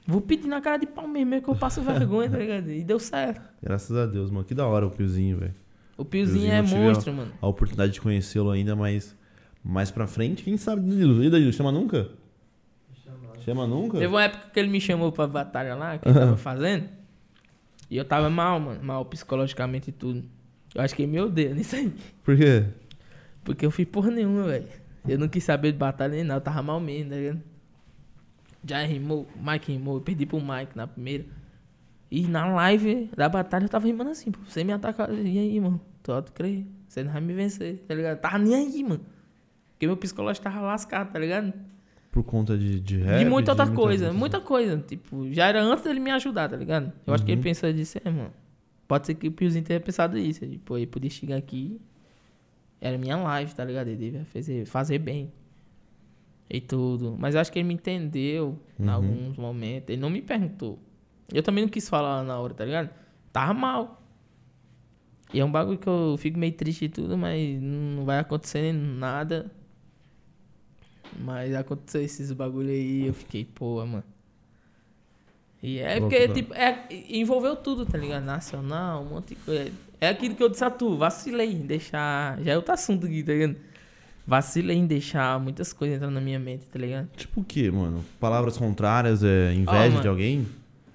Vou 0.07 0.21
pedir 0.21 0.47
na 0.49 0.61
cara 0.61 0.77
de 0.77 0.87
pau 0.87 1.09
mesmo, 1.09 1.31
mesmo 1.31 1.45
que 1.45 1.51
eu 1.51 1.57
passo 1.57 1.81
vergonha, 1.81 2.29
tá 2.31 2.37
ligado? 2.39 2.71
E 2.71 2.85
deu 2.85 2.99
certo. 3.01 3.41
Graças 3.63 3.97
a 3.97 4.05
Deus, 4.07 4.31
mano. 4.31 4.45
Que 4.45 4.55
da 4.55 4.67
hora 4.67 4.87
o 4.87 4.91
Piozinho, 4.91 5.39
velho. 5.39 5.55
O 5.97 6.05
Piozinho 6.05 6.41
Piozinho 6.41 6.53
é 6.53 6.63
tive 6.63 6.75
a- 6.77 6.79
monstro, 6.81 7.13
mano. 7.13 7.33
A 7.41 7.47
oportunidade 7.47 7.93
de 7.93 8.01
conhecê-lo 8.01 8.51
ainda, 8.51 8.77
mas 8.77 9.17
mais 9.65 9.91
pra 9.91 10.07
frente, 10.07 10.43
quem 10.43 10.57
sabe, 10.57 10.83
Danilo? 10.83 11.25
E 11.25 11.31
Danilo, 11.31 11.53
chama 11.53 11.73
nunca? 11.73 12.11
Chama 13.45 13.67
nunca? 13.67 13.99
Teve 13.99 14.13
uma 14.13 14.23
época 14.23 14.51
que 14.53 14.61
ele 14.61 14.69
me 14.69 14.81
chamou 14.81 15.11
pra 15.13 15.27
batalha 15.27 15.75
lá, 15.75 15.99
que 15.99 16.09
ele 16.09 16.19
tava 16.19 16.37
fazendo. 16.39 16.89
E 17.91 17.97
eu 17.97 18.05
tava 18.05 18.31
mal, 18.31 18.59
mano. 18.59 18.83
Mal 18.83 19.05
psicologicamente 19.05 19.91
e 19.91 19.93
tudo. 19.93 20.25
Eu 20.75 20.83
acho 20.83 20.95
que 20.95 21.03
ele 21.03 21.13
me 21.13 21.21
odeia 21.21 21.53
nisso 21.55 21.77
aí. 21.77 21.93
Por 22.23 22.37
quê? 22.37 22.65
Porque 23.43 23.65
eu 23.65 23.71
fiz 23.71 23.87
porra 23.87 24.11
nenhuma, 24.11 24.45
velho. 24.45 24.67
Eu 25.07 25.19
não 25.19 25.29
quis 25.29 25.45
saber 25.45 25.73
de 25.73 25.79
batalha 25.79 26.15
nem 26.15 26.25
nada, 26.25 26.39
eu 26.39 26.45
tava 26.45 26.63
mal 26.63 26.81
mesmo, 26.81 27.11
tá 27.11 27.17
ligado? 27.17 27.43
Já 28.67 28.83
rimou, 28.83 29.27
o 29.37 29.51
Mike 29.51 29.73
rimou, 29.73 29.97
eu 29.97 30.01
perdi 30.01 30.25
pro 30.25 30.41
Mike 30.41 30.75
na 30.75 30.87
primeira. 30.87 31.27
E 32.11 32.27
na 32.27 32.47
live 32.47 33.11
da 33.15 33.29
batalha 33.29 33.65
eu 33.65 33.69
tava 33.69 33.87
rimando 33.87 34.11
assim, 34.11 34.31
pô. 34.31 34.41
Você 34.49 34.65
me 34.65 34.73
atacar, 34.73 35.13
e 35.13 35.39
aí, 35.39 35.61
mano? 35.61 35.79
Tu 36.03 36.11
auto 36.11 36.33
crer, 36.33 36.65
você 36.89 37.05
não 37.05 37.13
vai 37.13 37.21
me 37.21 37.35
vencer, 37.35 37.85
tá 37.87 37.95
ligado? 37.95 38.19
Tava 38.21 38.39
nem 38.39 38.55
aí, 38.55 38.83
mano. 38.83 39.01
Porque 39.75 39.87
meu 39.87 39.97
psicológico 39.97 40.45
tava 40.45 40.61
lascado, 40.61 41.13
tá 41.13 41.19
ligado? 41.19 41.53
Por 42.11 42.23
conta 42.23 42.57
de, 42.57 42.79
de 42.81 42.99
rap? 42.99 43.19
de 43.19 43.25
muita 43.25 43.53
outra 43.53 43.67
muita 43.67 43.81
coisa, 43.81 44.13
muita 44.13 44.41
coisa. 44.41 44.79
Tipo, 44.87 45.33
já 45.33 45.47
era 45.49 45.61
antes 45.63 45.83
dele 45.85 45.99
me 46.01 46.11
ajudar, 46.13 46.49
tá 46.49 46.57
ligado? 46.57 46.93
Eu 47.07 47.13
acho 47.13 47.25
que 47.25 47.31
ele 47.33 47.39
Uhum. 47.39 47.43
pensou 47.45 47.73
disso, 47.73 47.99
é, 48.05 48.09
mano. 48.11 48.33
Pode 48.87 49.07
ser 49.07 49.15
que 49.15 49.27
o 49.27 49.33
Piozinho 49.33 49.65
tenha 49.65 49.81
pensado 49.81 50.17
isso. 50.17 50.47
Tipo, 50.47 50.77
ele 50.77 50.87
podia 50.87 51.11
chegar 51.11 51.37
aqui. 51.37 51.81
Era 52.81 52.97
minha 52.99 53.17
live, 53.17 53.53
tá 53.55 53.65
ligado? 53.65 53.89
Ele 53.89 53.97
devia 53.97 54.25
fazer, 54.27 54.65
fazer 54.67 54.99
bem. 54.99 55.33
E 56.49 56.61
tudo. 56.61 57.17
Mas 57.19 57.35
eu 57.35 57.41
acho 57.41 57.51
que 57.51 57.59
ele 57.59 57.67
me 57.67 57.75
entendeu 57.75 58.61
em 58.79 58.85
Uhum. 58.85 58.91
alguns 58.93 59.37
momentos. 59.37 59.89
Ele 59.91 60.01
não 60.01 60.11
me 60.11 60.23
perguntou. 60.23 60.79
Eu 61.33 61.43
também 61.43 61.65
não 61.65 61.69
quis 61.71 61.89
falar 61.89 62.23
na 62.23 62.39
hora, 62.39 62.55
tá 62.55 62.65
ligado? 62.65 62.91
Tava 63.33 63.55
mal. 63.55 64.03
E 65.33 65.41
é 65.41 65.45
um 65.45 65.51
bagulho 65.51 65.79
que 65.79 65.89
eu 65.89 66.15
fico 66.19 66.39
meio 66.39 66.53
triste 66.53 66.85
e 66.85 66.89
tudo, 66.89 67.19
mas 67.19 67.61
não 67.61 68.05
vai 68.05 68.19
acontecer 68.21 68.73
nada. 68.73 69.51
Mas 71.21 71.55
aconteceu 71.55 72.03
esses 72.03 72.33
bagulho 72.33 72.71
aí, 72.71 73.07
eu 73.07 73.15
fiquei, 73.15 73.45
pô, 73.45 73.85
mano. 73.85 74.05
E 75.63 75.79
é 75.79 75.95
Pô, 75.95 76.03
porque, 76.03 76.29
que 76.29 76.35
tipo, 76.35 76.53
é, 76.53 76.87
envolveu 77.09 77.57
tudo, 77.57 77.87
tá 77.87 77.97
ligado? 77.97 78.23
Nacional, 78.25 79.03
um 79.03 79.07
monte 79.07 79.29
de 79.29 79.37
coisa. 79.37 79.73
É 79.99 80.09
aquilo 80.09 80.35
que 80.35 80.43
eu 80.43 80.49
disse 80.51 80.63
a 80.63 80.71
tu, 80.71 80.97
vacilei 80.99 81.53
em 81.53 81.61
deixar. 81.61 82.39
Já 82.43 82.53
é 82.53 82.57
outro 82.57 82.75
assunto 82.75 83.07
aqui, 83.07 83.23
tá 83.23 83.33
ligado? 83.33 83.57
Vacilei 84.27 84.77
em 84.77 84.87
deixar 84.87 85.41
muitas 85.41 85.73
coisas 85.73 85.97
entrando 85.97 86.13
na 86.13 86.21
minha 86.21 86.39
mente, 86.39 86.67
tá 86.67 86.79
ligado? 86.79 87.09
Tipo 87.17 87.41
o 87.41 87.45
quê, 87.45 87.71
mano? 87.71 88.05
Palavras 88.21 88.59
contrárias, 88.59 89.25
é 89.25 89.55
inveja 89.55 90.01
de 90.03 90.09
alguém? 90.09 90.47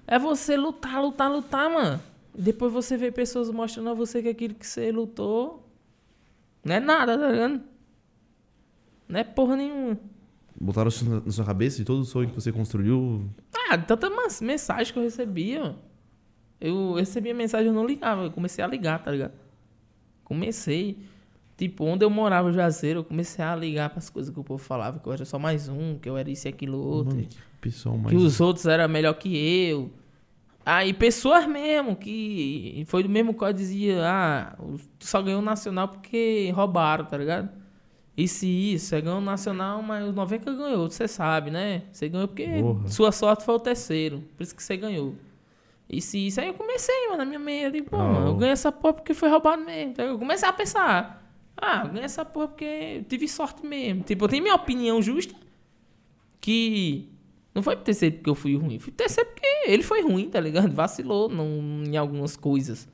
É 0.06 0.18
você 0.18 0.56
lutar, 0.56 1.02
lutar, 1.02 1.30
lutar, 1.30 1.68
mano. 1.68 2.00
Depois 2.32 2.72
você 2.72 2.96
vê 2.96 3.10
pessoas 3.10 3.50
mostrando 3.50 3.90
a 3.90 3.94
você 3.94 4.22
que 4.22 4.28
aquilo 4.28 4.54
que 4.54 4.66
você 4.66 4.92
lutou 4.92 5.68
não 6.64 6.74
é 6.76 6.80
nada, 6.80 7.18
tá 7.18 7.28
ligado? 7.28 7.60
Não 9.10 9.18
é 9.18 9.24
porra 9.24 9.56
nenhuma. 9.56 9.98
Botaram 10.58 10.88
isso 10.88 11.04
na 11.04 11.32
sua 11.32 11.44
cabeça 11.44 11.78
de 11.78 11.84
todo 11.84 12.00
o 12.00 12.04
sonho 12.04 12.28
que 12.28 12.34
você 12.34 12.52
construiu? 12.52 13.28
Ah, 13.68 13.76
tanta 13.76 14.08
mensagem 14.40 14.92
que 14.92 14.98
eu 14.98 15.02
recebia. 15.02 15.74
Eu 16.60 16.94
recebia 16.94 17.34
mensagem, 17.34 17.66
eu 17.66 17.72
não 17.72 17.86
ligava. 17.86 18.24
Eu 18.24 18.30
comecei 18.30 18.62
a 18.62 18.68
ligar, 18.68 19.02
tá 19.02 19.10
ligado? 19.10 19.32
Comecei. 20.22 20.98
Tipo, 21.56 21.84
onde 21.84 22.04
eu 22.04 22.10
morava, 22.10 22.52
Juazeiro, 22.52 23.00
eu 23.00 23.04
comecei 23.04 23.44
a 23.44 23.56
ligar 23.56 23.90
pras 23.90 24.08
coisas 24.08 24.32
que 24.32 24.38
o 24.38 24.44
povo 24.44 24.62
falava, 24.62 24.98
que 24.98 25.06
eu 25.06 25.12
era 25.12 25.24
só 25.24 25.38
mais 25.38 25.68
um, 25.68 25.98
que 25.98 26.08
eu 26.08 26.16
era 26.16 26.30
isso 26.30 26.46
e 26.46 26.50
aquilo 26.50 26.78
outro. 26.78 27.16
Mano, 27.16 27.26
que 27.28 27.38
pessoal 27.60 27.98
mais... 27.98 28.08
que 28.08 28.16
os 28.16 28.40
outros 28.40 28.66
eram 28.66 28.88
melhor 28.88 29.14
que 29.14 29.36
eu. 29.36 29.90
Aí 30.64 30.92
pessoas 30.92 31.46
mesmo, 31.46 31.96
que 31.96 32.84
foi 32.86 33.02
do 33.02 33.08
mesmo 33.08 33.36
eu 33.40 33.52
dizia, 33.52 34.02
ah, 34.04 34.56
tu 34.98 35.06
só 35.06 35.20
ganhou 35.20 35.40
o 35.40 35.44
nacional 35.44 35.88
porque 35.88 36.50
roubaram, 36.54 37.04
tá 37.04 37.16
ligado? 37.16 37.59
E 38.20 38.74
isso, 38.74 38.86
você 38.86 39.00
ganhou 39.00 39.18
o 39.18 39.22
nacional, 39.22 39.82
mas 39.82 40.06
o 40.06 40.12
90 40.12 40.52
ganhou, 40.52 40.90
você 40.90 41.08
sabe, 41.08 41.50
né? 41.50 41.84
Você 41.90 42.06
ganhou 42.06 42.28
porque 42.28 42.46
Porra. 42.46 42.88
sua 42.88 43.12
sorte 43.12 43.44
foi 43.44 43.54
o 43.54 43.58
terceiro, 43.58 44.22
por 44.36 44.42
isso 44.42 44.54
que 44.54 44.62
você 44.62 44.76
ganhou. 44.76 45.14
E 45.88 45.98
isso, 45.98 46.38
aí 46.40 46.48
eu 46.48 46.54
comecei, 46.54 47.06
mano, 47.06 47.18
na 47.18 47.24
minha 47.24 47.38
mente, 47.38 47.64
eu 47.64 47.70
digo, 47.70 47.90
pô, 47.90 47.96
Ah, 47.96 48.04
mano, 48.04 48.28
eu 48.28 48.34
ganhei 48.36 48.52
essa 48.52 48.70
porra 48.70 48.94
porque 48.94 49.14
foi 49.14 49.30
roubado 49.30 49.64
mesmo. 49.64 49.92
Então 49.92 50.04
eu 50.04 50.18
comecei 50.18 50.46
a 50.46 50.52
pensar, 50.52 51.26
ah, 51.56 51.82
eu 51.84 51.88
ganhei 51.88 52.04
essa 52.04 52.24
porra 52.24 52.48
porque 52.48 52.64
eu 52.98 53.04
tive 53.04 53.26
sorte 53.26 53.64
mesmo. 53.64 54.02
Tipo, 54.02 54.24
eu 54.24 54.28
tenho 54.28 54.42
minha 54.42 54.54
opinião 54.54 55.00
justa, 55.00 55.34
que 56.40 57.08
não 57.54 57.62
foi 57.62 57.74
terceiro 57.76 58.16
porque 58.16 58.30
eu 58.30 58.34
fui 58.34 58.54
ruim, 58.54 58.78
foi 58.78 58.92
terceiro 58.92 59.30
porque 59.30 59.46
ele 59.66 59.82
foi 59.82 60.02
ruim, 60.02 60.28
tá 60.28 60.40
ligado? 60.40 60.70
Vacilou 60.74 61.28
não, 61.30 61.46
em 61.84 61.96
algumas 61.96 62.36
coisas. 62.36 62.86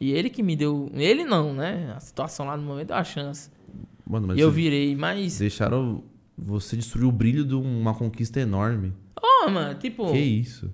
E 0.00 0.12
ele 0.12 0.28
que 0.28 0.42
me 0.42 0.54
deu. 0.54 0.90
Ele 0.92 1.24
não, 1.24 1.54
né? 1.54 1.94
A 1.96 2.00
situação 2.00 2.46
lá 2.46 2.56
no 2.56 2.62
momento 2.62 2.88
deu 2.88 2.96
a 2.96 3.04
chance. 3.04 3.50
Mano, 4.06 4.28
mas 4.28 4.38
e 4.38 4.40
eu 4.40 4.50
virei, 4.50 4.94
mas. 4.94 5.38
deixaram 5.38 6.04
você 6.36 6.76
destruir 6.76 7.06
o 7.06 7.12
brilho 7.12 7.44
de 7.44 7.54
uma 7.54 7.94
conquista 7.94 8.40
enorme. 8.40 8.92
Ó, 9.20 9.48
mano, 9.48 9.74
tipo. 9.78 10.10
Que 10.12 10.18
isso? 10.18 10.72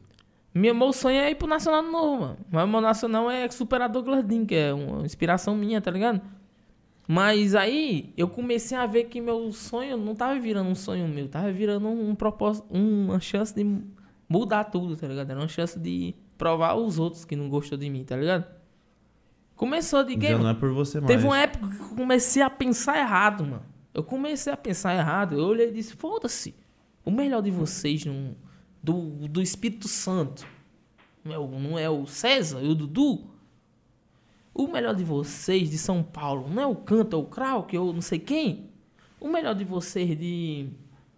Meu, 0.53 0.75
meu 0.75 0.93
sonho 0.93 1.19
é 1.19 1.31
ir 1.31 1.37
pro 1.37 1.47
Nacional 1.47 1.83
novo, 1.83 2.21
mano. 2.23 2.39
Mas 2.51 2.69
meu 2.69 2.81
Nacional 2.81 3.31
é 3.31 3.49
superar 3.51 3.89
Douglas 3.89 4.25
Dean, 4.25 4.45
que 4.45 4.55
é 4.55 4.73
uma 4.73 5.05
inspiração 5.05 5.57
minha, 5.57 5.81
tá 5.81 5.91
ligado? 5.91 6.21
Mas 7.07 7.55
aí 7.55 8.13
eu 8.17 8.29
comecei 8.29 8.77
a 8.77 8.87
ver 8.87 9.05
que 9.05 9.21
meu 9.21 9.51
sonho 9.53 9.97
não 9.97 10.15
tava 10.15 10.39
virando 10.39 10.71
um 10.71 10.77
sonho 10.77 11.09
meu, 11.09 11.29
tava 11.29 11.51
virando 11.51 11.89
um 11.89 12.15
propósito, 12.15 12.67
uma 12.71 13.19
chance 13.19 13.53
de 13.53 13.67
mudar 14.29 14.65
tudo, 14.65 14.97
tá 14.97 15.09
ligado? 15.09 15.29
Era 15.29 15.41
uma 15.41 15.49
chance 15.49 15.77
de 15.79 16.15
provar 16.39 16.75
os 16.75 16.99
outros 17.01 17.25
que 17.25 17.35
não 17.35 17.49
gostou 17.49 17.77
de 17.77 17.91
mim, 17.91 18.05
tá 18.05 18.17
ligado? 18.17 18.45
Começou 19.61 20.03
de 20.03 20.15
Já 20.15 20.19
game. 20.19 20.43
não 20.43 20.49
é 20.49 20.55
por 20.55 20.73
você 20.73 20.99
mais. 21.01 21.09
Teve 21.09 21.27
uma 21.27 21.39
época 21.39 21.69
que 21.69 21.83
eu 21.83 21.89
comecei 21.89 22.41
a 22.41 22.49
pensar 22.49 22.97
errado, 22.97 23.45
mano. 23.45 23.63
Eu 23.93 24.03
comecei 24.03 24.51
a 24.51 24.57
pensar 24.57 24.97
errado. 24.97 25.35
Eu 25.35 25.45
olhei 25.45 25.69
e 25.69 25.71
disse: 25.71 25.95
foda-se. 25.95 26.55
O 27.05 27.11
melhor 27.11 27.43
de 27.43 27.51
vocês 27.51 28.07
não, 28.07 28.35
do, 28.83 29.29
do 29.29 29.43
Espírito 29.43 29.87
Santo 29.87 30.47
não 31.23 31.35
é, 31.35 31.39
o, 31.39 31.47
não 31.47 31.79
é 31.79 31.91
o 31.91 32.07
César 32.07 32.63
e 32.63 32.69
o 32.69 32.75
Dudu? 32.75 33.27
O 34.55 34.67
melhor 34.67 34.95
de 34.95 35.05
vocês 35.05 35.69
de 35.69 35.77
São 35.77 36.03
Paulo 36.03 36.49
não 36.49 36.63
é 36.63 36.67
o 36.67 36.77
Canto, 36.77 37.15
é 37.15 37.19
o 37.19 37.25
Krau, 37.25 37.65
que 37.65 37.77
eu 37.77 37.93
não 37.93 38.01
sei 38.01 38.19
quem? 38.19 38.71
O 39.21 39.29
melhor 39.29 39.55
de 39.55 39.65
vocês 39.65 40.19
de 40.19 40.71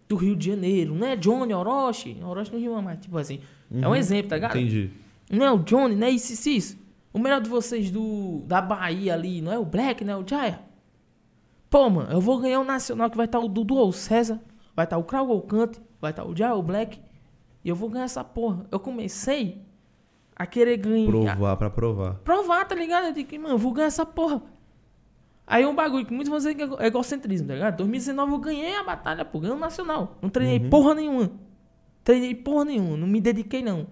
do 0.09 0.17
Rio 0.17 0.35
de 0.35 0.47
Janeiro 0.47 0.93
não 0.93 1.07
é 1.07 1.15
Johnny 1.15 1.53
Orochi? 1.53 2.17
Orochi 2.21 2.51
não 2.51 2.59
rima 2.59 2.81
mais, 2.81 2.99
tipo 2.99 3.17
assim. 3.17 3.39
É 3.73 3.87
um 3.87 3.95
exemplo, 3.95 4.31
tá 4.31 4.35
ligado? 4.35 4.57
Entendi. 4.57 4.91
Não 5.31 5.45
é 5.45 5.51
o 5.53 5.59
Johnny, 5.59 5.95
não 5.95 6.07
é 6.07 6.09
isso, 6.09 6.33
isso, 6.33 6.49
isso. 6.49 6.82
O 7.13 7.19
melhor 7.19 7.39
de 7.39 7.49
vocês 7.49 7.91
do, 7.91 8.41
da 8.47 8.59
Bahia 8.61 9.13
ali, 9.13 9.41
não 9.41 9.51
é 9.51 9.59
o 9.59 9.63
Black, 9.65 10.03
não 10.03 10.13
é 10.13 10.17
o 10.17 10.27
Jaya? 10.27 10.59
Pô, 11.69 11.89
mano, 11.89 12.11
eu 12.11 12.19
vou 12.19 12.39
ganhar 12.39 12.59
o 12.59 12.63
Nacional 12.63 13.09
que 13.09 13.17
vai 13.17 13.25
estar 13.25 13.39
o 13.39 13.47
Dudu 13.47 13.75
ou 13.75 13.89
o 13.89 13.93
César, 13.93 14.39
vai 14.75 14.85
estar 14.85 14.97
o 14.97 15.03
Krau 15.03 15.27
ou 15.29 15.37
o 15.37 15.41
Cante, 15.41 15.79
vai 16.01 16.11
estar 16.11 16.25
o 16.25 16.35
Jaya 16.35 16.53
ou 16.53 16.59
o 16.59 16.63
Black. 16.63 16.99
E 17.63 17.69
eu 17.69 17.75
vou 17.75 17.89
ganhar 17.89 18.05
essa 18.05 18.23
porra. 18.23 18.65
Eu 18.71 18.79
comecei 18.79 19.61
a 20.35 20.45
querer 20.45 20.77
ganhar. 20.77 21.05
Provar 21.09 21.55
pra 21.57 21.69
provar. 21.69 22.15
Provar, 22.15 22.65
tá 22.67 22.75
ligado? 22.75 23.05
Eu 23.05 23.13
digo, 23.13 23.35
mano, 23.41 23.53
eu 23.55 23.57
vou 23.57 23.71
ganhar 23.71 23.87
essa 23.87 24.05
porra. 24.05 24.41
Aí 25.45 25.65
um 25.65 25.75
bagulho 25.75 26.05
que 26.05 26.13
muitos 26.13 26.29
vão 26.29 26.37
dizer 26.37 26.55
que 26.55 26.61
é 26.61 26.65
ego- 26.65 26.77
é 26.79 26.87
egocentrismo, 26.87 27.47
tá 27.47 27.53
ligado? 27.53 27.77
2019 27.77 28.31
eu 28.33 28.39
ganhei 28.39 28.75
a 28.75 28.83
batalha, 28.83 29.23
pô, 29.25 29.39
ganhei 29.39 29.55
o 29.55 29.59
Nacional. 29.59 30.17
Não 30.21 30.29
treinei 30.29 30.59
porra 30.69 30.95
nenhuma. 30.95 31.31
Treinei 32.03 32.33
porra 32.35 32.65
nenhuma, 32.65 32.97
não 32.97 33.07
me 33.07 33.19
dediquei 33.21 33.61
não. 33.61 33.87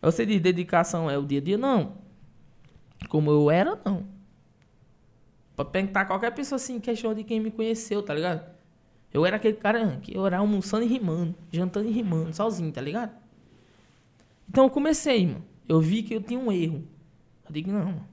Você 0.00 0.24
diz 0.24 0.40
dedicação 0.40 1.10
é 1.10 1.18
o 1.18 1.24
dia 1.24 1.38
a 1.38 1.42
dia? 1.42 1.58
Não. 1.58 1.96
Como 3.08 3.30
eu 3.30 3.50
era, 3.50 3.78
não. 3.84 4.06
Pra 5.56 5.64
perguntar 5.64 6.04
qualquer 6.04 6.32
pessoa 6.32 6.56
assim, 6.56 6.78
questão 6.78 7.12
de 7.14 7.24
quem 7.24 7.40
me 7.40 7.50
conheceu, 7.50 8.02
tá 8.02 8.14
ligado? 8.14 8.48
Eu 9.12 9.26
era 9.26 9.36
aquele 9.36 9.56
cara 9.56 9.96
que 9.96 10.16
eu 10.16 10.26
era 10.26 10.38
almoçando 10.38 10.84
e 10.84 10.88
rimando, 10.88 11.34
jantando 11.50 11.88
e 11.88 11.92
rimando, 11.92 12.34
sozinho, 12.34 12.70
tá 12.70 12.80
ligado? 12.80 13.12
Então 14.48 14.64
eu 14.64 14.70
comecei, 14.70 15.26
mano. 15.26 15.44
Eu 15.68 15.80
vi 15.80 16.02
que 16.02 16.14
eu 16.14 16.22
tinha 16.22 16.38
um 16.38 16.52
erro. 16.52 16.84
Eu 17.46 17.52
digo, 17.52 17.70
não, 17.72 17.86
mano. 17.86 18.08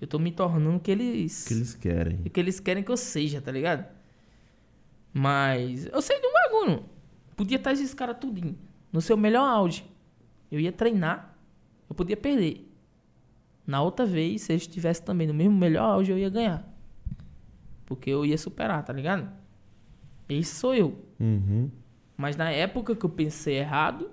Eu 0.00 0.06
tô 0.06 0.18
me 0.18 0.30
tornando 0.30 0.76
o 0.76 0.80
que 0.80 0.90
eles. 0.90 1.44
O 1.44 1.48
que 1.48 1.54
eles 1.54 1.74
querem. 1.74 2.20
o 2.26 2.30
que 2.30 2.40
eles 2.40 2.60
querem 2.60 2.82
que 2.82 2.90
eu 2.90 2.96
seja, 2.96 3.40
tá 3.40 3.50
ligado? 3.50 3.86
Mas 5.12 5.86
eu 5.86 6.02
sei 6.02 6.20
de 6.20 6.26
um 6.26 6.32
bagulho. 6.32 6.84
Podia 7.34 7.56
estar 7.56 7.72
esses 7.72 7.94
caras 7.94 8.18
tudinho. 8.18 8.58
No 8.92 9.00
seu 9.00 9.16
melhor 9.16 9.48
auge. 9.48 9.84
Eu 10.56 10.60
ia 10.60 10.72
treinar. 10.72 11.36
Eu 11.88 11.94
podia 11.94 12.16
perder. 12.16 12.66
Na 13.66 13.82
outra 13.82 14.06
vez, 14.06 14.42
se 14.42 14.52
eu 14.52 14.56
estivesse 14.56 15.02
também 15.02 15.26
no 15.26 15.34
mesmo 15.34 15.54
melhor 15.54 15.84
auge, 15.84 16.10
eu 16.10 16.18
ia 16.18 16.30
ganhar. 16.30 16.64
Porque 17.84 18.08
eu 18.08 18.24
ia 18.24 18.38
superar, 18.38 18.82
tá 18.82 18.92
ligado? 18.92 19.30
Esse 20.28 20.54
sou 20.54 20.74
eu. 20.74 20.98
Uhum. 21.20 21.70
Mas 22.16 22.36
na 22.36 22.50
época 22.50 22.96
que 22.96 23.04
eu 23.04 23.10
pensei 23.10 23.58
errado, 23.58 24.10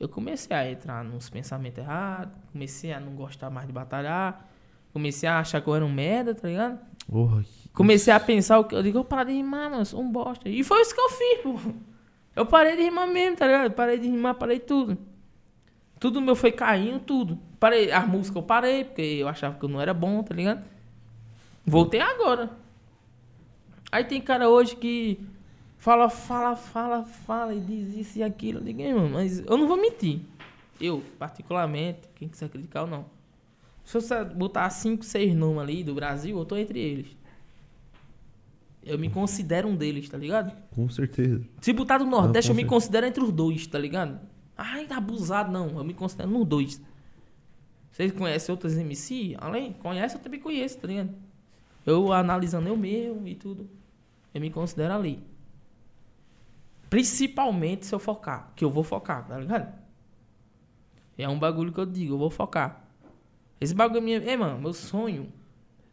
eu 0.00 0.08
comecei 0.08 0.56
a 0.56 0.68
entrar 0.68 1.04
nos 1.04 1.30
pensamentos 1.30 1.78
errados, 1.78 2.34
comecei 2.52 2.92
a 2.92 2.98
não 2.98 3.14
gostar 3.14 3.48
mais 3.48 3.66
de 3.66 3.72
batalhar, 3.72 4.50
comecei 4.92 5.28
a 5.28 5.38
achar 5.38 5.60
que 5.60 5.68
eu 5.68 5.76
era 5.76 5.84
um 5.84 5.92
merda, 5.92 6.34
tá 6.34 6.48
ligado? 6.48 6.80
Porra, 7.06 7.44
Comecei 7.72 8.12
a 8.12 8.18
pensar, 8.18 8.58
o 8.58 8.64
que 8.64 8.74
eu 8.74 8.82
digo, 8.82 8.98
eu 8.98 9.04
parei 9.04 9.34
de 9.34 9.40
rimar, 9.40 9.70
mano, 9.70 9.82
eu 9.82 9.84
sou 9.84 10.00
um 10.00 10.10
bosta. 10.10 10.48
E 10.48 10.64
foi 10.64 10.80
isso 10.80 10.92
que 10.92 11.00
eu 11.00 11.10
fiz, 11.10 11.40
pô. 11.42 11.72
Eu 12.34 12.46
parei 12.46 12.76
de 12.76 12.82
rimar 12.82 13.06
mesmo, 13.06 13.36
tá 13.36 13.46
ligado? 13.46 13.64
Eu 13.64 13.70
parei 13.70 13.98
de 13.98 14.08
rimar, 14.08 14.34
parei 14.34 14.58
tudo. 14.58 14.98
Tudo 16.00 16.20
meu 16.20 16.34
foi 16.34 16.50
caindo, 16.50 16.98
tudo. 17.00 17.38
Parei, 17.60 17.92
as 17.92 18.08
músicas 18.08 18.36
eu 18.36 18.42
parei, 18.42 18.84
porque 18.84 19.02
eu 19.02 19.28
achava 19.28 19.56
que 19.58 19.64
eu 19.64 19.68
não 19.68 19.80
era 19.80 19.92
bom, 19.94 20.22
tá 20.22 20.34
ligado? 20.34 20.64
Voltei 21.64 22.00
agora. 22.00 22.50
Aí 23.92 24.02
tem 24.04 24.20
cara 24.20 24.48
hoje 24.48 24.76
que 24.76 25.20
fala, 25.76 26.08
fala, 26.08 26.56
fala, 26.56 27.04
fala 27.04 27.54
e 27.54 27.60
diz 27.60 27.94
isso 27.96 28.18
e 28.18 28.22
aquilo. 28.22 28.60
Eu 28.60 28.64
digo, 28.64 28.80
"Ei, 28.80 28.94
mano, 28.94 29.10
mas 29.10 29.40
eu 29.40 29.56
não 29.58 29.68
vou 29.68 29.76
mentir. 29.76 30.20
Eu, 30.80 31.02
particularmente, 31.18 32.00
quem 32.14 32.28
quiser 32.28 32.48
criticar 32.48 32.84
ou 32.84 32.88
não. 32.88 33.04
Se 33.84 33.94
você 34.00 34.24
botar 34.24 34.70
cinco, 34.70 35.04
seis 35.04 35.34
nomes 35.34 35.60
ali 35.60 35.84
do 35.84 35.94
Brasil, 35.94 36.38
eu 36.38 36.44
tô 36.46 36.56
entre 36.56 36.78
eles. 36.78 37.08
Eu 38.82 38.98
me 38.98 39.10
considero 39.10 39.68
um 39.68 39.76
deles, 39.76 40.08
tá 40.08 40.16
ligado? 40.16 40.50
com 40.74 40.88
certeza. 40.88 41.44
Se 41.60 41.72
botar 41.74 41.98
do 41.98 42.06
Nordeste, 42.06 42.50
Ah, 42.50 42.52
eu 42.52 42.54
me 42.54 42.62
certeza. 42.62 42.68
considero 42.74 43.06
entre 43.06 43.22
os 43.22 43.30
dois, 43.30 43.66
tá 43.66 43.78
ligado? 43.78 44.18
Ai, 44.62 44.86
tá 44.86 44.98
abusado, 44.98 45.50
não. 45.50 45.78
Eu 45.78 45.84
me 45.84 45.94
considero 45.94 46.28
nos 46.28 46.46
dois. 46.46 46.82
Vocês 47.90 48.12
conhecem 48.12 48.52
outros 48.52 48.76
MC? 48.76 49.34
Além? 49.38 49.72
Conhece, 49.72 50.16
eu 50.16 50.20
também 50.20 50.38
conheço, 50.38 50.78
tá 50.78 50.86
ligado? 50.86 51.14
Eu 51.86 52.12
analisando 52.12 52.68
eu 52.68 52.76
mesmo 52.76 53.26
e 53.26 53.34
tudo. 53.34 53.70
Eu 54.34 54.40
me 54.40 54.50
considero 54.50 54.92
ali. 54.92 55.24
Principalmente 56.90 57.86
se 57.86 57.94
eu 57.94 57.98
focar. 57.98 58.52
Que 58.54 58.62
eu 58.62 58.70
vou 58.70 58.84
focar, 58.84 59.26
tá 59.26 59.38
ligado? 59.38 59.72
É 61.16 61.26
um 61.26 61.38
bagulho 61.38 61.72
que 61.72 61.80
eu 61.80 61.86
digo, 61.86 62.14
eu 62.14 62.18
vou 62.18 62.30
focar. 62.30 62.84
Esse 63.58 63.74
bagulho 63.74 63.98
é 63.98 64.02
minha. 64.02 64.18
É, 64.18 64.36
mano, 64.36 64.60
meu 64.60 64.74
sonho. 64.74 65.32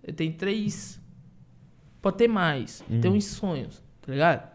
Eu 0.04 0.14
tenho 0.14 0.34
três. 0.34 1.00
Pode 2.02 2.18
ter 2.18 2.28
mais. 2.28 2.84
Eu 2.90 3.00
tenho 3.00 3.14
uns 3.14 3.26
sonhos, 3.26 3.82
tá 4.02 4.12
ligado? 4.12 4.52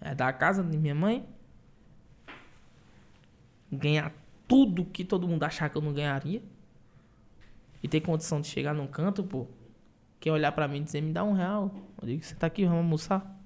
É 0.00 0.16
da 0.16 0.32
casa 0.32 0.64
de 0.64 0.76
minha 0.76 0.94
mãe. 0.94 1.24
Ganhar 3.70 4.12
tudo 4.46 4.84
que 4.84 5.04
todo 5.04 5.26
mundo 5.26 5.42
achar 5.42 5.68
que 5.68 5.76
eu 5.76 5.82
não 5.82 5.92
ganharia. 5.92 6.42
E 7.82 7.88
ter 7.88 8.00
condição 8.00 8.40
de 8.40 8.46
chegar 8.46 8.74
num 8.74 8.86
canto, 8.86 9.22
pô. 9.22 9.46
Que 10.18 10.28
é 10.28 10.32
olhar 10.32 10.52
pra 10.52 10.66
mim 10.66 10.78
e 10.78 10.84
dizer, 10.84 11.00
me 11.00 11.12
dá 11.12 11.22
um 11.24 11.32
real. 11.32 11.74
Eu 12.00 12.08
digo, 12.08 12.22
você 12.22 12.34
tá 12.34 12.46
aqui, 12.46 12.64
vamos 12.64 12.78
almoçar. 12.78 13.40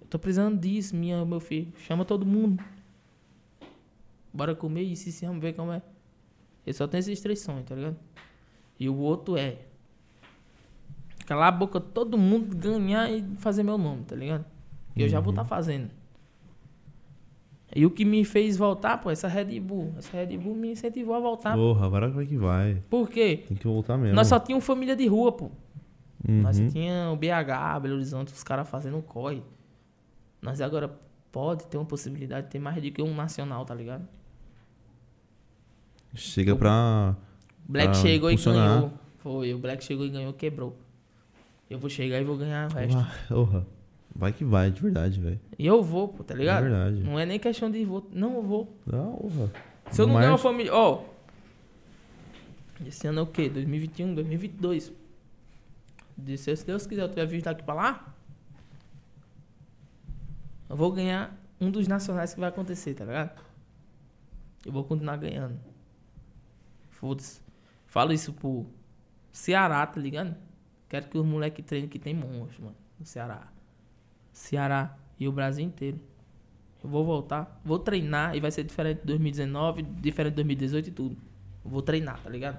Eu 0.00 0.06
tô 0.08 0.18
precisando 0.18 0.58
disso, 0.58 0.94
minha, 0.94 1.24
meu 1.24 1.40
filho. 1.40 1.72
Chama 1.78 2.04
todo 2.04 2.26
mundo. 2.26 2.62
Bora 4.32 4.54
comer 4.54 4.82
isso, 4.82 5.08
isso, 5.08 5.24
vamos 5.24 5.40
ver 5.40 5.52
como 5.52 5.72
é. 5.72 5.80
Eu 6.66 6.74
só 6.74 6.88
tenho 6.88 6.98
esses 7.00 7.20
três 7.20 7.40
sonhos, 7.40 7.64
tá 7.64 7.74
ligado? 7.74 7.96
E 8.78 8.88
o 8.88 8.96
outro 8.96 9.36
é 9.36 9.58
calar 11.26 11.48
a 11.48 11.52
boca 11.52 11.80
todo 11.80 12.18
mundo, 12.18 12.56
ganhar 12.56 13.10
e 13.10 13.22
fazer 13.36 13.62
meu 13.62 13.78
nome, 13.78 14.04
tá 14.04 14.16
ligado? 14.16 14.44
E 14.96 15.02
eu 15.02 15.08
já 15.08 15.20
vou 15.20 15.30
estar 15.30 15.44
fazendo. 15.44 15.90
E 17.74 17.84
o 17.84 17.90
que 17.90 18.04
me 18.04 18.24
fez 18.24 18.56
voltar, 18.56 18.98
pô, 18.98 19.10
essa 19.10 19.26
Red 19.26 19.58
Bull. 19.58 19.92
Essa 19.98 20.16
Red 20.16 20.36
Bull 20.38 20.54
me 20.54 20.70
incentivou 20.72 21.14
a 21.14 21.18
voltar. 21.20 21.54
Porra, 21.56 21.86
agora 21.86 22.08
vai 22.08 22.24
que 22.24 22.36
vai. 22.36 22.80
Por 22.88 23.08
quê? 23.10 23.42
Tem 23.48 23.56
que 23.56 23.66
voltar 23.66 23.98
mesmo. 23.98 24.14
Nós 24.14 24.28
só 24.28 24.38
tínhamos 24.38 24.64
família 24.64 24.94
de 24.94 25.06
rua, 25.08 25.32
pô. 25.32 25.46
Uhum. 26.26 26.42
Nós 26.42 26.56
tinha 26.72 27.10
o 27.10 27.16
BH, 27.16 27.80
Belo 27.82 27.94
Horizonte, 27.96 28.32
os 28.32 28.44
caras 28.44 28.68
fazendo 28.68 29.02
corre. 29.02 29.42
Nós 30.40 30.60
agora 30.60 30.88
pode 31.32 31.66
ter 31.66 31.76
uma 31.76 31.84
possibilidade 31.84 32.46
de 32.46 32.52
ter 32.52 32.58
mais 32.60 32.80
do 32.80 32.90
que 32.92 33.02
um 33.02 33.12
nacional, 33.14 33.64
tá 33.64 33.74
ligado? 33.74 34.06
Chega 36.14 36.54
pra. 36.54 37.16
Black 37.66 37.92
Pra 37.92 38.00
chegou 38.00 38.30
e 38.30 38.36
funcionar. 38.36 38.74
ganhou. 38.74 38.92
Foi, 39.18 39.52
o 39.54 39.58
Black 39.58 39.82
chegou 39.82 40.06
e 40.06 40.10
ganhou, 40.10 40.32
quebrou. 40.32 40.76
Eu 41.68 41.78
vou 41.78 41.90
chegar 41.90 42.20
e 42.20 42.24
vou 42.24 42.36
ganhar 42.36 42.70
o 42.70 42.74
resto. 42.74 42.96
Ah, 42.98 43.10
Porra. 43.28 43.66
Vai 44.14 44.32
que 44.32 44.44
vai, 44.44 44.70
de 44.70 44.80
verdade, 44.80 45.20
velho. 45.20 45.40
E 45.58 45.66
eu 45.66 45.82
vou, 45.82 46.08
pô, 46.08 46.22
tá 46.22 46.34
ligado? 46.34 46.66
É 46.66 46.68
verdade. 46.70 47.00
Não 47.02 47.18
é 47.18 47.26
nem 47.26 47.38
questão 47.38 47.68
de 47.70 47.84
vou. 47.84 48.08
Não, 48.12 48.36
eu 48.36 48.42
vou. 48.42 48.78
Ah, 48.86 49.16
porra. 49.20 49.50
Se 49.90 50.00
eu 50.00 50.06
não 50.06 50.14
Mas- 50.14 50.22
ganhar 50.22 50.32
uma 50.32 50.38
família. 50.38 50.72
Ó. 50.72 51.04
esse 52.86 53.06
ano 53.06 53.20
é 53.20 53.22
o 53.22 53.26
quê? 53.26 53.48
2021, 53.48 54.14
2022. 54.14 54.92
De- 56.16 56.38
Se 56.38 56.64
Deus 56.64 56.86
quiser, 56.86 57.02
eu 57.02 57.08
tiver 57.08 57.26
vindo 57.26 57.42
daqui 57.42 57.62
pra 57.64 57.74
lá. 57.74 58.14
Eu 60.68 60.76
vou 60.76 60.92
ganhar 60.92 61.36
um 61.60 61.70
dos 61.70 61.86
nacionais 61.88 62.32
que 62.34 62.40
vai 62.40 62.48
acontecer, 62.48 62.94
tá 62.94 63.04
ligado? 63.04 63.40
Eu 64.64 64.72
vou 64.72 64.84
continuar 64.84 65.16
ganhando. 65.16 65.58
Foda-se. 66.90 67.40
Falo 67.86 68.12
isso 68.12 68.32
pro 68.32 68.64
Ceará, 69.32 69.84
tá 69.86 70.00
ligado? 70.00 70.34
Quero 70.88 71.08
que 71.08 71.18
os 71.18 71.26
moleques 71.26 71.64
treinem 71.64 71.88
que 71.88 71.98
tem 71.98 72.14
monstro, 72.14 72.64
mano. 72.64 72.76
No 72.98 73.04
Ceará. 73.04 73.48
Ceará 74.34 74.94
e 75.18 75.26
o 75.26 75.32
Brasil 75.32 75.64
inteiro. 75.64 75.98
Eu 76.82 76.90
vou 76.90 77.02
voltar, 77.04 77.58
vou 77.64 77.78
treinar 77.78 78.36
e 78.36 78.40
vai 78.40 78.50
ser 78.50 78.62
diferente 78.64 78.98
de 79.00 79.06
2019, 79.06 79.82
diferente 79.82 80.32
de 80.32 80.36
2018 80.42 80.88
e 80.88 80.90
tudo. 80.92 81.16
Eu 81.64 81.70
vou 81.70 81.80
treinar, 81.80 82.20
tá 82.22 82.28
ligado? 82.28 82.58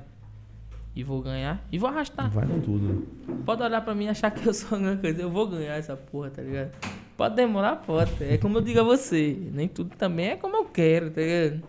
E 0.95 1.03
vou 1.03 1.21
ganhar 1.21 1.63
e 1.71 1.77
vou 1.77 1.89
arrastar. 1.89 2.31
Vai 2.31 2.47
com 2.47 2.59
tudo. 2.61 3.05
Pode 3.45 3.61
olhar 3.61 3.81
pra 3.81 3.93
mim 3.93 4.05
e 4.05 4.07
achar 4.09 4.31
que 4.31 4.47
eu 4.47 4.53
sou 4.53 4.77
alguma 4.77 4.95
coisa. 4.95 5.21
Eu 5.21 5.29
vou 5.29 5.45
ganhar 5.47 5.75
essa 5.75 5.95
porra, 5.95 6.31
tá 6.31 6.41
ligado? 6.41 6.71
Pode 7.17 7.35
demorar, 7.35 7.75
pode. 7.75 8.11
É 8.23 8.37
como 8.37 8.57
eu 8.57 8.61
digo 8.61 8.79
a 8.79 8.83
você. 8.83 9.37
Nem 9.53 9.67
tudo 9.67 9.95
também 9.95 10.29
é 10.29 10.35
como 10.37 10.55
eu 10.55 10.65
quero, 10.65 11.11
tá 11.11 11.21
ligado? 11.21 11.61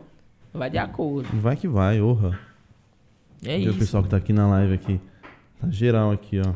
Vai 0.54 0.70
de 0.70 0.78
acordo. 0.78 1.28
Vai 1.40 1.56
que 1.56 1.66
vai, 1.68 2.00
orra. 2.00 2.38
É 3.44 3.58
E 3.60 3.66
o 3.66 3.70
isso. 3.70 3.78
pessoal 3.80 4.02
que 4.04 4.08
tá 4.08 4.16
aqui 4.16 4.32
na 4.32 4.48
live 4.48 4.72
aqui. 4.74 5.00
Tá 5.60 5.68
geral 5.68 6.10
aqui, 6.12 6.40
ó. 6.40 6.54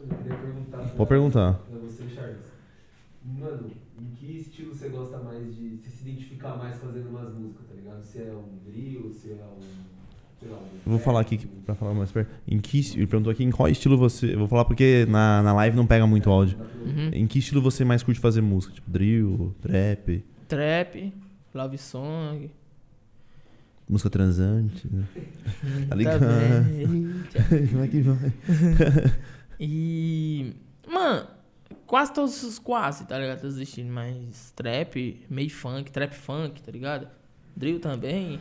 Eu 0.00 0.08
queria 0.16 0.36
perguntar 0.36 0.65
Pode 0.96 1.08
perguntar. 1.08 1.54
pra 1.54 1.78
você, 1.78 2.04
Charles. 2.14 2.38
Mano, 3.24 3.70
em 4.00 4.14
que 4.16 4.38
estilo 4.38 4.74
você 4.74 4.88
gosta 4.88 5.18
mais 5.18 5.54
de 5.54 5.76
você 5.76 5.90
se 5.90 6.08
identificar 6.08 6.56
mais 6.56 6.76
fazendo 6.76 7.08
umas 7.10 7.32
músicas, 7.34 7.66
tá 7.66 7.74
ligado? 7.74 8.02
Se 8.04 8.18
é 8.18 8.32
um 8.32 8.58
drill, 8.70 9.12
se 9.12 9.30
é 9.30 9.34
um. 9.44 9.60
Sei 10.38 10.48
lá, 10.50 10.58
Eu 10.84 10.90
vou 10.90 10.98
falar 10.98 11.20
aqui 11.20 11.38
pra 11.64 11.74
falar 11.74 11.94
mais 11.94 12.10
perto. 12.12 12.30
Em 12.46 12.58
que, 12.58 12.78
ele 12.94 13.06
perguntou 13.06 13.30
aqui 13.32 13.42
em 13.44 13.50
qual 13.50 13.68
estilo 13.68 13.96
você. 13.96 14.34
Eu 14.34 14.38
vou 14.40 14.48
falar 14.48 14.64
porque 14.64 15.06
na, 15.08 15.42
na 15.42 15.52
live 15.54 15.76
não 15.76 15.86
pega 15.86 16.06
muito 16.06 16.30
áudio. 16.30 16.58
Uhum. 16.84 17.10
Em 17.12 17.26
que 17.26 17.38
estilo 17.38 17.60
você 17.62 17.84
mais 17.84 18.02
curte 18.02 18.20
fazer 18.20 18.40
música? 18.42 18.72
Tipo, 18.74 18.90
drill, 18.90 19.54
trap, 19.60 20.24
Trap, 20.48 21.12
love 21.54 21.76
song. 21.78 22.50
música 23.88 24.08
transante, 24.10 24.86
né? 24.92 25.04
Tá 25.88 25.94
ligado? 25.96 26.20
Como 27.70 27.82
é 27.82 27.88
que 27.88 28.00
vai? 28.00 28.32
E. 29.58 30.52
Mano, 30.86 31.26
quase 31.86 32.12
todos 32.12 32.42
os 32.42 32.58
quase, 32.58 33.06
tá 33.06 33.18
ligado? 33.18 33.40
Todos 33.40 33.56
os 33.56 33.62
estilos, 33.62 33.90
mas 33.90 34.52
trap, 34.54 35.24
meio 35.28 35.50
funk, 35.50 35.90
trap 35.90 36.14
funk, 36.14 36.62
tá 36.62 36.70
ligado? 36.70 37.08
Drill 37.56 37.80
também. 37.80 38.38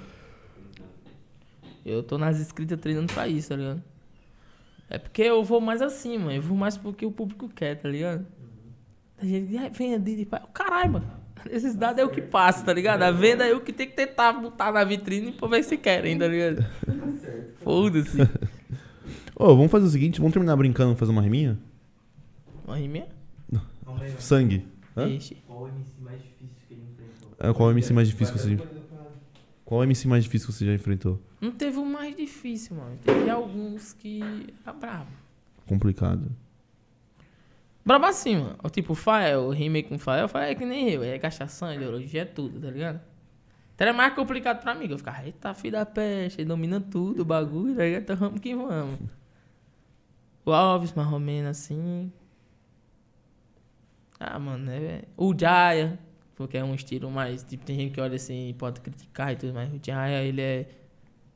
Eu 1.85 2.01
tô 2.03 2.17
nas 2.17 2.39
escritas 2.39 2.79
treinando 2.79 3.13
pra 3.13 3.27
isso, 3.27 3.49
tá 3.49 3.55
ligado? 3.55 3.83
É 4.89 4.97
porque 4.97 5.21
eu 5.21 5.43
vou 5.43 5.59
mais 5.61 5.81
assim, 5.81 6.17
mano. 6.17 6.31
Eu 6.33 6.41
vou 6.41 6.57
mais 6.57 6.77
porque 6.77 7.05
o 7.05 7.11
público 7.11 7.49
quer, 7.49 7.75
tá 7.75 7.89
ligado? 7.89 8.25
A 9.17 9.25
gente 9.25 9.47
diz, 9.47 9.59
"Ai, 9.59 9.69
vem 9.69 9.99
Didi, 9.99 10.25
pai. 10.25 10.41
Caralho, 10.53 10.93
mano. 10.93 11.11
A 11.37 11.47
necessidade 11.49 12.01
é 12.01 12.05
o 12.05 12.09
que 12.09 12.21
passa, 12.21 12.65
tá 12.65 12.73
ligado? 12.73 13.03
A 13.03 13.11
venda 13.11 13.45
é 13.45 13.51
eu 13.51 13.61
que 13.61 13.71
tem 13.71 13.87
que 13.87 13.95
tentar 13.95 14.33
botar 14.33 14.71
na 14.71 14.83
vitrine 14.83 15.31
pra 15.31 15.47
ver 15.47 15.63
se 15.63 15.77
querem, 15.77 16.17
tá 16.17 16.27
ligado? 16.27 16.65
Foda-se. 17.63 18.17
Ô, 19.35 19.47
vamos 19.55 19.71
fazer 19.71 19.85
o 19.85 19.89
seguinte, 19.89 20.19
vamos 20.19 20.33
terminar 20.33 20.55
brincando, 20.55 20.95
fazer 20.95 21.11
uma 21.11 21.21
riminha? 21.21 21.57
Uma 22.65 22.77
riminha? 22.77 23.07
Calma 23.85 24.03
aí, 24.03 24.15
Sangue. 24.19 24.67
Hã? 24.97 25.07
Ixi. 25.07 25.35
Qual 25.45 25.63
o 25.63 25.67
MC 25.67 25.91
mais 26.01 26.21
difícil 26.21 26.57
que 26.67 26.73
ele 26.73 26.83
enfrentou? 26.83 27.31
É, 27.39 27.53
Qual 27.53 27.69
o 27.69 27.71
MC 27.71 27.93
mais 27.93 28.07
difícil 28.07 28.33
que 28.33 28.39
você 28.39 28.57
Qual 29.63 29.79
o 29.81 29.83
MC 29.83 30.07
mais 30.07 30.23
difícil 30.23 30.47
que 30.47 30.53
você 30.53 30.65
já 30.65 30.73
enfrentou? 30.73 31.21
Não 31.39 31.51
teve 31.51 31.77
o 31.77 31.85
mais 31.85 32.15
difícil, 32.15 32.75
mano. 32.75 32.97
Teve 33.03 33.29
alguns 33.29 33.93
que 33.93 34.21
era 34.63 34.73
brabo. 34.73 35.11
Complicado. 35.67 36.31
Brabo 37.85 38.05
assim, 38.05 38.37
mano. 38.37 38.55
O 38.63 38.69
Tipo, 38.69 38.93
o 38.93 38.95
Fael, 38.95 39.41
o 39.43 39.49
remake 39.51 39.89
com 39.89 39.95
o 39.95 39.99
Fael, 39.99 40.25
o 40.25 40.27
Fael 40.29 40.51
é 40.51 40.55
que 40.55 40.65
nem 40.65 40.89
eu. 40.89 41.03
É 41.03 41.19
cachação, 41.19 41.73
ideologia, 41.73 42.23
é 42.23 42.25
tudo, 42.25 42.59
tá 42.59 42.71
ligado? 42.71 42.99
Então 43.75 43.87
era 43.87 43.93
mais 43.93 44.13
complicado 44.15 44.61
pra 44.61 44.73
mim. 44.73 44.87
Eu 44.89 44.97
ficava, 44.97 45.23
eita, 45.23 45.53
filho 45.53 45.73
da 45.73 45.85
peste, 45.85 46.41
ele 46.41 46.47
domina 46.47 46.79
tudo, 46.79 47.21
o 47.21 47.25
bagulho, 47.25 47.75
tá 47.75 47.83
ligado? 47.83 48.01
Então 48.03 48.15
vamos 48.15 48.39
que 48.39 48.55
vamos. 48.55 48.99
O 50.45 50.51
Alves, 50.51 50.93
mais 50.93 51.11
ou 51.11 51.19
menos 51.19 51.51
assim. 51.51 52.11
Ah, 54.27 54.39
mano, 54.39 54.71
é... 54.71 55.03
O 55.15 55.37
Jaya, 55.37 55.99
Porque 56.35 56.57
é 56.57 56.63
um 56.63 56.73
estilo 56.73 57.11
mais. 57.11 57.43
Tipo, 57.43 57.63
tem 57.63 57.75
gente 57.75 57.93
que 57.93 58.01
olha 58.01 58.15
assim 58.15 58.49
e 58.49 58.53
pode 58.53 58.81
criticar 58.81 59.31
e 59.31 59.35
tudo 59.35 59.53
mais. 59.53 59.71
O 59.71 59.79
Jiraya, 59.83 60.23
ele 60.23 60.41
é 60.41 60.67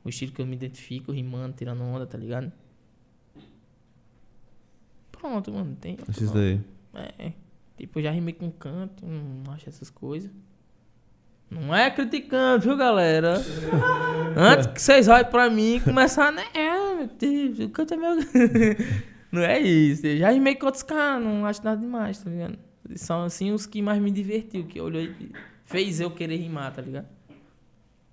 o 0.04 0.10
estilo 0.10 0.32
que 0.32 0.42
eu 0.42 0.46
me 0.46 0.56
identifico, 0.56 1.12
rimando, 1.12 1.56
tirando 1.56 1.84
onda, 1.84 2.06
tá 2.08 2.18
ligado? 2.18 2.52
Pronto, 5.12 5.52
mano. 5.54 5.78
Tem. 5.80 5.98
Esses 6.10 6.32
daí. 6.32 6.60
É. 7.18 7.34
Tipo, 7.78 8.00
eu 8.00 8.04
já 8.04 8.12
rimei 8.12 8.34
com 8.34 8.52
canto, 8.52 9.06
não 9.06 9.54
acho 9.54 9.70
essas 9.70 9.90
coisas. 9.90 10.32
Não 11.50 11.74
é 11.74 11.90
criticando, 11.90 12.64
viu, 12.64 12.76
galera? 12.78 13.36
Antes 14.36 14.68
que 14.68 14.82
vocês 14.82 15.08
olhem 15.08 15.26
pra 15.26 15.50
mim 15.50 15.76
e 15.76 15.80
começar, 15.80 16.32
né? 16.32 16.44
É, 16.54 16.96
meu 16.96 17.08
Deus, 17.08 17.60
o 17.60 17.70
canto 17.70 17.94
é 17.94 17.98
meu. 17.98 18.16
não 19.32 19.42
é 19.42 19.60
isso. 19.60 20.06
Eu 20.06 20.18
já 20.18 20.30
rimei 20.30 20.56
com 20.56 20.66
outros 20.66 20.84
caras, 20.84 21.24
não 21.24 21.46
acho 21.46 21.64
nada 21.64 21.80
demais, 21.80 22.22
tá 22.22 22.30
ligado? 22.30 22.60
São 22.96 23.24
assim 23.24 23.52
os 23.52 23.66
que 23.66 23.82
mais 23.82 24.02
me 24.02 24.10
divertiu, 24.12 24.66
que 24.66 24.80
olhou 24.82 25.02
e 25.02 25.32
fez 25.66 26.00
eu 26.00 26.10
querer 26.12 26.38
rimar, 26.38 26.74
tá 26.74 26.82
ligado? 26.82 27.08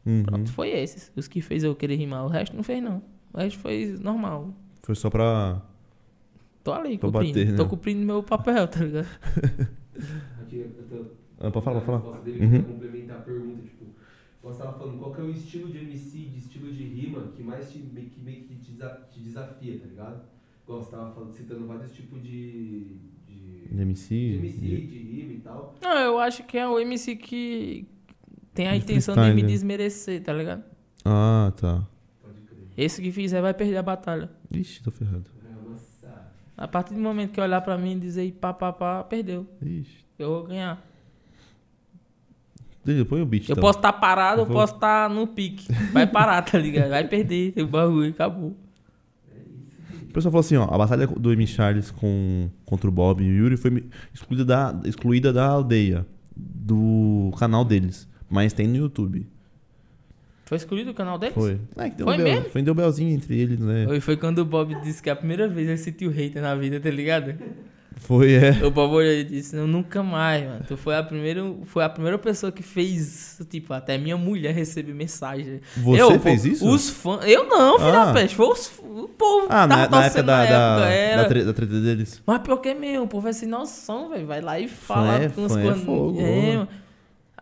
Uhum. 0.05 0.22
Pronto, 0.22 0.52
foi 0.52 0.70
esses. 0.70 1.10
Os 1.16 1.26
que 1.26 1.40
fez 1.40 1.64
eu 1.64 1.74
querer 1.74 1.96
rimar. 1.96 2.24
O 2.24 2.28
resto 2.28 2.55
não 2.55 2.62
fez, 2.62 2.82
não. 2.82 3.02
O 3.32 3.38
resto 3.38 3.58
foi 3.58 3.96
normal. 4.00 4.55
Foi 4.82 4.94
só 4.94 5.10
pra. 5.10 5.60
Tô 6.62 6.72
ali, 6.72 6.98
Pra 6.98 7.10
cumprindo. 7.10 7.32
bater, 7.38 7.50
né? 7.52 7.56
Tô 7.56 7.66
cumprindo 7.66 8.05
meu 8.05 8.22
papel, 8.22 8.66
tá 8.68 8.80
ligado? 8.84 9.06
Aqui, 10.42 10.56
eu 10.58 10.86
tô, 10.88 11.06
Ah, 11.38 11.50
pode 11.50 11.64
falar, 11.64 11.78
a 11.78 11.80
pode 11.82 11.86
falar. 11.86 11.98
resposta 11.98 12.24
dele 12.24 12.44
Uhum. 12.44 12.62
pra 12.62 12.72
complementar 12.74 13.16
a 13.18 13.22
pergunta, 13.22 13.62
tipo, 13.62 13.84
você 14.42 14.58
tava 14.62 14.78
falando 14.78 14.98
qual 14.98 15.12
que 15.14 15.20
é 15.20 15.24
o 15.24 15.30
estilo 15.30 15.68
de 15.70 15.78
MC, 15.78 16.18
de 16.18 16.38
estilo 16.38 16.70
de 16.72 16.84
rima 16.84 17.32
que 17.36 17.42
mais 17.42 17.72
te, 17.72 17.78
que, 17.78 18.02
que 18.10 18.55
te 18.56 19.20
desafia, 19.20 19.78
tá 19.78 19.86
ligado? 19.86 20.22
Igual 20.64 20.82
você 20.82 20.90
tava 20.90 21.12
falando, 21.14 21.32
citando 21.32 21.66
vários 21.66 21.92
tipos 21.92 22.22
de, 22.22 22.96
de, 23.70 23.83
MC. 23.83 24.09
de 24.15 24.36
MC, 24.39 24.59
de- 24.61 24.86
de 24.86 24.99
rima 24.99 25.33
e 25.35 25.39
tal. 25.41 25.75
Não, 25.83 25.99
eu 25.99 26.19
acho 26.19 26.43
que 26.45 26.57
é 26.59 26.67
o 26.69 26.78
MC 26.78 27.17
que 27.17 27.86
tem 28.55 28.69
a 28.69 28.73
De 28.73 28.78
intenção 28.78 29.15
de 29.15 29.33
me 29.35 29.43
né? 29.43 29.49
desmerecer, 29.49 30.23
tá 30.23 30.33
ligado? 30.33 30.62
Ah, 31.05 31.53
tá. 31.61 31.86
Pode 32.23 32.41
crer. 32.43 32.59
Esse 32.77 33.01
que 33.03 33.12
fizer 33.12 33.41
vai 33.41 33.53
perder 33.55 33.77
a 33.77 33.83
batalha. 33.83 34.31
Ixi, 34.53 34.83
tô 34.83 34.91
ferrado. 34.91 35.25
É. 36.05 36.09
A 36.57 36.67
partir 36.67 36.95
do 36.95 37.01
momento 37.01 37.33
que 37.33 37.41
olhar 37.41 37.61
pra 37.61 37.77
mim 37.77 37.97
e 37.97 38.01
dizer 38.01 38.33
pá, 38.41 38.53
pá, 38.53 38.73
pá, 38.73 39.05
perdeu. 39.05 39.47
Ixi. 39.62 40.05
Eu 40.19 40.28
vou 40.31 40.45
ganhar. 40.45 40.83
Põe 43.09 43.20
o 43.20 43.27
beat. 43.27 43.49
Eu 43.49 43.55
então. 43.55 43.62
posso 43.62 43.78
estar 43.81 43.93
parado, 43.95 44.41
eu 44.41 44.43
Eu 44.45 44.47
vou- 44.47 44.57
posso 44.57 44.75
estar 44.75 45.11
no 45.11 45.27
pique. 45.27 45.67
Vai 45.93 46.07
parar, 46.07 46.41
tá 46.43 46.57
ligado? 46.57 46.91
Vai 46.91 47.07
perder 47.07 47.53
o 47.59 47.67
bagulho, 47.67 48.11
acabou. 48.11 48.57
Pessoal 50.17 50.33
falou 50.33 50.41
assim, 50.41 50.57
ó, 50.57 50.65
a 50.65 50.78
batalha 50.78 51.07
do 51.07 51.31
M. 51.31 51.47
Charles 51.47 51.91
com, 51.91 52.49
contra 52.65 52.89
o 52.89 52.91
Bob 52.91 53.23
e 53.23 53.28
o 53.28 53.35
Yuri 53.35 53.59
foi 53.59 53.85
excluída 54.15 54.47
da, 54.47 54.81
excluída 54.86 55.31
da 55.31 55.45
aldeia, 55.45 56.07
do 56.35 57.31
canal 57.39 57.67
deles. 57.67 58.09
Mas 58.31 58.55
tem 58.55 58.67
no 58.67 58.77
YouTube. 58.77 59.27
Foi 60.47 60.57
escolhido 60.57 60.93
o 60.93 60.95
canal 60.95 61.19
deles? 61.19 61.35
Foi. 61.35 61.61
É, 61.77 61.91
que 61.91 61.97
deu 61.97 62.07
Foi 62.07 62.15
um 62.15 62.17
bel- 62.17 62.33
mesmo? 62.33 62.49
Foi 62.49 62.62
um 62.62 62.65
deu 62.65 62.75
belzinho 62.75 63.15
entre 63.15 63.39
eles, 63.39 63.59
né? 63.61 63.85
Foi, 63.85 64.01
foi 64.01 64.17
quando 64.17 64.39
o 64.39 64.45
Bob 64.47 64.75
disse 64.81 65.03
que 65.03 65.11
a 65.11 65.17
primeira 65.17 65.47
vez 65.49 65.69
ele 65.69 65.77
sentiu 65.77 66.11
hater 66.11 66.41
na 66.41 66.55
vida, 66.55 66.81
tá 66.81 66.89
ligado? 66.89 67.35
Foi, 67.99 68.34
é. 68.34 68.50
O 68.65 68.70
Bob 68.70 68.92
olhou 68.94 69.10
e 69.10 69.25
disse, 69.25 69.57
não, 69.57 69.66
nunca 69.66 70.02
mais, 70.02 70.44
mano. 70.44 70.65
Tu 70.68 70.76
foi 70.76 70.94
a 70.97 71.02
primeira, 71.02 71.42
foi 71.65 71.83
a 71.83 71.89
primeira 71.89 72.18
pessoa 72.18 72.52
que 72.52 72.62
fez, 72.62 73.41
tipo, 73.49 73.73
até 73.73 73.97
minha 73.97 74.16
mulher 74.18 74.55
receber 74.55 74.92
mensagem. 74.92 75.60
Você 75.78 76.02
Eu, 76.02 76.20
fez 76.20 76.42
pô, 76.42 76.49
isso? 76.49 76.68
Os 76.68 76.91
fãs. 76.91 77.26
Eu 77.26 77.49
não, 77.49 77.78
filho 77.78 77.89
Ah. 77.94 78.05
da 78.07 78.12
peste. 78.12 78.36
Foi 78.36 78.47
os, 78.47 78.70
o 78.83 79.08
povo. 79.08 79.47
Ah, 79.49 79.66
na, 79.66 79.89
na 79.89 80.05
época 80.05 80.23
da, 80.23 80.36
na 80.39 80.44
da, 80.44 80.50
época, 80.84 80.89
era. 80.91 81.23
da, 81.23 81.28
tre- 81.28 81.44
da 81.44 81.52
treta 81.55 81.81
deles. 81.81 82.23
Mas 82.26 82.39
pior 82.42 82.57
que 82.58 82.68
é 82.68 82.75
mesmo, 82.75 83.05
o 83.05 83.08
povo 83.08 83.28
é 83.28 83.33
sem 83.33 83.49
noção, 83.49 84.10
velho. 84.10 84.26
Vai 84.26 84.41
lá 84.42 84.60
e 84.60 84.68
fala 84.68 85.23
é- 85.23 85.28
com 85.31 85.49
fã 85.49 85.58
é 85.58 85.62
coisas. 85.65 85.83
fogo. 85.84 86.20
É, 86.20 86.57
mano. 86.57 86.68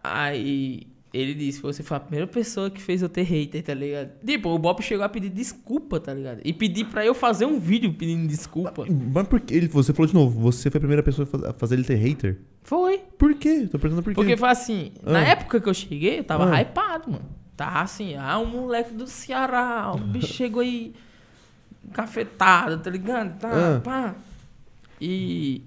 Aí 0.02 0.86
ele 1.17 1.33
disse, 1.34 1.60
você 1.62 1.83
foi 1.83 1.97
a 1.97 2.01
primeira 2.01 2.26
pessoa 2.26 2.68
que 2.70 2.81
fez 2.83 3.01
eu 3.02 3.09
ter 3.09 3.23
hater, 3.23 3.62
tá 3.62 3.73
ligado? 3.73 4.10
Tipo, 4.26 4.49
o 4.49 4.59
Bob 4.59 4.83
chegou 4.83 5.05
a 5.05 5.09
pedir 5.09 5.28
desculpa, 5.31 6.01
tá 6.01 6.12
ligado? 6.12 6.41
E 6.44 6.52
pedir 6.52 6.86
pra 6.86 7.05
eu 7.07 7.15
fazer 7.15 7.47
um 7.47 7.59
vídeo 7.59 7.93
pedindo 7.94 8.26
desculpa. 8.26 8.84
Mas 9.12 9.28
por 9.28 9.41
que? 9.41 9.60
Você 9.68 9.93
falou 9.93 10.09
de 10.09 10.15
novo, 10.15 10.41
você 10.41 10.70
foi 10.70 10.78
a 10.78 10.81
primeira 10.81 11.02
pessoa 11.02 11.25
a 11.25 11.31
faz- 11.31 11.44
a 11.44 11.52
fazer 11.52 11.76
ele 11.76 11.84
ter 11.84 11.94
hater? 11.94 12.39
Foi. 12.65 12.99
Por 13.17 13.34
quê? 13.34 13.68
Tô 13.70 13.78
perguntando 13.78 14.02
por 14.02 14.10
quê. 14.10 14.15
Porque 14.17 14.36
foi 14.36 14.49
assim, 14.49 14.93
na 15.02 15.20
Ah. 15.20 15.28
época 15.28 15.60
que 15.60 15.68
eu 15.68 15.75
cheguei, 15.75 16.18
eu 16.18 16.25
tava 16.25 16.51
Ah. 16.52 16.60
hypado, 16.60 17.10
mano. 17.12 17.25
Tava 17.57 17.83
assim, 17.83 18.17
ah, 18.17 18.39
um 18.41 18.47
moleque 18.47 18.93
do 18.93 19.07
Ceará, 19.07 19.93
o 19.94 19.99
bicho 19.99 20.26
chegou 20.34 20.60
aí 20.62 20.93
cafetado, 21.93 22.78
tá 22.78 22.91
ligado? 22.91 23.39
Tá, 23.39 23.76
Ah. 23.76 23.81
pá. 23.81 24.15
E 25.01 25.62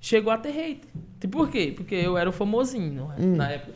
chegou 0.00 0.32
a 0.32 0.38
ter 0.38 0.50
hater. 0.50 0.88
E 1.22 1.26
por 1.28 1.48
quê? 1.50 1.72
Porque 1.74 1.94
eu 1.94 2.16
era 2.16 2.28
o 2.30 2.32
famosinho 2.32 3.08
Hum. 3.18 3.34
na 3.36 3.50
época, 3.50 3.72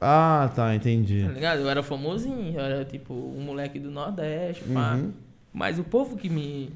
Ah, 0.00 0.50
tá, 0.54 0.74
entendi. 0.74 1.24
tá 1.24 1.32
ligado? 1.32 1.60
Eu 1.60 1.68
era 1.68 1.82
famosinho, 1.82 2.54
eu 2.54 2.60
era 2.60 2.84
tipo 2.84 3.12
um 3.12 3.40
moleque 3.40 3.78
do 3.80 3.90
Nordeste, 3.90 4.64
pá. 4.64 4.94
Uhum. 4.94 5.12
Mas 5.52 5.78
o 5.78 5.84
povo 5.84 6.16
que 6.16 6.28
me, 6.28 6.70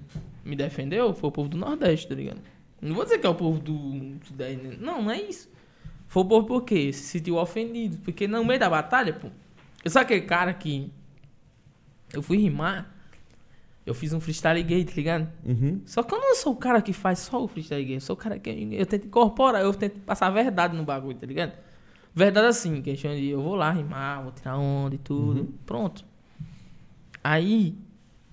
me 0.45 0.57
defendeu 0.57 1.15
foi 1.15 1.29
o 1.29 1.33
povo 1.33 1.49
do 1.49 1.57
Nordeste, 1.57 2.09
tá 2.09 2.15
ligado? 2.15 2.41
Não 2.81 2.95
vou 2.97 3.05
dizer 3.05 3.19
que 3.19 3.27
é 3.27 3.31
o 3.31 3.35
povo 3.35 3.61
do 3.61 4.17
Sudeste, 4.27 4.77
não, 4.81 5.03
não 5.03 5.11
é 5.11 5.21
isso. 5.21 5.49
Foi 6.09 6.23
o 6.23 6.27
povo 6.27 6.47
por 6.47 6.63
quê? 6.63 6.93
Se 6.93 7.05
sentiu 7.05 7.37
ofendido. 7.37 7.99
Porque 7.99 8.27
no 8.27 8.45
meio 8.45 8.59
da 8.59 8.69
batalha, 8.69 9.13
pô, 9.13 9.29
eu 9.85 9.91
sou 9.91 10.03
aquele 10.03 10.23
cara 10.23 10.53
que 10.53 10.91
eu 12.13 12.21
fui 12.23 12.39
rimar, 12.39 12.93
eu 13.87 13.95
fiz 13.95 14.13
um 14.13 14.21
freestyle 14.21 14.63
gay, 14.63 14.85
tá 14.85 14.93
ligado? 14.97 15.29
Uhum. 15.45 15.81
Só 15.87 16.03
que 16.03 16.13
eu 16.15 16.19
não 16.19 16.35
sou 16.35 16.53
o 16.53 16.57
cara 16.57 16.83
que 16.83 16.93
faz 16.93 17.21
só 17.21 17.43
o 17.43 17.49
freestyle 17.49 17.85
gay, 17.85 17.97
eu 17.97 18.01
sou 18.01 18.15
o 18.15 18.17
cara 18.17 18.39
que 18.39 18.51
eu 18.51 18.87
tento 18.87 19.07
incorporar, 19.07 19.63
eu 19.63 19.73
tento 19.73 20.01
passar 20.01 20.27
a 20.27 20.31
verdade 20.31 20.77
no 20.77 20.83
bagulho, 20.83 21.17
tá 21.17 21.27
ligado? 21.27 21.53
Verdade 22.15 22.47
assim, 22.47 22.83
questão 22.83 23.15
de 23.15 23.29
eu 23.29 23.43
vou 23.43 23.55
lá 23.55 23.71
rimar, 23.71 24.23
vou 24.23 24.33
tirar 24.33 24.59
onda 24.59 24.95
e 24.95 24.99
tudo, 24.99 25.55
pronto. 25.65 26.05
Aí, 27.25 27.75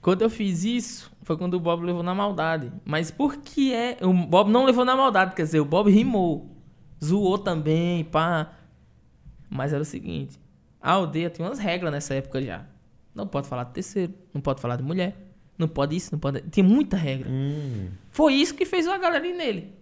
quando 0.02 0.22
eu 0.22 0.30
fiz 0.30 0.64
isso, 0.64 1.12
foi 1.22 1.38
quando 1.38 1.54
o 1.54 1.60
Bob 1.60 1.86
levou 1.86 2.04
na 2.04 2.14
maldade. 2.14 2.72
Mas 2.84 3.12
por 3.12 3.38
que 3.38 3.74
é. 3.74 3.98
O 4.02 4.12
Bob 4.12 4.52
não 4.52 4.66
levou 4.66 4.84
na 4.84 4.96
maldade, 4.96 5.36
quer 5.36 5.44
dizer, 5.44 5.60
o 5.60 5.66
Bob 5.66 5.90
rimou. 5.92 6.50
Zoou 7.04 7.38
também, 7.38 8.04
pá. 8.04 8.52
Mas 9.50 9.72
era 9.72 9.82
o 9.82 9.86
seguinte: 9.86 10.40
a 10.82 10.92
aldeia 10.92 11.30
tinha 11.30 11.48
umas 11.48 11.60
regras 11.60 11.92
nessa 11.92 12.14
época 12.14 12.42
já. 12.42 12.66
Não 13.16 13.28
pode 13.28 13.48
falar 13.48 13.66
de 13.66 13.72
terceiro, 13.72 14.14
não 14.34 14.42
pode 14.42 14.62
falar 14.62 14.76
de 14.76 14.84
mulher, 14.84 15.16
não 15.58 15.68
pode 15.68 15.96
isso, 15.96 16.10
não 16.12 16.20
pode. 16.20 16.42
Tinha 16.50 16.64
muita 16.64 16.98
regra. 16.98 17.30
Hum. 17.30 17.90
Foi 18.10 18.34
isso 18.34 18.54
que 18.56 18.66
fez 18.66 18.88
a 18.88 18.98
galera 18.98 19.26
ir 19.26 19.34
nele. 19.34 19.74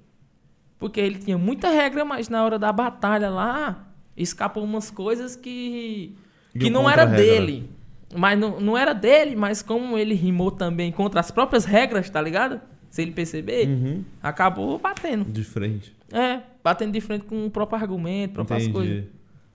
Porque 0.78 1.00
ele 1.00 1.18
tinha 1.18 1.38
muita 1.38 1.70
regra, 1.70 2.06
mas 2.06 2.30
na 2.30 2.44
hora 2.44 2.60
da 2.60 2.72
batalha 2.72 3.30
lá, 3.30 3.87
escapou 4.18 4.64
umas 4.64 4.90
coisas 4.92 5.36
que. 5.36 6.16
que 6.60 6.70
não 6.70 6.90
era 6.90 7.06
regra. 7.06 7.18
dele. 7.24 7.70
Mas 8.16 8.40
não, 8.40 8.60
não 8.60 8.78
era 8.78 8.94
dele, 8.94 9.36
mas 9.36 9.62
como 9.62 9.98
ele 9.98 10.14
rimou 10.16 10.50
também 10.50 10.92
contra 10.92 11.20
as 11.20 11.30
próprias 11.30 11.66
regras, 11.66 12.10
tá 12.10 12.22
ligado? 12.22 12.60
Se 12.90 13.02
ele 13.02 13.12
perceber, 13.12 13.68
Uhum. 13.68 14.04
acabou 14.24 14.80
batendo. 14.80 15.26
De 15.26 15.44
frente. 15.44 15.94
É, 16.12 16.40
batendo 16.64 16.94
de 16.94 17.02
frente 17.02 17.26
com 17.26 17.46
o 17.46 17.52
próprio 17.52 17.78
argumento, 17.80 18.34
próprias 18.34 18.66
coisas. 18.70 18.98
Entendi. 19.00 19.12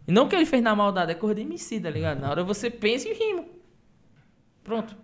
E 0.06 0.12
não 0.12 0.28
que 0.28 0.36
ele 0.36 0.44
fez 0.44 0.62
na 0.62 0.76
maldade, 0.76 1.12
é 1.12 1.14
coisa 1.14 1.36
de 1.36 1.40
MC, 1.42 1.80
tá 1.80 1.88
ligado? 1.88 2.20
Na 2.20 2.30
hora 2.30 2.44
você 2.44 2.68
pensa 2.68 3.08
e 3.08 3.14
rima. 3.14 3.44
Pronto. 4.62 4.94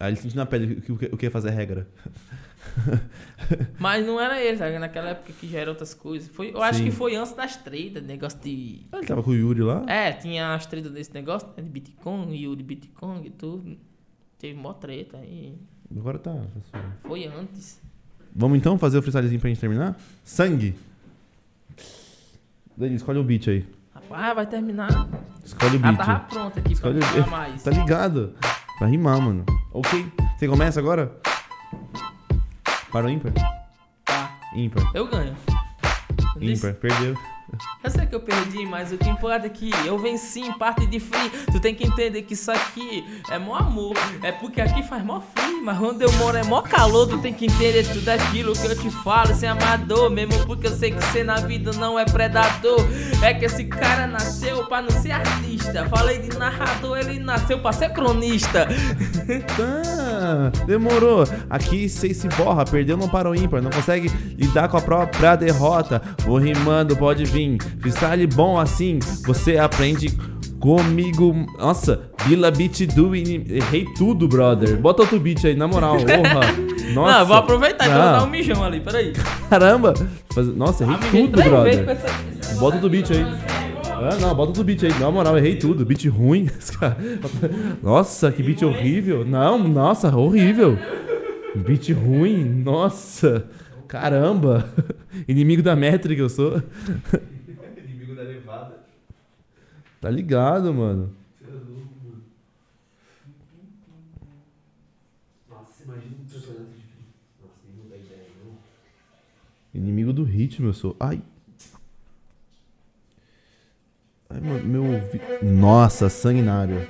Aí 0.00 0.10
ele 0.10 0.16
sentiu 0.16 0.36
na 0.36 0.44
pele 0.46 0.82
o 0.88 0.96
que, 0.96 1.06
o 1.12 1.16
que 1.16 1.26
ia 1.26 1.30
fazer 1.30 1.50
regra. 1.50 1.86
Mas 3.78 4.06
não 4.06 4.20
era 4.20 4.40
ele, 4.42 4.56
ligado? 4.66 4.80
Naquela 4.80 5.10
época 5.10 5.32
que 5.38 5.46
já 5.48 5.60
eram 5.60 5.72
outras 5.72 5.92
coisas. 5.94 6.28
Foi, 6.28 6.50
eu 6.50 6.62
acho 6.62 6.78
Sim. 6.78 6.84
que 6.86 6.90
foi 6.90 7.14
antes 7.16 7.32
das 7.32 7.56
tretas, 7.56 8.02
negócio 8.02 8.38
de. 8.40 8.80
Ah, 8.92 8.98
ele 8.98 9.06
tava 9.06 9.22
com 9.22 9.30
o 9.30 9.34
Yuri 9.34 9.60
lá? 9.62 9.84
É, 9.86 10.12
tinha 10.12 10.54
as 10.54 10.66
tretas 10.66 10.92
desse 10.92 11.12
negócio, 11.14 11.48
né, 11.56 11.62
de 11.62 11.68
Bitcoin, 11.68 12.34
Yuri 12.34 12.62
Bitcoin 12.62 13.24
e 13.26 13.30
tudo. 13.30 13.76
Teve 14.38 14.58
mó 14.58 14.72
treta 14.72 15.18
aí. 15.18 15.56
Agora 15.96 16.18
tá. 16.18 16.34
Foi 17.02 17.26
antes. 17.26 17.80
Vamos 18.34 18.58
então 18.58 18.78
fazer 18.78 18.98
o 18.98 19.02
freestylezinho 19.02 19.40
pra 19.40 19.48
gente 19.48 19.60
terminar? 19.60 19.96
Sangue. 20.24 20.74
Dani, 22.76 22.94
escolhe 22.96 23.18
o 23.18 23.24
beat 23.24 23.46
aí. 23.48 23.64
Rapaz, 23.94 24.34
vai 24.34 24.46
terminar. 24.46 25.08
Escolhe 25.44 25.76
o 25.76 25.80
Ah, 25.84 25.92
beat. 25.92 25.96
tava 25.98 26.20
pronto 26.20 26.58
aqui 26.58 26.62
pra 26.62 26.72
Escolhe 26.90 26.98
não 27.00 27.26
o 27.26 27.30
mais. 27.30 27.62
Tá 27.62 27.70
ligado? 27.70 28.34
Pra 28.78 28.88
rimar, 28.88 29.20
mano. 29.20 29.44
Ok. 29.72 30.04
Você 30.36 30.48
começa 30.48 30.80
agora? 30.80 31.16
Para 32.94 33.08
o 33.08 33.10
ímpar? 33.10 33.32
Tá, 34.04 34.38
Ímpar. 34.54 34.88
eu 34.94 35.08
ganho. 35.08 35.34
Ímpar. 36.40 36.74
Perdeu. 36.74 37.16
Eu 37.82 37.90
sei 37.90 38.06
que 38.06 38.14
eu 38.14 38.20
perdi, 38.20 38.64
mas 38.66 38.92
o 38.92 38.98
que 38.98 39.08
importa 39.08 39.46
é 39.46 39.50
que 39.50 39.70
eu 39.84 39.98
venci 39.98 40.40
em 40.40 40.52
parte 40.52 40.86
de 40.86 40.98
free. 40.98 41.30
Tu 41.52 41.60
tem 41.60 41.74
que 41.74 41.86
entender 41.86 42.22
que 42.22 42.34
isso 42.34 42.50
aqui 42.50 43.04
é 43.30 43.38
mó 43.38 43.56
amor. 43.56 43.94
É 44.22 44.32
porque 44.32 44.60
aqui 44.60 44.82
faz 44.82 45.04
mó 45.04 45.20
frio, 45.34 45.62
mas 45.62 45.80
onde 45.80 46.04
eu 46.04 46.12
moro 46.14 46.36
é 46.36 46.42
mó 46.44 46.62
calor. 46.62 47.06
Tu 47.08 47.18
tem 47.18 47.32
que 47.32 47.46
entender 47.46 47.86
tudo 47.86 48.08
aquilo 48.08 48.52
que 48.54 48.66
eu 48.66 48.78
te 48.78 48.90
falo 48.90 49.34
sem 49.34 49.48
amador. 49.48 50.10
Mesmo 50.10 50.46
porque 50.46 50.66
eu 50.66 50.76
sei 50.76 50.90
que 50.90 51.02
você 51.02 51.22
na 51.22 51.36
vida 51.36 51.72
não 51.72 51.98
é 51.98 52.04
predador. 52.04 52.80
É 53.22 53.34
que 53.34 53.44
esse 53.44 53.64
cara 53.64 54.06
nasceu 54.06 54.64
pra 54.66 54.82
não 54.82 54.90
ser 54.90 55.12
artista. 55.12 55.86
Falei 55.88 56.18
de 56.18 56.36
narrador, 56.36 56.98
ele 56.98 57.18
nasceu 57.18 57.58
pra 57.58 57.72
ser 57.72 57.90
cronista. 57.90 58.66
Tá, 59.56 60.50
demorou. 60.66 61.24
Aqui 61.48 61.88
seis 61.88 62.16
se 62.16 62.28
borra, 62.28 62.64
perdeu 62.64 62.96
não 62.96 63.08
para 63.08 63.28
o 63.30 63.34
ímpar, 63.34 63.62
não 63.62 63.70
consegue 63.70 64.08
lidar 64.36 64.68
com 64.68 64.76
a 64.76 64.80
própria 64.80 65.36
derrota. 65.36 66.00
Vou 66.24 66.38
rimando, 66.38 66.96
pode 66.96 67.24
vir. 67.24 67.43
Freestyle 67.80 68.26
bom 68.26 68.58
assim, 68.58 68.98
você 69.24 69.56
aprende 69.58 70.10
comigo. 70.60 71.34
Nossa, 71.58 72.10
Bila 72.26 72.50
Beat 72.50 72.86
do. 72.94 73.14
Errei 73.14 73.84
tudo, 73.96 74.26
brother. 74.26 74.76
Bota 74.78 75.02
outro 75.02 75.20
beat 75.20 75.44
aí, 75.44 75.54
na 75.54 75.66
moral. 75.68 75.96
Porra. 76.04 76.92
Nossa. 76.94 77.18
Não, 77.18 77.26
vou 77.26 77.36
aproveitar 77.36 77.84
que 77.84 77.90
eu 77.90 77.94
vou 77.96 78.04
Não. 78.04 78.12
dar 78.12 78.24
um 78.24 78.30
mijão 78.30 78.62
ali, 78.64 78.80
peraí. 78.80 79.12
Caramba! 79.50 79.94
Nossa, 80.56 80.84
errei 80.84 80.96
Ah, 80.96 81.08
tudo, 81.10 81.42
brother. 81.42 81.88
essa- 81.88 82.54
Bota 82.58 82.78
do 82.78 82.88
beat 82.90 83.10
aí. 83.10 83.24
Ah, 83.86 84.16
não, 84.20 84.34
bota 84.34 84.52
do 84.52 84.64
beat 84.64 84.82
aí. 84.84 84.92
Na 85.00 85.10
moral, 85.10 85.36
errei 85.38 85.56
tudo. 85.56 85.84
Beat 85.84 86.04
ruim. 86.06 86.48
Nossa, 87.82 88.30
que 88.32 88.42
beat 88.42 88.62
horrível. 88.62 89.24
Não, 89.24 89.58
nossa, 89.68 90.14
horrível. 90.14 90.78
Beat 91.54 91.90
ruim. 91.90 92.44
Nossa. 92.44 93.44
Caramba. 93.88 94.68
Inimigo 95.28 95.62
da 95.62 95.74
métrica 95.76 96.20
eu 96.20 96.28
sou. 96.28 96.60
Inimigo 97.86 98.14
da 98.14 98.22
levada. 98.22 98.72
Tá 98.72 98.72
ligado, 98.72 98.72
mano. 98.72 98.72
Nossa, 98.72 98.72
imagina 98.72 98.72
um 98.72 98.72
campeonato 98.72 98.72
de 98.72 98.72
free. 98.72 98.72
Nossa, 98.74 99.72
nem 99.74 99.80
não 99.80 99.92
dá 100.04 100.10
ideia, 100.10 100.60
não. 108.44 108.58
Inimigo 109.72 110.12
do 110.12 110.22
ritmo 110.22 110.68
eu 110.68 110.74
sou. 110.74 110.94
Ai. 111.00 111.22
Ai, 114.28 114.40
mano, 114.40 114.64
meu 114.64 114.84
ouvi... 114.84 115.20
Nossa, 115.42 116.10
sanguinário. 116.10 116.86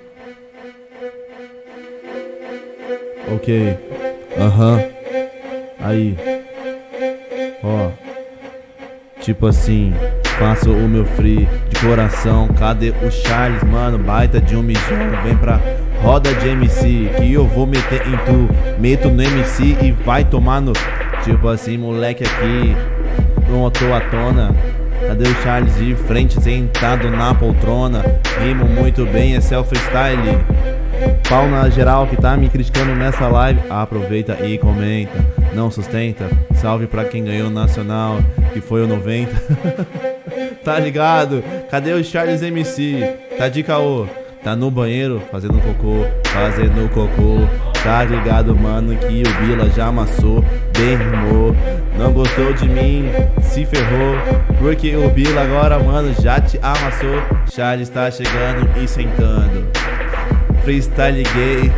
Ok. 3.34 3.78
Aham. 4.36 4.78
Aí. 5.78 6.16
Ó. 7.62 7.92
Tipo 9.20 9.46
assim, 9.46 9.92
faço 10.38 10.70
o 10.70 10.88
meu 10.88 11.04
free 11.04 11.48
de 11.68 11.80
coração. 11.80 12.48
Cadê 12.58 12.90
o 12.90 13.10
Charles, 13.10 13.62
mano? 13.64 13.98
Baita 13.98 14.40
de 14.40 14.56
um 14.56 14.62
mijão. 14.62 14.98
Vem 15.22 15.36
pra 15.36 15.60
roda 16.02 16.32
de 16.34 16.48
MC 16.48 17.10
que 17.16 17.32
eu 17.32 17.46
vou 17.46 17.66
meter 17.66 18.02
em 18.06 18.16
tu. 18.18 18.48
Meto 18.78 19.08
no 19.08 19.22
MC 19.22 19.76
e 19.82 19.92
vai 19.92 20.24
tomar 20.24 20.60
no. 20.60 20.72
Tipo 21.22 21.48
assim, 21.48 21.78
moleque 21.78 22.24
aqui. 22.24 22.76
Não 23.50 23.66
à 23.66 24.00
tona. 24.00 24.54
Cadê 25.06 25.28
o 25.28 25.42
Charles 25.42 25.76
de 25.76 25.94
frente, 25.94 26.40
sentado 26.42 27.10
na 27.10 27.34
poltrona? 27.34 28.02
Rimo 28.40 28.64
muito 28.64 29.04
bem, 29.06 29.34
é 29.34 29.58
o 29.58 29.64
freestyle. 29.64 30.38
Pau 31.28 31.48
na 31.48 31.68
geral 31.68 32.06
que 32.06 32.16
tá 32.16 32.36
me 32.36 32.48
criticando 32.48 32.94
nessa 32.94 33.28
live. 33.28 33.60
Aproveita 33.70 34.46
e 34.46 34.58
comenta. 34.58 35.24
Não 35.54 35.70
sustenta. 35.70 36.28
Salve 36.54 36.86
pra 36.86 37.04
quem 37.04 37.24
ganhou 37.24 37.48
o 37.48 37.50
Nacional, 37.50 38.18
que 38.52 38.60
foi 38.60 38.82
o 38.82 38.88
90. 38.88 39.30
tá 40.64 40.78
ligado? 40.78 41.42
Cadê 41.70 41.92
o 41.92 42.04
Charles 42.04 42.42
MC? 42.42 43.16
Tá 43.38 43.48
de 43.48 43.62
caô. 43.62 44.06
Tá 44.42 44.54
no 44.54 44.70
banheiro 44.70 45.22
fazendo 45.30 45.58
cocô, 45.60 46.04
fazendo 46.24 46.88
cocô. 46.90 47.73
Tá 47.84 48.02
ligado, 48.02 48.56
mano, 48.56 48.96
que 48.96 49.22
o 49.22 49.46
Bila 49.46 49.68
já 49.70 49.88
amassou, 49.88 50.42
bem 50.76 50.96
rimou. 50.96 51.54
Não 51.98 52.12
gostou 52.12 52.52
de 52.54 52.66
mim, 52.66 53.04
se 53.42 53.66
ferrou. 53.66 54.16
Porque 54.58 54.96
o 54.96 55.10
Bila 55.10 55.42
agora, 55.42 55.78
mano, 55.78 56.14
já 56.20 56.40
te 56.40 56.58
amassou. 56.62 57.22
Charles 57.52 57.90
tá 57.90 58.10
chegando 58.10 58.66
e 58.82 58.88
sentando. 58.88 59.68
Freestyle 60.62 61.22
gay, 61.34 61.70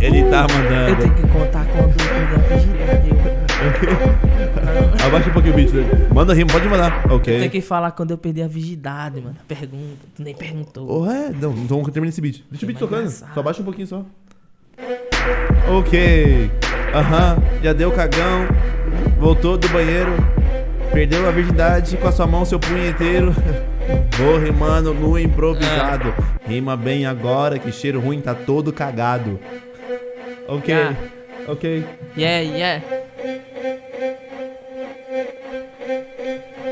ele 0.00 0.22
tá 0.30 0.46
Eu 0.48 0.54
mandando. 0.54 1.02
tenho 1.02 1.14
que 1.16 1.26
contar 1.26 1.66
quando 1.66 1.90
eu 1.90 1.90
perdi 1.90 2.34
a 2.34 2.38
virgindade. 2.38 3.08
Eu, 3.10 3.98
Abaixa 5.08 5.30
um 5.30 5.32
pouquinho 5.32 5.54
o 5.54 5.56
beat. 5.56 5.70
Manda 6.14 6.34
rima, 6.34 6.50
pode 6.52 6.68
mandar. 6.68 7.04
eu 7.08 7.16
Ok. 7.16 7.36
tenho 7.38 7.50
que 7.50 7.60
falar 7.60 7.90
quando 7.90 8.12
eu 8.12 8.18
perdi 8.18 8.42
a 8.42 8.46
virgindade, 8.48 9.20
mano. 9.20 9.34
Pergunta, 9.48 9.96
tu 10.14 10.22
nem 10.22 10.34
perguntou. 10.36 10.86
Oh, 11.02 11.10
é? 11.10 11.30
Não, 11.30 11.52
então 11.52 11.82
termina 11.84 12.10
esse 12.10 12.20
beat. 12.20 12.44
Deixa 12.48 12.64
o 12.64 12.66
beat 12.68 12.78
tocando. 12.78 13.08
Só 13.10 13.42
baixa 13.42 13.60
um 13.60 13.64
pouquinho 13.64 13.88
só. 13.88 14.04
Ok. 15.68 16.50
Aham. 16.94 17.38
Já 17.62 17.72
deu 17.72 17.90
cagão. 17.92 18.48
Voltou 19.18 19.56
do 19.56 19.68
banheiro. 19.68 20.12
Perdeu 20.92 21.28
a 21.28 21.30
virgindade 21.30 21.96
com 21.96 22.08
a 22.08 22.12
sua 22.12 22.26
mão, 22.26 22.44
seu 22.44 22.58
punheteiro. 22.58 23.34
Vou 24.18 24.38
rimando 24.38 24.92
no 24.92 25.18
improvisado. 25.18 26.14
Rima 26.46 26.76
bem 26.76 27.06
agora 27.06 27.58
que 27.58 27.70
cheiro 27.70 28.00
ruim 28.00 28.20
tá 28.20 28.34
todo 28.34 28.72
cagado. 28.72 29.38
Ok. 30.46 30.74
Ah. 30.74 30.94
Ok. 31.46 31.84
Yeah, 32.16 32.40
yeah. 32.40 32.84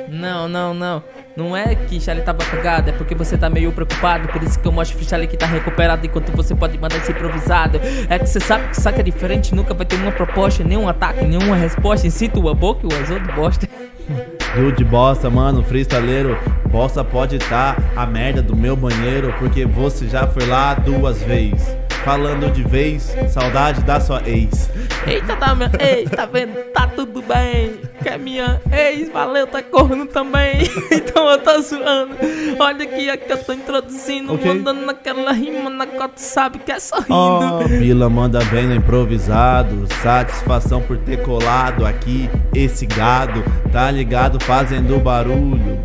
Não, 0.08 0.48
não, 0.48 0.74
não. 0.74 1.02
Não 1.36 1.54
é 1.54 1.74
que 1.74 2.00
Charlie 2.00 2.24
tava 2.24 2.38
cagado, 2.38 2.88
é 2.88 2.92
porque 2.94 3.14
você 3.14 3.36
tá 3.36 3.50
meio 3.50 3.70
preocupado. 3.70 4.26
Por 4.28 4.42
isso 4.42 4.58
que 4.58 4.66
eu 4.66 4.72
mostro 4.72 4.98
o 4.98 5.04
Charlie 5.04 5.28
que 5.28 5.36
tá 5.36 5.44
recuperado 5.44 6.06
enquanto 6.06 6.32
você 6.32 6.54
pode 6.54 6.78
mandar 6.78 6.96
esse 6.96 7.12
improvisado. 7.12 7.78
É 8.08 8.18
que 8.18 8.26
você 8.26 8.40
sabe 8.40 8.68
que 8.68 8.80
saca 8.80 9.00
é 9.00 9.02
diferente, 9.02 9.54
nunca 9.54 9.74
vai 9.74 9.84
ter 9.84 9.96
uma 9.96 10.10
proposta, 10.10 10.64
nenhum 10.64 10.88
ataque, 10.88 11.26
nenhuma 11.26 11.54
resposta. 11.54 12.08
Si 12.08 12.26
tua 12.28 12.54
boca 12.54 12.86
e 12.86 12.94
o 12.94 13.02
azul 13.02 13.20
de 13.20 13.30
bosta. 13.32 13.68
Rio 14.56 14.72
de 14.72 14.84
bosta, 14.84 15.28
mano, 15.28 15.62
freestaleiro. 15.62 16.38
Bosta 16.70 17.04
pode 17.04 17.38
tá 17.38 17.76
a 17.94 18.06
merda 18.06 18.40
do 18.40 18.56
meu 18.56 18.74
banheiro, 18.74 19.34
porque 19.38 19.66
você 19.66 20.08
já 20.08 20.26
foi 20.26 20.46
lá 20.46 20.72
duas 20.72 21.22
vezes. 21.22 21.76
Falando 22.06 22.48
de 22.52 22.62
vez, 22.62 23.16
saudade 23.30 23.82
da 23.82 23.98
sua 23.98 24.22
ex. 24.28 24.70
Eita, 25.08 25.34
tá, 25.34 25.56
ei, 25.80 26.04
tá 26.04 26.24
vendo? 26.24 26.54
Tá 26.72 26.86
tudo 26.86 27.20
bem. 27.20 27.80
Que 28.00 28.10
é 28.10 28.16
minha 28.16 28.60
ex, 28.70 29.10
valeu, 29.10 29.44
tá 29.44 29.60
corno 29.60 30.06
também. 30.06 30.70
então 30.92 31.28
eu 31.28 31.38
tô 31.38 31.60
zoando. 31.60 32.14
Olha 32.60 32.84
aqui, 32.84 33.10
aqui 33.10 33.28
eu 33.28 33.42
tô 33.42 33.52
introduzindo, 33.52 34.34
Ok. 34.34 34.54
mandando 34.54 34.86
naquela 34.86 35.32
rima 35.32 35.68
na 35.68 35.84
tu 35.84 36.20
sabe 36.20 36.60
que 36.60 36.70
é 36.70 36.78
sorrindo. 36.78 37.12
Oh, 37.12 37.66
Bila 37.66 38.08
manda 38.08 38.38
bem 38.44 38.68
no 38.68 38.76
improvisado. 38.76 39.88
Satisfação 40.00 40.80
por 40.80 40.98
ter 40.98 41.24
colado 41.24 41.84
aqui 41.84 42.30
esse 42.54 42.86
gado. 42.86 43.42
Tá 43.72 43.90
ligado 43.90 44.38
fazendo 44.44 44.96
barulho. 45.00 45.84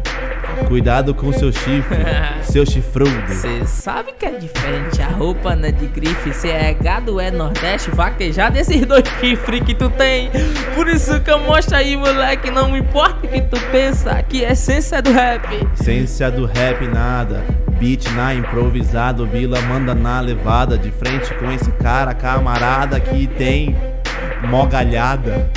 Cuidado 0.67 1.13
com 1.13 1.31
seu 1.33 1.51
chifre, 1.51 1.97
seu 2.43 2.65
chifrudo. 2.65 3.33
Cê 3.33 3.65
sabe 3.65 4.13
que 4.17 4.25
é 4.25 4.31
diferente, 4.31 5.01
a 5.01 5.07
roupa 5.07 5.55
não 5.55 5.67
é 5.67 5.71
de 5.71 5.87
grife. 5.87 6.33
Se 6.33 6.49
é 6.49 6.73
gado, 6.73 7.19
é 7.19 7.29
nordeste, 7.29 7.91
vaquejado, 7.91 8.57
esses 8.57 8.85
dois 8.85 9.03
chifres 9.19 9.61
que 9.61 9.73
tu 9.73 9.89
tem. 9.89 10.31
Por 10.75 10.87
isso 10.87 11.19
que 11.21 11.29
eu 11.29 11.39
mostro 11.39 11.75
aí, 11.75 11.95
moleque. 11.97 12.49
Não 12.49 12.75
importa 12.75 13.25
o 13.25 13.29
que 13.29 13.41
tu 13.41 13.59
pensa, 13.71 14.21
que 14.23 14.45
a 14.45 14.51
essência 14.51 14.97
é 14.97 15.01
do 15.01 15.11
rap. 15.11 15.47
Essência 15.79 16.31
do 16.31 16.45
rap 16.45 16.87
nada. 16.87 17.43
Beat 17.79 18.05
na 18.11 18.33
improvisado, 18.33 19.25
Bila 19.25 19.59
manda 19.61 19.95
na 19.95 20.21
levada. 20.21 20.77
De 20.77 20.91
frente 20.91 21.33
com 21.35 21.51
esse 21.51 21.71
cara, 21.71 22.13
camarada 22.13 22.99
que 22.99 23.27
tem 23.27 23.75
mó 24.47 24.65
galhada. 24.65 25.49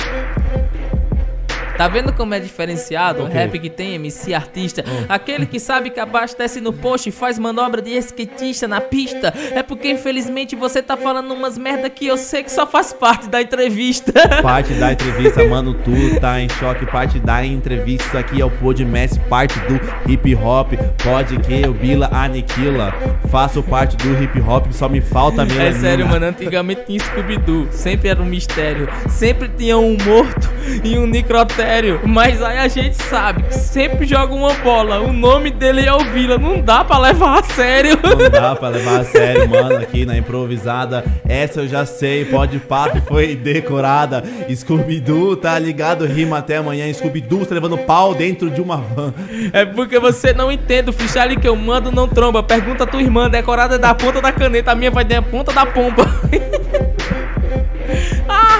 Tá 1.77 1.87
vendo 1.87 2.13
como 2.13 2.33
é 2.33 2.39
diferenciado 2.39 3.23
o 3.23 3.25
Ok. 3.25 3.33
rap 3.35 3.59
que 3.59 3.69
tem 3.69 3.95
MC 3.95 4.33
artista? 4.33 4.83
Aquele 5.09 5.45
que 5.45 5.59
sabe 5.59 5.89
que 5.89 5.99
abastece 5.99 6.61
no 6.61 6.71
post 6.71 7.09
e 7.09 7.11
faz 7.11 7.37
manobra 7.37 7.81
de 7.81 7.91
skatista 7.97 8.67
na 8.67 8.79
pista. 8.81 9.33
É 9.53 9.61
porque 9.61 9.89
infelizmente 9.89 10.55
você 10.55 10.81
tá 10.81 10.95
falando 10.95 11.33
umas 11.33 11.57
merda 11.57 11.89
que 11.89 12.07
eu 12.07 12.17
sei 12.17 12.43
que 12.43 12.51
só 12.51 12.65
faz 12.65 12.93
parte 12.93 13.27
da 13.27 13.41
entrevista. 13.41 14.13
Parte 14.41 14.73
da 14.73 14.91
entrevista, 14.93 15.43
mano, 15.45 15.73
tu 15.73 15.91
tá 16.21 16.39
em 16.39 16.47
choque. 16.49 16.85
Parte 16.85 17.19
da 17.19 17.45
entrevista, 17.45 18.05
isso 18.07 18.17
aqui 18.17 18.41
é 18.41 18.45
o 18.45 18.49
Podmess, 18.51 19.17
parte 19.29 19.59
do 19.61 19.79
hip 20.11 20.33
hop. 20.35 20.73
Pode 21.03 21.37
que 21.39 21.67
o 21.67 21.73
Bila 21.73 22.09
aniquila. 22.11 22.93
Faço 23.29 23.61
parte 23.61 23.97
do 23.97 24.23
hip 24.23 24.39
hop, 24.39 24.71
só 24.71 24.87
me 24.87 25.01
falta 25.01 25.43
a 25.43 25.45
É 25.45 25.73
sério, 25.73 26.07
mano, 26.07 26.27
antigamente 26.27 26.83
tinha 26.85 26.99
Scooby-Doo, 26.99 27.67
sempre 27.71 28.07
era 28.09 28.21
um 28.21 28.25
mistério, 28.25 28.87
sempre 29.09 29.49
tinha 29.49 29.77
um 29.77 29.97
morto 30.05 30.49
e 30.83 30.97
um 30.97 31.05
necrotério, 31.05 31.64
mas 32.05 32.41
aí 32.41 32.57
a 32.57 32.67
gente 32.67 32.95
sabe 32.95 33.43
que 33.43 33.53
sempre 33.53 34.05
joga 34.05 34.33
uma 34.33 34.53
bola, 34.55 34.99
o 34.99 35.11
nome 35.11 35.51
dele 35.51 35.85
é 35.85 35.93
o 35.93 35.99
Vila, 35.99 36.37
não 36.37 36.61
dá 36.61 36.83
pra 36.83 36.97
levar 36.97 37.39
a 37.39 37.43
sério. 37.43 37.99
Não 38.01 38.29
dá 38.29 38.55
pra 38.55 38.69
levar 38.69 39.01
a 39.01 39.03
sério, 39.03 39.49
mano, 39.49 39.75
aqui 39.75 40.05
na 40.05 40.17
improvisada. 40.17 41.03
Essa 41.27 41.61
eu 41.61 41.67
já 41.67 41.85
sei, 41.85 42.25
pode 42.25 42.59
papo 42.59 43.01
foi 43.01 43.35
decorada. 43.35 44.23
Scooby-Doo, 44.49 45.35
tá 45.35 45.57
ligado? 45.59 46.05
Rima 46.05 46.37
até 46.37 46.57
amanhã. 46.57 46.91
Scooby-Doo 46.93 47.45
tá 47.45 47.55
levando 47.55 47.77
pau 47.77 48.13
dentro 48.13 48.49
de 48.49 48.61
uma 48.61 48.77
van. 48.77 49.13
É 49.51 49.65
porque 49.65 49.99
você 49.99 50.33
não 50.33 50.51
entende, 50.51 50.89
o 50.89 50.93
freestyle 50.93 51.35
que 51.37 51.47
eu 51.47 51.55
mando 51.55 51.91
não 51.91 52.07
tromba, 52.07 52.41
pergunta 52.41 52.83
a 52.83 52.87
tua 52.87 53.01
irmã, 53.01 53.29
decorada 53.29 53.75
é 53.75 53.77
da 53.77 53.93
ponta 53.93 54.21
da 54.21 54.31
caneta, 54.31 54.71
a 54.71 54.75
minha 54.75 54.91
vai 54.91 55.03
da 55.03 55.21
ponta 55.21 55.51
da 55.51 55.65
pomba. 55.65 56.05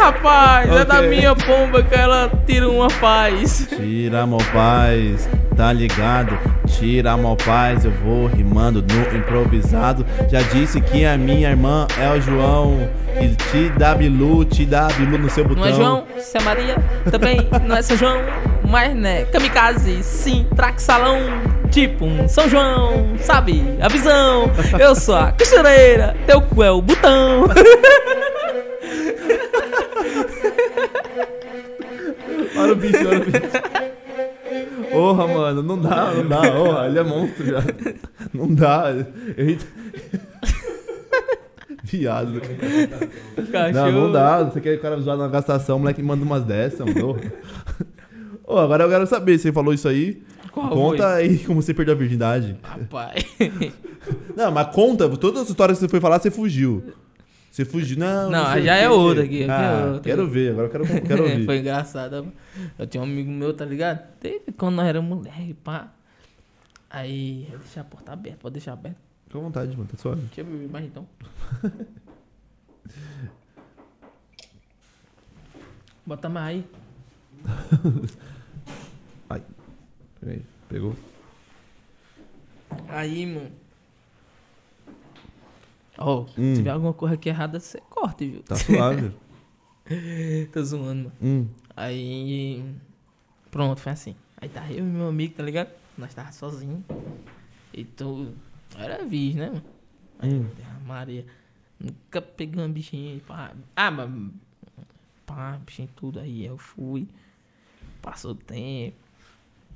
rapaz, 0.05 0.71
é 0.71 0.85
da 0.85 1.01
minha 1.01 1.35
pomba 1.35 1.81
que 1.81 1.95
ela 1.95 2.31
tira 2.45 2.69
uma 2.69 2.87
paz. 2.87 3.67
Tira 3.75 4.25
mal 4.27 4.39
paz, 4.53 5.27
tá 5.57 5.73
ligado? 5.73 6.37
Tira 6.67 7.17
mal 7.17 7.35
paz, 7.35 7.85
eu 7.85 7.91
vou 7.91 8.27
rimando 8.27 8.83
no 8.83 9.17
improvisado. 9.17 10.05
Já 10.29 10.41
disse 10.41 10.79
que 10.79 11.05
a 11.05 11.17
minha 11.17 11.49
irmã 11.49 11.87
é 11.99 12.09
o 12.11 12.21
João. 12.21 12.87
E 13.19 13.29
te 13.29 13.69
dá 13.79 13.95
bilu, 13.95 14.45
te 14.45 14.65
dá 14.65 14.87
bilu 14.89 15.17
no 15.17 15.29
seu 15.29 15.43
botão. 15.43 15.63
Não 15.63 15.71
é 15.71 15.73
João, 15.73 16.03
se 16.19 16.37
é 16.37 16.41
Maria, 16.41 16.75
também 17.09 17.47
não 17.65 17.75
é 17.77 17.81
São 17.81 17.97
João, 17.97 18.21
mas 18.67 18.93
né, 18.93 19.23
kamikaze, 19.25 20.03
sim, 20.03 20.45
traque 20.53 20.81
salão, 20.81 21.17
tipo 21.71 22.03
um 22.05 22.27
São 22.27 22.49
João, 22.49 23.07
sabe? 23.21 23.63
A 23.79 23.87
visão. 23.87 24.51
Eu 24.77 24.93
sou 24.95 25.15
a 25.15 25.31
costureira, 25.31 26.13
teu 26.27 26.41
cu 26.41 26.61
é 26.61 26.71
o 26.71 26.81
botão. 26.81 27.47
Olha 32.57 32.73
o 32.73 32.75
bicho, 32.75 33.07
olha 33.07 33.21
o 33.21 33.25
bicho. 33.25 33.41
Porra, 34.91 35.27
mano, 35.27 35.61
não 35.61 35.79
dá, 35.79 36.13
não 36.13 36.27
dá. 36.27 36.51
Porra, 36.51 36.87
ele 36.87 36.99
é 36.99 37.03
monstro 37.03 37.45
já. 37.45 37.61
Não 38.33 38.53
dá. 38.53 38.85
Eu... 39.35 39.57
Viado. 41.83 42.41
Não, 43.73 43.91
não 43.91 44.11
dá. 44.11 44.43
Você 44.43 44.61
quer 44.61 44.77
o 44.77 44.81
cara 44.81 44.99
zoar 44.99 45.17
na 45.17 45.27
gastação, 45.27 45.77
o 45.77 45.79
moleque 45.79 46.01
manda 46.01 46.23
umas 46.23 46.43
dessas, 46.43 46.79
mano. 46.79 47.19
Ô, 48.43 48.57
agora 48.57 48.83
eu 48.83 48.89
quero 48.89 49.07
saber, 49.07 49.37
você 49.37 49.51
falou 49.51 49.73
isso 49.73 49.87
aí. 49.87 50.23
Qual 50.51 50.69
conta 50.69 51.03
foi? 51.03 51.21
aí 51.21 51.37
como 51.39 51.61
você 51.61 51.73
perdeu 51.73 51.93
a 51.93 51.97
virgindade. 51.97 52.57
Rapaz. 52.63 53.25
Não, 54.35 54.51
mas 54.51 54.73
conta, 54.73 55.09
todas 55.09 55.41
as 55.41 55.49
histórias 55.49 55.77
que 55.77 55.85
você 55.85 55.89
foi 55.89 55.99
falar, 55.99 56.19
você 56.19 56.31
fugiu. 56.31 56.83
Você 57.55 57.63
fugiu, 57.63 57.97
não. 57.97 58.29
Não, 58.29 58.51
sei 58.51 58.63
já 58.63 58.73
o 58.73 58.75
é 58.75 58.81
quê. 58.81 58.87
outra 58.87 59.23
aqui, 59.23 59.43
aqui 59.43 59.49
é 59.49 59.55
Ah, 59.55 59.85
outra. 59.85 60.01
Quero 60.01 60.27
ver, 60.29 60.51
agora 60.51 60.67
eu 60.67 60.71
quero, 60.71 60.83
quero 61.07 61.23
ouvir. 61.23 61.45
Foi 61.45 61.59
engraçado. 61.59 62.33
Eu 62.77 62.85
tinha 62.85 62.99
um 62.99 63.05
amigo 63.05 63.31
meu, 63.31 63.53
tá 63.53 63.63
ligado? 63.63 64.05
Desde 64.19 64.51
quando 64.51 64.75
nós 64.75 64.85
éramos 64.85 65.19
moleque, 65.19 65.53
pá. 65.53 65.93
Aí, 66.89 67.47
eu 67.49 67.57
deixei 67.59 67.81
a 67.81 67.85
porta 67.85 68.11
aberta, 68.11 68.39
pode 68.41 68.51
deixar 68.55 68.73
aberta. 68.73 68.97
Fica 69.27 69.37
à 69.37 69.41
vontade, 69.41 69.71
mano, 69.77 69.87
tá 69.89 69.97
suave. 69.97 70.23
Deixa 70.23 70.41
eu 70.41 70.45
beber 70.45 70.69
mais 70.69 70.83
então. 70.85 71.07
Bota 76.05 76.27
mais 76.27 76.57
aí. 79.29 79.41
Peraí, 80.19 80.41
pegou? 80.67 80.93
Aí, 82.89 83.25
mano. 83.25 83.49
Ó, 85.97 86.21
Hum. 86.21 86.25
se 86.35 86.55
tiver 86.55 86.71
alguma 86.71 86.93
coisa 86.93 87.15
aqui 87.15 87.29
errada, 87.29 87.59
você 87.59 87.79
corte, 87.89 88.27
viu? 88.27 88.43
Tá 88.43 88.55
suave. 88.55 89.13
Tô 90.51 90.63
zoando, 90.63 90.85
mano. 91.09 91.11
hum. 91.21 91.47
Aí. 91.75 92.63
Pronto, 93.51 93.79
foi 93.79 93.91
assim. 93.91 94.15
Aí 94.41 94.49
tá 94.49 94.69
eu 94.71 94.79
e 94.79 94.81
meu 94.81 95.07
amigo, 95.07 95.35
tá 95.35 95.43
ligado? 95.43 95.69
Nós 95.97 96.13
tava 96.13 96.31
sozinhos. 96.31 96.81
E 97.73 97.83
tu. 97.85 98.33
Era 98.77 99.05
virgem, 99.05 99.39
né, 99.41 99.47
mano? 99.49 99.63
Aí, 100.19 100.33
Hum. 100.33 100.47
a 100.75 100.79
Maria. 100.87 101.25
Nunca 101.79 102.21
peguei 102.21 102.61
uma 102.61 102.69
bichinha. 102.69 103.19
Pá. 103.27 103.51
Ah, 103.75 103.91
mas. 103.91 104.09
Pá, 105.25 105.59
bichinha 105.65 105.87
e 105.87 105.95
tudo. 105.95 106.19
Aí 106.19 106.45
eu 106.45 106.57
fui. 106.57 107.07
Passou 108.01 108.31
o 108.31 108.35
tempo. 108.35 108.97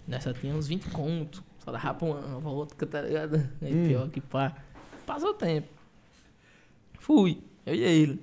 Nessa 0.07 0.33
tinha 0.33 0.53
uns 0.55 0.67
20 0.67 0.89
contos. 0.89 1.41
Só 1.63 1.71
dava 1.71 1.93
pra 1.93 2.07
uma 2.07 2.39
volta, 2.39 2.85
tá 2.85 3.01
ligado? 3.01 3.35
Aí 3.61 3.73
Hum. 3.73 3.87
pior 3.87 4.09
que 4.09 4.19
pá. 4.21 4.55
Passou 5.05 5.29
o 5.31 5.33
tempo. 5.33 5.67
Fui. 7.09 7.41
Eu 7.65 7.73
e 7.73 7.81
ele. 7.81 8.21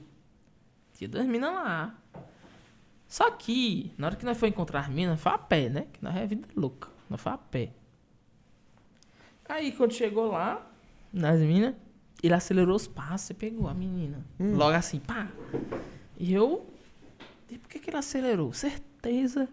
Tinha 0.93 1.09
duas 1.09 1.27
minas 1.27 1.53
lá. 1.53 1.93
Só 3.09 3.29
que, 3.33 3.93
na 3.99 4.07
hora 4.07 4.15
que 4.15 4.25
nós 4.25 4.39
foi 4.39 4.49
encontrar 4.49 4.83
as 4.83 4.89
minas, 4.89 5.21
foi 5.21 5.33
a 5.33 5.39
pé, 5.39 5.69
né? 5.69 5.89
Que 5.93 6.05
nós 6.05 6.15
é 6.15 6.25
vida 6.25 6.47
louca. 6.55 6.89
Nós 7.11 7.21
foi 7.21 7.33
a 7.33 7.37
pé. 7.37 7.73
Aí, 9.49 9.73
quando 9.73 9.93
chegou 9.93 10.31
lá, 10.31 10.65
nas 11.13 11.41
minas, 11.41 11.75
ele 12.23 12.33
acelerou 12.33 12.77
os 12.77 12.87
passos 12.87 13.31
e 13.31 13.35
pegou 13.35 13.67
a 13.67 13.75
menina. 13.75 14.25
Logo 14.39 14.77
assim, 14.77 15.01
pá. 15.01 15.27
E 16.17 16.33
eu. 16.33 16.65
E 17.51 17.59
por 17.59 17.69
que, 17.69 17.81
que 17.81 17.91
ele 17.91 17.97
acelerou? 17.97 18.53
Certeza 18.53 19.49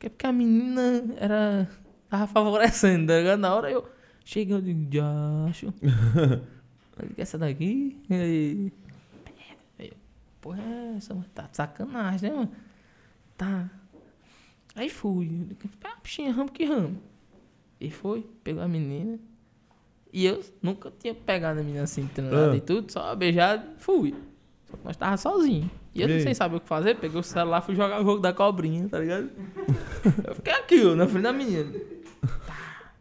que 0.00 0.06
é 0.06 0.10
porque 0.10 0.26
a 0.26 0.32
menina 0.32 1.14
era. 1.16 1.70
Tava 2.10 2.26
favorecendo, 2.26 3.06
tá? 3.06 3.36
Na 3.36 3.54
hora 3.54 3.70
eu. 3.70 3.88
Cheguei, 4.24 4.56
eu 4.56 4.60
digo, 4.60 4.92
já 4.92 5.04
acho. 5.48 5.72
essa 7.16 7.38
daqui? 7.38 7.98
E 8.10 8.14
aí, 9.80 9.92
porra, 10.40 10.60
é 10.62 10.96
essa, 10.96 11.14
mano? 11.14 11.26
Tá 11.34 11.42
de 11.42 11.56
sacanagem, 11.56 12.30
né, 12.30 12.36
mano? 12.36 12.52
Tá. 13.36 13.70
Aí 14.76 14.88
fui. 14.90 15.48
Ah, 15.84 15.96
bichinha, 16.02 16.32
ramo 16.32 16.50
que 16.50 16.64
ramo. 16.64 17.00
E 17.80 17.90
foi, 17.90 18.26
pegou 18.42 18.62
a 18.62 18.68
menina. 18.68 19.18
E 20.12 20.26
eu 20.26 20.40
nunca 20.62 20.92
tinha 20.98 21.14
pegado 21.14 21.60
a 21.60 21.62
menina 21.62 21.82
assim, 21.84 22.06
treinado 22.06 22.52
Ah. 22.52 22.56
e 22.56 22.60
tudo, 22.60 22.90
só 22.90 23.14
beijado 23.16 23.64
fui. 23.78 24.14
Só 24.70 24.76
que 24.76 24.84
nós 24.84 24.96
tava 24.96 25.16
sozinhos. 25.16 25.68
E 25.94 26.02
eu 26.02 26.08
E 26.08 26.14
não 26.14 26.20
sem 26.20 26.34
saber 26.34 26.56
o 26.56 26.60
que 26.60 26.66
fazer, 26.68 26.96
peguei 26.96 27.18
o 27.18 27.22
celular 27.22 27.60
fui 27.60 27.74
jogar 27.74 28.00
o 28.00 28.04
jogo 28.04 28.20
da 28.20 28.32
cobrinha, 28.32 28.88
tá 28.88 28.98
ligado? 29.00 29.30
eu 30.26 30.34
fiquei 30.36 30.52
aqui, 30.52 30.84
ó, 30.86 30.94
na 30.94 31.06
frente 31.06 31.22
da 31.24 31.32
menina. 31.32 31.72
Tá. 32.46 32.92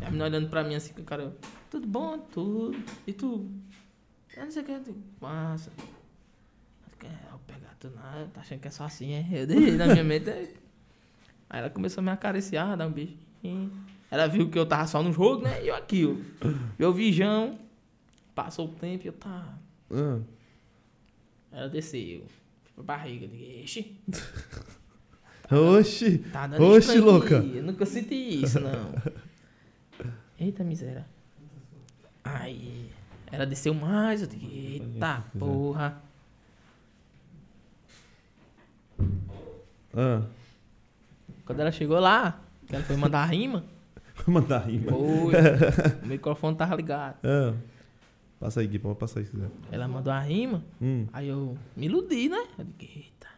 E 0.00 0.04
a 0.04 0.10
menina 0.10 0.24
olhando 0.26 0.48
pra 0.48 0.62
mim 0.64 0.74
assim 0.74 0.92
com 0.92 1.02
o 1.02 1.04
cara, 1.04 1.36
tudo 1.72 1.86
bom, 1.86 2.18
tudo. 2.18 2.78
E 3.06 3.14
tu? 3.14 3.48
Eu 4.36 4.44
não 4.44 4.50
sei 4.52 4.62
o 4.62 4.64
que, 4.66 4.72
eu 4.72 4.80
digo, 4.80 5.02
massa. 5.18 5.72
Eu 7.02 7.38
pegar 7.46 7.74
tu 7.80 7.88
nada, 7.90 8.28
tá 8.34 8.42
achando 8.42 8.60
que 8.60 8.68
é 8.68 8.70
só 8.70 8.84
assim, 8.84 9.12
é? 9.14 9.26
Eu 9.32 9.46
deixei 9.46 9.72
na 9.72 9.86
minha 9.86 10.04
mente. 10.04 10.28
é. 10.28 10.52
Aí 11.48 11.60
ela 11.60 11.70
começou 11.70 12.02
a 12.02 12.04
me 12.04 12.10
acariciar, 12.10 12.76
dar 12.76 12.86
um 12.86 12.92
beijinho. 12.92 13.72
Ela 14.10 14.26
viu 14.26 14.50
que 14.50 14.58
eu 14.58 14.66
tava 14.66 14.86
só 14.86 15.02
no 15.02 15.14
jogo, 15.14 15.44
né? 15.44 15.64
E 15.64 15.68
eu 15.68 15.74
aqui, 15.74 16.04
ó. 16.06 16.48
Eu 16.78 16.92
vijão. 16.92 17.58
Passou 18.34 18.66
o 18.66 18.72
tempo 18.74 19.04
e 19.04 19.08
eu 19.08 19.12
tá. 19.14 19.58
Ah. 19.90 20.20
Ela 21.50 21.68
desceu. 21.70 22.26
Fui 22.64 22.72
pra 22.84 22.96
barriga. 22.96 23.26
Digo, 23.26 23.42
Ixi, 23.64 23.98
Oxi. 25.50 26.18
tá 26.18 26.46
dando 26.46 26.62
Oxi, 26.64 26.98
louca. 26.98 27.36
Eu 27.36 27.62
nunca 27.62 27.86
senti 27.86 28.42
isso, 28.42 28.60
não. 28.60 28.92
Eita 30.38 30.62
miséria. 30.62 31.06
Aí. 32.24 32.90
Ela 33.30 33.46
desceu 33.46 33.72
mais. 33.74 34.20
Eu 34.22 34.28
digo, 34.28 34.46
eita 34.50 35.24
porra. 35.38 36.00
Ah. 39.94 40.22
Quando 41.44 41.60
ela 41.60 41.72
chegou 41.72 41.98
lá, 41.98 42.40
ela 42.70 42.82
foi 42.84 42.96
mandar 42.96 43.22
a 43.22 43.26
rima, 43.26 43.64
Vou 44.24 44.34
mandar 44.34 44.58
rima. 44.60 44.90
foi. 44.92 45.32
o 46.04 46.06
microfone 46.06 46.56
tava 46.56 46.74
ligado. 46.76 47.16
Ah. 47.24 47.54
Passa 48.38 48.60
aí, 48.60 48.66
Gui, 48.66 48.78
pode 48.78 48.98
passar 48.98 49.20
aí 49.20 49.26
se 49.26 49.32
quiser. 49.32 49.48
Ela 49.70 49.86
mandou 49.86 50.12
a 50.12 50.18
rima, 50.20 50.64
Hum. 50.80 51.06
aí 51.12 51.28
eu 51.28 51.56
me 51.76 51.86
iludi, 51.86 52.28
né? 52.28 52.44
Eu 52.58 52.64
digo, 52.64 52.92
eita. 52.96 53.28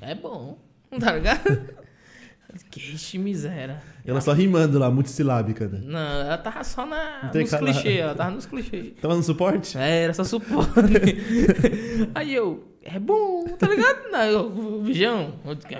É 0.00 0.14
bom. 0.14 0.58
Tá 1.00 1.12
ligado? 1.14 1.74
Ixi, 2.76 3.18
miséria. 3.18 3.82
Ela 4.04 4.20
só 4.20 4.32
rimando 4.32 4.78
lá, 4.78 4.90
multissilábica, 4.90 5.68
né? 5.68 5.80
Não, 5.84 5.98
ela 5.98 6.36
tava 6.36 6.62
só 6.62 6.84
na, 6.84 7.30
nos 7.32 7.54
clichês, 7.54 7.98
ela 8.00 8.14
tava 8.14 8.30
nos 8.32 8.46
clichês. 8.46 8.92
Tava 9.00 9.16
no 9.16 9.22
suporte? 9.22 9.78
É, 9.78 10.02
era 10.04 10.14
só 10.14 10.22
suporte. 10.24 10.72
Aí 12.14 12.34
eu, 12.34 12.68
é 12.82 12.98
bom, 12.98 13.44
tá 13.56 13.66
ligado? 13.68 14.10
Não, 14.10 14.22
eu, 14.22 14.82
Bijão, 14.82 15.34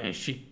ixi. 0.08 0.48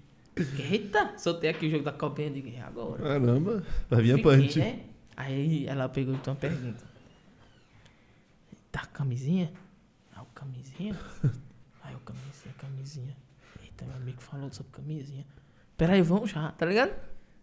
Eita, 0.58 1.12
soltei 1.16 1.50
aqui 1.50 1.66
o 1.66 1.70
jogo 1.70 1.84
da 1.84 1.92
cobrinha, 1.92 2.28
eu 2.28 2.34
digo, 2.34 2.48
e 2.48 2.58
agora? 2.58 3.02
Caramba. 3.02 3.62
Vai 3.88 4.02
vir 4.02 4.18
a 4.18 4.22
punch. 4.22 4.58
né? 4.58 4.80
Aí 5.16 5.66
ela 5.66 5.88
pegou 5.88 6.14
então 6.14 6.34
uma 6.34 6.40
pergunta. 6.40 6.84
Tá 8.70 8.86
camisinha? 8.86 9.52
Ah, 10.14 10.22
o 10.22 10.26
camisinha? 10.26 10.96
Aí 11.82 11.94
o 11.96 12.00
camisinha, 12.00 12.54
camisinha. 12.58 13.16
Eita, 13.62 13.84
meu 13.84 13.96
amigo 13.96 14.20
falou 14.20 14.50
sobre 14.52 14.72
camisinha. 14.72 15.26
Peraí, 15.80 16.02
vamos 16.02 16.28
já, 16.28 16.52
tá 16.52 16.66
ligado? 16.66 16.92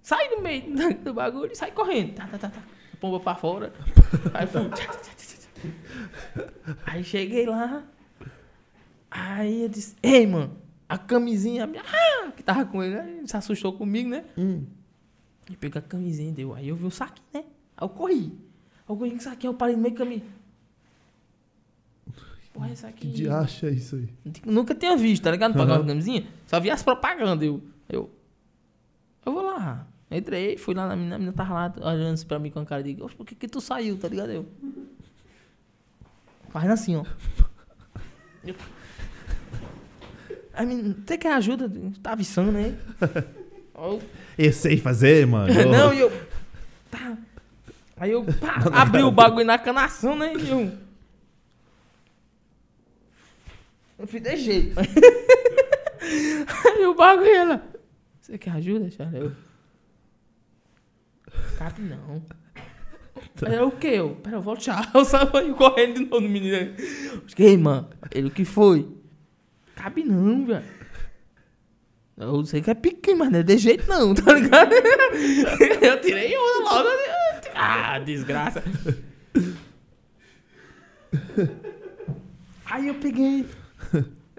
Sai 0.03 0.29
do 0.29 0.41
meio 0.43 0.63
do- 1.03 1.13
bagulho 1.15 1.51
e 1.51 1.55
sai 1.55 1.71
correndo. 1.71 2.13
Tá, 2.13 2.27
tá, 2.27 2.37
tá, 2.37 2.49
tá. 2.49 2.61
Pomba 3.01 3.19
pra 3.19 3.33
fora. 3.33 3.73
Aí 4.31 4.45
fui. 4.45 4.61
Aí 6.85 7.03
cheguei 7.03 7.47
lá. 7.47 7.83
Aí 9.09 9.63
eu 9.63 9.69
disse, 9.69 9.95
ei, 10.03 10.27
mano, 10.27 10.55
a 10.87 10.99
camisinha, 10.99 11.63
a 11.63 11.67
minha- 11.67 11.81
ah, 11.83 12.31
que 12.31 12.43
tava 12.43 12.63
com 12.65 12.83
ele, 12.83 12.95
ele 12.95 13.27
se 13.27 13.35
assustou 13.35 13.73
comigo, 13.73 14.07
né? 14.09 14.23
Hum. 14.37 14.65
Ele 15.47 15.57
pegou 15.57 15.79
a 15.79 15.81
camisinha 15.81 16.31
deu. 16.31 16.53
Aí 16.53 16.67
eu 16.67 16.75
vi 16.75 16.85
o 16.85 16.91
saquinho, 16.91 17.25
né? 17.33 17.39
Aí 17.75 17.83
eu 17.85 17.89
corri. 17.89 18.33
Aí 18.35 18.83
eu 18.89 18.95
corri 18.97 19.09
com 19.11 19.17
o 19.17 19.21
saquinho, 19.21 19.49
eu 19.51 19.55
parei 19.55 19.75
no 19.75 19.81
meio 19.81 19.95
do 19.95 19.97
caminho. 19.97 20.23
Porra, 22.53 22.71
esse 22.71 22.85
aqui. 22.85 23.07
Que 23.07 23.13
de 23.13 23.29
acha 23.29 23.69
isso 23.71 23.95
aí? 23.95 24.09
Nunca 24.45 24.75
tinha 24.75 24.95
visto, 24.95 25.23
tá 25.23 25.31
ligado? 25.31 25.53
Pagar 25.53 25.73
Aham. 25.73 25.81
uma 25.81 25.87
camisinha. 25.87 26.27
Só 26.45 26.59
vi 26.59 26.69
as 26.69 26.83
propagandas. 26.83 27.47
Eu, 27.47 27.61
eu, 27.89 28.09
eu 29.27 29.33
vou 29.33 29.43
lá. 29.43 29.85
Entrei, 30.09 30.57
fui 30.57 30.73
lá 30.73 30.87
na 30.87 30.95
menina, 30.95 31.15
a 31.15 31.19
menina 31.19 31.35
tava 31.35 31.53
lá 31.53 31.73
olhando 31.81 32.13
assim 32.13 32.25
pra 32.25 32.39
mim 32.39 32.49
com 32.49 32.59
a 32.59 32.65
cara 32.65 32.81
de, 32.81 32.95
"Oxe, 33.01 33.15
por 33.15 33.25
que 33.25 33.35
que 33.35 33.47
tu 33.47 33.59
saiu, 33.59 33.97
tá 33.97 34.07
ligado? 34.07 34.31
Eu. 34.31 34.45
Faz 36.49 36.69
assim, 36.69 36.95
ó. 36.95 37.03
Eu- 38.45 38.55
Aí, 40.53 40.65
menina, 40.65 40.95
você 41.05 41.17
quer 41.17 41.33
ajuda? 41.33 41.69
Tá 42.01 42.13
avisando, 42.13 42.51
né? 42.51 42.75
Aí 43.75 43.83
eu 43.93 44.01
Eu 44.37 44.53
sei 44.53 44.77
fazer, 44.77 45.27
mano. 45.27 45.53
não, 45.71 45.93
e 45.93 45.99
eu. 45.99 46.11
Tá. 46.89 47.17
Aí 47.97 48.11
eu 48.11 48.23
pá, 48.23 48.81
abri 48.81 49.03
o 49.03 49.11
bagulho 49.11 49.45
na 49.45 49.57
canação, 49.59 50.15
né? 50.17 50.33
E 50.35 50.49
eu. 50.49 50.71
Eu 53.99 54.07
fiz 54.07 54.21
de 54.21 54.35
jeito. 54.37 54.75
Aí 56.65 56.85
o 56.85 56.95
bagulho 56.95 57.29
ela. 57.29 57.76
Você 58.27 58.37
quer 58.37 58.51
ajuda, 58.51 58.91
Charlie? 58.91 59.21
Eu. 59.21 59.31
Cabe 61.57 61.81
não. 61.81 62.21
Aí 63.41 63.55
eu, 63.55 63.69
o 63.69 63.71
que? 63.71 63.87
Eu, 63.87 64.15
pera, 64.15 64.35
eu 64.35 64.41
vou 64.41 64.57
tchau. 64.57 64.83
Eu 64.93 65.05
saí 65.05 65.53
correndo 65.53 65.93
de 65.93 66.05
novo 66.05 66.19
no 66.19 66.27
menino. 66.27 66.75
Fiquei, 67.25 67.55
mano. 67.55 67.87
Ele, 68.11 68.27
o 68.27 68.31
que 68.31 68.43
foi? 68.43 68.85
Cabe 69.75 70.03
não, 70.03 70.45
velho. 70.45 70.65
Eu 72.17 72.43
sei 72.43 72.61
que 72.61 72.69
é 72.69 72.73
pequeno, 72.73 73.19
mas 73.19 73.31
não 73.31 73.39
é 73.39 73.43
de 73.43 73.57
jeito 73.57 73.87
não, 73.87 74.13
tá 74.13 74.33
ligado? 74.33 74.73
Eu 75.81 76.01
tirei 76.01 76.35
onda 76.37 76.69
logo. 76.69 76.89
Ah, 77.55 77.97
desgraça. 77.99 78.61
Aí 82.65 82.89
eu 82.89 82.95
peguei. 82.95 83.45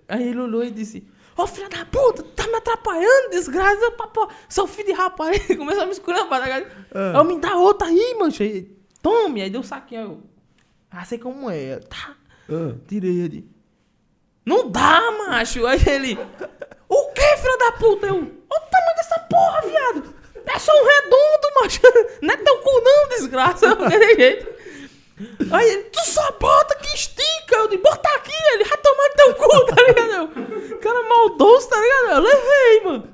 Aí 0.07 0.29
ele 0.29 0.41
olhou 0.41 0.63
e 0.63 0.71
disse: 0.71 1.09
Ô 1.39 1.47
filho 1.47 1.69
da 1.69 1.87
puta, 1.87 2.25
tá 2.35 2.49
me 2.49 2.57
atrapalhando, 2.57 3.31
desgraça, 3.31 3.93
papo. 3.93 4.29
Seu 4.49 4.67
filho 4.67 4.89
de 4.89 4.93
rapaz. 4.93 5.41
Aí 5.49 5.55
começou 5.57 5.85
a 5.85 5.87
me 5.87 5.93
esculhambar, 5.93 6.41
tá 6.41 6.47
ligado? 6.47 6.67
Eu 7.17 7.23
me 7.23 7.39
dá 7.39 7.55
outra 7.55 7.87
aí, 7.87 8.17
mancha. 8.19 8.43
Aí, 8.43 8.77
Tome, 9.01 9.41
aí 9.41 9.49
deu 9.49 9.61
um 9.61 9.65
saquinho. 9.65 10.01
aí 10.01 10.07
Eu, 10.09 10.23
ah, 10.91 11.05
sei 11.05 11.17
como 11.17 11.49
é. 11.49 11.77
Tá. 11.77 12.17
Ah. 12.51 12.75
Tirei 12.89 13.21
ele. 13.21 13.49
Não 14.45 14.69
dá, 14.69 15.01
macho. 15.13 15.65
Aí 15.65 15.81
ele. 15.87 16.19
O 16.89 17.13
que, 17.13 17.37
filho 17.37 17.59
da 17.59 17.73
puta? 17.73 18.07
Eu. 18.07 18.17
Olha 18.17 18.27
o 18.27 18.71
tamanho 18.71 18.97
dessa 18.97 19.21
porra, 19.21 19.61
viado. 19.63 20.15
É 20.45 20.59
só 20.59 20.73
um 20.73 20.87
redondo, 20.87 21.63
macho. 21.63 21.81
Não 22.21 22.35
é 22.35 22.37
teu 22.37 22.59
cu, 22.59 22.81
não, 22.81 23.09
desgraça. 23.11 23.77
Daquele 23.77 24.15
jeito. 24.17 24.58
Aí 25.51 25.69
ele, 25.69 25.85
tu 25.85 26.01
só 26.05 26.33
bota 26.39 26.77
que 26.77 26.95
estica. 26.95 27.57
Eu 27.57 27.69
disse, 27.69 27.83
bota 27.83 28.09
aqui. 28.17 28.33
Ele, 28.55 28.65
vai 28.65 28.79
tomar 28.79 29.09
teu 29.17 29.35
cu, 29.35 29.75
tá 29.75 29.83
ligado? 29.83 30.39
Eu, 30.71 30.79
cara 30.79 31.09
maldoso, 31.09 31.69
tá 31.69 31.77
ligado? 31.81 32.17
Eu 32.17 32.23
levei, 32.23 32.85
mano. 32.85 33.09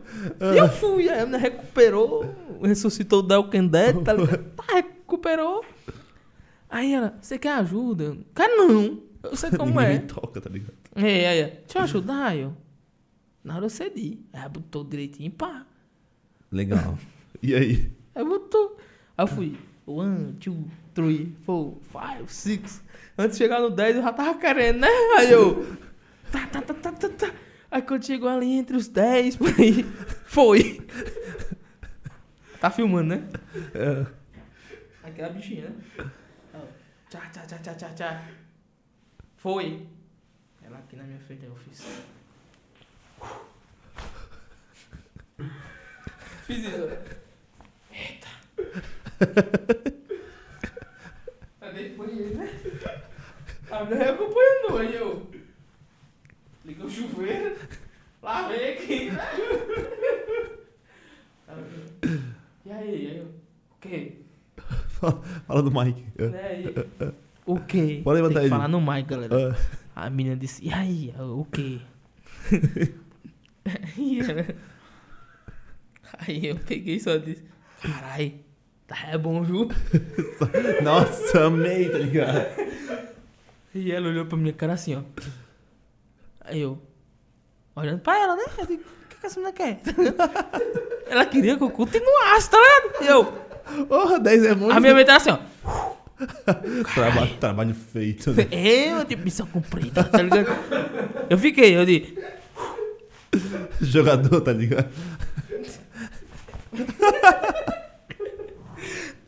E 0.55 0.59
eu 0.59 0.69
fui. 0.69 1.09
Aí 1.09 1.19
menina 1.21 1.39
recuperou. 1.39 2.35
Ressuscitou 2.63 3.21
o 3.21 3.23
Delken 3.23 3.69
Dead, 3.69 4.03
tá 4.03 4.13
ligado? 4.13 4.45
Tá, 4.55 4.75
recuperou. 4.75 5.65
Aí 6.69 6.93
ela, 6.93 7.17
você 7.21 7.39
quer 7.39 7.53
ajuda? 7.53 8.17
Quero 8.35 8.69
não. 8.69 9.03
Eu 9.23 9.37
sei 9.37 9.51
como 9.51 9.71
Ninguém 9.71 9.87
é. 9.87 9.93
me 9.95 9.99
toca, 10.01 10.41
tá 10.41 10.51
ligado? 10.51 10.75
É, 10.97 11.29
aí, 11.29 11.45
deixa 11.45 11.79
eu 11.79 11.83
ajudar, 11.83 12.37
eu. 12.37 12.55
Na 13.43 13.57
hora 13.57 13.67
eu 13.67 13.71
cedi. 13.71 14.19
Aí 14.33 14.49
botou 14.49 14.85
direitinho, 14.85 15.31
pá. 15.31 15.67
Legal. 16.51 16.99
E 17.43 17.55
aí? 17.55 17.91
Aí 18.15 18.25
botou. 18.25 18.77
Aí 19.17 19.25
eu 19.25 19.29
fui. 19.29 19.59
One, 19.87 20.33
two, 20.35 20.65
three, 20.95 21.37
four, 21.45 21.77
five, 21.93 22.33
six. 22.33 22.83
Antes 23.19 23.37
de 23.37 23.45
chegar 23.45 23.61
no 23.61 23.71
10 23.71 23.97
eu 23.97 24.03
já 24.03 24.13
tava 24.13 24.39
querendo, 24.39 24.81
né? 24.81 24.89
Aí 25.19 25.31
eu. 25.31 25.77
Tá, 26.33 26.47
tá, 26.47 26.63
tá, 26.63 26.75
tá, 26.75 26.93
tá, 26.93 27.09
tá. 27.09 27.35
Aí 27.71 27.83
quando 27.83 28.05
chegou 28.05 28.29
ali 28.29 28.53
entre 28.53 28.77
os 28.77 28.89
10, 28.89 29.37
por 29.37 29.49
aí. 29.49 29.85
Foi. 30.27 30.81
Tá 32.61 32.71
filmando, 32.71 33.17
né? 33.17 33.29
É. 33.75 34.07
Aquela 35.07 35.29
bichinha, 35.29 35.69
né? 35.69 36.11
Tchá, 37.11 37.21
tchá, 37.31 37.43
tchá, 37.47 37.59
tchá, 37.59 37.75
tchá, 37.75 37.89
tchá. 37.91 38.29
Foi. 39.37 39.87
Ela 40.63 40.79
aqui 40.79 40.97
na 40.97 41.05
minha 41.05 41.21
frente, 41.21 41.45
aí 41.45 41.51
eu 41.51 41.57
fiz. 41.57 41.85
Fiz 46.47 46.65
isso. 46.65 46.89
Eita. 47.93 48.29
Depois 51.75 52.11
ele, 52.19 52.35
né? 52.35 52.49
A 53.71 53.85
mulher 53.85 54.11
acompanhando, 54.11 54.79
aí 54.79 54.95
eu. 54.95 55.27
Liguei 56.65 56.87
o 56.87 56.91
chuveiro. 56.91 57.57
Lavei 58.23 58.75
aqui, 58.75 59.11
né? 59.11 59.23
E 62.65 62.71
aí, 62.73 62.89
aí 62.89 63.17
eu. 63.19 63.25
O 63.25 63.79
quê? 63.81 64.13
Fala, 64.89 65.23
fala 65.47 65.63
do 65.63 65.71
Mike. 65.71 66.05
É. 66.17 66.29
Né? 66.29 66.41
aí, 66.49 66.75
O 67.45 67.61
quê? 67.61 68.01
Pode 68.03 68.21
levantar 68.23 68.41
Tem 68.41 68.49
que 68.49 68.55
ele. 68.55 68.63
falar 68.63 68.69
no 68.69 68.81
mic, 68.81 69.03
galera. 69.09 69.57
Ah, 69.95 70.07
A 70.07 70.11
menina 70.11 70.37
disse, 70.37 70.65
e 70.65 70.73
aí, 70.73 71.15
o 71.19 71.45
quê? 71.45 71.81
aí, 76.27 76.47
eu 76.47 76.57
peguei 76.57 76.97
e 76.97 77.01
só 77.01 77.17
disse, 77.17 77.45
carai, 77.83 78.41
é 79.11 79.19
bom, 79.19 79.43
viu? 79.43 79.69
Nossa, 80.83 81.47
amei, 81.47 81.89
tá 81.89 81.99
ligado? 81.99 82.47
E 83.75 83.91
ela 83.91 84.09
olhou 84.09 84.27
pra 84.27 84.39
minha 84.39 84.53
cara 84.53 84.75
assim, 84.75 84.95
ó. 84.97 85.03
Aí 86.41 86.61
eu, 86.61 86.81
olhando 87.75 88.01
pra 88.01 88.19
ela, 88.19 88.37
né? 88.37 88.45
Eu 88.59 88.67
digo, 88.67 88.83
o 88.83 89.09
que, 89.09 89.17
que 89.21 89.27
essa 89.27 89.41
menina 89.41 89.53
quer? 89.53 89.81
ela 91.09 91.27
queria 91.27 91.57
que 91.57 91.65
eu 91.65 91.71
continuasse, 91.71 92.51
tá 92.51 92.59
ligado? 92.59 93.05
E 93.05 93.07
eu, 93.09 93.87
Porra, 93.87 94.21
10 94.21 94.45
é 94.45 94.55
muito. 94.55 94.77
a 94.77 94.81
minha 94.81 94.95
mente 94.95 95.09
era 95.09 95.17
assim, 95.17 95.31
ó. 95.31 95.39
Trabalho, 96.95 97.37
trabalho 97.39 97.75
feito, 97.75 98.31
né? 98.33 98.47
Eu, 98.53 99.05
de 99.05 99.17
missão 99.17 99.47
cumprida, 99.47 100.05
tá 100.05 100.23
ligado? 100.23 100.47
Eu 101.29 101.37
fiquei, 101.37 101.77
eu 101.77 101.85
disse, 101.85 102.17
Jogador, 103.81 104.41
tá 104.41 104.53
ligado? 104.53 104.89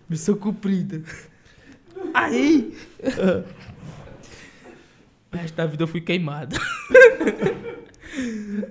Missão 0.08 0.36
cumprida. 0.36 1.02
Aí. 2.14 2.76
O 5.32 5.36
resto 5.36 5.54
da 5.54 5.66
vida 5.66 5.82
eu 5.84 5.88
fui 5.88 6.00
queimado. 6.00 6.56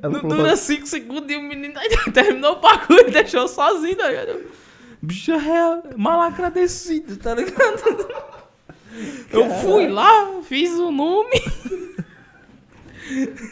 Ela 0.01 0.13
Não 0.13 0.21
falou 0.21 0.37
dura 0.37 0.55
5 0.55 0.87
segundos 0.87 1.29
e 1.29 1.35
o 1.35 1.41
menino 1.43 1.77
ainda 1.77 1.97
terminou 2.11 2.53
o 2.53 2.59
bagulho 2.59 3.07
e 3.07 3.11
deixou 3.11 3.47
sozinho, 3.47 3.95
tá? 3.95 4.05
Bicho 5.01 5.31
é 5.33 5.37
real, 5.37 5.83
mal 5.97 6.19
agradecido, 6.21 7.17
tá 7.17 7.35
ligado? 7.35 8.09
Eu 9.29 9.49
fui 9.61 9.87
lá, 9.87 10.41
fiz 10.43 10.71
o 10.71 10.89
nome. 10.89 11.39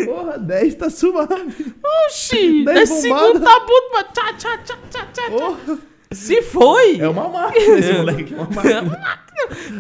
Porra, 0.06 0.40
10 0.40 0.76
tá 0.76 0.90
suave. 0.90 1.76
Oxi, 2.08 2.64
Dez 2.64 2.90
10 2.90 3.04
bombada. 3.04 3.24
segundos 3.28 3.42
tá 3.44 3.60
bom, 3.60 3.90
mas 3.92 4.06
tchá, 4.14 4.34
tchá, 4.34 4.58
tchá, 4.60 4.78
tchá, 4.90 5.06
tchá. 5.14 5.30
Porra, 5.30 5.78
Se 6.14 6.42
foi. 6.42 7.00
é 7.00 7.08
uma 7.10 7.28
máquina 7.28 7.80
esse 7.80 7.94
moleque 7.94 8.22
aqui, 8.24 8.34
é 8.34 8.38
uma 8.38 8.46
É 8.46 8.56
máquina. 8.56 8.82
uma 8.82 8.92
máquina. 9.00 9.24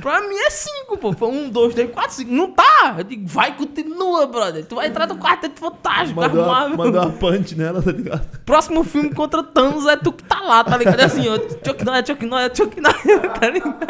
Pra 0.02 0.20
mim 0.28 0.36
é 0.36 0.50
5, 0.50 0.98
pô. 0.98 1.14
Foi 1.14 1.30
1, 1.30 1.50
2, 1.50 1.74
3, 1.76 1.92
4, 1.92 2.12
5. 2.16 2.32
Não 2.34 2.52
tá. 2.52 2.96
Eu 2.98 3.04
digo, 3.04 3.26
vai, 3.28 3.56
continua, 3.56 4.26
brother. 4.26 4.66
Tu 4.66 4.76
vai 4.76 4.88
entrar 4.88 5.08
no 5.08 5.16
quarteto 5.18 5.60
fantástico, 5.60 6.20
Mandou, 6.20 6.44
uma, 6.44 6.58
armável. 6.64 6.78
mandou 6.78 7.02
uma 7.02 7.12
punch 7.12 7.56
nela, 7.56 7.82
tá 7.82 7.92
ligado? 7.92 8.28
Próximo 8.46 8.84
filme 8.84 9.12
contra 9.14 9.42
Thanos 9.44 9.86
é 9.86 9.96
tu 9.96 10.12
que 10.12 10.24
tá 10.24 10.42
lá, 10.42 10.64
tá 10.64 10.76
ligado? 10.76 11.00
É 11.00 11.06
assim, 11.06 11.28
ó. 11.30 11.38
Chuck 11.66 11.86
Norris, 11.86 12.06
Chuck 12.08 12.26
Norris, 12.26 12.52
Chuck 12.58 12.82
Norris, 12.82 13.04
tá 13.40 13.50
ligado? 13.50 13.88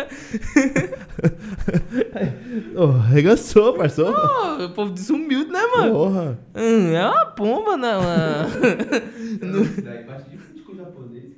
Oh, 2.76 2.84
arregaçou, 2.98 3.74
parceiro. 3.74 4.14
Pô, 4.14 4.64
o 4.66 4.70
povo 4.72 4.92
desumilde, 4.92 5.52
né, 5.52 5.62
mano? 5.76 5.92
Porra. 5.94 6.40
Hum, 6.56 6.94
é 6.94 7.06
uma 7.08 7.26
pomba, 7.28 7.78
né, 7.78 7.94
mano? 7.96 8.50
Isso 9.64 9.82
daí 9.82 10.04
bate 10.04 10.30
de 10.30 10.38
frente 10.38 10.62
com 10.62 10.74
o 10.74 10.76
japonês. 10.76 11.33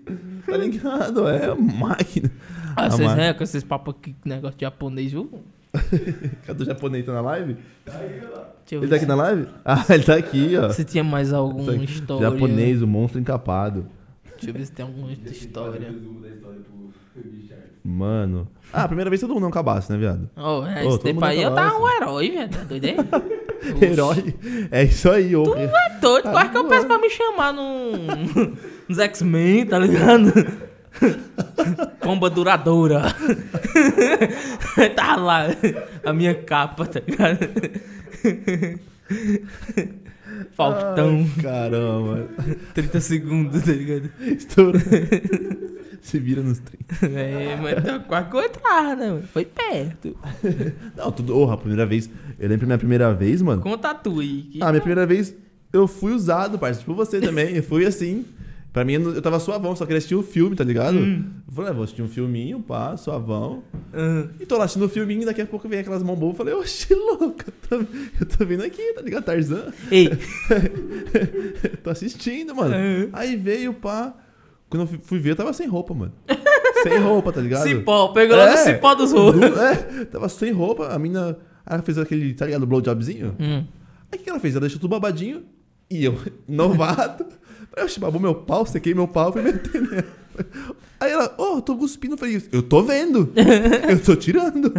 Tá 0.45 0.57
ligado? 0.57 1.27
É 1.27 1.53
máquina. 1.55 2.31
Ah, 2.75 2.85
A 2.85 2.89
vocês 2.91 3.07
máquina. 3.07 3.25
é 3.27 3.33
com 3.33 3.43
esses 3.43 3.63
papos 3.63 3.95
aqui, 3.97 4.15
negócio 4.25 4.57
de 4.57 4.61
japonês, 4.65 5.11
viu? 5.11 5.29
Cadê 6.45 6.63
o 6.63 6.65
japonês? 6.65 7.05
Tá 7.05 7.13
na 7.13 7.21
live? 7.21 7.57
Deixa 7.85 8.75
eu 8.75 8.81
Ele 8.81 8.89
tá 8.89 8.95
aqui 8.95 9.05
na 9.05 9.15
live? 9.15 9.47
Ah, 9.65 9.83
ele 9.89 10.03
tá 10.03 10.15
aqui, 10.15 10.55
ó. 10.57 10.69
se 10.69 10.83
tinha 10.85 11.03
mais 11.03 11.33
alguma 11.33 11.73
Tá 11.73 11.77
história. 11.83 12.29
Japonês, 12.29 12.81
o 12.81 12.87
monstro 12.87 13.19
encapado. 13.19 13.85
Deixa 14.33 14.49
eu 14.49 14.53
ver 14.53 14.65
se 14.65 14.71
tem 14.71 14.85
alguma 14.85 15.11
história. 15.11 15.93
Mano. 17.83 18.47
Ah, 18.73 18.83
a 18.83 18.87
primeira 18.87 19.09
vez 19.09 19.21
todo 19.21 19.33
mundo 19.33 19.45
é 19.45 19.47
um 19.47 19.51
cabaço, 19.51 19.91
né, 19.91 19.97
viado? 19.97 20.29
Oh, 20.35 20.65
é, 20.65 20.83
Ô, 20.83 20.89
esse 20.89 20.99
tempo 21.01 21.15
mundo 21.21 21.23
aí 21.29 21.41
eu 21.41 21.53
tava 21.53 21.77
um 21.77 21.87
herói, 21.87 22.31
velho. 22.31 22.49
Tá 22.49 22.63
doido 22.63 22.85
aí? 22.85 22.95
Herói. 23.81 24.35
É 24.71 24.83
isso 24.83 25.09
aí, 25.09 25.35
ô. 25.35 25.43
Tu 25.43 25.55
é 25.57 25.99
doido, 25.99 26.23
Tá 26.23 26.31
quase 26.31 26.49
que 26.51 26.57
eu 26.57 26.67
peço 26.67 26.87
pra 26.87 26.97
me 26.99 27.09
chamar 27.09 27.53
num. 27.53 27.91
Nos 28.87 28.99
X-Men, 28.99 29.65
tá 29.65 29.79
ligado? 29.79 30.31
Pomba 31.99 32.29
duradoura. 32.29 33.03
tá 34.95 35.15
lá, 35.15 35.47
a 36.05 36.13
minha 36.13 36.35
capa, 36.35 36.85
tá 36.85 37.01
ligado? 37.05 37.39
Faustão, 40.53 41.25
Ai, 41.37 41.41
caramba. 41.41 42.27
30 42.73 42.99
segundos, 43.01 43.63
tá 43.63 43.71
ligado? 43.71 44.09
Estoura. 44.21 44.79
Se 46.01 46.19
vira 46.19 46.41
nos 46.41 46.59
30. 46.59 47.05
É, 47.07 47.55
mas 47.55 47.83
tá 47.83 47.99
quase 47.99 48.47
entrava, 48.47 48.95
né? 48.95 49.07
mano? 49.07 49.23
Foi 49.33 49.45
perto. 49.45 50.15
Não, 50.95 51.11
tudo. 51.11 51.33
Porra, 51.33 51.55
a 51.55 51.57
primeira 51.57 51.85
vez. 51.85 52.09
Eu 52.37 52.47
lembro 52.49 52.67
minha 52.67 52.77
primeira 52.77 53.13
vez, 53.13 53.41
mano. 53.41 53.61
Conta 53.61 53.93
tu 53.93 54.19
aí. 54.19 54.59
Ah, 54.61 54.69
minha 54.69 54.81
primeira 54.81 55.05
vez 55.05 55.33
eu 55.73 55.87
fui 55.87 56.13
usado, 56.13 56.59
parceiro. 56.59 56.81
Tipo 56.81 56.93
você 56.95 57.19
também. 57.19 57.55
Eu 57.55 57.63
fui 57.63 57.85
assim. 57.85 58.25
Pra 58.75 58.83
mim, 58.83 58.95
eu 58.95 59.21
tava 59.21 59.39
suavão, 59.39 59.73
só 59.73 59.85
queria 59.85 59.99
assistir 59.99 60.15
o 60.15 60.21
filme, 60.21 60.53
tá 60.53 60.63
ligado? 60.65 60.97
Hum. 60.97 61.23
Eu 61.47 61.53
falei, 61.53 61.71
ah, 61.71 61.73
vou 61.73 61.83
assistir 61.85 62.01
um 62.01 62.09
filminho, 62.09 62.59
pá, 62.59 62.97
suavão. 62.97 63.63
Ah, 63.93 64.27
E 64.37 64.45
tô 64.45 64.57
lá 64.57 64.65
assistindo 64.65 64.83
o 64.85 64.89
filminho 64.89 65.21
e 65.21 65.25
daqui 65.25 65.39
a 65.41 65.45
pouco 65.45 65.65
vem 65.69 65.79
aquelas 65.79 66.03
mãos 66.03 66.19
boas. 66.19 66.35
Falei, 66.35 66.53
oxi, 66.53 66.91
louco, 66.93 67.37
eu 67.47 67.53
tô, 67.69 67.75
eu 68.19 68.25
tô 68.37 68.45
vindo 68.45 68.63
aqui, 68.65 68.91
tá 68.93 69.01
ligado? 69.01 69.23
Tarzan. 69.23 69.71
Ei, 69.89 70.09
tô 71.83 71.89
assistindo, 71.89 72.53
mano. 72.53 72.75
Uhum. 72.75 73.09
Aí 73.13 73.35
veio, 73.35 73.73
pá. 73.73 74.13
Quando 74.69 74.81
eu 74.91 74.99
fui- 75.03 75.19
ver, 75.19 75.31
eu 75.31 75.35
tava 75.35 75.53
sem 75.53 75.67
roupa, 75.67 75.93
mano. 75.93 76.11
sem 76.83 76.97
roupa, 76.99 77.31
tá 77.31 77.39
ligado? 77.41 77.63
Cipó, 77.63 78.09
pegou 78.09 78.35
lá 78.35 78.47
no 78.47 78.51
É. 78.53 78.57
cipó 78.57 78.93
dos. 78.95 79.11
Du- 79.13 79.43
É, 79.59 80.05
tava 80.05 80.27
sem 80.27 80.51
roupa, 80.51 80.89
a 80.93 80.99
mina. 80.99 81.37
Ela 81.65 81.81
fez 81.81 81.97
aquele, 81.97 82.33
tá 82.33 82.45
ligado? 82.45 82.65
Blowjobzinho. 82.67 83.35
Hum. 83.39 83.63
Aí 84.11 84.19
o 84.19 84.21
que 84.21 84.29
ela 84.29 84.39
fez? 84.39 84.53
Ela 84.53 84.61
deixou 84.61 84.79
tudo 84.81 84.89
babadinho 84.91 85.43
e 85.89 86.03
eu, 86.03 86.17
novato. 86.47 87.25
Eu 87.75 87.87
babou 87.99 88.21
meu 88.21 88.35
pau, 88.35 88.65
sequei 88.65 88.93
meu 88.93 89.07
pau, 89.07 89.33
fui 89.33 89.41
meter 89.41 89.81
nela. 89.81 90.05
Aí 90.99 91.11
ela, 91.11 91.33
ô, 91.37 91.57
eu 91.57 91.61
tô 91.61 91.77
cuspindo. 91.77 92.13
Eu 92.13 92.17
falei, 92.17 92.41
eu 92.51 92.63
tô 92.63 92.81
vendo. 92.83 93.31
Eu 93.89 94.01
tô 94.01 94.15
tirando. 94.15 94.73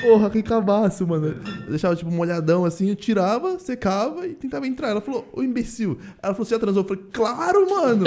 Porra, 0.00 0.30
que 0.30 0.42
cabaço, 0.42 1.06
mano. 1.06 1.34
Eu 1.64 1.70
deixava, 1.70 1.96
tipo, 1.96 2.10
molhadão 2.10 2.64
assim, 2.64 2.90
eu 2.90 2.96
tirava, 2.96 3.58
secava 3.58 4.26
e 4.26 4.34
tentava 4.34 4.66
entrar. 4.66 4.88
Ela 4.90 5.00
falou, 5.00 5.28
ô 5.32 5.42
imbecil. 5.42 5.98
Ela 6.22 6.34
falou, 6.34 6.46
você 6.46 6.54
já 6.54 6.58
transou? 6.58 6.82
Eu 6.82 6.88
falei, 6.88 7.04
claro, 7.12 7.68
mano. 7.68 8.06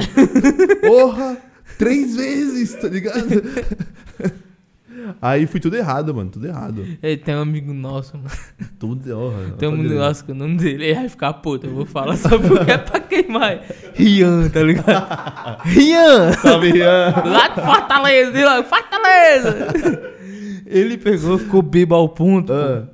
Porra, 0.81 1.37
três 1.77 2.15
vezes, 2.15 2.73
tá 2.75 2.87
ligado? 2.87 3.41
Aí 5.21 5.45
fui 5.47 5.59
tudo 5.59 5.75
errado, 5.75 6.13
mano, 6.13 6.29
tudo 6.29 6.47
errado. 6.47 6.85
Ei, 7.01 7.17
tem 7.17 7.35
um 7.35 7.41
amigo 7.41 7.73
nosso, 7.73 8.17
mano. 8.17 8.29
Tudo, 8.79 9.17
honra. 9.17 9.51
Tem 9.57 9.69
um 9.69 9.73
amigo 9.73 9.93
nosso 9.95 10.25
que 10.25 10.31
o 10.31 10.35
nome 10.35 10.57
dele 10.57 10.85
ele 10.85 10.93
vai 10.95 11.09
ficar 11.09 11.33
puto. 11.33 11.67
Eu 11.67 11.73
vou 11.73 11.85
falar 11.85 12.15
só 12.17 12.29
porque 12.37 12.71
é 12.71 12.77
pra 12.77 12.99
queimar. 12.99 13.61
Rian, 13.93 14.49
tá 14.49 14.61
ligado? 14.63 15.61
Rian! 15.65 16.33
Salve, 16.33 16.77
Ian. 16.77 17.13
Lá 17.25 17.47
de 17.49 17.61
Fortaleza, 17.61 18.31
de 18.31 18.43
lá, 18.43 18.63
Fortaleza! 18.63 20.11
Ele 20.65 20.97
pegou, 20.97 21.37
ficou 21.37 21.61
bêbado 21.61 22.01
ao 22.01 22.09
ponto, 22.09 22.53
Ah. 22.53 22.87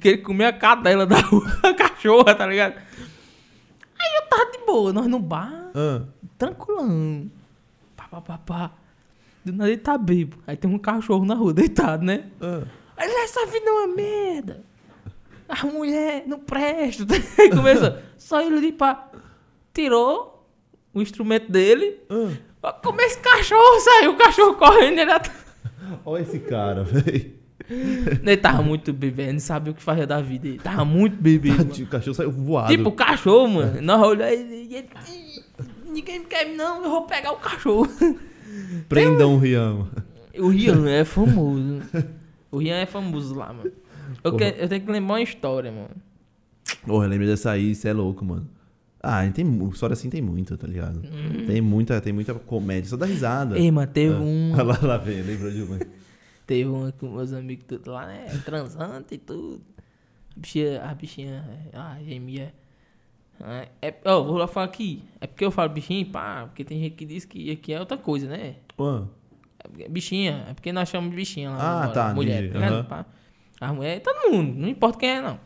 que 0.00 0.08
ele 0.08 0.18
comia 0.18 0.48
a 0.48 0.52
cadela 0.52 1.04
da 1.06 1.18
rua, 1.20 1.44
a 1.64 1.74
cachorra, 1.74 2.34
tá 2.34 2.46
ligado? 2.46 2.74
Aí 2.74 4.10
eu 4.22 4.28
tava 4.28 4.50
de 4.52 4.58
boa, 4.66 4.92
nós 4.92 5.06
no 5.06 5.18
bar, 5.18 5.70
Ah, 5.74 6.02
tranquilão. 6.38 7.28
Pá, 7.96 8.04
pá, 8.10 8.20
pá, 8.20 8.38
pá. 8.38 8.70
Do 9.44 9.52
nada 9.52 9.70
ele 9.70 9.78
tá 9.80 9.98
bêbado. 9.98 10.42
Aí 10.46 10.56
tem 10.56 10.70
um 10.70 10.78
cachorro 10.78 11.24
na 11.24 11.34
rua 11.34 11.52
deitado, 11.52 12.04
né? 12.04 12.24
ah. 12.40 12.62
Aí 12.96 13.08
ele, 13.08 13.18
essa 13.24 13.44
vida 13.46 13.66
é 13.68 13.70
uma 13.72 13.88
merda. 13.94 14.64
A 15.48 15.66
mulher 15.66 16.24
não 16.26 16.38
presta. 16.38 17.04
Aí 17.38 17.50
começou. 17.50 17.98
Só 18.16 18.40
ele 18.40 18.60
de 18.60 18.72
pá. 18.72 19.10
Tirou 19.74 20.48
o 20.94 21.02
instrumento 21.02 21.50
dele. 21.50 21.98
ah. 22.08 22.72
Como 22.82 23.00
esse 23.02 23.18
cachorro 23.18 23.80
saiu, 23.80 24.12
o 24.12 24.16
cachorro 24.16 24.54
correndo. 24.54 24.98
Ele, 25.00 25.10
at- 25.12 25.30
Olha 26.06 26.22
esse 26.22 26.38
cara, 26.38 26.82
velho. 26.82 27.34
ele 27.68 28.36
tava 28.38 28.62
muito 28.62 28.92
não 29.32 29.40
sabia 29.40 29.72
o 29.72 29.74
que 29.74 29.82
fazia 29.82 30.06
da 30.06 30.20
vida. 30.22 30.48
Ele 30.48 30.58
tava 30.58 30.84
muito 30.84 31.16
bebê. 31.20 31.50
mano. 31.50 31.70
O 31.72 31.86
cachorro 31.86 32.14
saiu 32.14 32.30
voado. 32.30 32.68
Tipo, 32.74 32.88
o 32.88 32.92
cachorro, 32.92 33.48
mano. 33.48 33.82
Nós 33.82 34.00
olhamos 34.00 34.32
e 34.34 34.74
ele. 34.76 34.88
Ninguém 35.84 36.20
me 36.20 36.26
quer, 36.26 36.46
não. 36.54 36.82
Eu 36.84 36.90
vou 36.90 37.02
pegar 37.02 37.32
o 37.32 37.36
cachorro. 37.36 37.86
Prendam 38.88 39.34
o 39.34 39.38
Rian. 39.38 39.72
mano. 39.74 39.90
O 40.38 40.48
Rian 40.48 40.88
é 40.88 41.04
famoso. 41.04 41.80
O 42.50 42.58
Rian 42.58 42.76
é 42.76 42.86
famoso 42.86 43.34
lá, 43.34 43.52
mano. 43.52 43.70
Eu, 44.22 44.36
que- 44.36 44.54
eu 44.58 44.68
tenho 44.68 44.80
que 44.84 44.90
lembrar 44.90 45.14
uma 45.14 45.22
história, 45.22 45.70
mano. 45.70 45.90
Porra, 46.86 47.04
eu 47.06 47.10
lembrei 47.10 47.28
dessa 47.28 47.50
aí, 47.52 47.74
você 47.74 47.88
é 47.88 47.92
louco, 47.92 48.24
mano. 48.24 48.48
Ah, 49.02 49.28
tem 49.30 49.44
história 49.70 49.92
assim 49.92 50.08
tem 50.08 50.22
muita, 50.22 50.56
tá 50.56 50.66
ligado? 50.66 51.02
Tem 51.46 51.60
muita, 51.60 52.00
tem 52.00 52.12
muita 52.12 52.32
comédia, 52.34 52.88
só 52.88 52.96
dá 52.96 53.04
risada. 53.06 53.54
Hum. 53.54 53.58
Ei, 53.58 53.70
mano, 53.70 53.90
teve 53.92 54.14
Ah. 54.14 54.18
um. 54.18 54.52
Olha 54.56 54.62
lá, 54.62 54.78
lá 54.82 54.96
vem, 54.96 55.20
lembrou 55.22 55.50
de 55.50 55.62
uma. 55.62 55.78
Teve 56.46 56.68
uma 56.68 56.92
com 56.92 57.08
meus 57.08 57.32
amigos 57.32 57.64
tudo 57.66 57.90
lá, 57.90 58.06
né? 58.06 58.26
Transante 58.44 59.14
e 59.14 59.18
tudo. 59.18 59.62
A 60.36 60.40
bichinha, 60.40 60.82
a 60.82 60.94
bichinha, 60.94 61.44
a 61.72 61.96
gemia. 62.06 62.52
Ah, 63.40 63.66
É, 63.82 63.94
ó, 64.04 64.22
vou 64.22 64.36
lá 64.36 64.46
falar 64.46 64.66
aqui. 64.66 65.02
É 65.20 65.26
porque 65.26 65.44
eu 65.44 65.50
falo 65.50 65.68
bichinha, 65.70 66.06
pá, 66.06 66.44
porque 66.46 66.64
tem 66.64 66.78
gente 66.80 66.94
que 66.94 67.04
diz 67.04 67.24
que 67.24 67.50
aqui 67.50 67.72
é 67.72 67.80
outra 67.80 67.96
coisa, 67.98 68.28
né? 68.28 68.56
Pô, 68.76 69.06
É 69.78 69.88
Bichinha, 69.88 70.46
é 70.48 70.54
porque 70.54 70.72
nós 70.72 70.88
chamamos 70.88 71.10
de 71.10 71.16
bichinha 71.16 71.50
lá. 71.50 71.56
Ah, 71.58 71.78
agora, 71.84 71.92
tá, 71.92 72.14
Mulher, 72.14 72.52
tá 72.52 72.58
ligado? 72.58 73.06
As 73.60 73.72
mulheres, 73.74 74.02
todo 74.02 74.30
mundo, 74.30 74.54
não 74.58 74.68
importa 74.68 74.98
quem 74.98 75.08
é, 75.10 75.20
não. 75.22 75.40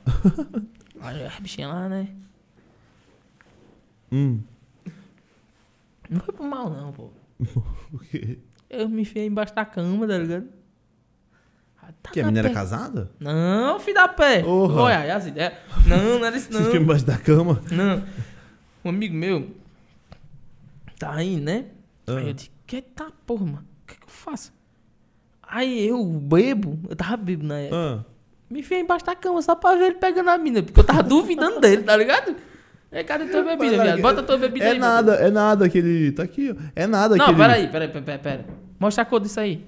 Olha, 1.03 1.33
a 1.37 1.41
bichinha 1.41 1.69
lá, 1.69 1.89
né? 1.89 2.09
hum. 4.11 4.41
Não 6.11 6.21
foi 6.21 6.35
por 6.35 6.47
mal, 6.47 6.71
não, 6.71 6.93
pô. 6.93 7.11
O 7.93 7.99
quê? 7.99 8.39
Eu 8.69 8.89
me 8.89 9.03
enfiei 9.03 9.27
embaixo 9.27 9.55
da 9.55 9.65
cama, 9.65 10.07
tá 10.07 10.19
ligado? 10.19 10.49
Tá 12.09 12.13
Que 12.13 12.21
a 12.21 12.23
na 12.25 12.29
menina 12.31 12.49
era 12.49 12.55
casada? 12.55 13.11
Não, 13.21 13.79
filho 13.81 13.95
da 13.95 14.09
pé. 14.09 14.43
Porra. 14.43 14.81
Olha, 14.83 15.15
as 15.17 15.27
ideias. 15.27 15.53
Não, 15.87 16.19
não 16.19 16.25
era 16.27 16.37
isso, 16.37 16.49
Você 16.51 16.59
ficou 16.59 16.75
não. 16.75 16.83
embaixo 16.83 17.05
da 17.07 17.17
cama? 17.19 17.61
Não. 17.71 18.03
Um 18.85 18.89
amigo 18.91 19.15
meu 19.15 19.51
tá 20.99 21.15
aí, 21.15 21.37
né? 21.37 21.67
Ah. 22.07 22.17
Aí 22.17 22.29
eu 22.29 22.33
disse, 22.33 22.51
que 22.67 22.83
tá, 22.83 23.07
porra, 23.27 23.45
mano, 23.45 23.65
o 23.83 23.87
que, 23.87 23.95
que 23.97 24.05
eu 24.05 24.09
faço? 24.11 24.53
Aí 25.43 25.87
eu 25.89 26.03
bebo, 26.05 26.79
eu 26.89 26.97
tava 26.97 27.17
bebo 27.17 27.45
na 27.45 27.59
época, 27.59 27.77
Ah. 27.77 28.05
me 28.51 28.61
enfiei 28.61 28.81
embaixo 28.81 29.05
da 29.07 29.15
cama 29.15 29.41
só 29.43 29.55
pra 29.55 29.75
ver 29.77 29.85
ele 29.87 29.95
pegando 29.95 30.29
a 30.31 30.37
mina, 30.39 30.63
porque 30.63 30.79
eu 30.81 30.85
tava 30.85 31.03
duvidando 31.03 31.61
dele, 31.61 31.83
tá 31.83 31.97
ligado? 31.97 32.35
É, 32.91 33.05
cadê 33.05 33.27
tua 33.27 33.43
bebida, 33.43 33.77
Mas, 33.77 33.83
viado? 33.87 34.01
Bota 34.03 34.23
tua 34.23 34.39
bebida 34.39 34.65
É 34.65 34.71
aí. 34.73 34.79
nada, 34.79 35.15
é 35.17 35.31
nada 35.31 35.67
aquele. 35.67 36.11
Tá 36.13 36.23
aqui, 36.23 36.51
ó. 36.51 36.63
É 36.75 36.87
nada 36.87 37.17
Não, 37.17 37.25
aquele. 37.27 37.39
peraí, 37.39 37.69
peraí, 37.69 37.89
peraí, 37.89 38.03
peraí, 38.03 38.19
pera. 38.19 38.47
Mostra 38.81 39.03
a 39.03 39.05
cor 39.07 39.21
disso 39.21 39.39
aí. 39.39 39.63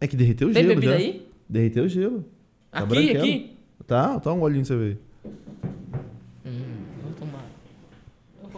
É 0.00 0.06
que 0.06 0.16
derreteu 0.16 0.48
o 0.48 0.52
Tem 0.52 0.62
gelo. 0.62 0.74
bebida 0.74 0.92
já. 0.92 0.98
aí? 0.98 1.28
Derreteu 1.48 1.84
o 1.84 1.88
gelo. 1.88 2.24
Tá 2.70 2.78
Aqui, 2.80 2.88
branquelo. 2.88 3.18
aqui. 3.18 3.56
Tá, 3.86 4.20
tá 4.20 4.32
um 4.32 4.40
olhinho 4.42 4.64
pra 4.66 4.74
você 4.74 4.76
ver. 4.82 4.98
Hum, 6.44 6.50
vou 7.02 7.12
tomar. 7.12 7.44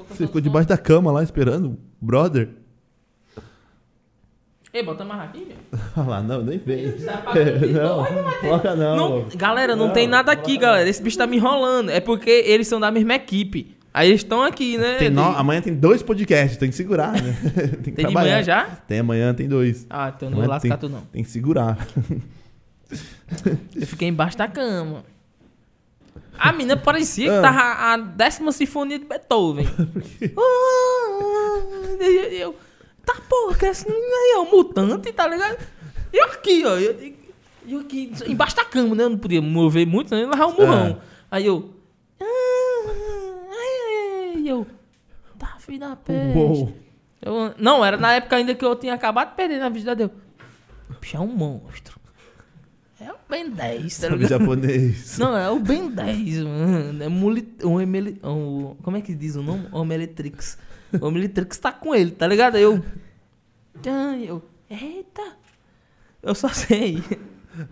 Você 0.08 0.26
ficou 0.26 0.40
debaixo 0.40 0.68
da 0.68 0.78
cama 0.78 1.10
lá 1.12 1.22
esperando, 1.22 1.78
brother. 2.00 2.48
Ei, 4.72 4.82
bota 4.82 5.04
mais 5.06 5.22
aqui, 5.22 5.44
velho. 5.44 5.58
Olha 5.96 6.06
lá, 6.08 6.22
não, 6.22 6.42
nem 6.42 6.58
vem. 6.58 6.86
Não, 7.72 8.04
coloca 8.40 8.74
não. 8.76 8.96
Não, 9.20 9.28
galera, 9.34 9.74
não, 9.74 9.90
tem 9.90 10.06
nada 10.06 10.30
aqui, 10.32 10.58
galera. 10.58 10.86
Esse 10.88 11.02
bicho 11.02 11.16
tá 11.16 11.26
me 11.26 11.36
enrolando. 11.36 11.88
É 11.90 11.98
porque 12.00 12.28
eles 12.30 12.68
são 12.68 12.78
da 12.78 12.90
mesma 12.90 13.14
equipe. 13.14 13.74
Aí 13.96 14.08
eles 14.10 14.20
estão 14.20 14.42
aqui, 14.42 14.76
né? 14.76 14.96
Tem 14.98 15.08
no... 15.08 15.22
Amanhã 15.22 15.62
tem 15.62 15.74
dois 15.74 16.02
podcasts, 16.02 16.58
tem 16.58 16.68
que 16.68 16.76
segurar, 16.76 17.12
né? 17.14 17.34
tem 17.42 17.62
que 17.70 17.92
Tem 17.92 17.94
de 17.94 18.02
trabalhar. 18.02 18.30
manhã 18.32 18.42
já? 18.42 18.64
Tem 18.86 18.98
amanhã, 18.98 19.32
tem 19.32 19.48
dois. 19.48 19.86
Ah, 19.88 20.12
então 20.14 20.28
não 20.28 20.36
vou 20.36 20.46
lascar 20.46 20.76
tu 20.76 20.86
não. 20.90 21.00
Tem 21.10 21.24
que 21.24 21.30
segurar. 21.30 21.78
Eu 23.74 23.86
fiquei 23.86 24.06
embaixo 24.08 24.36
da 24.36 24.46
cama. 24.48 25.02
A 26.38 26.52
menina 26.52 26.76
parecia 26.76 27.32
Ah. 27.32 27.36
que 27.36 27.42
tava 27.42 27.92
a 27.94 27.96
décima 27.96 28.52
sinfonia 28.52 28.98
de 28.98 29.06
Beethoven. 29.06 29.66
Ah, 30.38 32.04
e 32.04 32.38
eu, 32.40 32.54
tá 33.04 33.14
porra, 33.28 33.56
que 33.56 33.64
esse 33.66 33.86
menino 33.88 34.04
aí 34.06 34.32
é 34.34 34.38
um 34.40 34.50
mutante, 34.50 35.10
tá 35.12 35.26
ligado? 35.26 35.56
E 36.12 36.16
eu 36.18 36.26
aqui, 36.26 36.62
ó. 36.66 36.76
Eu, 36.76 36.94
eu 37.66 37.80
aqui, 37.80 38.12
embaixo 38.26 38.54
da 38.56 38.64
cama, 38.64 38.94
né? 38.94 39.04
Eu 39.04 39.10
não 39.10 39.18
podia 39.18 39.40
mover 39.40 39.86
muito, 39.86 40.14
né? 40.14 40.26
Levar 40.26 40.46
um 40.46 40.52
murrão. 40.54 41.00
Aí 41.30 41.46
eu. 41.46 41.70
E 44.46 44.48
eu. 44.48 44.64
Tá, 45.36 45.56
filho 45.58 45.80
da 45.80 45.96
peste. 45.96 46.38
Uou. 46.38 46.72
Eu- 47.20 47.52
não, 47.58 47.84
era 47.84 47.96
na 47.96 48.12
época 48.12 48.36
ainda 48.36 48.54
que 48.54 48.64
eu 48.64 48.76
tinha 48.76 48.94
acabado 48.94 49.30
de 49.30 49.34
perder 49.34 49.58
na 49.58 49.68
vida 49.68 49.96
dele. 49.96 50.12
Bicho, 51.00 51.16
é 51.16 51.20
um 51.20 51.26
monstro. 51.26 51.98
É 53.00 53.10
o 53.10 53.16
Ben 53.28 53.50
10, 53.50 53.98
tá 53.98 54.08
ligado? 54.08 54.28
japonês. 54.30 55.18
Não, 55.18 55.36
é 55.36 55.50
o 55.50 55.58
Ben 55.58 55.90
10, 55.90 56.44
mano. 56.44 57.02
É 57.02 57.08
muli, 57.08 57.52
um 57.64 57.80
emeli, 57.80 58.20
um, 58.22 58.76
como 58.84 58.96
é 58.96 59.00
que 59.00 59.16
diz 59.16 59.34
o 59.34 59.42
nome? 59.42 59.66
Omeletrix. 59.72 60.56
O 61.00 61.06
Omeletrix 61.06 61.58
tá 61.58 61.72
com 61.72 61.92
ele, 61.92 62.12
tá 62.12 62.26
ligado? 62.28 62.54
Aí 62.54 62.62
eu. 62.62 62.82
Eu. 64.24 64.42
Eita! 64.70 65.22
Eu 66.22 66.34
só 66.36 66.48
sei. 66.50 67.02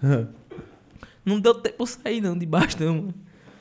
Não 1.24 1.38
deu 1.40 1.54
tempo 1.54 1.76
pra 1.78 1.86
sair, 1.86 2.20
não, 2.20 2.36
de 2.36 2.44
baixo, 2.44 2.76
não, 2.84 2.94
mano. 2.96 3.14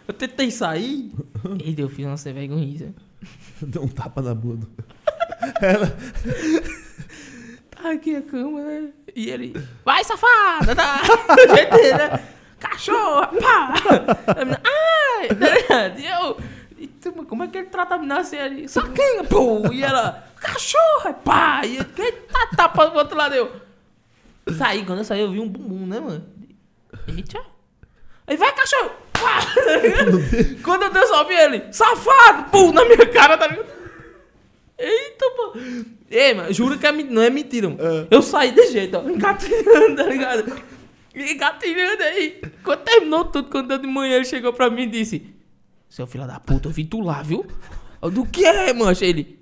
Eu 0.07 0.13
tentei 0.13 0.51
sair. 0.51 1.11
Eita, 1.63 1.81
eu 1.81 1.89
fiz 1.89 2.05
uma 2.05 2.17
sem 2.17 2.33
vergonhice. 2.33 2.93
Deu 3.61 3.83
um 3.83 3.87
tapa 3.87 4.21
na 4.21 4.33
bunda. 4.33 4.67
Tá 7.83 7.91
aqui 7.91 8.15
a 8.15 8.21
cama, 8.21 8.61
né? 8.61 8.93
E 9.13 9.29
ele, 9.29 9.53
vai 9.83 10.01
safada, 10.05 10.73
tá? 10.73 11.01
Dele, 11.35 11.97
né? 11.97 12.27
Cachorro, 12.57 13.27
pá! 13.41 13.73
Ai! 14.63 15.27
Ligado? 15.27 15.99
E 15.99 16.05
eu, 16.05 16.37
e 16.77 16.87
tu, 16.87 17.11
como 17.25 17.43
é 17.43 17.47
que 17.49 17.57
ele 17.57 17.67
trata 17.67 17.95
a 17.95 17.97
menina 17.97 18.21
assim? 18.21 18.37
Ele, 18.37 18.69
saquinha, 18.69 19.25
pô! 19.25 19.69
E 19.73 19.83
ela, 19.83 20.25
cachorro, 20.39 21.13
pá! 21.25 21.65
E 21.65 21.75
ele, 21.75 22.11
tá 22.31 22.47
tapa 22.55 22.89
pro 22.89 22.99
outro 22.99 23.17
lado, 23.17 23.35
eu. 23.35 23.51
Saí, 24.57 24.85
quando 24.85 24.99
eu 24.99 25.05
saí, 25.05 25.19
eu 25.19 25.31
vi 25.31 25.41
um 25.41 25.49
bumbum, 25.49 25.85
né, 25.85 25.99
mano? 25.99 26.25
Eita! 27.09 27.41
Aí 28.25 28.37
vai, 28.37 28.55
cachorro! 28.55 28.91
Quando 30.63 30.83
eu 30.83 30.91
desci, 30.91 31.33
ele, 31.33 31.63
safado! 31.71 32.49
Pum, 32.51 32.71
na 32.71 32.85
minha 32.85 33.05
cara, 33.07 33.37
tá 33.37 33.47
ligado? 33.47 33.67
Eita, 34.77 35.25
pô. 35.35 35.53
Ei, 36.09 36.33
mano, 36.33 36.53
juro 36.53 36.77
que 36.77 36.85
é, 36.85 36.91
não 36.91 37.21
é 37.21 37.29
mentira, 37.29 37.69
mano. 37.69 38.07
Eu 38.11 38.21
saí 38.21 38.51
desse 38.51 38.73
jeito, 38.73 38.97
ó, 38.97 39.09
engatilhando, 39.09 39.95
tá 39.95 40.03
ligado? 40.03 40.61
Engatilhando 41.15 42.03
aí. 42.03 42.41
Quando 42.63 42.79
terminou 42.79 43.25
tudo, 43.25 43.49
quando 43.49 43.67
deu 43.67 43.77
de 43.77 43.87
manhã, 43.87 44.15
ele 44.15 44.25
chegou 44.25 44.51
pra 44.51 44.69
mim 44.69 44.83
e 44.83 44.87
disse: 44.87 45.23
Seu 45.89 46.07
filho 46.07 46.25
da 46.25 46.39
puta, 46.39 46.67
eu 46.67 46.71
vi 46.71 46.83
tu 46.85 47.01
lá, 47.01 47.21
viu? 47.21 47.45
Eu, 48.01 48.09
Do 48.09 48.25
que 48.25 48.45
é, 48.45 48.73
mancha? 48.73 49.05
Ele. 49.05 49.39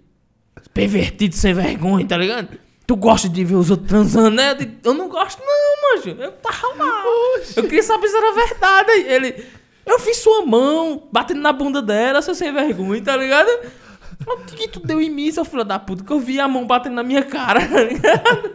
Pervertido 0.74 1.36
sem 1.36 1.54
vergonha, 1.54 2.06
tá 2.06 2.18
ligado? 2.18 2.58
Tu 2.86 2.96
gosta 2.96 3.30
de 3.30 3.44
ver 3.44 3.56
os 3.56 3.72
outros 3.72 3.88
transando, 3.88 4.32
né? 4.32 4.52
Eu, 4.52 4.56
digo, 4.56 4.76
eu 4.84 4.94
não 4.94 5.08
gosto, 5.08 5.42
não, 5.42 5.96
manjo. 5.96 6.22
Eu 6.22 6.32
tava 6.34 6.76
mal. 6.76 7.06
Eu 7.56 7.64
queria 7.64 7.84
saber 7.84 8.08
se 8.10 8.18
era 8.18 8.34
verdade. 8.34 8.92
Ele. 9.08 9.46
Eu 9.86 10.00
fiz 10.00 10.18
sua 10.18 10.46
mão, 10.46 11.08
batendo 11.12 11.42
na 11.42 11.52
bunda 11.52 11.82
dela, 11.82 12.22
seu 12.22 12.36
sem 12.36 12.54
vergonha, 12.54 13.02
tá 13.02 13.18
ligado? 13.18 13.50
O 14.28 14.38
que 14.46 14.68
tu 14.68 14.80
deu 14.80 15.02
em 15.02 15.10
mim, 15.10 15.32
seu 15.32 15.44
filho 15.44 15.64
da 15.64 15.80
puta? 15.80 16.04
Que 16.04 16.12
eu 16.12 16.20
vi 16.20 16.40
a 16.40 16.48
mão 16.48 16.68
batendo 16.68 16.94
na 16.96 17.04
minha 17.04 17.24
cara, 17.24 17.60
tá 17.68 17.84
ligado? 17.84 18.52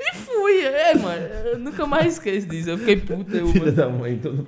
E 0.00 0.16
fui, 0.16 0.64
é, 0.64 0.94
mano. 0.96 1.22
Eu 1.52 1.58
nunca 1.58 1.86
mais 1.86 2.14
esqueço 2.14 2.48
disso. 2.48 2.70
Eu 2.70 2.78
fiquei 2.78 2.96
puto, 2.96 3.36
eu, 3.36 3.46
Filha 3.48 3.66
mano, 3.66 3.76
da 3.76 3.88
mãe, 3.88 4.18
todo 4.18 4.42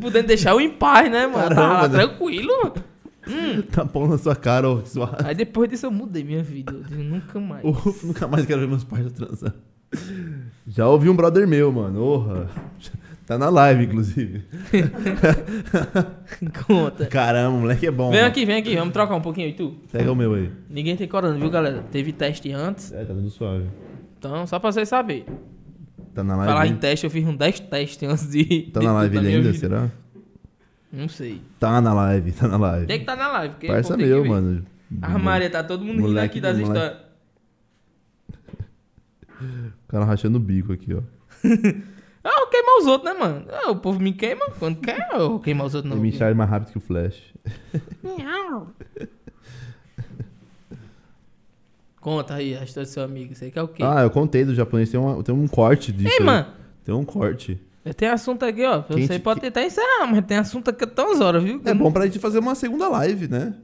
podendo 0.00 0.26
deixar 0.26 0.52
eu 0.52 0.60
em 0.60 0.70
paz, 0.70 1.10
né, 1.10 1.26
mano? 1.26 1.48
Tava 1.48 1.60
lá 1.60 1.74
Caramba, 1.80 1.88
né? 1.88 2.06
tranquilo, 2.06 2.52
mano. 2.62 3.64
Tá 3.70 3.84
pão 3.84 4.08
na 4.08 4.18
sua 4.18 4.34
cara, 4.34 4.68
ó. 4.68 4.84
Suave. 4.84 5.16
Aí 5.24 5.34
depois 5.34 5.68
disso 5.68 5.86
eu 5.86 5.90
mudei 5.90 6.24
minha 6.24 6.42
vida. 6.42 6.72
Eu 6.72 6.82
digo, 6.82 7.02
nunca 7.02 7.38
mais. 7.38 7.64
Uf, 7.64 8.06
nunca 8.06 8.26
mais 8.26 8.46
quero 8.46 8.60
ver 8.60 8.68
meus 8.68 8.84
pais 8.84 9.12
transando. 9.12 9.54
Já 10.66 10.88
ouvi 10.88 11.08
um 11.08 11.14
brother 11.14 11.46
meu, 11.46 11.70
mano. 11.70 12.02
Orra. 12.02 12.48
Tá 13.30 13.38
na 13.38 13.48
live, 13.48 13.84
inclusive. 13.84 14.42
Conta. 16.66 17.06
Caramba, 17.06 17.58
o 17.58 17.60
moleque 17.60 17.86
é 17.86 17.90
bom. 17.92 18.10
Vem 18.10 18.18
mano. 18.18 18.28
aqui, 18.28 18.44
vem 18.44 18.56
aqui. 18.56 18.74
Vamos 18.74 18.92
trocar 18.92 19.14
um 19.14 19.20
pouquinho 19.20 19.46
e 19.46 19.52
tu? 19.52 19.76
Pega 19.92 20.10
o 20.10 20.16
meu 20.16 20.34
aí. 20.34 20.50
Ninguém 20.68 20.96
tem 20.96 21.06
corona, 21.06 21.38
viu, 21.38 21.48
galera? 21.48 21.84
Teve 21.92 22.12
teste 22.12 22.50
antes. 22.50 22.90
É, 22.90 23.04
tá 23.04 23.14
tudo 23.14 23.30
suave. 23.30 23.68
Então, 24.18 24.48
só 24.48 24.58
pra 24.58 24.72
vocês 24.72 24.88
saberem. 24.88 25.26
Tá 26.12 26.24
na 26.24 26.34
live. 26.38 26.52
Falar 26.52 26.66
em 26.66 26.74
teste, 26.74 27.06
eu 27.06 27.10
fiz 27.10 27.24
um 27.24 27.36
10 27.36 27.60
testes 27.60 28.08
antes 28.08 28.28
de. 28.28 28.62
Tá 28.72 28.80
de 28.80 28.86
na 28.86 28.94
live 28.98 29.16
ele 29.18 29.28
ainda, 29.28 29.52
vida. 29.52 29.58
será? 29.58 29.88
Não 30.92 31.08
sei. 31.08 31.40
Tá 31.60 31.80
na 31.80 31.94
live, 31.94 32.32
tá 32.32 32.48
na 32.48 32.56
live. 32.56 32.86
Tem 32.88 32.96
que 32.96 33.04
estar 33.04 33.14
na 33.14 33.28
live, 33.28 33.54
porque. 33.54 33.68
Parça 33.68 33.96
meu, 33.96 34.24
mano. 34.24 34.66
A 35.02 35.16
Maria, 35.16 35.48
tá 35.48 35.62
todo 35.62 35.84
mundo 35.84 35.98
rindo 35.98 36.08
Moleque 36.08 36.26
aqui 36.26 36.40
das 36.40 36.58
moleque. 36.58 36.76
histórias. 36.80 37.10
O 39.40 39.86
cara 39.86 40.04
rachando 40.04 40.36
o 40.36 40.40
bico 40.40 40.72
aqui, 40.72 40.94
ó. 40.94 41.02
Ah, 42.22 42.40
eu 42.42 42.46
queimar 42.48 42.76
os 42.78 42.86
outros, 42.86 43.12
né, 43.12 43.18
mano? 43.18 43.46
Ah, 43.50 43.70
o 43.70 43.76
povo 43.76 43.98
me 43.98 44.12
queima 44.12 44.46
quando 44.58 44.76
quer, 44.80 45.08
eu 45.12 45.30
vou 45.30 45.40
queimar 45.40 45.66
os 45.66 45.74
outros, 45.74 45.88
não. 45.90 45.96
Ele 45.98 46.08
me 46.10 46.14
enxerga 46.14 46.34
mais 46.34 46.50
rápido 46.50 46.72
que 46.72 46.78
o 46.78 46.80
Flash. 46.80 47.16
Conta 52.00 52.34
aí 52.34 52.56
a 52.56 52.64
história 52.64 52.86
do 52.88 52.92
seu 52.92 53.02
amigo. 53.02 53.34
Você 53.34 53.50
quer 53.50 53.62
o 53.62 53.68
quê? 53.68 53.82
Ah, 53.82 54.02
eu 54.02 54.10
contei 54.10 54.44
do 54.44 54.54
japonês, 54.54 54.90
tem, 54.90 54.98
uma, 54.98 55.22
tem 55.22 55.34
um 55.34 55.46
corte 55.46 55.92
disso. 55.92 56.08
Ei, 56.12 56.18
aí. 56.20 56.24
mano. 56.24 56.46
Tem 56.84 56.94
um 56.94 57.04
corte. 57.04 57.60
Tem 57.96 58.08
assunto 58.08 58.44
aqui, 58.44 58.64
ó. 58.64 58.82
Você 58.88 59.08
te- 59.08 59.18
pode 59.18 59.40
tentar 59.40 59.62
encerrar, 59.64 60.06
mas 60.10 60.24
tem 60.24 60.36
assunto 60.38 60.68
aqui 60.70 60.84
até 60.84 61.02
umas 61.02 61.20
horas, 61.20 61.42
viu? 61.42 61.60
É 61.64 61.74
bom 61.74 61.90
pra 61.92 62.06
gente 62.06 62.18
fazer 62.18 62.38
uma 62.38 62.54
segunda 62.54 62.88
live, 62.88 63.28
né? 63.28 63.54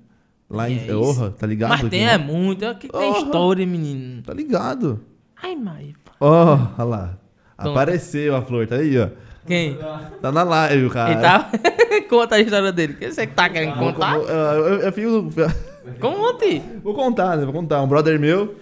Lá 0.49 0.69
em. 0.71 0.87
É. 0.89 0.95
Orra, 0.95 1.31
tá 1.31 1.47
ligado? 1.47 1.71
Mas 1.71 1.81
aqui, 1.81 1.91
tem 1.91 2.07
né? 2.07 2.15
é 2.15 2.19
muito. 2.19 2.65
Aqui 2.67 2.89
tem 2.89 3.01
Porra. 3.13 3.19
história, 3.19 3.67
menino. 3.67 4.23
Tá 4.23 4.33
ligado? 4.33 5.01
Ai, 5.43 5.55
mãe. 5.57 5.95
Ó, 6.21 6.55
olha 6.79 6.85
lá. 6.85 7.19
Apareceu 7.57 8.37
a 8.37 8.43
flor, 8.43 8.67
tá 8.67 8.77
aí, 8.77 8.99
ó. 8.99 9.09
Quem? 9.47 9.79
Tá 10.21 10.33
na 10.33 10.43
live, 10.43 10.91
cara. 10.91 11.13
Ele 11.13 11.21
tá... 11.21 11.51
Conta 12.09 12.35
a 12.35 12.41
história 12.41 12.73
dele. 12.73 12.95
O 12.95 12.97
que 12.97 13.11
você 13.11 13.27
tá 13.27 13.49
querendo 13.49 13.77
contar? 13.79 14.17
Eu, 14.17 14.25
eu, 14.29 14.79
eu 14.81 14.93
fico- 14.93 15.31
Conte. 16.01 16.63
Vou 16.83 16.95
contar, 16.95 17.37
né? 17.37 17.45
Vou 17.45 17.55
contar. 17.55 17.81
Um 17.83 17.87
brother 17.87 18.19
meu, 18.19 18.57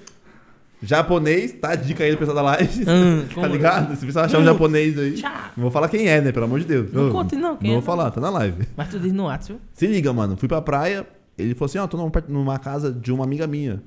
japonês, 0.82 1.52
tá? 1.52 1.70
a 1.70 1.74
Dica 1.74 2.05
aí 2.05 2.12
do 2.12 2.18
pessoal 2.18 2.36
da 2.36 2.42
live. 2.42 2.84
Hum, 2.89 3.24
tá 3.34 3.47
ligado? 3.47 3.97
Se 3.97 4.05
você 4.05 4.18
achar 4.18 4.39
um 4.39 4.44
japonês 4.44 4.98
aí. 4.98 5.14
Tchau. 5.14 5.31
Não 5.56 5.62
vou 5.62 5.70
falar 5.70 5.89
quem 5.89 6.06
é, 6.06 6.20
né? 6.20 6.32
Pelo 6.32 6.44
amor 6.44 6.60
de 6.60 6.66
Deus. 6.66 6.92
Não 6.92 7.08
Ô, 7.08 7.12
conte 7.12 7.34
não, 7.34 7.56
quem 7.56 7.70
Não 7.70 7.78
é, 7.78 7.81
vou 7.81 7.82
falar, 7.82 8.10
tá 8.10 8.20
na 8.20 8.31
live. 8.31 8.66
Mas 8.76 8.89
tu 8.89 8.98
diz 8.98 9.12
no 9.12 9.24
WhatsApp? 9.24 9.58
Se 9.73 9.86
liga, 9.86 10.12
mano. 10.12 10.36
Fui 10.36 10.48
pra 10.48 10.60
praia. 10.60 11.06
Ele 11.36 11.55
falou 11.55 11.66
assim: 11.66 11.78
Ó, 11.78 11.86
tô 11.86 11.97
numa, 12.28 12.58
casa 12.58 12.92
de 12.92 13.12
uma 13.12 13.24
amiga 13.24 13.47
minha. 13.47 13.82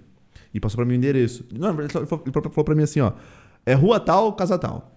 E 0.54 0.60
passou 0.60 0.78
pra 0.78 0.86
mim 0.86 0.94
o 0.94 0.98
endereço. 0.98 1.46
Não, 1.58 1.80
ele 1.80 1.90
falou 1.90 2.64
pra 2.66 2.76
mim 2.76 2.84
assim: 2.84 3.00
Ó, 3.00 3.12
é 3.66 3.74
rua 3.74 4.00
tal, 4.00 4.34
casa 4.34 4.58
tal. 4.58 4.97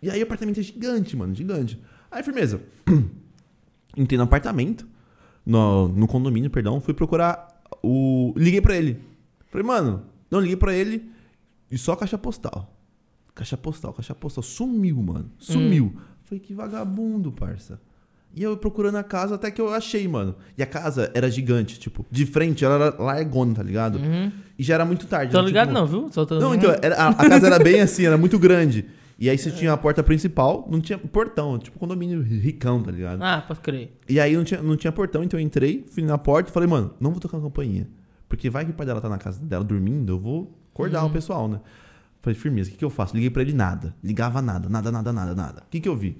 E 0.00 0.10
aí 0.10 0.20
o 0.20 0.24
apartamento 0.24 0.60
é 0.60 0.62
gigante, 0.62 1.16
mano, 1.16 1.34
gigante. 1.34 1.80
Aí, 2.10 2.22
firmeza. 2.22 2.60
Entrei 3.96 4.16
no 4.16 4.24
apartamento, 4.24 4.86
no, 5.44 5.88
no 5.88 6.06
condomínio, 6.06 6.50
perdão. 6.50 6.80
Fui 6.80 6.94
procurar 6.94 7.48
o. 7.82 8.32
Liguei 8.36 8.60
pra 8.60 8.76
ele. 8.76 9.00
Falei, 9.50 9.66
mano, 9.66 10.04
não, 10.30 10.40
liguei 10.40 10.56
pra 10.56 10.74
ele 10.74 11.10
e 11.70 11.76
só 11.76 11.96
caixa 11.96 12.16
postal. 12.18 12.74
Caixa 13.34 13.56
postal, 13.56 13.92
caixa 13.92 14.14
postal. 14.14 14.42
Sumiu, 14.42 15.02
mano. 15.02 15.30
Sumiu. 15.38 15.94
Falei, 16.24 16.40
que 16.40 16.52
vagabundo, 16.54 17.32
parça. 17.32 17.80
E 18.34 18.42
eu 18.42 18.56
procurando 18.56 18.96
a 18.96 19.02
casa 19.02 19.36
até 19.36 19.50
que 19.50 19.60
eu 19.60 19.72
achei, 19.72 20.06
mano. 20.06 20.36
E 20.56 20.62
a 20.62 20.66
casa 20.66 21.10
era 21.14 21.30
gigante, 21.30 21.78
tipo, 21.78 22.04
de 22.10 22.26
frente 22.26 22.64
ela 22.64 22.74
era 22.74 23.02
largona, 23.02 23.54
tá 23.54 23.62
ligado? 23.62 23.98
E 24.58 24.62
já 24.62 24.74
era 24.74 24.84
muito 24.84 25.06
tarde. 25.06 25.32
Tô 25.32 25.38
era, 25.38 25.46
ligado 25.46 25.68
tipo, 25.68 25.80
não, 25.80 25.86
viu? 25.86 26.10
Não, 26.40 26.54
então, 26.54 26.70
era- 26.82 26.96
a, 26.96 27.08
a 27.08 27.28
casa 27.28 27.46
era 27.46 27.58
bem 27.58 27.80
assim, 27.80 28.04
era 28.04 28.18
muito 28.18 28.38
grande. 28.38 28.84
E 29.18 29.28
aí 29.28 29.36
você 29.36 29.50
tinha 29.50 29.72
a 29.72 29.76
porta 29.76 30.00
principal, 30.00 30.68
não 30.70 30.80
tinha 30.80 30.96
portão, 30.96 31.58
tipo 31.58 31.76
condomínio 31.76 32.22
ricão, 32.22 32.80
tá 32.80 32.92
ligado? 32.92 33.20
Ah, 33.20 33.42
pode 33.46 33.58
crer. 33.60 33.92
E 34.08 34.20
aí 34.20 34.36
não 34.36 34.44
tinha, 34.44 34.62
não 34.62 34.76
tinha 34.76 34.92
portão, 34.92 35.24
então 35.24 35.40
eu 35.40 35.44
entrei, 35.44 35.84
fui 35.90 36.04
na 36.04 36.16
porta 36.16 36.50
e 36.50 36.52
falei, 36.52 36.68
mano, 36.68 36.94
não 37.00 37.10
vou 37.10 37.18
tocar 37.18 37.38
a 37.38 37.40
campainha. 37.40 37.88
Porque 38.28 38.48
vai 38.48 38.64
que 38.64 38.70
o 38.70 38.74
pai 38.74 38.86
dela 38.86 39.00
tá 39.00 39.08
na 39.08 39.18
casa 39.18 39.44
dela 39.44 39.64
dormindo, 39.64 40.12
eu 40.12 40.18
vou 40.20 40.56
acordar 40.72 41.04
o 41.04 41.10
pessoal, 41.10 41.48
né? 41.48 41.60
Falei, 42.22 42.38
firmeza, 42.38 42.68
o 42.68 42.72
que, 42.72 42.78
que 42.78 42.84
eu 42.84 42.90
faço? 42.90 43.14
Liguei 43.14 43.30
pra 43.30 43.42
ele 43.42 43.52
nada. 43.52 43.92
Ligava 44.04 44.40
nada, 44.40 44.68
nada, 44.68 44.92
nada, 44.92 45.12
nada, 45.12 45.34
nada. 45.34 45.62
O 45.66 45.70
que, 45.70 45.80
que 45.80 45.88
eu 45.88 45.96
vi? 45.96 46.16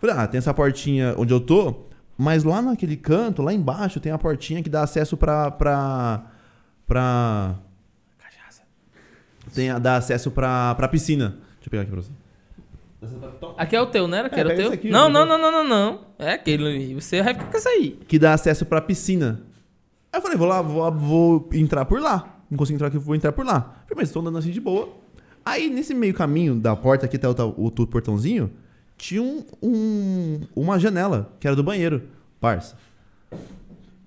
Falei, 0.00 0.16
ah, 0.16 0.26
tem 0.26 0.38
essa 0.38 0.52
portinha 0.52 1.14
onde 1.16 1.32
eu 1.32 1.40
tô, 1.40 1.86
mas 2.18 2.42
lá 2.42 2.60
naquele 2.60 2.96
canto, 2.96 3.42
lá 3.42 3.52
embaixo, 3.52 4.00
tem 4.00 4.10
a 4.10 4.18
portinha 4.18 4.62
que 4.62 4.70
dá 4.70 4.82
acesso 4.82 5.16
pra. 5.16 5.50
pra. 5.52 6.24
pra. 6.86 7.54
Tem 9.54 9.70
a, 9.70 9.78
dá 9.78 9.96
acesso 9.96 10.30
pra, 10.30 10.74
pra 10.74 10.88
piscina. 10.88 11.30
Deixa 11.30 11.66
eu 11.66 11.70
pegar 11.70 11.82
aqui 11.82 11.90
pra 11.90 12.00
você. 12.00 12.10
Aqui 13.56 13.76
é 13.76 13.80
o 13.80 13.86
teu, 13.86 14.06
né? 14.08 14.18
Era 14.18 14.28
que 14.30 14.36
É, 14.36 14.40
era 14.40 14.48
o 14.48 14.50
pega 14.52 14.62
teu? 14.62 14.72
esse 14.72 14.74
aqui, 14.80 14.90
não, 14.90 15.08
não, 15.08 15.22
pega. 15.26 15.38
não, 15.38 15.52
não, 15.52 15.62
não, 15.64 15.68
não. 15.68 16.00
É 16.18 16.32
aquele. 16.32 16.94
Você 16.94 17.22
vai 17.22 17.34
ficar 17.34 17.50
com 17.50 17.56
isso 17.58 17.68
aí. 17.68 17.98
que 18.08 18.18
dá 18.18 18.32
acesso 18.34 18.64
pra 18.66 18.80
piscina. 18.80 19.42
Aí 20.12 20.18
eu 20.18 20.22
falei, 20.22 20.36
vou 20.36 20.46
lá, 20.46 20.62
vou, 20.62 20.90
vou 20.92 21.48
entrar 21.52 21.84
por 21.84 22.00
lá. 22.00 22.38
Não 22.50 22.56
consigo 22.58 22.76
entrar 22.76 22.88
aqui, 22.88 22.98
vou 22.98 23.14
entrar 23.16 23.32
por 23.32 23.44
lá. 23.44 23.60
Falei, 23.60 23.96
mas 23.96 24.08
estou 24.08 24.22
andando 24.22 24.38
assim 24.38 24.50
de 24.50 24.60
boa. 24.60 24.88
Aí, 25.44 25.68
nesse 25.68 25.92
meio 25.94 26.14
caminho 26.14 26.54
da 26.54 26.74
porta 26.76 27.04
aqui 27.06 27.16
até 27.16 27.28
o, 27.28 27.32
o 27.56 27.62
outro 27.64 27.86
portãozinho, 27.86 28.50
tinha 28.96 29.22
um, 29.22 29.44
um- 29.62 30.40
uma 30.54 30.78
janela, 30.78 31.32
que 31.40 31.46
era 31.46 31.54
do 31.56 31.62
banheiro. 31.62 32.02
Parça. 32.40 32.76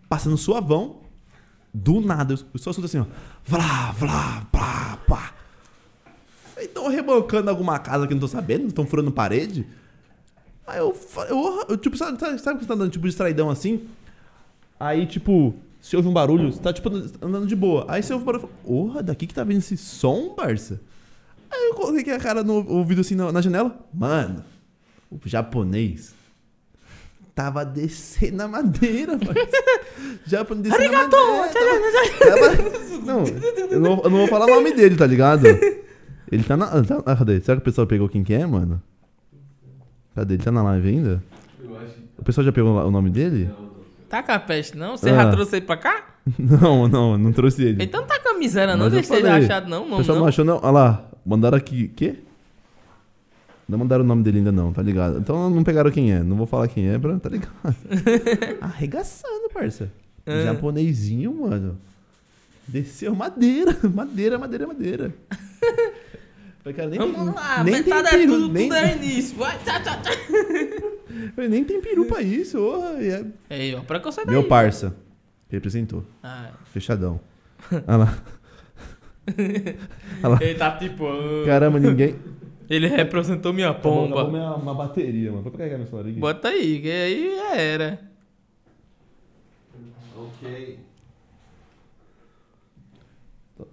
Passando 0.09 0.37
suavão. 0.37 1.01
Do 1.73 2.01
nada, 2.01 2.33
eu 2.33 2.37
só 2.59 2.71
escuto 2.71 2.85
assim, 2.85 2.97
ó. 2.99 3.05
Vlá, 3.45 3.91
vlá, 3.91 4.47
pá, 4.51 4.97
pá. 5.07 5.33
Estão 6.59 6.87
rebocando 6.89 7.49
alguma 7.49 7.77
casa 7.79 8.05
que 8.07 8.13
eu 8.13 8.15
não 8.15 8.21
tô 8.21 8.27
sabendo? 8.27 8.67
Estão 8.67 8.85
furando 8.85 9.11
parede? 9.11 9.65
Aí 10.65 10.79
eu 10.79 10.95
"Orra", 11.31 11.65
eu, 11.69 11.77
tipo, 11.77 11.95
sabe, 11.97 12.19
sabe 12.19 12.37
que 12.57 12.63
você 12.63 12.67
tá 12.67 12.73
andando 12.73 12.91
tipo 12.91 13.07
distraidão 13.07 13.49
assim? 13.49 13.87
Aí, 14.79 15.05
tipo, 15.05 15.53
se 15.81 15.95
ouve 15.95 16.07
um 16.09 16.13
barulho, 16.13 16.51
você 16.51 16.59
tá 16.61 16.73
tipo 16.73 16.89
andando 17.21 17.47
de 17.47 17.55
boa. 17.55 17.85
Aí 17.87 18.03
você 18.03 18.11
ouve 18.13 18.23
um 18.23 18.25
barulho 18.25 18.43
e 18.45 18.47
fala, 18.47 18.53
porra, 18.65 19.03
daqui 19.03 19.25
que 19.27 19.33
tá 19.33 19.43
vindo 19.43 19.59
esse 19.59 19.77
som, 19.77 20.33
Barça? 20.35 20.79
Aí 21.49 21.69
eu 21.69 21.73
coloquei 21.75 22.13
a 22.13 22.19
cara 22.19 22.43
no 22.43 22.55
ouvido 22.69 23.01
assim 23.01 23.15
na, 23.15 23.31
na 23.31 23.41
janela. 23.41 23.77
Mano, 23.93 24.43
o 25.09 25.17
japonês 25.25 26.13
tava 27.33 27.63
descendo 27.63 28.43
a 28.43 28.47
madeira, 28.47 29.15
parça. 29.19 29.47
japonês 30.25 30.63
descendo 30.73 30.95
a 30.95 31.03
madeira. 31.03 31.53
Tava- 32.19 32.97
Não, 33.05 33.23
eu 33.71 33.79
não, 33.79 34.01
eu 34.03 34.09
não 34.09 34.17
vou 34.17 34.27
falar 34.27 34.45
o 34.47 34.49
nome 34.55 34.73
dele, 34.73 34.95
tá 34.97 35.05
ligado? 35.07 35.45
Ele 36.31 36.43
tá 36.43 36.57
na. 36.57 36.67
Tá, 36.83 37.01
ah, 37.05 37.15
cadê? 37.15 37.39
Será 37.39 37.55
que 37.57 37.61
o 37.61 37.65
pessoal 37.65 37.87
pegou 37.87 38.09
quem 38.09 38.23
que 38.23 38.33
é, 38.33 38.45
mano? 38.45 38.81
Cadê? 40.15 40.35
Ele 40.35 40.43
tá 40.43 40.51
na 40.51 40.63
live 40.63 40.89
ainda? 40.89 41.23
Eu 41.63 41.77
acho 41.77 41.93
que 41.93 42.01
O 42.17 42.23
pessoal 42.23 42.43
já 42.45 42.51
pegou 42.51 42.75
o 42.75 42.91
nome 42.91 43.09
dele? 43.09 43.49
Tá 44.09 44.23
com 44.23 44.31
a 44.31 44.39
peste, 44.39 44.77
não? 44.77 44.97
Você 44.97 45.09
Ah. 45.09 45.15
já 45.15 45.31
trouxe 45.31 45.57
ele 45.57 45.65
pra 45.65 45.77
cá? 45.77 46.05
Não, 46.37 46.89
não, 46.89 47.17
não 47.17 47.31
trouxe 47.31 47.63
ele. 47.63 47.81
Então 47.81 48.01
não 48.01 48.07
tá 48.07 48.19
com 48.19 48.35
a 48.35 48.37
miséria, 48.37 48.75
não. 48.75 48.89
Deixa 48.89 49.15
ele 49.15 49.29
achado, 49.29 49.69
não, 49.69 49.85
o 49.85 49.89
não. 49.89 49.97
pessoal 49.97 50.17
não. 50.17 50.23
não. 50.23 50.27
achou, 50.27 50.43
não. 50.43 50.57
Olha 50.57 50.71
lá, 50.71 51.09
mandaram 51.25 51.57
aqui. 51.57 51.87
Quê? 51.87 52.15
Não 53.67 53.77
mandaram 53.77 54.03
o 54.03 54.07
nome 54.07 54.23
dele 54.23 54.39
ainda, 54.39 54.51
não, 54.51 54.73
tá 54.73 54.81
ligado? 54.81 55.19
Então 55.19 55.49
não 55.49 55.63
pegaram 55.63 55.89
quem 55.89 56.11
é. 56.11 56.21
Não 56.21 56.35
vou 56.35 56.45
falar 56.45 56.67
quem 56.67 56.89
é, 56.89 56.99
pra, 56.99 57.17
tá 57.17 57.29
ligado? 57.29 57.53
Arregaçando, 58.59 59.49
parça. 59.53 59.89
Ah. 60.25 60.43
Japonesinho, 60.43 61.33
mano. 61.33 61.77
Desceu 62.67 63.15
madeira, 63.15 63.77
madeira, 63.95 64.37
madeira, 64.37 64.67
madeira. 64.67 65.13
Falei, 66.67 66.73
cara, 66.73 66.89
nem 66.89 66.99
Vamos 66.99 67.15
tem, 67.15 67.25
lá, 67.33 67.63
nem 67.63 67.83
tem 67.83 67.93
é 67.93 68.03
peru, 68.03 68.33
tudo, 68.33 68.53
nem, 68.53 68.67
tudo 68.69 68.77
é 68.77 68.95
início. 68.97 69.37
Vai, 69.37 69.57
tá, 69.59 69.79
tá, 69.79 69.95
tá. 69.97 70.09
falei, 71.35 71.49
nem 71.49 71.63
tem 71.63 71.81
peru 71.81 72.05
pra 72.05 72.21
isso. 72.21 72.57
e 72.99 73.09
é- 73.09 73.75
ó, 73.75 73.81
preconceito 73.81 74.29
Meu 74.29 74.41
aí. 74.41 74.47
parça. 74.47 74.95
Representou. 75.49 76.03
Ah, 76.21 76.49
Fechadão. 76.65 77.19
Olha 77.71 77.97
lá. 77.97 78.17
Olha 80.23 80.27
lá. 80.29 80.37
ele 80.41 80.55
tá 80.55 80.71
tipo... 80.77 81.05
ah, 81.07 81.45
Caramba, 81.45 81.79
ninguém. 81.79 82.15
Ele 82.69 82.87
representou 82.87 83.53
minha 83.53 83.69
Acabou 83.69 84.07
pomba. 84.09 84.29
minha, 84.29 84.53
uma 84.55 84.73
bateria, 84.73 85.31
mano. 85.31 85.43
Vou 85.43 85.51
carregar 85.53 85.77
meu 85.77 85.87
celular 85.87 86.09
aqui. 86.09 86.19
Bota 86.19 86.49
aí, 86.49 86.81
que 86.81 86.91
aí 86.91 87.35
já 87.37 87.55
era. 87.55 87.99
Ok. 90.17 90.79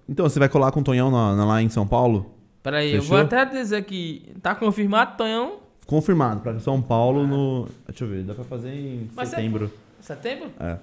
Então, 0.09 0.29
você 0.29 0.39
vai 0.39 0.49
colar 0.49 0.71
com 0.71 0.79
o 0.81 0.85
Tonhão 0.85 1.11
na- 1.11 1.35
na- 1.35 1.45
lá 1.45 1.61
em 1.61 1.69
São 1.69 1.87
Paulo? 1.87 2.34
Peraí, 2.65 2.95
eu 2.95 3.03
vou 3.03 3.19
até 3.19 3.45
dizer 3.45 3.85
que 3.85 4.33
tá 4.43 4.55
confirmado, 4.57 5.17
Tonhão, 5.17 5.59
Confirmado, 5.87 6.41
pra 6.41 6.59
São 6.61 6.81
Paulo 6.81 7.27
no. 7.27 7.69
Deixa 7.87 8.05
eu 8.05 8.09
ver, 8.09 8.23
dá 8.25 8.35
pra 8.35 8.43
fazer 8.45 8.71
em 8.71 9.09
ser- 9.15 9.27
setembro. 9.27 9.71
setembro? 10.01 10.51
É. 10.59 10.79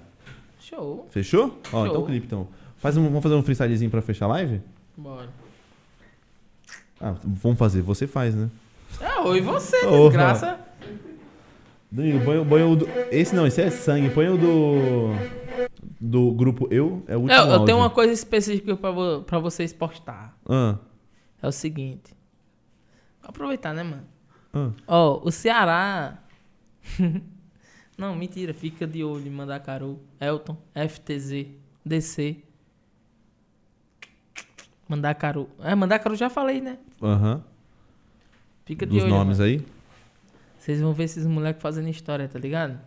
Show. 0.60 1.08
Fechou? 1.10 1.58
Ó, 1.72 1.84
Show. 1.84 1.86
então 1.88 2.06
clipe, 2.06 2.24
então. 2.26 2.46
Faz 2.78 2.96
um, 2.96 3.02
vamos 3.04 3.20
fazer 3.22 3.34
um 3.34 3.42
freestylezinho 3.42 3.90
pra 3.90 4.00
fechar 4.00 4.26
a 4.26 4.28
live? 4.28 4.60
Bora. 4.96 5.28
Ah, 7.00 7.14
vamos 7.24 7.58
fazer. 7.58 7.82
Você 7.82 8.06
faz, 8.06 8.32
né? 8.36 8.48
É, 9.00 9.18
oi 9.22 9.40
você, 9.40 9.76
desgraça. 9.84 10.60
Danilo, 11.90 12.24
põe, 12.24 12.38
o- 12.38 12.46
põe 12.46 12.62
o 12.62 12.76
do... 12.76 12.88
Esse 13.10 13.34
não, 13.34 13.44
esse 13.46 13.60
é 13.60 13.70
sangue. 13.70 14.08
Põe 14.10 14.28
o 14.28 14.38
do... 14.38 15.68
Do 16.00 16.30
grupo 16.32 16.68
Eu. 16.70 17.02
É 17.08 17.16
o 17.16 17.20
último 17.20 17.38
Eu, 17.40 17.46
eu 17.50 17.64
tenho 17.64 17.78
uma 17.78 17.90
coisa 17.90 18.12
específica 18.12 18.76
pra, 18.76 18.90
vo- 18.92 19.22
pra 19.22 19.38
vocês 19.40 19.72
postar. 19.72 20.36
Ah, 20.48 20.76
É 21.42 21.48
o 21.48 21.52
seguinte. 21.52 22.14
Vou 23.20 23.30
aproveitar, 23.30 23.74
né, 23.74 23.82
mano? 23.82 24.06
ah. 24.52 24.70
Ó, 24.86 25.20
o 25.26 25.30
Ceará. 25.30 26.18
Não, 27.98 28.14
mentira, 28.16 28.54
fica 28.54 28.86
de 28.86 29.04
olho 29.04 29.26
em 29.26 29.30
Mandacaru. 29.30 30.00
Elton, 30.20 30.56
FTZ, 30.74 31.46
DC. 31.84 32.38
Mandacaru. 34.88 35.48
É, 35.60 35.74
Mandacaru 35.74 36.14
já 36.16 36.28
falei, 36.28 36.60
né? 36.60 36.78
Aham. 37.02 37.42
Fica 38.64 38.86
de 38.86 38.92
Dos 38.94 39.02
olho. 39.04 39.10
nomes 39.12 39.38
mano. 39.38 39.50
aí. 39.50 39.66
Vocês 40.58 40.80
vão 40.80 40.92
ver 40.92 41.04
esses 41.04 41.26
moleques 41.26 41.62
fazendo 41.62 41.88
história, 41.88 42.28
tá 42.28 42.38
ligado? 42.38 42.78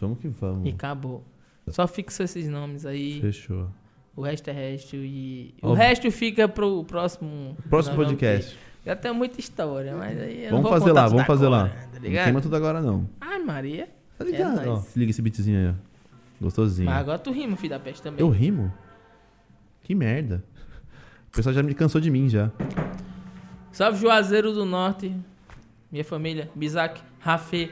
Vamos 0.00 0.18
que 0.18 0.28
vamos. 0.28 0.66
E 0.68 0.70
acabou. 0.72 1.24
Só 1.68 1.86
fixa 1.86 2.24
esses 2.24 2.48
nomes 2.48 2.84
aí. 2.84 3.20
Fechou. 3.20 3.68
O 4.14 4.22
resto 4.22 4.48
é 4.48 4.52
resto 4.52 4.96
e. 4.96 5.54
O 5.62 5.72
resto 5.72 6.10
fica 6.10 6.46
pro 6.46 6.84
próximo. 6.84 7.56
Próximo 7.68 7.96
podcast. 7.96 8.56
Já 8.84 8.94
tem 8.96 9.12
muita 9.12 9.40
história, 9.40 9.94
mas 9.96 10.20
aí. 10.20 10.48
Vamos 10.50 10.68
fazer 10.68 10.92
lá, 10.92 11.08
vamos 11.08 11.26
fazer 11.26 11.48
lá. 11.48 11.64
agora, 11.64 11.88
Tá 11.92 12.00
Não 12.00 12.10
queima 12.10 12.40
tudo 12.40 12.56
agora, 12.56 12.80
não. 12.80 13.08
Ai, 13.20 13.38
Maria. 13.38 13.88
Tá 14.18 14.24
ligado? 14.24 14.60
É 14.60 14.68
Ó, 14.68 14.72
nóis. 14.74 14.84
se 14.86 14.98
liga 14.98 15.10
esse 15.10 15.22
beatzinho 15.22 15.58
aí, 15.58 15.68
ó. 15.68 15.74
Gostosinho. 16.40 16.90
Mas 16.90 16.98
agora 16.98 17.18
tu 17.18 17.30
rima, 17.30 17.56
filho 17.56 17.70
da 17.70 17.78
peste 17.78 18.02
também. 18.02 18.20
Eu 18.20 18.28
rimo? 18.28 18.72
Que 19.82 19.94
merda. 19.94 20.44
O 21.28 21.36
pessoal 21.36 21.54
já 21.54 21.62
me 21.62 21.72
cansou 21.72 22.00
de 22.00 22.10
mim 22.10 22.28
já. 22.28 22.50
Salve 23.70 23.98
Juazeiro 23.98 24.52
do 24.52 24.64
Norte. 24.66 25.14
Minha 25.90 26.04
família. 26.04 26.50
Bizac, 26.54 27.00
Rafê. 27.20 27.70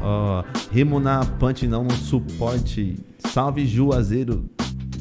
Ó, 0.00 0.44
rimo 0.70 1.00
na 1.00 1.24
punch, 1.24 1.66
não 1.66 1.82
no 1.84 1.92
suporte. 1.92 2.96
Salve 3.18 3.66
Juazeiro 3.66 4.48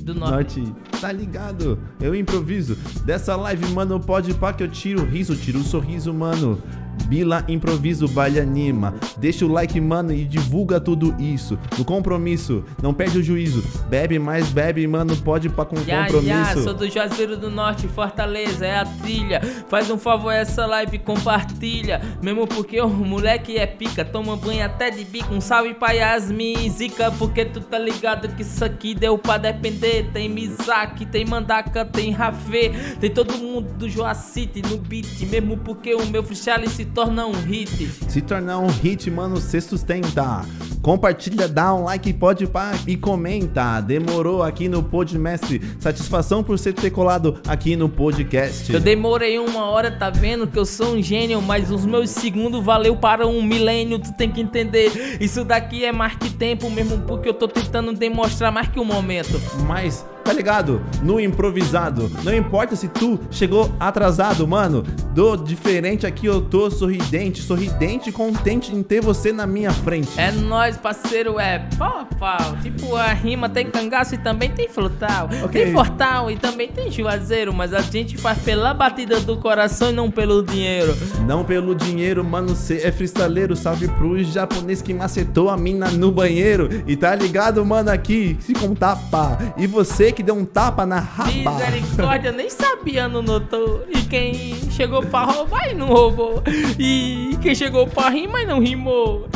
Do 0.03 0.13
Norte. 0.13 0.59
Norte. 0.59 0.75
Tá 0.99 1.11
ligado? 1.11 1.79
Eu 2.01 2.13
improviso. 2.13 2.75
Dessa 3.05 3.37
live, 3.37 3.65
mano, 3.73 3.99
pode 3.99 4.33
pá 4.33 4.51
que 4.51 4.61
eu 4.61 4.67
tiro 4.67 5.01
o 5.01 5.05
riso, 5.05 5.33
tiro 5.35 5.59
o 5.59 5.63
sorriso, 5.63 6.13
mano. 6.13 6.61
Bila, 7.07 7.43
improviso, 7.47 8.07
baile 8.07 8.39
anima. 8.39 8.93
Deixa 9.17 9.45
o 9.45 9.47
like, 9.51 9.79
mano, 9.79 10.11
e 10.13 10.23
divulga 10.25 10.79
tudo 10.79 11.15
isso. 11.19 11.57
No 11.77 11.85
compromisso, 11.85 12.63
não 12.81 12.93
perde 12.93 13.19
o 13.19 13.23
juízo. 13.23 13.63
Bebe 13.89 14.17
mais, 14.19 14.49
bebe, 14.49 14.85
mano, 14.87 15.15
pode 15.17 15.49
pá 15.49 15.65
com 15.65 15.75
Ya, 15.85 16.03
compromisso. 16.03 16.29
ya, 16.57 16.63
sou 16.63 16.73
do 16.73 16.89
Juazeiro 16.89 17.37
do 17.37 17.49
Norte, 17.49 17.87
Fortaleza, 17.87 18.65
é 18.65 18.77
a 18.79 18.85
trilha. 18.85 19.41
Faz 19.69 19.89
um 19.89 19.97
favor, 19.97 20.31
essa 20.31 20.65
live 20.65 20.97
compartilha. 20.99 22.01
Mesmo 22.21 22.47
porque 22.47 22.79
o 22.81 22.87
moleque 22.89 23.57
é 23.57 23.65
pica, 23.67 24.05
toma 24.05 24.35
banho 24.37 24.65
até 24.65 24.89
de 24.89 25.03
bico. 25.03 25.33
Um 25.33 25.41
salve 25.41 25.73
pra 25.73 25.91
Yasmin, 25.91 26.69
Zica, 26.69 27.11
porque 27.11 27.45
tu 27.45 27.59
tá 27.61 27.77
ligado 27.77 28.27
que 28.35 28.41
isso 28.43 28.63
aqui 28.63 28.93
deu 28.95 29.17
pra 29.17 29.37
depender. 29.37 30.09
Tem 30.13 30.29
Mizaki, 30.29 31.05
tem 31.05 31.25
Mandaka, 31.25 31.85
tem 31.85 32.11
Rafê, 32.11 32.71
tem 32.99 33.09
todo 33.09 33.37
mundo 33.37 33.73
do 33.73 33.89
Joacite 33.89 34.61
no 34.61 34.77
beat. 34.77 35.21
Mesmo 35.29 35.57
porque 35.57 35.93
o 35.93 36.05
meu 36.07 36.23
freestyle 36.23 36.67
se 36.69 36.82
torna 36.85 37.25
um 37.25 37.31
hit. 37.31 37.89
Se 38.07 38.21
tornar 38.21 38.59
um 38.59 38.67
hit, 38.67 39.09
mano, 39.09 39.37
cê 39.37 39.59
sustenta. 39.61 40.45
Compartilha, 40.81 41.47
dá 41.47 41.73
um 41.73 41.85
like, 41.85 42.11
pode 42.13 42.45
pá 42.45 42.73
e 42.85 42.97
comenta. 42.97 43.79
Demorou 43.79 44.43
aqui 44.43 44.67
no 44.67 44.83
Podmestre. 44.83 45.61
Satisfação 45.79 46.43
por 46.43 46.57
você 46.57 46.73
ter 46.73 46.89
colado 46.89 47.39
aqui 47.47 47.77
no 47.77 47.87
podcast. 47.87 48.71
Eu 48.71 48.81
demorei 48.81 49.39
uma 49.39 49.65
hora, 49.69 49.89
tá 49.89 50.09
vendo 50.09 50.45
que 50.45 50.59
eu 50.59 50.65
sou 50.65 50.95
um 50.95 51.01
gênio, 51.01 51.41
mas 51.41 51.71
os 51.71 51.85
meus 51.85 52.09
segundos 52.09 52.63
valeu 52.63 52.97
para 52.97 53.25
um 53.25 53.41
milênio, 53.41 53.97
tu 53.97 54.11
tem 54.13 54.29
que 54.29 54.41
entender. 54.41 55.17
Isso 55.21 55.45
daqui 55.45 55.85
é 55.85 55.91
mais 55.91 56.15
que 56.15 56.29
tempo, 56.29 56.69
mesmo 56.69 56.99
porque 56.99 57.29
eu 57.29 57.33
tô 57.33 57.47
tentando 57.47 57.93
demonstrar 57.93 58.51
mais 58.51 58.67
que 58.67 58.79
um 58.79 58.85
momento. 58.85 59.39
Mas, 59.65 60.05
tá 60.25 60.33
ligado? 60.33 60.81
No 61.01 61.17
improvisado. 61.17 62.11
Não 62.23 62.35
importa 62.35 62.75
se 62.75 62.89
tu 62.89 63.17
chegou 63.31 63.71
atrasado, 63.79 64.45
mano. 64.45 64.83
Do 65.13 65.37
diferente 65.37 66.05
aqui 66.05 66.25
eu 66.25 66.41
tô 66.41 66.69
sorridente, 66.73 67.41
sorridente, 67.41 68.11
contente 68.11 68.73
em 68.73 68.83
ter 68.83 69.01
você 69.01 69.31
na 69.31 69.47
minha 69.47 69.71
frente. 69.71 70.09
É 70.17 70.31
nóis, 70.31 70.77
parceiro, 70.77 71.39
é 71.39 71.59
pau 71.77 71.99
a 71.99 72.05
pau. 72.15 72.57
Tipo, 72.61 72.95
a 72.95 73.13
rima 73.13 73.47
tem 73.47 73.65
cangaço 73.65 74.15
e 74.15 74.17
também 74.17 74.49
tem 74.49 74.67
frutal. 74.67 75.29
Ok. 75.43 75.63
Tem 75.63 75.73
fortal 75.73 76.29
e 76.29 76.37
também 76.37 76.67
tem 76.67 76.91
juazeiro, 76.91 77.53
mas 77.53 77.73
a 77.73 77.81
gente 77.81 78.17
faz 78.17 78.39
pela 78.39 78.73
batida 78.73 79.19
do 79.19 79.37
coração 79.37 79.89
e 79.89 79.93
não 79.93 80.09
pelo 80.09 80.43
dinheiro. 80.43 80.95
Não 81.25 81.43
pelo 81.43 81.75
dinheiro, 81.75 82.23
mano, 82.23 82.55
cê 82.55 82.81
é 82.83 82.91
freestaleiro. 82.91 83.55
Salve 83.55 83.87
pro 83.87 84.21
japonês 84.23 84.81
que 84.81 84.93
macetou 84.93 85.49
a 85.49 85.57
mina 85.57 85.89
no 85.91 86.11
banheiro. 86.11 86.69
E 86.87 86.95
tá 86.95 87.15
ligado, 87.15 87.63
mano, 87.65 87.91
aqui, 87.91 88.37
se 88.41 88.53
com 88.53 88.73
tapa. 88.73 89.37
E 89.57 89.67
você 89.67 90.11
que 90.11 90.23
deu 90.23 90.35
um 90.35 90.45
tapa 90.45 90.85
na 90.85 90.99
raba. 90.99 91.31
Misericórdia, 91.31 92.31
nem 92.31 92.49
sabia, 92.49 93.07
não 93.07 93.21
notou. 93.21 93.85
E 93.89 94.01
quem 94.01 94.55
chegou 94.71 95.03
pra 95.03 95.23
roubar 95.23 95.69
e 95.69 95.73
não 95.73 95.87
roubou. 95.87 96.43
E 96.79 97.37
quem 97.41 97.53
chegou 97.53 97.87
pra 97.87 98.09
rimar 98.09 98.41
e 98.41 98.45
não 98.45 98.59
rimou. 98.59 99.27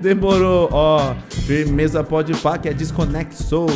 Demorou, 0.00 0.68
ó. 0.72 1.14
Firmeza 1.46 2.04
pode 2.04 2.34
pá 2.34 2.58
que 2.58 2.68
é 2.68 2.72
desconexo. 2.72 3.66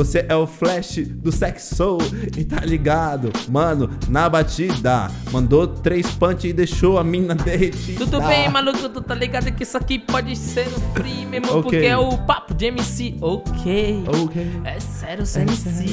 Você 0.00 0.24
é 0.30 0.34
o 0.34 0.46
flash 0.46 0.96
do 1.06 1.30
sexo 1.30 1.98
e 2.34 2.42
tá 2.42 2.64
ligado, 2.64 3.30
mano, 3.50 3.90
na 4.08 4.30
batida. 4.30 5.10
Mandou 5.30 5.66
três 5.66 6.06
punch 6.12 6.48
e 6.48 6.54
deixou 6.54 6.96
a 6.98 7.04
mina 7.04 7.34
derretida. 7.34 8.06
Tudo 8.06 8.22
bem, 8.22 8.48
maluco, 8.48 8.88
tu 8.88 9.02
tá 9.02 9.14
ligado 9.14 9.52
que 9.52 9.62
isso 9.62 9.76
aqui 9.76 9.98
pode 9.98 10.34
ser 10.36 10.70
no 10.70 10.80
free 10.94 11.26
mesmo, 11.26 11.48
Ok. 11.48 11.62
porque 11.64 11.76
é 11.76 11.98
o 11.98 12.16
papo 12.16 12.54
de 12.54 12.64
MC. 12.64 13.14
Ok. 13.20 14.04
Ok. 14.24 14.50
É 14.64 14.80
sério, 14.80 15.26
seu 15.26 15.42
MC. 15.42 15.84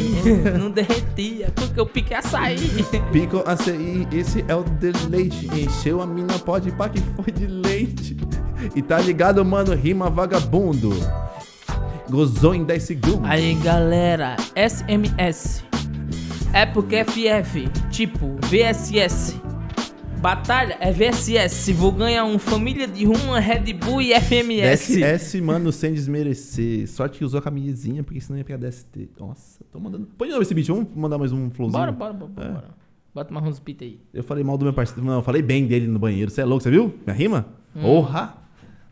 Não 0.57 0.71
derretia, 0.71 1.51
porque 1.53 1.77
eu 1.77 1.85
piquei 1.85 2.15
açaí. 2.15 2.85
Pico 3.11 3.43
ACI, 3.45 4.07
esse 4.13 4.45
é 4.47 4.55
o 4.55 4.63
deleite. 4.63 5.47
Encheu 5.53 6.01
a 6.01 6.05
mina 6.05 6.39
pode 6.39 6.71
pá 6.71 6.87
que 6.87 7.01
foi 7.01 7.33
de 7.33 7.45
leite. 7.45 8.15
E 8.73 8.81
tá 8.81 8.99
ligado, 8.99 9.43
mano, 9.43 9.75
rima 9.75 10.09
vagabundo. 10.09 10.91
Gozou 12.09 12.55
em 12.55 12.63
10 12.63 12.83
segundos. 12.83 13.29
Aí 13.29 13.53
galera, 13.55 14.37
SMS 14.55 15.63
é 16.53 16.65
porque 16.65 17.03
FF, 17.03 17.67
tipo 17.91 18.35
VSS. 18.45 19.39
Batalha 20.21 20.77
é 20.79 20.91
VSS. 20.91 21.73
Vou 21.73 21.91
ganhar 21.91 22.23
um 22.23 22.39
família 22.39 22.87
de 22.87 23.05
uma 23.05 23.39
Red 23.39 23.73
Bull 23.73 24.01
e 24.01 24.13
FMS. 24.13 24.95
DSS, 24.95 25.41
mano, 25.41 25.71
sem 25.71 25.93
desmerecer. 25.93 26.87
Sorte 26.89 27.19
que 27.19 27.25
usou 27.25 27.39
a 27.39 27.41
camisinha, 27.41 28.03
porque 28.03 28.19
senão 28.19 28.37
ia 28.37 28.43
pegar 28.43 28.57
DST. 28.57 29.09
Nossa, 29.19 29.63
tô 29.71 29.79
mandando. 29.79 30.07
Põe 30.17 30.27
de 30.27 30.31
novo 30.31 30.43
esse 30.43 30.53
beat, 30.53 30.67
vamos 30.67 30.95
mandar 30.95 31.17
mais 31.17 31.31
um 31.31 31.49
flowzinho. 31.51 31.79
Bora, 31.79 31.91
bora, 31.91 32.13
bora, 32.13 32.31
bora. 32.31 32.47
É. 32.47 32.51
bora. 32.51 32.77
Bota 33.13 33.33
mais 33.33 33.45
uns 33.45 33.59
beats 33.59 33.81
aí. 33.81 33.99
Eu 34.13 34.23
falei 34.23 34.43
mal 34.43 34.57
do 34.57 34.63
meu 34.63 34.73
parceiro. 34.73 35.03
Não, 35.03 35.15
eu 35.15 35.23
falei 35.23 35.41
bem 35.41 35.67
dele 35.67 35.87
no 35.87 35.99
banheiro. 35.99 36.31
Você 36.31 36.41
é 36.41 36.45
louco, 36.45 36.63
você 36.63 36.71
viu? 36.71 36.93
Minha 37.05 37.15
rima? 37.15 37.47
Hum. 37.75 37.81
Porra! 37.81 38.46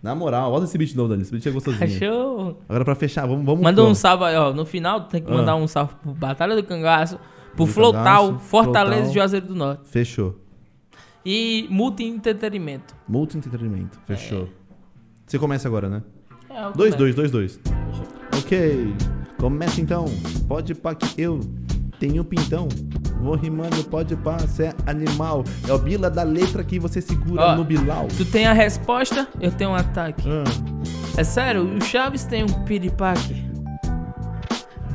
Na 0.06 0.14
moral, 0.14 0.51
bota 0.51 0.66
esse 0.66 0.77
beat 0.77 0.93
novo, 0.93 1.09
Dani. 1.09 1.24
Esse 1.24 1.32
beat 1.32 1.45
é 1.48 1.50
gostosinho. 1.50 1.84
Achou? 1.84 2.61
Agora 2.69 2.85
pra 2.85 2.93
fechar, 2.93 3.25
vamos. 3.25 3.43
vamos 3.43 3.64
Manda 3.64 3.82
pro- 3.82 3.90
um 3.90 3.95
salve 3.95 4.24
aí, 4.25 4.35
ó. 4.35 4.53
No 4.53 4.64
final 4.64 5.01
tem 5.06 5.19
que 5.22 5.32
Ah. 5.32 5.34
mandar 5.35 5.56
um 5.56 5.67
salve 5.67 5.95
pro 5.95 6.14
Batalha 6.14 6.56
do 6.56 6.64
Cangaço, 6.64 7.17
pro 7.56 7.66
Do 7.66 7.72
Flotal, 7.72 8.27
Cangaço, 8.27 8.45
Fortaleza 8.45 8.95
Flotal. 8.95 9.09
e 9.11 9.14
Juazeiro 9.16 9.48
do 9.48 9.56
Norte. 9.56 9.90
Fechou. 9.90 10.35
E 11.25 11.66
Multi 11.72 12.03
Entretenimento. 12.03 12.93
Multi 13.08 13.35
entretenimento. 13.38 14.00
Fechou. 14.06 14.48
Você 15.25 15.40
começa 15.40 15.67
agora, 15.67 15.90
né? 15.90 16.03
É, 16.51 16.66
eu 16.66 16.72
Dois, 16.74 16.93
dois, 16.93 17.16
dois, 17.16 17.32
dois. 17.32 17.59
Ok. 18.38 18.93
Começa 19.40 19.82
então. 19.82 20.06
Pode 20.48 20.75
pá 20.75 20.93
que 20.93 21.19
eu 21.19 21.40
tenho 22.08 22.24
pintão. 22.24 22.67
Vou 23.19 23.35
rimando, 23.35 23.84
pode 23.85 24.16
cê 24.48 24.66
é 24.66 24.74
animal. 24.85 25.43
É 25.67 25.74
o 25.74 25.80
bila 25.80 26.09
da 26.09 26.22
letra 26.24 26.64
que 26.64 26.77
você 26.77 27.01
segura 27.01 27.42
Ó, 27.42 27.56
no 27.56 27.64
Bilal. 27.64 28.08
Tu 28.16 28.24
tem 28.25 28.45
a 28.45 28.53
resposta, 28.53 29.27
eu 29.42 29.51
tenho 29.51 29.72
um 29.72 29.75
ataque. 29.75 30.24
Ah, 30.30 30.43
É 31.17 31.24
sério, 31.24 31.64
o 31.64 31.82
Chaves 31.82 32.24
tem 32.25 32.43
um 32.43 32.64
piripaque. 32.64 33.43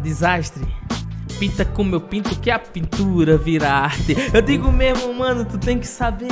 Desastre. 0.03 0.65
Pinta 1.39 1.65
como 1.65 1.95
eu 1.95 2.01
pinto 2.01 2.39
que 2.39 2.51
a 2.51 2.59
pintura 2.59 3.37
vira 3.37 3.69
arte. 3.71 4.15
Eu 4.33 4.43
digo 4.43 4.71
mesmo, 4.71 5.13
mano, 5.15 5.45
tu 5.45 5.59
tem 5.59 5.79
que 5.79 5.87
saber. 5.87 6.29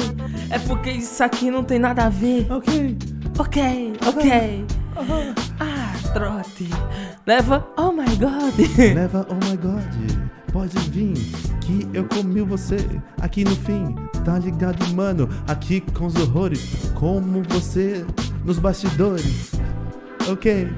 É 0.51 0.59
porque 0.59 0.91
isso 0.91 1.23
aqui 1.25 1.51
não 1.51 1.65
tem 1.65 1.79
nada 1.79 2.05
a 2.05 2.09
ver. 2.09 2.47
ok. 2.53 2.97
Ok, 3.39 3.93
ok. 4.07 4.65
Ah, 5.61 5.93
trote. 6.13 6.69
Leva, 7.27 7.67
oh 7.77 7.93
my 7.93 8.05
god. 8.17 8.55
Leva, 8.95 9.27
oh 9.31 9.35
my 9.35 9.57
god. 9.57 10.18
Pode 10.53 10.79
vir, 10.91 11.15
que 11.61 11.89
eu 11.93 12.05
comi 12.05 12.41
você 12.41 12.79
aqui 13.21 13.45
no 13.45 13.55
fim, 13.57 13.95
tá 14.25 14.39
ligado, 14.39 14.87
mano? 14.95 15.29
Aqui 15.47 15.81
com 15.81 16.07
os 16.07 16.17
horrores, 16.17 16.91
como 16.95 17.43
você 17.49 18.05
nos 18.45 18.59
bastidores. 18.59 19.53
Ok, 20.31 20.69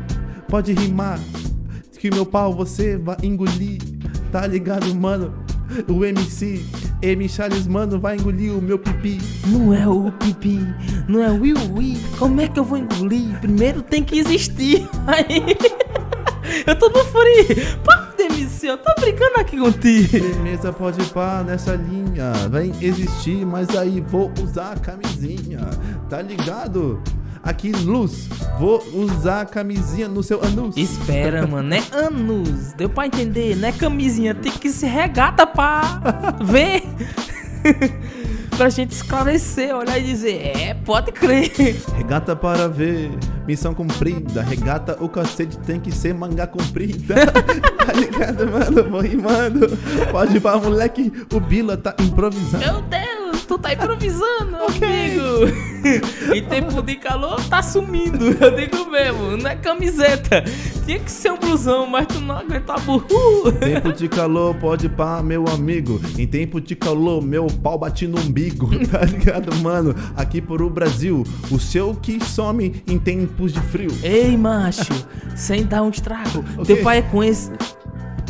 pode 0.49 0.73
rimar, 0.73 1.19
que 1.99 2.11
meu 2.11 2.25
pau 2.25 2.55
você 2.55 2.97
vai 2.97 3.17
engolir, 3.23 3.81
tá 4.31 4.47
ligado, 4.47 4.95
mano? 4.95 5.35
O 5.89 6.05
MC, 6.05 6.65
M 7.03 7.29
Charles, 7.29 7.67
mano, 7.67 8.01
vai 8.01 8.17
engolir 8.17 8.53
o 8.53 8.61
meu 8.61 8.79
pipi. 8.79 9.19
Não 9.47 9.73
é 9.73 9.87
o 9.87 10.11
pipi, 10.13 10.59
não 11.09 11.23
é 11.23 11.31
o 11.31 11.47
iuí. 11.47 11.97
Como 12.19 12.41
é 12.41 12.49
que 12.49 12.59
eu 12.59 12.65
vou 12.65 12.79
engolir? 12.79 13.39
Primeiro 13.41 13.81
tem 13.83 14.03
que 14.03 14.19
existir. 14.19 14.89
Aí. 15.07 15.57
Eu 16.67 16.77
tô 16.77 16.89
no 16.89 17.05
free. 17.05 18.10
MC, 18.61 18.69
eu 18.69 18.79
tô 18.79 18.93
brincando 19.01 19.39
aqui 19.39 19.57
contigo. 19.59 20.09
Firmeza 20.09 20.73
pode 20.73 21.03
pá 21.11 21.43
nessa 21.45 21.75
linha, 21.75 22.33
vem 22.51 22.73
existir, 22.81 23.45
mas 23.47 23.71
aí 23.71 24.01
vou 24.01 24.31
usar 24.43 24.73
a 24.73 24.77
camisinha, 24.77 25.61
tá 26.09 26.21
ligado? 26.21 27.03
Aqui, 27.43 27.73
luz, 27.73 28.29
vou 28.59 28.83
usar 28.93 29.41
a 29.43 29.47
camisinha 29.47 30.09
no 30.09 30.23
seu 30.23 30.45
anus. 30.45 30.77
Espera, 30.77 31.47
mano, 31.47 31.75
é 31.75 31.83
anos. 31.91 32.75
Deu 32.75 32.89
pra 32.89 33.07
entender, 33.07 33.57
não 33.57 33.69
é 33.69 33.73
camisinha, 33.73 34.35
tem 34.35 34.53
que 34.53 34.69
se 34.71 34.85
regata 34.87 35.47
pra 35.47 36.01
ver. 36.45 36.83
Pra 38.61 38.69
gente 38.69 38.91
esclarecer, 38.91 39.75
olhar 39.75 39.99
e 39.99 40.03
dizer, 40.03 40.55
é, 40.55 40.75
pode 40.75 41.11
crer. 41.13 41.51
Regata 41.97 42.37
para 42.37 42.69
ver, 42.69 43.11
missão 43.47 43.73
cumprida. 43.73 44.43
Regata, 44.43 45.03
o 45.03 45.09
cacete 45.09 45.57
tem 45.61 45.81
que 45.81 45.91
ser 45.91 46.13
manga 46.13 46.47
comprida. 46.47 47.15
tá 47.87 47.93
ligado, 47.95 48.47
mano? 48.47 48.91
Vou 48.91 49.01
rimando. 49.01 49.67
Pode 50.11 50.37
ir 50.37 50.41
pra 50.41 50.59
moleque, 50.59 51.11
o 51.33 51.41
Bila 51.41 51.75
tá 51.75 51.97
improvisando. 51.99 52.63
Meu 52.63 52.83
Deus, 52.83 53.20
tu 53.51 53.59
tá 53.59 53.73
improvisando, 53.73 54.57
amigo. 54.71 55.71
em 56.33 56.45
tempo 56.45 56.81
de 56.83 56.95
calor, 56.95 57.43
tá 57.49 57.61
sumindo. 57.61 58.31
Eu 58.41 58.55
digo 58.55 58.89
mesmo, 58.89 59.37
não 59.37 59.51
é 59.51 59.57
camiseta. 59.57 60.45
Tinha 60.87 61.01
que 61.01 61.11
ser 61.11 61.33
um 61.33 61.37
blusão, 61.39 61.87
mas 61.87 62.07
tu 62.07 62.21
não 62.21 62.37
aguenta 62.37 62.75
burro. 62.75 63.51
Tempo 63.59 63.93
de 63.93 64.09
calor, 64.09 64.55
pode 64.55 64.89
pá, 64.89 65.21
meu 65.21 65.47
amigo. 65.49 66.01
Em 66.17 66.29
tempo 66.29 66.61
de 66.61 66.77
calor, 66.77 67.21
meu 67.23 67.47
pau 67.47 67.77
bate 67.77 68.07
no 68.07 68.21
umbigo. 68.21 68.71
Tá 68.87 69.01
ligado, 69.05 69.53
mano? 69.57 69.95
Aqui 70.17 70.41
por 70.41 70.63
o 70.63 70.71
Brasil, 70.71 71.25
o 71.51 71.59
seu 71.59 71.95
que 71.95 72.23
some 72.25 72.83
em 72.87 72.99
tempos 72.99 73.53
de 73.53 73.61
frio. 73.61 73.91
Ei, 74.03 74.37
macho, 74.37 74.93
sem 75.35 75.65
dar 75.65 75.83
um 75.83 75.91
estrago. 75.91 76.45
Ok. 76.57 76.67
Teu 76.67 76.85
pai 76.85 76.99
é 76.99 77.03
com 77.03 77.25
esse. 77.25 77.51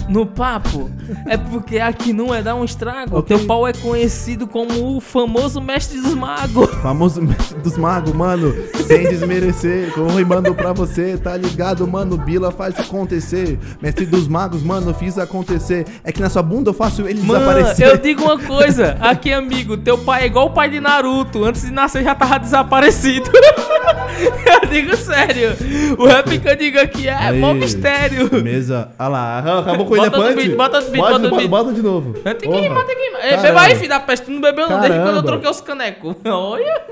No 0.08 0.26
papo, 0.26 0.90
é 1.26 1.36
porque 1.36 1.78
aqui 1.78 2.12
não 2.12 2.34
é 2.34 2.42
dar 2.42 2.54
um 2.56 2.64
estrago. 2.64 3.18
Ok. 3.18 3.36
Teu 3.36 3.46
pau 3.46 3.66
é 3.66 3.72
conhecido 3.72 4.46
como 4.46 4.96
o 4.96 5.00
famoso 5.00 5.60
mestre 5.60 6.00
dos 6.00 6.14
magos. 6.14 6.68
Famoso 6.82 7.22
mestre 7.22 7.58
dos 7.60 7.76
magos, 7.76 8.12
mano. 8.12 8.54
Sem 8.86 9.08
desmerecer, 9.08 9.92
como 9.92 10.10
rimando 10.16 10.54
pra 10.54 10.72
você, 10.72 11.16
tá 11.16 11.36
ligado, 11.36 11.86
mano? 11.86 12.16
Bila 12.16 12.50
faz 12.50 12.78
acontecer. 12.78 13.58
Mestre 13.80 14.06
dos 14.06 14.26
magos, 14.26 14.62
mano, 14.62 14.92
fiz 14.94 15.16
acontecer. 15.18 15.86
É 16.02 16.10
que 16.10 16.20
na 16.20 16.28
sua 16.30 16.42
bunda 16.42 16.70
eu 16.70 16.74
faço 16.74 17.02
ele 17.06 17.22
Mano, 17.22 17.40
desaparecer. 17.40 17.86
eu 17.86 17.96
digo 17.98 18.24
uma 18.24 18.38
coisa, 18.38 18.96
aqui 19.00 19.32
amigo, 19.32 19.76
teu 19.76 19.98
pai 19.98 20.22
é 20.22 20.26
igual 20.26 20.46
o 20.46 20.50
pai 20.50 20.68
de 20.70 20.80
Naruto, 20.80 21.44
antes 21.44 21.62
de 21.62 21.70
nascer 21.70 22.02
já 22.02 22.14
tava 22.14 22.38
desaparecido. 22.38 23.30
eu 24.62 24.68
digo 24.68 24.96
sério, 24.96 25.50
o 25.98 26.06
rap 26.06 26.38
que 26.38 26.48
eu 26.48 26.56
digo 26.56 26.78
aqui 26.78 27.08
é 27.08 27.14
Aí, 27.14 27.38
mó 27.38 27.52
mistério. 27.54 28.30
Mesa. 28.42 28.88
Ah 28.98 29.08
lá, 29.08 29.38
acabou 29.60 29.86
com 29.86 29.94
Bota 30.00 30.16
Ilha 30.16 30.26
outro 30.26 30.42
beat, 30.42 30.56
bota 30.56 30.76
outro 30.76 30.90
beat, 30.92 31.02
bota, 31.02 31.18
bota 31.18 31.36
beat. 31.36 31.50
bota 31.50 31.72
de 31.72 31.82
novo. 31.82 32.12
Tem 32.14 32.34
que 32.34 32.46
Porra. 32.46 32.60
rimar, 32.60 32.86
tem 32.86 32.96
que 32.96 33.02
rimar. 33.02 33.20
Caramba. 33.20 33.42
Beba 33.42 33.60
aí, 33.60 33.74
filho 33.76 33.88
da 33.88 34.00
peste, 34.00 34.26
tu 34.26 34.32
não 34.32 34.40
bebeu 34.40 34.68
não, 34.68 34.80
desde 34.80 34.98
quando 34.98 35.16
eu 35.16 35.22
troquei 35.22 35.50
os 35.50 35.60
canecos. 35.60 36.16
Olha, 36.24 36.82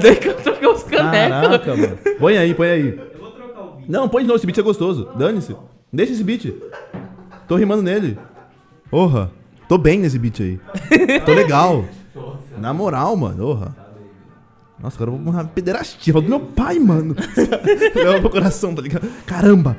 desde 0.00 0.20
que 0.20 0.28
eu 0.28 0.34
troquei 0.34 0.68
os 0.68 0.82
canecos. 0.82 1.40
Caraca, 1.40 1.76
mano. 1.76 1.98
Põe 2.18 2.38
aí, 2.38 2.54
põe 2.54 2.68
aí. 2.68 2.88
Eu 2.88 3.20
vou 3.20 3.30
trocar 3.30 3.60
o 3.60 3.76
vídeo. 3.76 3.92
Não, 3.92 4.08
põe 4.08 4.22
de 4.22 4.28
novo, 4.28 4.38
esse 4.38 4.46
beat 4.46 4.58
é 4.58 4.62
gostoso. 4.62 5.08
Dane-se. 5.16 5.56
Deixa 5.92 6.12
esse 6.12 6.24
beat. 6.24 6.52
Tô 7.46 7.56
rimando 7.56 7.82
nele. 7.82 8.18
Porra. 8.90 9.30
Tô 9.68 9.78
bem 9.78 9.98
nesse 9.98 10.18
beat 10.18 10.40
aí. 10.40 10.60
Tô 11.24 11.32
legal. 11.32 11.84
Na 12.58 12.72
moral, 12.72 13.16
mano. 13.16 13.36
Porra. 13.36 13.84
Nossa, 14.80 14.96
agora 14.96 15.10
eu 15.10 15.16
vou 15.16 15.32
uma 15.32 15.44
pederastia. 15.44 16.12
Fala 16.12 16.24
do 16.24 16.28
meu 16.28 16.40
pai, 16.40 16.78
mano. 16.78 17.16
Leva 17.94 18.20
pro 18.20 18.30
coração, 18.30 18.74
tá 18.74 18.82
ligado? 18.82 19.08
Caramba. 19.24 19.76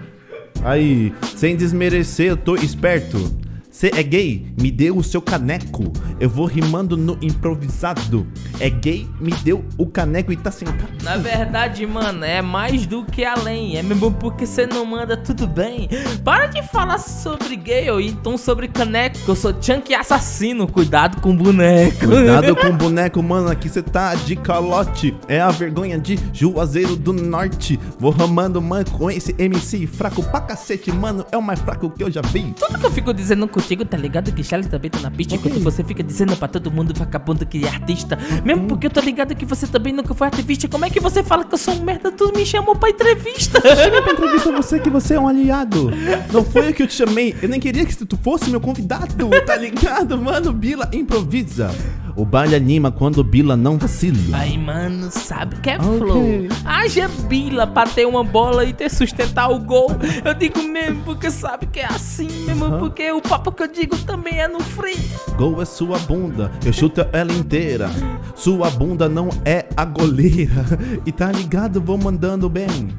Aí, 0.64 1.14
sem 1.36 1.56
desmerecer, 1.56 2.28
eu 2.28 2.38
tô 2.38 2.56
esperto. 2.56 3.45
Cê 3.76 3.92
é 3.94 4.02
gay? 4.02 4.48
Me 4.58 4.72
deu 4.72 4.96
o 4.96 5.04
seu 5.04 5.22
caneco. 5.22 5.92
Eu 6.18 6.30
vou 6.30 6.46
rimando 6.46 6.96
no 6.96 7.18
improvisado. 7.22 8.26
É 8.58 8.70
gay? 8.70 9.06
Me 9.20 9.32
deu 9.44 9.66
o 9.78 9.86
caneco 9.86 10.32
e 10.32 10.38
tá 10.38 10.50
sentado. 10.50 11.04
Na 11.04 11.18
verdade, 11.18 11.86
mano, 11.86 12.24
é 12.24 12.42
mais 12.42 12.86
do 12.86 13.04
que 13.04 13.26
além. 13.26 13.76
É 13.76 13.84
mesmo 13.84 14.14
porque 14.14 14.46
você 14.46 14.66
não 14.66 14.86
manda 14.86 15.18
tudo 15.18 15.46
bem. 15.46 15.90
Para 16.24 16.46
de 16.46 16.64
falar 16.64 17.00
sobre 17.00 17.58
gay 17.58 17.90
ou 17.90 18.00
então 18.00 18.38
sobre 18.38 18.70
caneco. 18.70 19.18
Eu 19.28 19.36
sou 19.36 19.54
chunk 19.62 19.94
assassino. 19.94 20.70
Cuidado 20.70 21.20
com 21.20 21.32
o 21.32 21.36
boneco. 21.36 22.08
Cuidado 22.08 22.56
com 22.56 22.68
o 22.68 22.72
boneco, 22.80 23.22
mano, 23.22 23.50
aqui 23.50 23.68
cê 23.68 23.82
tá 23.84 24.16
de 24.16 24.38
calote. 24.38 25.14
É 25.28 25.42
a 25.42 25.52
vergonha 25.52 26.00
de 26.00 26.18
Juazeiro 26.32 26.96
do 26.96 27.12
Norte. 27.12 27.78
Vou 28.00 28.12
ramando, 28.12 28.62
mano, 28.62 28.90
com 28.92 29.12
esse 29.12 29.36
MC 29.38 29.86
fraco 29.86 30.24
pra 30.24 30.40
cacete, 30.40 30.94
mano. 30.94 31.26
É 31.30 31.38
o 31.38 31.44
mais 31.44 31.60
fraco 31.60 31.90
que 31.90 32.02
eu 32.02 32.10
já 32.10 32.22
vi. 32.22 32.54
Tudo 32.58 32.80
que 32.80 32.86
eu 32.86 32.92
fico 32.92 33.14
dizendo 33.14 33.46
contigo, 33.66 33.84
tá 33.84 33.98
ligado? 33.98 34.32
Que 34.32 34.44
Charles 34.44 34.68
também 34.68 34.90
tá 34.92 35.00
na 35.00 35.10
pista. 35.10 35.36
Enquanto 35.36 35.60
você 35.60 35.84
fica 35.84 36.04
dizendo 36.04 36.36
pra 36.38 36.48
todo 36.48 36.72
mundo, 36.72 36.94
vagabundo, 36.96 37.46
que 37.46 37.66
é 37.66 37.68
artista. 37.68 38.18
Mesmo 38.44 38.68
porque 38.68 38.88
eu 38.88 38.92
tô 38.92 39.02
ligado 39.02 39.36
que 39.36 39.46
você 39.46 39.66
também 39.66 39.92
nunca 39.92 40.14
foi 40.14 40.28
ativista. 40.28 40.68
Como 40.68 40.86
é 40.86 40.90
que 40.90 41.00
você 41.00 41.24
fala 41.24 41.44
que 41.44 41.54
eu 41.54 41.58
sou 41.58 41.74
um 41.74 41.82
merda? 41.82 42.12
Tu 42.12 42.32
me 42.36 42.46
chamou 42.46 42.76
pra 42.76 42.90
entrevista. 42.90 43.60
Cheguei 43.76 44.02
pra 44.02 44.14
entrevista 44.14 44.52
você 44.52 44.80
que 44.80 44.90
você 44.90 45.16
é 45.16 45.20
um 45.20 45.28
aliado. 45.28 45.92
Não 46.32 46.44
foi 46.44 46.70
eu 46.70 46.74
que 46.74 46.84
eu 46.84 46.88
te 46.88 46.94
chamei. 46.94 47.36
Eu 47.42 47.50
nem 47.50 47.60
queria 47.60 47.86
que 47.86 47.96
tu 48.06 48.18
fosse 48.18 48.50
meu 48.50 48.62
convidado. 48.62 49.30
Tá 49.46 49.56
ligado, 49.56 50.18
mano? 50.18 50.54
Bila 50.54 50.88
improvisa. 50.94 51.74
O 52.16 52.24
baile 52.24 52.56
anima 52.56 52.92
quando 52.92 53.24
Bila 53.24 53.58
não 53.58 53.78
vacila. 53.78 54.38
Aí, 54.38 54.58
mano, 54.58 55.10
sabe 55.12 55.58
que 55.58 55.70
é 55.70 55.76
Ok. 55.76 55.98
flow. 55.98 56.48
Haja 56.64 57.10
bila 57.28 57.68
pra 57.68 57.86
ter 57.86 58.06
uma 58.06 58.24
bola 58.24 58.64
e 58.64 58.72
ter 58.72 58.90
sustentar 58.90 59.50
o 59.50 59.60
gol. 59.60 59.92
Eu 60.24 60.34
digo 60.34 60.62
mesmo 60.64 61.02
porque 61.04 61.30
sabe 61.30 61.66
que 61.66 61.80
é 61.80 61.86
assim 61.86 62.28
mesmo. 62.46 62.80
Porque 62.80 63.12
o 63.12 63.22
papo 63.22 63.52
que 63.56 63.64
eu 63.64 63.68
digo 63.68 63.98
também 64.00 64.40
é 64.40 64.48
no 64.48 64.60
free. 64.60 64.98
Gol 65.38 65.62
é 65.62 65.66
sua 65.66 65.98
bunda, 66.00 66.52
eu 66.66 66.74
chuto 66.74 67.06
ela 67.14 67.32
inteira. 67.32 67.90
Sua 68.36 68.70
bunda 68.70 69.08
não 69.08 69.30
é 69.46 69.66
a 69.76 69.86
goleira. 69.86 70.66
E 71.06 71.12
tá 71.12 71.32
ligado, 71.32 71.82
vou 71.82 71.98
mandando 71.98 72.50
bem. 72.50 72.90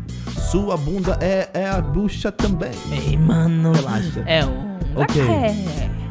Sua 0.51 0.77
bunda 0.77 1.19
é, 1.21 1.49
é 1.53 1.69
a 1.69 1.81
bucha 1.81 2.33
também. 2.33 2.73
Ei, 2.91 3.17
mano. 3.17 3.73
Relaxa. 3.73 4.23
É 4.27 4.45
um. 4.45 4.77
Ok. 4.97 5.21
É. 5.23 6.06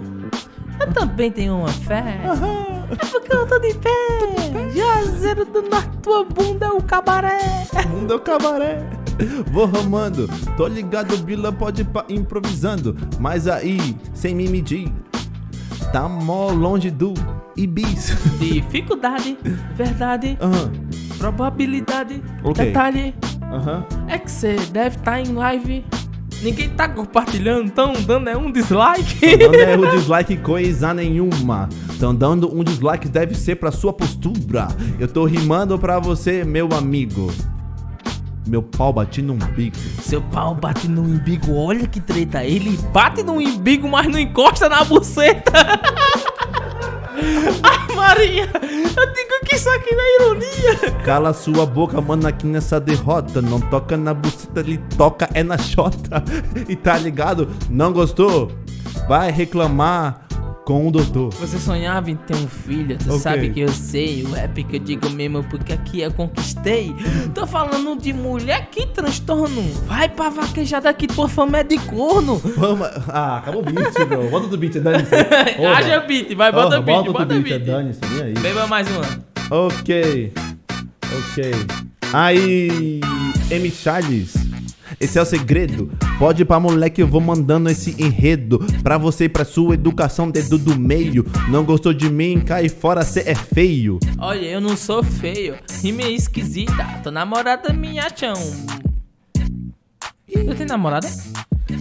Eu 0.80 0.92
também 0.94 1.32
tenho 1.32 1.58
uma 1.58 1.68
fé. 1.70 2.20
É 3.02 3.06
porque 3.06 3.34
eu 3.36 3.48
tô 3.48 3.58
de 3.60 3.74
pé. 3.76 3.90
Jazeiro 4.74 5.46
do 5.46 5.62
norte, 5.64 5.90
tua 6.04 6.24
bunda 6.24 6.66
é 6.68 6.70
o 6.70 6.82
cabaré. 6.82 7.40
Mundo 7.90 8.14
é 8.14 8.16
o 8.16 8.20
cabaré. 8.20 8.84
Vou 9.52 9.66
ramando, 9.66 10.30
tô 10.58 10.68
ligado, 10.68 11.16
Bila 11.18 11.52
pode 11.52 11.82
ir 11.82 11.86
pa- 11.86 12.06
improvisando. 12.10 12.96
Mas 13.20 13.48
aí, 13.48 13.96
sem 14.14 14.36
me 14.36 14.48
medir, 14.50 14.92
tá 15.94 16.08
mó 16.10 16.50
longe 16.52 16.92
do 16.92 17.14
Ibis. 17.56 18.14
Dificuldade, 18.40 19.38
verdade, 19.76 20.38
Aham, 20.42 20.70
probabilidade, 21.18 22.22
Ok. 22.44 22.66
detalhe. 22.66 23.16
aham. 23.42 23.86
É 24.10 24.18
que 24.20 24.30
você 24.30 24.58
deve 24.72 24.98
estar 24.98 25.22
em 25.22 25.34
live. 25.34 25.86
Ninguém 26.46 26.70
tá 26.70 26.88
compartilhando, 26.88 27.72
tão 27.72 27.94
dando 27.94 28.30
é 28.30 28.38
um 28.38 28.52
dislike. 28.52 29.36
Não 29.36 29.54
é 29.56 29.74
o 29.76 29.98
dislike 29.98 30.38
coisa 30.38 30.94
nenhuma. 30.94 31.68
Tão 32.00 32.14
dando 32.14 32.56
um 32.56 32.64
dislike, 32.64 33.10
deve 33.10 33.34
ser 33.34 33.56
pra 33.56 33.72
sua 33.72 33.92
postura. 33.92 34.68
Eu 35.00 35.08
tô 35.08 35.26
rimando 35.26 35.80
pra 35.80 35.98
você, 35.98 36.44
meu 36.44 36.70
amigo. 36.72 37.34
Meu 38.48 38.62
pau 38.62 38.94
bati 38.94 39.24
no 39.24 39.34
umbigo. 39.34 39.76
Seu 40.04 40.22
pau 40.22 40.54
bate 40.54 40.88
no 40.88 41.02
umbigo, 41.02 41.56
olha 41.56 41.88
que 41.88 42.00
treta. 42.00 42.44
Ele 42.44 42.78
bate 42.94 43.24
no 43.24 43.40
umbigo, 43.40 43.90
mas 43.90 44.06
não 44.06 44.20
encosta 44.20 44.70
na 44.70 44.84
buceta. 44.84 45.52
Ai, 47.64 47.96
Maria, 47.96 48.50
eu 48.54 49.14
digo 49.14 49.46
que 49.46 49.56
isso 49.56 49.70
aqui 49.70 49.94
é 49.94 50.16
ironia. 50.16 50.92
Cala 51.04 51.34
sua 51.34 51.66
boca, 51.66 52.00
mano, 52.02 52.28
aqui 52.28 52.46
nessa 52.46 52.80
derrota. 52.80 53.42
Não 53.42 53.60
toca 53.60 53.96
na 53.98 54.14
buceta, 54.14 54.60
ele 54.60 54.78
toca 54.98 55.30
é 55.34 55.44
na 55.44 55.58
chota. 55.58 56.24
E 56.68 56.76
tá 56.76 56.98
ligado? 56.98 57.50
Não 57.70 57.94
gostou? 57.94 58.52
Vai 59.08 59.32
reclamar 59.32 60.25
com 60.66 60.88
o 60.88 60.92
doutor. 60.92 61.30
Você 61.36 61.60
sonhava 61.60 62.10
em 62.10 62.16
ter 62.16 62.36
um 62.36 62.48
filho, 62.48 62.98
tu 62.98 63.10
Ok. 63.10 63.20
sabe 63.20 63.50
que 63.52 63.60
eu 63.60 63.70
sei, 63.70 64.24
o 64.24 64.32
rap 64.32 64.64
que 64.64 64.76
eu 64.78 64.80
digo 64.80 65.10
mesmo 65.12 65.44
porque 65.44 65.72
aqui 65.72 66.02
eu 66.02 66.12
conquistei. 66.12 66.94
Tô 67.36 67.46
falando 67.46 67.96
de 68.02 68.12
mulher 68.12 68.68
que 68.72 68.88
transtorno. 68.88 69.62
Vai 69.86 70.10
pra 70.10 70.30
vaquejada 70.30 70.92
que 70.94 71.06
tua 71.08 71.30
fama 71.30 71.60
é 71.60 71.64
de 71.64 71.78
corno. 71.78 72.38
Vamos. 72.58 72.88
Ah, 73.08 73.38
acabou 73.38 73.62
o 73.62 73.66
beat, 73.66 73.94
bro. 74.08 74.24
Bota 74.30 74.44
outro 74.46 74.58
beat, 74.58 74.74
dane-se. 74.80 75.10
Porra. 75.56 75.70
Haja 75.78 76.00
beat, 76.02 76.34
vai, 76.36 76.52
bota 76.52 76.70
Porra, 76.70 76.82
beat, 76.82 76.98
bota 76.98 77.12
bota, 77.12 77.20
outro 77.36 77.42
beat, 77.42 77.54
é 77.56 77.60
beat. 77.60 77.66
dane-se, 77.66 78.00
nem 78.12 78.22
aí. 78.24 78.34
Beba 78.34 78.66
mais 78.68 78.88
uma. 78.90 79.06
Ok. 79.52 80.34
Ok. 81.32 81.52
Aí, 82.12 83.02
M. 83.52 83.70
Charles. 83.72 84.34
Esse 85.00 85.20
é 85.20 85.22
o 85.22 85.26
segredo. 85.26 85.92
Pode 86.18 86.42
ir 86.42 86.46
pra 86.46 86.60
moleque, 86.60 87.02
eu 87.02 87.08
vou 87.08 87.22
mandando 87.22 87.70
esse 87.70 87.96
enredo. 88.02 88.60
Pra 88.82 88.98
você 88.98 89.26
e 89.26 89.30
pra 89.30 89.46
sua 89.46 89.74
educação, 89.74 90.30
dedo 90.30 90.58
do 90.58 90.78
meio. 90.78 91.26
Não 91.50 91.64
gostou 91.64 91.94
de 91.94 92.10
mim, 92.10 92.40
cai 92.40 92.70
fora, 92.70 93.04
cê 93.04 93.24
é 93.26 93.36
feio. 93.36 94.00
Olha, 94.18 94.46
eu 94.46 94.62
não 94.62 94.78
sou 94.78 95.04
feio, 95.04 95.56
rima 95.82 96.04
é 96.04 96.12
esquisita. 96.12 96.86
Tô 97.04 97.12
namorada 97.12 97.74
minha 97.74 98.08
chão. 98.16 98.36
Eu 100.28 100.56
tenho 100.56 100.68
namorada? 100.68 101.08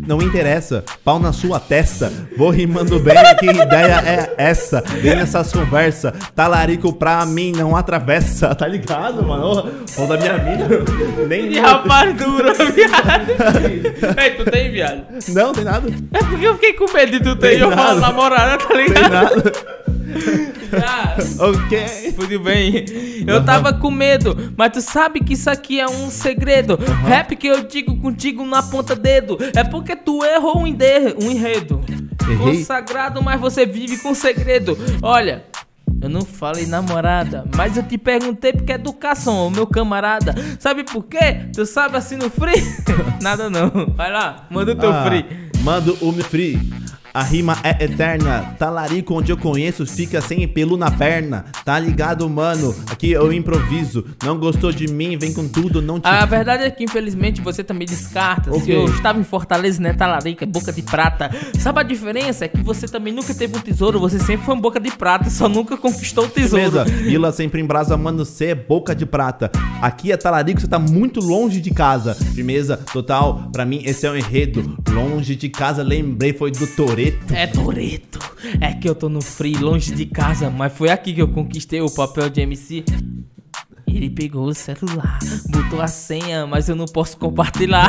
Não 0.07 0.21
interessa, 0.21 0.85
pau 1.05 1.19
na 1.19 1.33
sua 1.33 1.59
testa. 1.59 2.13
Vou 2.37 2.51
rimando 2.51 2.99
bem, 3.01 3.15
que 3.39 3.47
ideia 3.47 4.03
é 4.07 4.35
essa? 4.37 4.83
Vem 5.01 5.17
nessas 5.17 5.53
conversas, 5.53 6.13
talarico 6.35 6.93
pra 6.93 7.25
mim 7.25 7.53
não 7.53 7.75
atravessa. 7.77 8.55
Tá 8.55 8.67
ligado, 8.69 9.23
mano? 9.27 9.71
Ou 9.97 10.07
da 10.07 10.17
minha 10.17 10.39
mina. 10.39 10.69
Nem 11.29 11.51
Que 11.51 11.59
rapaz 11.59 12.15
duro, 12.17 12.53
viado. 12.73 14.21
Ei, 14.23 14.31
tu 14.33 14.45
tem, 14.51 14.71
viado? 14.71 15.05
Não, 15.29 15.53
tem 15.53 15.65
nada. 15.65 15.89
É 16.13 16.19
porque 16.19 16.47
eu 16.47 16.55
fiquei 16.55 16.73
com 16.75 16.93
medo 16.93 17.13
de 17.13 17.21
tu 17.21 17.37
ter 17.37 17.51
Tem 17.51 17.59
eu 17.61 17.71
nada. 17.71 17.83
falo 17.83 18.01
namorada, 18.01 18.59
tá 18.59 18.69
Tem 18.75 18.87
ligado? 18.89 19.11
nada. 19.11 19.53
Ah, 20.87 21.17
Ok. 21.39 22.13
tudo 22.19 22.41
bem. 22.41 22.85
Eu 23.27 23.45
tava 23.45 23.73
com 23.73 23.91
medo, 23.91 24.53
mas 24.57 24.73
tu 24.73 24.81
sabe 24.81 25.21
que 25.21 25.35
isso 25.35 25.49
aqui 25.49 25.81
é 25.81 25.87
um 25.87 26.11
segredo. 26.11 26.79
Rap 27.07 27.35
que 27.37 27.47
eu 27.47 27.65
digo 27.65 27.97
contigo 28.01 28.45
na 28.45 28.63
ponta 28.63 28.95
dedo. 28.95 29.39
É 29.57 29.63
porque 29.65 29.94
tu 29.97 30.25
errou 30.25 30.59
um 30.61 30.67
enredo. 30.67 31.25
Um 31.25 31.31
enredo. 31.31 31.81
Errei. 32.29 32.59
Consagrado, 32.59 33.23
mas 33.23 33.41
você 33.41 33.67
vive 33.67 33.99
com 33.99 34.15
segredo. 34.15 34.77
Olha. 35.03 35.45
Eu 36.03 36.09
não 36.11 36.21
falei 36.23 36.67
namorada, 36.67 37.47
mas 37.57 37.79
eu 37.79 37.83
te 37.83 37.97
perguntei 37.97 38.53
porque 38.53 38.73
é 38.73 38.75
educação, 38.75 39.49
meu 39.49 39.67
camarada. 39.67 40.35
Sabe 40.59 40.85
por 40.85 41.03
quê? 41.05 41.47
Tu 41.55 41.65
sabe 41.65 41.97
assim 41.97 42.17
no 42.17 42.29
free? 42.29 42.63
Nada 43.23 43.49
não. 43.49 43.71
Vai 43.97 44.13
lá, 44.13 44.47
manda 44.51 44.73
o 44.73 44.75
teu 44.75 44.93
Ah, 44.93 45.05
free. 45.07 45.25
Mando 45.63 45.97
o 46.03 46.13
me 46.13 46.23
free. 46.23 46.59
A 47.15 47.23
rima 47.23 47.57
é 47.63 47.85
eterna. 47.85 48.57
Talarico 48.59 49.15
onde 49.15 49.31
eu 49.31 49.37
conheço 49.37 49.87
fica 49.87 50.21
sem 50.21 50.49
pelo 50.49 50.77
na 50.77 50.91
perna. 50.91 51.45
Tá 51.65 51.79
ligado, 51.79 52.29
mano? 52.29 52.75
Aqui 52.91 53.13
eu 53.13 53.33
improviso. 53.33 54.05
Não 54.25 54.37
gostou 54.37 54.73
de 54.73 54.89
mim, 54.89 55.17
vem 55.17 55.33
com 55.33 55.47
tudo, 55.47 55.81
não 55.81 56.01
te. 56.01 56.09
A 56.09 56.25
verdade 56.27 56.65
é 56.65 56.71
que 56.73 56.83
infelizmente 56.83 57.41
você 57.41 57.63
também 57.63 57.87
descarta. 57.87 58.51
Se 58.55 58.57
Ok. 58.59 58.77
eu 58.77 58.87
estava 58.87 59.21
em 59.21 59.23
Fortaleza, 59.23 59.81
né, 59.81 59.93
talarica, 59.93 60.45
boca 60.45 60.73
de 60.73 60.83
prata. 60.83 61.31
Sabe 61.61 61.79
a 61.79 61.83
diferença? 61.85 62.47
É 62.47 62.49
que 62.49 62.61
você 62.65 62.89
também 62.89 63.13
nunca 63.13 63.33
teve 63.33 63.57
um 63.57 63.61
tesouro, 63.61 64.01
você 64.01 64.19
sempre 64.19 64.45
foi 64.45 64.57
um 64.57 64.61
boca 64.61 64.81
de 64.81 64.91
prata, 64.91 65.31
só 65.31 65.49
nunca 65.49 65.77
conquistou 65.77 66.25
o 66.25 66.29
tesouro. 66.29 66.69
Beleza, 66.73 66.85
Vila 67.05 67.31
sempre 67.31 67.61
em 67.61 67.65
brasa, 67.65 67.97
mano, 67.97 68.25
cê 68.25 68.47
é 68.47 68.55
boca 68.57 68.93
de 68.93 69.07
prata. 69.07 69.53
Aqui 69.81 70.11
é 70.11 70.17
talarico, 70.17 70.61
você 70.61 70.67
tá 70.67 70.81
muito 70.81 71.21
longe 71.21 71.61
de 71.61 71.71
casa. 71.71 72.13
Firmeza 72.17 72.77
total, 72.93 73.51
pra 73.53 73.65
mim 73.65 73.83
esse 73.85 74.05
é 74.05 74.11
um 74.11 74.17
enredo. 74.17 74.77
Longe 74.91 75.37
de 75.37 75.49
casa, 75.49 75.81
lembrei, 75.85 76.33
foi 76.33 76.51
do 76.51 76.67
Toreto. 77.11 77.35
É 77.35 77.47
Toreto. 77.47 78.19
É 78.61 78.73
que 78.73 78.89
eu 78.89 78.95
tô 78.95 79.09
no 79.09 79.21
free, 79.21 79.57
longe 79.57 79.95
de 79.95 80.07
casa, 80.07 80.49
mas 80.49 80.73
foi 80.73 80.89
aqui 80.89 81.13
que 81.13 81.21
eu 81.21 81.29
conquistei 81.29 81.81
o 81.81 81.91
papel 81.91 82.31
de 82.31 82.41
MC. 82.41 82.85
Ele 83.95 84.11
pegou 84.11 84.47
o 84.47 84.55
celular, 84.55 85.21
botou 85.49 85.81
a 85.81 85.87
senha, 85.87 86.49
mas 86.49 86.69
eu 86.69 86.75
não 86.75 86.85
posso 86.85 87.17
compartilhar. 87.17 87.89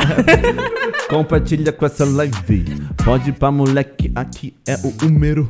Compartilha 1.10 1.72
com 1.72 1.84
essa 1.84 2.04
live. 2.04 2.64
Pode 3.04 3.30
ir 3.30 3.32
pra 3.32 3.50
moleque, 3.50 4.12
aqui 4.14 4.54
é 4.66 4.76
o 4.76 4.92
número. 5.04 5.48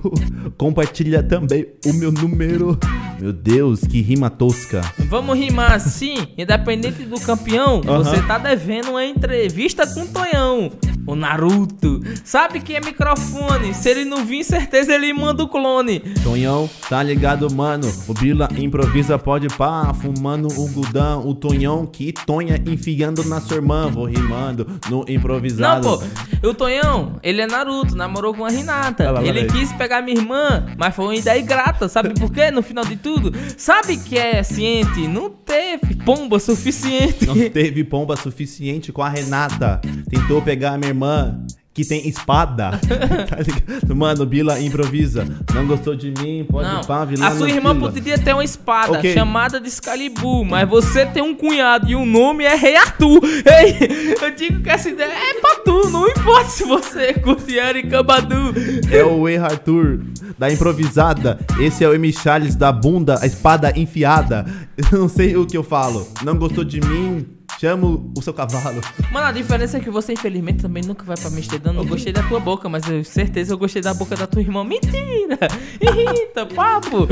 Compartilha 0.56 1.22
também 1.22 1.66
o 1.84 1.92
meu 1.92 2.10
número. 2.10 2.78
Meu 3.18 3.32
Deus, 3.32 3.80
que 3.80 4.02
rima 4.02 4.28
tosca. 4.28 4.82
Vamos 5.08 5.38
rimar 5.38 5.72
assim, 5.72 6.28
independente 6.36 7.02
do 7.04 7.18
campeão, 7.18 7.80
você 7.80 8.20
tá 8.22 8.36
devendo 8.36 8.90
uma 8.90 9.04
entrevista 9.04 9.86
com 9.86 10.02
o 10.02 10.06
Tonhão, 10.06 10.70
o 11.06 11.14
Naruto. 11.14 12.02
Sabe 12.22 12.60
que 12.60 12.74
é 12.76 12.80
microfone, 12.80 13.72
se 13.72 13.88
ele 13.88 14.04
não 14.04 14.26
vir, 14.26 14.44
certeza 14.44 14.94
ele 14.94 15.14
manda 15.14 15.42
o 15.42 15.48
clone. 15.48 16.00
Tonhão, 16.22 16.68
tá 16.90 17.02
ligado, 17.02 17.50
mano? 17.50 17.90
O 18.06 18.12
Bila 18.12 18.50
improvisa, 18.58 19.18
pode 19.18 19.48
pá, 19.48 19.94
fumando 19.94 20.45
o 20.48 20.68
Gudão. 20.68 21.26
O 21.26 21.34
Tonhão 21.34 21.86
que 21.86 22.12
tonha 22.12 22.56
enfiando 22.66 23.24
na 23.24 23.40
sua 23.40 23.56
irmã. 23.56 23.88
Vou 23.88 24.04
rimando 24.06 24.66
no 24.88 24.98
Não, 24.98 25.04
improvisado. 25.08 25.98
pô, 26.42 26.48
o 26.48 26.54
Tonhão, 26.54 27.18
ele 27.22 27.40
é 27.40 27.46
Naruto, 27.46 27.94
namorou 27.96 28.34
com 28.34 28.44
a 28.44 28.48
Renata. 28.48 29.10
Lá, 29.10 29.22
ele 29.22 29.40
aí. 29.40 29.46
quis 29.46 29.72
pegar 29.72 30.02
minha 30.02 30.16
irmã, 30.18 30.66
mas 30.78 30.94
foi 30.94 31.04
uma 31.06 31.14
ideia 31.16 31.40
ingrata, 31.40 31.88
sabe 31.88 32.14
por 32.18 32.30
quê? 32.30 32.50
No 32.50 32.62
final 32.62 32.84
de 32.84 32.96
tudo, 32.96 33.32
sabe 33.56 33.96
que 33.96 34.16
é 34.18 34.42
ciente? 34.42 35.06
Não 35.08 35.30
teve 35.30 35.94
pomba 35.96 36.38
suficiente. 36.38 37.26
Não 37.26 37.34
teve 37.50 37.84
pomba 37.84 38.16
suficiente 38.16 38.92
com 38.92 39.02
a 39.02 39.08
Renata. 39.08 39.80
Tentou 40.08 40.40
pegar 40.42 40.74
a 40.74 40.78
minha 40.78 40.90
irmã. 40.90 41.40
Que 41.76 41.84
tem 41.84 42.08
espada. 42.08 42.70
tá 43.28 43.36
ligado? 43.36 43.94
Mano, 43.94 44.24
Bila 44.24 44.58
improvisa. 44.58 45.26
Não 45.54 45.66
gostou 45.66 45.94
de 45.94 46.10
mim? 46.10 46.46
Pode 46.50 46.66
Não, 46.66 46.80
pá, 46.80 47.04
vilã 47.04 47.26
a 47.26 47.36
sua 47.36 47.50
irmã 47.50 47.74
Bila. 47.74 47.88
poderia 47.92 48.16
ter 48.18 48.32
uma 48.32 48.42
espada 48.42 48.96
Ok. 48.96 49.12
chamada 49.12 49.60
de 49.60 49.68
Excalibur, 49.68 50.42
mas 50.46 50.66
você 50.66 51.04
tem 51.04 51.22
um 51.22 51.34
cunhado 51.34 51.86
e 51.86 51.94
o 51.94 52.06
nome 52.06 52.44
é 52.44 52.54
Rei 52.54 52.76
Arthur. 52.76 53.20
Ei, 53.22 54.14
eu 54.22 54.34
digo 54.34 54.62
que 54.62 54.70
essa 54.70 54.88
ideia 54.88 55.12
é 55.12 55.34
pra 55.38 55.56
tu, 55.56 55.90
não 55.90 56.08
importa 56.08 56.48
se 56.48 56.64
você 56.64 57.12
curte 57.12 57.54
Erika 57.54 58.02
Badu. 58.02 58.54
É 58.90 59.04
o 59.04 59.28
Ei 59.28 59.36
Arthur 59.36 60.00
da 60.38 60.50
improvisada. 60.50 61.38
Esse 61.60 61.84
é 61.84 61.88
o 61.88 61.94
M. 61.94 62.10
Charles 62.10 62.54
da 62.54 62.72
bunda, 62.72 63.18
a 63.20 63.26
espada 63.26 63.70
enfiada. 63.78 64.46
Eu 64.90 64.98
não 64.98 65.08
sei 65.10 65.36
o 65.36 65.44
que 65.46 65.56
eu 65.58 65.62
falo. 65.62 66.08
Não 66.22 66.36
gostou 66.36 66.64
de 66.64 66.80
mim? 66.80 67.26
Chamo 67.58 68.12
o 68.16 68.22
seu 68.22 68.34
cavalo. 68.34 68.80
Mano, 69.10 69.26
a 69.26 69.32
diferença 69.32 69.78
é 69.78 69.80
que 69.80 69.90
você, 69.90 70.12
infelizmente, 70.12 70.62
também 70.62 70.82
nunca 70.84 71.04
vai 71.04 71.16
pra 71.16 71.28
Amsterdã. 71.28 71.72
Não 71.72 71.86
gostei 71.86 72.12
da 72.12 72.22
tua 72.22 72.38
boca, 72.38 72.68
mas 72.68 72.86
eu 72.88 73.02
certeza 73.02 73.54
eu 73.54 73.58
gostei 73.58 73.80
da 73.80 73.94
boca 73.94 74.14
da 74.14 74.26
tua 74.26 74.42
irmã. 74.42 74.62
Mentira! 74.62 75.38
Eita, 75.80 76.44
papo! 76.46 77.08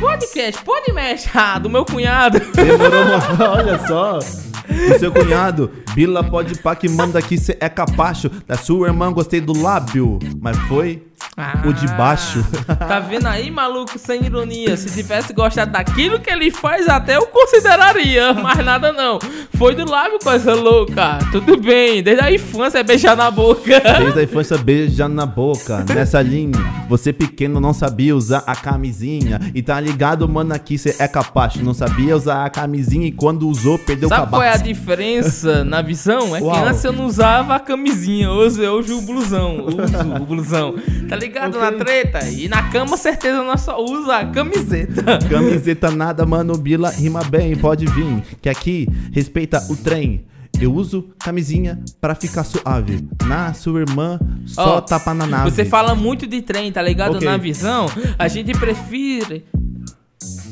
Podcast, 0.00 0.64
pode 0.64 0.92
mexe, 0.92 1.28
ah, 1.34 1.58
do 1.58 1.70
meu 1.70 1.84
cunhado. 1.84 2.40
Demorou. 2.54 3.04
Olha 3.56 3.86
só. 3.86 4.18
O 4.18 4.98
seu 4.98 5.12
cunhado, 5.12 5.70
Bila 5.94 6.24
pode 6.24 6.58
pá 6.58 6.74
que 6.74 6.88
manda 6.88 7.22
que 7.22 7.38
cê 7.38 7.56
é 7.60 7.68
capacho. 7.68 8.28
Da 8.46 8.56
sua 8.56 8.88
irmã 8.88 9.12
gostei 9.12 9.40
do 9.40 9.56
lábio, 9.56 10.18
mas 10.40 10.56
foi 10.66 11.02
o 11.64 11.72
de 11.72 11.86
baixo. 11.88 12.44
Tá 12.84 13.00
vendo 13.00 13.26
aí, 13.26 13.50
maluco, 13.50 13.98
sem 13.98 14.24
ironia? 14.24 14.76
Se 14.76 14.90
tivesse 14.94 15.32
gostado 15.32 15.72
daquilo 15.72 16.20
que 16.20 16.30
ele 16.30 16.50
faz, 16.50 16.88
até 16.88 17.16
eu 17.16 17.26
consideraria. 17.26 18.32
Mas 18.34 18.64
nada 18.64 18.92
não. 18.92 19.18
Foi 19.56 19.74
do 19.74 19.88
lábio, 19.88 20.18
coisa 20.22 20.54
louca. 20.54 21.18
Tudo 21.32 21.56
bem, 21.56 22.02
desde 22.02 22.22
a 22.22 22.32
infância 22.32 22.78
é 22.78 22.82
beijar 22.82 23.16
na 23.16 23.30
boca. 23.30 23.80
Desde 23.98 24.20
a 24.20 24.22
infância 24.22 24.58
beija 24.58 25.08
na 25.08 25.24
boca, 25.26 25.84
nessa 25.94 26.20
linha. 26.20 26.58
Você 26.88 27.12
pequeno 27.12 27.60
não 27.60 27.72
sabia 27.72 28.14
usar 28.14 28.42
a 28.46 28.54
camisinha. 28.54 29.40
E 29.54 29.62
tá 29.62 29.80
ligado, 29.80 30.28
mano, 30.28 30.52
aqui 30.54 30.76
cê 30.76 30.94
é 30.98 31.08
capacho. 31.08 31.62
Não 31.62 31.74
sabia 31.74 32.16
usar 32.16 32.44
a 32.44 32.50
camisinha 32.50 33.06
e 33.06 33.12
quando 33.12 33.48
usou, 33.48 33.78
perdeu 33.78 34.08
o 34.08 34.10
Sabe 34.10 34.28
qual 34.28 34.42
é 34.42 34.48
a 34.48 34.52
cabaço. 34.52 34.64
diferença 34.64 35.64
na 35.64 35.80
visão? 35.80 36.34
É 36.36 36.40
que 36.40 36.44
Uau. 36.44 36.66
antes 36.66 36.84
eu 36.84 36.92
não 36.92 37.06
usava 37.06 37.56
a 37.56 37.60
camisinha, 37.60 38.30
hoje 38.30 38.62
eu 38.62 38.78
uso 38.78 38.98
o 38.98 39.02
blusão. 39.02 39.64
Uso 39.66 40.22
o 40.22 40.26
blusão. 40.26 40.74
Tá 41.08 41.13
ligado 41.14 41.56
Ok. 41.56 41.60
na 41.60 41.72
treta? 41.84 42.28
E 42.28 42.48
na 42.48 42.70
cama, 42.70 42.96
certeza, 42.96 43.42
nós 43.42 43.60
só 43.60 43.82
usa 43.82 44.16
a 44.18 44.26
camiseta. 44.26 45.18
Camiseta 45.28 45.90
nada, 45.90 46.24
mano, 46.26 46.56
Bila 46.56 46.90
rima 46.90 47.22
bem, 47.24 47.56
pode 47.56 47.86
vir. 47.86 48.22
Que 48.40 48.48
aqui 48.48 48.88
respeita 49.12 49.64
o 49.70 49.76
trem. 49.76 50.24
Eu 50.60 50.72
uso 50.72 51.08
camisinha 51.18 51.80
pra 52.00 52.14
ficar 52.14 52.44
suave. 52.44 53.06
Na 53.26 53.52
sua 53.52 53.80
irmã, 53.80 54.20
só 54.46 54.76
Ó, 54.76 54.80
tapa 54.80 55.12
na 55.12 55.26
nave. 55.26 55.50
Você 55.50 55.64
fala 55.64 55.94
muito 55.96 56.26
de 56.26 56.42
trem, 56.42 56.70
tá 56.70 56.80
ligado? 56.80 57.16
Ok. 57.16 57.28
Na 57.28 57.36
visão, 57.36 57.86
a 58.18 58.28
gente 58.28 58.52
prefere. 58.52 59.44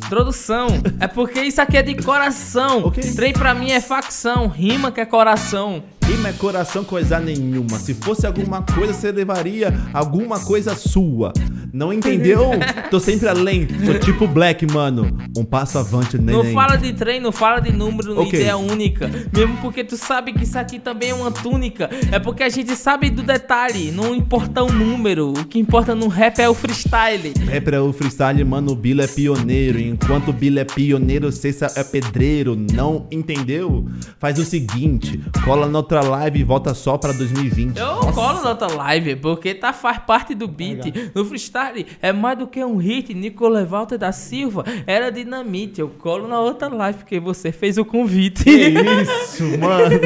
Introdução. 0.07 0.66
É 1.00 1.07
porque 1.07 1.41
isso 1.41 1.60
aqui 1.60 1.76
é 1.76 1.82
de 1.82 1.94
coração. 2.02 2.84
Ok. 2.84 3.02
Trem 3.15 3.32
pra 3.32 3.55
mim 3.55 3.70
é 3.70 3.81
facção. 3.81 4.47
Rima 4.49 4.91
que 4.92 5.00
é 5.00 5.07
coração. 5.07 5.82
Rima 6.12 6.28
é 6.28 6.32
coração, 6.34 6.84
coisa 6.84 7.18
nenhuma. 7.18 7.78
Se 7.78 7.94
fosse 7.94 8.26
alguma 8.26 8.60
coisa, 8.60 8.92
você 8.92 9.10
levaria 9.10 9.73
alguma 9.94 10.39
coisa 10.39 10.74
sua. 10.74 11.32
Não 11.73 11.91
entendeu? 11.91 12.50
Tô 12.91 13.00
sempre 13.00 13.28
além. 13.28 13.66
Sou 13.82 13.99
tipo 13.99 14.28
Black, 14.28 14.70
mano. 14.70 15.16
Um 15.34 15.42
passo 15.42 15.78
avante, 15.78 16.18
neném. 16.18 16.44
Não 16.44 16.52
fala 16.52 16.76
de 16.76 16.92
trem, 16.92 17.18
não 17.18 17.32
fala 17.32 17.60
de 17.60 17.73
número, 17.73 18.15
nem 18.15 18.26
Ok. 18.26 18.39
ideia 18.39 18.58
única. 18.58 19.10
Mesmo 19.34 19.57
porque 19.62 19.82
tu 19.82 19.97
sabe 19.97 20.34
que 20.34 20.44
isso 20.44 20.58
aqui 20.58 20.78
também 20.78 21.08
é 21.08 21.15
uma 21.15 21.31
túnica. 21.31 21.89
É 22.12 22.18
porque 22.18 22.42
a 22.42 22.50
gente 22.50 22.76
sabe 22.76 23.08
do 23.08 23.23
detalhe. 23.23 23.91
Não 23.91 24.15
importa 24.15 24.62
o 24.62 24.70
número. 24.70 25.31
O 25.31 25.44
que 25.47 25.58
importa 25.58 25.94
no 25.94 26.08
rap 26.08 26.39
é 26.41 26.49
o 26.49 26.52
freestyle. 26.52 27.32
Rapper 27.50 27.74
é 27.74 27.81
o 27.81 27.91
freestyle, 27.91 28.44
mano, 28.44 28.73
o 28.73 28.76
Bilo 28.76 29.00
é 29.00 29.07
pioneiro. 29.07 29.81
Enquanto 29.81 30.28
o 30.28 30.32
Bilo 30.34 30.58
é 30.58 30.65
pioneiro, 30.65 31.32
Cessa 31.32 31.73
é 31.74 31.82
pedreiro. 31.82 32.55
Não 32.55 33.07
entendeu? 33.10 33.86
Faz 34.18 34.39
o 34.39 34.44
seguinte, 34.44 35.18
cola 35.42 35.66
na 35.66 35.78
outra 35.78 36.02
live 36.03 36.41
e 36.41 36.45
volta 36.45 36.75
só 36.75 36.99
pra 36.99 37.13
2020. 37.13 37.79
Eu 37.79 38.13
colo 38.13 38.43
na 38.43 38.51
outra 38.51 38.67
live, 38.73 39.17
porque 39.17 39.55
tá, 39.55 39.73
faz 39.73 39.99
parte 39.99 40.35
do 40.35 40.47
beat. 40.49 41.13
No 41.15 41.25
freestyle 41.25 41.87
é 42.01 42.13
mais 42.13 42.39
do 42.39 42.47
que 42.47 42.63
um 42.65 42.77
hit. 42.77 43.15
Nicolas 43.15 43.69
Walter 43.69 43.97
da 43.99 44.13
Silva 44.13 44.65
era 44.87 45.11
dinamite. 45.11 45.81
Eu 45.81 45.89
colo 45.89 46.29
na 46.29 46.41
outra 46.41 46.69
live 46.69 46.99
porque 46.99 47.19
você 47.21 47.51
fez 47.53 47.79
o 47.79 47.85
convite. 47.85 48.45
Que 48.45 48.69
isso, 49.03 49.45
mano. 49.59 49.99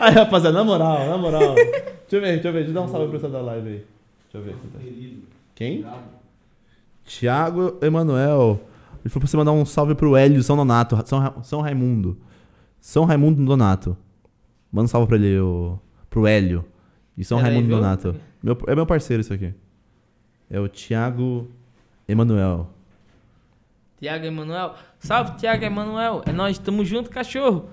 Aí, 0.00 0.12
rapaziada, 0.12 0.56
na 0.58 0.64
moral, 0.64 1.06
na 1.08 1.16
moral. 1.18 1.54
Deixa 1.54 1.76
eu 2.12 2.20
ver, 2.20 2.32
deixa 2.34 2.48
eu 2.48 2.52
ver. 2.52 2.58
Deixa 2.64 2.70
eu 2.70 2.74
dar 2.74 2.82
um 2.82 2.88
salve 2.88 3.04
pro 3.08 3.12
pessoal 3.20 3.32
da 3.32 3.40
live 3.40 3.68
aí. 3.68 3.84
Deixa 4.32 4.34
eu 4.34 4.42
ver. 4.42 4.56
Quem? 5.54 5.84
Tiago 7.04 7.76
Emanuel. 7.82 8.60
Ele 9.04 9.08
falou 9.10 9.20
pra 9.22 9.26
você 9.28 9.36
mandar 9.36 9.52
um 9.52 9.64
salve 9.64 9.94
pro 9.94 10.16
Hélio 10.16 10.42
São 10.42 10.56
Donato. 10.56 10.98
São, 11.06 11.18
Ra- 11.18 11.34
São 11.42 11.60
Raimundo. 11.60 12.16
São 12.82 13.04
Raimundo 13.04 13.42
Donato. 13.44 13.96
Manda 14.72 14.86
um 14.86 14.88
salve 14.88 15.06
pra 15.06 15.16
ele, 15.16 15.38
o, 15.38 15.78
pro 16.10 16.26
Hélio. 16.26 16.64
E 17.16 17.24
São 17.24 17.38
Pera 17.38 17.48
aí, 17.48 17.54
Raimundo 17.54 17.72
viu? 17.72 17.80
Donato. 17.80 18.16
Meu, 18.42 18.58
é 18.66 18.74
meu 18.74 18.84
parceiro 18.84 19.20
isso 19.20 19.32
aqui. 19.32 19.54
É 20.50 20.58
o 20.58 20.66
Tiago 20.68 21.48
Emanuel. 22.08 22.68
Tiago 24.00 24.26
Emanuel. 24.26 24.74
Salve, 24.98 25.36
Tiago 25.36 25.64
Emanuel. 25.64 26.22
É 26.26 26.32
nóis, 26.32 26.58
tamo 26.58 26.84
junto, 26.84 27.08
cachorro. 27.08 27.70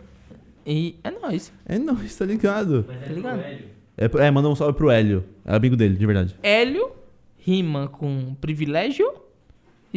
E 0.63 0.99
é 1.03 1.09
nóis. 1.09 1.51
É 1.65 1.79
nóis, 1.79 2.15
tá 2.15 2.25
ligado? 2.25 2.85
Mas 2.87 2.97
é 2.97 3.05
Tá 3.05 3.11
ligado? 3.11 3.39
pro 3.39 3.47
Hélio. 3.47 3.65
É, 3.97 4.27
é, 4.27 4.31
manda 4.31 4.47
um 4.47 4.55
salve 4.55 4.77
pro 4.77 4.91
Hélio. 4.91 5.25
É 5.43 5.55
amigo 5.55 5.75
dele, 5.75 5.95
de 5.97 6.05
verdade. 6.05 6.35
Hélio 6.43 6.91
rima 7.35 7.87
com 7.87 8.35
privilégio. 8.39 9.11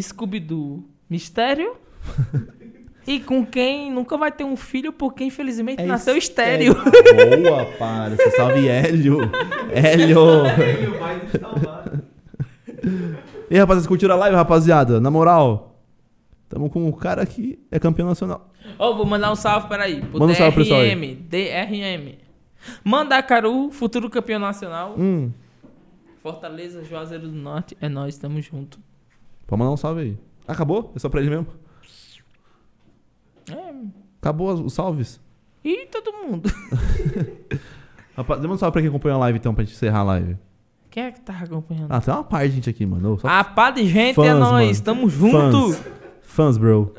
Scooby-Doo, 0.00 0.82
mistério. 1.10 1.76
e 3.06 3.18
com 3.20 3.44
quem 3.44 3.90
nunca 3.90 4.16
vai 4.16 4.31
ter 4.31 4.44
um 4.44 4.56
filho 4.56 4.92
porque 4.92 5.24
infelizmente 5.24 5.82
nasceu 5.82 6.16
estéreo. 6.16 6.74
Boa, 7.42 7.64
parça. 7.78 8.31
Salve, 8.36 8.68
Hélio. 8.68 9.18
Hélio. 9.72 10.42
Vai. 10.98 11.20
E 13.50 13.55
aí, 13.55 13.58
rapaziada, 13.58 13.74
vocês 13.74 13.86
curtiram 13.86 14.14
a 14.14 14.18
live, 14.18 14.36
rapaziada? 14.36 15.00
Na 15.00 15.10
moral, 15.10 15.76
tamo 16.48 16.70
com 16.70 16.89
o 16.89 16.92
cara 16.92 17.24
que 17.26 17.58
é 17.70 17.78
campeão 17.78 18.08
nacional. 18.08 18.50
Ó, 18.78 18.94
vou 18.94 19.05
mandar 19.05 19.31
um 19.31 19.36
salve, 19.36 19.68
peraí. 19.68 20.00
Pro 20.00 20.18
Manda 20.20 20.32
um 20.32 20.36
salve 20.36 20.52
pro 20.55 20.62
pessoal. 20.62 20.81
DRM. 20.81 21.16
DRM. 21.28 22.14
Mandacaru, 22.84 23.70
futuro 23.70 24.08
campeão 24.08 24.39
nacional. 24.39 24.94
Hum, 24.97 25.31
Fortaleza, 26.22 26.84
Juazeiro 26.84 27.26
do 27.28 27.34
Norte. 27.34 27.76
É 27.81 27.89
nóis, 27.89 28.16
tamo 28.16 28.40
junto. 28.40 28.78
pode 29.47 29.58
mandar 29.58 29.72
um 29.72 29.76
salve 29.76 30.00
aí. 30.02 30.16
Acabou? 30.47 30.92
É 30.94 30.98
só 30.98 31.08
pra 31.08 31.20
ele 31.20 31.31
mesmo? 31.31 31.48
É. 33.50 33.72
Acabou 34.20 34.52
os- 34.52 34.72
salves? 34.72 35.20
E 35.64 35.86
todo 35.86 36.12
mundo. 36.12 36.50
Rapaz, 38.16 38.40
dê 38.40 38.46
um 38.46 38.56
salve 38.56 38.72
pra 38.72 38.80
quem 38.82 38.88
acompanhou 38.88 39.16
a 39.16 39.20
live 39.20 39.38
então, 39.38 39.54
pra 39.54 39.64
gente 39.64 39.74
encerrar 39.74 40.00
a 40.00 40.04
live. 40.04 40.36
Quem 40.90 41.04
é 41.04 41.10
que 41.12 41.20
tá 41.20 41.32
acompanhando? 41.38 41.86
Ah, 41.90 42.00
tem 42.00 42.12
uma 42.12 42.22
parte 42.24 42.48
de 42.50 42.54
gente 42.56 42.68
aqui, 42.70 42.84
mano. 42.84 43.18
Só 43.18 43.26
A 43.26 43.42
pá 43.42 43.70
de 43.70 43.86
gente 43.86 44.14
fãs, 44.14 44.26
é 44.28 44.34
mano. 44.34 44.80
tamo 44.82 45.08
junto. 45.08 45.72
Fãs. 45.72 45.84
Fãs, 46.22 46.58
bro. 46.58 46.94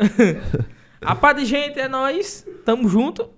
A 1.01 1.13
pá 1.15 1.33
de 1.33 1.45
gente 1.45 1.79
é 1.79 1.87
nóis, 1.87 2.47
tamo 2.65 2.87
junto. 2.89 3.29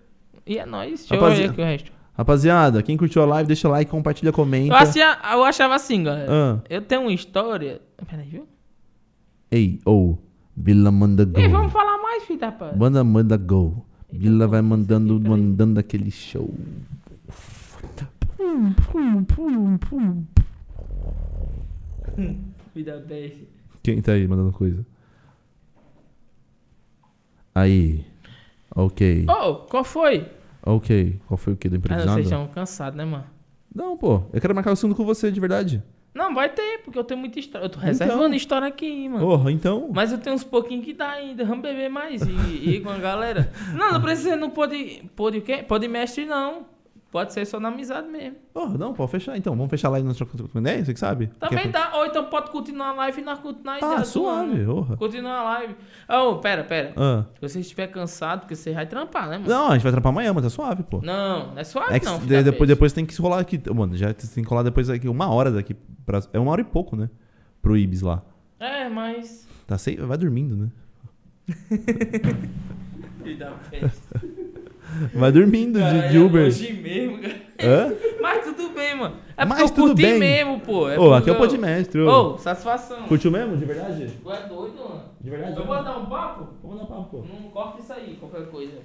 E 0.46 0.58
é 0.58 0.66
nóis. 0.66 1.00
Deixa 1.00 1.16
eu 1.16 1.20
Rapazi- 1.22 1.42
ver 1.42 1.50
aqui 1.50 1.62
o 1.62 1.66
resto. 1.66 1.92
Rapaziada, 2.18 2.82
quem 2.82 2.96
curtiu 2.96 3.22
a 3.24 3.26
live, 3.26 3.46
deixa 3.48 3.68
o 3.68 3.72
like, 3.72 3.92
compartilha, 3.92 4.32
comenta. 4.32 4.74
Eu, 4.74 4.78
achia- 4.78 5.20
eu 5.34 5.44
achava 5.44 5.76
assim, 5.76 6.02
galera. 6.04 6.32
Ah. 6.32 6.60
Eu 6.70 6.82
tenho 6.82 7.02
uma 7.02 7.12
história. 7.12 7.82
Peraí, 8.10 8.26
viu? 8.30 8.48
Ei, 9.52 9.82
ou, 9.84 10.18
Bila 10.56 10.92
manda 10.92 11.26
go. 11.26 11.40
E 11.40 11.48
vamos 11.48 11.72
falar 11.72 11.98
mais, 12.02 12.24
da 12.40 12.52
pá. 12.52 12.74
Manda, 12.76 13.04
manda 13.04 13.38
go. 13.38 13.86
Bila 14.12 14.48
vai 14.48 14.62
mandando, 14.62 15.20
mandando 15.20 15.80
aquele 15.80 16.10
show. 16.10 16.54
Vida 22.74 23.00
besta. 23.00 23.46
Quem 23.84 24.02
tá 24.02 24.14
aí 24.14 24.28
mandando 24.28 24.52
coisa? 24.52 24.86
Aí. 27.54 28.06
Ok. 28.76 29.26
Ô, 29.30 29.56
qual 29.66 29.84
foi? 29.84 30.30
Ok. 30.64 31.20
Qual 31.28 31.38
foi 31.38 31.54
o 31.54 31.58
que 31.58 31.70
do 31.70 31.76
Ah, 31.76 31.78
improvisado? 31.78 32.12
vocês 32.14 32.26
estão 32.26 32.48
cansados, 32.48 32.98
né, 32.98 33.06
mano? 33.06 33.26
Não, 33.74 33.98
pô. 33.98 34.24
Eu 34.34 34.42
quero 34.42 34.56
marcar 34.56 34.72
o 34.72 34.76
segundo 34.76 34.96
com 34.96 35.06
você, 35.06 35.32
de 35.32 35.40
verdade. 35.40 35.84
Não, 36.16 36.34
vai 36.34 36.48
ter, 36.48 36.80
porque 36.84 36.98
eu 36.98 37.04
tenho 37.04 37.20
muita 37.20 37.38
história. 37.38 37.66
Eu 37.66 37.70
tô 37.70 37.78
reservando 37.78 38.34
história 38.36 38.68
aqui, 38.70 39.10
mano. 39.10 39.26
Porra, 39.26 39.52
então. 39.52 39.90
Mas 39.94 40.14
eu 40.14 40.18
tenho 40.18 40.34
uns 40.34 40.46
pouquinhos 40.46 40.86
que 40.86 40.94
dá 40.94 41.10
ainda. 41.10 41.44
Vamos 41.44 41.62
beber 41.62 41.90
mais 41.90 42.22
e 42.22 42.32
e 42.32 42.76
ir 42.78 42.82
com 42.82 42.90
a 42.90 42.98
galera. 42.98 43.52
Não, 43.76 43.92
não 43.92 44.02
precisa 44.02 44.38
no 44.38 44.50
pode, 44.50 45.04
pode 45.14 45.40
o 45.40 45.42
quê? 45.42 45.58
Pode 45.68 45.88
mestre, 45.90 46.26
não. 46.26 46.66
Pode 47.16 47.32
ser 47.32 47.46
só 47.46 47.62
na 47.62 47.70
amizade 47.70 48.10
mesmo. 48.10 48.36
Porra, 48.54 48.78
não, 48.78 48.94
pode 48.94 49.10
fechar 49.10 49.38
então. 49.38 49.56
Vamos 49.56 49.70
fechar 49.70 49.88
e 49.98 50.04
nós 50.04 50.18
trocamos 50.18 50.52
com 50.52 50.60
ideia, 50.60 50.84
você 50.84 50.94
que 50.94 51.00
sabe? 51.00 51.28
Também 51.40 51.60
Quer- 51.60 51.72
dá. 51.72 51.92
Ou 51.96 52.06
então 52.08 52.26
pode 52.26 52.52
continuar 52.52 52.90
a 52.90 52.94
live 52.94 53.22
nós 53.22 53.40
continuar 53.40 53.78
a 53.82 53.96
Ah, 54.02 54.04
suave, 54.04 54.66
porra. 54.66 54.98
Continuar 54.98 55.40
a 55.40 55.44
live. 55.44 55.76
Oh, 56.10 56.36
pera, 56.40 56.66
pera. 56.66 56.92
Ah. 56.98 57.24
Se 57.36 57.42
você 57.42 57.60
estiver 57.62 57.88
cansado, 57.88 58.42
porque 58.42 58.54
você 58.54 58.74
vai 58.74 58.86
trampar, 58.86 59.30
né, 59.30 59.38
mano? 59.38 59.48
Não, 59.50 59.70
a 59.70 59.74
gente 59.76 59.84
vai 59.84 59.94
trampar 59.94 60.12
amanhã, 60.12 60.34
mas 60.34 60.44
é 60.44 60.50
suave, 60.50 60.84
pô. 60.84 61.00
Não, 61.02 61.52
não 61.54 61.58
é 61.58 61.64
suave 61.64 61.94
É 61.94 62.00
que 62.02 62.06
não. 62.06 62.20
de- 62.20 62.44
depois, 62.44 62.68
depois 62.68 62.92
tem 62.92 63.06
que 63.06 63.14
se 63.14 63.22
rolar 63.22 63.40
aqui. 63.40 63.62
Mano, 63.74 63.96
já 63.96 64.14
tem 64.14 64.44
que 64.44 64.50
rolar 64.50 64.64
depois 64.64 64.90
aqui 64.90 65.08
uma 65.08 65.30
hora 65.30 65.50
daqui. 65.52 65.74
Pra, 66.06 66.20
é 66.34 66.38
uma 66.38 66.52
hora 66.52 66.60
e 66.60 66.66
pouco, 66.66 66.98
né? 66.98 67.10
Pro 67.62 67.78
Ibis 67.78 68.02
lá. 68.02 68.24
É, 68.60 68.90
mas... 68.90 69.48
Tá 69.66 69.78
sem, 69.78 69.96
vai 69.96 70.18
dormindo, 70.18 70.58
né? 70.58 70.70
Filho 73.24 73.40
da 73.40 73.52
peste. 73.72 74.02
Vai 75.14 75.32
dormindo 75.32 75.80
de, 75.80 76.10
de 76.10 76.18
Uber. 76.20 76.46
Hoje 76.46 76.72
mesmo, 76.72 76.84
cara. 76.84 76.85
Hã? 77.68 77.94
Mas 78.22 78.44
tudo 78.44 78.70
bem, 78.74 78.96
mano. 78.96 79.16
É 79.38 79.46
Mas 79.46 79.58
porque 79.60 79.64
eu 79.64 79.76
tudo 79.76 79.88
curti 79.90 80.02
bem. 80.02 80.20
mesmo, 80.20 80.60
pô. 80.62 80.90
É 80.90 80.98
Ô, 81.00 81.14
aqui 81.14 81.26
porque 81.26 81.30
é 81.30 81.34
o 81.34 81.36
eu- 81.36 81.40
Podmestre, 81.40 82.02
ô. 82.02 82.34
Ô, 82.34 82.38
satisfação. 82.38 83.04
Curtiu 83.08 83.32
mesmo, 83.32 83.58
de 83.58 83.66
verdade? 83.66 84.12
Tu 84.22 84.32
é 84.32 84.48
doido, 84.48 84.76
mano. 84.78 85.04
De 85.22 85.30
verdade? 85.30 85.58
Eu 85.60 85.66
posso 85.66 85.84
dar 85.84 85.98
um 85.98 86.06
papo? 86.08 86.48
Vamos 86.64 86.78
dar 86.80 86.86
papo, 86.86 87.04
pô. 87.10 87.18
Não 87.34 87.50
corta 87.50 87.82
isso 87.82 87.94
aí, 87.94 88.16
qualquer 88.20 88.48
coisa. 88.48 88.78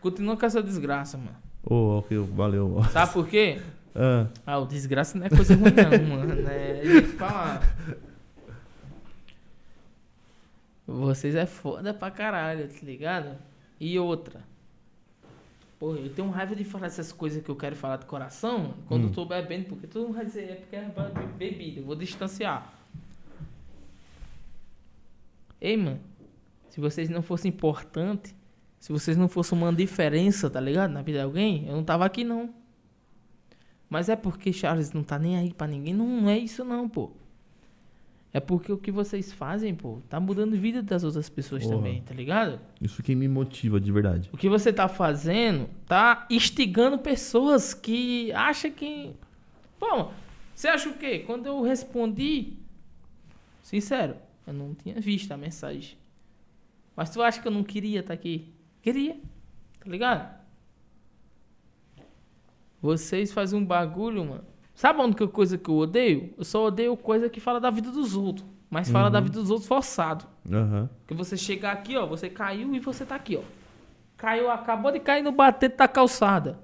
Continua 0.00 0.36
com 0.36 0.46
essa 0.46 0.62
desgraça, 0.62 1.16
mano. 1.16 1.36
Ô, 1.64 1.98
ok, 1.98 2.18
valeu. 2.34 2.82
Sabe 2.92 3.12
por 3.12 3.26
quê? 3.26 3.60
Ah, 3.96 4.26
Ah, 4.44 4.58
o 4.58 4.66
desgraça 4.66 5.16
não 5.16 5.24
é 5.24 5.30
coisa 5.30 5.54
ruim 5.54 5.70
não, 5.70 6.16
mano. 6.16 6.42
É, 6.50 6.80
deixa 6.82 6.96
eu 6.96 7.02
te 7.02 7.08
falar. 7.10 7.62
Vocês 10.86 11.34
é 11.34 11.46
foda 11.46 11.94
pra 11.94 12.10
caralho, 12.10 12.66
tá 12.68 12.74
ligado? 12.82 13.36
E 13.80 13.96
outra. 13.98 14.40
Pô, 15.78 15.94
eu 15.96 16.12
tenho 16.14 16.30
raiva 16.30 16.54
de 16.54 16.64
falar 16.64 16.86
essas 16.86 17.12
coisas 17.12 17.42
que 17.42 17.48
eu 17.50 17.56
quero 17.56 17.74
falar 17.76 17.96
de 17.96 18.06
coração 18.06 18.74
quando 18.86 19.04
Hum. 19.04 19.08
eu 19.08 19.12
tô 19.12 19.24
bebendo, 19.24 19.66
porque 19.66 19.86
todo 19.86 20.06
mundo 20.06 20.14
vai 20.16 20.24
dizer 20.24 20.50
é 20.50 20.54
porque 20.54 20.76
é 20.76 20.88
bebida. 21.36 21.80
Eu 21.80 21.84
vou 21.84 21.96
distanciar. 21.96 22.72
Ei, 25.60 25.76
mano. 25.76 26.00
Se 26.70 26.80
vocês 26.80 27.08
não 27.08 27.22
fossem 27.22 27.50
importantes, 27.50 28.34
se 28.78 28.92
vocês 28.92 29.16
não 29.16 29.28
fossem 29.28 29.56
uma 29.56 29.72
diferença, 29.72 30.50
tá 30.50 30.60
ligado? 30.60 30.90
Na 30.90 31.02
vida 31.02 31.18
de 31.18 31.24
alguém, 31.24 31.66
eu 31.68 31.74
não 31.76 31.84
tava 31.84 32.04
aqui 32.04 32.24
não. 32.24 32.52
Mas 33.88 34.08
é 34.08 34.16
porque 34.16 34.52
Charles 34.52 34.92
não 34.92 35.02
tá 35.02 35.18
nem 35.18 35.36
aí 35.36 35.52
pra 35.52 35.66
ninguém. 35.66 35.94
Não 35.94 36.28
é 36.28 36.36
isso 36.36 36.64
não, 36.64 36.88
pô. 36.88 37.12
É 38.34 38.40
porque 38.40 38.72
o 38.72 38.76
que 38.76 38.90
vocês 38.90 39.32
fazem, 39.32 39.72
pô, 39.72 40.00
tá 40.08 40.18
mudando 40.18 40.54
a 40.54 40.58
vida 40.58 40.82
das 40.82 41.04
outras 41.04 41.28
pessoas 41.28 41.62
Porra. 41.62 41.76
também, 41.76 42.02
tá 42.02 42.12
ligado? 42.12 42.60
isso 42.80 43.00
que 43.00 43.14
me 43.14 43.28
motiva, 43.28 43.78
de 43.80 43.92
verdade. 43.92 44.28
O 44.32 44.36
que 44.36 44.48
você 44.48 44.72
tá 44.72 44.88
fazendo 44.88 45.70
tá 45.86 46.26
instigando 46.28 46.98
pessoas 46.98 47.72
que 47.72 48.32
acham 48.32 48.72
que. 48.72 49.14
Pô, 49.78 50.10
você 50.52 50.66
acha 50.66 50.88
o 50.88 50.94
quê? 50.94 51.20
Quando 51.20 51.46
eu 51.46 51.62
respondi, 51.62 52.54
sincero, 53.62 54.16
eu 54.44 54.52
não 54.52 54.74
tinha 54.74 55.00
visto 55.00 55.30
a 55.30 55.36
mensagem. 55.36 55.96
Mas 56.96 57.10
tu 57.10 57.22
acha 57.22 57.40
que 57.40 57.46
eu 57.46 57.52
não 57.52 57.62
queria 57.62 58.00
estar 58.00 58.14
aqui? 58.14 58.52
Queria, 58.82 59.16
tá 59.78 59.88
ligado? 59.88 60.44
Vocês 62.82 63.32
fazem 63.32 63.60
um 63.60 63.64
bagulho, 63.64 64.24
mano. 64.24 64.53
Sabe 64.74 65.00
a 65.00 65.04
única 65.04 65.26
coisa 65.28 65.56
que 65.56 65.68
eu 65.68 65.76
odeio? 65.76 66.34
Eu 66.36 66.44
só 66.44 66.66
odeio 66.66 66.96
coisa 66.96 67.28
que 67.28 67.40
fala 67.40 67.60
da 67.60 67.70
vida 67.70 67.90
dos 67.90 68.16
outros. 68.16 68.46
Mas 68.68 68.90
fala 68.90 69.08
da 69.08 69.20
vida 69.20 69.40
dos 69.40 69.50
outros 69.50 69.68
forçado. 69.68 70.24
Aham. 70.50 70.90
Porque 70.98 71.14
você 71.14 71.36
chegar 71.36 71.72
aqui, 71.72 71.96
ó, 71.96 72.06
você 72.06 72.28
caiu 72.28 72.74
e 72.74 72.80
você 72.80 73.06
tá 73.06 73.14
aqui, 73.14 73.36
ó. 73.36 73.42
caiu, 74.16 74.50
acabou 74.50 74.90
de 74.90 74.98
cair 74.98 75.22
no 75.22 75.30
batente 75.30 75.76
da 75.76 75.86
calçada. 75.86 76.58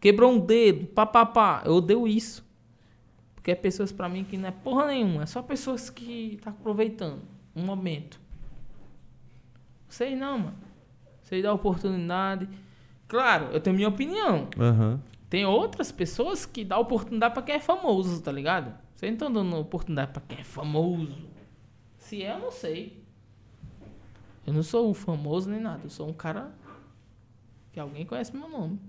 Quebrou 0.00 0.30
um 0.32 0.38
dedo, 0.38 0.86
papapá. 0.86 1.62
Eu 1.64 1.74
odeio 1.74 2.06
isso. 2.06 2.48
Porque 3.34 3.50
é 3.50 3.54
pessoas 3.56 3.90
pra 3.90 4.08
mim 4.08 4.22
que 4.22 4.36
não 4.36 4.48
é 4.48 4.52
porra 4.52 4.86
nenhuma. 4.86 5.24
É 5.24 5.26
só 5.26 5.42
pessoas 5.42 5.90
que 5.90 6.38
tá 6.42 6.50
aproveitando 6.50 7.20
um 7.56 7.64
momento. 7.64 8.20
Sei 9.88 10.14
não, 10.14 10.38
mano. 10.38 10.58
Sei 11.22 11.42
dar 11.42 11.52
oportunidade. 11.52 12.48
Claro, 13.08 13.46
eu 13.52 13.60
tenho 13.60 13.74
minha 13.74 13.88
opinião. 13.88 14.48
Aham. 14.56 15.00
Tem 15.30 15.46
outras 15.46 15.92
pessoas 15.92 16.44
que 16.44 16.64
dão 16.64 16.80
oportunidade 16.80 17.32
pra 17.34 17.42
quem 17.44 17.54
é 17.54 17.60
famoso, 17.60 18.20
tá 18.20 18.32
ligado? 18.32 18.76
Vocês 18.96 19.10
não 19.10 19.14
estão 19.14 19.32
dando 19.32 19.56
oportunidade 19.56 20.12
pra 20.12 20.20
quem 20.20 20.40
é 20.40 20.44
famoso. 20.44 21.16
Se 21.96 22.20
é, 22.20 22.34
eu 22.34 22.40
não 22.40 22.50
sei. 22.50 23.00
Eu 24.44 24.52
não 24.52 24.64
sou 24.64 24.90
o 24.90 24.94
famoso 24.94 25.48
nem 25.48 25.60
nada. 25.60 25.82
Eu 25.84 25.90
sou 25.90 26.08
um 26.08 26.12
cara 26.12 26.52
que 27.72 27.78
alguém 27.78 28.04
conhece 28.04 28.36
meu 28.36 28.48
nome. 28.48 28.80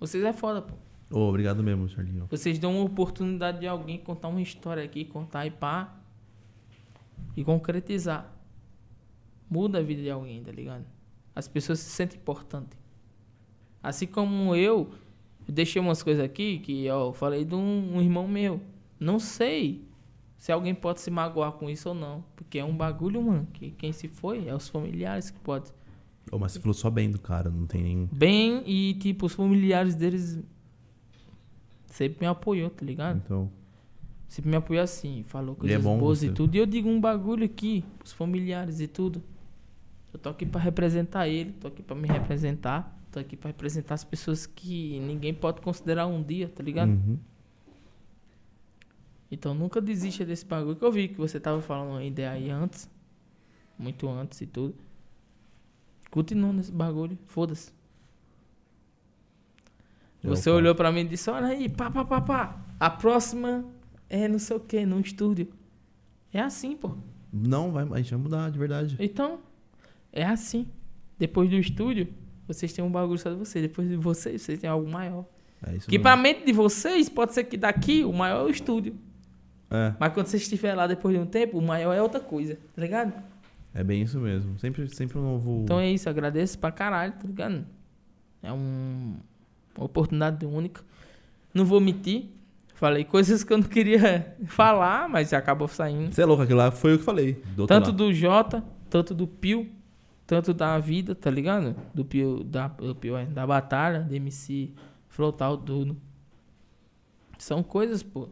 Vocês 0.00 0.24
é 0.24 0.32
foda, 0.32 0.62
pô. 0.62 0.74
Ô, 1.10 1.28
obrigado 1.28 1.62
mesmo, 1.62 1.86
Charlinho. 1.86 2.26
Vocês 2.30 2.58
dão 2.58 2.76
uma 2.76 2.84
oportunidade 2.84 3.60
de 3.60 3.66
alguém 3.66 3.98
contar 3.98 4.28
uma 4.28 4.40
história 4.40 4.82
aqui, 4.82 5.04
contar 5.04 5.44
e 5.44 5.50
pá. 5.50 5.94
E 7.36 7.44
concretizar. 7.44 8.32
Muda 9.50 9.80
a 9.80 9.82
vida 9.82 10.00
de 10.00 10.10
alguém, 10.10 10.42
tá 10.42 10.50
ligado? 10.50 10.86
As 11.34 11.46
pessoas 11.46 11.80
se 11.80 11.90
sentem 11.90 12.18
importantes. 12.18 12.77
Assim 13.82 14.06
como 14.06 14.54
eu, 14.56 14.90
eu 15.46 15.54
deixei 15.54 15.80
umas 15.80 16.02
coisas 16.02 16.22
aqui 16.24 16.58
que 16.58 16.88
ó, 16.90 17.08
eu 17.08 17.12
falei 17.12 17.44
de 17.44 17.54
um, 17.54 17.96
um 17.96 18.00
irmão 18.02 18.26
meu. 18.28 18.60
Não 18.98 19.18
sei 19.18 19.84
se 20.36 20.50
alguém 20.52 20.74
pode 20.74 21.00
se 21.00 21.10
magoar 21.10 21.52
com 21.52 21.68
isso 21.70 21.88
ou 21.88 21.94
não. 21.94 22.24
Porque 22.36 22.58
é 22.58 22.64
um 22.64 22.76
bagulho, 22.76 23.22
mano, 23.22 23.46
que 23.52 23.70
quem 23.72 23.92
se 23.92 24.08
foi 24.08 24.46
é 24.48 24.54
os 24.54 24.68
familiares 24.68 25.30
que 25.30 25.38
podem. 25.40 25.72
Ô, 26.30 26.38
mas 26.38 26.52
você 26.52 26.60
falou 26.60 26.74
só 26.74 26.90
bem 26.90 27.10
do 27.10 27.18
cara, 27.18 27.48
não 27.50 27.66
tem 27.66 27.82
nem. 27.82 28.08
Bem, 28.12 28.62
e 28.66 28.94
tipo, 28.94 29.26
os 29.26 29.32
familiares 29.34 29.94
deles 29.94 30.38
sempre 31.86 32.18
me 32.20 32.26
apoiou, 32.26 32.70
tá 32.70 32.84
ligado? 32.84 33.16
Então. 33.24 33.50
Sempre 34.28 34.50
me 34.50 34.56
apoiou 34.56 34.82
assim, 34.82 35.24
falou 35.26 35.54
é 35.54 35.58
coisas 35.60 35.82
bom 35.82 35.98
boas 35.98 36.18
você- 36.18 36.26
e 36.26 36.30
tudo. 36.32 36.54
E 36.54 36.58
eu 36.58 36.66
digo 36.66 36.86
um 36.88 37.00
bagulho 37.00 37.44
aqui, 37.46 37.82
os 38.04 38.12
familiares 38.12 38.78
e 38.80 38.86
tudo. 38.86 39.22
Eu 40.12 40.18
tô 40.18 40.28
aqui 40.28 40.44
pra 40.44 40.60
representar 40.60 41.28
ele, 41.28 41.52
tô 41.52 41.68
aqui 41.68 41.82
pra 41.82 41.96
me 41.96 42.06
representar, 42.08 42.97
aqui 43.18 43.36
pra 43.36 43.48
representar 43.48 43.94
as 43.94 44.04
pessoas 44.04 44.46
que 44.46 44.98
ninguém 45.00 45.34
pode 45.34 45.60
considerar 45.60 46.06
um 46.06 46.22
dia, 46.22 46.48
tá 46.48 46.62
ligado? 46.62 46.90
Uhum. 46.90 47.18
Então 49.30 49.54
nunca 49.54 49.80
desista 49.80 50.24
desse 50.24 50.44
bagulho 50.44 50.76
que 50.76 50.84
eu 50.84 50.92
vi 50.92 51.08
que 51.08 51.18
você 51.18 51.38
tava 51.38 51.60
falando 51.60 51.98
ainda 51.98 52.30
aí 52.30 52.50
antes. 52.50 52.90
Muito 53.78 54.08
antes 54.08 54.40
e 54.40 54.46
tudo. 54.46 54.74
Continua 56.10 56.52
nesse 56.52 56.72
bagulho, 56.72 57.18
foda-se. 57.26 57.72
Você 60.22 60.50
olhou 60.50 60.74
pra 60.74 60.90
mim 60.90 61.00
e 61.00 61.08
disse, 61.08 61.30
olha 61.30 61.48
aí, 61.48 61.68
pá, 61.68 61.90
pá, 61.90 62.04
pá, 62.04 62.20
pá. 62.20 62.64
A 62.80 62.90
próxima 62.90 63.64
é 64.08 64.26
não 64.26 64.38
sei 64.38 64.56
o 64.56 64.60
que, 64.60 64.84
num 64.84 65.00
estúdio. 65.00 65.48
É 66.32 66.40
assim, 66.40 66.76
pô. 66.76 66.96
Não, 67.32 67.70
vai, 67.70 67.84
a 67.84 67.96
gente 67.98 68.10
vai 68.10 68.20
mudar, 68.20 68.50
de 68.50 68.58
verdade. 68.58 68.96
Então, 68.98 69.40
é 70.12 70.24
assim. 70.24 70.66
Depois 71.18 71.48
do 71.48 71.56
estúdio, 71.56 72.12
vocês 72.48 72.72
têm 72.72 72.84
um 72.84 72.90
bagulho 72.90 73.18
só 73.18 73.30
de 73.30 73.36
vocês. 73.36 73.62
Depois 73.62 73.88
de 73.88 73.96
vocês, 73.96 74.42
vocês 74.42 74.58
têm 74.58 74.68
algo 74.68 74.90
maior. 74.90 75.24
É 75.66 75.76
isso 75.76 75.86
Que 75.86 75.92
mesmo. 75.98 76.02
pra 76.02 76.16
mente 76.16 76.44
de 76.44 76.52
vocês, 76.52 77.08
pode 77.08 77.34
ser 77.34 77.44
que 77.44 77.56
daqui 77.56 78.04
o 78.04 78.12
maior 78.12 78.40
é 78.40 78.44
o 78.44 78.50
estúdio. 78.50 78.96
É, 79.70 79.92
Mas 80.00 80.12
quando 80.14 80.26
você 80.26 80.38
estiver 80.38 80.74
lá 80.74 80.86
depois 80.86 81.14
de 81.14 81.20
um 81.20 81.26
tempo, 81.26 81.58
o 81.58 81.62
maior 81.62 81.92
é 81.92 82.00
outra 82.02 82.20
coisa, 82.20 82.56
tá 82.74 82.80
ligado? 82.82 83.12
é 83.74 83.84
bem 83.84 84.02
isso 84.02 84.18
mesmo. 84.18 84.58
Sempre, 84.58 84.88
sempre 84.94 85.18
um 85.18 85.22
novo. 85.22 85.60
Então 85.64 85.78
é 85.78 85.90
isso, 85.90 86.08
agradeço 86.08 86.58
pra 86.58 86.72
caralho, 86.72 87.12
tá 87.12 87.26
ligado? 87.26 87.64
É 88.42 88.52
um, 88.52 89.14
uma 89.76 89.84
oportunidade 89.86 90.44
única. 90.46 90.82
Não 91.52 91.64
vou 91.64 91.80
mentir. 91.80 92.26
Falei 92.74 93.04
coisas 93.04 93.42
que 93.44 93.52
eu 93.52 93.58
não 93.58 93.64
queria 93.64 94.34
falar, 94.46 95.08
mas 95.08 95.32
acabou 95.32 95.66
saindo. 95.68 96.12
Você 96.14 96.22
é 96.22 96.24
louco, 96.24 96.42
aquilo 96.44 96.58
lá 96.58 96.70
foi 96.70 96.94
o 96.94 96.98
que 96.98 97.04
falei. 97.04 97.42
Do 97.56 97.66
Tanto 97.66 97.92
do 97.92 98.12
Jota, 98.12 98.64
tanto 98.88 99.12
do 99.14 99.26
Pio, 99.26 99.68
tanto 100.28 100.52
da 100.52 100.78
vida, 100.78 101.14
tá 101.14 101.30
ligado? 101.30 101.74
Do 101.94 102.04
Pio, 102.04 102.44
da, 102.44 102.68
do 102.68 102.94
Pio, 102.94 103.16
é, 103.16 103.24
da 103.24 103.46
batalha, 103.46 104.02
do 104.02 104.14
MC 104.14 104.74
Flotal, 105.08 105.56
tudo. 105.56 105.96
São 107.38 107.62
coisas, 107.62 108.02
pô, 108.02 108.28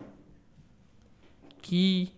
que 1.62 2.12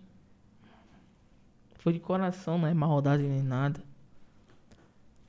foi 1.77 1.93
de 1.93 2.01
coração, 2.01 2.59
não 2.59 2.67
é 2.67 2.75
maldade 2.75 3.23
nem 3.23 3.41
nada. 3.41 3.81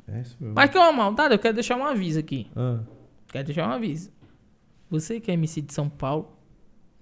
É 0.08 0.22
isso 0.22 0.36
mesmo. 0.40 0.56
Mas 0.56 0.72
que 0.72 0.78
é 0.78 0.80
uma 0.80 0.94
maldade, 0.94 1.36
eu 1.36 1.40
quero 1.40 1.54
deixar 1.54 1.76
um 1.76 1.86
aviso 1.86 2.18
aqui. 2.20 2.50
Ah, 2.56 2.80
Quero 3.28 3.46
deixar 3.46 3.70
um 3.70 3.72
aviso. 3.72 4.12
Você 4.90 5.20
que 5.20 5.30
é 5.30 5.36
MC 5.36 5.62
de 5.62 5.76
São 5.76 5.88
Paulo, 5.88 6.36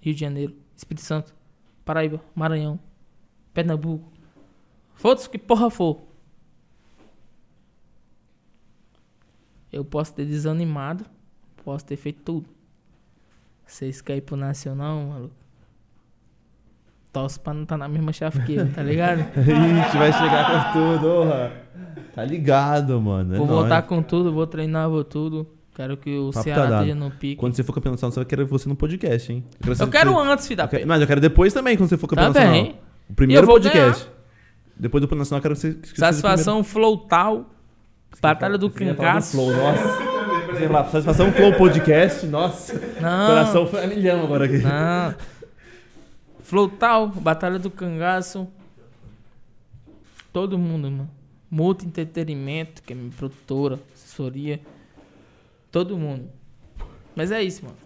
Rio 0.02 0.12
de 0.12 0.20
Janeiro, 0.20 0.54
Espírito 0.76 1.02
Santo, 1.02 1.34
Paraíba, 1.82 2.20
Maranhão, 2.34 2.78
Pernambuco, 3.54 4.12
foda-se 4.92 5.30
que 5.30 5.38
porra 5.38 5.70
for. 5.70 6.07
Eu 9.72 9.84
posso 9.84 10.14
ter 10.14 10.24
desanimado, 10.24 11.04
posso 11.64 11.84
ter 11.84 11.96
feito 11.96 12.20
tudo. 12.22 12.46
Vocês 13.66 14.00
querem 14.00 14.18
ir 14.18 14.22
pro 14.22 14.36
Nacional, 14.36 15.00
maluco? 15.02 15.34
Torce 17.12 17.38
pra 17.40 17.54
não 17.54 17.62
estar 17.62 17.76
na 17.76 17.88
mesma 17.88 18.12
chave 18.12 18.40
que 18.44 18.54
eu, 18.54 18.70
tá 18.72 18.82
ligado? 18.82 19.20
Ixi, 19.38 19.96
vai 19.98 20.12
chegar 20.12 20.72
com 20.72 20.72
tudo, 20.78 21.06
orra. 21.08 21.52
Tá 22.14 22.24
ligado, 22.24 23.00
mano. 23.00 23.34
É 23.34 23.38
vou 23.38 23.46
nóis. 23.46 23.58
voltar 23.60 23.82
com 23.82 24.02
tudo, 24.02 24.32
vou 24.32 24.46
treinar, 24.46 24.88
vou 24.88 25.04
tudo. 25.04 25.46
Quero 25.74 25.96
que 25.96 26.16
o 26.18 26.30
Papo 26.30 26.42
Ceará 26.44 26.68
tá 26.68 26.74
esteja 26.80 26.94
no 26.94 27.10
pique. 27.10 27.36
Quando 27.36 27.54
você 27.54 27.62
for 27.62 27.72
campeão 27.72 27.92
nacional, 27.92 28.12
você 28.12 28.20
vai 28.20 28.26
querer 28.26 28.44
você 28.44 28.68
no 28.68 28.74
podcast, 28.76 29.32
hein? 29.32 29.44
Eu 29.80 29.88
quero 29.88 30.12
você- 30.12 30.28
antes, 30.30 30.46
filho 30.46 30.56
da 30.56 30.64
eu 30.64 30.68
quero-. 30.68 30.86
Mas 30.88 31.00
eu 31.00 31.06
quero 31.06 31.20
depois 31.20 31.52
também, 31.52 31.76
quando 31.76 31.88
você 31.88 31.96
for 31.96 32.08
campeão 32.08 32.32
Tá 32.32 32.40
nacional. 32.40 32.62
bem. 32.64 32.76
O 33.08 33.14
primeiro 33.14 33.42
eu 33.44 33.48
podcast. 33.48 34.08
Depois 34.76 35.04
do 35.06 35.16
nacional, 35.16 35.38
eu 35.38 35.42
quero 35.42 35.54
que 35.54 35.60
você. 35.60 35.74
que 35.74 35.98
Satisfação 35.98 36.64
Flow 36.64 36.98
Tal. 36.98 37.48
Batalha 38.20 38.58
do 38.58 38.70
falar 38.70 39.20
do. 39.20 39.22
Flow, 39.22 39.52
nossa. 39.52 39.82
Você 40.46 40.62
ia 40.62 40.68
falar, 40.68 40.84
Satisfação 40.86 41.32
Flow 41.32 41.52
Podcast, 41.56 42.26
nossa. 42.26 42.74
Não. 43.00 43.28
Coração 43.28 43.66
foi 43.66 43.84
a 43.84 43.86
milhão 43.86 44.24
agora 44.24 44.46
aqui. 44.46 44.58
Não. 44.58 45.14
Flow 46.40 46.68
Tal, 46.68 47.08
Batalha 47.08 47.58
do 47.58 47.70
Cangaço. 47.70 48.48
Todo 50.32 50.58
mundo, 50.58 50.90
mano. 50.90 51.10
Multi 51.50 51.86
Entretenimento, 51.86 52.82
que 52.82 52.92
é 52.92 52.96
minha 52.96 53.10
produtora, 53.10 53.78
assessoria. 53.94 54.60
Todo 55.70 55.96
mundo. 55.96 56.28
Mas 57.14 57.30
é 57.30 57.42
isso, 57.42 57.64
mano. 57.64 57.76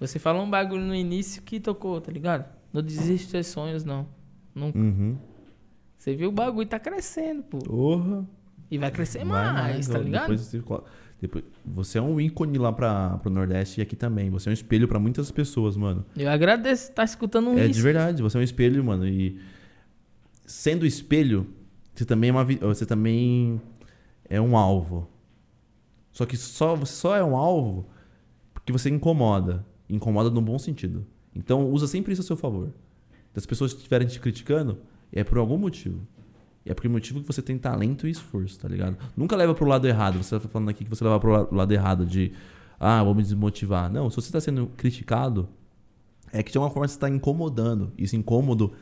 Você 0.00 0.18
falou 0.18 0.42
um 0.42 0.50
bagulho 0.50 0.82
no 0.82 0.94
início 0.94 1.42
que 1.42 1.60
tocou, 1.60 2.00
tá 2.00 2.10
ligado? 2.10 2.44
Não 2.72 2.82
desiste 2.82 3.26
dos 3.26 3.30
seus 3.30 3.46
sonhos, 3.46 3.84
não. 3.84 4.06
Nunca. 4.54 4.78
Uhum. 4.78 5.16
Você 5.96 6.14
viu 6.14 6.28
o 6.28 6.32
bagulho 6.32 6.66
tá 6.68 6.78
crescendo, 6.78 7.42
pô. 7.44 7.58
Porra. 7.58 8.24
E 8.74 8.78
vai 8.78 8.90
crescer 8.90 9.24
Vai 9.24 9.52
mais, 9.52 9.86
tá 9.86 9.98
ó, 9.98 10.02
ligado? 10.02 10.22
Depois 10.22 10.40
você, 10.40 10.62
depois- 11.20 11.44
você 11.64 11.98
é 11.98 12.02
um 12.02 12.20
ícone 12.20 12.58
lá 12.58 12.72
pra, 12.72 13.18
pro 13.18 13.30
Nordeste 13.30 13.80
e 13.80 13.82
aqui 13.82 13.94
também. 13.94 14.30
Você 14.30 14.48
é 14.48 14.50
um 14.50 14.52
espelho 14.52 14.88
pra 14.88 14.98
muitas 14.98 15.30
pessoas, 15.30 15.76
mano. 15.76 16.04
Eu 16.16 16.28
agradeço 16.30 16.90
estar 16.90 17.04
escutando 17.04 17.50
É 17.58 17.64
isso. 17.66 17.74
de 17.74 17.82
verdade, 17.82 18.22
você 18.22 18.36
é 18.36 18.40
um 18.40 18.42
espelho, 18.42 18.82
mano. 18.84 19.06
E 19.06 19.38
sendo 20.46 20.84
espelho, 20.84 21.46
você 21.94 22.04
também 22.04 22.30
é 22.30 22.32
uma 22.32 22.44
você 22.44 22.84
também 22.84 23.60
é 24.28 24.40
um 24.40 24.56
alvo. 24.56 25.08
Só 26.12 26.26
que 26.26 26.36
só 26.36 26.74
você 26.76 26.92
só 26.94 27.16
é 27.16 27.24
um 27.24 27.36
alvo 27.36 27.86
porque 28.52 28.72
você 28.72 28.88
incomoda, 28.88 29.64
incomoda 29.88 30.30
no 30.30 30.40
bom 30.40 30.58
sentido. 30.58 31.06
Então 31.34 31.70
usa 31.70 31.86
sempre 31.86 32.12
isso 32.12 32.22
a 32.22 32.24
seu 32.24 32.36
favor. 32.36 32.68
Se 33.32 33.38
as 33.38 33.46
pessoas 33.46 33.72
estiverem 33.72 34.06
te 34.06 34.20
criticando, 34.20 34.78
é 35.12 35.24
por 35.24 35.38
algum 35.38 35.58
motivo. 35.58 36.00
E 36.64 36.70
é 36.70 36.74
por 36.74 36.88
motivo 36.88 37.20
que 37.20 37.26
você 37.26 37.42
tem 37.42 37.58
talento 37.58 38.06
e 38.06 38.10
esforço, 38.10 38.58
tá 38.58 38.68
ligado? 38.68 38.96
Nunca 39.16 39.36
leva 39.36 39.54
pro 39.54 39.66
lado 39.66 39.86
errado. 39.86 40.22
Você 40.22 40.38
tá 40.38 40.48
falando 40.48 40.70
aqui 40.70 40.84
que 40.84 40.90
você 40.90 41.04
leva 41.04 41.20
pro 41.20 41.30
la- 41.30 41.48
lado 41.50 41.72
errado 41.72 42.06
de 42.06 42.32
ah, 42.80 43.02
vou 43.02 43.14
me 43.14 43.22
desmotivar. 43.22 43.92
Não, 43.92 44.08
se 44.08 44.16
você 44.16 44.32
tá 44.32 44.40
sendo 44.40 44.66
criticado, 44.76 45.48
é 46.32 46.42
que 46.42 46.50
de 46.50 46.58
alguma 46.58 46.72
forma 46.72 46.88
você 46.88 46.94
está 46.94 47.08
incomodando. 47.08 47.92
Esse 47.98 48.16
incômodo 48.16 48.72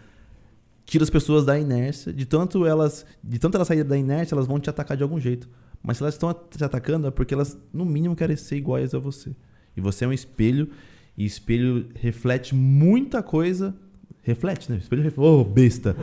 tira 0.84 1.02
as 1.04 1.10
pessoas 1.10 1.44
da 1.44 1.58
inércia. 1.58 2.12
De 2.12 2.24
tanto 2.24 2.66
elas, 2.66 3.04
de 3.22 3.38
tanto 3.38 3.56
elas 3.56 3.68
saírem 3.68 3.86
da 3.86 3.96
inércia, 3.98 4.34
elas 4.34 4.46
vão 4.46 4.60
te 4.60 4.70
atacar 4.70 4.96
de 4.96 5.02
algum 5.02 5.18
jeito. 5.18 5.48
Mas 5.82 5.96
se 5.96 6.02
elas 6.02 6.14
estão 6.14 6.32
te 6.32 6.62
atacando 6.64 7.08
é 7.08 7.10
porque 7.10 7.34
elas, 7.34 7.58
no 7.72 7.84
mínimo, 7.84 8.14
querem 8.14 8.36
ser 8.36 8.56
iguais 8.56 8.94
a 8.94 8.98
você. 8.98 9.34
E 9.76 9.80
você 9.80 10.04
é 10.04 10.08
um 10.08 10.12
espelho, 10.12 10.70
e 11.16 11.24
espelho 11.24 11.88
reflete 11.94 12.54
muita 12.54 13.22
coisa. 13.22 13.74
Reflete, 14.22 14.70
né? 14.70 14.78
Espelho 14.78 15.02
reflete. 15.02 15.26
Ô, 15.26 15.44
besta. 15.44 15.96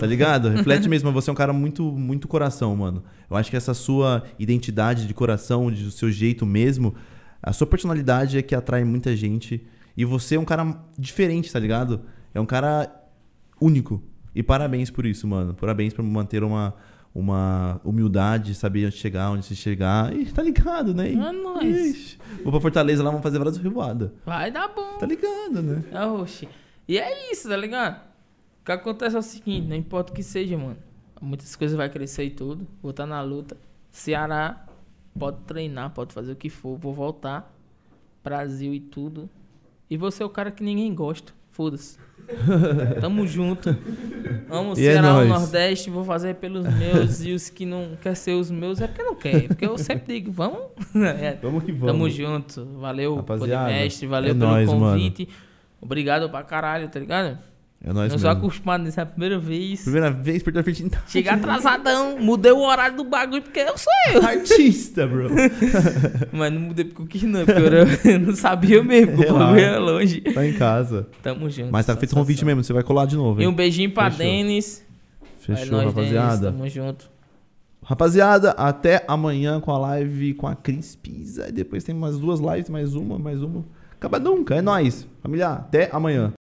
Tá 0.00 0.06
ligado? 0.06 0.48
Reflete 0.48 0.88
mesmo. 0.90 1.12
Você 1.12 1.28
é 1.28 1.32
um 1.32 1.36
cara 1.36 1.52
muito, 1.52 1.82
muito 1.92 2.26
coração, 2.26 2.74
mano. 2.74 3.02
Eu 3.30 3.36
acho 3.36 3.50
que 3.50 3.56
essa 3.56 3.74
sua 3.74 4.22
identidade 4.38 5.06
de 5.06 5.12
coração, 5.14 5.70
de- 5.70 5.84
do 5.84 5.90
seu 5.90 6.10
jeito 6.10 6.46
mesmo, 6.46 6.94
a 7.42 7.52
sua 7.52 7.66
personalidade 7.66 8.38
é 8.38 8.42
que 8.42 8.54
atrai 8.54 8.84
muita 8.84 9.14
gente. 9.14 9.66
E 9.96 10.04
você 10.04 10.36
é 10.36 10.40
um 10.40 10.44
cara 10.44 10.78
diferente, 10.98 11.52
tá 11.52 11.58
ligado? 11.58 12.00
É 12.34 12.40
um 12.40 12.46
cara 12.46 12.90
único. 13.60 14.02
E 14.34 14.42
parabéns 14.42 14.90
por 14.90 15.04
isso, 15.04 15.26
mano. 15.26 15.52
Parabéns 15.54 15.92
por 15.92 16.02
manter 16.04 16.42
uma, 16.44 16.74
uma 17.14 17.80
humildade, 17.84 18.54
saber 18.54 18.86
onde 18.86 18.96
chegar, 18.96 19.30
onde 19.30 19.44
se 19.44 19.56
chegar. 19.56 20.14
E 20.16 20.24
tá 20.26 20.42
ligado, 20.42 20.94
né? 20.94 21.12
É 21.12 21.32
nóis. 21.32 21.76
Ixi. 21.94 22.18
Vou 22.42 22.52
pra 22.52 22.60
Fortaleza 22.60 23.02
lá, 23.02 23.10
vamos 23.10 23.22
fazer 23.22 23.36
várias 23.38 23.56
revoadas. 23.58 24.10
Vai 24.24 24.50
dar 24.50 24.68
bom. 24.68 24.96
Tá 24.98 25.06
ligado, 25.06 25.60
né? 25.62 25.82
Oxi. 26.06 26.48
E 26.88 26.98
é 26.98 27.30
isso, 27.30 27.48
tá 27.48 27.56
ligado? 27.56 28.00
O 28.62 28.64
que 28.64 28.72
acontece 28.72 29.14
é 29.14 29.18
o 29.18 29.22
seguinte, 29.22 29.68
não 29.68 29.76
importa 29.76 30.12
o 30.12 30.14
que 30.16 30.22
seja, 30.22 30.56
mano. 30.56 30.78
Muitas 31.20 31.54
coisas 31.54 31.76
vai 31.76 31.88
crescer 31.90 32.24
e 32.24 32.30
tudo. 32.30 32.66
Vou 32.80 32.90
estar 32.90 33.06
na 33.06 33.20
luta. 33.20 33.56
Ceará, 33.90 34.66
pode 35.18 35.38
treinar, 35.46 35.90
pode 35.90 36.14
fazer 36.14 36.32
o 36.32 36.36
que 36.36 36.48
for. 36.48 36.78
Vou 36.78 36.94
voltar. 36.94 37.52
Brasil 38.24 38.72
e 38.72 38.80
tudo. 38.80 39.28
E 39.90 39.96
você 39.96 40.22
é 40.22 40.26
o 40.26 40.30
cara 40.30 40.50
que 40.50 40.62
ninguém 40.62 40.94
gosta. 40.94 41.32
Foda-se. 41.50 41.98
Tamo 43.00 43.26
junto. 43.26 43.70
Amo 44.50 44.74
o 44.74 44.78
E 44.78 44.86
é 44.86 44.92
Ceará, 44.92 45.18
o. 45.18 45.24
Nordeste, 45.24 45.90
vou 45.90 46.04
fazer 46.04 46.36
pelos 46.36 46.64
meus. 46.74 47.24
E 47.24 47.32
os 47.32 47.48
que 47.48 47.66
não 47.66 47.96
quer 48.00 48.14
ser 48.14 48.32
os 48.32 48.50
meus 48.50 48.80
é 48.80 48.86
porque 48.86 49.02
não 49.02 49.14
quer. 49.14 49.48
Porque 49.48 49.66
eu 49.66 49.76
sempre 49.76 50.14
digo, 50.14 50.30
vamos. 50.30 50.60
É, 50.94 51.36
Vamos 51.42 51.64
que 51.64 51.72
vamos. 51.72 51.92
Tamo 51.92 52.10
junto. 52.10 52.64
Valeu, 52.78 53.16
Rapaziada, 53.16 53.70
Podmestre. 53.70 54.06
Valeu 54.06 54.30
é 54.30 54.34
pelo 54.34 54.50
nóis, 54.50 54.72
mano. 54.72 55.12
Obrigado 55.80 56.28
pra 56.28 56.42
caralho, 56.42 56.88
tá 56.88 56.98
ligado? 56.98 57.38
É 57.80 57.92
nóis 57.92 58.10
não 58.10 58.18
sou 58.18 58.28
mesmo. 58.30 58.44
acostumado 58.44 58.82
nisso, 58.82 58.98
é 58.98 59.04
a 59.04 59.06
primeira 59.06 59.38
vez. 59.38 59.82
Primeira 59.82 60.10
vez, 60.10 60.42
Porto 60.42 60.60
Frente 60.64 60.90
tá 60.90 61.00
Chegar 61.06 61.34
atrasadão, 61.34 62.18
mudei 62.18 62.50
o 62.50 62.58
horário 62.58 62.96
do 62.96 63.04
bagulho 63.04 63.40
porque 63.40 63.60
eu 63.60 63.78
sou 63.78 63.92
eu. 64.12 64.26
artista, 64.26 65.06
bro. 65.06 65.28
Mas 66.32 66.52
não 66.52 66.60
mudei 66.60 66.84
porque 66.86 67.02
eu 67.02 67.06
quis 67.06 67.22
não, 67.22 67.44
porque 67.46 67.60
eu 67.60 67.66
era- 67.66 67.86
eu 68.04 68.18
não 68.18 68.34
sabia 68.34 68.82
mesmo, 68.82 69.14
porque 69.14 69.30
o 69.30 69.38
bagulho 69.38 69.60
era 69.60 69.78
longe. 69.78 70.20
Tá 70.22 70.44
em 70.44 70.54
casa. 70.54 71.06
Tamo 71.22 71.48
junto. 71.48 71.70
Mas 71.70 71.86
tá 71.86 71.96
feito 71.96 72.10
o 72.10 72.14
convite 72.16 72.44
mesmo, 72.44 72.64
você 72.64 72.72
vai 72.72 72.82
colar 72.82 73.06
de 73.06 73.14
novo, 73.14 73.40
E 73.40 73.44
hein? 73.44 73.48
um 73.48 73.54
beijinho 73.54 73.92
pra 73.92 74.10
Fechou. 74.10 74.26
Denis. 74.26 74.84
é 75.22 75.54
Fechou, 75.54 75.76
nóis, 75.76 75.86
rapaziada. 75.86 76.50
Denis, 76.50 76.56
tamo 76.58 76.68
junto. 76.68 77.10
Rapaziada, 77.84 78.50
até 78.50 79.04
amanhã 79.06 79.60
com 79.60 79.70
a 79.70 79.78
live 79.78 80.34
com 80.34 80.46
a 80.48 80.54
Cris 80.56 80.96
Pisa. 80.96 81.48
E 81.48 81.52
depois 81.52 81.84
tem 81.84 81.94
umas 81.94 82.18
duas 82.18 82.40
lives, 82.40 82.68
mais 82.68 82.94
uma, 82.94 83.18
mais 83.18 83.40
uma. 83.40 83.64
Acaba 83.98 84.20
nunca, 84.20 84.54
é 84.54 84.62
nóis. 84.62 85.08
Família, 85.20 85.48
até 85.48 85.90
amanhã. 85.92 86.32